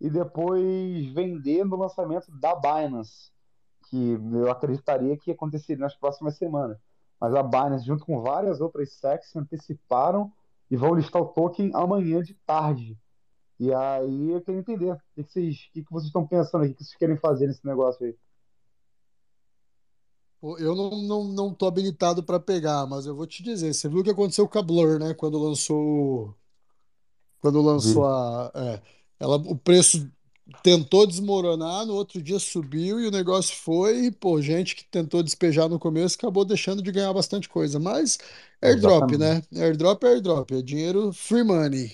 e 0.00 0.08
depois 0.08 1.06
vender 1.12 1.64
no 1.64 1.76
lançamento 1.76 2.30
da 2.32 2.54
Binance, 2.54 3.30
que 3.88 4.18
eu 4.32 4.50
acreditaria 4.50 5.16
que 5.16 5.30
aconteceria 5.30 5.80
nas 5.80 5.94
próximas 5.94 6.36
semanas. 6.36 6.78
Mas 7.20 7.34
a 7.34 7.42
Binance, 7.42 7.84
junto 7.84 8.04
com 8.06 8.22
várias 8.22 8.60
outras 8.60 8.92
SECs, 8.94 9.30
se 9.30 9.38
anteciparam 9.38 10.32
e 10.70 10.76
vão 10.76 10.94
listar 10.94 11.20
o 11.20 11.26
token 11.26 11.70
amanhã 11.74 12.22
de 12.22 12.34
tarde. 12.46 12.96
E 13.58 13.74
aí 13.74 14.30
eu 14.30 14.40
queria 14.40 14.60
entender 14.60 14.92
o 14.92 14.98
que, 15.14 15.22
vocês, 15.22 15.68
o 15.68 15.72
que, 15.72 15.84
vocês 15.90 16.06
estão 16.06 16.26
pensando 16.26 16.64
aqui, 16.64 16.72
o 16.72 16.76
que 16.76 16.84
vocês 16.84 16.96
querem 16.96 17.16
fazer 17.16 17.46
nesse 17.46 17.66
negócio 17.66 18.06
aí. 18.06 18.16
Eu 20.58 20.74
não, 20.74 20.90
não, 21.02 21.24
não 21.24 21.54
tô 21.54 21.66
habilitado 21.66 22.22
para 22.22 22.40
pegar, 22.40 22.86
mas 22.86 23.04
eu 23.04 23.14
vou 23.14 23.26
te 23.26 23.42
dizer, 23.42 23.74
você 23.74 23.86
viu 23.90 24.00
o 24.00 24.02
que 24.02 24.10
aconteceu 24.10 24.48
com 24.48 24.58
a 24.58 24.62
Blur, 24.62 24.98
né? 24.98 25.12
Quando 25.12 25.38
lançou 25.38 26.34
quando 27.40 27.62
lançou 27.62 28.06
a, 28.06 28.50
é, 28.54 28.82
ela, 29.20 29.36
o 29.36 29.56
preço 29.56 30.10
tentou 30.62 31.06
desmoronar, 31.06 31.86
no 31.86 31.94
outro 31.94 32.20
dia 32.20 32.38
subiu 32.38 33.00
e 33.00 33.06
o 33.06 33.10
negócio 33.10 33.54
foi, 33.54 34.06
e, 34.06 34.10
pô, 34.10 34.40
gente 34.40 34.74
que 34.74 34.84
tentou 34.84 35.22
despejar 35.22 35.68
no 35.68 35.78
começo 35.78 36.16
acabou 36.16 36.44
deixando 36.44 36.82
de 36.82 36.90
ganhar 36.90 37.12
bastante 37.12 37.48
coisa. 37.48 37.78
Mas 37.78 38.18
airdrop, 38.60 39.12
né? 39.16 39.42
Airdrop 39.54 40.02
é 40.04 40.08
airdrop, 40.08 40.50
é 40.50 40.62
dinheiro 40.62 41.12
free 41.12 41.44
money. 41.44 41.92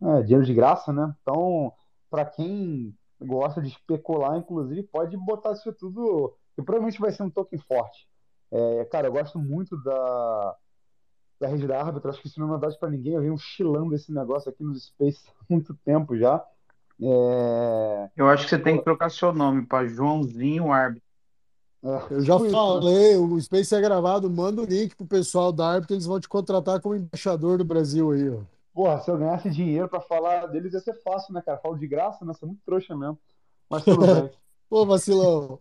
É, 0.00 0.22
dinheiro 0.22 0.46
de 0.46 0.54
graça, 0.54 0.92
né? 0.92 1.12
Então, 1.22 1.72
para 2.10 2.24
quem 2.24 2.94
gosta 3.20 3.60
de 3.60 3.68
especular, 3.68 4.36
inclusive, 4.36 4.82
pode 4.84 5.16
botar 5.16 5.52
isso 5.52 5.72
tudo. 5.72 6.36
E 6.56 6.62
provavelmente 6.62 7.00
vai 7.00 7.10
ser 7.10 7.22
um 7.24 7.30
token 7.30 7.58
forte. 7.58 8.06
É, 8.50 8.84
cara, 8.86 9.08
eu 9.08 9.12
gosto 9.12 9.38
muito 9.38 9.76
da, 9.82 10.56
da 11.40 11.48
rede 11.48 11.66
da 11.66 11.80
árbitra, 11.80 12.10
acho 12.10 12.20
que 12.20 12.28
isso 12.28 12.40
não 12.40 12.46
é 12.46 12.50
novidade 12.50 12.78
para 12.78 12.90
ninguém. 12.90 13.14
Eu 13.14 13.22
venho 13.22 13.38
chilando 13.38 13.94
esse 13.94 14.12
negócio 14.12 14.50
aqui 14.50 14.62
nos 14.62 14.86
Space 14.86 15.22
há 15.28 15.44
muito 15.48 15.74
tempo 15.84 16.16
já. 16.16 16.44
É... 17.00 18.10
Eu 18.16 18.28
acho 18.28 18.44
que 18.44 18.50
você 18.50 18.58
tem 18.58 18.76
que 18.76 18.84
trocar 18.84 19.10
seu 19.10 19.32
nome 19.32 19.64
para 19.66 19.86
Joãozinho 19.86 20.72
Árbitro. 20.72 21.06
É, 21.80 22.14
eu 22.14 22.20
já 22.22 22.36
falei, 22.36 23.16
o 23.16 23.40
Space 23.40 23.72
é 23.72 23.80
gravado, 23.80 24.28
manda 24.28 24.60
o 24.60 24.64
link 24.64 24.96
pro 24.96 25.06
pessoal 25.06 25.52
da 25.52 25.74
árbitra, 25.74 25.94
eles 25.94 26.06
vão 26.06 26.18
te 26.18 26.28
contratar 26.28 26.80
como 26.80 26.96
embaixador 26.96 27.56
do 27.56 27.64
Brasil 27.64 28.10
aí, 28.10 28.28
ó. 28.30 28.40
Porra, 28.74 29.00
se 29.00 29.10
eu 29.10 29.18
ganhasse 29.18 29.50
dinheiro 29.50 29.88
para 29.88 30.00
falar 30.00 30.46
deles 30.46 30.72
ia 30.72 30.80
ser 30.80 30.94
fácil, 31.02 31.32
né, 31.34 31.42
cara? 31.42 31.58
Falo 31.58 31.76
de 31.76 31.86
graça, 31.86 32.24
né? 32.24 32.32
Sou 32.34 32.48
muito 32.48 32.62
trouxa 32.64 32.96
mesmo. 32.96 33.18
Mas 33.70 33.84
tudo 33.84 34.06
bem. 34.06 34.30
Pô, 34.68 34.84
vacilão. 34.86 35.60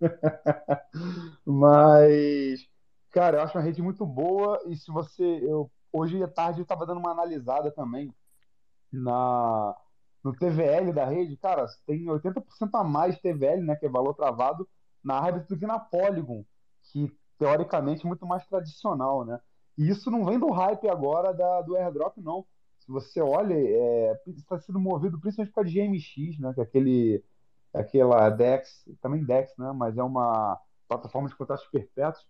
Mas, 1.46 2.68
cara, 3.12 3.38
eu 3.38 3.42
acho 3.42 3.56
uma 3.56 3.64
rede 3.64 3.82
muito 3.82 4.04
boa 4.04 4.60
e 4.66 4.76
se 4.76 4.90
você. 4.90 5.22
Eu, 5.22 5.70
hoje 5.92 6.22
à 6.22 6.28
tarde 6.28 6.60
eu 6.60 6.66
tava 6.66 6.86
dando 6.86 6.98
uma 6.98 7.12
analisada 7.12 7.70
também 7.70 8.12
na 8.90 9.76
no 10.24 10.32
TVL 10.32 10.92
da 10.92 11.04
rede, 11.04 11.36
cara, 11.36 11.66
tem 11.84 12.04
80% 12.04 12.70
a 12.74 12.84
mais 12.84 13.18
TVL, 13.18 13.60
né, 13.64 13.74
que 13.74 13.86
é 13.86 13.88
valor 13.88 14.14
travado, 14.14 14.68
na 15.02 15.16
Arbit 15.16 15.48
do 15.48 15.58
que 15.58 15.66
na 15.66 15.80
Polygon, 15.80 16.44
que 16.84 17.12
teoricamente 17.38 18.04
é 18.04 18.08
muito 18.08 18.24
mais 18.24 18.46
tradicional, 18.46 19.24
né? 19.24 19.40
E 19.76 19.88
isso 19.88 20.12
não 20.12 20.24
vem 20.24 20.38
do 20.38 20.50
hype 20.50 20.88
agora 20.88 21.32
da, 21.34 21.62
do 21.62 21.76
airdrop, 21.76 22.18
não. 22.18 22.46
Se 22.78 22.92
você 22.92 23.20
olha, 23.20 23.54
é, 23.54 24.20
está 24.28 24.60
sendo 24.60 24.78
movido 24.78 25.18
principalmente 25.18 25.52
para 25.52 25.64
GMX, 25.64 26.38
né, 26.38 26.54
que 26.54 26.60
é 26.60 26.62
aquele, 26.62 27.24
aquela 27.74 28.30
DEX, 28.30 28.84
também 29.00 29.24
DEX, 29.24 29.52
né, 29.58 29.72
mas 29.72 29.98
é 29.98 30.04
uma 30.04 30.56
plataforma 30.86 31.28
de 31.28 31.34
contratos 31.34 31.66
perpétuos 31.66 32.24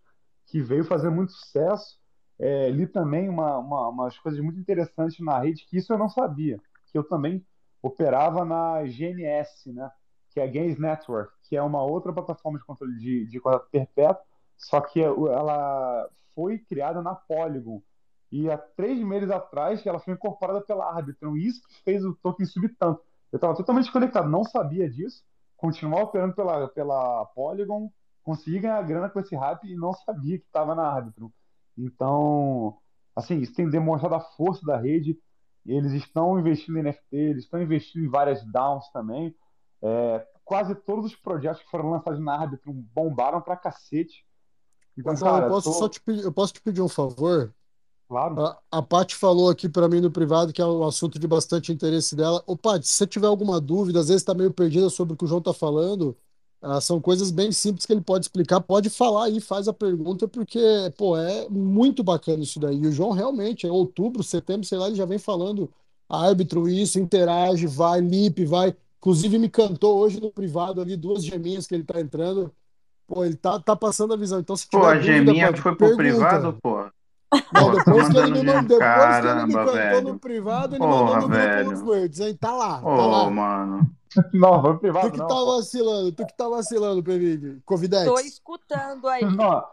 que 0.46 0.60
veio 0.60 0.84
fazer 0.84 1.10
muito 1.10 1.32
sucesso. 1.32 1.98
É, 2.38 2.70
li 2.70 2.86
também 2.86 3.28
uma, 3.28 3.58
uma, 3.58 3.88
umas 3.88 4.18
coisas 4.18 4.40
muito 4.40 4.58
interessantes 4.58 5.18
na 5.20 5.38
rede 5.38 5.66
que 5.66 5.76
isso 5.76 5.92
eu 5.92 5.98
não 5.98 6.08
sabia, 6.08 6.60
que 6.90 6.98
eu 6.98 7.04
também 7.04 7.44
operava 7.82 8.44
na 8.44 8.82
GNS, 8.84 9.72
né? 9.72 9.90
que 10.30 10.40
é 10.40 10.44
a 10.44 10.46
Games 10.46 10.78
Network, 10.78 11.32
que 11.42 11.56
é 11.56 11.62
uma 11.62 11.82
outra 11.82 12.12
plataforma 12.12 12.58
de 12.58 12.64
controle 12.64 12.96
de, 12.96 13.26
de 13.26 13.38
contrato 13.38 13.68
perpétuo, 13.70 14.24
só 14.56 14.80
que 14.80 15.00
ela 15.00 16.08
foi 16.34 16.58
criada 16.58 17.02
na 17.02 17.14
Polygon. 17.14 17.82
E 18.30 18.50
há 18.50 18.56
três 18.56 18.98
meses 19.04 19.30
atrás 19.30 19.84
ela 19.84 19.98
foi 19.98 20.14
incorporada 20.14 20.62
pela 20.62 20.90
Arbitrum. 20.90 21.36
E 21.36 21.46
isso 21.46 21.60
que 21.68 21.82
fez 21.82 22.02
o 22.04 22.14
token 22.14 22.46
subir 22.46 22.74
tanto. 22.78 23.02
Eu 23.30 23.36
estava 23.36 23.54
totalmente 23.54 23.92
conectado, 23.92 24.28
não 24.28 24.42
sabia 24.42 24.88
disso. 24.88 25.22
Continuava 25.56 26.04
operando 26.04 26.34
pela, 26.34 26.66
pela 26.68 27.26
Polygon, 27.26 27.90
consegui 28.22 28.60
ganhar 28.60 28.82
grana 28.82 29.08
com 29.08 29.20
esse 29.20 29.34
hype 29.34 29.64
e 29.64 29.76
não 29.76 29.92
sabia 29.92 30.38
que 30.38 30.44
estava 30.44 30.74
na 30.74 30.84
Arbitrum. 30.84 31.30
Então, 31.76 32.76
assim, 33.14 33.38
isso 33.38 33.54
tem 33.54 33.68
demonstrado 33.68 34.14
a 34.14 34.20
força 34.20 34.64
da 34.64 34.76
rede. 34.76 35.18
Eles 35.64 35.92
estão 35.92 36.38
investindo 36.38 36.78
em 36.78 36.82
NFT, 36.82 37.16
eles 37.16 37.44
estão 37.44 37.62
investindo 37.62 38.04
em 38.04 38.08
várias 38.08 38.44
downs 38.44 38.88
também. 38.92 39.34
É, 39.82 40.26
quase 40.44 40.74
todos 40.74 41.06
os 41.06 41.16
projetos 41.16 41.62
que 41.62 41.70
foram 41.70 41.90
lançados 41.90 42.20
na 42.20 42.34
Arbitrum 42.40 42.84
bombaram 42.94 43.40
pra 43.40 43.56
cacete. 43.56 44.24
Então, 44.96 45.14
então 45.14 45.28
cara, 45.28 45.46
eu 45.46 45.50
posso 45.50 45.72
tô... 45.72 45.78
só 45.78 45.88
te 45.88 46.00
pedir, 46.00 46.22
eu 46.24 46.32
posso 46.32 46.52
te 46.52 46.60
pedir 46.60 46.82
um 46.82 46.88
favor? 46.88 47.54
Claro. 48.08 48.42
A, 48.42 48.58
a 48.70 48.82
Paty 48.82 49.16
falou 49.16 49.48
aqui 49.48 49.68
para 49.68 49.88
mim 49.88 50.00
no 50.00 50.10
privado 50.10 50.52
que 50.52 50.60
é 50.60 50.66
um 50.66 50.84
assunto 50.86 51.18
de 51.18 51.26
bastante 51.26 51.72
interesse 51.72 52.14
dela. 52.14 52.42
Ô, 52.46 52.56
Paty, 52.56 52.86
se 52.86 52.92
você 52.92 53.06
tiver 53.06 53.26
alguma 53.26 53.58
dúvida, 53.58 54.00
às 54.00 54.08
vezes 54.08 54.20
está 54.20 54.34
meio 54.34 54.52
perdida 54.52 54.90
sobre 54.90 55.14
o 55.14 55.16
que 55.16 55.24
o 55.24 55.26
João 55.26 55.38
está 55.38 55.54
falando, 55.54 56.14
ah, 56.62 56.80
são 56.80 57.00
coisas 57.00 57.30
bem 57.32 57.50
simples 57.50 57.84
que 57.84 57.92
ele 57.92 58.00
pode 58.00 58.24
explicar. 58.26 58.60
Pode 58.60 58.88
falar 58.88 59.24
aí, 59.24 59.40
faz 59.40 59.66
a 59.68 59.72
pergunta, 59.72 60.28
porque, 60.28 60.60
pô, 60.96 61.16
é 61.16 61.48
muito 61.50 62.04
bacana 62.04 62.42
isso 62.42 62.60
daí. 62.60 62.78
E 62.78 62.86
o 62.86 62.92
João 62.92 63.10
realmente, 63.10 63.66
em 63.66 63.70
outubro, 63.70 64.22
setembro, 64.22 64.64
sei 64.66 64.78
lá, 64.78 64.86
ele 64.86 64.94
já 64.96 65.04
vem 65.04 65.18
falando 65.18 65.68
árbitro, 66.08 66.68
isso, 66.68 67.00
interage, 67.00 67.66
vai, 67.66 68.00
lip, 68.00 68.44
vai. 68.44 68.74
Inclusive, 68.98 69.38
me 69.38 69.48
cantou 69.48 69.98
hoje 69.98 70.20
no 70.20 70.30
privado 70.30 70.80
ali 70.80 70.96
duas 70.96 71.24
geminhas 71.24 71.66
que 71.66 71.74
ele 71.74 71.82
tá 71.84 72.00
entrando. 72.00 72.52
Pô, 73.08 73.24
ele 73.24 73.34
tá, 73.34 73.58
tá 73.58 73.74
passando 73.74 74.14
a 74.14 74.16
visão. 74.16 74.38
Então, 74.38 74.54
se 74.56 74.68
Pô, 74.70 74.84
a 74.84 75.00
geminha 75.00 75.46
pode, 75.48 75.60
foi 75.60 75.74
pro 75.74 75.96
pergunta. 75.96 75.96
privado, 75.96 76.58
pô. 76.62 76.84
Não, 77.52 77.72
depois, 77.74 78.08
que 78.10 78.16
ele, 78.18 78.30
me, 78.30 78.42
mandou, 78.44 78.78
depois 78.78 79.20
que 79.20 79.26
ele 79.26 79.46
me 79.46 79.54
cantou 79.54 79.72
velho. 79.72 80.02
no 80.12 80.18
privado, 80.18 80.74
ele 80.76 80.84
Porra, 80.84 81.04
mandou 81.04 81.28
no 81.28 81.34
velho. 81.34 81.64
grupo 81.70 81.80
dos 81.84 81.94
verdes, 81.94 82.20
hein? 82.20 82.36
Tá 82.36 82.52
lá, 82.52 82.78
Ô, 82.80 82.96
tá 82.96 83.06
lá. 83.06 83.30
mano. 83.30 83.90
Não, 84.32 84.60
foi 84.60 84.78
privado, 84.78 85.08
Tu 85.08 85.12
que 85.12 85.18
não, 85.18 85.26
tá 85.26 85.34
pô. 85.34 85.56
vacilando, 85.56 86.12
tu 86.12 86.26
que 86.26 86.36
tá 86.36 86.48
vacilando, 86.48 87.02
Pevig. 87.02 87.60
Covidex. 87.64 88.04
Tô 88.04 88.18
escutando 88.18 89.08
aí. 89.08 89.24
Não, 89.24 89.64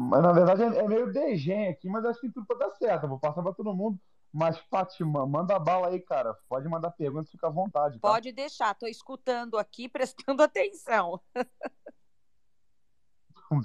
mas 0.00 0.22
na 0.22 0.30
verdade 0.32 0.62
é 0.62 0.66
é 0.78 0.86
meio 0.86 1.12
degen 1.12 1.70
aqui, 1.70 1.88
mas 1.88 2.04
acho 2.04 2.20
que 2.20 2.30
tudo 2.30 2.46
pode 2.46 2.60
dar 2.60 2.70
certo. 2.70 3.02
Eu 3.02 3.08
vou 3.08 3.18
passar 3.18 3.42
pra 3.42 3.52
todo 3.52 3.74
mundo. 3.74 3.98
Mas, 4.32 4.56
Fátima, 4.70 5.26
manda 5.26 5.58
bala 5.58 5.88
aí, 5.88 5.98
cara. 5.98 6.36
Pode 6.48 6.68
mandar 6.68 6.92
perguntas, 6.92 7.30
fica 7.30 7.48
à 7.48 7.50
vontade. 7.50 7.98
Tá? 7.98 8.08
Pode 8.08 8.30
deixar, 8.30 8.74
tô 8.74 8.86
escutando 8.86 9.58
aqui, 9.58 9.88
prestando 9.90 10.40
atenção. 10.40 11.20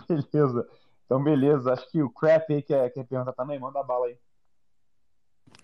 Beleza. 0.07 0.67
Então, 1.05 1.23
beleza. 1.23 1.71
Acho 1.71 1.87
que 1.91 2.01
o 2.01 2.09
Crap 2.09 2.51
aí 2.51 2.63
quer, 2.63 2.89
quer 2.91 3.03
perguntar 3.05 3.33
também. 3.33 3.59
Manda 3.59 3.83
bala 3.83 4.07
aí. 4.07 4.17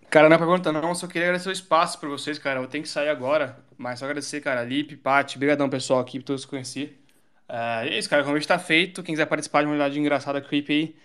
Cara, 0.10 0.28
não 0.28 0.36
é 0.36 0.40
pergunta 0.40 0.72
não, 0.72 0.96
só 0.96 1.08
queria 1.08 1.28
agradecer 1.28 1.50
o 1.50 1.52
espaço 1.52 2.00
pra 2.00 2.10
vocês, 2.10 2.40
cara. 2.40 2.60
Eu 2.60 2.68
tenho 2.68 2.84
que 2.84 2.90
sair 2.90 3.10
agora, 3.10 3.58
mas 3.78 4.00
só 4.00 4.06
agradecer, 4.06 4.42
cara. 4.42 4.64
Lipe, 4.64 4.96
Paty, 4.98 5.38
brigadão, 5.38 5.70
pessoal, 5.70 6.00
aqui, 6.00 6.20
todos 6.20 6.46
que 6.46 6.50
conheci. 6.50 6.98
É, 7.48 7.86
e 7.88 7.90
é 7.90 8.00
isso, 8.00 8.10
cara, 8.10 8.24
o 8.24 8.26
convite 8.26 8.48
tá 8.48 8.58
feito. 8.60 9.04
Quem 9.04 9.14
quiser 9.14 9.26
participar 9.28 9.62
de 9.62 9.68
uma 9.68 9.74
unidade 9.74 10.00
engraçada, 10.00 10.42
creep 10.42 10.70
aí, 10.70 10.96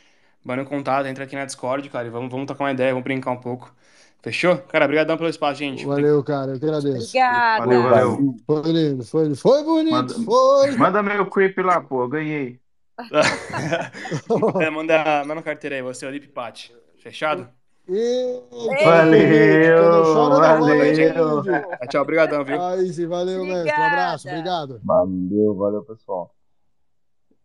manda 0.42 0.62
um 0.62 0.64
contato, 0.66 1.06
entra 1.06 1.24
aqui 1.24 1.36
na 1.36 1.44
Discord, 1.44 1.88
cara, 1.90 2.06
e 2.06 2.10
vamos, 2.10 2.30
vamos 2.30 2.46
tocar 2.46 2.64
uma 2.64 2.72
ideia, 2.72 2.92
vamos 2.92 3.04
brincar 3.04 3.30
um 3.32 3.36
pouco. 3.36 3.74
Fechou? 4.22 4.56
Cara, 4.56 4.86
brigadão 4.88 5.18
pelo 5.18 5.28
espaço, 5.28 5.58
gente. 5.58 5.84
Valeu, 5.84 6.24
cara, 6.24 6.52
eu 6.52 6.58
que 6.58 6.64
agradeço. 6.64 7.08
Obrigada. 7.08 7.66
Valeu, 7.66 7.82
valeu. 7.82 8.36
Foi 8.46 8.72
lindo, 8.72 9.04
foi, 9.04 9.34
foi 9.34 9.62
bonito, 9.64 9.92
Manda- 9.92 10.14
foi. 10.14 10.70
Manda 10.76 11.02
meu 11.02 11.26
creep 11.26 11.58
lá, 11.58 11.80
pô. 11.80 12.08
Ganhei. 12.08 12.58
É, 14.60 14.70
manda, 14.70 15.04
manda 15.24 15.34
uma 15.34 15.42
carteira 15.42 15.76
aí, 15.76 15.82
você, 15.82 16.06
é 16.06 16.08
o 16.08 16.10
Lipe 16.10 16.28
Paty. 16.28 16.74
Fechado? 17.02 17.48
Eita, 17.86 18.84
Valeu, 18.84 20.24
valeu. 20.30 20.94
gente. 20.94 21.50
É, 21.80 21.86
tchau, 21.86 22.04
brigadão, 22.04 22.44
viu? 22.44 22.60
Aí 22.60 22.92
sim, 22.92 23.06
valeu, 23.06 23.44
mestre. 23.44 23.78
Um 23.78 23.84
abraço, 23.84 24.28
obrigado. 24.28 24.80
Valeu, 24.82 25.54
valeu, 25.54 25.84
pessoal. 25.84 26.34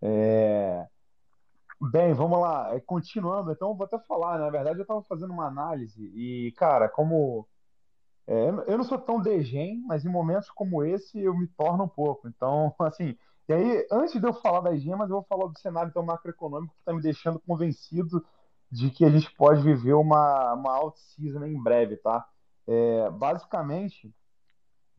É, 0.01 0.88
Bem, 1.82 2.14
vamos 2.14 2.40
lá. 2.40 2.76
É, 2.76 2.80
Continuando, 2.82 3.51
então, 3.51 3.69
eu 3.69 3.76
vou 3.76 3.85
até 3.85 3.98
falar. 4.00 4.38
né? 4.38 4.45
Na 4.45 4.50
verdade, 4.50 4.80
eu 4.80 4.82
estava 4.82 5.01
fazendo 5.03 5.32
uma 5.32 5.48
análise 5.48 6.03
e, 6.14 6.51
cara, 6.58 6.90
como. 6.90 7.48
é, 8.27 8.50
eu 8.68 8.77
não 8.77 8.84
sou 8.84 8.98
tão 8.98 9.22
degen, 9.22 9.82
mas 9.88 10.03
em 10.06 10.09
momentos 10.09 10.50
como 10.50 10.84
esse 10.84 11.19
eu 11.19 11.34
me 11.38 11.48
torno 11.48 11.85
um 11.85 11.88
pouco. 11.88 12.27
Então, 12.27 12.74
assim. 12.80 13.16
E 13.48 13.53
aí, 13.53 13.88
antes 13.92 14.19
de 14.19 14.27
eu 14.27 14.34
falar 14.34 14.61
das 14.61 14.80
gemas, 14.82 15.09
eu 15.09 15.16
vou 15.16 15.24
falar 15.24 15.48
do 15.48 15.58
cenário 15.58 15.90
então, 15.90 16.03
macroeconômico 16.03 16.74
que 16.76 16.82
está 16.82 16.93
me 16.93 17.01
deixando 17.01 17.40
convencido 17.40 18.24
de 18.72 18.89
que 18.91 19.03
a 19.03 19.09
gente 19.09 19.31
pode 19.35 19.64
viver 19.64 19.93
uma, 19.93 20.53
uma 20.53 20.72
out-season 20.77 21.45
em 21.45 21.61
breve, 21.61 21.98
tá? 21.98 22.27
É, 22.67 23.09
basicamente, 23.09 24.14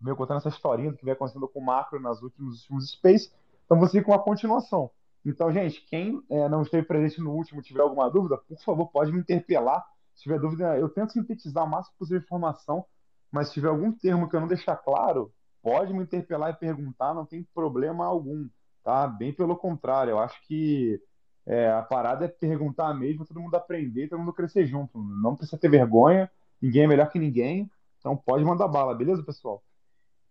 meio 0.01 0.17
contando 0.17 0.39
essa 0.39 0.49
historinha 0.49 0.91
do 0.91 0.97
que 0.97 1.05
vem 1.05 1.15
acontecendo 1.15 1.49
com 1.49 1.61
o 1.61 1.65
macro 1.65 2.01
nas 2.01 2.21
últimos, 2.23 2.63
últimos 2.63 2.91
space, 2.91 3.33
então 3.65 3.87
seguir 3.87 4.05
com 4.05 4.13
a 4.13 4.19
continuação. 4.19 4.91
Então, 5.25 5.53
gente, 5.53 5.83
quem 5.83 6.23
é, 6.31 6.49
não 6.49 6.63
esteve 6.63 6.87
presente 6.87 7.21
no 7.21 7.33
último 7.33 7.63
tiver 7.63 7.83
alguma 7.83 8.11
dúvida, 8.11 8.39
por 8.39 8.59
favor, 8.63 8.89
pode 8.89 9.13
me 9.13 9.21
interpelar. 9.21 9.85
Se 10.15 10.23
tiver 10.23 10.41
dúvida, 10.41 10.79
eu 10.79 10.89
tento 10.89 11.13
sintetizar 11.13 11.65
o 11.65 11.69
máximo 11.69 11.95
possível 11.99 12.23
informação, 12.23 12.85
mas 13.31 13.49
se 13.49 13.55
tiver 13.55 13.69
algum 13.69 13.93
termo 13.93 14.29
que 14.29 14.35
eu 14.35 14.41
não 14.41 14.49
deixar 14.49 14.77
claro, 14.77 15.33
pode 15.63 15.93
me 15.93 16.03
interpelar 16.03 16.51
e 16.51 16.55
perguntar, 16.55 17.15
não 17.15 17.27
tem 17.27 17.47
problema 17.55 18.07
algum, 18.07 18.49
tá? 18.83 19.07
Bem 19.07 19.33
pelo 19.33 19.57
contrário, 19.57 20.13
eu 20.13 20.19
acho 20.19 20.41
que 20.47 21.01
é, 21.47 21.71
a 21.71 21.83
parada 21.83 22.25
é 22.27 22.29
perguntar 22.29 22.95
mesmo, 22.95 23.27
todo 23.27 23.41
mundo 23.41 23.55
aprender, 23.57 24.09
todo 24.09 24.21
mundo 24.21 24.33
crescer 24.35 24.67
junto. 24.67 24.99
Não 25.03 25.37
precisa 25.37 25.59
ter 25.59 25.71
vergonha, 25.71 26.31
ninguém 26.61 26.85
é 26.85 26.87
melhor 26.89 27.11
que 27.11 27.19
ninguém, 27.19 27.71
então 27.99 28.17
pode 28.17 28.45
mandar 28.45 28.69
bala, 28.69 28.95
beleza, 28.95 29.23
pessoal? 29.25 29.65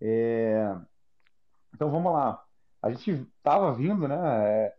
É, 0.02 0.76
Então 1.74 1.90
vamos 1.92 2.12
lá. 2.14 2.44
A 2.82 2.92
gente 2.92 3.12
estava 3.38 3.74
vindo, 3.74 4.08
né? 4.08 4.18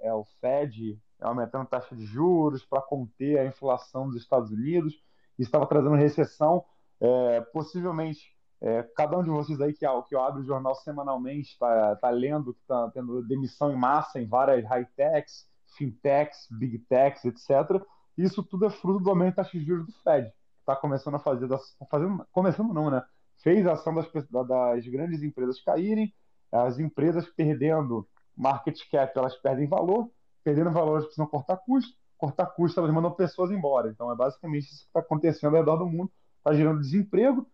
É, 0.00 0.08
é 0.08 0.14
o 0.14 0.24
Fed 0.40 1.00
aumentando 1.20 1.62
a 1.64 1.66
taxa 1.66 1.94
de 1.94 2.04
juros 2.06 2.64
para 2.64 2.82
conter 2.82 3.38
a 3.38 3.46
inflação 3.46 4.08
dos 4.08 4.16
Estados 4.16 4.50
Unidos. 4.50 4.94
Isso 5.38 5.48
estava 5.48 5.66
trazendo 5.66 5.94
recessão. 5.96 6.64
É, 7.00 7.40
possivelmente, 7.52 8.36
é, 8.60 8.82
cada 8.96 9.18
um 9.18 9.22
de 9.22 9.30
vocês 9.30 9.60
aí 9.60 9.72
que, 9.72 9.86
que 10.08 10.16
abre 10.16 10.42
o 10.42 10.44
jornal 10.44 10.74
semanalmente 10.74 11.52
está 11.52 11.96
tá 11.96 12.10
lendo 12.10 12.54
que 12.54 12.60
está 12.60 12.90
tendo 12.90 13.22
demissão 13.26 13.72
em 13.72 13.76
massa 13.76 14.20
em 14.20 14.26
várias 14.28 14.64
high-techs, 14.66 15.48
fintechs, 15.76 16.46
big 16.50 16.78
techs, 16.80 17.24
etc. 17.24 17.82
Isso 18.16 18.42
tudo 18.42 18.66
é 18.66 18.70
fruto 18.70 19.02
do 19.02 19.10
aumento 19.10 19.36
da 19.36 19.44
taxa 19.44 19.58
de 19.58 19.64
juros 19.64 19.86
do 19.86 19.92
Fed. 20.02 20.32
Está 20.60 20.76
começando 20.76 21.14
a 21.14 21.18
fazer, 21.18 21.46
das, 21.46 21.76
fazendo, 21.90 22.26
começando 22.32 22.72
não, 22.72 22.90
né? 22.90 23.02
Fez 23.42 23.66
a 23.66 23.72
ação 23.72 23.94
das, 23.94 24.06
das 24.30 24.86
grandes 24.86 25.22
empresas 25.22 25.60
caírem, 25.62 26.12
as 26.52 26.78
empresas 26.78 27.26
perdendo 27.28 28.06
market 28.36 28.78
cap, 28.90 29.16
elas 29.16 29.36
perdem 29.36 29.66
valor, 29.66 30.10
perdendo 30.44 30.70
valor, 30.70 30.92
elas 30.92 31.04
precisam 31.04 31.26
cortar 31.26 31.56
custo, 31.58 31.92
cortar 32.18 32.46
custo, 32.46 32.80
elas 32.80 32.92
mandam 32.92 33.12
pessoas 33.12 33.50
embora. 33.50 33.90
Então 33.90 34.12
é 34.12 34.16
basicamente 34.16 34.64
isso 34.64 34.82
que 34.82 34.88
está 34.88 35.00
acontecendo 35.00 35.54
ao 35.54 35.60
redor 35.60 35.76
do 35.76 35.86
mundo, 35.86 36.10
está 36.38 36.52
gerando 36.52 36.80
desemprego. 36.80 37.46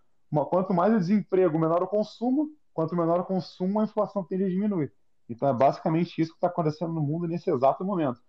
Quanto 0.51 0.75
mais 0.75 0.93
o 0.93 0.99
desemprego, 0.99 1.59
menor 1.59 1.83
o 1.83 1.87
consumo, 1.87 2.51
quanto 2.75 2.97
menor 2.97 3.21
o 3.21 3.25
consumo, 3.25 3.81
a 3.81 3.85
inflação 3.85 4.25
tende 4.25 4.45
a 4.45 4.49
diminuir. 4.49 4.93
Então 5.29 5.49
é 5.49 5.55
basicamente 5.55 6.21
isso 6.21 6.33
que 6.33 6.37
está 6.39 6.49
acontecendo 6.49 6.93
no 6.93 7.03
mundo 7.03 7.27
nesse 7.29 7.51
exato 7.51 7.85
momento. 7.85 8.21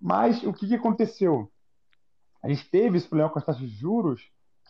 Mas 0.00 0.42
o 0.44 0.52
que, 0.52 0.66
que 0.68 0.74
aconteceu? 0.74 1.50
A 2.42 2.48
gente 2.48 2.68
teve 2.70 2.96
esse 2.98 3.08
problema 3.08 3.30
com 3.30 3.38
as 3.38 3.44
taxas 3.44 3.62
de 3.68 3.68
juros 3.76 4.22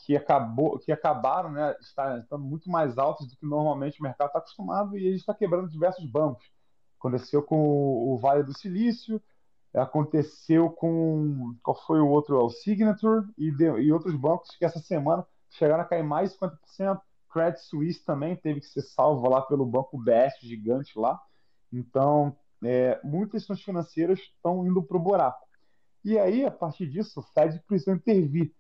que 0.05 0.17
acabou, 0.17 0.78
que 0.78 0.91
acabaram, 0.93 1.52
né, 1.52 1.75
estando 1.81 2.39
muito 2.44 2.70
mais 2.70 2.99
altas 2.99 3.28
do 3.28 3.36
que 3.36 3.47
normalmente 3.47 4.01
o 4.01 4.02
mercado 4.02 4.28
está 4.28 4.39
acostumado 4.39 4.97
e 4.99 5.07
a 5.07 5.10
gente 5.10 5.20
está 5.20 5.35
quebrando 5.35 5.69
diversos 5.69 6.05
bancos. 6.07 6.44
Aconteceu 6.99 7.43
com 7.43 7.57
o, 8.12 8.19
Vale 8.19 8.43
do 8.43 8.57
Silício, 8.57 9.23
aconteceu 9.75 10.70
com 10.70 11.55
qual 11.62 11.77
foi 11.86 12.01
o 12.01 12.09
outro, 12.09 12.39
o 12.44 12.51
Signature 12.51 13.27
e, 13.39 13.51
de- 13.52 13.81
e 13.83 13.93
outros 13.93 14.15
bancos 14.17 14.51
que 14.57 14.65
essa 14.65 14.81
semana 14.81 15.27
chegaram 15.51 15.83
a 15.83 15.86
cair 15.86 16.02
mais 16.02 16.31
de 16.31 16.35
50%. 16.36 17.02
Credit 17.33 17.60
Suisse 17.62 18.05
também 18.05 18.36
teve 18.36 18.60
que 18.60 18.67
ser 18.67 18.83
salvo 18.83 19.28
lá 19.28 19.41
pelo 19.43 19.65
banco 19.65 19.97
BS 19.99 20.41
gigante 20.47 20.99
lá. 20.99 21.20
Então, 21.73 22.36
é, 22.62 23.00
muitas 23.02 23.42
instituições 23.42 23.65
financeiras 23.65 24.20
estão 24.20 24.66
indo 24.66 24.82
para 24.82 24.97
o 24.97 25.00
buraco. 25.00 25.47
E 26.05 26.18
aí, 26.18 26.44
a 26.44 26.50
partir 26.50 26.86
disso, 26.86 27.20
o 27.20 27.23
Fed 27.23 27.60
precisa 27.66 27.92
intervir. 27.92 28.52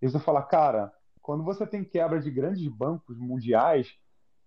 Eles 0.00 0.12
vão 0.12 0.22
falar, 0.22 0.42
cara, 0.44 0.92
quando 1.20 1.44
você 1.44 1.66
tem 1.66 1.84
quebra 1.84 2.20
de 2.20 2.30
grandes 2.30 2.66
bancos 2.68 3.18
mundiais, 3.18 3.92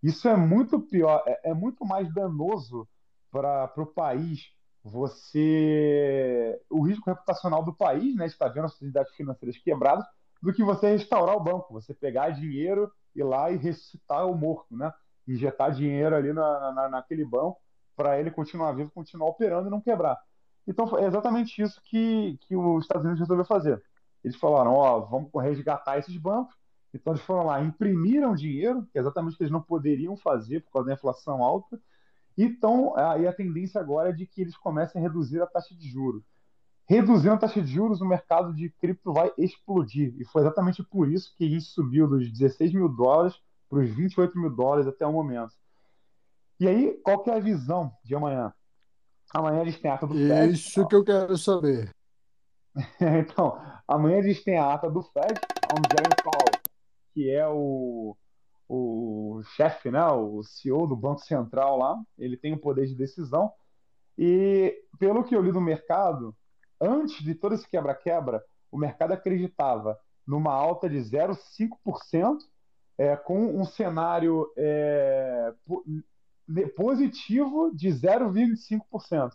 isso 0.01 0.27
é 0.27 0.35
muito 0.35 0.80
pior, 0.80 1.23
é, 1.27 1.51
é 1.51 1.53
muito 1.53 1.85
mais 1.85 2.11
danoso 2.14 2.88
para 3.31 3.72
o 3.77 3.85
país. 3.85 4.48
Você. 4.83 6.59
O 6.69 6.81
risco 6.81 7.09
reputacional 7.09 7.64
do 7.64 7.75
país, 7.75 8.15
né? 8.15 8.25
Está 8.25 8.48
vendo 8.48 8.65
as 8.65 8.72
sociedades 8.72 9.14
financeiras 9.14 9.57
quebradas, 9.57 10.06
do 10.41 10.53
que 10.53 10.64
você 10.64 10.91
restaurar 10.91 11.35
o 11.35 11.43
banco, 11.43 11.73
você 11.73 11.93
pegar 11.93 12.30
dinheiro, 12.30 12.91
ir 13.15 13.23
lá 13.23 13.51
e 13.51 13.57
ressuscitar 13.57 14.25
o 14.25 14.35
morto, 14.35 14.75
né? 14.75 14.91
injetar 15.27 15.72
dinheiro 15.72 16.15
ali 16.15 16.33
na, 16.33 16.72
na, 16.73 16.89
naquele 16.89 17.23
banco 17.23 17.59
para 17.99 18.17
ele 18.17 18.31
continuar 18.31 18.71
vivo, 18.71 18.89
continuar 18.91 19.27
operando 19.27 19.67
e 19.67 19.69
não 19.69 19.81
quebrar. 19.81 20.17
Então 20.65 20.97
é 20.97 21.05
exatamente 21.05 21.61
isso 21.61 21.81
que, 21.83 22.39
que 22.47 22.55
os 22.55 22.85
Estados 22.85 23.03
Unidos 23.03 23.19
resolveu 23.19 23.43
fazer. 23.43 23.83
Eles 24.23 24.37
falaram, 24.37 24.71
ó, 24.71 25.01
vamos 25.01 25.29
resgatar 25.35 25.97
esses 25.97 26.15
bancos. 26.15 26.55
Então 26.93 27.11
eles 27.11 27.25
foram 27.25 27.45
lá, 27.45 27.61
imprimiram 27.61 28.33
dinheiro, 28.33 28.87
que 28.89 28.97
é 28.97 29.01
exatamente 29.01 29.33
o 29.33 29.37
que 29.37 29.43
eles 29.43 29.51
não 29.51 29.61
poderiam 29.61 30.15
fazer 30.15 30.61
por 30.61 30.71
causa 30.71 30.87
da 30.87 30.93
inflação 30.93 31.43
alta. 31.43 31.77
Então, 32.37 32.95
aí 32.95 33.27
a 33.27 33.33
tendência 33.33 33.81
agora 33.81 34.11
é 34.11 34.13
de 34.13 34.25
que 34.25 34.39
eles 34.39 34.55
comecem 34.55 35.01
a 35.01 35.03
reduzir 35.03 35.41
a 35.41 35.45
taxa 35.45 35.75
de 35.75 35.89
juros. 35.89 36.23
Reduzindo 36.87 37.33
a 37.33 37.37
taxa 37.37 37.61
de 37.61 37.69
juros, 37.69 37.99
o 37.99 38.05
mercado 38.05 38.53
de 38.53 38.69
cripto 38.69 39.11
vai 39.11 39.29
explodir. 39.37 40.15
E 40.17 40.23
foi 40.23 40.43
exatamente 40.43 40.81
por 40.83 41.11
isso 41.11 41.35
que 41.37 41.43
isso 41.43 41.73
subiu 41.73 42.07
dos 42.07 42.31
16 42.31 42.71
mil 42.71 42.87
dólares 42.87 43.35
para 43.69 43.79
os 43.79 43.89
28 43.89 44.39
mil 44.39 44.49
dólares 44.49 44.87
até 44.87 45.05
o 45.05 45.11
momento. 45.11 45.53
E 46.59 46.67
aí, 46.67 46.93
qual 47.03 47.23
que 47.23 47.29
é 47.29 47.35
a 47.35 47.39
visão 47.39 47.91
de 48.03 48.13
amanhã? 48.13 48.53
Amanhã 49.33 49.61
eles 49.61 49.79
têm 49.79 49.89
a 49.89 49.93
ata 49.93 50.07
do 50.07 50.13
FED. 50.13 50.53
Isso 50.53 50.88
que 50.88 50.95
eu 50.95 51.03
quero 51.03 51.38
saber. 51.38 51.95
então, 52.99 53.59
amanhã 53.88 54.17
eles 54.17 54.43
têm 54.43 54.57
a 54.57 54.73
ata 54.73 54.89
do 54.89 55.01
FED, 55.01 55.39
onde 55.69 55.89
Jeremy 55.89 56.15
Powell, 56.23 56.59
que 57.13 57.29
é 57.29 57.47
o, 57.47 58.15
o 58.67 59.41
chefe, 59.55 59.89
né, 59.89 60.05
o 60.07 60.43
CEO 60.43 60.88
do 60.88 60.95
Banco 60.95 61.21
Central 61.21 61.77
lá, 61.77 61.97
ele 62.17 62.35
tem 62.35 62.53
o 62.53 62.59
poder 62.59 62.88
de 62.88 62.95
decisão. 62.95 63.51
E 64.17 64.83
pelo 64.99 65.23
que 65.23 65.35
eu 65.35 65.41
li 65.41 65.51
no 65.51 65.61
mercado, 65.61 66.35
antes 66.81 67.23
de 67.23 67.33
todo 67.33 67.55
esse 67.55 67.67
quebra-quebra, 67.69 68.43
o 68.71 68.77
mercado 68.77 69.13
acreditava 69.13 69.97
numa 70.27 70.53
alta 70.53 70.89
de 70.89 70.97
0,5%, 70.97 72.38
é, 72.97 73.15
com 73.15 73.57
um 73.57 73.63
cenário 73.63 74.51
é, 74.57 75.53
positivo 76.75 77.71
de 77.75 77.89
0,25%. 77.89 79.31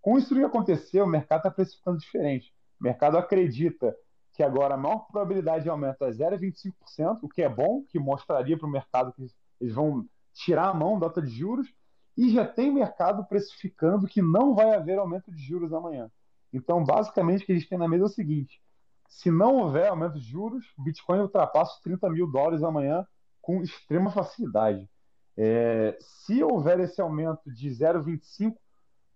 Com 0.00 0.18
isso 0.18 0.34
que 0.34 0.42
aconteceu, 0.42 1.04
o 1.04 1.08
mercado 1.08 1.40
está 1.40 1.50
precificando 1.50 1.98
diferente. 1.98 2.52
O 2.80 2.84
mercado 2.84 3.16
acredita 3.16 3.94
que 4.32 4.42
agora 4.42 4.74
a 4.74 4.78
maior 4.78 5.06
probabilidade 5.06 5.64
de 5.64 5.70
aumento 5.70 6.04
é 6.04 6.10
0,25%, 6.10 7.18
o 7.22 7.28
que 7.28 7.42
é 7.42 7.48
bom, 7.48 7.84
que 7.88 7.98
mostraria 7.98 8.58
para 8.58 8.66
o 8.66 8.70
mercado 8.70 9.12
que 9.12 9.26
eles 9.60 9.74
vão 9.74 10.06
tirar 10.32 10.68
a 10.68 10.74
mão 10.74 10.98
da 10.98 11.06
nota 11.06 11.20
de 11.20 11.30
juros, 11.30 11.68
e 12.16 12.30
já 12.30 12.46
tem 12.46 12.72
mercado 12.72 13.24
precificando 13.26 14.06
que 14.06 14.20
não 14.20 14.54
vai 14.54 14.74
haver 14.74 14.98
aumento 14.98 15.30
de 15.30 15.42
juros 15.42 15.72
amanhã. 15.72 16.10
Então, 16.52 16.84
basicamente, 16.84 17.42
o 17.42 17.46
que 17.46 17.52
a 17.52 17.54
gente 17.54 17.68
tem 17.68 17.78
na 17.78 17.88
mesa 17.88 18.04
é 18.04 18.06
o 18.06 18.10
seguinte: 18.10 18.60
se 19.08 19.30
não 19.30 19.56
houver 19.56 19.88
aumento 19.88 20.14
de 20.14 20.24
juros, 20.24 20.64
o 20.76 20.82
Bitcoin 20.82 21.20
ultrapassa 21.20 21.74
os 21.74 21.80
30 21.80 22.10
mil 22.10 22.26
dólares 22.26 22.62
amanhã 22.62 23.06
com 23.40 23.62
extrema 23.62 24.10
facilidade. 24.10 24.88
É, 25.36 25.96
se 26.00 26.42
houver 26.42 26.80
esse 26.80 27.00
aumento 27.00 27.50
de 27.50 27.68
0,25, 27.68 28.56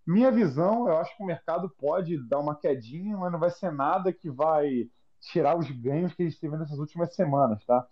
minha 0.07 0.31
visão, 0.31 0.89
eu 0.89 0.99
acho 0.99 1.17
que 1.17 1.23
o 1.23 1.27
mercado 1.27 1.69
pode 1.69 2.17
dar 2.29 2.39
uma 2.39 2.55
quedinha, 2.55 3.17
mas 3.17 3.33
não 3.33 3.39
vai 3.39 3.51
ser 3.51 3.73
nada 3.73 4.13
que 4.13 4.31
vai 4.31 4.89
tirar 5.21 5.59
os 5.59 5.69
ganhos 5.71 6.15
que 6.15 6.23
a 6.23 6.27
gente 6.29 6.39
teve 6.41 6.57
nessas 6.57 6.79
últimas 6.79 7.15
semanas, 7.15 7.65
tá? 7.65 7.87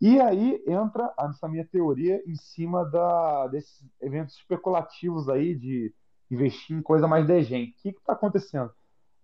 E 0.00 0.20
aí 0.20 0.62
entra 0.66 1.12
essa 1.18 1.48
minha 1.48 1.64
teoria 1.66 2.22
em 2.26 2.36
cima 2.36 2.84
da, 2.84 3.46
desses 3.46 3.88
eventos 4.00 4.36
especulativos 4.36 5.28
aí 5.28 5.54
de 5.54 5.94
investir 6.30 6.76
em 6.76 6.82
coisa 6.82 7.08
mais 7.08 7.26
degente. 7.26 7.72
O 7.78 7.80
que 7.80 7.88
está 7.88 8.12
acontecendo? 8.12 8.70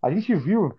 A 0.00 0.10
gente 0.10 0.34
viu 0.34 0.70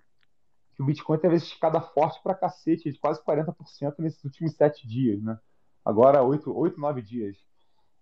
que 0.75 0.82
o 0.82 0.85
Bitcoin 0.85 1.19
teve 1.19 1.35
essa 1.35 1.45
escada 1.45 1.80
forte 1.80 2.22
para 2.24 2.33
cacete, 2.33 2.91
de 2.91 2.98
quase 2.98 3.24
40% 3.24 4.00
nesses 4.00 4.24
últimos 4.24 4.56
sete 4.56 4.88
dias, 4.88 5.22
né? 5.22 5.38
Agora, 5.85 6.24
oito, 6.24 6.56
oito 6.58 6.80
nove 6.80 7.01
dias. 7.01 7.38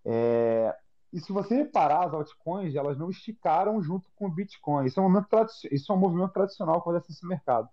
É... 0.05 0.75
E 1.11 1.19
se 1.19 1.31
você 1.31 1.55
reparar, 1.55 2.05
as 2.05 2.13
altcoins 2.13 2.75
elas 2.75 2.97
não 2.97 3.09
esticaram 3.09 3.81
junto 3.81 4.09
com 4.15 4.27
o 4.27 4.31
Bitcoin. 4.31 4.85
Isso 4.85 4.99
é 4.99 5.03
um, 5.03 5.11
Isso 5.71 5.91
é 5.91 5.95
um 5.95 5.99
movimento 5.99 6.33
tradicional 6.33 6.75
que 6.75 6.89
acontece 6.89 7.09
nesse 7.09 7.25
mercado. 7.25 7.67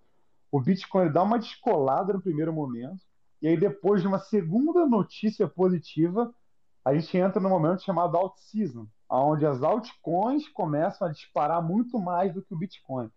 O 0.51 0.61
Bitcoin 0.61 1.13
dá 1.13 1.23
uma 1.23 1.39
descolada 1.39 2.13
no 2.13 2.23
primeiro 2.23 2.53
momento, 2.53 3.03
e 3.43 3.49
aí 3.49 3.57
depois 3.57 4.01
de 4.01 4.09
uma 4.09 4.19
segunda 4.19 4.87
notícia 4.87 5.47
positiva, 5.47 6.33
a 6.85 6.95
gente 6.95 7.17
entra 7.19 7.41
no 7.41 7.51
momento 7.51 7.83
chamado 7.83 8.17
alt 8.17 8.39
season, 8.39 8.87
onde 9.11 9.45
as 9.45 9.63
altcoins 9.63 10.49
começam 10.49 11.07
a 11.07 11.11
disparar 11.11 11.63
muito 11.63 11.99
mais 11.99 12.33
do 12.33 12.43
que 12.43 12.55
o 12.55 12.59
Bitcoin. 12.59 13.11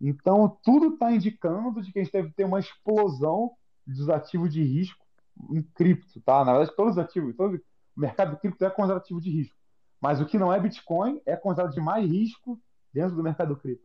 Então, 0.00 0.56
tudo 0.62 0.94
está 0.94 1.10
indicando 1.10 1.82
de 1.82 1.90
que 1.90 1.98
a 1.98 2.04
gente 2.04 2.12
deve 2.12 2.30
ter 2.30 2.44
uma 2.44 2.60
explosão 2.60 3.52
dos 3.84 4.08
ativos 4.08 4.52
de 4.52 4.62
risco 4.62 5.04
em 5.50 5.62
cripto, 5.62 6.20
tá? 6.20 6.44
Na 6.44 6.52
verdade, 6.52 6.76
todos 6.76 6.92
os 6.92 6.98
ativos, 6.98 7.34
todo 7.36 7.60
o 7.98 8.00
mercado 8.00 8.36
cripto 8.38 8.64
é 8.64 8.70
considerado 8.70 9.02
ativo 9.02 9.20
de 9.20 9.28
risco. 9.28 9.56
Mas 10.00 10.20
o 10.20 10.26
que 10.26 10.38
não 10.38 10.52
é 10.52 10.60
Bitcoin 10.60 11.20
é 11.26 11.36
considerado 11.36 11.72
de 11.72 11.80
mais 11.80 12.08
risco 12.08 12.58
dentro 12.94 13.16
do 13.16 13.22
mercado 13.24 13.56
cripto. 13.56 13.84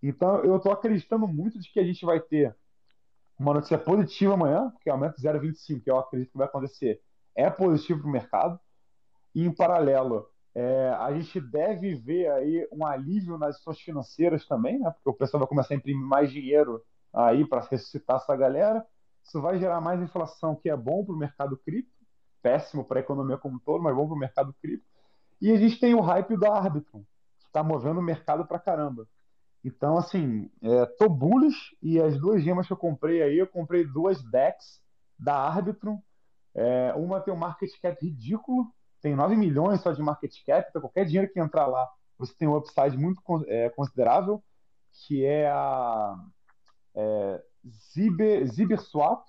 Então, 0.00 0.36
eu 0.44 0.56
estou 0.56 0.70
acreditando 0.70 1.26
muito 1.26 1.58
de 1.58 1.68
que 1.72 1.80
a 1.80 1.84
gente 1.84 2.06
vai 2.06 2.20
ter 2.20 2.56
uma 3.36 3.52
notícia 3.52 3.76
positiva 3.76 4.34
amanhã, 4.34 4.72
que 4.80 4.88
é 4.88 4.92
aumento 4.92 5.20
0,25, 5.20 5.82
que 5.82 5.90
eu 5.90 5.98
acredito 5.98 6.30
que 6.30 6.38
vai 6.38 6.46
acontecer, 6.46 7.00
é 7.34 7.50
positivo 7.50 8.00
para 8.00 8.08
o 8.08 8.12
mercado. 8.12 8.60
E, 9.34 9.44
em 9.44 9.52
paralelo, 9.52 10.28
é, 10.54 10.90
a 10.90 11.12
gente 11.12 11.40
deve 11.40 11.96
ver 11.96 12.30
aí 12.30 12.68
um 12.72 12.86
alívio 12.86 13.36
nas 13.38 13.58
situações 13.58 13.84
financeiras 13.84 14.46
também, 14.46 14.78
né? 14.78 14.90
Porque 14.92 15.10
o 15.10 15.14
pessoal 15.14 15.40
vai 15.40 15.48
começar 15.48 15.74
a 15.74 15.76
imprimir 15.76 16.06
mais 16.06 16.30
dinheiro 16.30 16.80
aí 17.12 17.44
para 17.44 17.66
ressuscitar 17.68 18.18
essa 18.18 18.36
galera. 18.36 18.86
Isso 19.24 19.40
vai 19.40 19.58
gerar 19.58 19.80
mais 19.80 20.00
inflação, 20.00 20.54
que 20.54 20.70
é 20.70 20.76
bom 20.76 21.04
para 21.04 21.14
o 21.14 21.18
mercado 21.18 21.56
cripto, 21.56 21.97
péssimo 22.42 22.84
para 22.84 22.98
a 22.98 23.02
economia 23.02 23.36
como 23.36 23.56
um 23.56 23.58
todo, 23.58 23.82
mas 23.82 23.94
bom 23.94 24.06
para 24.06 24.16
o 24.16 24.18
mercado 24.18 24.54
cripto. 24.60 24.86
E 25.40 25.52
a 25.52 25.56
gente 25.56 25.78
tem 25.78 25.94
o 25.94 26.00
hype 26.00 26.38
da 26.38 26.52
Arbitrum, 26.52 27.04
que 27.38 27.46
está 27.46 27.62
movendo 27.62 28.00
o 28.00 28.02
mercado 28.02 28.46
para 28.46 28.58
caramba. 28.58 29.06
Então, 29.64 29.96
assim, 29.98 30.50
é, 30.62 30.86
tô 30.98 31.08
bullish 31.08 31.76
e 31.82 32.00
as 32.00 32.18
duas 32.18 32.42
gemas 32.42 32.66
que 32.66 32.72
eu 32.72 32.76
comprei 32.76 33.22
aí, 33.22 33.38
eu 33.38 33.46
comprei 33.46 33.84
duas 33.84 34.22
decks 34.30 34.80
da 35.18 35.34
Arbitrum. 35.34 36.00
É, 36.54 36.92
uma 36.94 37.20
tem 37.20 37.32
um 37.32 37.36
market 37.36 37.70
cap 37.80 38.04
ridículo, 38.04 38.66
tem 39.00 39.14
9 39.14 39.36
milhões 39.36 39.80
só 39.80 39.92
de 39.92 40.02
market 40.02 40.34
cap, 40.44 40.68
então 40.68 40.82
qualquer 40.82 41.04
dinheiro 41.04 41.30
que 41.32 41.38
entrar 41.38 41.66
lá, 41.66 41.88
você 42.18 42.34
tem 42.34 42.48
um 42.48 42.56
upside 42.56 42.96
muito 42.96 43.22
é, 43.46 43.68
considerável, 43.70 44.42
que 44.92 45.24
é 45.24 45.48
a 45.48 46.16
é, 46.94 47.42
Ziber, 47.92 48.46
Ziber 48.46 48.80
Swap, 48.80 49.24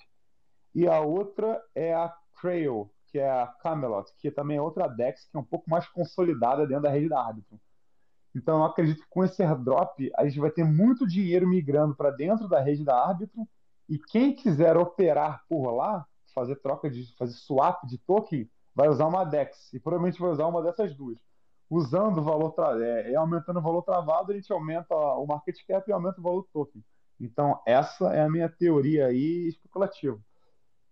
e 0.73 0.87
a 0.87 0.99
outra 1.01 1.61
é 1.75 1.93
a 1.93 2.13
Trail, 2.41 2.89
que 3.09 3.19
é 3.19 3.29
a 3.29 3.47
Camelot, 3.47 4.11
que 4.17 4.31
também 4.31 4.57
é 4.57 4.61
outra 4.61 4.87
DEX 4.87 5.25
que 5.25 5.37
é 5.37 5.39
um 5.39 5.43
pouco 5.43 5.69
mais 5.69 5.87
consolidada 5.87 6.65
dentro 6.67 6.83
da 6.83 6.89
rede 6.89 7.09
da 7.09 7.21
Arbitrum. 7.21 7.57
Então, 8.35 8.59
eu 8.59 8.65
acredito 8.65 9.01
que 9.01 9.09
com 9.09 9.23
esse 9.23 9.41
airdrop, 9.41 10.11
a 10.15 10.27
gente 10.27 10.39
vai 10.39 10.51
ter 10.51 10.63
muito 10.63 11.07
dinheiro 11.07 11.47
migrando 11.47 11.95
para 11.95 12.11
dentro 12.11 12.47
da 12.47 12.59
rede 12.59 12.83
da 12.83 12.95
Arbitrum, 12.95 13.47
e 13.87 13.97
quem 13.97 14.35
quiser 14.35 14.77
operar 14.77 15.43
por 15.49 15.71
lá, 15.71 16.05
fazer 16.33 16.55
troca 16.57 16.89
de 16.89 17.15
fazer 17.17 17.33
swap 17.33 17.83
de 17.85 17.97
token, 17.97 18.49
vai 18.75 18.87
usar 18.87 19.07
uma 19.07 19.23
DEX, 19.23 19.73
e 19.73 19.79
provavelmente 19.79 20.19
vai 20.19 20.29
usar 20.29 20.45
uma 20.45 20.61
dessas 20.61 20.95
duas. 20.95 21.17
Usando 21.69 22.19
o 22.19 22.23
valor, 22.23 22.53
é, 22.81 23.11
é, 23.11 23.15
aumentando 23.15 23.59
o 23.59 23.63
valor 23.63 23.81
travado, 23.81 24.31
a 24.31 24.35
gente 24.35 24.51
aumenta 24.51 24.95
o 24.95 25.25
market 25.25 25.57
cap 25.67 25.89
e 25.89 25.93
aumenta 25.93 26.19
o 26.19 26.23
valor 26.23 26.47
token. 26.53 26.83
Então, 27.19 27.59
essa 27.65 28.13
é 28.13 28.21
a 28.21 28.29
minha 28.29 28.47
teoria 28.47 29.07
aí 29.07 29.47
especulativa. 29.47 30.19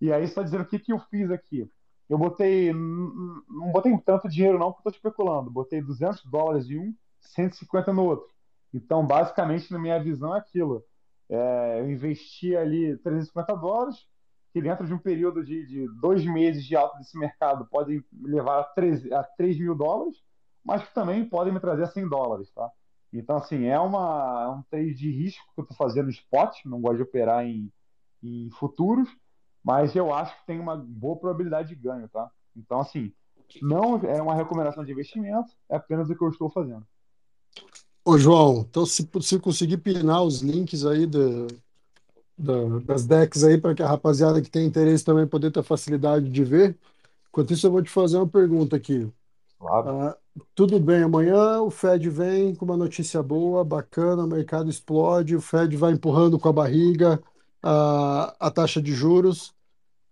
E 0.02 0.12
aí, 0.12 0.28
só 0.28 0.44
dizendo 0.44 0.64
o 0.64 0.68
que, 0.68 0.78
que 0.78 0.92
eu 0.92 1.00
fiz 1.00 1.32
aqui. 1.32 1.70
Eu 2.10 2.18
botei, 2.18 2.72
não 2.74 3.72
botei 3.72 3.98
tanto 4.00 4.30
dinheiro 4.30 4.58
não, 4.58 4.72
porque 4.72 4.90
estou 4.90 5.10
especulando. 5.10 5.52
Botei 5.52 5.82
200 5.82 6.24
dólares 6.26 6.70
em 6.70 6.80
um, 6.80 6.96
150 7.20 7.92
no 7.92 8.06
outro. 8.06 8.28
Então, 8.74 9.06
basicamente, 9.06 9.72
na 9.72 9.80
minha 9.80 10.02
visão, 10.02 10.34
é 10.36 10.40
aquilo. 10.40 10.84
É, 11.30 11.80
eu 11.82 11.92
investi 11.92 12.56
ali 12.56 12.98
350 12.98 13.56
dólares, 13.56 14.08
que 14.54 14.62
dentro 14.62 14.86
de 14.86 14.94
um 14.94 14.98
período 14.98 15.44
de, 15.44 15.66
de 15.66 15.88
dois 16.00 16.24
meses 16.26 16.66
de 16.66 16.76
alta 16.76 16.98
desse 16.98 17.18
mercado 17.18 17.68
podem 17.70 18.04
levar 18.22 18.60
a 18.60 18.64
3, 18.64 19.12
a 19.12 19.24
3 19.24 19.60
mil 19.60 19.76
dólares, 19.76 20.18
mas 20.64 20.84
que 20.84 20.94
também 20.94 21.28
podem 21.28 21.54
me 21.54 21.60
trazer 21.60 21.84
a 21.84 21.88
100 21.88 22.08
dólares, 22.08 22.50
tá? 22.52 22.72
Então, 23.12 23.38
assim, 23.38 23.66
é 23.66 23.80
uma, 23.80 24.44
é 24.44 24.48
um 24.50 24.64
trade 24.64 24.94
de 24.94 25.12
risco 25.12 25.46
que 25.54 25.62
eu 25.62 25.64
estou 25.64 25.78
fazendo 25.78 26.06
no 26.06 26.12
spot, 26.12 26.66
não 26.66 26.82
gosto 26.82 26.98
de 26.98 27.04
operar 27.04 27.46
em, 27.46 27.72
em 28.22 28.50
futuros, 28.52 29.10
mas 29.68 29.94
eu 29.98 30.14
acho 30.14 30.34
que 30.40 30.46
tem 30.48 30.58
uma 30.62 30.78
boa 30.78 31.18
probabilidade 31.18 31.68
de 31.68 31.76
ganho, 31.76 32.08
tá? 32.08 32.32
Então, 32.56 32.80
assim, 32.80 33.12
não 33.62 33.98
é 33.98 34.22
uma 34.22 34.34
recomendação 34.34 34.82
de 34.86 34.94
investimento, 34.94 35.52
é 35.70 35.76
apenas 35.76 36.10
o 36.10 36.16
que 36.16 36.24
eu 36.24 36.30
estou 36.30 36.50
fazendo. 36.50 36.88
Ô, 38.06 38.18
João, 38.18 38.66
então 38.70 38.86
se, 38.86 39.06
se 39.20 39.38
conseguir 39.38 39.80
pinar 39.80 40.24
os 40.24 40.42
links 40.42 40.86
aí 40.86 41.06
do, 41.06 41.48
do, 42.38 42.80
das 42.80 43.06
decks 43.06 43.44
aí 43.44 43.58
para 43.58 43.76
que 43.76 43.84
a 43.84 43.90
rapaziada 43.90 44.42
que 44.42 44.50
tem 44.50 44.66
interesse 44.66 45.04
também 45.04 45.28
poder 45.28 45.52
ter 45.52 45.62
facilidade 45.64 46.30
de 46.30 46.44
ver. 46.46 46.78
Enquanto 47.28 47.52
isso, 47.52 47.68
eu 47.68 47.72
vou 47.72 47.84
te 47.84 47.90
fazer 47.90 48.16
uma 48.16 48.28
pergunta 48.28 48.78
aqui. 48.78 49.06
Claro. 49.60 49.90
Ah, 49.90 50.18
tudo 50.56 50.80
bem, 50.80 51.04
amanhã 51.04 51.60
o 51.60 51.70
Fed 51.70 52.10
vem 52.10 52.56
com 52.56 52.64
uma 52.64 52.78
notícia 52.78 53.22
boa, 53.22 53.66
bacana, 53.66 54.24
o 54.24 54.28
mercado 54.28 54.70
explode, 54.70 55.36
o 55.36 55.42
Fed 55.42 55.76
vai 55.76 55.92
empurrando 55.92 56.40
com 56.40 56.48
a 56.48 56.54
barriga 56.54 57.22
a, 57.62 58.34
a 58.40 58.50
taxa 58.50 58.82
de 58.82 58.94
juros. 58.94 59.57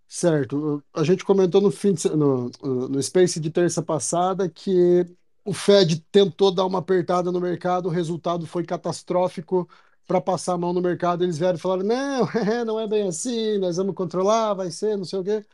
Certo. 0.08 0.84
A 0.94 1.04
gente 1.04 1.26
comentou 1.26 1.60
no, 1.62 1.72
fim 1.72 1.94
de, 1.94 2.08
no, 2.10 2.50
no 2.64 3.02
Space 3.02 3.40
de 3.40 3.50
terça 3.50 3.82
passada 3.82 4.48
que 4.50 5.06
o 5.44 5.54
Fed 5.54 6.00
tentou 6.12 6.52
dar 6.52 6.66
uma 6.66 6.80
apertada 6.80 7.32
no 7.32 7.40
mercado, 7.42 7.88
o 7.88 7.92
resultado 7.92 8.46
foi 8.48 8.64
catastrófico 8.64 9.68
para 10.08 10.22
passar 10.22 10.54
a 10.54 10.58
mão 10.58 10.74
no 10.74 10.82
mercado. 10.82 11.24
Eles 11.24 11.38
vieram 11.38 11.56
e 11.58 11.60
falaram: 11.62 11.84
não, 11.84 12.28
não 12.66 12.80
é 12.80 12.88
bem 12.88 13.08
assim, 13.08 13.58
nós 13.58 13.78
vamos 13.78 13.96
controlar, 13.96 14.54
vai 14.54 14.72
ser, 14.72 14.98
não 14.98 15.06
sei 15.06 15.20
o 15.20 15.24
quê. 15.24 15.46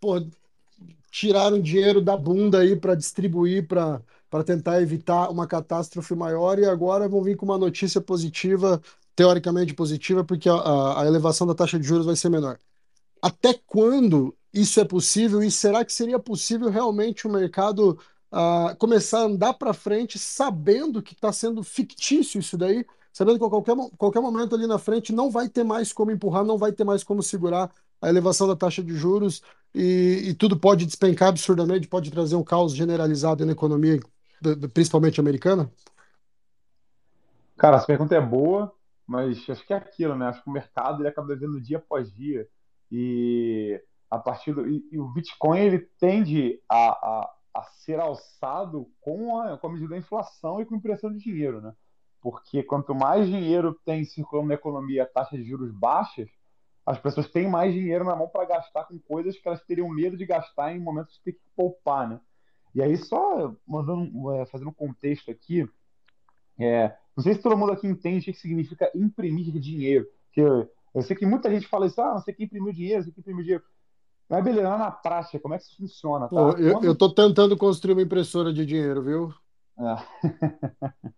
Pô, 0.00 0.20
tiraram 1.10 1.60
dinheiro 1.60 2.00
da 2.00 2.16
bunda 2.16 2.60
aí 2.60 2.76
para 2.76 2.94
distribuir, 2.94 3.66
para 3.66 4.02
tentar 4.44 4.82
evitar 4.82 5.30
uma 5.30 5.46
catástrofe 5.46 6.14
maior, 6.14 6.58
e 6.58 6.66
agora 6.66 7.08
vão 7.08 7.22
vir 7.22 7.36
com 7.36 7.46
uma 7.46 7.58
notícia 7.58 8.00
positiva, 8.00 8.80
teoricamente 9.16 9.74
positiva, 9.74 10.24
porque 10.24 10.48
a, 10.48 11.02
a 11.02 11.06
elevação 11.06 11.46
da 11.46 11.54
taxa 11.54 11.78
de 11.78 11.86
juros 11.86 12.06
vai 12.06 12.16
ser 12.16 12.28
menor 12.30 12.58
até 13.22 13.54
quando 13.66 14.36
isso 14.52 14.80
é 14.80 14.84
possível 14.84 15.42
e 15.42 15.50
será 15.50 15.84
que 15.84 15.92
seria 15.92 16.18
possível 16.18 16.68
realmente 16.70 17.26
o 17.26 17.30
mercado 17.30 17.98
uh, 18.32 18.74
começar 18.76 19.20
a 19.20 19.24
andar 19.24 19.54
para 19.54 19.72
frente 19.72 20.18
sabendo 20.18 21.02
que 21.02 21.14
está 21.14 21.32
sendo 21.32 21.62
fictício 21.62 22.40
isso 22.40 22.58
daí, 22.58 22.84
sabendo 23.12 23.38
que 23.38 23.44
a 23.44 23.48
qualquer, 23.48 23.76
qualquer 23.96 24.20
momento 24.20 24.54
ali 24.54 24.66
na 24.66 24.78
frente 24.78 25.12
não 25.12 25.30
vai 25.30 25.48
ter 25.48 25.64
mais 25.64 25.92
como 25.92 26.10
empurrar, 26.10 26.44
não 26.44 26.58
vai 26.58 26.72
ter 26.72 26.84
mais 26.84 27.04
como 27.04 27.22
segurar 27.22 27.70
a 28.00 28.08
elevação 28.08 28.48
da 28.48 28.56
taxa 28.56 28.82
de 28.82 28.94
juros 28.94 29.42
e, 29.74 30.30
e 30.30 30.34
tudo 30.34 30.58
pode 30.58 30.86
despencar 30.86 31.28
absurdamente, 31.28 31.86
pode 31.86 32.10
trazer 32.10 32.34
um 32.34 32.42
caos 32.42 32.74
generalizado 32.74 33.44
na 33.44 33.52
economia, 33.52 34.00
principalmente 34.72 35.20
americana? 35.20 35.70
Cara, 37.56 37.76
essa 37.76 37.86
pergunta 37.86 38.14
é 38.14 38.20
boa, 38.20 38.72
mas 39.06 39.38
acho 39.48 39.66
que 39.66 39.72
é 39.72 39.76
aquilo, 39.76 40.16
né? 40.16 40.26
Acho 40.26 40.42
que 40.42 40.48
o 40.48 40.52
mercado 40.52 41.02
ele 41.02 41.08
acaba 41.08 41.28
devendo 41.28 41.60
dia 41.60 41.76
após 41.76 42.10
dia 42.12 42.48
e 42.90 43.80
a 44.10 44.18
partir 44.18 44.52
do, 44.52 44.68
e, 44.68 44.88
e 44.90 44.98
o 44.98 45.08
Bitcoin 45.08 45.60
ele 45.60 45.78
tende 45.98 46.60
a, 46.68 46.88
a, 46.88 47.34
a 47.54 47.62
ser 47.62 48.00
alçado 48.00 48.90
com 49.00 49.38
a, 49.40 49.56
com 49.56 49.68
a 49.68 49.70
medida 49.70 49.90
da 49.90 49.98
inflação 49.98 50.60
e 50.60 50.66
com 50.66 50.74
a 50.74 50.78
impressão 50.78 51.12
de 51.12 51.18
dinheiro, 51.18 51.60
né? 51.60 51.72
Porque 52.20 52.62
quanto 52.62 52.94
mais 52.94 53.26
dinheiro 53.26 53.78
tem 53.84 54.04
circulando 54.04 54.48
na 54.48 54.54
economia, 54.54 55.06
taxas 55.06 55.38
de 55.38 55.44
juros 55.44 55.72
baixas, 55.72 56.28
as 56.84 56.98
pessoas 56.98 57.30
têm 57.30 57.48
mais 57.48 57.72
dinheiro 57.72 58.04
na 58.04 58.16
mão 58.16 58.28
para 58.28 58.44
gastar 58.44 58.84
com 58.84 58.98
coisas 58.98 59.38
que 59.38 59.46
elas 59.46 59.62
teriam 59.64 59.88
medo 59.88 60.16
de 60.16 60.26
gastar 60.26 60.74
em 60.74 60.80
momentos 60.80 61.14
de 61.14 61.22
ter 61.22 61.32
que 61.32 61.42
poupar, 61.56 62.08
né? 62.08 62.20
E 62.74 62.82
aí 62.82 62.96
só 62.96 63.54
mandando, 63.66 64.32
é, 64.32 64.46
fazendo 64.46 64.70
um 64.70 64.74
contexto 64.74 65.30
aqui, 65.30 65.68
é, 66.58 66.94
não 67.16 67.22
sei 67.24 67.34
se 67.34 67.42
todo 67.42 67.56
mundo 67.56 67.72
aqui 67.72 67.86
entende 67.86 68.30
o 68.30 68.32
que 68.32 68.38
significa 68.38 68.90
imprimir 68.94 69.52
dinheiro, 69.58 70.06
que 70.32 70.42
eu 70.94 71.02
sei 71.02 71.16
que 71.16 71.26
muita 71.26 71.50
gente 71.50 71.66
fala 71.66 71.86
isso, 71.86 72.00
ah, 72.00 72.14
não 72.14 72.20
sei 72.20 72.34
quem 72.34 72.46
imprimiu 72.46 72.72
dinheiro, 72.72 73.02
sei 73.02 73.12
quem 73.12 73.20
imprimiu 73.20 73.42
dinheiro. 73.42 73.64
Mas 74.28 74.44
beleza, 74.44 74.68
lá 74.68 74.78
na 74.78 74.90
prática, 74.90 75.40
como 75.40 75.54
é 75.54 75.58
que 75.58 75.64
isso 75.64 75.76
funciona? 75.76 76.28
Tá? 76.28 76.36
Pô, 76.36 76.50
eu, 76.52 76.74
Quando... 76.74 76.84
eu 76.84 76.94
tô 76.96 77.12
tentando 77.12 77.56
construir 77.56 77.94
uma 77.94 78.02
impressora 78.02 78.52
de 78.52 78.64
dinheiro, 78.64 79.02
viu? 79.02 79.34
Ah. 79.76 80.04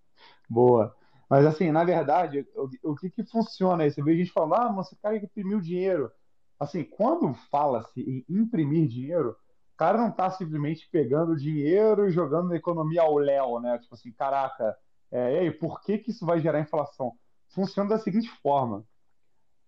Boa. 0.49 0.95
Mas 1.29 1.47
assim, 1.47 1.71
na 1.71 1.85
verdade, 1.85 2.47
o, 2.55 2.93
o 2.93 2.95
que 2.95 3.11
que 3.11 3.25
funciona 3.25 3.85
aí? 3.85 3.91
Você 3.91 4.03
vê 4.03 4.17
gente 4.17 4.33
falando, 4.33 4.55
ah, 4.55 4.73
mas 4.73 4.87
esse 4.87 4.97
cara 4.97 5.19
que 5.19 5.27
imprimiu 5.27 5.61
dinheiro. 5.61 6.11
Assim, 6.59 6.85
quando 6.85 7.35
fala-se 7.51 8.01
em 8.01 8.25
imprimir 8.29 8.87
dinheiro, 8.87 9.31
o 9.31 9.77
cara 9.77 9.99
não 9.99 10.11
está 10.11 10.31
simplesmente 10.31 10.89
pegando 10.91 11.37
dinheiro 11.37 12.07
e 12.07 12.13
jogando 12.13 12.49
na 12.49 12.57
economia 12.57 13.03
ao 13.03 13.19
léu, 13.19 13.61
né? 13.61 13.79
Tipo 13.79 13.95
assim, 13.95 14.13
caraca, 14.13 14.77
é, 15.11 15.35
e 15.35 15.39
aí, 15.41 15.51
por 15.51 15.83
que 15.83 15.99
que 15.99 16.11
isso 16.11 16.25
vai 16.25 16.41
gerar 16.41 16.61
inflação? 16.61 17.13
Funciona 17.49 17.91
da 17.91 17.99
seguinte 17.99 18.31
forma 18.43 18.85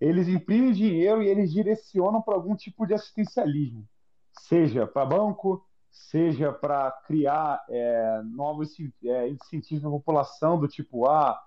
eles 0.00 0.28
imprimem 0.28 0.72
dinheiro 0.72 1.22
e 1.22 1.28
eles 1.28 1.52
direcionam 1.52 2.20
para 2.20 2.34
algum 2.34 2.54
tipo 2.56 2.86
de 2.86 2.94
assistencialismo, 2.94 3.86
seja 4.40 4.86
para 4.86 5.06
banco, 5.06 5.64
seja 5.90 6.52
para 6.52 6.90
criar 7.06 7.64
é, 7.68 8.22
novos 8.24 8.74
é, 9.04 9.28
incentivos 9.28 9.84
na 9.84 9.90
população, 9.90 10.58
do 10.58 10.66
tipo, 10.66 11.06
ah, 11.06 11.40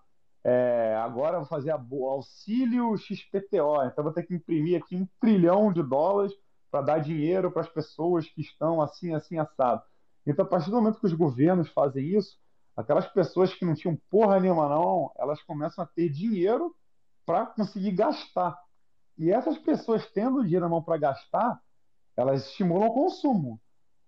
é, 0.44 0.96
agora 1.04 1.40
vou 1.40 1.46
fazer 1.46 1.72
auxílio 1.72 2.96
XPTO, 2.98 3.84
então 3.86 4.04
vou 4.04 4.14
ter 4.14 4.24
que 4.24 4.34
imprimir 4.34 4.82
aqui 4.82 4.96
um 4.96 5.08
trilhão 5.20 5.74
de 5.74 5.84
dólares 5.84 6.34
para 6.72 6.82
dar 6.82 7.00
dinheiro 7.00 7.52
para 7.52 7.62
as 7.62 7.70
pessoas 7.70 8.28
que 8.28 8.42
estão 8.42 8.82
assim, 8.82 9.14
assim, 9.14 9.38
assado. 9.38 9.82
Então, 10.26 10.46
a 10.46 10.48
partir 10.48 10.70
do 10.70 10.78
momento 10.78 11.00
que 11.00 11.06
os 11.06 11.14
governos 11.14 11.70
fazem 11.70 12.06
isso, 12.06 12.38
aquelas 12.76 13.08
pessoas 13.08 13.54
que 13.54 13.66
não 13.66 13.74
tinham 13.74 14.00
porra 14.10 14.40
nenhuma 14.40 14.70
não, 14.70 15.12
elas 15.18 15.42
começam 15.44 15.84
a 15.84 15.88
ter 15.88 16.10
dinheiro 16.10 16.76
para 17.28 17.46
conseguir 17.46 17.92
gastar. 17.92 18.58
E 19.18 19.30
essas 19.30 19.58
pessoas 19.58 20.10
tendo 20.12 20.44
dinheiro 20.44 20.64
na 20.64 20.70
mão 20.70 20.82
para 20.82 20.98
gastar, 20.98 21.60
elas 22.16 22.48
estimulam 22.48 22.88
o 22.88 22.94
consumo. 22.94 23.60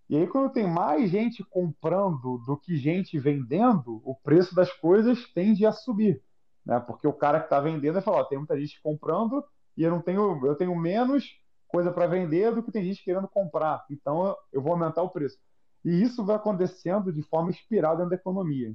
E 0.10 0.16
aí, 0.16 0.26
quando 0.26 0.54
tem 0.54 0.66
mais 0.66 1.12
gente 1.12 1.44
comprando 1.44 2.40
do 2.48 2.58
que 2.58 2.78
gente 2.78 3.20
vendendo, 3.20 4.02
o 4.06 4.16
preço 4.16 4.56
das 4.56 4.72
coisas 4.72 5.32
tende 5.34 5.66
a 5.66 5.72
subir. 5.74 6.24
Né? 6.66 6.80
Porque 6.80 7.06
o 7.08 7.14
cara 7.14 7.40
que 7.40 7.48
está 7.48 7.60
vendendo 7.60 7.96
vai 7.96 8.02
falar: 8.02 8.26
tem 8.26 8.38
muita 8.38 8.58
gente 8.58 8.82
comprando 8.82 9.44
e 9.76 9.84
eu 9.84 9.92
não 9.92 10.02
tenho, 10.02 10.46
eu 10.46 10.56
tenho 10.56 10.76
menos 10.76 11.26
coisa 11.68 11.92
para 11.92 12.08
vender 12.08 12.56
do 12.56 12.64
que 12.64 12.72
tem 12.72 12.84
gente 12.84 13.04
querendo 13.04 13.28
comprar. 13.28 13.86
Então 13.92 14.36
eu 14.52 14.62
vou 14.62 14.72
aumentar 14.72 15.04
o 15.04 15.10
preço. 15.10 15.38
E 15.84 16.02
isso 16.02 16.26
vai 16.26 16.38
acontecendo 16.38 17.14
de 17.14 17.22
forma 17.22 17.52
espiral 17.52 17.96
dentro 17.96 18.10
da 18.10 18.16
economia. 18.16 18.74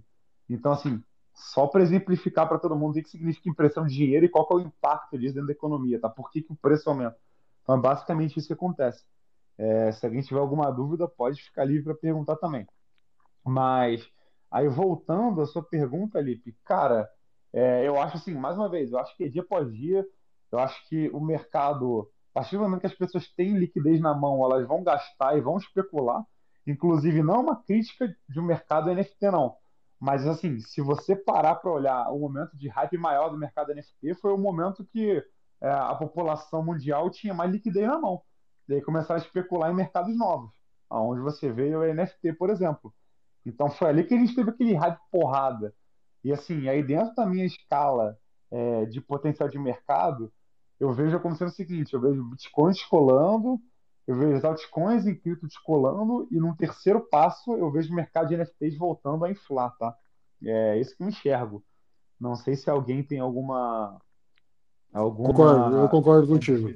Então, 0.48 0.72
assim, 0.72 1.02
só 1.34 1.66
para 1.66 1.82
exemplificar 1.82 2.48
para 2.48 2.58
todo 2.58 2.76
mundo 2.76 2.96
o 2.96 3.02
que 3.02 3.08
significa 3.08 3.48
impressão 3.48 3.84
de 3.84 3.94
dinheiro 3.94 4.24
e 4.24 4.28
qual 4.28 4.46
é 4.52 4.54
o 4.54 4.60
impacto 4.60 5.18
disso 5.18 5.34
dentro 5.34 5.48
da 5.48 5.52
economia, 5.52 6.00
tá? 6.00 6.08
Por 6.08 6.30
que, 6.30 6.40
que 6.40 6.52
o 6.52 6.56
preço 6.56 6.88
aumenta? 6.88 7.16
Então, 7.62 7.76
é 7.76 7.80
basicamente 7.80 8.38
isso 8.38 8.46
que 8.46 8.52
acontece. 8.52 9.04
É, 9.58 9.90
se 9.92 10.06
alguém 10.06 10.22
tiver 10.22 10.38
alguma 10.38 10.70
dúvida, 10.70 11.08
pode 11.08 11.42
ficar 11.42 11.64
livre 11.64 11.84
para 11.84 11.94
perguntar 11.94 12.36
também. 12.36 12.66
Mas, 13.44 14.08
aí 14.50 14.68
voltando 14.68 15.40
à 15.40 15.46
sua 15.46 15.62
pergunta, 15.62 16.20
Lipe, 16.20 16.56
cara, 16.64 17.10
é, 17.52 17.86
eu 17.86 18.00
acho 18.00 18.16
assim, 18.16 18.34
mais 18.34 18.56
uma 18.56 18.68
vez, 18.68 18.92
eu 18.92 18.98
acho 18.98 19.16
que 19.16 19.28
dia 19.28 19.42
após 19.42 19.72
dia, 19.72 20.06
eu 20.52 20.58
acho 20.60 20.88
que 20.88 21.08
o 21.10 21.20
mercado, 21.20 22.08
a 22.30 22.40
partir 22.40 22.56
do 22.56 22.62
momento 22.62 22.80
que 22.80 22.86
as 22.86 22.94
pessoas 22.94 23.28
têm 23.32 23.58
liquidez 23.58 24.00
na 24.00 24.14
mão, 24.14 24.44
elas 24.44 24.66
vão 24.68 24.84
gastar 24.84 25.36
e 25.36 25.40
vão 25.40 25.56
especular. 25.56 26.24
Inclusive, 26.66 27.22
não 27.22 27.34
é 27.34 27.38
uma 27.38 27.62
crítica 27.62 28.14
de 28.28 28.40
um 28.40 28.44
mercado 28.44 28.92
NFT, 28.94 29.30
não 29.30 29.56
mas, 30.04 30.26
assim, 30.26 30.60
se 30.60 30.82
você 30.82 31.16
parar 31.16 31.54
para 31.54 31.72
olhar 31.72 32.10
o 32.10 32.18
momento 32.18 32.54
de 32.58 32.68
hype 32.68 32.98
maior 32.98 33.30
do 33.30 33.38
mercado 33.38 33.74
NFT, 33.74 34.12
foi 34.20 34.34
o 34.34 34.36
momento 34.36 34.84
que 34.84 35.24
é, 35.62 35.70
a 35.70 35.94
população 35.94 36.62
mundial 36.62 37.08
tinha 37.08 37.32
mais 37.32 37.50
liquidez 37.50 37.86
na 37.86 37.98
mão. 37.98 38.20
Daí 38.68 38.82
começaram 38.82 39.18
a 39.18 39.24
especular 39.24 39.70
em 39.70 39.74
mercados 39.74 40.14
novos, 40.14 40.50
aonde 40.90 41.22
você 41.22 41.50
vê 41.50 41.74
o 41.74 41.94
NFT, 41.94 42.34
por 42.34 42.50
exemplo. 42.50 42.94
Então 43.46 43.70
foi 43.70 43.88
ali 43.88 44.04
que 44.04 44.12
a 44.12 44.18
gente 44.18 44.34
teve 44.34 44.50
aquele 44.50 44.74
hype 44.74 45.00
porrada. 45.10 45.74
E 46.22 46.30
assim, 46.30 46.68
aí 46.68 46.82
dentro 46.82 47.14
da 47.14 47.24
minha 47.24 47.46
escala 47.46 48.18
é, 48.50 48.84
de 48.84 49.00
potencial 49.00 49.48
de 49.48 49.58
mercado, 49.58 50.30
eu 50.78 50.92
vejo 50.92 51.16
acontecendo 51.16 51.48
o 51.48 51.52
seguinte: 51.52 51.94
eu 51.94 52.00
vejo 52.02 52.28
Bitcoin 52.28 52.72
descolando, 52.72 53.58
eu 54.06 54.16
vejo 54.16 54.36
as 54.36 54.44
altcoins 54.44 55.06
em 55.06 55.14
cripto 55.14 55.46
descolando 55.46 56.28
e 56.30 56.36
num 56.36 56.54
terceiro 56.54 57.00
passo 57.00 57.56
eu 57.56 57.70
vejo 57.70 57.90
o 57.90 57.96
mercado 57.96 58.28
de 58.28 58.36
NFTs 58.36 58.76
voltando 58.76 59.24
a 59.24 59.30
inflar, 59.30 59.74
tá? 59.78 59.96
É 60.42 60.78
isso 60.78 60.96
que 60.96 61.02
eu 61.02 61.08
enxergo. 61.08 61.64
Não 62.20 62.36
sei 62.36 62.54
se 62.54 62.68
alguém 62.68 63.02
tem 63.02 63.18
alguma. 63.18 63.98
alguma... 64.92 65.28
Concordo, 65.28 65.76
eu 65.76 65.88
concordo 65.88 66.28
contigo. 66.28 66.68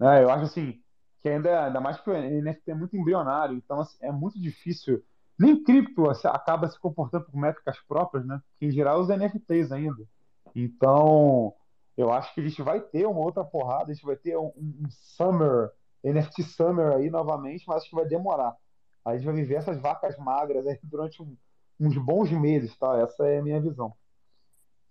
É, 0.00 0.22
eu 0.22 0.30
acho 0.30 0.44
assim, 0.44 0.80
que 1.20 1.28
ainda, 1.28 1.64
ainda 1.64 1.80
mais 1.80 1.98
que 1.98 2.10
o 2.10 2.12
NFT 2.14 2.70
é 2.70 2.74
muito 2.74 2.96
embrionário, 2.96 3.56
então 3.56 3.80
assim, 3.80 3.96
é 4.00 4.12
muito 4.12 4.40
difícil. 4.40 5.02
Nem 5.38 5.62
cripto 5.62 6.08
assim, 6.08 6.28
acaba 6.28 6.68
se 6.68 6.78
comportando 6.78 7.24
por 7.24 7.36
métricas 7.36 7.78
próprias, 7.88 8.26
né? 8.26 8.40
Em 8.60 8.70
geral 8.70 9.00
os 9.00 9.08
NFTs 9.08 9.72
ainda. 9.72 10.06
Então, 10.54 11.54
eu 11.96 12.12
acho 12.12 12.34
que 12.34 12.40
a 12.40 12.44
gente 12.44 12.62
vai 12.62 12.80
ter 12.80 13.06
uma 13.06 13.20
outra 13.20 13.44
porrada, 13.44 13.90
a 13.90 13.94
gente 13.94 14.04
vai 14.04 14.16
ter 14.16 14.36
um, 14.36 14.52
um 14.56 14.88
summer 14.90 15.70
NFT 16.12 16.42
Summer 16.44 16.92
aí 16.92 17.10
novamente, 17.10 17.64
mas 17.66 17.78
acho 17.78 17.90
que 17.90 17.96
vai 17.96 18.06
demorar. 18.06 18.56
A 19.04 19.14
gente 19.14 19.24
vai 19.24 19.34
viver 19.34 19.56
essas 19.56 19.78
vacas 19.80 20.16
magras 20.18 20.66
aí 20.66 20.78
durante 20.82 21.22
um, 21.22 21.36
uns 21.80 21.96
bons 21.96 22.30
meses, 22.30 22.76
tá? 22.76 22.98
Essa 22.98 23.26
é 23.26 23.38
a 23.38 23.42
minha 23.42 23.60
visão. 23.60 23.92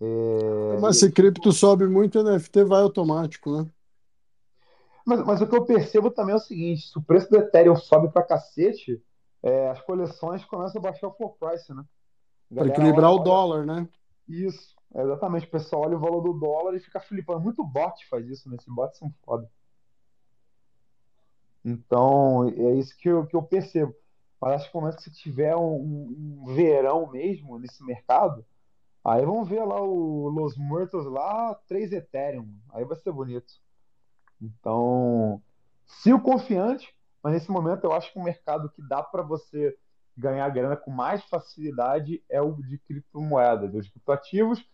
É... 0.02 0.78
Mas 0.80 1.00
se 1.00 1.12
cripto 1.12 1.52
sobe 1.52 1.88
muito, 1.88 2.22
NFT 2.22 2.64
vai 2.66 2.82
automático, 2.82 3.52
né? 3.52 3.70
Mas, 5.06 5.24
mas 5.24 5.42
o 5.42 5.48
que 5.48 5.56
eu 5.56 5.66
percebo 5.66 6.10
também 6.10 6.34
é 6.34 6.38
o 6.38 6.42
seguinte: 6.42 6.90
se 6.90 6.98
o 6.98 7.02
preço 7.02 7.30
do 7.30 7.38
Ethereum 7.38 7.76
sobe 7.76 8.10
pra 8.10 8.24
cacete, 8.24 9.02
é, 9.44 9.70
as 9.70 9.80
coleções 9.82 10.44
começam 10.46 10.80
a 10.80 10.84
baixar 10.84 11.08
o 11.08 11.14
floor 11.14 11.36
price, 11.40 11.74
né? 11.74 11.84
Para 12.54 12.68
equilibrar 12.68 13.12
olha, 13.12 13.22
o 13.22 13.24
dólar, 13.24 13.66
né? 13.66 13.88
Isso, 14.28 14.76
exatamente. 14.94 15.46
O 15.46 15.52
pessoal 15.52 15.84
olha 15.84 15.96
o 15.96 16.00
valor 16.00 16.22
do 16.22 16.34
dólar 16.34 16.76
e 16.76 16.80
fica 16.80 17.00
flipando. 17.00 17.42
Muito 17.42 17.64
bot 17.64 18.08
faz 18.10 18.28
isso, 18.28 18.50
né? 18.50 18.56
Esses 18.56 18.74
bots 18.74 18.98
são 18.98 19.14
foda. 19.24 19.50
Então, 21.66 22.48
é 22.48 22.76
isso 22.76 22.96
que 22.98 23.10
eu, 23.10 23.26
que 23.26 23.36
eu 23.36 23.44
percebo. 23.44 23.94
Acho 24.42 24.70
que 24.70 24.78
momento 24.78 24.98
que 24.98 25.04
você 25.04 25.12
tiver 25.12 25.56
um, 25.56 26.44
um 26.46 26.54
verão 26.56 27.12
mesmo 27.12 27.58
nesse 27.58 27.84
mercado, 27.84 28.46
aí 29.04 29.26
vamos 29.26 29.50
ver 29.50 29.66
lá 29.66 29.82
o 29.82 30.30
Los 30.30 30.56
Muertos 30.56 31.06
lá, 31.08 31.56
3 31.68 31.92
Ethereum. 31.92 32.48
Aí 32.72 32.86
vai 32.86 32.96
ser 32.98 33.12
bonito. 33.12 33.52
Então, 34.40 35.42
Sigo 35.88 36.20
confiante, 36.20 36.94
mas 37.24 37.34
nesse 37.34 37.52
momento 37.52 37.84
eu 37.84 37.94
acho 37.94 38.12
que 38.12 38.20
um 38.20 38.24
mercado 38.24 38.70
que 38.70 38.82
dá 38.88 39.04
para 39.04 39.22
você 39.22 39.78
ganhar 40.18 40.50
grana 40.50 40.76
com 40.76 40.92
mais 40.92 41.24
facilidade 41.26 42.24
é 42.30 42.42
o 42.42 42.54
de 42.56 42.78
criptomoedas, 42.80 43.74
os 43.74 43.90
criptoativos. 43.90 44.66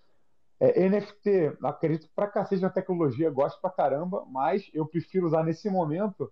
É, 0.60 0.88
NFT, 0.88 1.58
acredito 1.64 2.08
pra 2.16 2.28
cacete 2.28 2.62
na 2.62 2.70
tecnologia, 2.70 3.30
gosto 3.32 3.60
pra 3.60 3.70
caramba, 3.70 4.24
mas 4.30 4.70
eu 4.74 4.86
prefiro 4.86 5.26
usar 5.26 5.44
nesse 5.44 5.70
momento 5.70 6.32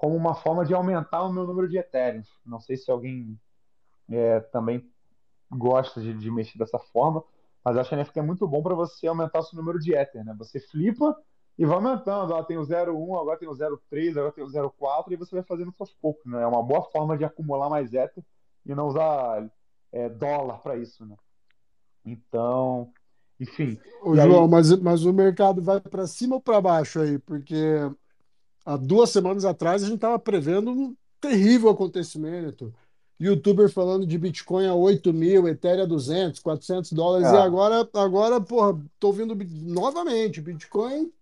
como 0.00 0.16
uma 0.16 0.34
forma 0.34 0.64
de 0.64 0.72
aumentar 0.72 1.22
o 1.24 1.32
meu 1.32 1.46
número 1.46 1.68
de 1.68 1.76
Ethereum. 1.76 2.22
Não 2.46 2.58
sei 2.58 2.74
se 2.74 2.90
alguém 2.90 3.38
é, 4.08 4.40
também 4.40 4.90
gosta 5.50 6.00
de, 6.00 6.14
de, 6.14 6.30
mexer 6.30 6.56
dessa 6.56 6.78
forma, 6.78 7.22
mas 7.62 7.76
acho 7.76 7.90
que 7.90 7.94
a 7.94 7.98
NFT 7.98 8.18
é 8.18 8.22
muito 8.22 8.48
bom 8.48 8.62
para 8.62 8.74
você 8.74 9.06
aumentar 9.06 9.40
o 9.40 9.42
seu 9.42 9.58
número 9.58 9.78
de 9.78 9.94
Ether, 9.94 10.24
né? 10.24 10.34
Você 10.38 10.58
flipa 10.58 11.14
e 11.58 11.66
vai 11.66 11.76
aumentando. 11.76 12.32
Ó, 12.32 12.42
tem 12.42 12.56
o 12.56 12.62
0,1, 12.62 13.20
agora 13.20 13.38
tem 13.38 13.46
o 13.46 13.52
0,3, 13.52 14.12
agora 14.12 14.32
tem 14.32 14.42
o 14.42 14.46
0,4 14.46 15.12
e 15.12 15.16
você 15.16 15.34
vai 15.34 15.44
fazendo 15.44 15.74
aos 15.78 15.92
poucos, 15.92 16.24
né? 16.24 16.42
É 16.42 16.46
uma 16.46 16.62
boa 16.62 16.82
forma 16.84 17.18
de 17.18 17.24
acumular 17.26 17.68
mais 17.68 17.92
Ether 17.92 18.24
e 18.64 18.74
não 18.74 18.86
usar 18.86 19.50
é, 19.92 20.08
dólar 20.08 20.62
para 20.62 20.78
isso, 20.78 21.04
né? 21.04 21.14
Então, 22.06 22.90
enfim. 23.38 23.78
Ô, 24.02 24.16
João, 24.16 24.44
aí... 24.44 24.48
mas, 24.48 24.74
mas 24.80 25.04
o 25.04 25.12
mercado 25.12 25.60
vai 25.60 25.78
para 25.78 26.06
cima 26.06 26.36
ou 26.36 26.40
para 26.40 26.58
baixo 26.58 27.00
aí? 27.00 27.18
Porque 27.18 27.76
há 28.64 28.76
duas 28.76 29.10
semanas 29.10 29.44
atrás 29.44 29.82
a 29.82 29.86
gente 29.86 29.96
estava 29.96 30.18
prevendo 30.18 30.70
um 30.70 30.96
terrível 31.20 31.70
acontecimento. 31.70 32.72
Youtuber 33.20 33.70
falando 33.70 34.06
de 34.06 34.16
Bitcoin 34.16 34.66
a 34.66 34.74
8 34.74 35.12
mil, 35.12 35.46
Ethereum 35.46 35.82
a 35.82 35.86
200, 35.86 36.40
400 36.40 36.92
dólares, 36.92 37.28
é. 37.28 37.34
e 37.34 37.36
agora, 37.36 37.86
agora, 37.92 38.40
porra, 38.40 38.80
tô 38.98 39.12
vendo 39.12 39.36
novamente, 39.62 40.40
Bitcoin 40.40 41.12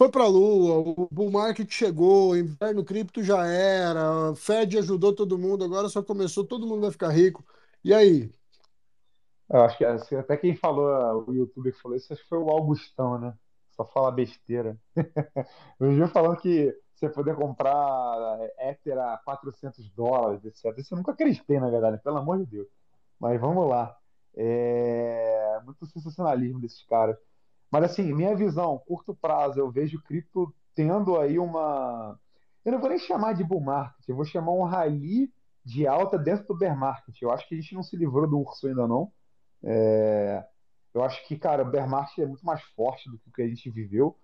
foi 0.00 0.08
para 0.08 0.24
a 0.24 0.28
lua, 0.28 0.78
o 0.78 1.08
bull 1.10 1.30
market 1.30 1.70
chegou, 1.70 2.30
o 2.30 2.36
inverno 2.36 2.82
cripto 2.82 3.22
já 3.22 3.46
era, 3.46 4.34
Fed 4.34 4.78
ajudou 4.78 5.14
todo 5.14 5.36
mundo, 5.36 5.62
agora 5.62 5.90
só 5.90 6.02
começou, 6.02 6.42
todo 6.42 6.66
mundo 6.66 6.80
vai 6.80 6.90
ficar 6.90 7.10
rico. 7.10 7.44
E 7.84 7.92
aí? 7.92 8.30
Eu 9.50 9.60
acho 9.60 9.76
que 9.76 9.84
até 9.84 10.38
quem 10.38 10.56
falou, 10.56 11.26
o 11.28 11.34
youtuber 11.34 11.70
que 11.70 11.82
falou 11.82 11.98
isso, 11.98 12.12
acho 12.14 12.22
que 12.22 12.28
foi 12.30 12.38
o 12.38 12.48
Augustão, 12.48 13.18
né? 13.18 13.34
Só 13.80 13.86
fala 13.86 14.10
besteira. 14.12 14.76
Eu 15.80 15.90
vi 15.92 16.06
falando 16.12 16.36
que 16.36 16.70
você 16.94 17.08
poder 17.08 17.34
comprar 17.34 18.38
Ether 18.58 18.98
a 18.98 19.16
400 19.24 19.90
dólares, 19.92 20.44
etc. 20.44 20.76
Isso 20.76 20.92
eu 20.92 20.98
nunca 20.98 21.12
acreditei, 21.12 21.58
na 21.58 21.70
verdade, 21.70 21.98
pelo 22.02 22.18
amor 22.18 22.36
de 22.40 22.44
Deus. 22.44 22.68
Mas 23.18 23.40
vamos 23.40 23.66
lá. 23.66 23.96
É 24.36 25.58
muito 25.64 25.86
sensacionalismo 25.86 26.60
desses 26.60 26.84
caras. 26.84 27.16
Mas 27.70 27.84
assim, 27.84 28.12
minha 28.12 28.36
visão, 28.36 28.76
curto 28.86 29.14
prazo, 29.14 29.58
eu 29.58 29.70
vejo 29.70 30.02
cripto 30.02 30.54
tendo 30.74 31.18
aí 31.18 31.38
uma. 31.38 32.20
Eu 32.62 32.72
não 32.72 32.80
vou 32.80 32.90
nem 32.90 32.98
chamar 32.98 33.32
de 33.32 33.42
bull 33.42 33.62
market, 33.62 34.06
eu 34.06 34.14
vou 34.14 34.26
chamar 34.26 34.52
um 34.52 34.64
rally 34.64 35.32
de 35.64 35.86
alta 35.86 36.18
dentro 36.18 36.46
do 36.46 36.58
bear 36.58 36.76
market. 36.76 37.16
Eu 37.22 37.30
acho 37.30 37.48
que 37.48 37.54
a 37.54 37.58
gente 37.58 37.74
não 37.74 37.82
se 37.82 37.96
livrou 37.96 38.28
do 38.28 38.40
urso 38.40 38.66
ainda 38.66 38.86
não. 38.86 39.10
É... 39.64 40.44
Eu 40.92 41.02
acho 41.02 41.26
que, 41.26 41.38
cara, 41.38 41.62
o 41.62 41.70
bear 41.70 41.88
market 41.88 42.18
é 42.18 42.26
muito 42.26 42.44
mais 42.44 42.62
forte 42.62 43.08
do 43.10 43.18
que 43.18 43.28
o 43.28 43.32
que 43.32 43.42
a 43.42 43.48
gente 43.48 43.70
viveu. 43.70 44.16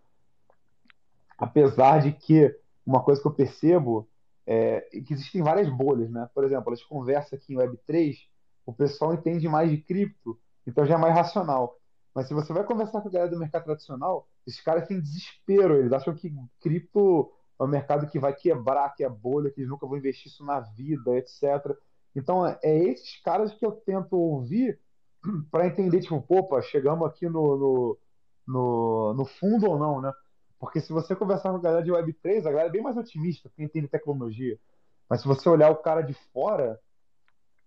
Apesar 1.38 2.00
de 2.00 2.12
que 2.12 2.54
uma 2.84 3.02
coisa 3.02 3.20
que 3.20 3.28
eu 3.28 3.34
percebo 3.34 4.08
é 4.46 4.80
que 5.06 5.12
existem 5.12 5.42
várias 5.42 5.68
bolhas, 5.68 6.10
né? 6.10 6.28
Por 6.34 6.44
exemplo, 6.44 6.68
elas 6.68 6.82
conversam 6.82 7.36
aqui 7.36 7.54
em 7.54 7.56
Web3, 7.56 8.16
o 8.64 8.72
pessoal 8.72 9.14
entende 9.14 9.48
mais 9.48 9.70
de 9.70 9.78
cripto, 9.78 10.38
então 10.66 10.86
já 10.86 10.94
é 10.94 10.98
mais 10.98 11.14
racional. 11.14 11.78
Mas 12.14 12.28
se 12.28 12.34
você 12.34 12.52
vai 12.52 12.64
conversar 12.64 13.00
com 13.00 13.08
a 13.08 13.10
galera 13.10 13.30
do 13.30 13.38
mercado 13.38 13.64
tradicional, 13.64 14.26
esses 14.46 14.60
caras 14.62 14.88
têm 14.88 15.00
desespero. 15.00 15.76
Eles 15.76 15.92
acham 15.92 16.14
que 16.14 16.34
cripto 16.60 17.30
é 17.60 17.62
um 17.62 17.66
mercado 17.66 18.06
que 18.08 18.18
vai 18.18 18.34
quebrar, 18.34 18.94
que 18.94 19.04
é 19.04 19.08
bolha, 19.08 19.50
que 19.50 19.60
eles 19.60 19.70
nunca 19.70 19.86
vão 19.86 19.98
investir 19.98 20.32
isso 20.32 20.44
na 20.44 20.60
vida, 20.60 21.16
etc. 21.16 21.76
Então, 22.14 22.46
é 22.46 22.78
esses 22.78 23.20
caras 23.22 23.52
que 23.52 23.66
eu 23.66 23.72
tento 23.72 24.16
ouvir 24.16 24.80
para 25.50 25.66
entender, 25.66 26.00
tipo, 26.00 26.24
opa, 26.28 26.60
chegamos 26.62 27.06
aqui 27.08 27.28
no, 27.28 27.56
no, 27.56 27.98
no, 28.46 29.14
no, 29.14 29.24
fundo 29.24 29.70
ou 29.70 29.78
não, 29.78 30.00
né? 30.00 30.12
Porque 30.58 30.80
se 30.80 30.92
você 30.92 31.14
conversar 31.14 31.50
com 31.50 31.56
a 31.56 31.60
galera 31.60 31.84
de 31.84 31.90
Web3, 31.90 32.40
a 32.40 32.50
galera 32.50 32.68
é 32.68 32.72
bem 32.72 32.82
mais 32.82 32.96
otimista, 32.96 33.48
porque 33.48 33.62
entende 33.62 33.88
tecnologia. 33.88 34.58
Mas 35.08 35.20
se 35.20 35.28
você 35.28 35.48
olhar 35.48 35.70
o 35.70 35.76
cara 35.76 36.00
de 36.02 36.14
fora, 36.32 36.80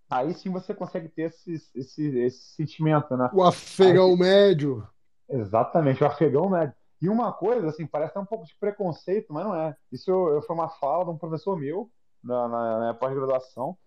aí 0.10 0.34
sim 0.34 0.50
você 0.50 0.74
consegue 0.74 1.08
ter 1.08 1.24
esse, 1.24 1.54
esse, 1.76 2.18
esse 2.20 2.56
sentimento, 2.56 3.16
né? 3.16 3.30
O 3.34 3.44
afegão 3.44 4.12
aí, 4.12 4.18
médio. 4.18 4.88
Exatamente, 5.30 6.04
o 6.04 6.08
afegão 6.08 6.50
médio. 6.50 6.74
E 7.02 7.08
uma 7.08 7.32
coisa, 7.32 7.70
assim, 7.70 7.86
parece 7.86 8.18
um 8.18 8.26
pouco 8.26 8.46
de 8.46 8.56
preconceito, 8.60 9.32
mas 9.32 9.46
não 9.46 9.56
é. 9.56 9.76
Isso 9.92 10.10
eu, 10.10 10.36
eu 10.36 10.42
foi 10.42 10.56
uma 10.56 10.68
fala 10.68 11.06
de 11.06 11.12
um 11.12 11.18
professor 11.18 11.58
meu 11.58 11.90
na, 12.22 12.48
na, 12.48 12.80
na 12.80 12.94
pós-graduação, 12.94 13.78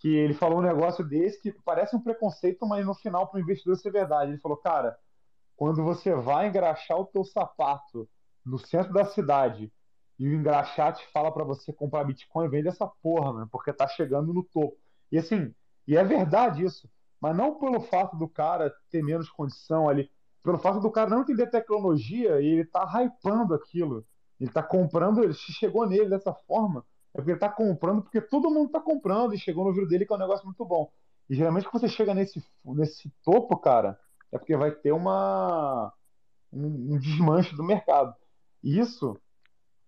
que 0.00 0.14
ele 0.14 0.34
falou 0.34 0.58
um 0.58 0.62
negócio 0.62 1.04
desse 1.04 1.40
que 1.40 1.52
parece 1.64 1.96
um 1.96 2.00
preconceito, 2.00 2.66
mas 2.66 2.84
no 2.84 2.94
final, 2.94 3.26
para 3.28 3.38
o 3.38 3.40
investidor, 3.40 3.74
isso 3.74 3.88
é 3.88 3.90
verdade. 3.90 4.32
Ele 4.32 4.40
falou, 4.40 4.56
cara, 4.56 4.98
quando 5.56 5.82
você 5.82 6.14
vai 6.14 6.48
engraxar 6.48 6.98
o 6.98 7.06
teu 7.06 7.24
sapato 7.24 8.08
no 8.44 8.58
centro 8.58 8.92
da 8.92 9.04
cidade 9.04 9.72
e 10.18 10.28
o 10.28 10.34
engraxate 10.34 11.06
fala 11.12 11.32
para 11.32 11.44
você 11.44 11.72
comprar 11.72 12.04
Bitcoin, 12.04 12.48
vende 12.48 12.68
essa 12.68 12.86
porra, 12.86 13.32
mano, 13.32 13.48
porque 13.50 13.72
tá 13.72 13.86
chegando 13.88 14.32
no 14.32 14.42
topo. 14.42 14.76
E 15.10 15.18
assim, 15.18 15.54
e 15.86 15.96
é 15.96 16.04
verdade 16.04 16.64
isso. 16.64 16.88
Mas 17.20 17.36
não 17.36 17.58
pelo 17.58 17.80
fato 17.80 18.16
do 18.16 18.28
cara 18.28 18.74
ter 18.90 19.02
menos 19.02 19.30
condição 19.30 19.88
ali, 19.88 20.10
pelo 20.42 20.58
fato 20.58 20.80
do 20.80 20.90
cara 20.90 21.08
não 21.08 21.22
entender 21.22 21.46
tecnologia 21.46 22.40
e 22.40 22.46
ele 22.46 22.64
tá 22.66 22.84
hypando 22.84 23.54
aquilo. 23.54 24.06
Ele 24.38 24.50
tá 24.50 24.62
comprando, 24.62 25.22
ele 25.22 25.32
chegou 25.32 25.86
nele 25.86 26.10
dessa 26.10 26.34
forma. 26.34 26.84
É 27.14 27.18
porque 27.18 27.30
ele 27.30 27.38
tá 27.38 27.48
comprando, 27.48 28.02
porque 28.02 28.20
todo 28.20 28.50
mundo 28.50 28.70
tá 28.70 28.80
comprando 28.80 29.34
e 29.34 29.38
chegou 29.38 29.64
no 29.64 29.72
vídeo 29.72 29.88
dele 29.88 30.04
que 30.04 30.12
é 30.12 30.16
um 30.16 30.18
negócio 30.18 30.44
muito 30.44 30.64
bom. 30.64 30.90
E 31.30 31.34
geralmente 31.34 31.68
quando 31.68 31.82
você 31.82 31.88
chega 31.88 32.12
nesse, 32.12 32.44
nesse 32.64 33.10
topo, 33.22 33.56
cara, 33.56 33.98
é 34.32 34.38
porque 34.38 34.56
vai 34.56 34.72
ter 34.72 34.92
uma 34.92 35.92
um, 36.52 36.94
um 36.94 36.98
desmanche 36.98 37.54
do 37.54 37.62
mercado. 37.62 38.14
E 38.62 38.78
isso 38.78 39.16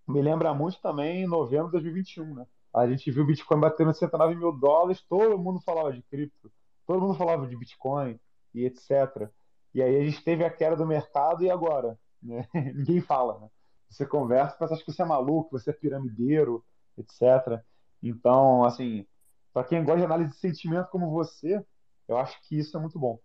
me 0.06 0.22
lembra 0.22 0.54
muito 0.54 0.80
também 0.80 1.24
em 1.24 1.26
novembro 1.26 1.66
de 1.66 1.72
2021, 1.72 2.34
né? 2.34 2.46
A 2.72 2.86
gente 2.86 3.10
viu 3.10 3.24
o 3.24 3.26
Bitcoin 3.26 3.58
batendo 3.58 3.92
109 3.92 4.34
mil 4.34 4.52
dólares, 4.52 5.02
todo 5.08 5.38
mundo 5.38 5.60
falava 5.60 5.92
de 5.92 6.02
cripto, 6.02 6.52
todo 6.86 7.00
mundo 7.00 7.14
falava 7.14 7.46
de 7.46 7.56
Bitcoin 7.56 8.20
e 8.54 8.64
etc. 8.64 9.30
E 9.74 9.82
aí 9.82 9.96
a 9.96 10.04
gente 10.04 10.22
teve 10.22 10.44
a 10.44 10.50
queda 10.50 10.76
do 10.76 10.86
mercado 10.86 11.42
e 11.42 11.50
agora? 11.50 11.98
Né? 12.22 12.46
Ninguém 12.74 13.00
fala, 13.00 13.40
né? 13.40 13.48
Você 13.88 14.04
conversa, 14.04 14.62
acha 14.64 14.84
que 14.84 14.92
você 14.92 15.02
é 15.02 15.06
maluco, 15.06 15.58
você 15.58 15.70
é 15.70 15.72
piramideiro, 15.72 16.64
etc. 16.98 17.62
Então, 18.02 18.64
assim, 18.64 19.06
para 19.52 19.64
quem 19.64 19.84
gosta 19.84 19.98
de 20.00 20.04
análise 20.04 20.30
de 20.30 20.36
sentimento 20.36 20.88
como 20.90 21.10
você, 21.10 21.64
eu 22.06 22.16
acho 22.18 22.40
que 22.42 22.58
isso 22.58 22.76
é 22.76 22.80
muito 22.80 22.98
bom. 22.98 23.18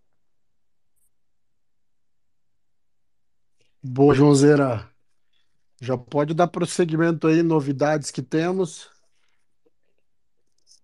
Boa, 3.82 4.14
Joãozeira. 4.14 4.88
Já 5.80 5.98
pode 5.98 6.32
dar 6.32 6.46
prosseguimento 6.46 7.26
aí, 7.26 7.42
novidades 7.42 8.10
que 8.10 8.22
temos. 8.22 8.88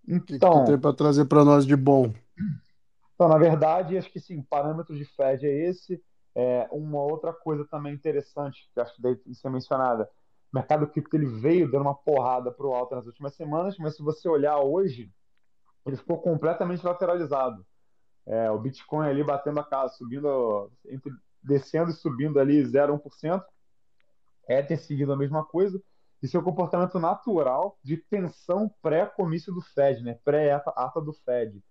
O 0.08 0.20
que, 0.20 0.34
então, 0.34 0.65
que 0.65 0.70
tem 0.73 0.81
para 0.81 0.97
trazer 0.97 1.26
para 1.26 1.44
nós 1.44 1.65
de 1.65 1.76
bom? 1.76 2.12
Então, 3.15 3.28
na 3.28 3.39
verdade, 3.39 3.97
acho 3.97 4.10
que 4.10 4.20
sim, 4.20 4.42
parâmetro 4.42 4.97
de 4.97 5.05
Fed 5.05 5.47
é 5.47 5.68
esse. 5.68 6.02
É, 6.34 6.68
uma 6.70 7.00
outra 7.00 7.33
coisa 7.33 7.65
também 7.65 7.94
interessante, 7.94 8.68
que 8.73 8.81
acho 8.81 8.94
que 8.94 9.02
deve 9.02 9.20
ser 9.34 9.50
mencionada, 9.50 10.08
o 10.52 10.57
mercado 10.57 10.86
cripto 10.86 11.17
ele 11.17 11.27
veio 11.27 11.70
dando 11.70 11.83
uma 11.83 11.94
porrada 11.94 12.51
para 12.51 12.67
o 12.67 12.75
alto 12.75 12.94
nas 12.94 13.07
últimas 13.07 13.35
semanas, 13.35 13.77
mas 13.78 13.97
se 13.97 14.02
você 14.02 14.28
olhar 14.28 14.59
hoje, 14.60 15.12
ele 15.86 15.97
ficou 15.97 16.20
completamente 16.20 16.85
lateralizado. 16.85 17.65
É, 18.27 18.51
o 18.51 18.59
Bitcoin 18.59 19.07
ali 19.09 19.25
batendo 19.25 19.60
a 19.60 19.65
casa, 19.65 19.94
subindo, 19.94 20.70
entre, 20.86 21.12
descendo 21.43 21.91
e 21.91 21.94
subindo 21.94 22.39
ali 22.39 22.62
0,1%. 22.62 23.43
É 24.47 24.62
ter 24.62 24.78
seguido 24.78 25.12
a 25.12 25.17
mesma 25.17 25.44
coisa. 25.44 25.81
Isso 26.23 26.36
é 26.36 26.41
o 26.41 26.44
comportamento 26.44 26.99
natural 26.99 27.78
de 27.83 27.97
tensão 27.97 28.70
pré-comício 28.83 29.52
do 29.52 29.60
Fed, 29.60 30.02
né? 30.02 30.18
pré-ata 30.25 31.01
do 31.01 31.12
Fed. 31.12 31.62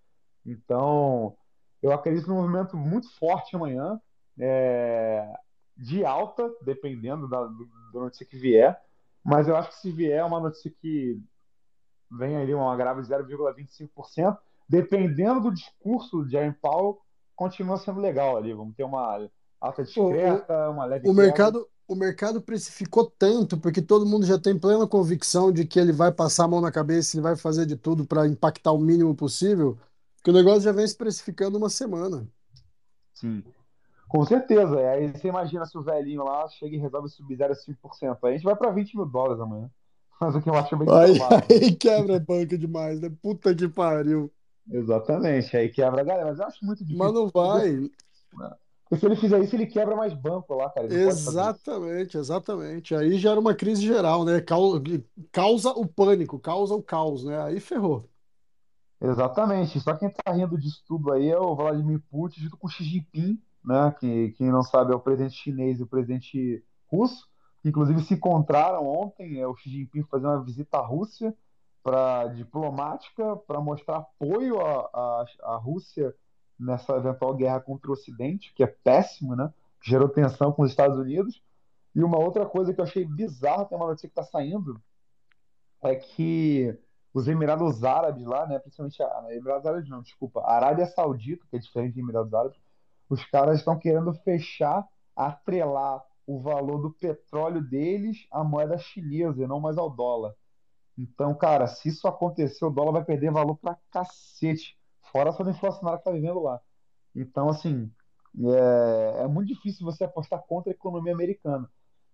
Então, 0.45 1.35
eu 1.81 1.91
acredito 1.91 2.27
num 2.27 2.35
movimento 2.35 2.77
muito 2.77 3.09
forte 3.17 3.55
amanhã, 3.55 3.99
é, 4.39 5.31
de 5.77 6.03
alta, 6.03 6.51
dependendo 6.61 7.27
da, 7.27 7.43
da 7.43 7.99
notícia 7.99 8.25
que 8.25 8.37
vier, 8.37 8.79
mas 9.23 9.47
eu 9.47 9.55
acho 9.55 9.69
que 9.69 9.77
se 9.77 9.91
vier 9.91 10.25
uma 10.25 10.39
notícia 10.39 10.71
que 10.81 11.21
vem 12.11 12.37
ali 12.37 12.53
uma 12.53 12.75
grave 12.75 13.01
de 13.01 13.07
0,25%, 13.09 14.37
dependendo 14.67 15.41
do 15.41 15.53
discurso 15.53 16.23
de 16.25 16.31
Jerome 16.31 16.55
Powell, 16.61 16.99
continua 17.35 17.77
sendo 17.77 17.99
legal 17.99 18.37
ali. 18.37 18.53
Vamos 18.53 18.75
ter 18.75 18.83
uma 18.83 19.29
alta 19.59 19.83
discreta, 19.83 20.69
uma 20.69 20.85
leve. 20.85 21.07
O 21.07 21.13
mercado, 21.13 21.67
o 21.87 21.95
mercado 21.95 22.41
precificou 22.41 23.05
tanto, 23.05 23.57
porque 23.57 23.81
todo 23.81 24.05
mundo 24.05 24.25
já 24.25 24.39
tem 24.39 24.57
plena 24.57 24.87
convicção 24.87 25.51
de 25.51 25.65
que 25.65 25.79
ele 25.79 25.91
vai 25.91 26.11
passar 26.11 26.45
a 26.45 26.47
mão 26.47 26.61
na 26.61 26.71
cabeça, 26.71 27.15
ele 27.15 27.23
vai 27.23 27.35
fazer 27.35 27.65
de 27.65 27.75
tudo 27.75 28.05
para 28.05 28.27
impactar 28.27 28.71
o 28.71 28.79
mínimo 28.79 29.15
possível, 29.15 29.77
que 30.23 30.29
o 30.29 30.33
negócio 30.33 30.61
já 30.61 30.71
vem 30.71 30.87
se 30.87 30.95
precificando 30.95 31.57
uma 31.57 31.69
semana. 31.69 32.27
Sim, 33.13 33.43
com 34.07 34.25
certeza. 34.25 34.77
Aí 34.91 35.09
você 35.09 35.27
imagina 35.27 35.65
se 35.65 35.77
o 35.77 35.83
velhinho 35.83 36.23
lá 36.23 36.47
chega 36.49 36.75
e 36.75 36.79
resolve 36.79 37.09
subir 37.09 37.37
0,5%. 37.37 38.17
Aí 38.23 38.33
a 38.33 38.37
gente 38.37 38.45
vai 38.45 38.55
para 38.55 38.71
20 38.71 38.95
mil 38.95 39.05
dólares 39.05 39.41
amanhã. 39.41 39.69
Mas 40.19 40.35
o 40.35 40.41
que 40.41 40.49
eu 40.49 40.55
acho 40.55 40.75
bem 40.77 40.87
aí, 40.89 41.19
aí 41.61 41.75
quebra 41.75 42.19
banca 42.19 42.57
demais, 42.57 42.99
né? 42.99 43.11
Puta 43.21 43.53
que 43.53 43.67
pariu. 43.67 44.31
Exatamente, 44.69 45.55
aí 45.55 45.69
quebra 45.69 46.01
a 46.01 46.03
galera. 46.03 46.29
Mas 46.29 46.39
eu 46.39 46.45
acho 46.45 46.65
muito 46.65 46.79
difícil. 46.79 46.97
Mas 46.97 47.13
não 47.13 47.27
vai. 47.29 47.89
Porque 48.89 48.99
se 48.99 49.05
ele 49.05 49.15
fizer 49.15 49.39
isso, 49.43 49.55
ele 49.55 49.67
quebra 49.67 49.95
mais 49.95 50.13
banco 50.13 50.55
lá, 50.55 50.69
cara. 50.69 50.91
Exatamente, 50.91 52.17
exatamente. 52.17 52.95
Aí 52.95 53.17
gera 53.17 53.39
uma 53.39 53.53
crise 53.53 53.85
geral, 53.85 54.23
né? 54.23 54.41
Causa 55.31 55.69
o 55.71 55.85
pânico, 55.85 56.39
causa 56.39 56.73
o 56.73 56.81
caos, 56.81 57.23
né? 57.23 57.41
Aí 57.43 57.59
ferrou. 57.59 58.09
Exatamente. 59.01 59.79
Só 59.79 59.93
quem 59.93 60.09
tá 60.09 60.31
rindo 60.31 60.57
disso 60.57 60.81
tudo 60.87 61.11
aí 61.11 61.29
é 61.29 61.37
o 61.37 61.55
Vladimir 61.55 62.01
Putin 62.09 62.41
junto 62.41 62.57
com 62.57 62.67
o 62.67 62.69
Xi 62.69 62.83
Jinping, 62.83 63.39
né? 63.67 63.93
Que 63.99 64.31
quem 64.31 64.49
não 64.49 64.63
sabe 64.63 64.93
é 64.93 64.95
o 64.95 64.99
presidente 64.99 65.35
chinês 65.35 65.79
e 65.79 65.83
o 65.83 65.87
presidente 65.87 66.63
russo, 66.89 67.27
que 67.61 67.67
inclusive 67.67 68.01
se 68.01 68.13
encontraram 68.13 68.87
ontem. 68.87 69.39
É 69.39 69.45
o 69.45 69.55
Xi 69.55 69.69
Jinping 69.69 70.03
fazer 70.03 70.25
uma 70.25 70.41
visita 70.41 70.77
à 70.77 70.85
Rússia 70.85 71.35
para 71.83 72.27
diplomática 72.27 73.35
para 73.35 73.59
mostrar 73.59 73.97
apoio 73.97 74.59
à, 74.61 75.57
Rússia 75.61 76.15
nessa 76.57 76.95
eventual 76.95 77.35
guerra 77.35 77.59
contra 77.59 77.89
o 77.89 77.93
Ocidente, 77.93 78.53
que 78.55 78.63
é 78.63 78.67
péssimo, 78.67 79.35
né? 79.35 79.53
Gerou 79.83 80.07
tensão 80.07 80.51
com 80.51 80.63
os 80.63 80.71
Estados 80.71 80.97
Unidos. 80.97 81.41
E 81.93 82.03
uma 82.03 82.19
outra 82.19 82.45
coisa 82.45 82.73
que 82.73 82.79
eu 82.79 82.85
achei 82.85 83.05
bizarra, 83.05 83.65
tem 83.65 83.77
uma 83.77 83.87
notícia 83.87 84.07
que 84.07 84.19
está 84.19 84.23
saindo, 84.23 84.81
é 85.81 85.95
que 85.95 86.77
os 87.13 87.27
Emirados 87.27 87.83
Árabes 87.83 88.25
lá, 88.25 88.45
né, 88.45 88.59
principalmente 88.59 89.01
a 89.01 89.25
Emirados 89.29 89.65
Árabes 89.65 89.89
não, 89.89 90.01
desculpa, 90.01 90.41
a 90.41 90.55
Arábia 90.55 90.85
Saudita, 90.85 91.45
que 91.49 91.55
é 91.55 91.59
diferente 91.59 91.93
de 91.93 91.99
Emirados 91.99 92.33
Árabes, 92.33 92.59
os 93.09 93.23
caras 93.25 93.59
estão 93.59 93.77
querendo 93.77 94.13
fechar, 94.23 94.85
atrelar 95.15 96.03
o 96.25 96.39
valor 96.39 96.81
do 96.81 96.91
petróleo 96.91 97.61
deles 97.61 98.27
à 98.31 98.43
moeda 98.43 98.77
chinesa 98.77 99.43
e 99.43 99.47
não 99.47 99.59
mais 99.61 99.77
ao 99.77 99.89
dólar. 99.89 100.33
Então, 100.97 101.33
cara, 101.35 101.67
se 101.67 101.89
isso 101.89 102.07
acontecer, 102.07 102.65
o 102.65 102.69
dólar 102.69 102.91
vai 102.91 103.05
perder 103.05 103.31
valor 103.31 103.55
pra 103.55 103.77
cacete. 103.91 104.77
Fora 105.11 105.29
essa 105.29 105.43
inflacionária 105.49 105.99
que 105.99 106.03
tá 106.05 106.11
vivendo 106.11 106.41
lá. 106.41 106.59
Então, 107.15 107.49
assim, 107.49 107.91
é, 108.37 109.23
é 109.23 109.27
muito 109.27 109.47
difícil 109.47 109.85
você 109.85 110.03
apostar 110.03 110.41
contra 110.43 110.71
a 110.71 110.75
economia 110.75 111.13
americana. 111.13 111.69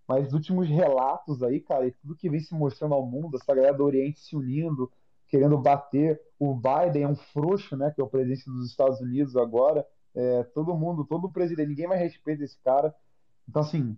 Mas 0.06 0.28
os 0.28 0.34
últimos 0.34 0.68
relatos 0.68 1.42
aí, 1.42 1.60
cara, 1.60 1.86
e 1.86 1.92
tudo 1.92 2.14
que 2.14 2.28
vem 2.28 2.40
se 2.40 2.54
mostrando 2.54 2.94
ao 2.94 3.06
mundo, 3.06 3.36
essa 3.36 3.54
galera 3.54 3.76
do 3.76 3.84
Oriente 3.84 4.20
se 4.20 4.36
unindo, 4.36 4.90
querendo 5.28 5.58
bater. 5.58 6.20
O 6.38 6.54
Biden 6.54 7.04
é 7.04 7.08
um 7.08 7.16
frouxo, 7.16 7.76
né? 7.76 7.90
Que 7.90 8.00
é 8.00 8.04
o 8.04 8.08
presidente 8.08 8.44
dos 8.44 8.70
Estados 8.70 9.00
Unidos 9.00 9.34
agora. 9.34 9.86
É, 10.14 10.44
todo 10.44 10.74
mundo, 10.74 11.04
todo 11.04 11.30
presidente, 11.30 11.68
ninguém 11.68 11.88
mais 11.88 12.00
respeita 12.00 12.44
esse 12.44 12.58
cara. 12.60 12.94
Então, 13.48 13.62
assim, 13.62 13.96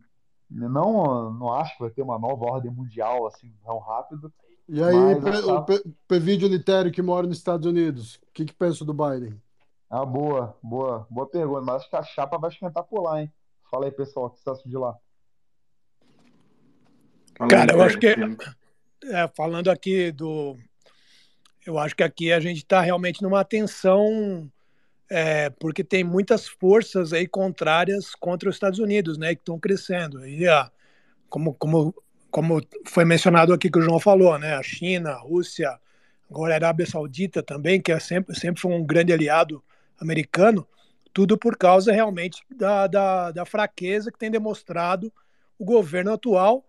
não, 0.51 1.33
não 1.33 1.53
acho 1.53 1.75
que 1.75 1.83
vai 1.83 1.91
ter 1.91 2.03
uma 2.03 2.19
nova 2.19 2.45
ordem 2.45 2.71
mundial 2.71 3.27
assim 3.27 3.53
tão 3.65 3.79
rápido. 3.79 4.33
E 4.69 4.83
aí, 4.83 5.21
mas, 5.21 5.45
o 5.45 5.65
Pevídio 6.09 6.49
Litério, 6.49 6.91
que 6.91 7.03
mora 7.03 7.27
nos 7.27 7.39
Estados 7.39 7.67
Unidos, 7.67 8.17
o 8.17 8.33
que, 8.33 8.45
que 8.45 8.55
pensa 8.55 8.85
do 8.85 8.93
Biden? 8.93 9.41
Ah, 9.89 10.05
boa, 10.05 10.57
boa, 10.63 11.07
boa 11.09 11.27
pergunta. 11.29 11.61
Mas 11.61 11.77
acho 11.77 11.91
que 11.91 11.97
a 11.97 12.03
chapa 12.03 12.39
vai 12.39 12.51
esquentar 12.51 12.83
por 12.83 13.03
lá, 13.03 13.23
hein? 13.23 13.33
Fala 13.71 13.87
aí, 13.87 13.93
pessoal, 13.93 14.27
o 14.27 14.31
que 14.31 14.41
você 14.41 14.51
acha 14.51 14.69
de 14.69 14.77
lá? 14.77 14.97
Cara, 17.49 17.75
eu 17.75 17.83
acho 17.83 17.99
que, 17.99 18.07
é, 18.07 19.29
falando 19.37 19.69
aqui 19.69 20.11
do. 20.11 20.57
Eu 21.65 21.79
acho 21.79 21.95
que 21.95 22.03
aqui 22.03 22.33
a 22.33 22.41
gente 22.41 22.59
está 22.59 22.81
realmente 22.81 23.23
numa 23.23 23.45
tensão, 23.45 24.51
é, 25.11 25.51
porque 25.51 25.85
tem 25.85 26.05
muitas 26.05 26.49
forças 26.49 27.13
aí 27.13 27.27
contrárias 27.27 28.15
contra 28.15 28.49
os 28.49 28.57
Estados 28.57 28.79
Unidos, 28.79 29.19
né, 29.19 29.35
que 29.35 29.41
estão 29.41 29.59
crescendo. 29.59 30.27
E, 30.27 30.47
ah, 30.49 30.71
como, 31.29 31.55
como 31.55 31.95
como 32.37 32.61
foi 32.85 33.07
mencionado 33.07 33.55
aqui 33.55 33.71
que 33.71 33.79
o 33.79 33.83
João 33.83 33.99
falou, 33.99 34.39
né? 34.39 34.57
A 34.57 34.63
China, 34.63 35.13
a 35.13 35.19
Rússia, 35.19 35.81
agora 36.31 36.53
a 36.53 36.57
Arábia 36.57 36.85
Saudita 36.85 37.43
também, 37.43 37.81
que 37.81 37.91
é 37.91 37.99
sempre, 37.99 38.39
sempre 38.39 38.61
foi 38.61 38.73
um 38.73 38.85
grande 38.85 39.11
aliado 39.11 39.65
americano, 39.99 40.69
tudo 41.15 41.39
por 41.39 41.57
causa 41.57 41.93
realmente 41.93 42.43
da, 42.55 42.87
da, 42.87 43.31
da 43.31 43.47
fraqueza 43.47 44.13
que 44.13 44.19
tem 44.19 44.31
demonstrado 44.31 45.11
o 45.59 45.65
governo 45.65 46.13
atual. 46.13 46.63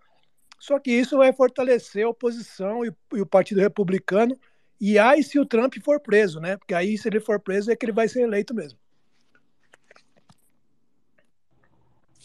Só 0.58 0.80
que 0.80 0.90
isso 0.90 1.18
vai 1.18 1.34
fortalecer 1.34 2.06
a 2.06 2.10
oposição 2.10 2.86
e, 2.86 2.94
e 3.14 3.20
o 3.20 3.26
Partido 3.26 3.60
Republicano. 3.60 4.40
E 4.80 5.00
aí, 5.00 5.24
se 5.24 5.40
o 5.40 5.46
Trump 5.46 5.74
for 5.84 6.00
preso, 6.00 6.40
né? 6.40 6.56
Porque 6.58 6.74
aí, 6.74 6.98
se 6.98 7.08
ele 7.08 7.20
for 7.20 7.40
preso, 7.40 7.72
é 7.72 7.76
que 7.76 7.86
ele 7.86 7.92
vai 7.92 8.08
ser 8.08 8.22
eleito 8.22 8.54
mesmo. 8.54 8.78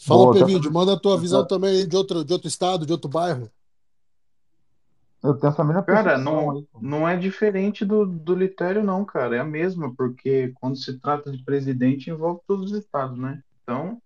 Fala, 0.05 0.33
Pevídio, 0.33 0.71
manda 0.71 0.93
a 0.93 0.99
tua 0.99 1.17
visão 1.17 1.47
também 1.47 1.87
de 1.87 1.95
outro, 1.95 2.25
de 2.25 2.33
outro 2.33 2.47
estado, 2.47 2.85
de 2.85 2.91
outro 2.91 3.09
bairro. 3.09 3.49
Eu 5.23 5.33
tenho 5.35 5.51
essa 5.51 5.63
mesma 5.63 5.81
Cara, 5.83 6.17
não, 6.17 6.67
não 6.81 7.07
é 7.07 7.15
diferente 7.15 7.85
do, 7.85 8.05
do 8.05 8.35
Litério, 8.35 8.83
não, 8.83 9.05
cara. 9.05 9.37
É 9.37 9.39
a 9.39 9.45
mesma, 9.45 9.95
porque 9.95 10.51
quando 10.59 10.75
se 10.75 10.99
trata 10.99 11.31
de 11.31 11.41
presidente, 11.41 12.09
envolve 12.09 12.41
todos 12.45 12.71
os 12.71 12.77
estados, 12.77 13.17
né? 13.17 13.41
Então, 13.63 14.01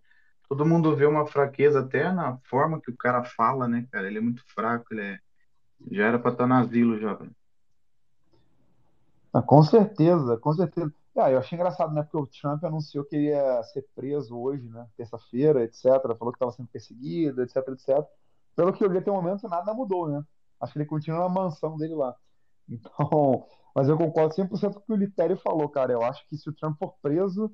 todo 0.48 0.66
mundo 0.66 0.96
vê 0.96 1.08
uma 1.08 1.26
fraqueza 1.26 1.80
até 1.80 2.12
na 2.14 2.38
forma 2.44 2.80
que 2.80 2.92
o 2.92 2.96
cara 2.96 3.24
fala, 3.24 3.68
né, 3.68 3.88
cara? 3.92 4.06
Ele 4.06 4.20
é 4.20 4.22
muito 4.22 4.44
fraco, 4.54 4.86
ele 4.92 5.02
é... 5.02 5.20
já 5.90 6.06
era 6.06 6.20
pra 6.20 6.32
estar 6.32 6.46
no 6.46 6.54
asilo 6.54 7.00
já, 7.00 7.16
velho. 7.16 7.36
Ah, 9.38 9.42
com 9.44 9.62
certeza, 9.62 10.36
com 10.38 10.52
certeza. 10.54 10.92
Ah, 11.16 11.32
eu 11.32 11.38
achei 11.40 11.56
engraçado, 11.56 11.94
né? 11.94 12.02
Porque 12.02 12.18
o 12.18 12.26
Trump 12.28 12.64
anunciou 12.64 13.06
que 13.06 13.16
ia 13.16 13.62
ser 13.64 13.84
preso 13.96 14.36
hoje, 14.38 14.68
né? 14.70 14.88
Terça-feira, 14.98 15.64
etc. 15.64 15.84
Falou 16.18 16.32
que 16.32 16.38
estava 16.38 16.52
sendo 16.52 16.68
perseguido, 16.70 17.44
etc, 17.44 17.58
etc. 17.70 18.04
Pelo 18.56 18.74
que 18.74 18.84
eu 18.84 18.90
vi 18.90 18.98
até 18.98 19.12
o 19.12 19.16
momento, 19.16 19.48
nada 19.48 19.74
mudou, 19.76 20.10
né? 20.10 20.24
Acho 20.60 20.74
que 20.74 20.80
ele 20.80 20.86
continua 20.88 21.20
na 21.20 21.30
mansão 21.30 21.78
dele 21.78 21.96
lá. 21.96 22.16
Então, 22.70 23.48
mas 23.74 23.88
eu 23.88 23.98
concordo 23.98 24.36
100% 24.36 24.74
com 24.74 24.80
o 24.82 24.84
que 24.84 24.94
o 24.94 24.96
Litério 24.98 25.38
falou, 25.38 25.70
cara. 25.70 25.94
Eu 25.94 26.04
acho 26.04 26.28
que 26.28 26.38
se 26.38 26.50
o 26.50 26.54
Trump 26.54 26.78
for 26.78 26.96
preso, 27.02 27.50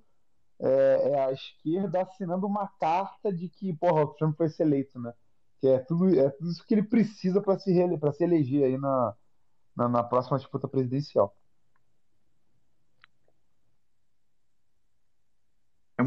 é, 0.60 1.12
é, 1.12 1.26
a 1.26 1.32
esquerda 1.32 2.02
assinando 2.02 2.48
uma 2.48 2.68
carta 2.80 3.32
de 3.34 3.50
que, 3.50 3.74
porra, 3.76 4.03
o 4.03 4.08
Trump 4.16 4.36
foi 4.38 4.50
ser 4.50 4.64
eleito, 4.64 5.00
né? 5.00 5.14
Que 5.62 5.68
é 5.68 5.80
tudo, 5.80 6.20
é 6.20 6.30
tudo 6.32 6.50
isso 6.52 6.66
que 6.66 6.74
ele 6.74 6.84
precisa 6.84 7.42
para 7.42 7.60
se, 7.60 7.74
se 7.74 8.24
eleger 8.24 8.66
aí 8.66 8.78
na, 8.78 9.16
na, 9.76 9.90
na 9.90 10.03
próxima 10.03 10.38
disputa 10.40 10.68
presidencial. 10.68 11.36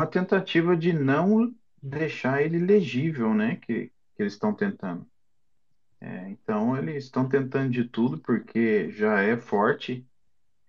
Uma 0.07 0.11
tentativa 0.11 0.77
de 0.77 0.93
não 0.93 1.53
deixar 1.83 2.43
ele 2.43 2.59
legível, 2.59 3.35
né? 3.35 3.57
Que, 3.57 3.91
que 4.15 4.23
eles 4.23 4.35
estão 4.35 4.55
tentando. 4.55 5.05
É, 6.01 6.31
então, 6.31 6.77
eles 6.77 7.05
estão 7.05 7.29
tentando 7.29 7.71
de 7.71 7.85
tudo, 7.85 8.19
porque 8.19 8.91
já 8.93 9.21
é 9.21 9.37
forte 9.37 10.07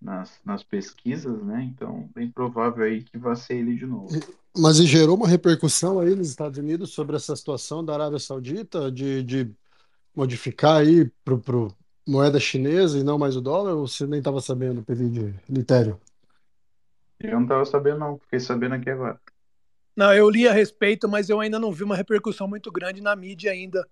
nas, 0.00 0.40
nas 0.44 0.62
pesquisas, 0.62 1.42
né? 1.44 1.62
Então, 1.72 2.10
bem 2.14 2.30
provável 2.30 2.84
aí 2.84 3.02
que 3.04 3.16
vá 3.16 3.36
ser 3.36 3.56
ele 3.56 3.76
de 3.76 3.86
novo. 3.86 4.08
Mas 4.56 4.78
gerou 4.78 5.16
uma 5.16 5.28
repercussão 5.28 6.00
aí 6.00 6.14
nos 6.14 6.28
Estados 6.28 6.58
Unidos 6.58 6.90
sobre 6.90 7.14
essa 7.14 7.36
situação 7.36 7.84
da 7.84 7.94
Arábia 7.94 8.18
Saudita 8.18 8.90
de, 8.90 9.22
de 9.22 9.50
modificar 10.14 10.80
aí 10.80 11.10
para 11.24 11.36
moeda 12.06 12.40
chinesa 12.40 12.98
e 12.98 13.04
não 13.04 13.18
mais 13.18 13.36
o 13.36 13.40
dólar? 13.40 13.74
Ou 13.74 13.86
você 13.86 14.06
nem 14.06 14.18
estava 14.18 14.40
sabendo, 14.40 14.82
pedido 14.82 15.10
de 15.10 15.34
Litério? 15.48 16.00
Eu 17.20 17.32
não 17.32 17.42
estava 17.42 17.64
sabendo, 17.64 17.98
não. 17.98 18.18
Fiquei 18.18 18.40
sabendo 18.40 18.74
aqui 18.74 18.90
agora. 18.90 19.20
Não, 19.96 20.14
eu 20.14 20.30
li 20.30 20.46
a 20.46 20.52
respeito, 20.52 21.08
mas 21.08 21.28
eu 21.28 21.40
ainda 21.40 21.58
não 21.58 21.72
vi 21.72 21.82
uma 21.82 21.96
repercussão 21.96 22.46
muito 22.46 22.70
grande 22.70 23.00
na 23.02 23.16
mídia 23.16 23.50
ainda. 23.50 23.86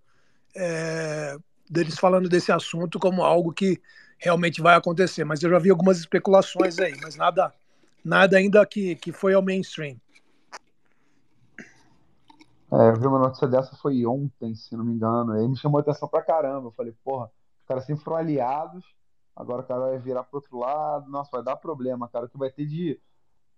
É, 0.55 1.37
deles 1.69 1.99
falando 1.99 2.29
desse 2.29 2.53
assunto 2.53 2.99
como 2.99 3.23
algo 3.23 3.53
que 3.53 3.81
realmente 4.19 4.63
vai 4.63 4.77
acontecer. 4.77 5.25
Mas 5.25 5.43
eu 5.43 5.51
já 5.51 5.59
vi 5.59 5.71
algumas 5.71 5.99
especulações 5.99 6.79
aí, 6.79 6.97
mas 7.03 7.17
nada, 7.17 7.53
nada 8.05 8.37
ainda 8.37 8.65
que, 8.65 8.95
que 8.95 9.11
foi 9.11 9.35
ao 9.35 9.43
mainstream. 9.43 9.97
É, 12.73 12.91
eu 12.91 12.97
vi 12.97 13.07
uma 13.07 13.19
notícia 13.19 13.47
dessa 13.47 13.77
foi 13.77 14.05
ontem, 14.07 14.55
se 14.55 14.77
não 14.77 14.85
me 14.85 14.93
engano. 14.93 15.33
Aí 15.33 15.49
me 15.49 15.57
chamou 15.57 15.79
a 15.79 15.81
atenção 15.81 16.09
pra 16.09 16.23
caramba. 16.23 16.69
Eu 16.69 16.73
falei, 16.73 16.95
porra, 17.05 17.27
os 17.61 17.67
caras 17.67 17.85
sempre 17.85 18.05
foram 18.05 18.19
aliados, 18.19 18.85
agora 19.35 19.63
o 19.63 19.67
cara 19.67 19.81
vai 19.81 19.99
virar 19.99 20.25
pro 20.25 20.39
outro 20.39 20.59
lado. 20.59 21.11
Nossa, 21.11 21.31
vai 21.33 21.43
dar 21.43 21.57
problema, 21.57 22.09
cara. 22.09 22.27
O 22.27 22.29
que 22.29 22.39
vai 22.39 22.51
ter 22.51 22.67
de 22.67 23.01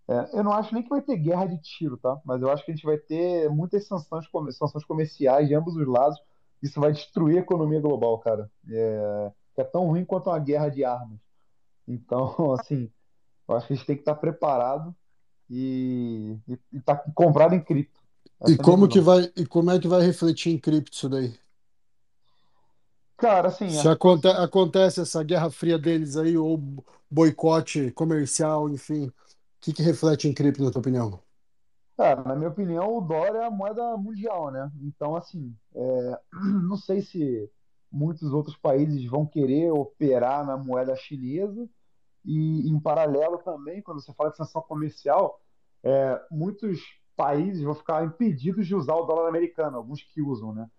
é, 0.09 0.39
eu 0.39 0.43
não 0.43 0.53
acho 0.53 0.73
nem 0.73 0.83
que 0.83 0.89
vai 0.89 1.03
ter 1.03 1.19
guerra 1.19 1.45
de 1.45 1.59
tiro, 1.59 1.99
tá? 1.99 2.19
Mas 2.25 2.41
eu 2.41 2.51
acho 2.51 2.65
que 2.65 2.71
a 2.71 2.75
gente 2.75 2.87
vai 2.87 2.97
ter 2.97 3.51
muitas 3.51 3.87
sanções, 3.87 4.27
sanções 4.57 4.85
comerciais 4.85 5.47
de 5.47 5.55
ambos 5.55 5.77
os 5.77 5.87
lados. 5.87 6.19
Isso 6.63 6.81
vai 6.81 6.93
destruir 6.93 7.37
a 7.37 7.41
economia 7.41 7.81
global, 7.81 8.19
cara. 8.19 8.51
É, 8.69 9.31
é 9.59 9.65
tão 9.65 9.87
ruim 9.87 10.07
quanto 10.07 10.31
uma 10.31 10.39
guerra 10.39 10.71
de 10.71 10.83
armas. 10.83 11.19
Então, 11.87 12.35
assim, 12.59 12.91
eu 13.47 13.55
acho 13.55 13.67
que 13.67 13.75
a 13.75 13.77
gente 13.77 13.87
tem 13.87 13.97
que 13.97 14.03
estar 14.03 14.15
preparado 14.15 14.97
e, 15.51 16.39
estar 16.73 16.97
tá 16.97 17.13
comprado 17.15 17.55
em 17.55 17.61
cripto. 17.61 18.01
e 18.47 18.57
como 18.57 18.89
que 18.89 19.01
vai 19.01 19.31
e 19.37 19.47
como 19.47 19.71
é 19.71 19.79
que 19.79 19.89
vai 19.89 20.01
refletir 20.01 20.53
em 20.53 20.59
cripto 20.59 20.97
isso 20.97 21.09
daí? 21.09 21.35
Cara, 23.19 23.49
assim, 23.49 23.69
se 23.69 23.89
aconte, 23.89 24.27
acontece 24.29 25.01
essa 25.01 25.23
guerra 25.23 25.51
fria 25.51 25.79
deles 25.79 26.17
aí 26.17 26.39
ou 26.39 26.63
boicote 27.11 27.91
comercial, 27.91 28.71
enfim, 28.71 29.13
que, 29.61 29.73
que 29.73 29.83
reflete 29.83 30.29
em 30.29 30.35
cripto, 30.35 30.63
na 30.63 30.71
tua 30.71 30.81
opinião? 30.81 31.21
Cara, 31.97 32.23
na 32.23 32.37
minha 32.37 32.49
opinião, 32.49 32.97
o 32.97 33.01
dólar 33.01 33.37
é 33.37 33.45
a 33.45 33.51
moeda 33.51 33.97
mundial, 33.97 34.51
né? 34.51 34.71
Então, 34.83 35.17
assim, 35.17 35.55
é, 35.75 36.21
não 36.69 36.77
sei 36.77 37.03
se, 37.03 37.51
muitos 37.91 38.33
outros 38.33 38.57
países 38.57 39.05
vão 39.05 39.27
querer 39.27 39.73
operar 39.73 40.47
na 40.47 40.57
moeda 40.57 40.95
chinesa 40.95 41.69
e, 42.25 42.69
em 42.69 42.79
paralelo 42.79 43.39
também, 43.39 43.83
quando 43.83 44.01
você 44.01 44.13
fala 44.13 44.31
de 44.31 44.37
sanção 44.37 44.63
comercial, 44.63 45.41
é, 45.83 46.21
muitos 46.31 46.81
países 47.17 47.63
vão 47.63 47.75
ficar 47.75 48.05
impedidos 48.05 48.67
de 48.67 48.75
usar 48.75 48.95
o 48.95 49.05
dólar 49.05 49.29
americano, 49.29 49.77
alguns 49.77 50.03
que 50.03 50.23
usam, 50.23 50.55
né? 50.55 50.71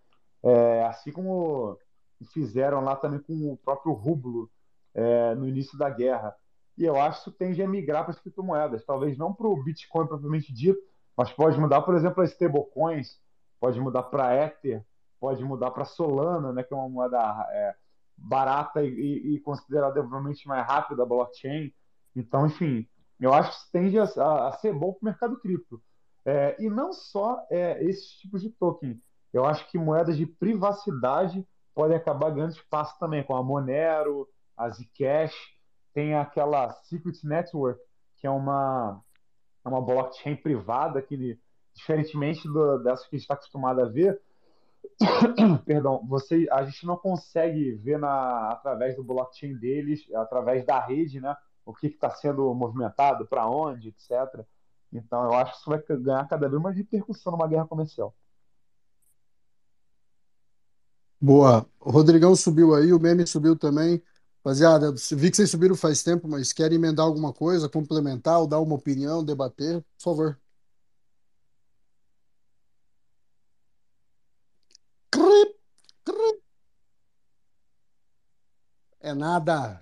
É, 0.41 0.85
assim 0.85 1.11
como 1.11 1.77
fizeram 2.31 2.81
lá 2.81 2.95
também 2.95 3.19
com 3.19 3.51
o 3.51 3.57
próprio 3.57 3.91
rublo 3.91 4.49
é, 4.93 5.35
no 5.35 5.47
início 5.47 5.77
da 5.77 5.89
guerra. 5.89 6.33
E 6.79 6.85
eu 6.85 6.95
acho 6.95 7.21
que 7.21 7.29
isso 7.29 7.37
tende 7.37 7.61
a 7.61 7.67
migrar 7.67 8.03
para 8.03 8.11
as 8.11 8.19
criptomoedas. 8.19 8.85
Talvez 8.85 9.17
não 9.17 9.33
para 9.33 9.47
o 9.47 9.61
Bitcoin 9.61 10.07
propriamente 10.07 10.53
dito, 10.53 10.79
mas 11.15 11.29
pode 11.29 11.59
mudar, 11.59 11.81
por 11.81 11.93
exemplo, 11.93 12.23
as 12.23 12.31
stablecoins, 12.31 13.19
pode 13.59 13.77
mudar 13.81 14.03
para 14.03 14.33
Ether, 14.33 14.85
pode 15.19 15.43
mudar 15.43 15.71
para 15.71 15.83
Solana, 15.83 16.53
né, 16.53 16.63
que 16.63 16.73
é 16.73 16.77
uma 16.77 16.87
moeda 16.87 17.19
é, 17.51 17.75
barata 18.15 18.81
e, 18.81 19.35
e 19.35 19.39
consideravelmente 19.41 20.47
mais 20.47 20.65
rápida 20.65 20.95
da 20.95 21.05
blockchain. 21.05 21.73
Então, 22.15 22.45
enfim, 22.45 22.87
eu 23.19 23.33
acho 23.33 23.49
que 23.49 23.57
isso 23.57 23.71
tende 23.73 23.99
a, 23.99 24.03
a, 24.03 24.47
a 24.47 24.51
ser 24.53 24.73
bom 24.73 24.93
para 24.93 25.01
o 25.01 25.05
mercado 25.05 25.37
cripto. 25.41 25.81
É, 26.23 26.55
e 26.59 26.69
não 26.69 26.93
só 26.93 27.45
é, 27.49 27.83
esses 27.83 28.11
tipos 28.11 28.41
de 28.41 28.51
token. 28.51 29.01
Eu 29.33 29.45
acho 29.45 29.69
que 29.69 29.77
moedas 29.77 30.15
de 30.15 30.25
privacidade 30.25 31.45
podem 31.75 31.97
acabar 31.97 32.29
ganhando 32.31 32.51
espaço 32.51 32.97
também, 32.97 33.21
como 33.21 33.37
a 33.37 33.43
Monero, 33.43 34.29
a 34.55 34.69
Zcash, 34.69 35.35
tem 35.99 36.15
aquela 36.15 36.71
Secret 36.83 37.19
Network, 37.25 37.77
que 38.15 38.25
é 38.25 38.29
uma, 38.29 39.03
é 39.65 39.67
uma 39.67 39.81
blockchain 39.81 40.33
privada 40.37 41.01
que, 41.01 41.37
diferentemente 41.73 42.47
do, 42.47 42.77
dessa 42.77 43.03
que 43.03 43.17
a 43.17 43.19
gente 43.19 43.23
está 43.23 43.33
acostumado 43.33 43.81
a 43.81 43.85
ver, 43.85 44.17
perdão, 45.65 46.01
você, 46.07 46.47
a 46.53 46.63
gente 46.63 46.85
não 46.85 46.95
consegue 46.95 47.73
ver 47.73 47.99
na, 47.99 48.49
através 48.49 48.95
do 48.95 49.03
blockchain 49.03 49.57
deles, 49.57 49.99
através 50.15 50.65
da 50.65 50.79
rede, 50.79 51.19
né, 51.19 51.35
o 51.65 51.73
que 51.73 51.87
está 51.87 52.09
sendo 52.11 52.53
movimentado, 52.53 53.27
para 53.27 53.45
onde, 53.45 53.89
etc. 53.89 54.45
Então, 54.93 55.25
eu 55.25 55.33
acho 55.33 55.51
que 55.51 55.57
isso 55.57 55.69
vai 55.69 55.83
ganhar 55.97 56.25
cada 56.29 56.47
vez 56.47 56.61
mais 56.61 56.77
repercussão 56.77 57.33
numa 57.33 57.47
guerra 57.47 57.67
comercial. 57.67 58.15
Boa. 61.19 61.65
O 61.77 61.91
Rodrigão 61.91 62.33
subiu 62.37 62.73
aí, 62.73 62.93
o 62.93 62.99
meme 63.01 63.27
subiu 63.27 63.53
também. 63.53 64.01
Rapaziada, 64.39 64.93
vi 65.11 65.29
que 65.29 65.35
vocês 65.35 65.51
subiram 65.51 65.75
faz 65.75 66.01
tempo, 66.01 66.25
mas 66.27 66.53
querem 66.53 66.77
emendar 66.77 67.05
alguma 67.05 67.33
coisa, 67.33 67.67
complementar 67.67 68.39
ou 68.39 68.47
dar 68.47 68.61
uma 68.61 68.75
opinião, 68.75 69.23
debater, 69.23 69.81
por 69.97 70.03
favor. 70.03 70.39
É 79.01 79.13
nada. 79.13 79.81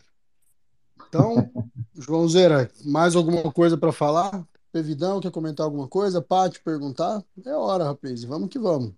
Então, 1.08 1.36
João 1.94 2.28
Zera, 2.28 2.72
mais 2.84 3.16
alguma 3.16 3.52
coisa 3.52 3.78
para 3.78 3.92
falar? 3.92 4.48
Pevidão, 4.72 5.20
quer 5.20 5.32
comentar 5.32 5.66
alguma 5.66 5.88
coisa? 5.88 6.22
Pati, 6.22 6.62
perguntar? 6.62 7.24
É 7.46 7.54
hora, 7.54 7.84
rapaz. 7.84 8.24
Vamos 8.24 8.50
que 8.50 8.58
vamos. 8.58 8.94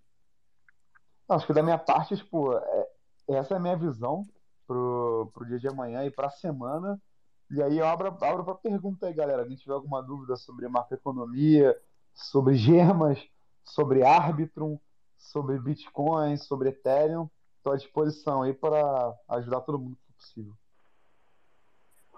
Acho 1.27 1.45
que 1.45 1.53
da 1.53 1.61
minha 1.61 1.77
parte, 1.77 2.15
tipo, 2.15 2.53
é, 2.53 2.87
essa 3.29 3.53
é 3.53 3.57
a 3.57 3.59
minha 3.59 3.77
visão 3.77 4.25
pro, 4.69 5.31
pro 5.33 5.47
dia 5.47 5.57
de 5.57 5.67
amanhã 5.67 6.05
e 6.05 6.11
pra 6.11 6.29
semana. 6.29 7.01
E 7.49 7.59
aí 7.63 7.79
eu 7.79 7.87
abro, 7.87 8.09
abro 8.21 8.45
para 8.45 8.53
pergunta 8.53 9.07
aí, 9.07 9.13
galera. 9.13 9.43
Quem 9.43 9.55
tiver 9.55 9.73
alguma 9.73 10.03
dúvida 10.03 10.35
sobre 10.35 10.67
macroeconomia, 10.67 11.75
sobre 12.13 12.53
gemas, 12.53 13.19
sobre 13.63 14.03
Arbitrum, 14.03 14.77
sobre 15.17 15.57
Bitcoin, 15.57 16.37
sobre 16.37 16.69
Ethereum, 16.69 17.27
estou 17.57 17.73
à 17.73 17.77
disposição 17.77 18.43
aí 18.43 18.53
para 18.53 19.11
ajudar 19.29 19.61
todo 19.61 19.79
mundo 19.79 19.97
que 19.97 20.13
possível. 20.13 20.53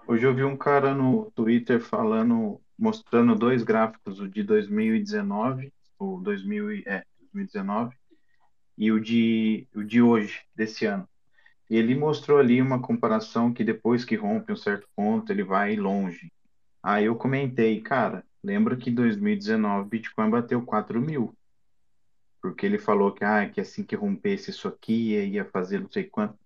Hoje 0.06 0.26
eu 0.26 0.34
vi 0.34 0.44
um 0.44 0.56
cara 0.56 0.94
no 0.94 1.30
Twitter 1.30 1.80
falando, 1.80 2.60
mostrando 2.78 3.34
dois 3.34 3.62
gráficos, 3.62 4.20
o 4.20 4.28
de 4.28 4.42
2019, 4.42 5.72
o 5.98 6.20
2000, 6.20 6.82
é, 6.86 7.04
2019 7.32 7.96
e 8.76 8.92
o 8.92 9.00
de, 9.00 9.66
o 9.74 9.82
de 9.82 10.02
hoje, 10.02 10.42
desse 10.54 10.84
ano. 10.84 11.08
E 11.72 11.76
ele 11.76 11.94
mostrou 11.94 12.38
ali 12.38 12.60
uma 12.60 12.82
comparação 12.82 13.50
que 13.50 13.64
depois 13.64 14.04
que 14.04 14.14
rompe 14.14 14.52
um 14.52 14.56
certo 14.56 14.86
ponto, 14.94 15.32
ele 15.32 15.42
vai 15.42 15.74
longe. 15.74 16.30
Aí 16.82 17.06
eu 17.06 17.16
comentei, 17.16 17.80
cara, 17.80 18.22
lembra 18.44 18.76
que 18.76 18.90
em 18.90 18.94
2019 18.94 19.88
Bitcoin 19.88 20.28
bateu 20.28 20.62
4 20.66 21.00
mil. 21.00 21.34
Porque 22.42 22.66
ele 22.66 22.78
falou 22.78 23.10
que, 23.10 23.24
ah, 23.24 23.48
que 23.48 23.58
assim 23.58 23.82
que 23.84 23.96
rompesse 23.96 24.50
isso 24.50 24.68
aqui, 24.68 25.14
ia 25.14 25.46
fazer 25.46 25.80
não 25.80 25.90
sei 25.90 26.04
quanto. 26.04 26.38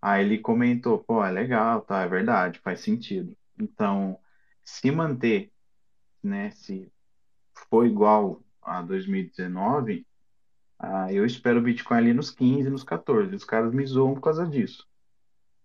Aí 0.00 0.24
ele 0.24 0.38
comentou, 0.38 0.96
pô, 1.00 1.24
é 1.24 1.32
legal, 1.32 1.80
tá, 1.80 2.02
é 2.02 2.08
verdade, 2.08 2.60
faz 2.60 2.78
sentido. 2.78 3.36
Então, 3.58 4.16
se 4.62 4.92
manter, 4.92 5.50
né, 6.22 6.52
se 6.52 6.88
for 7.68 7.84
igual 7.84 8.40
a 8.62 8.80
2019, 8.80 10.06
ah, 10.82 11.12
eu 11.12 11.24
espero 11.24 11.60
o 11.60 11.62
Bitcoin 11.62 11.96
ali 11.96 12.12
nos 12.12 12.32
15, 12.32 12.68
nos 12.68 12.82
14. 12.82 13.32
Os 13.36 13.44
caras 13.44 13.72
me 13.72 13.86
zoam 13.86 14.14
por 14.14 14.22
causa 14.22 14.44
disso. 14.44 14.84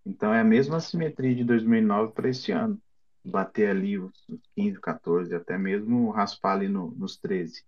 Então 0.06 0.32
é 0.32 0.40
a 0.40 0.44
mesma 0.44 0.78
simetria 0.78 1.34
de 1.34 1.42
2009 1.42 2.12
para 2.12 2.28
esse 2.28 2.52
ano. 2.52 2.80
Bater 3.24 3.68
ali 3.68 3.98
os 3.98 4.12
15, 4.54 4.80
14, 4.80 5.34
até 5.34 5.58
mesmo 5.58 6.10
raspar 6.12 6.52
ali 6.52 6.68
no, 6.68 6.92
nos 6.92 7.16
13. 7.16 7.64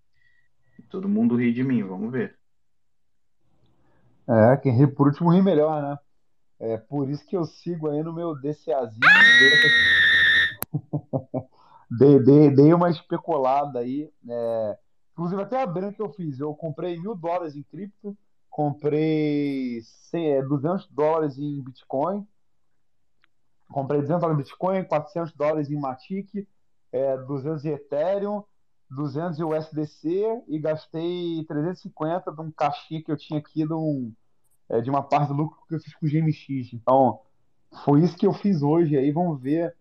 todo 0.88 1.08
mundo 1.08 1.34
ri 1.34 1.52
de 1.52 1.64
mim, 1.64 1.82
vamos 1.82 2.12
ver. 2.12 2.38
É, 4.28 4.56
quem 4.58 4.72
ri 4.72 4.86
por 4.86 5.08
último 5.08 5.30
ri 5.30 5.42
melhor, 5.42 5.82
né? 5.82 5.98
É 6.60 6.76
por 6.76 7.10
isso 7.10 7.26
que 7.26 7.36
eu 7.36 7.44
sigo 7.44 7.88
aí 7.88 8.00
no 8.00 8.12
meu 8.12 8.36
DCAzinho. 8.36 9.00
dei, 11.98 12.18
dei, 12.20 12.50
dei 12.50 12.72
uma 12.72 12.90
especulada 12.90 13.80
aí. 13.80 14.08
É, 14.28 14.78
Inclusive, 15.20 15.42
até 15.42 15.60
a 15.60 15.66
branca 15.66 15.96
que 15.96 16.02
eu 16.02 16.08
fiz, 16.08 16.40
eu 16.40 16.54
comprei 16.54 16.98
mil 16.98 17.14
dólares 17.14 17.54
em 17.54 17.62
cripto, 17.62 18.16
comprei 18.48 19.82
100, 19.82 20.48
200 20.48 20.84
é, 20.84 20.88
dólares 20.90 21.38
em 21.38 21.60
Bitcoin, 21.60 22.26
comprei 23.70 24.00
200 24.00 24.22
dólares 24.22 24.40
em 24.40 24.42
Bitcoin, 24.42 24.84
400 24.84 25.34
dólares 25.34 25.70
em 25.70 25.78
Matic, 25.78 26.48
é, 26.90 27.18
200 27.18 27.66
em 27.66 27.68
Ethereum, 27.68 28.42
200 28.90 29.38
em 29.38 29.44
USDC 29.44 30.44
e 30.48 30.58
gastei 30.58 31.44
350 31.44 32.32
de 32.32 32.40
um 32.40 32.50
caixinha 32.50 33.02
que 33.04 33.12
eu 33.12 33.16
tinha 33.18 33.40
aqui 33.40 33.66
de, 33.66 33.74
um, 33.74 34.10
é, 34.70 34.80
de 34.80 34.88
uma 34.88 35.02
parte 35.02 35.28
do 35.28 35.34
lucro 35.34 35.60
que 35.68 35.74
eu 35.74 35.80
fiz 35.80 35.94
com 35.96 36.06
o 36.06 36.08
GMX. 36.08 36.72
Então, 36.72 37.20
foi 37.84 38.00
isso 38.00 38.16
que 38.16 38.26
eu 38.26 38.32
fiz 38.32 38.62
hoje. 38.62 38.96
Aí 38.96 39.10
vamos 39.10 39.38
ver. 39.38 39.76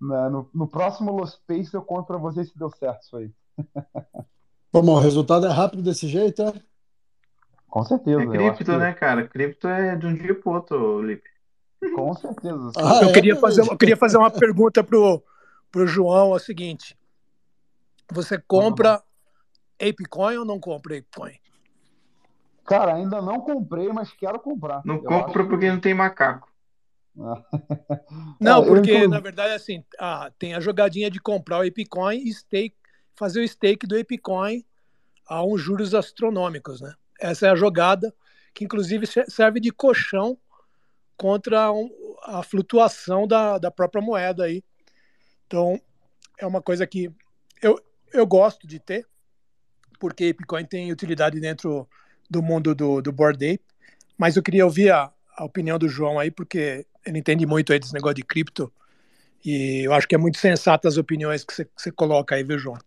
Né, 0.00 0.28
no, 0.28 0.48
no 0.54 0.68
próximo 0.68 1.10
Los 1.10 1.32
Space 1.32 1.74
eu 1.74 1.82
conto 1.82 2.06
para 2.06 2.18
vocês 2.18 2.48
se 2.48 2.56
deu 2.56 2.70
certo 2.70 3.02
isso 3.02 3.16
aí. 3.16 3.34
Como 4.76 4.92
o 4.92 4.98
resultado 4.98 5.46
é 5.46 5.50
rápido 5.50 5.82
desse 5.82 6.06
jeito, 6.06 6.42
é? 6.42 6.52
Com 7.66 7.82
certeza. 7.82 8.20
É 8.20 8.26
cripto, 8.26 8.64
que... 8.64 8.76
né, 8.76 8.92
cara? 8.92 9.26
Cripto 9.26 9.68
é 9.68 9.96
de 9.96 10.06
um 10.06 10.12
dia 10.12 10.34
pro 10.34 10.52
outro, 10.52 11.00
Lipe. 11.00 11.30
Com 11.94 12.12
certeza. 12.12 12.72
Ah, 12.76 13.00
eu, 13.00 13.08
é, 13.08 13.12
queria 13.12 13.36
fazer, 13.36 13.62
eu 13.62 13.74
queria 13.78 13.96
fazer 13.96 14.18
uma 14.18 14.30
pergunta 14.30 14.84
pro, 14.84 15.24
pro 15.72 15.86
João, 15.86 16.32
é 16.32 16.36
o 16.36 16.38
seguinte. 16.38 16.94
Você 18.12 18.38
compra 18.38 19.02
ApeCoin 19.80 20.36
ou 20.36 20.44
não 20.44 20.60
compra 20.60 20.98
ApeCoin? 20.98 21.38
Cara, 22.66 22.96
ainda 22.96 23.22
não 23.22 23.40
comprei, 23.40 23.88
mas 23.88 24.12
quero 24.12 24.38
comprar. 24.38 24.82
Não 24.84 24.96
eu 24.96 25.04
compro 25.04 25.40
acho... 25.40 25.48
porque 25.48 25.70
não 25.70 25.80
tem 25.80 25.94
macaco. 25.94 26.52
Não, 28.38 28.62
porque 28.62 29.08
na 29.08 29.20
verdade 29.20 29.54
assim, 29.54 29.82
ah, 29.98 30.30
tem 30.38 30.52
a 30.52 30.60
jogadinha 30.60 31.10
de 31.10 31.18
comprar 31.18 31.60
o 31.60 31.66
ApeCoin 31.66 32.18
e 32.18 32.30
stake 32.30 32.76
fazer 33.16 33.40
o 33.40 33.48
stake 33.48 33.86
do 33.86 33.98
ApeCoin 33.98 34.64
a 35.26 35.44
uns 35.44 35.60
juros 35.60 35.94
astronômicos, 35.94 36.80
né? 36.80 36.94
Essa 37.18 37.46
é 37.46 37.50
a 37.50 37.56
jogada 37.56 38.14
que 38.54 38.64
inclusive 38.64 39.06
serve 39.28 39.60
de 39.60 39.70
colchão 39.70 40.38
contra 41.16 41.68
a 42.24 42.42
flutuação 42.42 43.26
da, 43.26 43.58
da 43.58 43.70
própria 43.70 44.02
moeda 44.02 44.44
aí. 44.44 44.62
Então, 45.46 45.80
é 46.38 46.46
uma 46.46 46.62
coisa 46.62 46.86
que 46.86 47.10
eu, 47.62 47.80
eu 48.12 48.26
gosto 48.26 48.66
de 48.66 48.78
ter, 48.78 49.06
porque 49.98 50.28
ApeCoin 50.28 50.64
tem 50.64 50.92
utilidade 50.92 51.40
dentro 51.40 51.88
do 52.28 52.42
mundo 52.42 52.74
do, 52.74 53.00
do 53.00 53.12
Board 53.12 53.44
Ape, 53.44 53.64
mas 54.18 54.36
eu 54.36 54.42
queria 54.42 54.64
ouvir 54.64 54.90
a, 54.90 55.12
a 55.36 55.44
opinião 55.44 55.78
do 55.78 55.88
João 55.88 56.18
aí, 56.18 56.30
porque 56.30 56.86
ele 57.04 57.18
entende 57.18 57.46
muito 57.46 57.72
aí 57.72 57.78
desse 57.78 57.94
negócio 57.94 58.16
de 58.16 58.24
cripto, 58.24 58.72
e 59.44 59.86
eu 59.86 59.92
acho 59.92 60.08
que 60.08 60.14
é 60.14 60.18
muito 60.18 60.38
sensato 60.38 60.88
as 60.88 60.96
opiniões 60.96 61.44
que 61.44 61.66
você 61.76 61.92
coloca 61.92 62.34
aí, 62.34 62.42
viu, 62.42 62.58
João? 62.58 62.78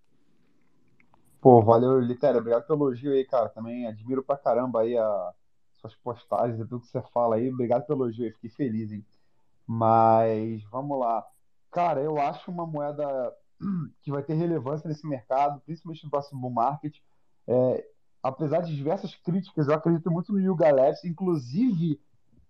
Pô, 1.41 1.61
valeu, 1.61 1.99
Litério. 1.99 2.39
Obrigado 2.39 2.65
pelo 2.67 2.87
elogio 2.87 3.11
aí, 3.13 3.25
cara. 3.25 3.49
Também 3.49 3.87
admiro 3.87 4.23
pra 4.23 4.37
caramba 4.37 4.81
aí 4.81 4.97
a 4.97 5.33
suas 5.73 5.95
postagens 5.95 6.59
e 6.59 6.65
tudo 6.65 6.81
que 6.81 6.87
você 6.87 7.01
fala 7.13 7.35
aí. 7.35 7.49
Obrigado 7.51 7.85
pelo 7.85 8.03
elogio 8.03 8.25
aí, 8.25 8.31
fiquei 8.33 8.49
feliz, 8.49 8.91
hein? 8.91 9.05
Mas 9.65 10.63
vamos 10.65 10.99
lá. 10.99 11.25
Cara, 11.71 12.01
eu 12.01 12.19
acho 12.19 12.51
uma 12.51 12.65
moeda 12.65 13.05
que 14.01 14.11
vai 14.11 14.23
ter 14.23 14.33
relevância 14.33 14.87
nesse 14.87 15.07
mercado, 15.07 15.61
principalmente 15.61 16.03
no 16.03 16.09
próximo 16.09 16.41
bull 16.41 16.51
market. 16.51 16.97
É, 17.47 17.85
apesar 18.21 18.61
de 18.61 18.75
diversas 18.75 19.15
críticas, 19.15 19.67
eu 19.67 19.75
acredito 19.75 20.11
muito 20.11 20.33
no 20.33 20.39
Yuga 20.39 20.73
Labs. 20.73 21.05
Inclusive, 21.05 22.01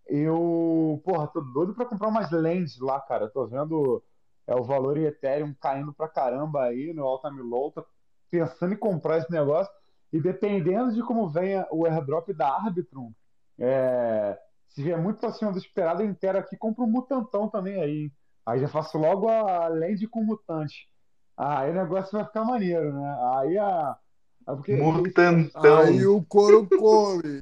eu, 0.08 1.02
porra, 1.06 1.28
tô 1.28 1.42
doido 1.42 1.76
pra 1.76 1.86
comprar 1.86 2.08
umas 2.08 2.32
lentes 2.32 2.80
lá, 2.80 3.00
cara. 3.00 3.30
Tô 3.30 3.46
vendo 3.46 4.04
é, 4.48 4.56
o 4.56 4.64
valor 4.64 4.98
em 4.98 5.04
Ethereum 5.04 5.54
caindo 5.62 5.94
pra 5.94 6.08
caramba 6.08 6.64
aí 6.64 6.94
no 6.94 7.04
Altame 7.06 7.42
Low. 7.42 7.72
Tô 7.72 7.86
pensando 8.30 8.74
em 8.74 8.78
comprar 8.78 9.18
esse 9.18 9.32
negócio. 9.32 9.72
E 10.12 10.20
dependendo 10.20 10.94
de 10.94 11.04
como 11.04 11.30
venha 11.30 11.68
o 11.72 11.86
airdrop 11.86 12.30
da 12.34 12.50
Arbitrum, 12.50 13.14
é, 13.60 14.40
se 14.70 14.82
vier 14.82 14.98
muito 14.98 15.26
acima 15.26 15.52
do 15.52 15.58
esperado, 15.58 16.02
eu 16.02 16.10
inteiro 16.10 16.38
aqui, 16.38 16.58
compro 16.58 16.84
um 16.84 16.90
mutantão 16.90 17.50
também 17.50 17.82
aí. 17.82 18.12
Aí 18.46 18.60
já 18.60 18.68
faço 18.68 18.98
logo 18.98 19.28
a 19.30 19.68
lente 19.68 20.08
com 20.08 20.24
mutante. 20.24 20.90
Aí 21.38 21.72
o 21.72 21.74
negócio 21.74 22.12
vai 22.12 22.26
ficar 22.26 22.44
maneiro, 22.44 22.94
né? 22.94 23.18
Aí 23.36 23.58
a. 23.58 23.98
Porque, 24.46 24.76
Mutantão. 24.76 25.78
Aí 25.80 26.06
o 26.06 26.24
couro 26.24 26.68
come. 26.78 27.42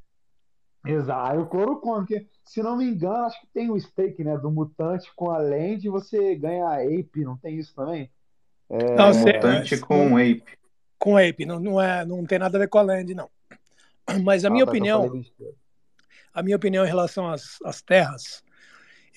Exato, 0.85 1.31
aí 1.31 1.37
o 1.37 1.45
couro 1.45 1.79
come. 1.79 2.05
Porque, 2.05 2.27
se 2.45 2.61
não 2.61 2.77
me 2.77 2.85
engano, 2.85 3.25
acho 3.25 3.39
que 3.41 3.47
tem 3.47 3.71
o 3.71 3.79
stake, 3.79 4.23
né? 4.23 4.37
Do 4.37 4.51
mutante 4.51 5.11
com 5.15 5.31
a 5.31 5.37
lente 5.37 5.89
você 5.89 6.35
ganha 6.35 6.81
ape, 6.81 7.23
não 7.23 7.37
tem 7.37 7.57
isso 7.57 7.73
também? 7.73 8.11
É... 8.69 8.95
Não, 8.95 9.13
mutante 9.13 9.75
é, 9.75 9.79
com 9.79 10.17
ape. 10.17 10.57
Com 10.97 11.17
ape, 11.17 11.45
não, 11.45 11.59
não, 11.59 11.81
é, 11.81 12.05
não 12.05 12.25
tem 12.25 12.39
nada 12.39 12.57
a 12.57 12.61
ver 12.61 12.67
com 12.67 12.79
a 12.79 12.81
land, 12.81 13.13
não. 13.13 13.29
Mas 14.23 14.43
a 14.45 14.47
ah, 14.47 14.51
minha 14.51 14.65
tá, 14.65 14.71
opinião. 14.71 15.23
A 16.33 16.43
minha 16.43 16.55
opinião 16.55 16.85
em 16.85 16.87
relação 16.87 17.27
às, 17.29 17.57
às 17.63 17.81
terras, 17.81 18.43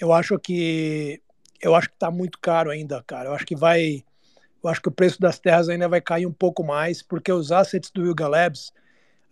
eu 0.00 0.12
acho 0.12 0.38
que 0.38 1.22
eu 1.60 1.74
acho 1.74 1.88
que 1.88 1.94
está 1.94 2.10
muito 2.10 2.38
caro 2.38 2.70
ainda, 2.70 3.02
cara. 3.06 3.28
Eu 3.28 3.34
acho 3.34 3.44
que 3.44 3.54
vai 3.54 4.02
eu 4.62 4.68
acho 4.68 4.80
que 4.80 4.88
o 4.88 4.92
preço 4.92 5.20
das 5.20 5.38
terras 5.38 5.68
ainda 5.68 5.88
vai 5.88 6.00
cair 6.00 6.26
um 6.26 6.32
pouco 6.32 6.62
mais, 6.62 7.02
porque 7.02 7.32
os 7.32 7.50
assets 7.50 7.90
do 7.90 8.04
Yuga 8.04 8.28
Labs, 8.28 8.72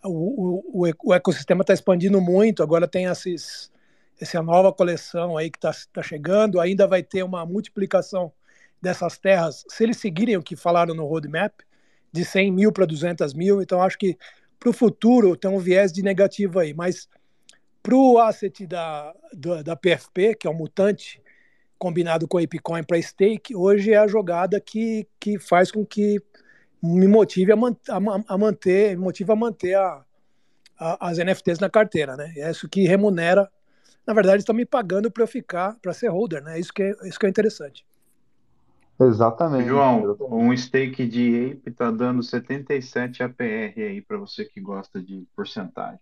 o, 0.03 0.87
o, 0.87 0.91
o 1.03 1.13
ecossistema 1.13 1.61
está 1.61 1.73
expandindo 1.73 2.19
muito, 2.19 2.63
agora 2.63 2.87
tem 2.87 3.05
esses, 3.05 3.71
essa 4.19 4.41
nova 4.41 4.73
coleção 4.73 5.37
aí 5.37 5.51
que 5.51 5.57
está 5.57 5.71
tá 5.93 6.01
chegando, 6.01 6.59
ainda 6.59 6.87
vai 6.87 7.03
ter 7.03 7.23
uma 7.23 7.45
multiplicação 7.45 8.31
dessas 8.81 9.17
terras, 9.17 9.65
se 9.67 9.83
eles 9.83 9.97
seguirem 9.97 10.37
o 10.37 10.43
que 10.43 10.55
falaram 10.55 10.95
no 10.95 11.05
roadmap, 11.05 11.53
de 12.11 12.25
100 12.25 12.51
mil 12.51 12.71
para 12.71 12.85
200 12.85 13.33
mil, 13.33 13.61
então 13.61 13.81
acho 13.81 13.97
que 13.97 14.17
para 14.59 14.69
o 14.69 14.73
futuro 14.73 15.35
tem 15.35 15.49
um 15.49 15.59
viés 15.59 15.91
de 15.91 16.03
negativo 16.03 16.59
aí, 16.59 16.73
mas 16.73 17.07
para 17.81 17.95
o 17.95 18.19
asset 18.19 18.67
da, 18.67 19.13
da, 19.33 19.61
da 19.61 19.75
PFP, 19.75 20.35
que 20.35 20.47
é 20.47 20.49
o 20.49 20.53
mutante, 20.53 21.21
combinado 21.77 22.27
com 22.27 22.37
a 22.37 22.41
Apecoin 22.43 22.83
para 22.83 23.01
stake, 23.01 23.55
hoje 23.55 23.93
é 23.93 23.97
a 23.97 24.07
jogada 24.07 24.59
que, 24.59 25.07
que 25.19 25.39
faz 25.39 25.71
com 25.71 25.85
que 25.85 26.21
me 26.83 27.07
motive 27.07 27.53
a, 27.53 27.55
man, 27.55 27.75
a, 27.89 28.33
a 28.33 28.37
manter, 28.37 28.97
me 28.97 29.03
motive 29.03 29.31
a 29.31 29.35
manter 29.35 29.75
a, 29.75 30.03
a, 30.77 31.09
as 31.09 31.17
NFTs 31.17 31.59
na 31.59 31.69
carteira, 31.69 32.17
né? 32.17 32.33
É 32.35 32.51
isso 32.51 32.67
que 32.67 32.85
remunera. 32.85 33.49
Na 34.05 34.13
verdade, 34.13 34.41
estão 34.41 34.55
me 34.55 34.65
pagando 34.65 35.09
para 35.09 35.23
eu 35.23 35.27
ficar, 35.27 35.77
para 35.81 35.93
ser 35.93 36.09
holder, 36.09 36.43
né? 36.43 36.59
Isso 36.59 36.73
que 36.73 36.83
é, 36.83 36.91
isso 37.03 37.19
que 37.19 37.25
é 37.25 37.29
interessante. 37.29 37.85
Exatamente. 38.99 39.67
João, 39.67 40.17
um 40.29 40.55
stake 40.55 41.07
de 41.07 41.53
Ape 41.53 41.69
está 41.69 41.89
dando 41.89 42.21
77 42.21 43.23
APR 43.23 43.81
aí 43.81 44.01
para 44.01 44.17
você 44.17 44.43
que 44.43 44.59
gosta 44.59 45.01
de 45.01 45.25
porcentagem. 45.33 45.99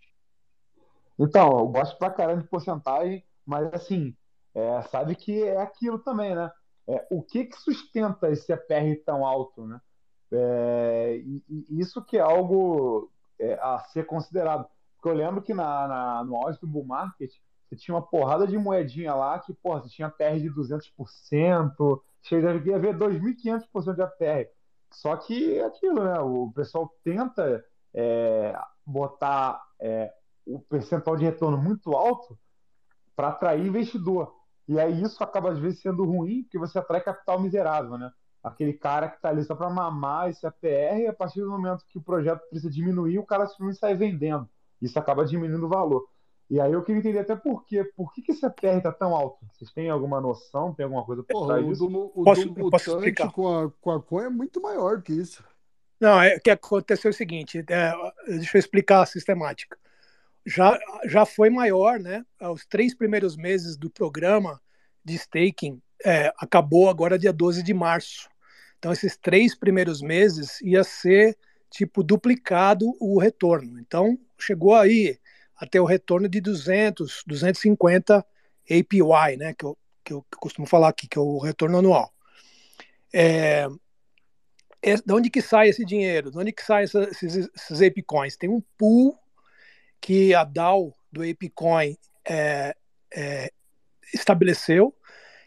Então, 1.20 1.60
eu 1.60 1.68
gosto 1.68 1.98
pra 1.98 2.10
caramba 2.10 2.42
de 2.42 2.48
porcentagem, 2.48 3.24
mas 3.46 3.72
assim, 3.74 4.16
é, 4.54 4.82
sabe 4.84 5.16
que 5.16 5.44
é 5.44 5.62
aquilo 5.62 6.00
também, 6.00 6.36
né? 6.36 6.52
É, 6.88 7.06
o 7.12 7.22
que, 7.22 7.46
que 7.46 7.58
sustenta 7.58 8.32
esse 8.32 8.52
APR 8.52 8.96
tão 9.06 9.26
alto, 9.26 9.68
né? 9.68 9.80
É, 10.32 11.22
e, 11.24 11.44
e 11.50 11.80
isso 11.80 12.04
que 12.04 12.18
é 12.18 12.22
algo 12.22 13.12
é, 13.40 13.54
a 13.62 13.80
ser 13.92 14.06
considerado. 14.06 14.68
Porque 14.96 15.10
eu 15.10 15.14
lembro 15.14 15.42
que 15.42 15.54
na, 15.54 15.88
na, 15.88 16.24
no 16.24 16.36
auge 16.36 16.60
do 16.60 16.68
bull 16.68 16.86
market, 16.86 17.32
você 17.70 17.76
tinha 17.76 17.96
uma 17.96 18.02
porrada 18.02 18.48
de 18.48 18.58
moedinha 18.58 19.14
lá 19.14 19.38
que, 19.40 19.54
porra, 19.54 19.82
você 19.82 19.90
tinha 19.90 20.08
APR 20.08 20.40
de 20.40 20.50
200%, 20.50 22.02
chegaria 22.22 22.76
a 22.76 22.80
ver 22.80 22.98
2.500% 22.98 23.96
de 23.96 24.02
APR. 24.02 24.50
Só 24.92 25.16
que 25.16 25.58
é 25.58 25.66
aquilo, 25.66 26.04
né? 26.04 26.20
O 26.20 26.52
pessoal 26.52 26.92
tenta 27.04 27.64
é, 27.94 28.58
botar 28.86 29.62
é, 29.80 30.12
o 30.46 30.60
percentual 30.60 31.18
de 31.18 31.26
retorno 31.26 31.58
muito 31.58 31.94
alto 31.94 32.38
para 33.16 33.30
atrair 33.30 33.66
investidor. 33.66 34.34
E 34.68 34.80
aí 34.80 35.02
isso 35.02 35.24
acaba 35.24 35.52
às 35.52 35.60
vezes 35.60 35.82
sendo 35.82 36.04
ruim, 36.04 36.44
porque 36.44 36.58
você 36.58 36.78
atrai 36.78 37.02
capital 37.02 37.40
miserável, 37.40 37.98
né? 37.98 38.12
Aquele 38.44 38.74
cara 38.74 39.10
que 39.10 39.16
está 39.18 39.30
ali 39.30 39.44
só 39.44 39.56
para 39.56 39.70
mamar 39.70 40.30
esse 40.30 40.46
APR, 40.46 41.02
e 41.02 41.08
a 41.08 41.14
partir 41.14 41.42
do 41.42 41.50
momento 41.50 41.86
que 41.88 41.98
o 41.98 42.02
projeto 42.02 42.42
precisa 42.50 42.70
diminuir, 42.70 43.18
o 43.20 43.26
cara 43.26 43.48
simplesmente 43.48 43.80
sai 43.80 43.96
vendendo. 43.96 44.48
Isso 44.82 44.98
acaba 45.00 45.26
diminuindo 45.26 45.66
o 45.66 45.70
valor. 45.70 46.08
E 46.50 46.60
aí 46.60 46.72
eu 46.72 46.82
queria 46.84 47.00
entender 47.00 47.20
até 47.20 47.36
por 47.36 47.66
quê. 47.66 47.84
Por 47.84 48.14
que, 48.14 48.22
que 48.22 48.32
esse 48.32 48.46
APR 48.46 48.78
está 48.78 48.92
tão 48.92 49.14
alto? 49.14 49.46
Vocês 49.52 49.72
têm 49.72 49.90
alguma 49.90 50.22
noção? 50.22 50.74
Tem 50.74 50.86
alguma 50.86 51.04
coisa 51.04 51.24
por 51.24 51.48
trás 51.48 51.66
disso? 51.66 51.88
Do, 51.88 52.12
o 52.16 52.24
posso, 52.24 52.50
do 52.50 52.70
posso 52.70 52.92
explicar? 52.92 53.32
Com 53.32 53.48
a, 53.48 53.72
com 53.72 53.92
a 53.92 54.02
coin 54.02 54.26
é 54.26 54.30
muito 54.30 54.62
maior 54.62 55.02
que 55.02 55.14
isso. 55.14 55.44
Não, 56.00 56.22
é 56.22 56.40
que 56.40 56.50
aconteceu 56.50 57.10
o 57.10 57.14
seguinte, 57.14 57.66
é, 57.70 57.92
deixa 58.28 58.58
eu 58.58 58.60
explicar 58.60 59.02
a 59.02 59.06
sistemática 59.06 59.78
já, 60.48 60.80
já 61.06 61.26
foi 61.26 61.50
maior, 61.50 62.00
né? 62.00 62.26
Os 62.40 62.66
três 62.66 62.96
primeiros 62.96 63.36
meses 63.36 63.76
do 63.76 63.90
programa 63.90 64.62
de 65.04 65.16
staking 65.16 65.82
é, 66.04 66.32
acabou 66.38 66.90
agora 66.90 67.20
dia 67.20 67.34
12 67.34 67.62
de 67.62 67.74
março. 67.74 68.30
Então, 68.80 68.94
esses 68.94 69.18
três 69.18 69.54
primeiros 69.54 70.02
meses 70.02 70.62
ia 70.62 70.86
ser 70.86 71.38
tipo 71.70 72.02
duplicado 72.02 72.96
o 72.98 73.20
retorno. 73.20 73.78
Então, 73.78 74.18
chegou 74.40 74.74
aí 74.74 75.20
até 75.58 75.82
o 75.82 75.86
retorno 75.86 76.30
de 76.30 76.40
200, 76.40 77.24
250 77.26 78.26
APY, 78.70 79.38
né? 79.38 79.54
Que 79.54 79.66
eu, 79.66 79.78
que 80.04 80.14
eu, 80.14 80.26
costumo 80.38 80.68
falar 80.68 80.90
aqui, 80.90 81.08
que 81.08 81.18
é 81.18 81.22
o 81.22 81.40
retorno 81.40 81.80
anual. 81.80 82.14
É, 83.14 83.68
é, 84.82 84.96
de 84.96 85.14
onde 85.14 85.30
que 85.30 85.42
sai 85.42 85.70
esse 85.70 85.84
dinheiro? 85.84 86.32
De 86.32 86.38
onde 86.38 86.52
que 86.52 86.64
saem 86.64 86.84
esses, 86.84 87.50
esses 87.56 87.82
ApeCoins? 87.82 88.38
Tem 88.38 88.50
um 88.50 88.62
pool 88.78 89.18
que 90.00 90.34
a 90.34 90.44
DAO 90.44 90.94
do 91.12 91.24
ApeCoin 91.24 91.98
é, 92.28 92.76
é, 93.14 93.52
estabeleceu, 94.14 94.96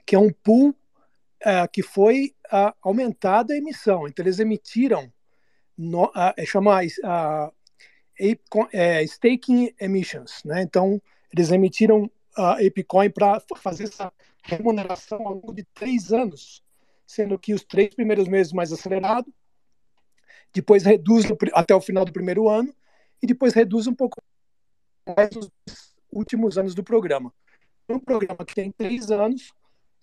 que 0.05 0.14
é 0.14 0.18
um 0.18 0.32
pool 0.32 0.74
é, 1.40 1.66
que 1.68 1.82
foi 1.82 2.34
aumentada 2.82 3.55
a 3.55 3.56
emissão. 3.56 4.08
Então, 4.08 4.24
eles 4.24 4.40
emitiram, 4.40 5.10
no, 5.78 6.10
é, 6.36 6.44
chama 6.44 6.80
staking 9.07 9.73
emissions. 9.81 10.42
Né? 10.44 10.62
Então, 10.62 11.00
eles 11.32 11.50
emitiram 11.50 12.10
a 12.36 12.52
ApeCoin 12.55 13.10
para 13.10 13.40
fazer 13.57 13.84
essa 13.84 14.12
remuneração 14.42 15.26
ao 15.26 15.34
longo 15.34 15.52
de 15.52 15.65
três 15.74 16.12
anos, 16.12 16.62
sendo 17.07 17.39
que 17.39 17.52
os 17.52 17.65
três 17.65 17.94
primeiros 17.94 18.28
meses 18.28 18.52
mais 18.52 18.73
acelerado, 18.73 19.32
depois 20.52 20.84
reduz 20.84 21.26
até 21.52 21.74
o 21.74 21.81
final 21.81 22.05
do 22.05 22.12
primeiro 22.12 22.49
ano, 22.49 22.74
e 23.23 23.26
depois 23.26 23.52
reduz 23.52 23.86
um 23.86 23.94
pouco 23.94 24.20
mais 25.16 25.31
nos 25.31 25.50
últimos 26.10 26.58
anos 26.58 26.74
do 26.74 26.82
programa. 26.82 27.32
Um 27.89 27.99
programa 27.99 28.44
que 28.44 28.55
tem 28.55 28.70
três 28.70 29.10
anos, 29.10 29.52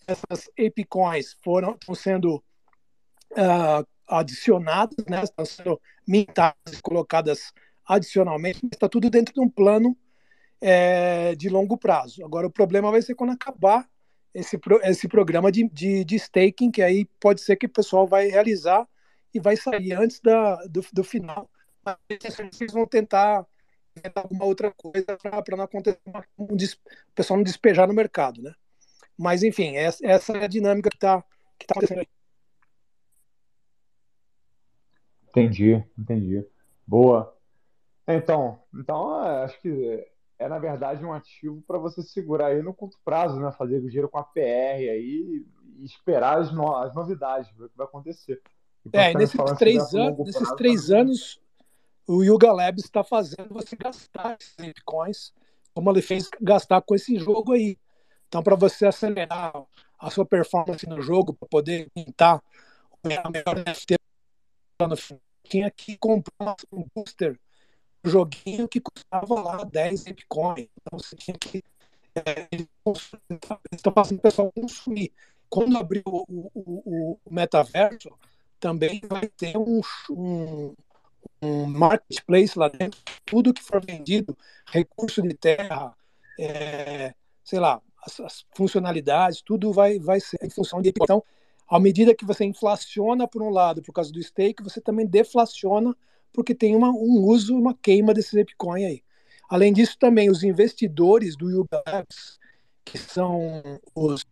essas 0.05 0.49
APICoins 0.57 1.35
foram 1.43 1.71
estão 1.71 1.95
sendo 1.95 2.43
uh, 3.31 3.87
adicionadas, 4.07 5.05
né, 5.05 5.23
estão 5.23 5.45
sendo 5.45 5.81
mintadas 6.07 6.79
colocadas 6.81 7.51
adicionalmente, 7.87 8.65
está 8.71 8.89
tudo 8.89 9.09
dentro 9.09 9.33
de 9.33 9.39
um 9.39 9.49
plano 9.49 9.95
é, 10.59 11.35
de 11.35 11.49
longo 11.49 11.77
prazo. 11.77 12.23
Agora, 12.25 12.47
o 12.47 12.51
problema 12.51 12.91
vai 12.91 13.01
ser 13.01 13.15
quando 13.15 13.31
acabar 13.31 13.87
esse, 14.33 14.59
esse 14.83 15.07
programa 15.07 15.51
de, 15.51 15.67
de, 15.69 16.03
de, 16.03 16.15
staking, 16.15 16.71
que 16.71 16.81
aí 16.81 17.05
pode 17.19 17.41
ser 17.41 17.55
que 17.55 17.65
o 17.65 17.69
pessoal 17.69 18.05
vai 18.05 18.27
realizar 18.27 18.87
e 19.33 19.39
vai 19.39 19.55
sair 19.55 19.93
antes 19.93 20.19
da, 20.19 20.55
do, 20.65 20.85
do 20.91 21.03
final. 21.03 21.49
Mas 21.83 21.97
eles 22.09 22.73
vão 22.73 22.85
tentar 22.85 23.45
inventar 23.97 24.23
alguma 24.23 24.45
outra 24.45 24.71
coisa 24.71 25.17
para 25.17 25.57
não 25.57 25.63
acontecer 25.63 25.99
um, 26.37 26.53
o 26.53 26.57
pessoal 27.15 27.37
não 27.37 27.43
despejar 27.43 27.87
no 27.87 27.93
mercado, 27.93 28.41
né? 28.41 28.53
Mas 29.17 29.41
enfim, 29.41 29.75
essa, 29.75 30.05
essa 30.05 30.37
é 30.37 30.43
a 30.43 30.47
dinâmica 30.47 30.89
que 30.89 30.97
está 30.97 31.23
que 31.57 31.65
tá 31.65 31.73
acontecendo 31.73 31.99
aí. 31.99 32.07
Entendi, 35.29 35.83
entendi. 35.97 36.45
Boa. 36.85 37.36
Então, 38.07 38.59
então 38.73 39.25
é, 39.25 39.43
acho 39.43 39.59
que 39.61 40.07
é 40.39 40.47
na 40.47 40.59
verdade 40.59 41.03
um 41.03 41.13
ativo 41.13 41.61
para 41.67 41.77
você 41.77 42.01
segurar 42.01 42.47
aí 42.47 42.61
no 42.61 42.73
curto 42.73 42.97
prazo, 43.03 43.39
né? 43.39 43.51
Fazer 43.51 43.79
o 43.79 43.89
giro 43.89 44.07
com 44.07 44.17
a 44.17 44.23
PR 44.23 44.39
aí 44.89 45.45
e 45.77 45.83
esperar 45.83 46.39
as, 46.39 46.51
no, 46.51 46.75
as 46.75 46.93
novidades, 46.95 47.51
ver 47.57 47.65
o 47.65 47.69
que 47.69 47.77
vai 47.77 47.87
acontecer. 47.87 48.41
é, 48.93 49.13
nesses 49.13 49.39
três, 49.57 49.93
anos, 49.93 50.25
nesses 50.25 50.51
três 50.53 50.91
anos, 50.91 51.41
o 52.07 52.23
Yuga 52.23 52.51
Labs 52.51 52.85
está 52.85 53.03
fazendo 53.03 53.49
você 53.53 53.75
gastar 53.75 54.37
esses 54.39 54.55
bitcoins, 54.55 55.33
como 55.73 55.91
ele 55.91 56.01
fez 56.01 56.29
gastar 56.41 56.81
com 56.81 56.95
esse 56.95 57.17
jogo 57.19 57.53
aí. 57.53 57.77
Então, 58.27 58.41
para 58.41 58.55
você 58.55 58.85
acelerar 58.85 59.53
a 59.99 60.09
sua 60.09 60.25
performance 60.25 60.87
no 60.87 61.01
jogo, 61.01 61.33
para 61.33 61.47
poder 61.47 61.89
pintar 61.93 62.41
a 63.03 63.29
melhor 63.29 63.57
NFT 63.57 63.97
tinha 65.43 65.71
que 65.71 65.97
comprar 65.97 66.55
um 66.71 66.85
booster 66.93 67.39
joguinho 68.03 68.67
que 68.67 68.79
custava 68.79 69.41
lá 69.41 69.63
10 69.63 70.03
bitcoins. 70.03 70.67
Então, 70.81 70.99
você 70.99 71.15
tinha 71.15 71.37
que 71.37 71.63
é, 72.15 72.47
estão 73.71 73.93
fazendo 73.93 74.17
o 74.17 74.21
pessoal 74.21 74.51
consumir. 74.51 75.11
Quando 75.49 75.77
abrir 75.77 76.03
o, 76.05 76.25
o, 76.27 77.19
o, 77.23 77.31
metaverso, 77.31 78.09
também 78.59 79.01
vai 79.07 79.27
ter 79.27 79.57
um, 79.57 79.81
um, 80.09 80.75
um, 81.41 81.65
marketplace 81.65 82.57
lá 82.57 82.67
dentro. 82.67 82.99
Tudo 83.25 83.53
que 83.53 83.61
for 83.61 83.83
vendido, 83.83 84.37
recurso 84.65 85.21
de 85.21 85.33
terra, 85.33 85.95
é, 86.39 87.13
sei 87.43 87.59
lá, 87.59 87.81
as, 88.03 88.19
as, 88.19 88.45
funcionalidades, 88.55 89.41
tudo 89.41 89.71
vai, 89.71 89.99
vai 89.99 90.19
ser 90.19 90.39
em 90.43 90.49
função 90.49 90.81
de. 90.81 90.89
Então, 90.89 91.23
à 91.67 91.79
medida 91.79 92.15
que 92.15 92.25
você 92.25 92.43
inflaciona 92.43 93.27
por 93.27 93.41
um 93.41 93.49
lado 93.49 93.81
por 93.81 93.93
causa 93.93 94.11
do 94.11 94.21
stake, 94.21 94.63
você 94.63 94.81
também 94.81 95.05
deflaciona 95.05 95.95
porque 96.37 96.53
tem 96.53 96.75
uma, 96.75 96.91
um 96.91 97.25
uso, 97.25 97.57
uma 97.57 97.73
queima 97.73 98.13
desse 98.13 98.35
Bitcoin 98.35 98.85
aí. 98.85 99.03
Além 99.49 99.73
disso, 99.73 99.97
também 99.97 100.29
os 100.29 100.43
investidores 100.43 101.35
do 101.35 101.49
Yuga 101.49 101.81
Labs, 101.87 102.37
que 102.85 102.99
são 102.99 103.63
os, 103.95 104.23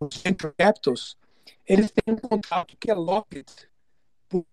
os 0.00 0.16
venture 0.20 0.52
capitals, 0.58 1.16
eles 1.64 1.92
têm 1.92 2.12
um 2.12 2.18
contrato 2.18 2.76
que 2.76 2.90
é 2.90 2.94
locked 2.94 3.46
por 4.28 4.44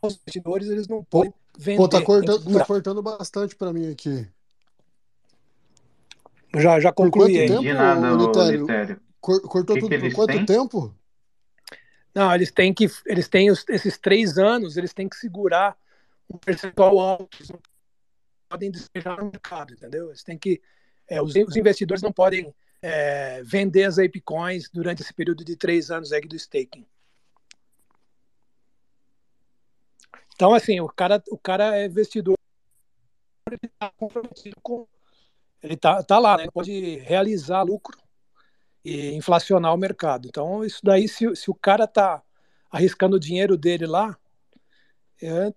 os 0.00 0.14
investidores 0.14 0.70
eles 0.70 0.88
não 0.88 1.04
podem 1.04 1.34
vender. 1.58 1.76
Pô, 1.76 1.86
tá 1.86 2.00
cortando, 2.00 2.58
tá 2.58 2.64
cortando 2.64 3.02
bastante 3.02 3.54
para 3.56 3.74
mim 3.74 3.90
aqui. 3.90 4.26
Já, 6.56 6.80
já 6.80 6.90
concluí. 6.90 7.46
Por 7.46 7.46
quanto 7.46 7.62
tempo, 7.62 7.74
nada, 7.74 8.10
Litério? 8.14 9.02
Cortou 9.20 9.76
que 9.76 9.80
tudo 9.82 9.88
que 9.90 9.98
por 9.98 10.14
quanto 10.14 10.32
têm? 10.32 10.46
tempo? 10.46 10.94
Não, 12.14 12.34
eles 12.34 12.50
têm 12.50 12.74
que, 12.74 12.86
eles 13.06 13.28
têm 13.28 13.50
os, 13.50 13.64
esses 13.68 13.96
três 13.96 14.36
anos, 14.36 14.76
eles 14.76 14.92
têm 14.92 15.08
que 15.08 15.16
segurar 15.16 15.76
um 16.28 16.36
percentual 16.36 16.98
alto, 16.98 17.38
eles 17.38 17.50
não 17.50 17.60
podem 18.48 18.70
despejar 18.70 19.16
no 19.16 19.30
mercado, 19.30 19.72
entendeu? 19.72 20.08
Eles 20.08 20.22
têm 20.22 20.38
que, 20.38 20.60
é, 21.08 21.22
os, 21.22 21.34
os, 21.34 21.56
investidores 21.56 22.02
não 22.02 22.12
podem 22.12 22.54
é, 22.82 23.42
vender 23.42 23.84
as 23.84 23.98
ApeCoins 23.98 24.68
durante 24.70 25.02
esse 25.02 25.12
período 25.14 25.44
de 25.44 25.56
três 25.56 25.90
anos 25.90 26.12
aí 26.12 26.20
do 26.22 26.36
staking. 26.36 26.86
Então, 30.34 30.52
assim, 30.52 30.80
o 30.80 30.88
cara, 30.88 31.22
o 31.30 31.38
cara 31.38 31.78
é 31.78 31.86
investidor, 31.86 32.36
ele 33.48 33.58
está 33.62 33.90
comprometido 33.96 34.56
com, 34.62 34.86
ele 35.62 35.76
tá, 35.76 36.02
tá 36.02 36.18
lá, 36.18 36.36
né? 36.36 36.44
Ele 36.44 36.50
pode 36.50 36.96
realizar 36.96 37.62
lucro 37.62 38.01
e 38.84 39.14
inflacionar 39.14 39.72
o 39.74 39.78
mercado. 39.78 40.26
Então, 40.28 40.64
isso 40.64 40.80
daí, 40.82 41.08
se, 41.08 41.34
se 41.36 41.50
o 41.50 41.54
cara 41.54 41.84
está 41.84 42.22
arriscando 42.70 43.16
o 43.16 43.20
dinheiro 43.20 43.56
dele 43.56 43.86
lá, 43.86 44.16
é, 45.22 45.52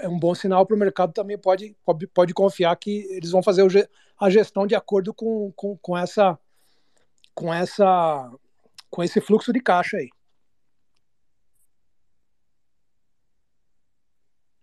é 0.00 0.08
um 0.08 0.18
bom 0.18 0.34
sinal 0.34 0.64
para 0.64 0.74
o 0.74 0.78
mercado 0.78 1.12
também 1.12 1.36
pode, 1.36 1.76
pode, 1.84 2.06
pode 2.06 2.32
confiar 2.32 2.74
que 2.76 3.06
eles 3.10 3.30
vão 3.30 3.42
fazer 3.42 3.90
a 4.18 4.30
gestão 4.30 4.66
de 4.66 4.74
acordo 4.74 5.12
com, 5.12 5.52
com, 5.52 5.76
com 5.76 5.96
essa 5.96 6.38
com 7.34 7.52
essa 7.52 8.32
com 8.88 9.02
esse 9.02 9.20
fluxo 9.20 9.52
de 9.52 9.60
caixa 9.60 9.96
aí. 9.96 10.08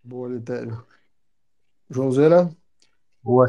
Boa, 0.02 0.28
Litério. 0.28 0.84
Joãozeira? 1.88 2.50
Boa, 3.22 3.46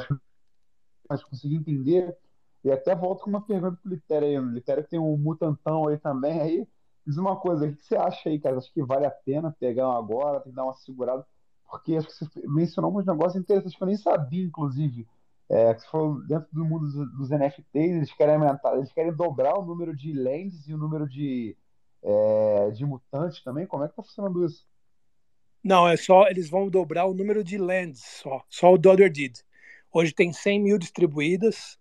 acho 1.09 1.23
que 1.23 1.29
consegui 1.29 1.55
entender 1.55 2.15
e 2.63 2.71
até 2.71 2.95
volto 2.95 3.23
com 3.23 3.29
uma 3.29 3.45
pergunta 3.45 3.77
pro 3.81 3.91
Litério 3.91 4.27
aí. 4.27 4.39
O 4.39 4.51
Litério 4.51 4.87
tem 4.87 4.99
um 4.99 5.17
mutantão 5.17 5.87
aí 5.87 5.97
também. 5.97 6.39
Aí, 6.39 6.67
diz 7.05 7.17
uma 7.17 7.35
coisa, 7.35 7.65
o 7.65 7.75
que 7.75 7.85
você 7.85 7.95
acha 7.95 8.29
aí, 8.29 8.39
cara? 8.39 8.57
Acho 8.57 8.71
que 8.73 8.83
vale 8.83 9.05
a 9.05 9.11
pena 9.11 9.55
pegar 9.59 9.89
um 9.89 9.91
agora, 9.91 10.39
tem 10.39 10.51
que 10.51 10.55
dar 10.55 10.63
uma 10.63 10.73
segurada? 10.73 11.25
Porque 11.69 11.95
acho 11.95 12.07
que 12.07 12.13
você 12.13 12.47
mencionou 12.47 12.97
uns 12.97 13.05
negócios 13.05 13.35
interessantes 13.35 13.75
que 13.75 13.83
eu 13.83 13.87
nem 13.87 13.97
sabia, 13.97 14.45
inclusive. 14.45 15.07
É, 15.49 15.73
que 15.73 15.81
você 15.81 15.87
falou 15.87 16.25
dentro 16.25 16.47
do 16.53 16.63
mundo 16.63 16.85
dos, 16.85 17.17
dos, 17.17 17.29
NFTs, 17.29 17.95
eles 17.95 18.13
querem 18.13 18.35
aumentar, 18.35 18.75
eles 18.77 18.93
querem 18.93 19.13
dobrar 19.13 19.57
o 19.57 19.65
número 19.65 19.95
de 19.95 20.13
lentes 20.13 20.67
e 20.67 20.73
o 20.73 20.77
número 20.77 21.07
de, 21.07 21.57
é, 22.01 22.71
de 22.71 22.85
mutantes 22.85 23.43
também. 23.43 23.67
Como 23.67 23.83
é 23.83 23.89
que 23.89 23.95
tá 23.95 24.01
funcionando 24.01 24.45
isso? 24.45 24.65
Não, 25.63 25.87
é 25.87 25.97
só 25.97 26.27
eles 26.27 26.49
vão 26.49 26.69
dobrar 26.69 27.05
o 27.05 27.13
número 27.13 27.43
de 27.43 27.57
lentes, 27.57 28.03
só, 28.21 28.43
só 28.49 28.73
o 28.73 28.77
Dodder 28.77 29.11
Did. 29.11 29.39
Hoje 29.91 30.13
tem 30.13 30.33
100 30.33 30.61
mil 30.61 30.77
distribuídas, 30.77 31.77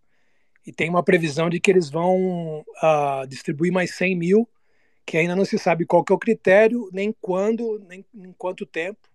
e 0.66 0.72
tem 0.72 0.88
uma 0.88 1.02
previsão 1.02 1.50
de 1.50 1.60
que 1.60 1.70
eles 1.70 1.90
vão 1.90 2.60
uh, 2.60 3.26
distribuir 3.28 3.72
mais 3.72 3.94
100 3.94 4.16
mil, 4.16 4.48
que 5.04 5.16
ainda 5.16 5.34
não 5.34 5.44
se 5.44 5.58
sabe 5.58 5.84
qual 5.84 6.04
que 6.04 6.12
é 6.12 6.16
o 6.16 6.18
critério, 6.18 6.88
nem 6.92 7.14
quando, 7.20 7.80
nem 7.88 8.04
em 8.14 8.32
quanto 8.32 8.64
tempo. 8.64 9.08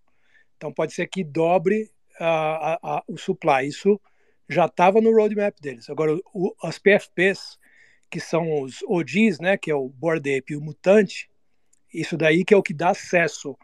Então 0.58 0.74
pode 0.74 0.94
ser 0.94 1.08
que 1.08 1.24
dobre 1.24 1.90
uh, 2.20 3.02
o 3.08 3.18
supply. 3.18 3.68
Isso 3.68 4.00
já 4.50 4.66
estava 4.66 5.00
no 5.00 5.12
roadmap 5.12 5.56
deles. 5.62 5.90
Agora, 5.90 6.18
o, 6.34 6.54
as 6.64 6.78
PFPs, 6.78 7.58
que 8.10 8.20
são 8.20 8.62
os 8.62 8.82
OGs, 8.84 9.40
né, 9.40 9.58
que 9.58 9.72
é 9.72 9.76
o 9.76 9.90
Board 9.90 10.38
Ape 10.38 10.54
e 10.54 10.58
o 10.58 10.62
Mutante, 10.62 11.30
isso 11.94 12.18
daí 12.18 12.44
que 12.44 12.54
é 12.54 12.58
o 12.58 12.64
que 12.64 12.74
dá 12.74 12.90
acesso 12.90 13.58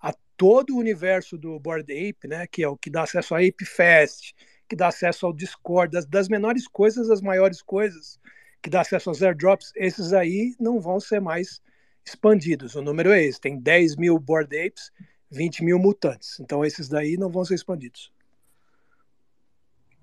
a 0.00 0.12
todo 0.36 0.74
o 0.74 0.78
universo 0.78 1.36
do 1.36 1.58
Board 1.58 1.90
Ape, 1.92 2.28
né, 2.28 2.46
que 2.46 2.62
é 2.62 2.68
o 2.68 2.76
que 2.76 2.90
dá 2.90 3.02
acesso 3.02 3.34
a 3.34 3.38
Ape 3.38 3.64
Fest, 3.64 4.32
que 4.74 4.76
dá 4.76 4.88
acesso 4.88 5.24
ao 5.24 5.32
Discord, 5.32 5.92
das, 5.92 6.04
das 6.04 6.28
menores 6.28 6.66
coisas 6.66 7.08
às 7.08 7.20
maiores 7.20 7.62
coisas, 7.62 8.18
que 8.60 8.68
dá 8.68 8.80
acesso 8.80 9.08
aos 9.08 9.22
airdrops, 9.22 9.72
esses 9.76 10.12
aí 10.12 10.56
não 10.58 10.80
vão 10.80 10.98
ser 10.98 11.20
mais 11.20 11.62
expandidos. 12.04 12.74
O 12.74 12.82
número 12.82 13.12
é 13.12 13.22
esse: 13.22 13.40
tem 13.40 13.56
10 13.56 13.94
mil 13.94 14.18
Board 14.18 14.52
Apes, 14.58 14.90
20 15.30 15.64
mil 15.64 15.78
mutantes. 15.78 16.40
Então 16.40 16.64
esses 16.64 16.88
daí 16.88 17.16
não 17.16 17.30
vão 17.30 17.44
ser 17.44 17.54
expandidos. 17.54 18.12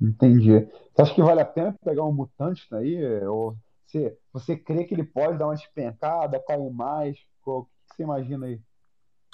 Entendi. 0.02 0.66
Você 0.96 1.02
acha 1.02 1.14
que 1.16 1.22
vale 1.22 1.42
a 1.42 1.46
pena 1.46 1.76
pegar 1.84 2.06
um 2.06 2.14
mutante 2.14 2.66
daí? 2.72 3.04
Ou 3.26 3.58
você, 3.86 4.18
você 4.32 4.56
crê 4.56 4.86
que 4.86 4.94
ele 4.94 5.04
pode 5.04 5.38
dar 5.38 5.48
uma 5.48 5.56
despencada, 5.56 6.42
cair 6.48 6.72
mais? 6.72 7.18
O 7.46 7.64
que 7.64 7.70
você 7.98 8.04
imagina 8.04 8.46
aí? 8.46 8.58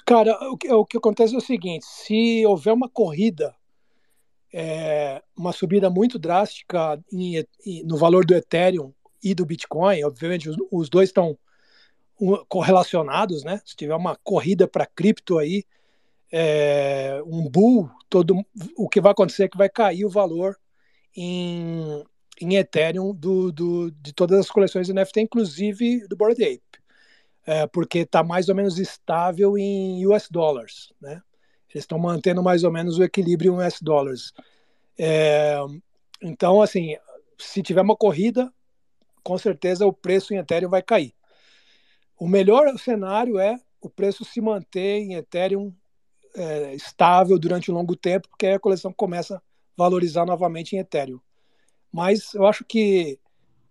Cara, 0.04 0.32
o 0.50 0.56
que, 0.56 0.72
o 0.72 0.84
que 0.84 0.98
acontece 0.98 1.36
é 1.36 1.38
o 1.38 1.40
seguinte: 1.40 1.86
se 1.86 2.44
houver 2.44 2.74
uma 2.74 2.88
corrida 2.88 3.54
é, 4.52 5.22
uma 5.36 5.52
subida 5.52 5.90
muito 5.90 6.18
drástica 6.18 7.02
em, 7.12 7.44
em, 7.64 7.84
no 7.84 7.96
valor 7.96 8.24
do 8.24 8.34
Ethereum 8.34 8.92
e 9.22 9.34
do 9.34 9.44
Bitcoin. 9.44 10.04
Obviamente, 10.04 10.48
os, 10.48 10.56
os 10.70 10.88
dois 10.88 11.08
estão 11.08 11.38
correlacionados, 12.48 13.44
né? 13.44 13.60
Se 13.64 13.76
tiver 13.76 13.94
uma 13.94 14.16
corrida 14.16 14.66
para 14.66 14.86
cripto 14.86 15.38
aí, 15.38 15.64
é, 16.32 17.22
um 17.24 17.48
bull, 17.48 17.90
todo, 18.08 18.34
o 18.76 18.88
que 18.88 19.00
vai 19.00 19.12
acontecer 19.12 19.44
é 19.44 19.48
que 19.48 19.56
vai 19.56 19.68
cair 19.68 20.04
o 20.04 20.10
valor 20.10 20.58
em, 21.16 22.04
em 22.40 22.56
Ethereum 22.56 23.14
do, 23.14 23.52
do, 23.52 23.90
de 23.90 24.12
todas 24.12 24.38
as 24.40 24.50
coleções 24.50 24.88
NFT, 24.88 25.20
inclusive 25.20 26.06
do 26.08 26.16
Bored 26.16 26.42
Ape, 26.42 26.62
é, 27.46 27.66
porque 27.66 28.00
está 28.00 28.22
mais 28.22 28.48
ou 28.48 28.54
menos 28.54 28.78
estável 28.78 29.56
em 29.56 30.04
US 30.06 30.28
dollars, 30.28 30.92
né? 31.00 31.22
Eles 31.70 31.84
estão 31.84 31.98
mantendo 31.98 32.42
mais 32.42 32.64
ou 32.64 32.72
menos 32.72 32.98
o 32.98 33.04
equilíbrio 33.04 33.54
em 33.54 33.66
US 33.66 33.80
dólares. 33.80 34.32
É, 34.98 35.58
então, 36.22 36.60
assim, 36.60 36.96
se 37.38 37.62
tiver 37.62 37.82
uma 37.82 37.96
corrida, 37.96 38.52
com 39.22 39.36
certeza 39.38 39.86
o 39.86 39.92
preço 39.92 40.32
em 40.32 40.38
Ethereum 40.38 40.70
vai 40.70 40.82
cair. 40.82 41.14
O 42.18 42.26
melhor 42.26 42.76
cenário 42.78 43.38
é 43.38 43.60
o 43.80 43.88
preço 43.88 44.24
se 44.24 44.40
manter 44.40 44.98
em 44.98 45.14
Ethereum 45.14 45.72
é, 46.34 46.74
estável 46.74 47.38
durante 47.38 47.70
um 47.70 47.74
longo 47.74 47.94
tempo, 47.94 48.28
porque 48.28 48.46
aí 48.46 48.54
a 48.54 48.60
coleção 48.60 48.92
começa 48.92 49.36
a 49.36 49.42
valorizar 49.76 50.26
novamente 50.26 50.74
em 50.74 50.78
Ethereum. 50.78 51.20
Mas 51.92 52.34
eu 52.34 52.46
acho 52.46 52.64
que 52.64 53.18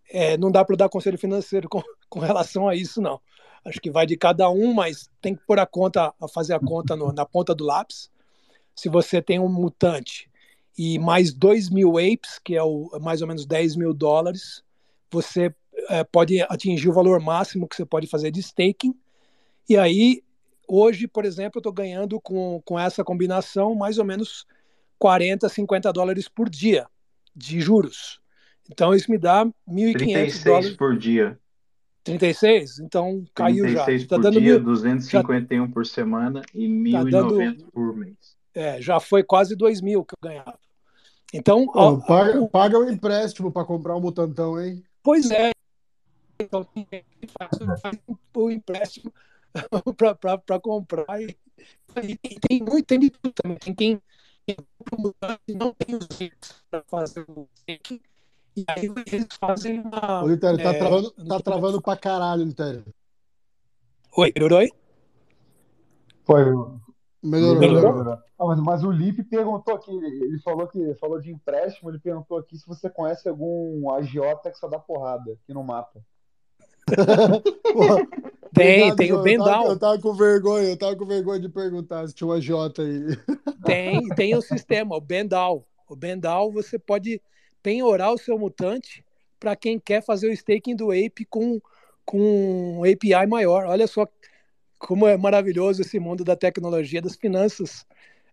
é, 0.09 0.37
não 0.37 0.51
dá 0.51 0.63
para 0.63 0.75
dar 0.75 0.89
conselho 0.89 1.17
financeiro 1.17 1.67
com, 1.67 1.81
com 2.09 2.19
relação 2.19 2.67
a 2.67 2.75
isso, 2.75 3.01
não. 3.01 3.19
Acho 3.65 3.79
que 3.79 3.91
vai 3.91 4.05
de 4.05 4.15
cada 4.17 4.49
um, 4.49 4.73
mas 4.73 5.09
tem 5.21 5.35
que 5.35 5.45
pôr 5.45 5.59
a 5.59 5.65
conta, 5.65 6.13
a 6.21 6.27
fazer 6.27 6.53
a 6.53 6.59
conta 6.59 6.95
no, 6.95 7.11
na 7.11 7.25
ponta 7.25 7.53
do 7.53 7.65
lápis. 7.65 8.09
Se 8.75 8.89
você 8.89 9.21
tem 9.21 9.39
um 9.39 9.49
mutante 9.49 10.29
e 10.77 10.99
mais 10.99 11.33
2 11.33 11.69
mil 11.69 11.97
apes, 11.97 12.39
que 12.43 12.55
é 12.55 12.63
o, 12.63 12.89
mais 13.01 13.21
ou 13.21 13.27
menos 13.27 13.45
10 13.45 13.75
mil 13.75 13.93
dólares, 13.93 14.63
você 15.11 15.53
é, 15.89 16.03
pode 16.03 16.41
atingir 16.43 16.89
o 16.89 16.93
valor 16.93 17.19
máximo 17.19 17.67
que 17.67 17.75
você 17.75 17.85
pode 17.85 18.07
fazer 18.07 18.31
de 18.31 18.39
staking. 18.39 18.95
E 19.67 19.75
aí, 19.75 20.23
hoje, 20.67 21.07
por 21.07 21.25
exemplo, 21.25 21.57
eu 21.57 21.59
estou 21.59 21.73
ganhando 21.73 22.21
com, 22.21 22.61
com 22.63 22.79
essa 22.79 23.03
combinação 23.03 23.73
mais 23.73 23.97
ou 23.97 24.05
menos 24.05 24.45
40, 24.99 25.49
50 25.49 25.91
dólares 25.91 26.27
por 26.27 26.49
dia 26.49 26.87
de 27.35 27.59
juros. 27.59 28.19
Então, 28.69 28.93
isso 28.93 29.09
me 29.09 29.17
dá 29.17 29.45
1.500 29.67 30.43
dólares 30.43 30.75
por 30.75 30.97
dia. 30.97 31.39
36? 32.07 32.79
Então 32.79 33.25
caiu 33.33 33.63
36 33.65 34.01
já. 34.01 34.07
Tá 34.07 34.15
por 34.15 34.21
dando 34.23 34.41
dia, 34.41 34.53
mil, 34.53 34.63
251 34.63 35.65
já, 35.65 35.71
por 35.71 35.85
semana 35.85 36.41
e 36.53 36.67
1.090 36.67 36.93
tá 36.93 37.03
dando, 37.03 37.65
por 37.71 37.95
mês. 37.95 38.37
É, 38.53 38.81
já 38.81 38.99
foi 38.99 39.23
quase 39.23 39.55
2 39.55 39.81
mil 39.81 40.03
que 40.03 40.13
eu 40.13 40.29
ganhava. 40.29 40.59
Então. 41.33 41.65
Oh, 41.73 41.97
paga, 41.97 42.43
a, 42.43 42.47
paga 42.47 42.79
o 42.79 42.89
empréstimo 42.89 43.51
para 43.51 43.65
comprar 43.65 43.95
um 43.95 44.01
mutantão, 44.01 44.59
hein? 44.59 44.83
Pois 45.03 45.29
é. 45.29 45.51
Então 46.39 46.65
faz, 46.73 47.51
faz 47.81 47.99
o 48.35 48.51
empréstimo 48.51 49.11
para 49.97 50.59
comprar. 50.61 51.21
E, 51.21 51.37
e, 52.23 52.39
tem 52.39 52.61
muito, 52.61 52.85
tem 52.85 52.99
de 52.99 53.09
tudo 53.09 53.33
também. 53.33 53.57
Tem 53.57 53.73
quem, 53.73 54.01
não 55.55 55.73
tem 55.73 55.95
os 55.95 56.07
para 56.69 56.83
fazer 56.83 57.25
o. 57.27 57.47
E 58.57 58.65
aí 58.67 58.91
eles 59.05 59.27
fazem 59.39 59.81
uma. 59.81 60.23
Ô, 60.23 60.27
Litério, 60.27 60.57
tá, 60.57 60.73
é, 60.73 60.79
travando, 60.79 61.11
tá 61.11 61.39
travando 61.39 61.79
pra 61.79 61.95
caralho, 61.95 62.43
Litério. 62.43 62.83
Oi, 64.17 64.33
melhorou 64.35 64.57
aí? 64.57 64.71
Foi. 66.25 66.43
Melhorou, 67.21 67.59
melhorou. 67.59 67.91
melhorou. 67.91 68.13
Ah, 68.39 68.45
mas, 68.45 68.59
mas, 68.59 68.83
o 68.83 68.89
Lipe 68.89 69.23
perguntou 69.23 69.75
aqui, 69.75 69.91
ele 69.91 70.39
falou 70.39 70.67
que 70.67 70.95
falou 70.95 71.21
de 71.21 71.31
empréstimo, 71.31 71.91
ele 71.91 71.99
perguntou 71.99 72.39
aqui 72.39 72.57
se 72.57 72.65
você 72.65 72.89
conhece 72.89 73.29
algum 73.29 73.91
agiota 73.91 74.49
que 74.49 74.57
só 74.57 74.67
dá 74.67 74.79
porrada, 74.79 75.37
que 75.45 75.53
não 75.53 75.63
mata. 75.63 76.03
tem, 78.55 78.95
tem 78.95 79.13
o 79.13 79.21
Bendal. 79.21 79.65
Eu, 79.65 79.71
eu 79.71 79.79
tava 79.79 80.01
com 80.01 80.13
vergonha, 80.15 80.69
eu 80.69 80.77
tava 80.77 80.95
com 80.95 81.05
vergonha 81.05 81.39
de 81.39 81.49
perguntar 81.49 82.07
se 82.07 82.15
tinha 82.15 82.27
um 82.27 82.31
agiota 82.31 82.81
aí. 82.81 83.15
Tem, 83.63 84.07
tem 84.15 84.35
o 84.35 84.41
sistema, 84.41 84.95
o 84.95 85.01
Bendal. 85.01 85.63
O 85.87 85.95
Bendal 85.95 86.51
você 86.51 86.79
pode 86.79 87.21
penhorar 87.61 88.11
o 88.11 88.17
seu 88.17 88.37
mutante 88.37 89.03
para 89.39 89.55
quem 89.55 89.79
quer 89.79 90.03
fazer 90.03 90.29
o 90.29 90.33
staking 90.33 90.75
do 90.75 90.91
Ape 90.91 91.25
com, 91.25 91.61
com 92.05 92.79
um 92.79 92.83
API 92.83 93.27
maior. 93.27 93.65
Olha 93.65 93.87
só 93.87 94.07
como 94.79 95.07
é 95.07 95.17
maravilhoso 95.17 95.81
esse 95.81 95.99
mundo 95.99 96.23
da 96.23 96.35
tecnologia, 96.35 97.01
das 97.01 97.15
finanças 97.15 97.85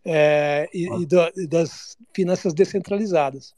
é, 0.05 0.69
e, 0.73 0.87
e, 1.03 1.07
do, 1.07 1.33
e, 1.37 1.47
das 1.47 1.97
finanças 2.15 2.53
descentralizadas. 2.53 3.55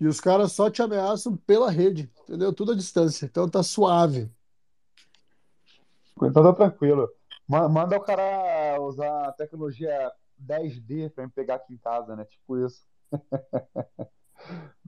E 0.00 0.06
os 0.06 0.20
caras 0.20 0.52
só 0.52 0.70
te 0.70 0.80
ameaçam 0.80 1.36
pela 1.36 1.70
rede, 1.70 2.10
entendeu? 2.22 2.52
Tudo 2.52 2.72
à 2.72 2.74
distância. 2.74 3.26
Então 3.26 3.48
tá 3.48 3.62
suave. 3.62 4.30
Então 6.16 6.42
tá 6.42 6.52
tranquilo. 6.52 7.08
Manda 7.48 7.96
o 7.96 8.00
cara 8.00 8.80
usar 8.80 9.28
a 9.28 9.32
tecnologia 9.32 10.12
10D 10.44 11.10
para 11.10 11.24
me 11.24 11.32
pegar 11.32 11.56
aqui 11.56 11.72
em 11.72 11.78
casa, 11.78 12.14
né? 12.14 12.24
Tipo 12.26 12.64
isso. 12.64 12.82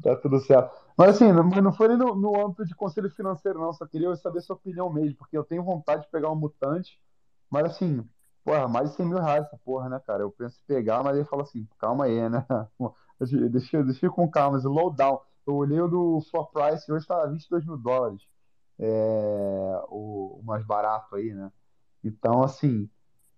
tá 0.03 0.17
tudo 0.17 0.41
certo. 0.41 0.75
Mas 0.97 1.11
assim, 1.17 1.33
não, 1.33 1.45
não 1.45 1.73
foi 1.73 1.89
no, 1.97 2.15
no 2.15 2.41
âmbito 2.41 2.65
de 2.65 2.75
conselho 2.75 3.11
financeiro, 3.11 3.59
não. 3.61 3.73
Só 3.73 3.87
queria 3.87 4.15
saber 4.17 4.41
sua 4.43 4.57
opinião 4.57 4.93
mesmo, 4.93 5.17
porque 5.17 5.37
eu 5.37 5.45
tenho 5.45 5.63
vontade 5.65 6.03
de 6.03 6.11
pegar 6.11 6.31
um 6.31 6.37
mutante, 6.37 6.99
mas 7.51 7.65
assim, 7.67 8.05
porra, 8.45 8.69
mais 8.69 8.91
de 8.91 8.97
100 8.97 9.07
mil 9.07 9.19
reais 9.19 9.45
essa 9.47 9.59
porra, 9.59 9.89
né, 9.89 10.01
cara? 10.07 10.23
Eu 10.23 10.31
penso 10.33 10.59
em 10.61 10.67
pegar, 10.67 11.03
mas 11.03 11.17
ele 11.17 11.25
fala 11.25 11.43
assim, 11.43 11.67
calma 11.79 12.05
aí, 12.07 12.29
né? 12.29 12.47
Deixa, 13.51 13.85
deixa 13.85 14.09
com 14.11 14.31
calma, 14.31 14.57
slow 14.59 14.91
down. 14.95 15.21
Eu 15.47 15.55
olhei 15.57 15.79
o 15.81 15.89
do 15.89 16.21
floor 16.31 16.51
price, 16.51 16.91
hoje 16.91 17.07
tá 17.07 17.27
22 17.27 17.67
mil 17.67 17.77
dólares. 17.77 18.23
É, 18.79 19.83
o, 19.89 20.41
o 20.41 20.43
mais 20.45 20.65
barato 20.65 21.17
aí, 21.17 21.35
né? 21.35 21.53
Então, 22.05 22.43
assim, 22.43 22.89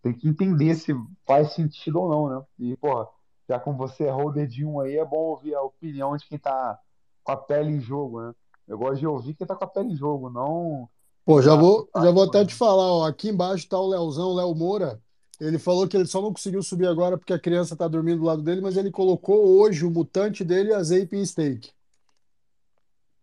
tem 0.02 0.12
que 0.14 0.28
entender 0.28 0.74
se 0.76 0.92
faz 1.26 1.52
sentido 1.54 2.00
ou 2.00 2.08
não, 2.08 2.28
né? 2.40 2.46
E, 2.58 2.76
porra, 2.76 3.08
já 3.48 3.58
como 3.58 3.76
você 3.76 4.04
é 4.04 4.10
holder 4.10 4.46
de 4.46 4.64
um 4.64 4.80
aí, 4.80 4.96
é 4.96 5.04
bom 5.04 5.18
ouvir 5.18 5.54
a 5.54 5.62
opinião 5.62 6.16
de 6.16 6.26
quem 6.26 6.38
tá 6.38 6.78
com 7.22 7.32
a 7.32 7.36
pele 7.36 7.70
em 7.70 7.80
jogo, 7.80 8.22
né? 8.22 8.32
Eu 8.66 8.78
gosto 8.78 8.98
de 8.98 9.06
ouvir 9.06 9.34
quem 9.34 9.46
tá 9.46 9.54
com 9.54 9.64
a 9.64 9.68
pele 9.68 9.92
em 9.92 9.96
jogo, 9.96 10.30
não 10.30 10.88
Pô, 11.24 11.40
já 11.40 11.54
vou, 11.54 11.88
já 11.94 12.10
vou 12.10 12.24
até 12.24 12.44
te 12.44 12.54
falar, 12.54 12.92
ó, 12.92 13.06
aqui 13.06 13.28
embaixo 13.28 13.68
tá 13.68 13.78
o 13.78 13.86
Leozão, 13.86 14.30
o 14.30 14.34
Léo 14.34 14.54
Moura. 14.54 15.00
Ele 15.40 15.58
falou 15.58 15.86
que 15.86 15.96
ele 15.96 16.06
só 16.06 16.20
não 16.20 16.32
conseguiu 16.32 16.62
subir 16.62 16.86
agora 16.86 17.16
porque 17.16 17.32
a 17.32 17.38
criança 17.38 17.76
tá 17.76 17.86
dormindo 17.86 18.18
do 18.18 18.24
lado 18.24 18.42
dele, 18.42 18.60
mas 18.60 18.76
ele 18.76 18.90
colocou 18.90 19.60
hoje 19.60 19.84
o 19.84 19.90
mutante 19.90 20.44
dele 20.44 20.72
a 20.72 20.82
Zape 20.82 21.16
em 21.16 21.24
stake. 21.24 21.70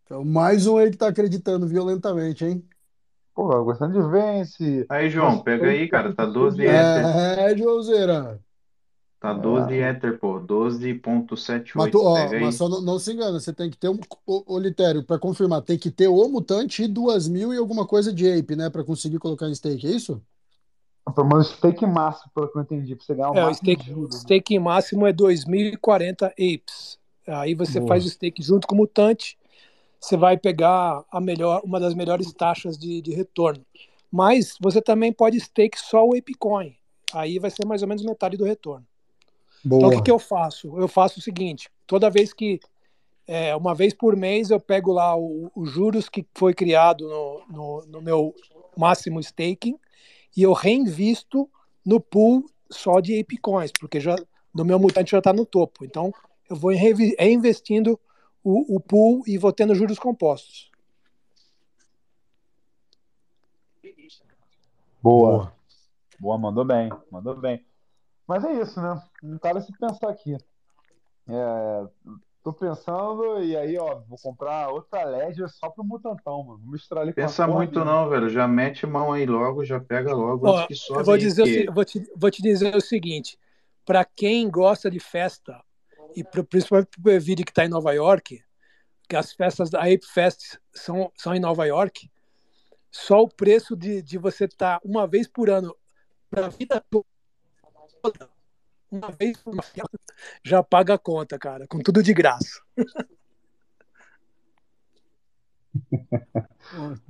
Então, 0.05 0.23
mais 0.23 0.65
um 0.65 0.77
aí 0.77 0.89
que 0.89 0.97
tá 0.97 1.07
acreditando 1.07 1.67
violentamente, 1.67 2.45
hein? 2.45 2.65
Pô, 3.35 3.63
gostando 3.63 4.01
de 4.01 4.09
ver 4.09 4.41
esse. 4.41 4.85
Aí, 4.89 5.09
João, 5.09 5.39
pega 5.39 5.67
aí, 5.67 5.87
cara. 5.87 6.13
Tá 6.13 6.25
12 6.25 6.61
Ether. 6.61 6.73
É, 6.73 7.57
Joãozeira. 7.57 8.39
Tá 9.19 9.33
12 9.33 9.73
é. 9.73 9.89
Ether, 9.89 10.17
pô. 10.17 10.39
12.78. 10.39 11.71
Mas, 11.75 11.91
tu, 11.91 12.01
ó, 12.01 12.39
mas 12.39 12.55
só 12.55 12.69
não, 12.69 12.81
não, 12.81 12.97
se 12.97 13.11
engana, 13.11 13.37
você 13.37 13.51
tem 13.51 13.69
que 13.69 13.77
ter 13.77 13.89
um. 13.89 13.99
O, 14.25 14.55
o 14.55 14.59
Litério, 14.59 15.03
pra 15.03 15.19
confirmar, 15.19 15.61
tem 15.61 15.77
que 15.77 15.91
ter 15.91 16.07
o 16.07 16.29
mutante 16.29 16.83
e 16.83 16.87
duas 16.87 17.27
mil 17.27 17.53
e 17.53 17.57
alguma 17.57 17.85
coisa 17.85 18.13
de 18.13 18.31
ape, 18.31 18.55
né? 18.55 18.69
Pra 18.69 18.83
conseguir 18.83 19.19
colocar 19.19 19.49
em 19.49 19.55
stake, 19.55 19.85
é 19.85 19.91
isso? 19.91 20.21
Pelo 21.13 21.27
menos 21.27 21.49
stake 21.49 21.85
máximo, 21.85 22.31
pelo 22.33 22.47
que 22.49 22.57
eu 22.57 22.61
entendi, 22.61 22.95
pra 22.95 23.05
você 23.05 23.15
ganhar 23.15 23.31
o 23.31 23.37
é, 23.37 23.41
máximo. 23.41 23.51
O 23.51 23.55
stake, 23.55 23.89
juros, 23.89 24.15
né? 24.15 24.21
stake 24.21 24.59
máximo 24.59 25.07
é 25.07 25.11
2040 25.11 26.27
apes. 26.27 26.99
Aí 27.27 27.53
você 27.53 27.79
Boa. 27.79 27.89
faz 27.89 28.05
o 28.05 28.09
stake 28.09 28.41
junto 28.41 28.67
com 28.67 28.75
o 28.75 28.77
mutante, 28.77 29.37
você 29.99 30.15
vai 30.15 30.37
pegar 30.37 31.03
a 31.11 31.19
melhor, 31.19 31.61
uma 31.65 31.79
das 31.79 31.93
melhores 31.93 32.31
taxas 32.31 32.77
de, 32.77 33.01
de 33.01 33.13
retorno. 33.13 33.65
Mas 34.09 34.55
você 34.61 34.81
também 34.81 35.11
pode 35.11 35.39
stake 35.39 35.77
só 35.77 36.05
o 36.05 36.15
ApeCoin. 36.17 36.75
Aí 37.13 37.37
vai 37.37 37.49
ser 37.49 37.65
mais 37.65 37.81
ou 37.81 37.87
menos 37.87 38.03
metade 38.03 38.37
do 38.37 38.45
retorno. 38.45 38.85
Boa. 39.63 39.79
Então, 39.79 39.89
o 39.89 39.91
que, 39.97 40.03
que 40.03 40.11
eu 40.11 40.19
faço? 40.19 40.77
Eu 40.77 40.87
faço 40.87 41.19
o 41.19 41.21
seguinte: 41.21 41.69
toda 41.85 42.09
vez 42.09 42.33
que, 42.33 42.59
é, 43.27 43.55
uma 43.55 43.75
vez 43.75 43.93
por 43.93 44.15
mês, 44.15 44.49
eu 44.49 44.59
pego 44.59 44.91
lá 44.91 45.15
os 45.17 45.69
juros 45.69 46.09
que 46.09 46.25
foi 46.33 46.53
criado 46.53 47.07
no, 47.07 47.43
no, 47.49 47.85
no, 47.87 48.01
meu 48.01 48.33
máximo 48.77 49.19
staking 49.19 49.77
e 50.35 50.43
eu 50.43 50.53
reinvisto 50.53 51.49
no 51.85 51.99
pool 51.99 52.45
só 52.69 52.99
de 52.99 53.19
ApeCoins, 53.19 53.71
porque 53.79 53.99
já, 53.99 54.15
no 54.53 54.63
meu 54.63 54.79
mutante 54.79 55.11
já 55.11 55.17
está 55.17 55.33
no 55.33 55.45
topo. 55.45 55.83
Então, 55.83 56.13
eu 56.49 56.55
vou 56.55 56.71
reinvestindo 56.71 57.99
o, 58.43 58.75
o 58.75 58.79
pool 58.79 59.23
e 59.27 59.37
vou 59.37 59.51
tendo 59.51 59.75
juros 59.75 59.99
compostos. 59.99 60.69
Boa. 65.01 65.53
Boa, 66.19 66.37
mandou 66.37 66.65
bem, 66.65 66.91
mandou 67.09 67.35
bem. 67.35 67.63
Mas 68.29 68.43
é 68.43 68.61
isso, 68.61 68.79
né? 68.79 69.01
Um 69.23 69.39
cara 69.39 69.59
se 69.59 69.75
pensar 69.75 70.07
aqui. 70.07 70.37
É, 71.27 71.87
tô 72.43 72.53
pensando, 72.53 73.43
e 73.43 73.57
aí, 73.57 73.75
ó, 73.75 74.01
vou 74.07 74.19
comprar 74.21 74.69
outra 74.69 75.03
Ledger 75.03 75.49
só 75.49 75.67
pro 75.67 75.83
Mutantão, 75.83 76.43
mano. 76.43 76.59
Vou 76.59 76.73
misturar 76.73 77.01
ali 77.01 77.11
com 77.11 77.19
Pensa 77.19 77.47
muito 77.47 77.83
não, 77.83 78.07
velho. 78.07 78.29
Já 78.29 78.47
mete 78.47 78.85
mão 78.85 79.13
aí 79.13 79.25
logo, 79.25 79.65
já 79.65 79.79
pega 79.79 80.13
logo. 80.13 80.47
Ó, 80.47 80.67
eu 80.91 81.03
vou, 81.03 81.17
dizer 81.17 81.43
que... 81.43 81.71
o, 81.71 81.73
vou, 81.73 81.83
te, 81.83 82.07
vou 82.15 82.29
te 82.29 82.43
dizer 82.43 82.75
o 82.75 82.81
seguinte: 82.81 83.35
para 83.83 84.05
quem 84.05 84.47
gosta 84.47 84.91
de 84.91 84.99
festa, 84.99 85.59
e 86.15 86.23
pro, 86.23 86.43
principalmente 86.43 87.01
pro 87.01 87.11
Evide 87.11 87.43
que 87.43 87.51
tá 87.51 87.65
em 87.65 87.69
Nova 87.69 87.93
York, 87.93 88.43
que 89.07 89.15
as 89.15 89.33
festas 89.33 89.71
da 89.71 89.79
Ape 89.79 90.05
Fest 90.05 90.59
são, 90.71 91.11
são 91.15 91.33
em 91.33 91.39
Nova 91.39 91.65
York, 91.65 92.07
só 92.91 93.23
o 93.23 93.27
preço 93.27 93.75
de, 93.75 94.03
de 94.03 94.19
você 94.19 94.45
estar 94.45 94.79
tá 94.79 94.87
uma 94.87 95.07
vez 95.07 95.27
por 95.27 95.49
ano 95.49 95.75
para 96.29 96.45
a 96.45 96.49
vida 96.49 96.79
toda 96.91 97.07
uma 98.91 99.11
vez 99.11 99.37
por 99.37 99.55
já 100.43 100.63
paga 100.63 100.95
a 100.95 100.97
conta, 100.97 101.37
cara, 101.37 101.67
com 101.67 101.77
tudo 101.79 102.01
de 102.01 102.11
graça. 102.13 102.59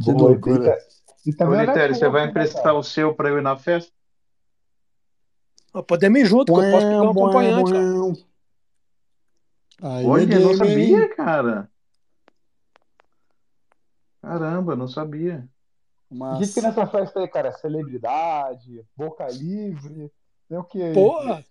que 0.03 0.11
loucura. 0.11 0.77
E 1.26 1.34
também 1.34 1.69
Ô, 1.69 1.74
você 1.93 2.09
vai 2.09 2.27
emprestar 2.27 2.76
o 2.76 2.84
seu 2.84 3.14
para 3.14 3.30
eu 3.30 3.38
ir 3.38 3.42
na 3.42 3.58
festa? 3.58 3.93
Podemos 5.88 6.19
ir 6.19 6.26
junto, 6.26 6.53
que 6.53 6.59
eu 6.59 6.72
posso 6.72 6.85
pegar 6.85 7.03
um 7.03 7.11
acompanhante. 7.11 8.26
Aí 9.82 10.06
Olha, 10.06 10.34
eu 10.34 10.42
não 10.42 10.53
sabia, 10.56 11.16
cara. 11.16 11.72
Caramba, 14.22 14.76
não 14.76 14.88
sabia. 14.88 15.48
Mas... 16.09 16.50
O 16.50 16.53
que 16.53 16.61
nessa 16.61 16.88
festa 16.88 17.19
aí, 17.19 17.27
cara? 17.27 17.51
Celebridade, 17.53 18.84
boca 18.95 19.27
livre. 19.27 20.11
Tem 20.50 20.58
o 20.58 20.64
que 20.64 20.94
Porra! 20.94 21.45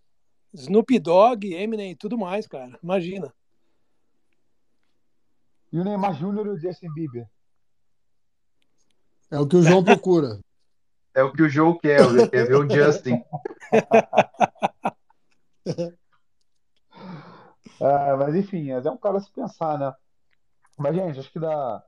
Snoop 0.52 0.99
Dogg, 0.99 1.55
Eminem 1.55 1.93
e 1.93 1.97
tudo 1.97 2.18
mais, 2.18 2.47
cara. 2.49 2.77
Imagina. 2.83 3.33
E 5.73 5.78
o 5.78 5.85
Neymar 5.85 6.15
Júnior 6.15 6.47
e 6.47 6.51
o 6.51 6.59
Justin 6.59 6.93
Bieber. 6.93 7.28
É 9.31 9.39
o 9.39 9.47
que 9.47 9.57
o 9.57 9.62
João 9.62 9.85
procura. 9.85 10.39
É 11.15 11.23
o 11.23 11.33
que 11.33 11.43
o 11.43 11.49
João 11.49 11.77
quer, 11.77 12.01
ele 12.01 12.28
quer 12.28 12.47
ver 12.47 12.55
o 12.55 12.70
Justin. 12.70 13.20
é, 17.81 18.15
mas 18.17 18.36
enfim, 18.36 18.70
é 18.70 18.78
um 18.89 18.97
cara 18.97 19.17
a 19.17 19.20
se 19.20 19.33
pensar, 19.33 19.77
né? 19.81 19.93
Mas, 20.77 20.94
gente, 20.94 21.18
acho 21.18 21.33
que 21.33 21.41
dá, 21.41 21.85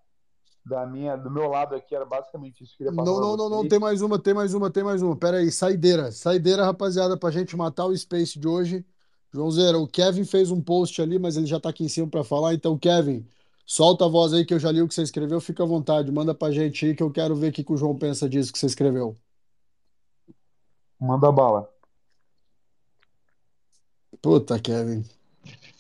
da 0.71 0.87
minha, 0.87 1.17
do 1.17 1.29
meu 1.29 1.49
lado 1.49 1.75
aqui 1.75 1.93
era 1.93 2.05
basicamente 2.05 2.63
isso 2.63 2.77
que 2.77 2.85
eu 2.85 2.93
queria 2.93 3.05
Não, 3.05 3.21
não, 3.21 3.37
não, 3.37 3.51
não, 3.51 3.69
tem 3.69 3.81
mais 3.81 4.01
uma, 4.01 4.21
tem 4.21 4.33
mais 4.33 4.55
uma, 4.55 4.71
tem 4.71 4.85
mais 4.85 5.03
uma. 5.03 5.17
Pera 5.17 5.39
aí, 5.39 5.51
saideira. 5.51 6.13
Saideira, 6.13 6.65
rapaziada, 6.65 7.17
pra 7.17 7.33
gente 7.33 7.57
matar 7.57 7.87
o 7.87 7.97
Space 7.97 8.39
de 8.39 8.47
hoje. 8.47 8.87
Joãozeira, 9.33 9.79
o 9.79 9.89
Kevin 9.89 10.25
fez 10.25 10.53
um 10.53 10.61
post 10.61 11.03
ali, 11.03 11.19
mas 11.19 11.37
ele 11.37 11.47
já 11.47 11.59
tá 11.59 11.71
aqui 11.71 11.85
em 11.85 11.89
cima 11.89 12.07
para 12.07 12.23
falar. 12.23 12.55
Então, 12.55 12.79
Kevin, 12.79 13.27
solta 13.67 14.05
a 14.05 14.09
voz 14.09 14.33
aí 14.33 14.45
que 14.45 14.55
eu 14.55 14.61
já 14.61 14.71
li 14.71 14.81
o 14.81 14.87
que 14.87 14.95
você 14.95 15.03
escreveu. 15.03 15.41
Fica 15.41 15.65
à 15.65 15.67
vontade, 15.67 16.13
manda 16.13 16.33
pra 16.33 16.53
gente 16.53 16.87
aí 16.87 16.95
que 16.95 17.03
eu 17.03 17.11
quero 17.11 17.35
ver 17.35 17.49
o 17.49 17.53
que, 17.53 17.65
que 17.65 17.73
o 17.73 17.77
João 17.77 17.99
pensa 17.99 18.29
disso 18.29 18.53
que 18.53 18.59
você 18.59 18.67
escreveu. 18.67 19.17
Manda 21.01 21.33
bala. 21.33 21.69
Puta, 24.23 24.59
Kevin. 24.61 25.05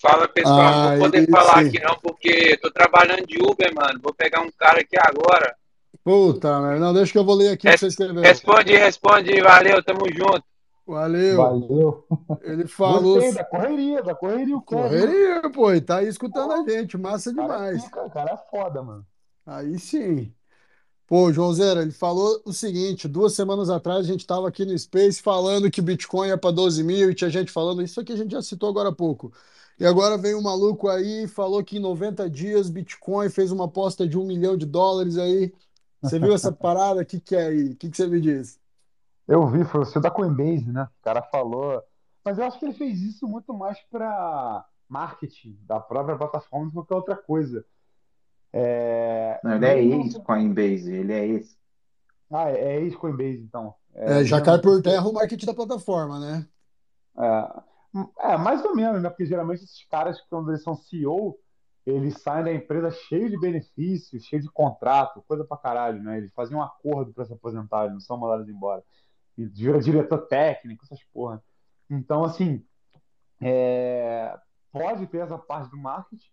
Fala 0.00 0.26
pessoal, 0.28 0.58
ah, 0.58 0.90
não 0.90 0.98
vou 0.98 1.10
poder 1.10 1.30
falar 1.30 1.60
aqui 1.60 1.78
não, 1.80 1.94
porque 2.00 2.56
tô 2.56 2.70
trabalhando 2.70 3.26
de 3.26 3.36
Uber, 3.38 3.74
mano. 3.74 4.00
Vou 4.02 4.14
pegar 4.14 4.40
um 4.40 4.50
cara 4.52 4.80
aqui 4.80 4.96
agora. 4.98 5.54
Puta, 6.02 6.78
não, 6.78 6.94
deixa 6.94 7.12
que 7.12 7.18
eu 7.18 7.24
vou 7.24 7.34
ler 7.34 7.50
aqui 7.50 7.68
Res, 7.68 7.74
que 7.74 7.80
você 7.80 7.86
escreveu. 7.88 8.22
Responde, 8.22 8.76
responde, 8.76 9.40
valeu, 9.42 9.82
tamo 9.84 10.06
junto. 10.10 10.42
Valeu. 10.86 11.36
Valeu. 11.36 12.04
Ele 12.42 12.66
falou. 12.66 13.16
Gostei 13.16 13.34
da 13.34 13.44
correria, 13.44 14.02
da 14.02 14.14
correria 14.14 14.56
o 14.56 14.62
cara. 14.62 14.82
Correria, 14.88 15.50
pô, 15.50 15.72
e 15.74 15.80
tá 15.82 15.98
aí 15.98 16.08
escutando 16.08 16.52
a 16.52 16.68
gente, 16.68 16.96
massa 16.96 17.34
cara 17.34 17.46
demais. 17.46 17.84
Fica, 17.84 18.08
cara 18.08 18.32
é 18.32 18.50
foda, 18.50 18.82
mano. 18.82 19.06
Aí 19.44 19.78
sim. 19.78 20.32
Pô, 21.06 21.30
João 21.32 21.52
Zera, 21.52 21.82
ele 21.82 21.92
falou 21.92 22.40
o 22.46 22.52
seguinte: 22.52 23.06
duas 23.06 23.34
semanas 23.34 23.68
atrás 23.68 24.00
a 24.00 24.08
gente 24.08 24.20
estava 24.20 24.48
aqui 24.48 24.64
no 24.64 24.76
Space 24.78 25.20
falando 25.20 25.70
que 25.70 25.82
Bitcoin 25.82 26.28
ia 26.28 26.38
para 26.38 26.50
12 26.50 26.82
mil 26.82 27.10
e 27.10 27.14
tinha 27.14 27.28
gente 27.28 27.52
falando 27.52 27.82
isso 27.82 28.00
aqui 28.00 28.12
a 28.12 28.16
gente 28.16 28.30
já 28.30 28.40
citou 28.40 28.70
agora 28.70 28.88
há 28.88 28.94
pouco. 28.94 29.30
E 29.80 29.86
agora 29.86 30.18
vem 30.18 30.34
um 30.34 30.42
maluco 30.42 30.90
aí 30.90 31.24
e 31.24 31.26
falou 31.26 31.64
que 31.64 31.78
em 31.78 31.80
90 31.80 32.28
dias 32.28 32.68
Bitcoin 32.68 33.30
fez 33.30 33.50
uma 33.50 33.64
aposta 33.64 34.06
de 34.06 34.18
um 34.18 34.26
milhão 34.26 34.54
de 34.54 34.66
dólares 34.66 35.16
aí. 35.16 35.54
Você 36.02 36.18
viu 36.18 36.34
essa 36.34 36.52
parada? 36.52 37.00
O 37.00 37.06
que, 37.06 37.18
que 37.18 37.34
é 37.34 37.46
aí? 37.46 37.70
O 37.70 37.76
que, 37.76 37.88
que 37.88 37.96
você 37.96 38.06
me 38.06 38.20
diz? 38.20 38.60
Eu 39.26 39.46
vi, 39.46 39.64
foi 39.64 39.80
o 39.80 39.84
seu 39.86 39.98
da 39.98 40.10
Coinbase, 40.10 40.70
né? 40.70 40.82
O 40.82 41.02
cara 41.02 41.22
falou. 41.22 41.82
Mas 42.22 42.36
eu 42.36 42.44
acho 42.44 42.58
que 42.58 42.66
ele 42.66 42.74
fez 42.74 43.00
isso 43.00 43.26
muito 43.26 43.54
mais 43.54 43.80
para 43.90 44.66
marketing 44.86 45.58
da 45.62 45.80
própria 45.80 46.18
plataforma 46.18 46.66
do 46.66 46.70
que 46.70 46.76
qualquer 46.76 46.94
outra 46.96 47.16
coisa. 47.16 47.64
É... 48.52 49.40
Não, 49.42 49.56
ele 49.56 49.64
é 49.64 49.82
ex-Coinbase, 49.82 50.92
ele 50.92 51.12
é 51.14 51.26
ex. 51.26 51.56
Ah, 52.30 52.50
é, 52.50 52.76
é 52.76 52.80
ex-Coinbase, 52.82 53.40
então. 53.40 53.74
É, 53.94 54.24
já 54.24 54.42
cai 54.42 54.60
por 54.60 54.82
terra 54.82 55.08
o 55.08 55.12
marketing 55.14 55.46
da 55.46 55.54
plataforma, 55.54 56.20
né? 56.20 56.46
É, 57.18 57.62
é, 58.18 58.36
mais 58.36 58.64
ou 58.64 58.74
menos, 58.74 59.02
né? 59.02 59.08
Porque 59.08 59.26
geralmente 59.26 59.64
esses 59.64 59.84
caras, 59.86 60.20
quando 60.28 60.50
eles 60.50 60.62
são 60.62 60.74
CEO, 60.74 61.38
eles 61.84 62.20
saem 62.20 62.44
da 62.44 62.52
empresa 62.52 62.90
cheio 62.90 63.28
de 63.28 63.38
benefícios, 63.38 64.24
cheio 64.24 64.42
de 64.42 64.50
contrato, 64.50 65.22
coisa 65.26 65.44
pra 65.44 65.56
caralho, 65.56 66.02
né? 66.02 66.18
Eles 66.18 66.32
fazem 66.34 66.56
um 66.56 66.62
acordo 66.62 67.12
para 67.12 67.24
se 67.24 67.32
aposentar, 67.32 67.82
eles 67.82 67.94
não 67.94 68.00
são 68.00 68.18
mandados 68.18 68.48
embora. 68.48 68.84
E 69.36 69.46
vira 69.46 69.80
diretor 69.80 70.26
técnico, 70.26 70.84
essas 70.84 71.02
porra. 71.12 71.42
Então, 71.88 72.24
assim, 72.24 72.64
é... 73.40 74.38
pode 74.70 75.06
ter 75.06 75.18
essa 75.18 75.38
parte 75.38 75.70
do 75.70 75.78
marketing. 75.78 76.30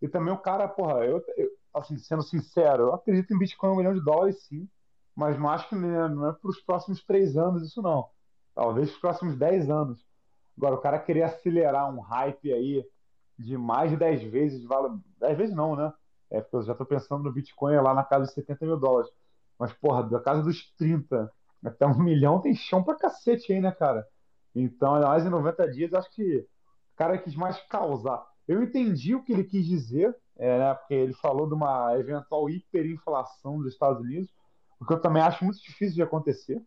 E 0.00 0.08
também 0.08 0.32
o 0.32 0.38
cara, 0.38 0.68
porra, 0.68 1.04
eu, 1.04 1.22
eu 1.36 1.48
assim, 1.74 1.98
sendo 1.98 2.22
sincero, 2.22 2.84
eu 2.84 2.94
acredito 2.94 3.34
em 3.34 3.38
Bitcoin 3.38 3.70
um 3.70 3.76
milhão 3.76 3.94
de 3.94 4.04
dólares, 4.04 4.42
sim. 4.44 4.68
Mas 5.14 5.38
não 5.38 5.48
acho 5.48 5.68
que 5.68 5.74
não 5.74 6.28
é 6.28 6.32
para 6.32 6.50
os 6.50 6.60
próximos 6.60 7.04
três 7.04 7.36
anos 7.36 7.62
isso, 7.62 7.82
não. 7.82 8.08
Talvez 8.54 8.90
os 8.90 8.98
próximos 8.98 9.36
dez 9.36 9.68
anos. 9.70 10.04
Agora, 10.56 10.74
o 10.74 10.80
cara 10.80 10.98
querer 10.98 11.22
acelerar 11.22 11.92
um 11.92 12.00
hype 12.00 12.52
aí 12.52 12.84
de 13.38 13.56
mais 13.58 13.90
de 13.90 13.96
10 13.96 14.22
vezes 14.22 14.60
de 14.60 14.66
valor. 14.66 14.98
10 15.18 15.36
vezes 15.36 15.54
não, 15.54 15.74
né? 15.74 15.92
É 16.30 16.40
porque 16.40 16.56
eu 16.56 16.62
já 16.62 16.72
estou 16.72 16.86
pensando 16.86 17.24
no 17.24 17.32
Bitcoin 17.32 17.76
lá 17.76 17.94
na 17.94 18.04
casa 18.04 18.26
de 18.26 18.32
70 18.32 18.64
mil 18.66 18.76
dólares. 18.76 19.10
Mas, 19.58 19.72
porra, 19.72 20.02
da 20.04 20.20
casa 20.20 20.42
dos 20.42 20.72
30 20.76 21.30
até 21.64 21.86
um 21.86 21.98
milhão 21.98 22.40
tem 22.40 22.54
chão 22.54 22.82
pra 22.82 22.96
cacete 22.96 23.52
aí, 23.52 23.60
né, 23.60 23.72
cara? 23.72 24.06
Então, 24.54 25.00
mais 25.00 25.24
em 25.24 25.30
90 25.30 25.70
dias, 25.70 25.94
acho 25.94 26.10
que 26.10 26.38
o 26.38 26.96
cara 26.96 27.18
quis 27.18 27.34
mais 27.34 27.58
causar. 27.68 28.24
Eu 28.46 28.62
entendi 28.62 29.14
o 29.14 29.22
que 29.22 29.32
ele 29.32 29.44
quis 29.44 29.64
dizer, 29.64 30.14
é, 30.36 30.58
né, 30.58 30.74
porque 30.74 30.94
ele 30.94 31.14
falou 31.14 31.46
de 31.46 31.54
uma 31.54 31.98
eventual 31.98 32.48
hiperinflação 32.50 33.58
dos 33.58 33.72
Estados 33.72 34.00
Unidos, 34.00 34.28
o 34.78 34.84
que 34.84 34.92
eu 34.92 35.00
também 35.00 35.22
acho 35.22 35.44
muito 35.44 35.60
difícil 35.62 35.94
de 35.94 36.02
acontecer. 36.02 36.62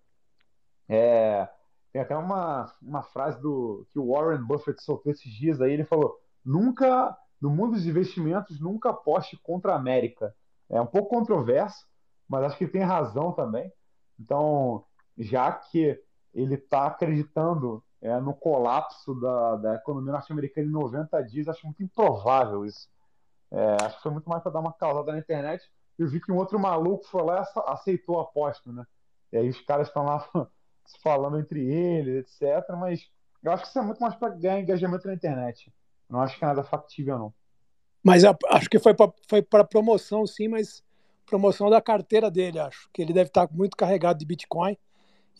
É, 0.89 1.47
tem 1.97 2.01
até 2.01 2.15
uma, 2.15 2.71
uma 2.79 3.01
frase 3.01 3.41
do 3.41 3.87
que 3.89 3.97
o 3.97 4.11
Warren 4.11 4.43
Buffett 4.43 4.81
soltou 4.83 5.11
esses 5.11 5.31
dias 5.31 5.59
aí, 5.59 5.73
ele 5.73 5.83
falou: 5.83 6.15
nunca, 6.45 7.17
no 7.41 7.49
mundo 7.49 7.73
dos 7.73 7.87
investimentos, 7.87 8.59
nunca 8.59 8.91
aposte 8.91 9.35
contra 9.37 9.73
a 9.73 9.77
América. 9.77 10.35
É 10.69 10.79
um 10.79 10.85
pouco 10.85 11.09
controverso, 11.09 11.87
mas 12.27 12.43
acho 12.43 12.57
que 12.57 12.67
tem 12.67 12.83
razão 12.83 13.31
também. 13.31 13.71
Então, 14.19 14.85
já 15.17 15.51
que 15.51 15.99
ele 16.33 16.55
está 16.55 16.85
acreditando 16.85 17.83
é, 17.99 18.19
no 18.19 18.33
colapso 18.33 19.15
da, 19.19 19.55
da 19.55 19.75
economia 19.75 20.11
norte-americana 20.11 20.67
em 20.67 20.71
90 20.71 21.21
dias, 21.23 21.47
acho 21.47 21.65
muito 21.65 21.81
improvável 21.81 22.63
isso. 22.63 22.87
É, 23.49 23.77
acho 23.81 23.97
que 23.97 24.03
foi 24.03 24.11
muito 24.11 24.29
mais 24.29 24.43
para 24.43 24.51
dar 24.51 24.59
uma 24.59 24.73
causada 24.73 25.13
na 25.13 25.17
internet. 25.17 25.63
Eu 25.97 26.07
vi 26.07 26.21
que 26.21 26.31
um 26.31 26.35
outro 26.35 26.59
maluco 26.59 27.07
foi 27.07 27.23
lá 27.23 27.41
e 27.41 27.59
aceitou 27.71 28.19
a 28.19 28.23
aposta, 28.23 28.71
né? 28.71 28.85
E 29.31 29.37
aí 29.37 29.49
os 29.49 29.59
caras 29.61 29.87
estão 29.87 30.05
lá 30.05 30.29
falando 31.01 31.39
entre 31.39 31.63
eles, 31.63 32.25
etc. 32.41 32.69
Mas 32.79 33.09
eu 33.43 33.51
acho 33.51 33.63
que 33.63 33.69
isso 33.69 33.79
é 33.79 33.81
muito 33.81 33.99
mais 33.99 34.15
para 34.15 34.29
ganhar 34.29 34.59
engajamento 34.59 35.07
na 35.07 35.13
internet. 35.13 35.71
Não 36.09 36.21
acho 36.21 36.37
que 36.37 36.43
é 36.43 36.47
nada 36.47 36.63
factível, 36.63 37.17
não. 37.17 37.33
Mas 38.03 38.23
acho 38.23 38.69
que 38.69 38.79
foi 38.79 38.93
para 38.93 39.11
foi 39.27 39.41
promoção, 39.41 40.25
sim, 40.25 40.47
mas 40.47 40.83
promoção 41.25 41.69
da 41.69 41.81
carteira 41.81 42.31
dele, 42.31 42.59
acho. 42.59 42.89
Que 42.93 43.01
ele 43.01 43.13
deve 43.13 43.29
estar 43.29 43.49
muito 43.51 43.75
carregado 43.75 44.19
de 44.19 44.25
Bitcoin 44.25 44.77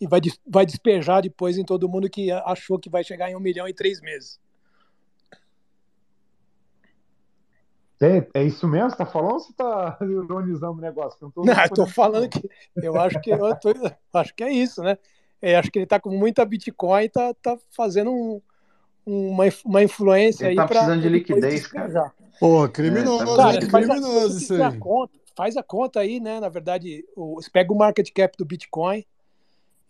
e 0.00 0.06
vai, 0.06 0.20
vai 0.46 0.66
despejar 0.66 1.22
depois 1.22 1.56
em 1.56 1.64
todo 1.64 1.88
mundo 1.88 2.10
que 2.10 2.30
achou 2.30 2.78
que 2.78 2.90
vai 2.90 3.02
chegar 3.02 3.30
em 3.30 3.36
um 3.36 3.40
milhão 3.40 3.66
em 3.66 3.74
três 3.74 4.00
meses. 4.00 4.38
É, 8.00 8.28
é 8.32 8.44
isso 8.44 8.68
mesmo? 8.68 8.90
Você 8.90 8.96
tá 8.96 9.06
falando 9.06 9.32
ou 9.32 9.40
você 9.40 9.52
tá 9.52 9.98
ironizando 10.02 10.78
o 10.78 10.80
negócio? 10.80 11.18
Eu 11.20 11.32
tô, 11.32 11.42
não, 11.44 11.52
eu 11.52 11.70
tô 11.70 11.86
falando 11.86 12.28
que 12.28 12.48
eu 12.76 13.00
acho 13.00 13.20
que 13.20 13.30
eu 13.30 13.58
tô, 13.58 13.72
acho 14.14 14.34
que 14.34 14.44
é 14.44 14.52
isso, 14.52 14.82
né? 14.82 14.96
É, 15.40 15.56
acho 15.56 15.70
que 15.70 15.78
ele 15.78 15.86
tá 15.86 16.00
com 16.00 16.10
muita 16.10 16.44
Bitcoin 16.44 17.04
e 17.04 17.08
tá, 17.08 17.34
tá 17.34 17.56
fazendo 17.70 18.10
um, 18.10 18.40
uma, 19.06 19.44
uma 19.64 19.82
influência 19.82 20.44
ele 20.44 20.50
aí 20.50 20.56
tá 20.56 20.66
precisando 20.66 21.00
de 21.00 21.08
liquidez, 21.08 21.66
cara. 21.66 22.12
Pô, 22.38 22.68
criminoso, 22.68 23.22
é, 23.22 23.36
tá... 23.36 23.36
cara, 23.36 23.66
criminoso 23.66 24.38
isso 24.38 24.54
aí. 24.54 24.78
Conta, 24.78 25.18
faz 25.36 25.56
a 25.56 25.62
conta 25.62 26.00
aí, 26.00 26.20
né? 26.20 26.40
Na 26.40 26.48
verdade, 26.48 27.04
o, 27.16 27.36
você 27.36 27.50
pega 27.50 27.72
o 27.72 27.76
market 27.76 28.10
cap 28.12 28.36
do 28.36 28.44
Bitcoin 28.44 29.04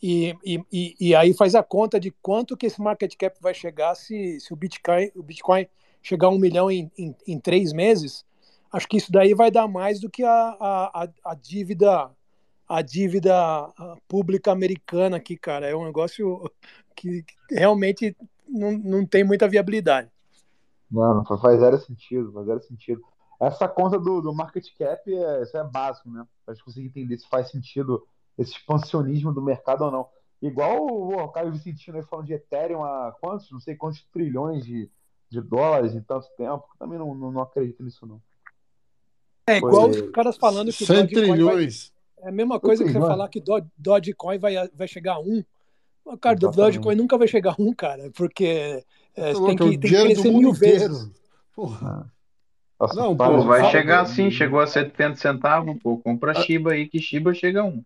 e, 0.03 0.37
e, 0.45 0.95
e, 1.01 1.15
aí 1.15 1.35
faz 1.35 1.55
a 1.55 1.63
conta 1.63 1.99
de 1.99 2.11
quanto 2.23 2.57
que 2.57 2.67
esse 2.67 2.81
market 2.81 3.17
cap 3.17 3.37
vai 3.41 3.53
chegar 3.53 3.95
se, 3.97 4.39
se 4.39 4.53
o, 4.53 4.57
Bitcoin, 4.57 5.11
o 5.15 5.23
Bitcoin 5.23 5.67
chegar 6.01 6.29
a 6.29 6.31
um 6.31 6.39
milhão 6.39 6.71
em, 6.71 6.91
em, 6.97 7.15
em 7.27 7.41
três 7.41 7.73
meses. 7.73 8.25
Acho 8.73 8.87
que 8.87 8.99
isso 8.99 9.11
daí 9.11 9.35
vai 9.35 9.51
dar 9.51 9.67
mais 9.67 9.99
do 9.99 10.09
que 10.09 10.23
a, 10.23 10.57
a, 10.61 11.09
a 11.25 11.35
dívida 11.35 12.11
a 12.69 12.83
dívida 12.83 13.35
pública 14.07 14.53
americana 14.53 15.17
aqui, 15.17 15.37
cara. 15.37 15.67
É 15.67 15.75
um 15.75 15.85
negócio 15.85 16.51
que 16.95 17.25
realmente 17.51 18.17
não, 18.47 18.73
não 18.73 19.07
tem 19.07 19.25
muita 19.25 19.49
viabilidade. 19.49 20.11
Não, 20.91 21.15
não 21.15 21.39
faz 21.39 21.61
zero 21.61 21.79
sentido, 21.79 22.33
faz 22.33 22.47
zero 22.47 22.61
sentido. 22.63 23.03
Essa 23.41 23.69
conta 23.69 23.99
do, 23.99 24.21
do 24.21 24.35
market 24.35 24.67
cap 24.77 25.15
é, 25.15 25.43
isso 25.43 25.57
é 25.57 25.65
básico, 25.65 26.11
né? 26.11 26.27
Para 26.45 26.53
a 26.53 26.55
gente 26.55 26.65
conseguir 26.65 26.89
entender 26.89 27.19
se 27.19 27.29
faz 27.29 27.51
sentido 27.51 28.07
esse 28.37 28.53
expansionismo 28.53 29.33
do 29.33 29.43
mercado 29.43 29.85
ou 29.85 29.91
não. 29.91 30.09
Igual 30.41 30.87
o, 30.87 31.17
o 31.17 31.29
Caio 31.29 31.53
Vicentino 31.53 31.97
aí 31.97 32.03
falando 32.05 32.27
de 32.27 32.35
Ethereum 32.35 32.85
a 32.85 33.15
quantos, 33.21 33.51
não 33.51 33.61
sei 33.61 33.77
quantos 33.77 34.03
trilhões 34.13 34.65
de, 34.65 34.91
de 35.29 35.41
dólares 35.41 35.95
em 35.95 36.01
tanto 36.01 36.29
tempo, 36.37 36.65
também 36.79 36.99
não, 36.99 37.15
não, 37.15 37.33
não 37.33 37.43
acredito 37.43 37.83
nisso, 37.83 38.07
não. 38.07 38.21
É 39.47 39.57
igual 39.57 39.91
Foi... 39.93 40.03
os 40.03 40.11
caras 40.11 40.37
falando 40.37 40.73
que 40.73 40.85
100 40.85 41.07
trilhões. 41.07 41.89
Vai... 41.89 41.98
É 42.23 42.29
a 42.29 42.33
mesma 42.33 42.59
coisa 42.59 42.85
que 42.85 42.93
você 42.93 42.99
falar 42.99 43.29
que 43.29 43.43
Dogecoin 43.77 44.39
vai, 44.39 44.55
vai 44.75 44.89
chegar 44.89 45.15
a 45.15 45.21
um. 45.21 45.43
Cara, 46.21 46.37
do 46.37 46.51
Dogecoin 46.51 46.95
nunca 46.95 47.19
vai 47.19 47.29
chegar 47.29 47.55
a 47.59 47.63
um, 47.63 47.73
cara, 47.73 48.11
porque 48.15 48.83
é, 49.15 49.33
tem, 49.33 49.57
que, 49.57 49.57
tem 49.57 49.79
que 49.79 49.89
crescer 49.89 50.31
mil 50.31 50.53
vezes. 50.53 51.11
Porra. 51.55 52.11
Nossa, 52.79 52.95
não, 52.95 53.17
pô, 53.17 53.43
vai 53.43 53.71
chegar 53.71 54.03
assim, 54.03 54.31
chegou 54.31 54.61
a 54.61 54.67
70 54.67 55.17
centavos, 55.17 55.77
pô, 55.83 55.99
compra 55.99 56.33
Shiba 56.35 56.73
aí 56.73 56.89
que 56.89 57.01
Shiba 57.01 57.35
chega 57.35 57.63
a 57.63 57.65
um. 57.65 57.83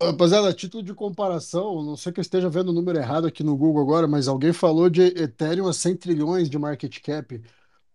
Rapaziada, 0.00 0.48
a 0.48 0.54
título 0.54 0.80
de 0.80 0.94
comparação, 0.94 1.82
não 1.82 1.96
sei 1.96 2.12
que 2.12 2.20
eu 2.20 2.22
esteja 2.22 2.48
vendo 2.48 2.68
o 2.68 2.72
número 2.72 2.98
errado 2.98 3.26
aqui 3.26 3.42
no 3.42 3.56
Google 3.56 3.82
agora, 3.82 4.06
mas 4.06 4.28
alguém 4.28 4.52
falou 4.52 4.88
de 4.88 5.02
Ethereum 5.02 5.66
a 5.66 5.72
100 5.72 5.96
trilhões 5.96 6.48
de 6.48 6.56
market 6.56 7.00
cap. 7.00 7.42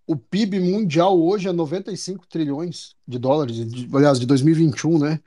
O 0.05 0.17
PIB 0.17 0.59
mundial 0.59 1.17
hoje 1.17 1.47
é 1.47 1.53
95 1.53 2.27
trilhões 2.27 2.93
de 3.07 3.17
dólares, 3.17 3.55
de, 3.55 3.87
aliás, 3.95 4.19
de 4.19 4.25
2021, 4.25 4.99
né? 4.99 5.21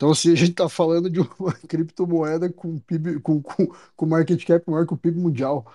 Então, 0.00 0.14
se 0.14 0.32
a 0.32 0.34
gente 0.34 0.52
está 0.52 0.66
falando 0.66 1.10
de 1.10 1.20
uma 1.20 1.52
criptomoeda 1.68 2.50
com 2.50 2.78
PIB, 2.78 3.20
com, 3.20 3.42
com, 3.42 3.66
com 3.94 4.06
market 4.06 4.42
cap 4.46 4.64
maior 4.66 4.86
que 4.86 4.94
o 4.94 4.96
PIB 4.96 5.20
mundial. 5.20 5.70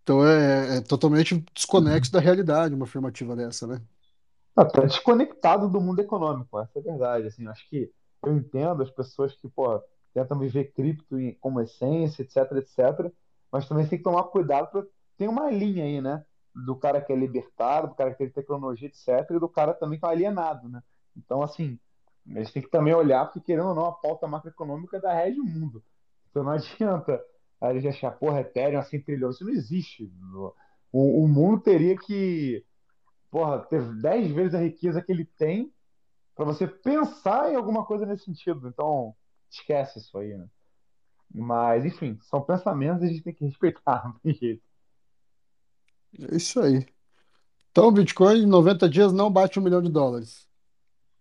Então, 0.00 0.24
é, 0.24 0.76
é 0.76 0.80
totalmente 0.80 1.44
desconexo 1.52 2.12
da 2.12 2.20
realidade 2.20 2.72
uma 2.72 2.84
afirmativa 2.84 3.34
dessa, 3.34 3.66
né? 3.66 3.82
Está 4.56 4.82
desconectado 4.82 5.68
do 5.68 5.80
mundo 5.80 5.98
econômico, 5.98 6.56
essa 6.60 6.78
é 6.78 6.80
a 6.80 6.84
verdade. 6.84 7.26
Assim, 7.26 7.48
acho 7.48 7.68
que 7.68 7.90
eu 8.24 8.36
entendo 8.36 8.80
as 8.80 8.92
pessoas 8.92 9.34
que 9.34 9.48
pô, 9.48 9.82
tentam 10.12 10.38
viver 10.38 10.72
cripto 10.72 11.16
como 11.40 11.60
essência, 11.60 12.22
etc, 12.22 12.52
etc, 12.52 13.12
mas 13.50 13.66
também 13.66 13.88
tem 13.88 13.98
que 13.98 14.04
tomar 14.04 14.22
cuidado 14.24 14.70
para 14.70 14.84
tem 15.18 15.26
uma 15.26 15.50
linha 15.50 15.82
aí, 15.82 16.00
né? 16.00 16.24
Do 16.54 16.76
cara 16.76 17.00
que 17.00 17.12
é 17.12 17.16
libertado, 17.16 17.88
do 17.88 17.94
cara 17.96 18.12
que 18.12 18.18
tem 18.18 18.30
tecnologia, 18.30 18.86
etc, 18.86 19.28
e 19.30 19.40
do 19.40 19.48
cara 19.48 19.74
também 19.74 19.98
que 19.98 20.06
é 20.06 20.08
alienado, 20.08 20.68
né? 20.68 20.80
Então, 21.16 21.42
assim, 21.42 21.76
a 22.28 22.38
gente 22.38 22.52
tem 22.52 22.62
que 22.62 22.70
também 22.70 22.94
olhar, 22.94 23.26
porque 23.26 23.40
querendo 23.40 23.68
ou 23.68 23.74
não, 23.74 23.86
a 23.86 23.92
pauta 23.92 24.26
macroeconômica 24.26 25.00
da 25.00 25.14
rede 25.14 25.40
o 25.40 25.44
mundo. 25.44 25.82
Então 26.30 26.42
não 26.42 26.52
adianta 26.52 27.22
a 27.60 27.72
gente 27.72 27.88
achar, 27.88 28.10
porra, 28.12 28.40
Ethereum 28.40 28.78
assim 28.78 29.00
trilhões, 29.00 29.36
isso 29.36 29.44
não 29.44 29.52
existe. 29.52 30.12
O, 30.92 31.24
o 31.24 31.28
mundo 31.28 31.62
teria 31.62 31.96
que 31.96 32.64
porra, 33.34 33.58
ter 33.58 33.82
10 33.82 34.30
vezes 34.30 34.54
a 34.54 34.60
riqueza 34.60 35.02
que 35.02 35.10
ele 35.10 35.24
tem 35.24 35.74
para 36.36 36.44
você 36.44 36.68
pensar 36.68 37.50
em 37.50 37.56
alguma 37.56 37.84
coisa 37.84 38.06
nesse 38.06 38.26
sentido. 38.26 38.68
Então, 38.68 39.12
esquece 39.50 39.98
isso 39.98 40.16
aí, 40.16 40.36
né? 40.36 40.48
Mas, 41.34 41.84
enfim, 41.84 42.16
são 42.22 42.40
pensamentos 42.40 43.02
e 43.02 43.06
a 43.06 43.08
gente 43.08 43.24
tem 43.24 43.34
que 43.34 43.44
respeitar, 43.44 44.04
não 44.04 44.12
tem 44.22 44.34
jeito. 44.34 44.62
É 46.30 46.36
isso 46.36 46.60
aí. 46.60 46.86
Então, 47.72 47.88
o 47.88 47.92
Bitcoin 47.92 48.42
em 48.42 48.46
90 48.46 48.88
dias 48.88 49.12
não 49.12 49.32
bate 49.32 49.58
um 49.58 49.62
milhão 49.64 49.82
de 49.82 49.90
dólares. 49.90 50.48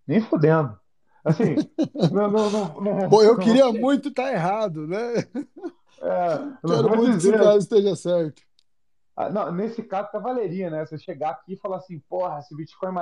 Nem 0.05 0.21
fudendo. 0.21 0.79
Assim, 1.23 1.55
não, 2.11 2.29
não, 2.29 2.49
não, 2.49 2.81
não, 2.81 3.09
Pô, 3.09 3.23
eu 3.23 3.37
queria 3.37 3.71
muito 3.71 4.09
estar 4.09 4.23
tá 4.23 4.33
errado, 4.33 4.85
né? 4.87 5.19
É, 6.01 6.37
Quero 6.67 6.89
muito 6.97 7.17
dizer... 7.17 7.31
que 7.31 7.35
esse 7.35 7.43
caso 7.43 7.57
esteja 7.59 7.95
certo. 7.95 8.41
Ah, 9.15 9.29
não, 9.29 9.51
nesse 9.51 9.81
caso 9.83 10.11
tá 10.11 10.19
valeria, 10.19 10.69
né? 10.69 10.85
Você 10.85 10.97
chegar 10.97 11.29
aqui 11.31 11.53
e 11.53 11.57
falar 11.57 11.77
assim, 11.77 11.99
porra, 12.09 12.41
se 12.41 12.53
o 12.53 12.57
Bitcoin 12.57 12.93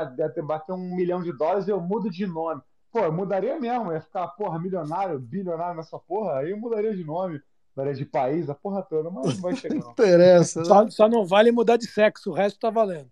bater 0.45 0.74
um 0.74 0.95
milhão 0.95 1.24
de 1.24 1.32
dólares, 1.32 1.67
eu 1.67 1.80
mudo 1.80 2.09
de 2.09 2.27
nome. 2.27 2.61
Pô, 2.91 3.00
eu 3.00 3.14
mudaria 3.14 3.58
mesmo, 3.58 3.93
ia 3.93 4.01
ficar, 4.01 4.27
porra, 4.27 4.59
milionário, 4.59 5.17
bilionário 5.17 5.77
nessa 5.77 5.98
porra, 5.98 6.40
aí 6.40 6.51
eu 6.51 6.58
mudaria 6.58 6.93
de 6.93 7.06
nome, 7.06 7.41
mudaria 7.74 7.98
de 7.98 8.06
país, 8.06 8.50
a 8.50 8.53
porra 8.53 8.83
toda, 8.83 9.09
mas 9.09 9.35
não 9.35 9.41
vai 9.41 9.56
chegar. 9.56 9.75
Não 9.75 9.91
interessa. 9.93 10.59
Né? 10.59 10.66
Só, 10.66 10.90
só 10.90 11.09
não 11.09 11.25
vale 11.25 11.51
mudar 11.51 11.77
de 11.77 11.88
sexo, 11.88 12.32
o 12.32 12.33
resto 12.33 12.59
tá 12.59 12.69
valendo. 12.69 13.09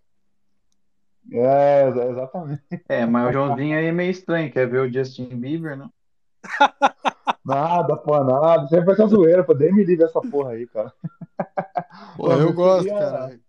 É, 1.32 1.88
exatamente. 2.10 2.64
É, 2.88 3.06
mas 3.06 3.30
o 3.30 3.34
Joãozinho 3.34 3.78
aí 3.78 3.86
é 3.86 3.92
meio 3.92 4.12
estranho, 4.12 4.52
quer 4.52 4.68
ver 4.68 4.80
o 4.80 4.92
Justin 4.92 5.28
Bieber, 5.28 5.78
né? 5.78 5.90
Nada, 7.46 7.98
pô, 7.98 8.24
nada. 8.24 8.68
Sempre 8.68 8.86
vai 8.86 8.96
ser 8.96 9.08
zoeira, 9.08 9.44
pô. 9.44 9.54
Nem 9.56 9.74
me 9.74 9.84
livre 9.84 10.06
essa 10.06 10.22
porra 10.22 10.52
aí, 10.52 10.68
cara. 10.68 10.94
Pô, 12.16 12.32
eu, 12.32 12.40
eu 12.42 12.54
gosto, 12.54 12.84
queria... 12.84 13.00
cara. 13.00 13.40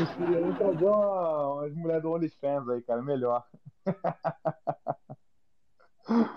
Eu 0.00 0.06
queria 0.26 0.54
trazer 0.54 0.84
uma, 0.84 1.52
umas 1.52 1.74
mulheres 1.74 2.02
do 2.02 2.10
OnlyFans 2.12 2.68
aí, 2.70 2.80
cara. 2.82 3.02
Melhor. 3.02 3.44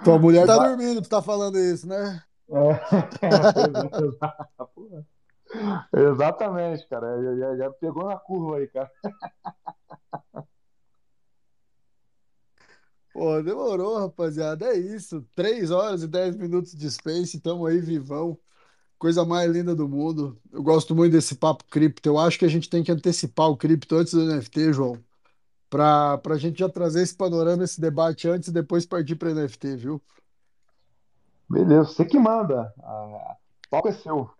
Tua 0.03 0.19
mulher 0.19 0.45
tá 0.45 0.57
dormindo, 0.57 1.01
tu 1.01 1.09
tá 1.09 1.21
falando 1.21 1.57
isso, 1.57 1.87
né? 1.87 2.21
É, 2.49 2.69
é, 3.27 5.16
Exatamente, 5.93 6.87
cara. 6.87 7.21
Já, 7.21 7.35
já, 7.35 7.55
já, 7.57 7.71
pegou 7.71 8.05
na 8.05 8.17
curva 8.17 8.57
aí, 8.57 8.67
cara. 8.67 8.91
Pô, 13.13 13.41
demorou, 13.41 13.97
rapaziada. 13.97 14.67
É 14.67 14.77
isso. 14.77 15.25
3 15.33 15.71
horas 15.71 16.03
e 16.03 16.07
10 16.07 16.35
minutos 16.35 16.73
de 16.73 16.89
Space. 16.91 17.39
Tamo 17.39 17.65
aí 17.65 17.79
vivão. 17.79 18.37
Coisa 18.99 19.25
mais 19.25 19.49
linda 19.51 19.75
do 19.75 19.87
mundo. 19.87 20.39
Eu 20.51 20.61
gosto 20.61 20.95
muito 20.95 21.11
desse 21.13 21.35
papo 21.35 21.63
cripto. 21.65 22.07
Eu 22.09 22.19
acho 22.19 22.37
que 22.37 22.45
a 22.45 22.49
gente 22.49 22.69
tem 22.69 22.83
que 22.83 22.91
antecipar 22.91 23.49
o 23.49 23.57
cripto 23.57 23.95
antes 23.95 24.13
do 24.13 24.23
NFT, 24.23 24.73
João. 24.73 24.97
Para 25.69 26.19
a 26.29 26.37
gente 26.37 26.59
já 26.59 26.69
trazer 26.69 27.01
esse 27.01 27.15
panorama, 27.15 27.63
esse 27.63 27.79
debate 27.81 28.27
antes 28.27 28.49
e 28.49 28.53
depois 28.53 28.85
partir 28.85 29.15
para 29.15 29.33
NFT, 29.33 29.75
viu? 29.75 30.01
Beleza, 31.49 31.85
você 31.85 32.05
que 32.05 32.19
manda. 32.19 32.73
A 32.83 33.35
palco 33.69 33.87
é 33.87 33.93
seu. 33.93 34.36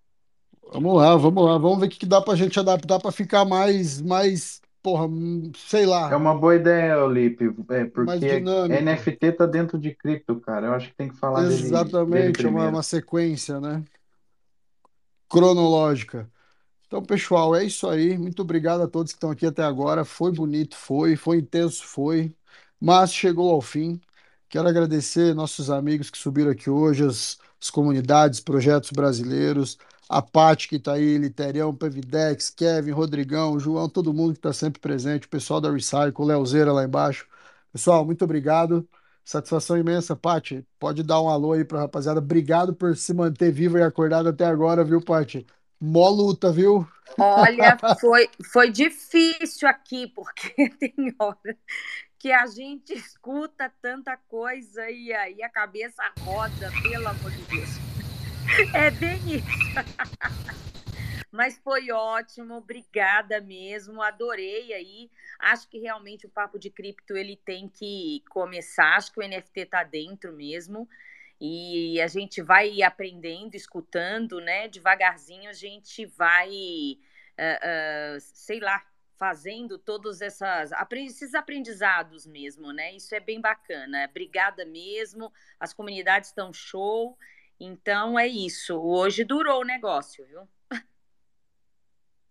Vamos 0.72 0.96
lá, 0.96 1.16
vamos 1.16 1.44
lá. 1.44 1.58
Vamos 1.58 1.80
ver 1.80 1.86
o 1.86 1.90
que, 1.90 2.00
que 2.00 2.06
dá 2.06 2.22
para 2.22 2.34
a 2.34 2.38
gente 2.38 2.60
adaptar 2.60 3.00
para 3.00 3.12
ficar 3.12 3.46
mais, 3.46 4.02
mais, 4.02 4.62
porra, 4.82 5.08
sei 5.56 5.86
lá. 5.86 6.12
É 6.12 6.16
uma 6.16 6.36
boa 6.36 6.56
ideia, 6.56 7.04
Olipe, 7.04 7.54
é, 7.70 7.86
porque 7.86 8.40
NFT 8.40 9.32
tá 9.34 9.46
dentro 9.46 9.78
de 9.78 9.94
cripto, 9.96 10.40
cara. 10.40 10.68
Eu 10.68 10.74
acho 10.74 10.90
que 10.90 10.96
tem 10.96 11.10
que 11.10 11.18
falar 11.18 11.44
Exatamente, 11.44 12.10
dele, 12.10 12.32
dele 12.34 12.48
é 12.48 12.52
uma, 12.52 12.70
uma 12.70 12.84
sequência, 12.84 13.60
né? 13.60 13.84
Cronológica. 15.30 16.30
Então, 16.88 17.04
pessoal, 17.04 17.54
é 17.54 17.66
isso 17.66 17.88
aí. 17.88 18.18
Muito 18.18 18.42
obrigado 18.42 18.82
a 18.82 18.88
todos 18.88 19.12
que 19.12 19.18
estão 19.18 19.32
aqui 19.32 19.46
até 19.46 19.64
agora. 19.64 20.06
Foi 20.06 20.32
bonito, 20.32 20.76
foi, 20.78 21.16
foi 21.18 21.38
intenso, 21.40 21.86
foi, 21.86 22.34
mas 22.80 23.14
chegou 23.14 23.52
ao 23.52 23.62
fim. 23.62 24.00
Quero 24.50 24.68
agradecer 24.70 25.36
nossos 25.36 25.70
amigos 25.70 26.10
que 26.10 26.18
subiram 26.18 26.52
aqui 26.52 26.70
hoje, 26.70 27.06
as, 27.06 27.38
as 27.62 27.70
comunidades, 27.70 28.40
projetos 28.40 28.92
brasileiros, 28.92 29.78
a 30.10 30.22
Paty 30.22 30.68
que 30.68 30.76
está 30.78 30.94
aí, 30.94 31.18
Literião, 31.18 31.76
Pevidex, 31.76 32.50
Kevin, 32.50 32.92
Rodrigão, 32.92 33.60
João, 33.60 33.90
todo 33.90 34.14
mundo 34.14 34.34
que 34.34 34.40
está 34.40 34.54
sempre 34.54 34.80
presente, 34.80 35.28
o 35.28 35.30
pessoal 35.30 35.60
da 35.60 35.72
Recycle, 35.72 36.26
Leozeira 36.26 36.72
lá 36.72 36.84
embaixo. 36.84 37.28
Pessoal, 37.72 38.06
muito 38.06 38.24
obrigado. 38.24 38.88
Satisfação 39.24 39.78
imensa, 39.78 40.16
Paty. 40.16 40.66
Pode 40.80 41.04
dar 41.04 41.22
um 41.22 41.28
alô 41.28 41.52
aí 41.52 41.66
para 41.66 41.80
a 41.80 41.82
rapaziada. 41.82 42.20
Obrigado 42.20 42.74
por 42.74 42.96
se 42.96 43.14
manter 43.14 43.52
viva 43.52 43.80
e 43.80 43.84
acordada 43.84 44.30
até 44.30 44.46
agora, 44.46 44.86
viu, 44.86 45.02
Paty? 45.02 45.46
Mó 45.80 46.10
luta, 46.10 46.52
viu? 46.52 46.88
Olha, 47.20 47.78
foi, 48.00 48.30
foi 48.52 48.72
difícil 48.72 49.68
aqui, 49.68 50.08
porque 50.08 50.70
tem 50.80 50.94
hora 51.20 51.58
que 52.18 52.32
a 52.32 52.48
gente 52.48 52.94
escuta 52.94 53.72
tanta 53.82 54.18
coisa 54.28 54.90
e 54.90 55.14
aí 55.14 55.44
a 55.44 55.50
cabeça 55.50 56.04
roda, 56.22 56.72
pelo 56.82 57.08
amor 57.08 57.32
de 57.32 57.44
Deus. 57.44 57.97
É 58.74 58.92
bem 58.92 59.20
isso. 59.36 59.48
Mas 61.32 61.58
foi 61.60 61.92
ótimo, 61.92 62.56
obrigada 62.56 63.40
mesmo, 63.42 64.02
adorei 64.02 64.74
aí. 64.74 65.12
Acho 65.40 65.70
que 65.70 65.78
realmente 65.78 66.26
o 66.26 66.30
papo 66.30 66.58
de 66.58 66.70
cripto 66.70 67.16
ele 67.16 67.36
tem 67.36 67.68
que 67.68 68.24
começar, 68.30 68.96
acho 68.96 69.12
que 69.12 69.20
o 69.20 69.28
NFT 69.28 69.66
tá 69.68 69.84
dentro 69.84 70.34
mesmo. 70.34 70.90
E 71.40 72.02
a 72.02 72.08
gente 72.08 72.42
vai 72.42 72.82
aprendendo, 72.82 73.54
escutando, 73.54 74.40
né? 74.40 74.68
Devagarzinho 74.68 75.50
a 75.50 75.54
gente 75.54 76.06
vai, 76.08 76.50
uh, 76.50 78.18
uh, 78.18 78.20
sei 78.20 78.60
lá, 78.60 78.84
fazendo 79.18 79.78
todos 79.78 80.22
essas, 80.22 80.72
esses 80.94 81.36
aprendizados 81.36 82.26
mesmo, 82.26 82.72
né? 82.72 82.94
Isso 82.94 83.14
é 83.14 83.20
bem 83.20 83.40
bacana. 83.40 84.08
Obrigada 84.10 84.66
mesmo. 84.66 85.32
As 85.60 85.74
comunidades 85.74 86.30
estão 86.30 86.52
show. 86.54 87.18
Então 87.60 88.18
é 88.18 88.28
isso. 88.28 88.76
Hoje 88.76 89.24
durou 89.24 89.62
o 89.62 89.66
negócio, 89.66 90.26
viu? 90.28 90.48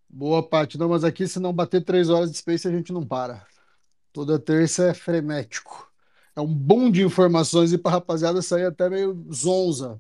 Boa, 0.09 0.47
Paty. 0.49 0.79
Não, 0.79 0.89
mas 0.89 1.05
aqui, 1.05 1.27
se 1.27 1.41
não 1.41 1.53
bater 1.53 1.85
três 1.85 2.09
horas 2.09 2.31
de 2.31 2.39
Space, 2.39 2.67
a 2.67 2.71
gente 2.71 2.93
não 2.93 3.05
para. 3.07 3.47
Toda 4.13 4.39
terça 4.39 4.89
é 4.89 4.95
frenético 4.95 5.87
é 6.37 6.41
um 6.41 6.55
boom 6.55 6.91
de 6.91 7.03
informações 7.03 7.73
e 7.73 7.79
para 7.79 7.93
rapaziada 7.93 8.43
sair 8.43 8.67
até 8.67 8.91
meio 8.91 9.27
zonza. 9.33 9.99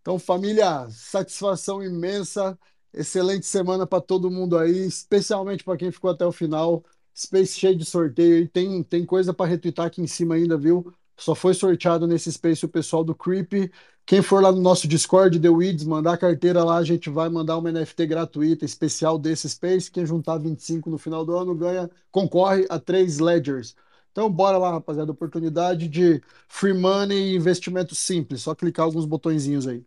Então, 0.00 0.18
família, 0.18 0.88
satisfação 0.90 1.82
imensa. 1.82 2.58
Excelente 2.94 3.44
semana 3.44 3.86
para 3.86 4.00
todo 4.00 4.30
mundo 4.30 4.56
aí, 4.56 4.86
especialmente 4.86 5.62
para 5.62 5.76
quem 5.76 5.92
ficou 5.92 6.10
até 6.10 6.24
o 6.24 6.32
final. 6.32 6.82
Space 7.14 7.58
cheio 7.58 7.76
de 7.76 7.84
sorteio 7.84 8.38
e 8.38 8.48
tem, 8.48 8.82
tem 8.82 9.04
coisa 9.04 9.34
para 9.34 9.50
retweetar 9.50 9.86
aqui 9.86 10.00
em 10.00 10.06
cima 10.06 10.36
ainda, 10.36 10.56
viu? 10.56 10.90
Só 11.14 11.34
foi 11.34 11.52
sorteado 11.52 12.06
nesse 12.06 12.32
Space 12.32 12.64
o 12.64 12.68
pessoal 12.68 13.04
do 13.04 13.14
Creepy. 13.14 13.70
Quem 14.08 14.22
for 14.22 14.42
lá 14.42 14.50
no 14.50 14.62
nosso 14.62 14.88
Discord, 14.88 15.38
The 15.38 15.50
Weeds, 15.50 15.84
mandar 15.84 16.14
a 16.14 16.16
carteira 16.16 16.64
lá, 16.64 16.78
a 16.78 16.82
gente 16.82 17.10
vai 17.10 17.28
mandar 17.28 17.58
uma 17.58 17.70
NFT 17.70 18.06
gratuita 18.06 18.64
especial 18.64 19.18
desse 19.18 19.50
Space. 19.50 19.90
Quem 19.90 20.06
juntar 20.06 20.38
25 20.38 20.88
no 20.88 20.96
final 20.96 21.26
do 21.26 21.36
ano 21.36 21.54
ganha, 21.54 21.90
concorre 22.10 22.64
a 22.70 22.78
três 22.78 23.18
Ledgers. 23.18 23.76
Então, 24.10 24.30
bora 24.32 24.56
lá, 24.56 24.70
rapaziada. 24.70 25.12
Oportunidade 25.12 25.88
de 25.88 26.22
free 26.48 26.72
money 26.72 27.18
e 27.18 27.36
investimento 27.36 27.94
simples. 27.94 28.40
Só 28.40 28.54
clicar 28.54 28.86
alguns 28.86 29.04
botõezinhos 29.04 29.68
aí. 29.68 29.84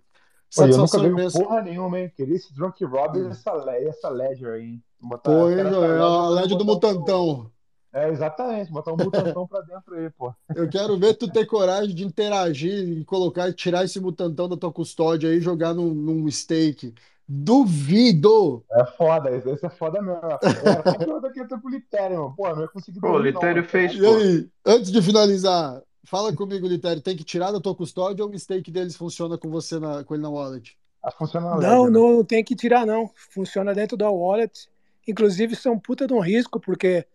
Olha, 0.56 0.72
eu 0.72 0.78
nunca 0.78 0.98
imensa. 1.00 1.40
porra 1.40 1.64
nenhuma, 1.64 2.00
hein? 2.00 2.12
Queria 2.16 2.36
esse 2.36 2.54
Drunk 2.54 2.86
Rob 2.86 3.18
e 3.18 3.24
hum. 3.24 3.30
essa, 3.32 3.52
essa 3.72 4.10
Ledger 4.10 4.54
aí. 4.54 4.80
Botar, 5.02 5.32
Pô, 5.32 5.50
é, 5.50 5.62
a 6.00 6.30
Ledger 6.30 6.60
do 6.60 6.66
Mutantão. 6.66 7.52
É, 7.94 8.10
exatamente, 8.10 8.72
botar 8.72 8.94
um 8.94 8.98
mutantão 8.98 9.46
pra 9.46 9.62
dentro 9.62 9.96
aí, 9.96 10.10
pô. 10.10 10.34
Eu 10.56 10.70
quero 10.70 10.98
ver 10.98 11.14
tu 11.16 11.30
ter 11.30 11.46
coragem 11.46 11.94
de 11.94 12.06
interagir 12.06 12.88
e 12.88 13.04
colocar 13.04 13.50
e 13.50 13.54
tirar 13.54 13.84
esse 13.84 14.00
mutantão 14.00 14.48
da 14.48 14.56
tua 14.56 14.72
custódia 14.72 15.30
aí 15.30 15.38
e 15.38 15.42
jogar 15.42 15.74
num, 15.74 15.94
num 15.94 16.30
stake. 16.32 16.94
Duvido! 17.28 18.64
É 18.72 18.86
foda, 18.86 19.30
esse 19.36 19.66
é 19.66 19.70
foda 19.70 20.02
mesmo. 20.02 20.20
É, 20.22 20.82
qualquer 21.06 21.30
aqui 21.30 21.40
até 21.42 21.58
pro 21.58 21.70
Litério, 21.70 22.34
pô, 22.36 22.50
não 22.56 22.62
ia 22.62 22.68
conseguir 22.68 23.00
Pô, 23.00 23.12
o 23.12 23.20
Litério 23.20 23.64
fez. 23.64 23.94
E 23.94 24.06
aí, 24.06 24.50
antes 24.66 24.92
de 24.92 25.02
finalizar, 25.02 25.82
fala 26.06 26.34
comigo, 26.34 26.68
Litério, 26.68 27.02
tem 27.02 27.16
que 27.16 27.24
tirar 27.24 27.52
da 27.52 27.60
tua 27.60 27.76
custódia 27.76 28.24
ou 28.24 28.32
o 28.32 28.40
stake 28.40 28.72
deles 28.72 28.96
funciona 28.96 29.38
com 29.38 29.50
você 29.50 29.80
na, 29.80 30.04
com 30.04 30.14
ele 30.14 30.24
na 30.24 30.30
wallet? 30.30 30.78
Ah, 31.04 31.12
funciona 31.12 31.50
na 31.50 31.56
não, 31.56 31.86
né? 31.86 31.90
não, 31.90 32.14
não 32.18 32.24
tem 32.24 32.44
que 32.44 32.56
tirar, 32.56 32.86
não. 32.86 33.10
Funciona 33.16 33.74
dentro 33.74 33.98
da 33.98 34.10
wallet. 34.10 34.70
Inclusive, 35.08 35.54
isso 35.54 35.68
é 35.68 35.72
um 35.72 35.80
puta 35.80 36.06
de 36.06 36.14
um 36.14 36.20
risco, 36.20 36.60
porque 36.60 37.06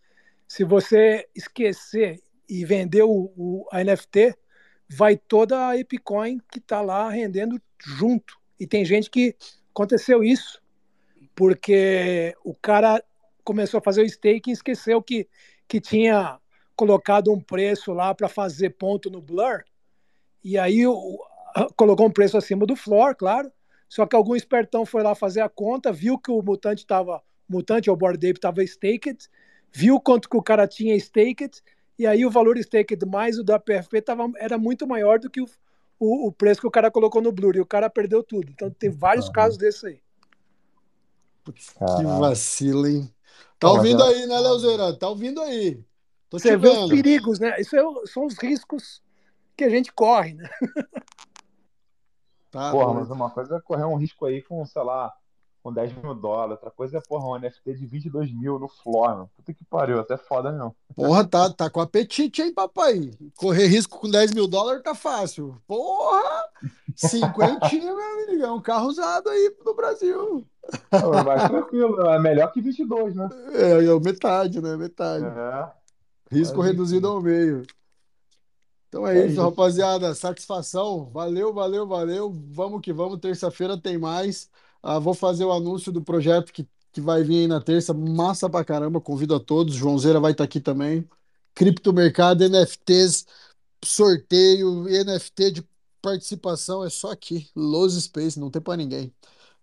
se 0.46 0.64
você 0.64 1.28
esquecer 1.34 2.22
e 2.48 2.64
vender 2.64 3.02
o, 3.02 3.32
o 3.36 3.66
a 3.72 3.82
NFT, 3.82 4.34
vai 4.88 5.16
toda 5.16 5.68
a 5.68 5.76
Epicoin 5.76 6.40
que 6.50 6.60
tá 6.60 6.80
lá 6.80 7.08
rendendo 7.10 7.60
junto. 7.78 8.38
E 8.58 8.66
tem 8.66 8.84
gente 8.84 9.10
que 9.10 9.36
Aconteceu 9.76 10.24
isso 10.24 10.62
porque 11.34 12.34
o 12.42 12.54
cara 12.54 13.04
começou 13.44 13.76
a 13.76 13.82
fazer 13.82 14.00
o 14.00 14.08
stake 14.08 14.48
e 14.48 14.54
esqueceu 14.54 15.02
que, 15.02 15.28
que 15.68 15.82
tinha 15.82 16.40
colocado 16.74 17.30
um 17.30 17.38
preço 17.38 17.92
lá 17.92 18.14
para 18.14 18.26
fazer 18.26 18.70
ponto 18.70 19.10
no 19.10 19.20
Blur. 19.20 19.62
E 20.42 20.56
aí 20.56 20.86
o, 20.86 21.18
colocou 21.76 22.06
um 22.06 22.10
preço 22.10 22.38
acima 22.38 22.64
do 22.64 22.74
floor, 22.74 23.14
claro. 23.14 23.52
Só 23.86 24.06
que 24.06 24.16
algum 24.16 24.34
espertão 24.34 24.86
foi 24.86 25.02
lá 25.02 25.14
fazer 25.14 25.42
a 25.42 25.48
conta, 25.48 25.92
viu 25.92 26.18
que 26.18 26.30
o 26.30 26.40
mutante 26.40 26.80
estava, 26.80 27.22
mutante 27.46 27.90
ou 27.90 27.96
board 27.98 28.26
ape 28.26 28.38
estava 28.38 28.64
staked, 28.64 29.28
viu 29.76 30.00
quanto 30.00 30.30
que 30.30 30.36
o 30.38 30.42
cara 30.42 30.66
tinha 30.66 30.96
staked 30.96 31.62
e 31.98 32.06
aí 32.06 32.24
o 32.24 32.30
valor 32.30 32.56
staked 32.56 33.04
mais 33.04 33.38
o 33.38 33.44
da 33.44 33.58
PFP 33.58 34.00
tava, 34.00 34.30
era 34.38 34.56
muito 34.56 34.86
maior 34.86 35.18
do 35.18 35.28
que 35.28 35.42
o, 35.42 35.46
o, 36.00 36.28
o, 36.28 36.32
preço 36.32 36.62
que 36.62 36.66
o 36.66 36.70
cara 36.70 36.90
colocou 36.90 37.20
no 37.20 37.30
Blur, 37.30 37.56
e 37.56 37.60
o 37.60 37.66
cara 37.66 37.90
perdeu 37.90 38.22
tudo. 38.22 38.50
Então 38.50 38.70
tem 38.70 38.88
vários 38.88 39.28
casos 39.28 39.58
desses 39.58 39.84
aí. 39.84 40.00
Que 41.44 42.04
vacilo, 42.18 42.86
hein? 42.86 43.12
Tá 43.58 43.70
ouvindo 43.70 44.02
aí, 44.02 44.26
né, 44.26 44.40
Leozeira? 44.40 44.98
Tá 44.98 45.08
ouvindo 45.08 45.42
aí. 45.42 45.84
Tô 46.30 46.38
Você 46.38 46.56
vê 46.56 46.68
os 46.68 46.88
perigos, 46.88 47.38
né? 47.38 47.60
Isso 47.60 47.76
é, 47.76 47.82
são 48.06 48.24
os 48.24 48.38
riscos 48.38 49.02
que 49.56 49.64
a 49.64 49.68
gente 49.68 49.92
corre, 49.92 50.34
né? 50.34 50.48
Tá, 52.50 52.70
Porra, 52.70 52.94
mas 52.94 53.10
uma 53.10 53.30
coisa 53.30 53.56
é 53.56 53.60
correr 53.60 53.84
um 53.84 53.96
risco 53.96 54.24
aí 54.24 54.40
com, 54.42 54.64
sei 54.64 54.82
lá, 54.82 55.12
com 55.66 55.72
10 55.72 55.94
mil 55.94 56.14
dólares. 56.14 56.52
Outra 56.52 56.70
coisa 56.70 56.98
é, 56.98 57.00
porra, 57.00 57.26
um 57.26 57.40
NFT 57.40 57.74
de 57.74 57.86
22 57.86 58.32
mil 58.32 58.56
no 58.56 58.68
floor, 58.68 59.08
mano. 59.08 59.30
Puta 59.36 59.52
que 59.52 59.64
pariu, 59.64 59.98
até 59.98 60.16
foda 60.16 60.52
mesmo. 60.52 60.76
Porra, 60.94 61.24
tá, 61.24 61.50
tá 61.50 61.68
com 61.68 61.80
apetite, 61.80 62.40
hein, 62.40 62.54
papai? 62.54 63.10
Correr 63.36 63.66
risco 63.66 63.98
com 63.98 64.08
10 64.08 64.32
mil 64.32 64.46
dólares 64.46 64.84
tá 64.84 64.94
fácil. 64.94 65.60
Porra! 65.66 66.22
Cinquentinha, 66.94 67.92
meu 67.96 68.24
amigo, 68.24 68.44
é 68.44 68.52
um 68.52 68.60
carro 68.60 68.86
usado 68.86 69.28
aí 69.28 69.52
no 69.64 69.74
Brasil. 69.74 70.46
Tranquilo, 71.48 72.00
é 72.10 72.18
melhor 72.20 72.52
que 72.52 72.60
22, 72.60 73.16
né? 73.16 73.28
É, 73.52 73.84
é 73.84 74.00
metade, 74.00 74.60
né? 74.60 74.76
Metade. 74.76 75.24
É. 75.24 75.68
Risco 76.30 76.60
reduzido 76.60 77.08
ao 77.08 77.20
meio. 77.20 77.64
Então 78.88 79.04
é, 79.04 79.16
é 79.16 79.20
isso, 79.22 79.32
isso, 79.32 79.42
rapaziada. 79.42 80.14
Satisfação. 80.14 81.10
Valeu, 81.12 81.52
valeu, 81.52 81.88
valeu. 81.88 82.32
Vamos 82.50 82.80
que 82.80 82.92
vamos. 82.92 83.18
Terça-feira 83.18 83.76
tem 83.76 83.98
mais. 83.98 84.48
Ah, 84.88 85.00
vou 85.00 85.14
fazer 85.14 85.44
o 85.44 85.50
anúncio 85.50 85.90
do 85.90 86.00
projeto 86.00 86.52
que, 86.52 86.64
que 86.92 87.00
vai 87.00 87.24
vir 87.24 87.40
aí 87.40 87.46
na 87.48 87.60
terça. 87.60 87.92
Massa 87.92 88.48
pra 88.48 88.64
caramba. 88.64 89.00
Convido 89.00 89.34
a 89.34 89.40
todos. 89.40 89.74
Joãozeira 89.74 90.20
vai 90.20 90.30
estar 90.30 90.44
aqui 90.44 90.60
também. 90.60 91.04
Criptomercado, 91.56 92.48
NFTs, 92.48 93.26
sorteio, 93.84 94.84
NFT 94.84 95.50
de 95.50 95.68
participação. 96.00 96.84
É 96.84 96.88
só 96.88 97.10
aqui. 97.10 97.50
Los 97.56 98.00
Space, 98.00 98.38
não 98.38 98.48
tem 98.48 98.62
para 98.62 98.76
ninguém. 98.76 99.12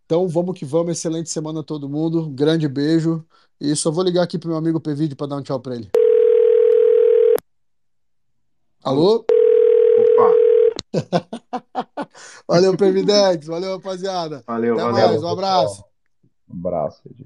Então 0.06 0.28
vamos 0.28 0.60
que 0.60 0.66
vamos. 0.66 0.98
Excelente 0.98 1.30
semana 1.30 1.62
a 1.62 1.64
todo 1.64 1.88
mundo. 1.88 2.30
Grande 2.30 2.68
beijo. 2.68 3.26
E 3.62 3.74
só 3.78 3.90
vou 3.90 4.04
ligar 4.04 4.24
aqui 4.24 4.38
pro 4.38 4.50
meu 4.50 4.58
amigo 4.58 4.78
Pvídeo 4.82 5.16
para 5.16 5.28
dar 5.28 5.38
um 5.38 5.42
tchau 5.42 5.58
para 5.58 5.78
ele. 5.78 5.90
Alô? 8.84 9.26
Valeu, 12.48 12.78
Previdente. 12.78 13.46
Valeu, 13.48 13.76
rapaziada. 13.78 14.44
Valeu, 14.46 14.76
Até 14.76 14.84
valeu. 14.84 15.08
mais. 15.08 15.24
Um 15.24 15.28
abraço. 15.30 15.84
Um 16.50 16.60
abraço. 16.60 17.02